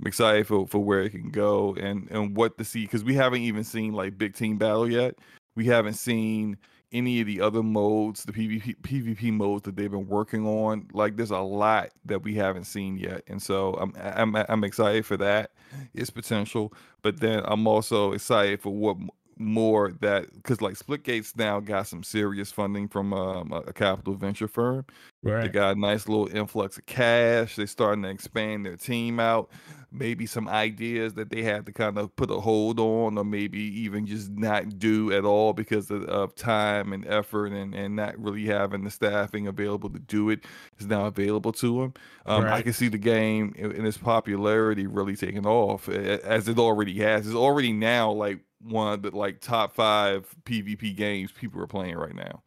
I'm 0.00 0.06
excited 0.06 0.46
for, 0.46 0.66
for 0.66 0.78
where 0.80 1.02
it 1.02 1.10
can 1.10 1.30
go 1.30 1.74
and 1.74 2.10
and 2.10 2.36
what 2.36 2.58
to 2.58 2.64
see 2.64 2.82
because 2.82 3.04
we 3.04 3.14
haven't 3.14 3.42
even 3.42 3.64
seen 3.64 3.92
like 3.92 4.18
big 4.18 4.34
team 4.34 4.56
battle 4.56 4.90
yet. 4.90 5.16
We 5.56 5.66
haven't 5.66 5.94
seen 5.94 6.56
any 6.94 7.20
of 7.20 7.26
the 7.26 7.40
other 7.40 7.62
modes, 7.62 8.24
the 8.24 8.32
PvP 8.32 8.76
PvP 8.80 9.32
modes 9.32 9.64
that 9.64 9.76
they've 9.76 9.90
been 9.90 10.08
working 10.08 10.46
on. 10.46 10.88
Like 10.92 11.16
there's 11.16 11.32
a 11.32 11.38
lot 11.38 11.90
that 12.06 12.22
we 12.22 12.34
haven't 12.34 12.64
seen 12.64 12.96
yet, 12.96 13.22
and 13.26 13.42
so 13.42 13.74
I'm 13.74 13.92
I'm 13.96 14.36
I'm 14.48 14.64
excited 14.64 15.04
for 15.04 15.16
that. 15.18 15.50
Its 15.92 16.10
potential, 16.10 16.72
but 17.02 17.20
then 17.20 17.42
I'm 17.44 17.66
also 17.66 18.12
excited 18.12 18.60
for 18.60 18.72
what 18.72 18.96
more 19.38 19.92
that 20.00 20.32
because 20.34 20.60
like 20.60 20.76
Splitgate's 20.76 21.36
now 21.36 21.60
got 21.60 21.86
some 21.86 22.02
serious 22.02 22.52
funding 22.52 22.88
from 22.88 23.12
um, 23.12 23.52
a, 23.52 23.60
a 23.60 23.72
capital 23.72 24.14
venture 24.14 24.48
firm. 24.48 24.84
Right. 25.22 25.42
They 25.42 25.48
got 25.48 25.76
a 25.76 25.80
nice 25.80 26.08
little 26.08 26.28
influx 26.34 26.76
of 26.76 26.86
cash. 26.86 27.56
They're 27.56 27.66
starting 27.66 28.02
to 28.02 28.10
expand 28.10 28.66
their 28.66 28.76
team 28.76 29.18
out. 29.18 29.50
Maybe 29.90 30.26
some 30.26 30.48
ideas 30.48 31.14
that 31.14 31.30
they 31.30 31.42
had 31.42 31.66
to 31.66 31.72
kind 31.72 31.98
of 31.98 32.14
put 32.16 32.28
a 32.28 32.40
hold 32.40 32.80
on, 32.80 33.16
or 33.16 33.24
maybe 33.24 33.60
even 33.60 34.06
just 34.06 34.28
not 34.32 34.78
do 34.78 35.12
at 35.12 35.24
all 35.24 35.52
because 35.52 35.88
of, 35.90 36.02
of 36.06 36.34
time 36.34 36.92
and 36.92 37.06
effort 37.06 37.52
and, 37.52 37.74
and 37.74 37.94
not 37.94 38.18
really 38.18 38.44
having 38.44 38.82
the 38.82 38.90
staffing 38.90 39.46
available 39.46 39.88
to 39.90 40.00
do 40.00 40.30
it 40.30 40.44
is 40.78 40.88
now 40.88 41.06
available 41.06 41.52
to 41.52 41.80
them. 41.80 41.94
Um, 42.26 42.44
I 42.44 42.62
can 42.62 42.72
see 42.72 42.88
the 42.88 42.98
game 42.98 43.54
in 43.56 43.86
its 43.86 43.96
popularity 43.96 44.88
really 44.88 45.14
taking 45.14 45.46
off 45.46 45.88
as 45.88 46.48
it 46.48 46.58
already 46.58 46.98
has. 46.98 47.26
It's 47.26 47.36
already 47.36 47.72
now 47.72 48.10
like 48.10 48.40
one 48.64 48.92
of 48.92 49.02
the 49.02 49.16
like 49.16 49.40
top 49.40 49.74
five 49.74 50.26
PvP 50.44 50.96
games 50.96 51.32
people 51.32 51.60
are 51.62 51.66
playing 51.66 51.96
right 51.96 52.14
now. 52.14 52.42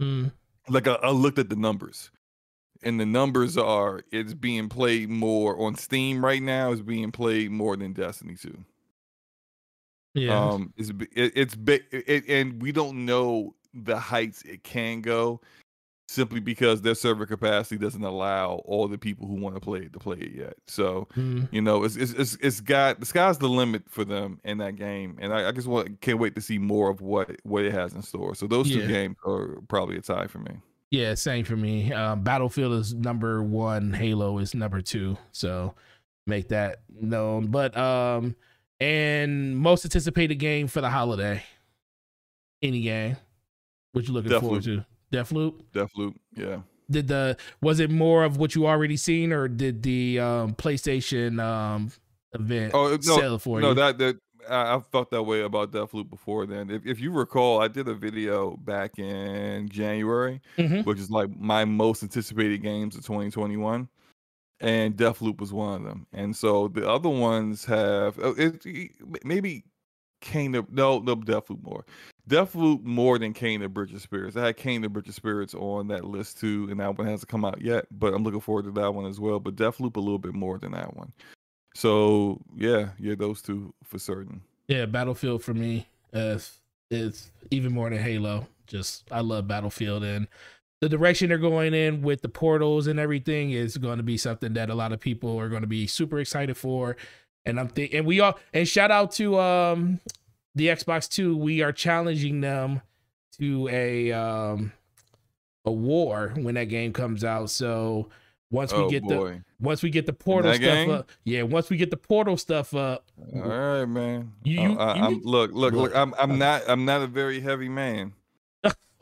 Mm, 0.00 0.32
like 0.68 0.88
I, 0.88 0.94
I 0.94 1.10
looked 1.10 1.38
at 1.38 1.48
the 1.48 1.56
numbers 1.56 2.10
and 2.82 3.00
the 3.00 3.06
numbers 3.06 3.56
are 3.56 4.02
it's 4.10 4.34
being 4.34 4.68
played 4.68 5.08
more 5.08 5.58
on 5.60 5.74
steam 5.74 6.24
right 6.24 6.42
now 6.42 6.72
It's 6.72 6.80
being 6.80 7.10
played 7.10 7.50
more 7.50 7.76
than 7.76 7.92
destiny 7.92 8.36
2 8.40 8.56
yeah. 10.14 10.50
um 10.50 10.72
it's 10.76 10.90
it, 11.14 11.32
it's 11.34 11.54
big 11.54 11.84
it, 11.90 12.28
and 12.28 12.60
we 12.62 12.72
don't 12.72 13.04
know 13.04 13.54
the 13.74 13.98
heights 13.98 14.42
it 14.42 14.64
can 14.64 15.00
go 15.00 15.40
simply 16.08 16.38
because 16.40 16.82
their 16.82 16.94
server 16.94 17.26
capacity 17.26 17.76
doesn't 17.76 18.04
allow 18.04 18.62
all 18.64 18.86
the 18.86 18.96
people 18.98 19.26
who 19.26 19.34
want 19.34 19.54
to 19.56 19.60
play 19.60 19.80
it 19.80 19.92
to 19.92 19.98
play 19.98 20.16
it 20.18 20.32
yet 20.32 20.54
so 20.68 21.08
Mm, 21.16 21.48
you 21.52 21.60
know 21.60 21.82
it's 21.84 21.96
it's 21.96 22.12
it's, 22.12 22.36
it's 22.40 22.60
got 22.60 23.00
the 23.00 23.06
sky's 23.06 23.38
the 23.38 23.48
limit 23.48 23.82
for 23.88 24.04
them 24.04 24.38
in 24.44 24.58
that 24.58 24.76
game 24.76 25.18
and 25.20 25.32
i, 25.32 25.48
I 25.48 25.52
just 25.52 25.66
want 25.66 26.00
can't 26.00 26.18
wait 26.20 26.34
to 26.36 26.40
see 26.40 26.58
more 26.58 26.90
of 26.90 27.00
what 27.00 27.30
what 27.42 27.64
it 27.64 27.72
has 27.72 27.92
in 27.94 28.02
store 28.02 28.34
so 28.36 28.46
those 28.46 28.68
Yeah. 28.68 28.82
two 28.82 28.88
games 28.88 29.16
are 29.26 29.58
probably 29.68 29.96
a 29.96 30.00
tie 30.02 30.26
for 30.28 30.38
me 30.38 30.60
yeah, 30.92 31.14
same 31.14 31.44
for 31.44 31.56
me. 31.56 31.92
Um, 31.92 32.22
Battlefield 32.22 32.74
is 32.74 32.94
number 32.94 33.42
one. 33.42 33.92
Halo 33.92 34.38
is 34.38 34.54
number 34.54 34.80
two. 34.80 35.18
So 35.32 35.74
make 36.28 36.48
that 36.50 36.82
known. 36.88 37.48
But 37.48 37.76
um, 37.76 38.36
and 38.78 39.56
most 39.58 39.84
anticipated 39.84 40.36
game 40.36 40.68
for 40.68 40.80
the 40.80 40.88
holiday. 40.88 41.42
Any 42.62 42.82
game? 42.82 43.16
What 43.92 44.06
you 44.06 44.14
looking 44.14 44.30
forward 44.40 44.62
to? 44.62 44.84
Deathloop. 45.22 45.54
Deathloop, 45.72 46.14
yeah. 46.34 46.60
did 46.90 47.08
the 47.08 47.36
was 47.60 47.80
it 47.80 47.90
more 47.90 48.24
of 48.24 48.36
what 48.36 48.54
you 48.54 48.66
already 48.66 48.96
seen 48.96 49.32
or 49.32 49.48
did 49.48 49.82
the 49.82 50.20
um 50.20 50.54
PlayStation 50.54 51.40
um 51.42 51.90
event 52.32 52.72
Oh 52.74 52.90
no, 52.90 53.00
sell 53.00 53.38
for 53.38 53.60
no, 53.60 53.68
you? 53.70 53.74
that 53.74 53.98
that 53.98 54.16
I, 54.48 54.76
I 54.76 54.80
felt 54.92 55.10
that 55.10 55.24
way 55.24 55.40
about 55.42 55.72
Deathloop 55.72 56.08
before. 56.08 56.46
Then, 56.46 56.70
if 56.70 56.86
if 56.86 57.00
you 57.00 57.10
recall, 57.10 57.60
I 57.60 57.66
did 57.68 57.88
a 57.88 57.94
video 57.94 58.56
back 58.58 58.96
in 58.98 59.68
January, 59.68 60.40
Mhm. 60.56 60.84
which 60.86 61.00
is 61.00 61.10
like 61.10 61.30
my 61.36 61.64
most 61.64 62.02
anticipated 62.04 62.62
games 62.62 62.94
of 62.94 63.04
2021, 63.04 63.88
and 64.60 64.96
Deathloop 64.96 65.40
was 65.40 65.52
one 65.52 65.80
of 65.80 65.84
them. 65.84 66.06
And 66.12 66.36
so 66.36 66.68
the 66.68 66.88
other 66.88 67.08
ones 67.08 67.64
have 67.64 68.18
uh, 68.20 68.34
it, 68.36 68.64
maybe 69.24 69.64
Kena 70.22 70.58
of 70.58 70.70
no 70.72 71.00
no 71.00 71.16
Deathloop 71.16 71.62
more. 71.64 71.84
Deathloop 72.28 72.82
more 72.82 73.18
than 73.18 73.32
Kena 73.32 73.66
of 73.66 73.74
Bridge 73.74 73.92
of 73.94 74.02
Spirits. 74.02 74.36
I 74.36 74.46
had 74.46 74.56
Kena 74.56 74.86
of 74.86 74.92
Bridge 74.92 75.08
of 75.08 75.14
Spirits 75.14 75.54
on 75.54 75.88
that 75.88 76.04
list 76.04 76.40
too, 76.40 76.66
and 76.70 76.80
that 76.80 76.98
one 76.98 77.06
hasn't 77.06 77.28
come 77.28 77.44
out 77.44 77.60
yet, 77.62 77.86
but 77.90 78.14
I'm 78.14 78.24
looking 78.24 78.40
forward 78.40 78.64
to 78.64 78.72
that 78.72 78.94
one 78.94 79.06
as 79.06 79.20
well. 79.20 79.38
But 79.38 79.54
Deathloop 79.56 79.96
a 79.96 80.00
little 80.00 80.18
bit 80.18 80.34
more 80.34 80.58
than 80.58 80.72
that 80.72 80.96
one. 80.96 81.12
So 81.74 82.40
yeah, 82.56 82.88
yeah, 82.98 83.14
those 83.14 83.42
two 83.42 83.72
for 83.84 83.98
certain. 83.98 84.40
yeah, 84.66 84.86
Battlefield 84.86 85.44
for 85.44 85.54
me 85.54 85.86
is 86.12 86.58
is 86.90 87.30
even 87.50 87.72
more 87.72 87.90
than 87.90 87.98
Halo. 87.98 88.48
Just 88.66 89.04
I 89.12 89.20
love 89.20 89.46
Battlefield 89.46 90.02
and 90.02 90.26
the 90.80 90.88
direction 90.88 91.28
they're 91.28 91.38
going 91.38 91.74
in 91.74 92.02
with 92.02 92.20
the 92.22 92.28
portals 92.28 92.86
and 92.86 92.98
everything 92.98 93.50
is 93.52 93.78
going 93.78 93.96
to 93.96 94.02
be 94.02 94.16
something 94.16 94.52
that 94.54 94.68
a 94.68 94.74
lot 94.74 94.92
of 94.92 95.00
people 95.00 95.38
are 95.38 95.48
going 95.48 95.62
to 95.62 95.66
be 95.68 95.86
super 95.86 96.18
excited 96.18 96.56
for. 96.56 96.96
And 97.46 97.58
I'm 97.60 97.68
thinking, 97.68 97.98
and 97.98 98.06
we 98.06 98.20
all, 98.20 98.38
and 98.52 98.66
shout 98.66 98.90
out 98.90 99.12
to 99.12 99.38
um 99.38 100.00
the 100.56 100.66
Xbox 100.68 101.08
Two. 101.08 101.36
We 101.36 101.62
are 101.62 101.70
challenging 101.72 102.40
them 102.40 102.82
to 103.38 103.68
a 103.68 104.10
um 104.12 104.72
a 105.64 105.70
war 105.70 106.32
when 106.36 106.54
that 106.56 106.64
game 106.64 106.92
comes 106.92 107.22
out. 107.22 107.50
So 107.50 108.08
once 108.50 108.72
we 108.72 108.78
oh 108.78 108.90
get 108.90 109.06
the 109.06 109.42
once 109.60 109.82
we 109.82 109.90
get 109.90 110.06
the 110.06 110.12
portal 110.12 110.52
stuff 110.52 110.60
game? 110.62 110.90
up, 110.90 111.10
yeah, 111.24 111.42
once 111.42 111.70
we 111.70 111.76
get 111.76 111.90
the 111.90 111.96
portal 111.96 112.36
stuff 112.36 112.74
up, 112.74 113.04
All 113.34 113.40
right, 113.42 113.84
man. 113.86 114.32
You- 114.44 114.60
you- 114.62 114.78
I, 114.78 115.08
you 115.08 115.20
look, 115.24 115.52
look, 115.52 115.72
Look, 115.72 115.82
look. 115.92 115.96
I'm 115.96 116.14
I'm 116.18 116.38
not 116.38 116.62
I'm 116.68 116.84
not 116.84 117.02
a 117.02 117.06
very 117.06 117.40
heavy 117.40 117.68
man. 117.68 118.12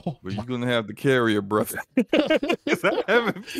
Oh, 0.06 0.18
But 0.22 0.34
you're 0.34 0.44
gonna 0.44 0.66
have 0.66 0.86
to 0.88 0.94
carry 0.94 1.36
a 1.36 1.42
brother. 1.42 1.78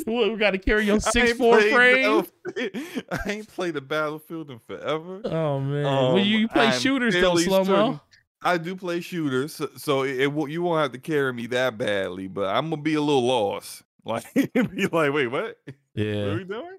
What, 0.05 0.31
we 0.32 0.36
got 0.36 0.50
to 0.52 0.58
carry 0.58 0.84
your 0.86 1.00
six 1.00 1.32
four 1.39 1.60
frame. 1.60 2.26
I 2.56 3.18
ain't 3.26 3.48
played 3.48 3.76
a 3.76 3.81
battlefield 3.81 4.50
in 4.50 4.58
forever. 4.58 5.20
Oh 5.24 5.60
man, 5.60 5.82
well 5.84 6.18
you, 6.18 6.36
Um, 6.36 6.40
you 6.42 6.48
play 6.48 6.66
I'm 6.66 6.81
shooters 6.81 7.14
though, 7.14 7.36
slow 7.36 7.64
mo. 7.64 8.00
I 8.42 8.58
do 8.58 8.76
play 8.76 9.00
shooters, 9.00 9.55
so, 9.55 9.68
so 9.76 10.02
it, 10.02 10.20
it 10.20 10.50
you 10.50 10.62
won't 10.62 10.82
have 10.82 10.92
to 10.92 10.98
carry 10.98 11.32
me 11.32 11.47
that 11.48 11.78
badly. 11.78 12.26
But 12.28 12.55
I'm 12.55 12.68
gonna 12.70 12.82
be 12.82 12.94
a 12.94 13.00
little 13.00 13.24
lost. 13.24 13.82
Like 14.06 14.24
be 14.34 14.86
like, 14.92 15.12
wait, 15.14 15.28
what? 15.28 15.32
What 15.32 15.47
are 15.66 15.74
Yeah, 15.94 16.34
we 16.34 16.44
doing? 16.44 16.78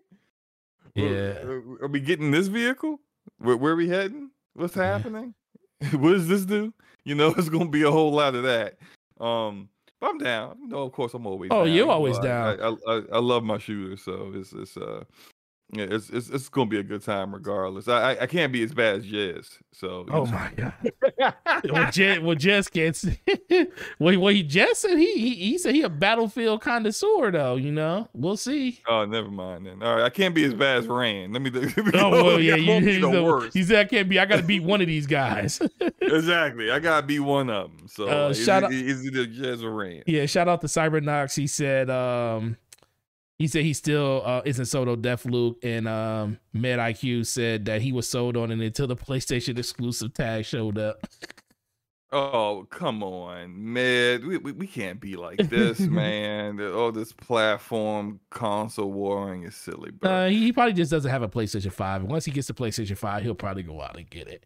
yeah. 0.94 1.44
Where- 1.44 1.64
Are 1.82 1.88
we 1.88 2.00
getting 2.00 2.30
this 2.30 2.45
vehicle? 2.48 3.00
Where, 3.40 3.58
where 3.58 3.74
are 3.74 3.76
we 3.76 3.90
heading? 3.90 4.30
What's 4.53 4.76
Yeah. 4.76 4.84
happening? 4.98 5.34
what 5.94 6.11
does 6.11 6.27
this 6.27 6.45
do? 6.45 6.72
You 7.03 7.16
know, 7.16 7.34
it's 7.38 7.50
gonna 7.50 7.68
be 7.69 7.82
a 7.82 7.90
whole 7.90 8.11
lot 8.11 8.35
of 8.35 8.44
that. 8.44 8.77
Um, 9.19 9.69
but 10.00 10.10
I'm 10.10 10.18
down. 10.18 10.58
You 10.61 10.68
know, 10.68 10.84
of 10.84 10.92
course, 10.92 11.14
I'm 11.14 11.26
always. 11.26 11.50
Oh, 11.52 11.64
down. 11.64 11.68
you 11.68 11.74
You 11.74 11.85
know, 11.85 11.92
always 11.92 12.19
down. 12.19 12.60
I, 12.60 12.68
I, 12.68 12.98
I, 12.98 13.02
I 13.14 13.19
love 13.19 13.44
my 13.44 13.58
shooters, 13.58 14.02
so 14.02 14.32
it's 14.35 14.53
it's 14.53 14.77
uh. 14.77 15.03
Yeah, 15.72 15.88
it's, 15.90 16.10
it's 16.11 16.30
it's 16.30 16.48
gonna 16.48 16.69
be 16.69 16.77
a 16.80 16.84
good 16.84 17.02
time 17.03 17.34
regardless. 17.34 17.88
I 17.88 18.11
I, 18.14 18.22
I 18.22 18.26
can't 18.27 18.53
be 18.53 18.64
as 18.64 18.74
bad 18.74 18.98
as 18.98 19.06
Jez. 19.06 19.48
So 19.74 20.06
Oh 20.11 20.24
know. 20.24 20.32
my 20.32 20.52
god. 20.56 20.74
well, 21.72 21.92
Jess, 21.92 22.19
well, 22.19 22.35
Jess 22.35 22.69
gets. 22.69 23.03
well, 24.00 24.19
well, 24.19 24.27
he 24.27 24.44
Jess 24.44 24.80
said 24.80 24.98
he, 24.98 25.14
he 25.18 25.34
he 25.35 25.58
said 25.58 25.74
he 25.74 25.82
a 25.82 25.90
battlefield 25.90 26.61
connoisseur 26.61 27.32
though. 27.32 27.56
You 27.56 27.72
know, 27.72 28.08
we'll 28.14 28.38
see. 28.38 28.80
Oh, 28.88 29.06
never 29.06 29.30
mind 29.30 29.66
then. 29.66 29.82
All 29.82 29.95
right, 29.95 30.03
I 30.03 30.10
can't 30.11 30.35
be 30.35 30.44
as 30.45 30.53
bad 30.53 30.77
as 30.77 30.88
Rand. 30.88 31.34
Let 31.34 31.42
me. 31.42 31.50
Let 31.50 31.76
me 31.77 31.92
Oh 32.00 32.11
well, 32.11 32.40
yeah, 32.40 32.53
I 32.53 32.58
you, 32.58 32.80
he's 32.82 33.02
the 33.02 33.10
the- 33.11 33.24
worst. 33.24 33.53
he 33.58 33.64
said 33.64 33.77
I 33.85 33.90
can't 33.90 34.08
be. 34.08 34.19
I 34.19 34.26
got 34.26 34.38
to 34.38 34.44
beat 34.44 34.64
one 34.64 34.82
of 34.82 34.88
these 34.88 35.08
guys. 35.08 35.60
exactly. 36.00 36.69
I 36.72 36.80
gotta 36.80 37.06
be 37.06 37.19
one 37.19 37.50
of 37.50 37.76
them. 37.76 37.88
So 37.88 38.08
Uh, 38.08 38.30
is, 38.30 38.44
shout 38.45 38.64
it, 38.64 38.66
out- 38.68 38.72
is 38.74 39.03
it 39.06 39.14
Jez 39.14 39.64
or 39.64 39.72
Rand? 39.74 40.03
yeah, 40.06 40.26
shout 40.27 40.48
out 40.48 40.61
to 40.61 40.68
Cybernox. 40.68 41.35
He 41.35 41.48
said 41.48 41.90
um 41.90 42.58
he 43.38 43.47
said 43.47 43.64
he 43.64 43.73
still 43.73 44.22
uh, 44.25 44.41
isn't 44.45 44.65
sold 44.65 44.88
on 44.88 45.01
Deathloop, 45.01 45.64
and 45.64 45.88
um 45.88 46.39
Med 46.53 46.80
IQ 46.80 47.25
said 47.25 47.65
that 47.65 47.81
he 47.81 47.91
was 47.91 48.07
sold 48.07 48.38
on 48.38 48.51
it 48.51 48.59
until 48.59 48.88
the 48.88 48.95
PlayStation 48.95 49.57
exclusive 49.57 50.14
tag 50.14 50.45
showed 50.45 50.77
up. 50.77 51.05
Oh, 52.11 52.65
come 52.69 53.03
on, 53.03 53.73
man. 53.73 54.25
We, 54.25 54.38
we, 54.38 54.51
we 54.53 54.67
can't 54.67 55.01
be 55.01 55.17
like 55.17 55.49
this, 55.49 55.80
man. 55.81 56.61
All 56.61 56.93
this 56.93 57.11
platform 57.11 58.22
console 58.30 58.91
warring 58.91 59.43
is 59.43 59.55
silly, 59.55 59.91
bro. 59.91 60.09
Uh, 60.09 60.27
he, 60.30 60.43
he 60.43 60.53
probably 60.53 60.73
just 60.73 60.91
doesn't 60.91 61.11
have 61.11 61.23
a 61.23 61.27
PlayStation 61.27 61.73
Five. 61.73 62.01
And 62.01 62.09
once 62.09 62.23
he 62.23 62.31
gets 62.31 62.47
the 62.47 62.53
PlayStation 62.53 62.97
Five, 62.97 63.23
he'll 63.23 63.35
probably 63.35 63.64
go 63.64 63.81
out 63.81 63.97
and 63.97 64.09
get 64.09 64.30
it. 64.30 64.45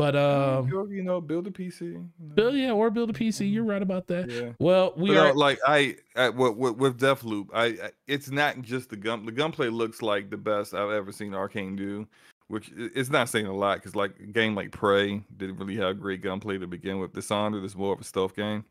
But 0.00 0.16
um, 0.16 0.66
you 0.68 0.88
you 0.90 1.02
know, 1.02 1.20
build 1.20 1.46
a 1.46 1.50
PC. 1.50 1.80
you 1.82 1.92
know. 2.18 2.34
Bill, 2.34 2.56
yeah, 2.56 2.70
or 2.72 2.88
build 2.90 3.10
a 3.10 3.12
PC. 3.12 3.52
You're 3.52 3.64
right 3.64 3.82
about 3.82 4.06
that. 4.06 4.30
Yeah. 4.30 4.52
Well, 4.58 4.94
we 4.96 5.08
But, 5.10 5.16
are. 5.18 5.30
uh, 5.32 5.34
like 5.34 5.58
I, 5.66 5.96
I 6.16 6.30
with, 6.30 6.56
with, 6.56 6.76
with 6.76 6.98
Deathloop, 6.98 7.48
I, 7.52 7.64
I 7.66 7.90
it's 8.06 8.30
not 8.30 8.62
just 8.62 8.88
the 8.88 8.96
gun. 8.96 9.26
The 9.26 9.32
gunplay 9.32 9.68
looks 9.68 10.00
like 10.00 10.30
the 10.30 10.38
best 10.38 10.72
I've 10.72 10.90
ever 10.90 11.12
seen 11.12 11.32
Arkane 11.32 11.76
do, 11.76 12.06
which 12.48 12.70
i- 12.70 12.88
it's 12.94 13.10
not 13.10 13.28
saying 13.28 13.44
a 13.46 13.52
lot 13.54 13.76
because 13.76 13.94
like 13.94 14.18
a 14.20 14.26
game 14.26 14.54
like 14.54 14.70
Prey 14.72 15.22
didn't 15.36 15.56
really 15.58 15.76
have 15.76 16.00
great 16.00 16.22
gunplay 16.22 16.56
to 16.56 16.66
begin 16.66 16.98
with. 16.98 17.12
Dishonored 17.12 17.62
is 17.64 17.76
more 17.76 17.92
of 17.92 18.00
a 18.00 18.04
stealth 18.04 18.34
game. 18.34 18.64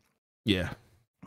yeah, 0.46 0.70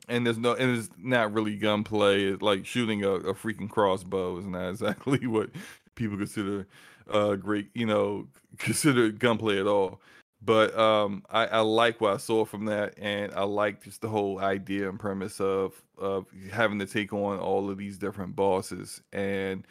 and 0.09 0.27
there's 0.27 0.39
no 0.39 0.55
and 0.55 0.77
it's 0.79 0.91
not 0.99 1.33
really 1.33 1.55
gunplay 1.57 2.25
it's 2.25 2.43
like 2.43 2.67
shooting 2.67 3.05
a, 3.05 3.11
a 3.11 3.35
freaking 3.35 3.71
crossbow 3.71 4.37
is 4.39 4.47
not 4.47 4.69
exactly 4.71 5.29
what 5.29 5.51
people 5.95 6.17
consider 6.17 6.67
uh 7.13 7.35
great 7.37 7.69
you 7.75 7.87
know 7.87 8.27
considered 8.59 9.19
gunplay 9.19 9.61
at 9.61 9.67
all. 9.67 10.01
But 10.45 10.77
um 10.77 11.25
I, 11.31 11.47
I 11.47 11.61
like 11.61 12.01
what 12.01 12.15
i 12.15 12.17
saw 12.17 12.45
from 12.45 12.65
that 12.65 12.95
and 12.99 13.33
i 13.35 13.45
like 13.45 13.85
just 13.85 14.01
the 14.01 14.09
whole 14.09 14.41
idea 14.41 14.89
and 14.89 14.99
premise 14.99 15.41
of 15.41 15.81
of 15.99 16.27
having 16.51 16.81
to 16.81 16.87
take 16.87 17.13
on 17.13 17.39
all 17.39 17.71
of 17.71 17.79
these 17.79 17.97
different 17.97 18.35
bosses. 18.35 19.01
And 19.13 19.67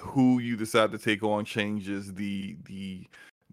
who 0.00 0.38
you 0.38 0.56
decide 0.56 0.92
to 0.92 0.98
take 0.98 1.22
on 1.22 1.44
changes 1.44 2.14
the 2.14 2.56
the 2.66 3.06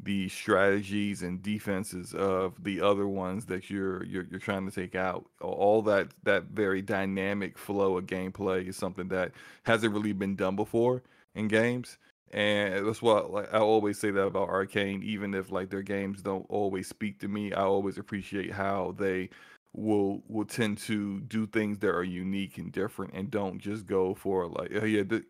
the 0.03 0.29
strategies 0.29 1.21
and 1.21 1.43
defenses 1.43 2.13
of 2.15 2.63
the 2.63 2.81
other 2.81 3.07
ones 3.07 3.45
that 3.45 3.69
you're 3.69 4.03
you're, 4.05 4.25
you're 4.29 4.39
trying 4.39 4.69
to 4.69 4.73
take 4.73 4.95
out. 4.95 5.25
All 5.41 5.81
that 5.83 6.09
that 6.23 6.45
very 6.45 6.81
dynamic 6.81 7.57
flow 7.57 7.97
of 7.97 8.05
gameplay 8.05 8.67
is 8.67 8.77
something 8.77 9.07
that 9.09 9.31
hasn't 9.63 9.93
really 9.93 10.13
been 10.13 10.35
done 10.35 10.55
before 10.55 11.03
in 11.35 11.47
games 11.47 11.97
and 12.33 12.87
that's 12.87 13.01
what 13.01 13.31
like 13.31 13.53
i 13.53 13.57
always 13.57 13.99
say 13.99 14.09
that 14.11 14.25
about 14.25 14.49
Arkane 14.49 15.03
even 15.03 15.33
if 15.33 15.51
like 15.51 15.69
their 15.69 15.81
games 15.81 16.21
don't 16.21 16.45
always 16.49 16.87
speak 16.87 17.19
to 17.19 17.27
me 17.27 17.53
i 17.53 17.61
always 17.61 17.97
appreciate 17.97 18.51
how 18.51 18.95
they 18.97 19.29
will 19.73 20.23
will 20.27 20.45
tend 20.45 20.77
to 20.77 21.19
do 21.21 21.45
things 21.47 21.77
that 21.79 21.89
are 21.89 22.03
unique 22.03 22.57
and 22.57 22.71
different 22.71 23.13
and 23.13 23.31
don't 23.31 23.59
just 23.59 23.85
go 23.85 24.13
for 24.13 24.47
like 24.47 24.71
oh 24.81 24.85
yeah 24.85 25.03
the, 25.03 25.23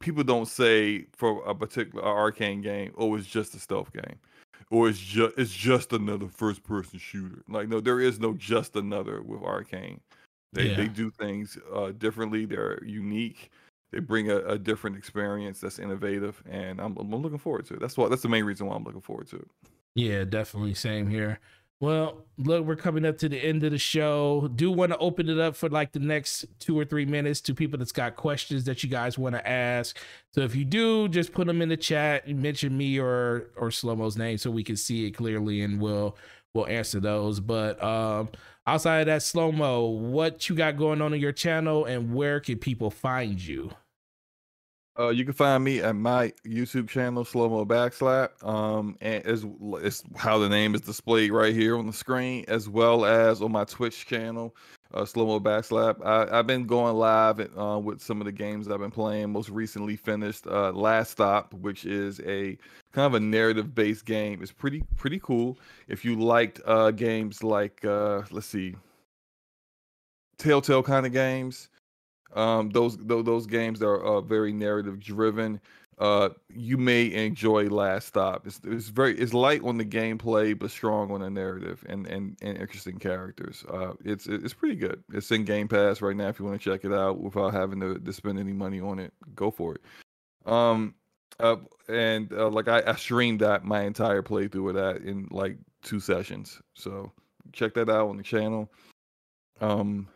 people 0.00 0.22
don't 0.22 0.46
say 0.46 1.04
for 1.16 1.44
a 1.46 1.54
particular 1.54 2.04
Arkane 2.04 2.62
game 2.62 2.92
oh 2.96 3.16
it's 3.16 3.26
just 3.26 3.54
a 3.54 3.58
stealth 3.58 3.92
game 3.92 4.16
or 4.70 4.88
it's 4.88 4.98
just 4.98 5.36
it's 5.38 5.52
just 5.52 5.92
another 5.92 6.28
first 6.28 6.62
person 6.62 6.98
shooter 6.98 7.42
like 7.48 7.68
no 7.68 7.80
there 7.80 8.00
is 8.00 8.18
no 8.20 8.34
just 8.34 8.76
another 8.76 9.22
with 9.22 9.40
Arkane 9.40 9.98
they 10.52 10.68
Yeah. 10.68 10.76
they 10.76 10.88
do 10.88 11.10
things 11.10 11.58
uh 11.72 11.92
differently 11.92 12.44
they're 12.46 12.82
unique 12.84 13.50
they 13.92 14.00
bring 14.00 14.30
a, 14.30 14.38
a 14.38 14.58
different 14.58 14.96
experience 14.96 15.60
that's 15.60 15.78
innovative 15.78 16.42
and 16.50 16.80
I'm, 16.80 16.96
I'm 16.96 17.10
looking 17.10 17.38
forward 17.38 17.66
to 17.66 17.74
it 17.74 17.80
that's 17.80 17.96
what 17.96 18.10
that's 18.10 18.22
the 18.22 18.28
main 18.28 18.44
reason 18.44 18.66
why 18.66 18.76
i'm 18.76 18.84
looking 18.84 19.00
forward 19.00 19.28
to 19.28 19.36
it 19.36 19.48
yeah, 19.98 20.22
definitely. 20.22 20.74
Same 20.74 21.08
here. 21.08 21.40
Well, 21.80 22.24
look, 22.38 22.64
we're 22.64 22.76
coming 22.76 23.04
up 23.04 23.18
to 23.18 23.28
the 23.28 23.36
end 23.36 23.64
of 23.64 23.72
the 23.72 23.78
show. 23.78 24.48
Do 24.54 24.70
want 24.70 24.92
to 24.92 24.98
open 24.98 25.28
it 25.28 25.40
up 25.40 25.56
for 25.56 25.68
like 25.68 25.90
the 25.90 25.98
next 25.98 26.44
two 26.60 26.78
or 26.78 26.84
three 26.84 27.04
minutes 27.04 27.40
to 27.42 27.54
people 27.54 27.78
that's 27.78 27.92
got 27.92 28.14
questions 28.14 28.64
that 28.64 28.84
you 28.84 28.88
guys 28.88 29.18
want 29.18 29.34
to 29.34 29.48
ask. 29.48 29.96
So 30.32 30.42
if 30.42 30.54
you 30.54 30.64
do, 30.64 31.08
just 31.08 31.32
put 31.32 31.48
them 31.48 31.60
in 31.60 31.68
the 31.68 31.76
chat 31.76 32.26
and 32.26 32.40
mention 32.40 32.76
me 32.76 32.98
or 32.98 33.50
or 33.56 33.70
Slowmo's 33.70 34.16
name 34.16 34.38
so 34.38 34.50
we 34.52 34.62
can 34.62 34.76
see 34.76 35.06
it 35.06 35.12
clearly 35.12 35.62
and 35.62 35.80
we'll 35.80 36.16
we'll 36.54 36.68
answer 36.68 37.00
those. 37.00 37.40
But 37.40 37.82
um 37.82 38.28
outside 38.68 39.00
of 39.00 39.06
that, 39.06 39.22
slow 39.22 39.50
mo, 39.50 39.86
what 39.86 40.48
you 40.48 40.54
got 40.54 40.76
going 40.76 41.00
on 41.00 41.14
in 41.14 41.20
your 41.20 41.32
channel 41.32 41.86
and 41.86 42.14
where 42.14 42.38
can 42.38 42.58
people 42.58 42.90
find 42.90 43.40
you? 43.40 43.70
Uh, 44.98 45.08
you 45.08 45.24
can 45.24 45.32
find 45.32 45.62
me 45.62 45.80
at 45.80 45.94
my 45.94 46.32
YouTube 46.44 46.88
channel, 46.88 47.24
Slow 47.24 47.48
Mo 47.48 47.64
Backslap. 47.64 48.30
Um, 48.44 48.96
and 49.00 49.24
as 49.24 49.46
it's 49.84 50.02
how 50.16 50.38
the 50.38 50.48
name 50.48 50.74
is 50.74 50.80
displayed 50.80 51.30
right 51.30 51.54
here 51.54 51.78
on 51.78 51.86
the 51.86 51.92
screen, 51.92 52.44
as 52.48 52.68
well 52.68 53.04
as 53.04 53.40
on 53.40 53.52
my 53.52 53.64
Twitch 53.64 54.06
channel, 54.06 54.56
uh, 54.94 55.04
Slow 55.04 55.26
Mo 55.26 55.40
Backslap. 55.40 56.04
I, 56.04 56.38
I've 56.38 56.46
been 56.46 56.66
going 56.66 56.96
live 56.96 57.40
uh, 57.58 57.78
with 57.78 58.00
some 58.00 58.20
of 58.20 58.24
the 58.24 58.32
games 58.32 58.68
I've 58.68 58.80
been 58.80 58.90
playing. 58.90 59.30
Most 59.30 59.48
recently 59.48 59.96
finished 59.96 60.46
uh, 60.46 60.72
Last 60.72 61.12
Stop, 61.12 61.52
which 61.54 61.84
is 61.84 62.20
a 62.20 62.56
kind 62.92 63.06
of 63.06 63.14
a 63.14 63.20
narrative-based 63.20 64.04
game. 64.04 64.42
It's 64.42 64.52
pretty 64.52 64.82
pretty 64.96 65.20
cool. 65.22 65.58
If 65.88 66.04
you 66.04 66.16
liked 66.16 66.60
uh, 66.66 66.90
games 66.90 67.42
like 67.42 67.84
uh, 67.84 68.22
let's 68.30 68.46
see, 68.46 68.74
Telltale 70.38 70.82
kind 70.82 71.06
of 71.06 71.12
games 71.12 71.68
um 72.34 72.68
those 72.70 72.98
those, 72.98 73.24
those 73.24 73.46
games 73.46 73.82
are 73.82 74.02
uh, 74.04 74.20
very 74.20 74.52
narrative 74.52 75.00
driven 75.00 75.58
uh 76.00 76.30
you 76.48 76.76
may 76.76 77.12
enjoy 77.12 77.66
last 77.68 78.08
stop. 78.08 78.46
It's, 78.46 78.60
it's 78.64 78.88
very 78.88 79.18
it's 79.18 79.34
light 79.34 79.62
on 79.64 79.78
the 79.78 79.84
gameplay 79.84 80.58
but 80.58 80.70
strong 80.70 81.10
on 81.10 81.20
the 81.20 81.30
narrative 81.30 81.84
and 81.88 82.06
and, 82.06 82.36
and 82.40 82.56
interesting 82.58 82.98
characters. 82.98 83.64
Uh 83.68 83.92
it's 84.04 84.26
it's 84.26 84.54
pretty 84.54 84.76
good. 84.76 85.02
It's 85.12 85.30
in 85.30 85.44
game 85.44 85.68
pass 85.68 86.00
right 86.00 86.16
now 86.16 86.28
if 86.28 86.38
you 86.38 86.44
want 86.44 86.60
to 86.60 86.70
check 86.70 86.84
it 86.84 86.92
out 86.92 87.20
without 87.20 87.52
having 87.52 87.80
to, 87.80 87.98
to 87.98 88.12
spend 88.12 88.38
any 88.38 88.52
money 88.52 88.80
on 88.80 88.98
it. 88.98 89.12
Go 89.34 89.50
for 89.50 89.74
it. 89.74 89.82
Um 90.50 90.94
uh 91.40 91.56
and 91.88 92.32
uh, 92.32 92.48
like 92.48 92.68
I, 92.68 92.82
I 92.86 92.96
streamed 92.96 93.40
that 93.40 93.64
my 93.64 93.82
entire 93.82 94.22
playthrough 94.22 94.68
of 94.70 94.74
that 94.74 95.02
in 95.02 95.28
like 95.30 95.56
two 95.82 96.00
sessions. 96.00 96.60
So 96.74 97.12
check 97.52 97.74
that 97.74 97.88
out 97.88 98.08
on 98.08 98.16
the 98.16 98.22
channel. 98.22 98.70
Um 99.60 100.08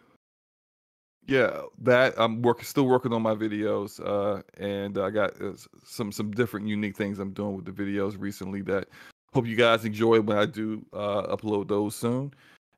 yeah 1.26 1.60
that 1.78 2.15
i'm 2.17 2.42
working 2.42 2.65
still 2.65 2.86
working 2.86 3.12
on 3.12 3.23
my 3.23 3.34
videos 3.34 4.01
uh 4.05 4.42
and 4.59 4.99
i 4.99 5.09
got 5.10 5.41
uh, 5.41 5.52
some 5.84 6.10
some 6.10 6.31
different 6.33 6.67
unique 6.67 6.97
things 6.97 7.18
i'm 7.18 7.33
doing 7.33 7.55
with 7.55 7.65
the 7.65 7.70
videos 7.73 8.17
recently 8.18 8.60
that 8.62 8.89
hope 9.33 9.47
you 9.47 9.57
guys 9.57 9.84
enjoy 9.84 10.20
when 10.20 10.36
i 10.36 10.44
do 10.44 10.84
uh 10.92 11.34
upload 11.34 11.68
those 11.68 11.94
soon 11.94 12.33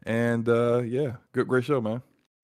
and 0.04 0.48
uh 0.48 0.78
yeah 0.82 1.12
good 1.32 1.48
great 1.48 1.64
show 1.64 1.80
man 1.80 2.02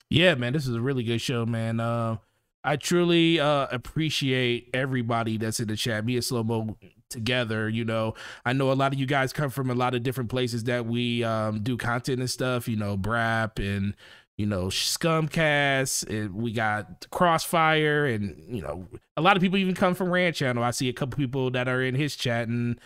Yeah, 0.08 0.34
man, 0.34 0.52
this 0.52 0.66
is 0.66 0.74
a 0.74 0.80
really 0.80 1.04
good 1.04 1.20
show, 1.20 1.46
man. 1.46 1.78
Uh, 1.78 2.16
I 2.64 2.74
truly 2.76 3.38
uh, 3.38 3.68
appreciate 3.70 4.68
everybody 4.74 5.36
that's 5.36 5.60
in 5.60 5.68
the 5.68 5.76
chat. 5.76 6.04
Me 6.04 6.16
and 6.16 6.24
Slow 6.24 6.42
Mo 6.42 6.76
together. 7.08 7.68
You 7.68 7.84
know, 7.84 8.14
I 8.44 8.52
know 8.52 8.72
a 8.72 8.74
lot 8.74 8.92
of 8.92 8.98
you 8.98 9.06
guys 9.06 9.32
come 9.32 9.50
from 9.50 9.70
a 9.70 9.74
lot 9.74 9.94
of 9.94 10.02
different 10.02 10.28
places 10.28 10.64
that 10.64 10.86
we 10.86 11.22
um, 11.22 11.62
do 11.62 11.76
content 11.76 12.18
and 12.18 12.28
stuff. 12.28 12.66
You 12.66 12.76
know, 12.76 12.96
Brap 12.98 13.60
and 13.60 13.94
you 14.36 14.47
know 14.47 14.67
Scumcast, 14.67 16.09
and 16.09 16.34
we 16.34 16.52
got 16.52 17.07
Crossfire, 17.10 18.07
and 18.07 18.42
you 18.49 18.62
know, 18.62 18.86
a 19.17 19.23
lot 19.23 19.36
of 19.36 19.42
people 19.42 19.59
even 19.59 19.75
come 19.75 19.94
from 19.94 20.10
Rand 20.10 20.34
Channel. 20.34 20.62
I 20.62 20.70
see 20.70 20.89
a 20.89 20.92
couple 20.92 21.17
people 21.17 21.50
that 21.52 21.68
are 21.68 21.83
in 21.83 21.94
his 21.94 22.17
chat, 22.17 22.49
and 22.49 22.81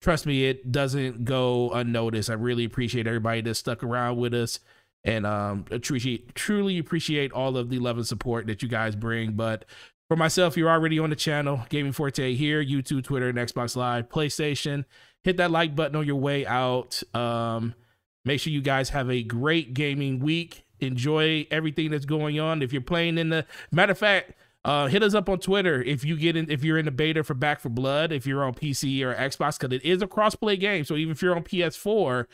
trust 0.00 0.26
me, 0.26 0.46
it 0.46 0.72
doesn't 0.72 1.24
go 1.24 1.70
unnoticed. 1.70 2.30
I 2.30 2.34
really 2.34 2.64
appreciate 2.64 3.06
everybody 3.06 3.40
that 3.42 3.54
stuck 3.54 3.82
around 3.82 4.16
with 4.16 4.34
us 4.34 4.60
and 5.06 5.24
um, 5.24 5.64
appreciate 5.70 6.34
truly 6.34 6.78
appreciate 6.78 7.32
all 7.32 7.56
of 7.56 7.70
the 7.70 7.78
love 7.78 7.96
and 7.96 8.06
support 8.06 8.46
that 8.48 8.62
you 8.62 8.68
guys 8.68 8.96
bring. 8.96 9.32
But 9.32 9.64
for 10.08 10.16
myself, 10.16 10.56
you're 10.56 10.68
already 10.68 10.98
on 10.98 11.10
the 11.10 11.16
channel, 11.16 11.62
Gaming 11.68 11.92
Forte 11.92 12.34
here, 12.34 12.62
YouTube, 12.62 13.04
Twitter, 13.04 13.28
and 13.28 13.38
Xbox 13.38 13.76
Live, 13.76 14.08
PlayStation. 14.08 14.84
Hit 15.24 15.36
that 15.38 15.50
like 15.50 15.74
button 15.74 15.96
on 15.96 16.06
your 16.06 16.16
way 16.16 16.44
out. 16.44 17.02
Um, 17.14 17.74
make 18.24 18.40
sure 18.40 18.52
you 18.52 18.60
guys 18.60 18.90
have 18.90 19.10
a 19.10 19.22
great 19.22 19.74
gaming 19.74 20.18
week. 20.18 20.64
Enjoy 20.80 21.46
everything 21.50 21.90
that's 21.90 22.04
going 22.04 22.38
on. 22.40 22.62
If 22.62 22.72
you're 22.72 22.82
playing 22.82 23.18
in 23.18 23.30
the 23.30 23.46
matter 23.70 23.92
of 23.92 23.98
fact, 23.98 24.32
uh, 24.64 24.88
hit 24.88 25.02
us 25.02 25.14
up 25.14 25.28
on 25.28 25.38
Twitter 25.38 25.82
if 25.82 26.04
you 26.04 26.16
get 26.16 26.36
in 26.36 26.50
if 26.50 26.64
you're 26.64 26.76
in 26.76 26.86
the 26.86 26.90
beta 26.90 27.22
for 27.22 27.34
Back 27.34 27.60
4 27.60 27.70
Blood, 27.70 28.12
if 28.12 28.26
you're 28.26 28.44
on 28.44 28.54
PC 28.54 29.00
or 29.02 29.14
Xbox, 29.14 29.58
because 29.58 29.74
it 29.74 29.84
is 29.84 30.02
a 30.02 30.06
crossplay 30.06 30.58
game. 30.58 30.84
So 30.84 30.96
even 30.96 31.12
if 31.12 31.22
you're 31.22 31.36
on 31.36 31.44
PS4, 31.44 32.26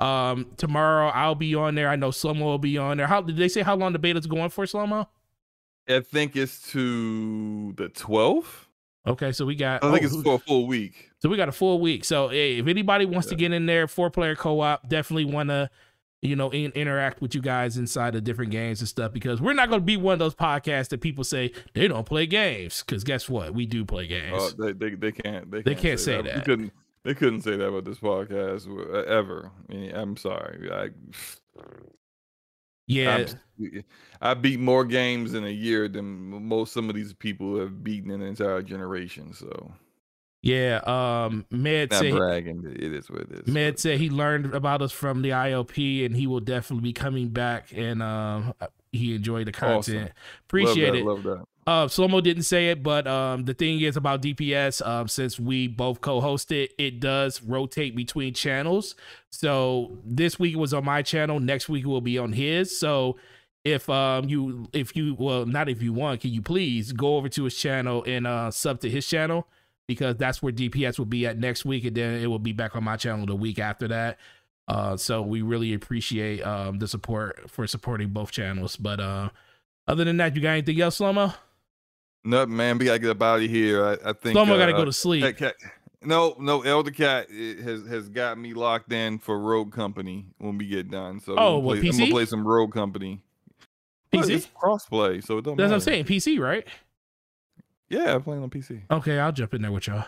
um, 0.00 0.52
tomorrow 0.56 1.08
I'll 1.08 1.34
be 1.34 1.54
on 1.54 1.74
there. 1.74 1.88
I 1.88 1.96
know 1.96 2.10
Slomo 2.10 2.40
will 2.40 2.58
be 2.58 2.76
on 2.76 2.98
there. 2.98 3.06
How 3.06 3.22
did 3.22 3.36
they 3.36 3.48
say 3.48 3.62
how 3.62 3.74
long 3.74 3.94
the 3.94 3.98
beta's 3.98 4.26
going 4.26 4.50
for, 4.50 4.64
Slomo? 4.66 5.06
I 5.88 6.00
think 6.00 6.36
it's 6.36 6.70
to 6.72 7.72
the 7.72 7.88
12th. 7.88 8.66
Okay, 9.06 9.32
so 9.32 9.46
we 9.46 9.54
got. 9.54 9.82
I 9.82 9.90
think 9.90 10.02
oh, 10.02 10.06
it's 10.06 10.22
for 10.22 10.34
a 10.34 10.38
full 10.38 10.66
week. 10.66 11.10
So 11.20 11.30
we 11.30 11.38
got 11.38 11.48
a 11.48 11.52
full 11.52 11.80
week. 11.80 12.04
So 12.04 12.28
hey, 12.28 12.58
if 12.58 12.66
anybody 12.66 13.06
wants 13.06 13.26
yeah. 13.28 13.30
to 13.30 13.36
get 13.36 13.52
in 13.52 13.64
there, 13.64 13.88
four 13.88 14.10
player 14.10 14.36
co 14.36 14.60
op, 14.60 14.86
definitely 14.86 15.24
want 15.24 15.48
to, 15.48 15.70
you 16.22 16.34
know, 16.34 16.50
in, 16.50 16.72
interact 16.72 17.20
with 17.20 17.34
you 17.34 17.40
guys 17.40 17.76
inside 17.76 18.14
of 18.14 18.24
different 18.24 18.50
games 18.50 18.80
and 18.80 18.88
stuff 18.88 19.12
because 19.12 19.40
we're 19.40 19.52
not 19.52 19.68
going 19.68 19.80
to 19.80 19.84
be 19.84 19.96
one 19.96 20.14
of 20.14 20.18
those 20.18 20.34
podcasts 20.34 20.88
that 20.88 21.00
people 21.00 21.24
say 21.24 21.52
they 21.74 21.86
don't 21.86 22.06
play 22.06 22.26
games. 22.26 22.82
Because 22.84 23.04
guess 23.04 23.28
what, 23.28 23.54
we 23.54 23.66
do 23.66 23.84
play 23.84 24.04
oh, 24.04 24.08
games. 24.08 24.34
Oh, 24.36 24.50
they, 24.64 24.72
they, 24.72 24.94
they 24.94 25.12
can't. 25.12 25.50
They 25.50 25.62
can't, 25.62 25.78
can't 25.78 26.00
say, 26.00 26.16
say 26.16 26.22
that. 26.22 26.34
that. 26.34 26.44
couldn't. 26.44 26.72
They 27.04 27.14
couldn't 27.14 27.42
say 27.42 27.56
that 27.56 27.66
about 27.66 27.84
this 27.84 27.98
podcast 27.98 28.66
ever. 29.06 29.50
I 29.70 29.72
mean, 29.72 29.94
I'm 29.94 30.16
sorry. 30.16 30.68
I, 30.70 30.90
yeah, 32.86 33.26
I'm, 33.58 33.84
I 34.20 34.34
beat 34.34 34.58
more 34.58 34.84
games 34.84 35.34
in 35.34 35.44
a 35.44 35.50
year 35.50 35.88
than 35.88 36.04
most 36.04 36.72
some 36.72 36.90
of 36.90 36.96
these 36.96 37.14
people 37.14 37.58
have 37.60 37.84
beaten 37.84 38.10
in 38.10 38.20
an 38.20 38.26
entire 38.26 38.62
generation. 38.62 39.32
So 39.32 39.72
yeah, 40.42 40.80
um, 40.86 41.46
Med 41.50 41.90
Not 41.90 42.00
said 42.00 42.14
bragging. 42.14 42.64
It 42.64 42.92
is 42.92 43.10
what 43.10 43.22
it 43.22 43.32
is. 43.32 43.46
Med 43.46 43.78
said 43.78 43.98
he 43.98 44.08
learned 44.08 44.54
about 44.54 44.82
us 44.82 44.92
from 44.92 45.22
the 45.22 45.30
ILP, 45.30 46.06
and 46.06 46.14
he 46.14 46.26
will 46.26 46.40
definitely 46.40 46.82
be 46.82 46.92
coming 46.92 47.28
back. 47.28 47.72
And 47.74 48.02
um, 48.02 48.54
he 48.92 49.14
enjoyed 49.14 49.48
the 49.48 49.52
content. 49.52 50.10
Awesome. 50.10 50.12
Appreciate 50.44 51.04
love 51.04 51.22
that, 51.22 51.30
it. 51.30 51.30
Love 51.30 51.38
that. 51.38 51.44
Uh, 51.66 51.86
Slomo 51.86 52.22
didn't 52.22 52.44
say 52.44 52.70
it, 52.70 52.82
but 52.82 53.06
um, 53.06 53.44
the 53.44 53.52
thing 53.52 53.80
is 53.80 53.98
about 53.98 54.22
DPS, 54.22 54.86
um, 54.86 55.06
since 55.06 55.38
we 55.38 55.68
both 55.68 56.00
co-host 56.00 56.50
it, 56.50 56.72
it 56.78 56.98
does 56.98 57.42
rotate 57.42 57.94
between 57.94 58.32
channels. 58.32 58.94
So 59.28 59.98
this 60.02 60.38
week 60.38 60.56
was 60.56 60.72
on 60.72 60.86
my 60.86 61.02
channel, 61.02 61.40
next 61.40 61.68
week 61.68 61.84
will 61.84 62.00
be 62.00 62.16
on 62.16 62.32
his. 62.32 62.78
So 62.78 63.18
if 63.64 63.90
um 63.90 64.30
you 64.30 64.66
if 64.72 64.96
you 64.96 65.14
well 65.18 65.44
not 65.44 65.68
if 65.68 65.82
you 65.82 65.92
want, 65.92 66.22
can 66.22 66.30
you 66.30 66.40
please 66.40 66.92
go 66.92 67.16
over 67.16 67.28
to 67.28 67.44
his 67.44 67.54
channel 67.54 68.02
and 68.06 68.26
uh 68.26 68.50
sub 68.50 68.80
to 68.80 68.88
his 68.88 69.06
channel 69.06 69.46
because 69.88 70.16
that's 70.16 70.40
where 70.40 70.52
DPS 70.52 70.98
will 70.98 71.06
be 71.06 71.26
at 71.26 71.38
next 71.38 71.64
week, 71.64 71.84
and 71.84 71.96
then 71.96 72.22
it 72.22 72.26
will 72.28 72.38
be 72.38 72.52
back 72.52 72.76
on 72.76 72.84
my 72.84 72.96
channel 72.96 73.26
the 73.26 73.34
week 73.34 73.58
after 73.58 73.88
that. 73.88 74.18
Uh, 74.68 74.96
so 74.96 75.22
we 75.22 75.40
really 75.42 75.72
appreciate 75.72 76.42
um 76.42 76.78
the 76.78 76.86
support 76.86 77.50
for 77.50 77.66
supporting 77.66 78.10
both 78.10 78.30
channels. 78.30 78.76
But 78.76 79.00
uh, 79.00 79.30
other 79.88 80.04
than 80.04 80.18
that, 80.18 80.36
you 80.36 80.42
got 80.42 80.50
anything 80.50 80.80
else, 80.80 80.98
Slomo? 80.98 81.34
No, 82.24 82.46
man, 82.46 82.78
we 82.78 82.84
gotta 82.84 82.98
get 82.98 83.10
up 83.10 83.22
out 83.22 83.42
of 83.42 83.48
here. 83.48 83.84
I, 83.84 84.10
I 84.10 84.12
think 84.12 84.36
Slomo 84.36 84.52
uh, 84.52 84.58
gotta 84.58 84.74
go 84.74 84.84
to 84.84 84.92
sleep. 84.92 85.24
Cat, 85.24 85.38
cat, 85.38 85.54
no, 86.02 86.36
no, 86.38 86.60
Elder 86.62 86.90
Cat 86.90 87.30
has 87.30 87.86
has 87.86 88.08
got 88.10 88.38
me 88.38 88.52
locked 88.52 88.92
in 88.92 89.18
for 89.18 89.38
Rogue 89.38 89.72
Company 89.72 90.26
when 90.36 90.58
we 90.58 90.66
get 90.66 90.90
done. 90.90 91.18
So 91.20 91.34
oh, 91.38 91.62
play, 91.62 91.80
PC? 91.80 91.92
I'm 91.92 91.98
gonna 91.98 92.10
play 92.10 92.26
some 92.26 92.46
Rogue 92.46 92.72
Company. 92.72 93.20
PC 94.12 94.30
it's 94.30 94.46
crossplay, 94.46 95.24
so 95.24 95.38
it 95.38 95.44
don't. 95.44 95.56
That's 95.56 95.70
matter. 95.70 95.70
what 95.70 95.74
I'm 95.74 95.80
saying. 95.80 96.04
PC, 96.04 96.38
right? 96.38 96.66
Yeah, 97.90 98.14
I'm 98.14 98.22
playing 98.22 98.42
on 98.42 98.50
PC. 98.50 98.82
Okay, 98.90 99.18
I'll 99.18 99.32
jump 99.32 99.54
in 99.54 99.62
there 99.62 99.72
with 99.72 99.86
y'all. 99.86 100.04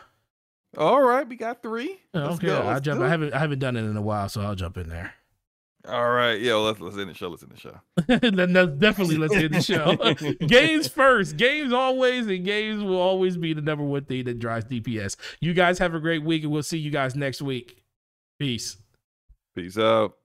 All 0.76 1.02
right, 1.02 1.28
we 1.28 1.36
got 1.36 1.62
three. 1.62 1.99
Let's 2.15 2.36
okay, 2.36 2.52
I'll 2.52 2.81
jump. 2.81 3.00
I 3.00 3.09
haven't 3.09 3.34
I 3.34 3.39
haven't 3.39 3.59
done 3.59 3.76
it 3.76 3.83
in 3.83 3.97
a 3.97 4.02
while, 4.02 4.28
so 4.28 4.42
I'll 4.42 4.55
jump 4.55 4.76
in 4.76 4.89
there. 4.89 5.15
All 5.89 6.10
right, 6.10 6.39
yeah, 6.39 6.52
well, 6.52 6.65
let's 6.65 6.81
let's 6.81 6.97
end 6.99 7.09
the 7.09 7.15
show. 7.15 7.28
Let's 7.28 7.42
end 7.42 7.52
the 7.52 7.59
show. 7.59 7.81
then 8.07 8.78
definitely 8.78 9.17
let's 9.17 9.34
end 9.34 9.55
the 9.55 9.62
show. 9.62 9.97
games 10.47 10.86
first. 10.86 11.39
Games 11.39 11.73
always, 11.73 12.26
and 12.26 12.44
games 12.44 12.84
will 12.84 13.00
always 13.00 13.36
be 13.36 13.55
the 13.55 13.62
number 13.62 13.84
one 13.84 14.05
thing 14.05 14.25
that 14.25 14.39
drives 14.39 14.67
DPS. 14.67 15.17
You 15.41 15.55
guys 15.55 15.78
have 15.78 15.94
a 15.94 16.00
great 16.00 16.23
week, 16.23 16.42
and 16.42 16.52
we'll 16.52 16.62
see 16.62 16.78
you 16.78 16.91
guys 16.91 17.17
next 17.17 17.41
week. 17.41 17.83
Peace. 18.39 18.76
Peace 19.57 19.78
out. 19.78 20.19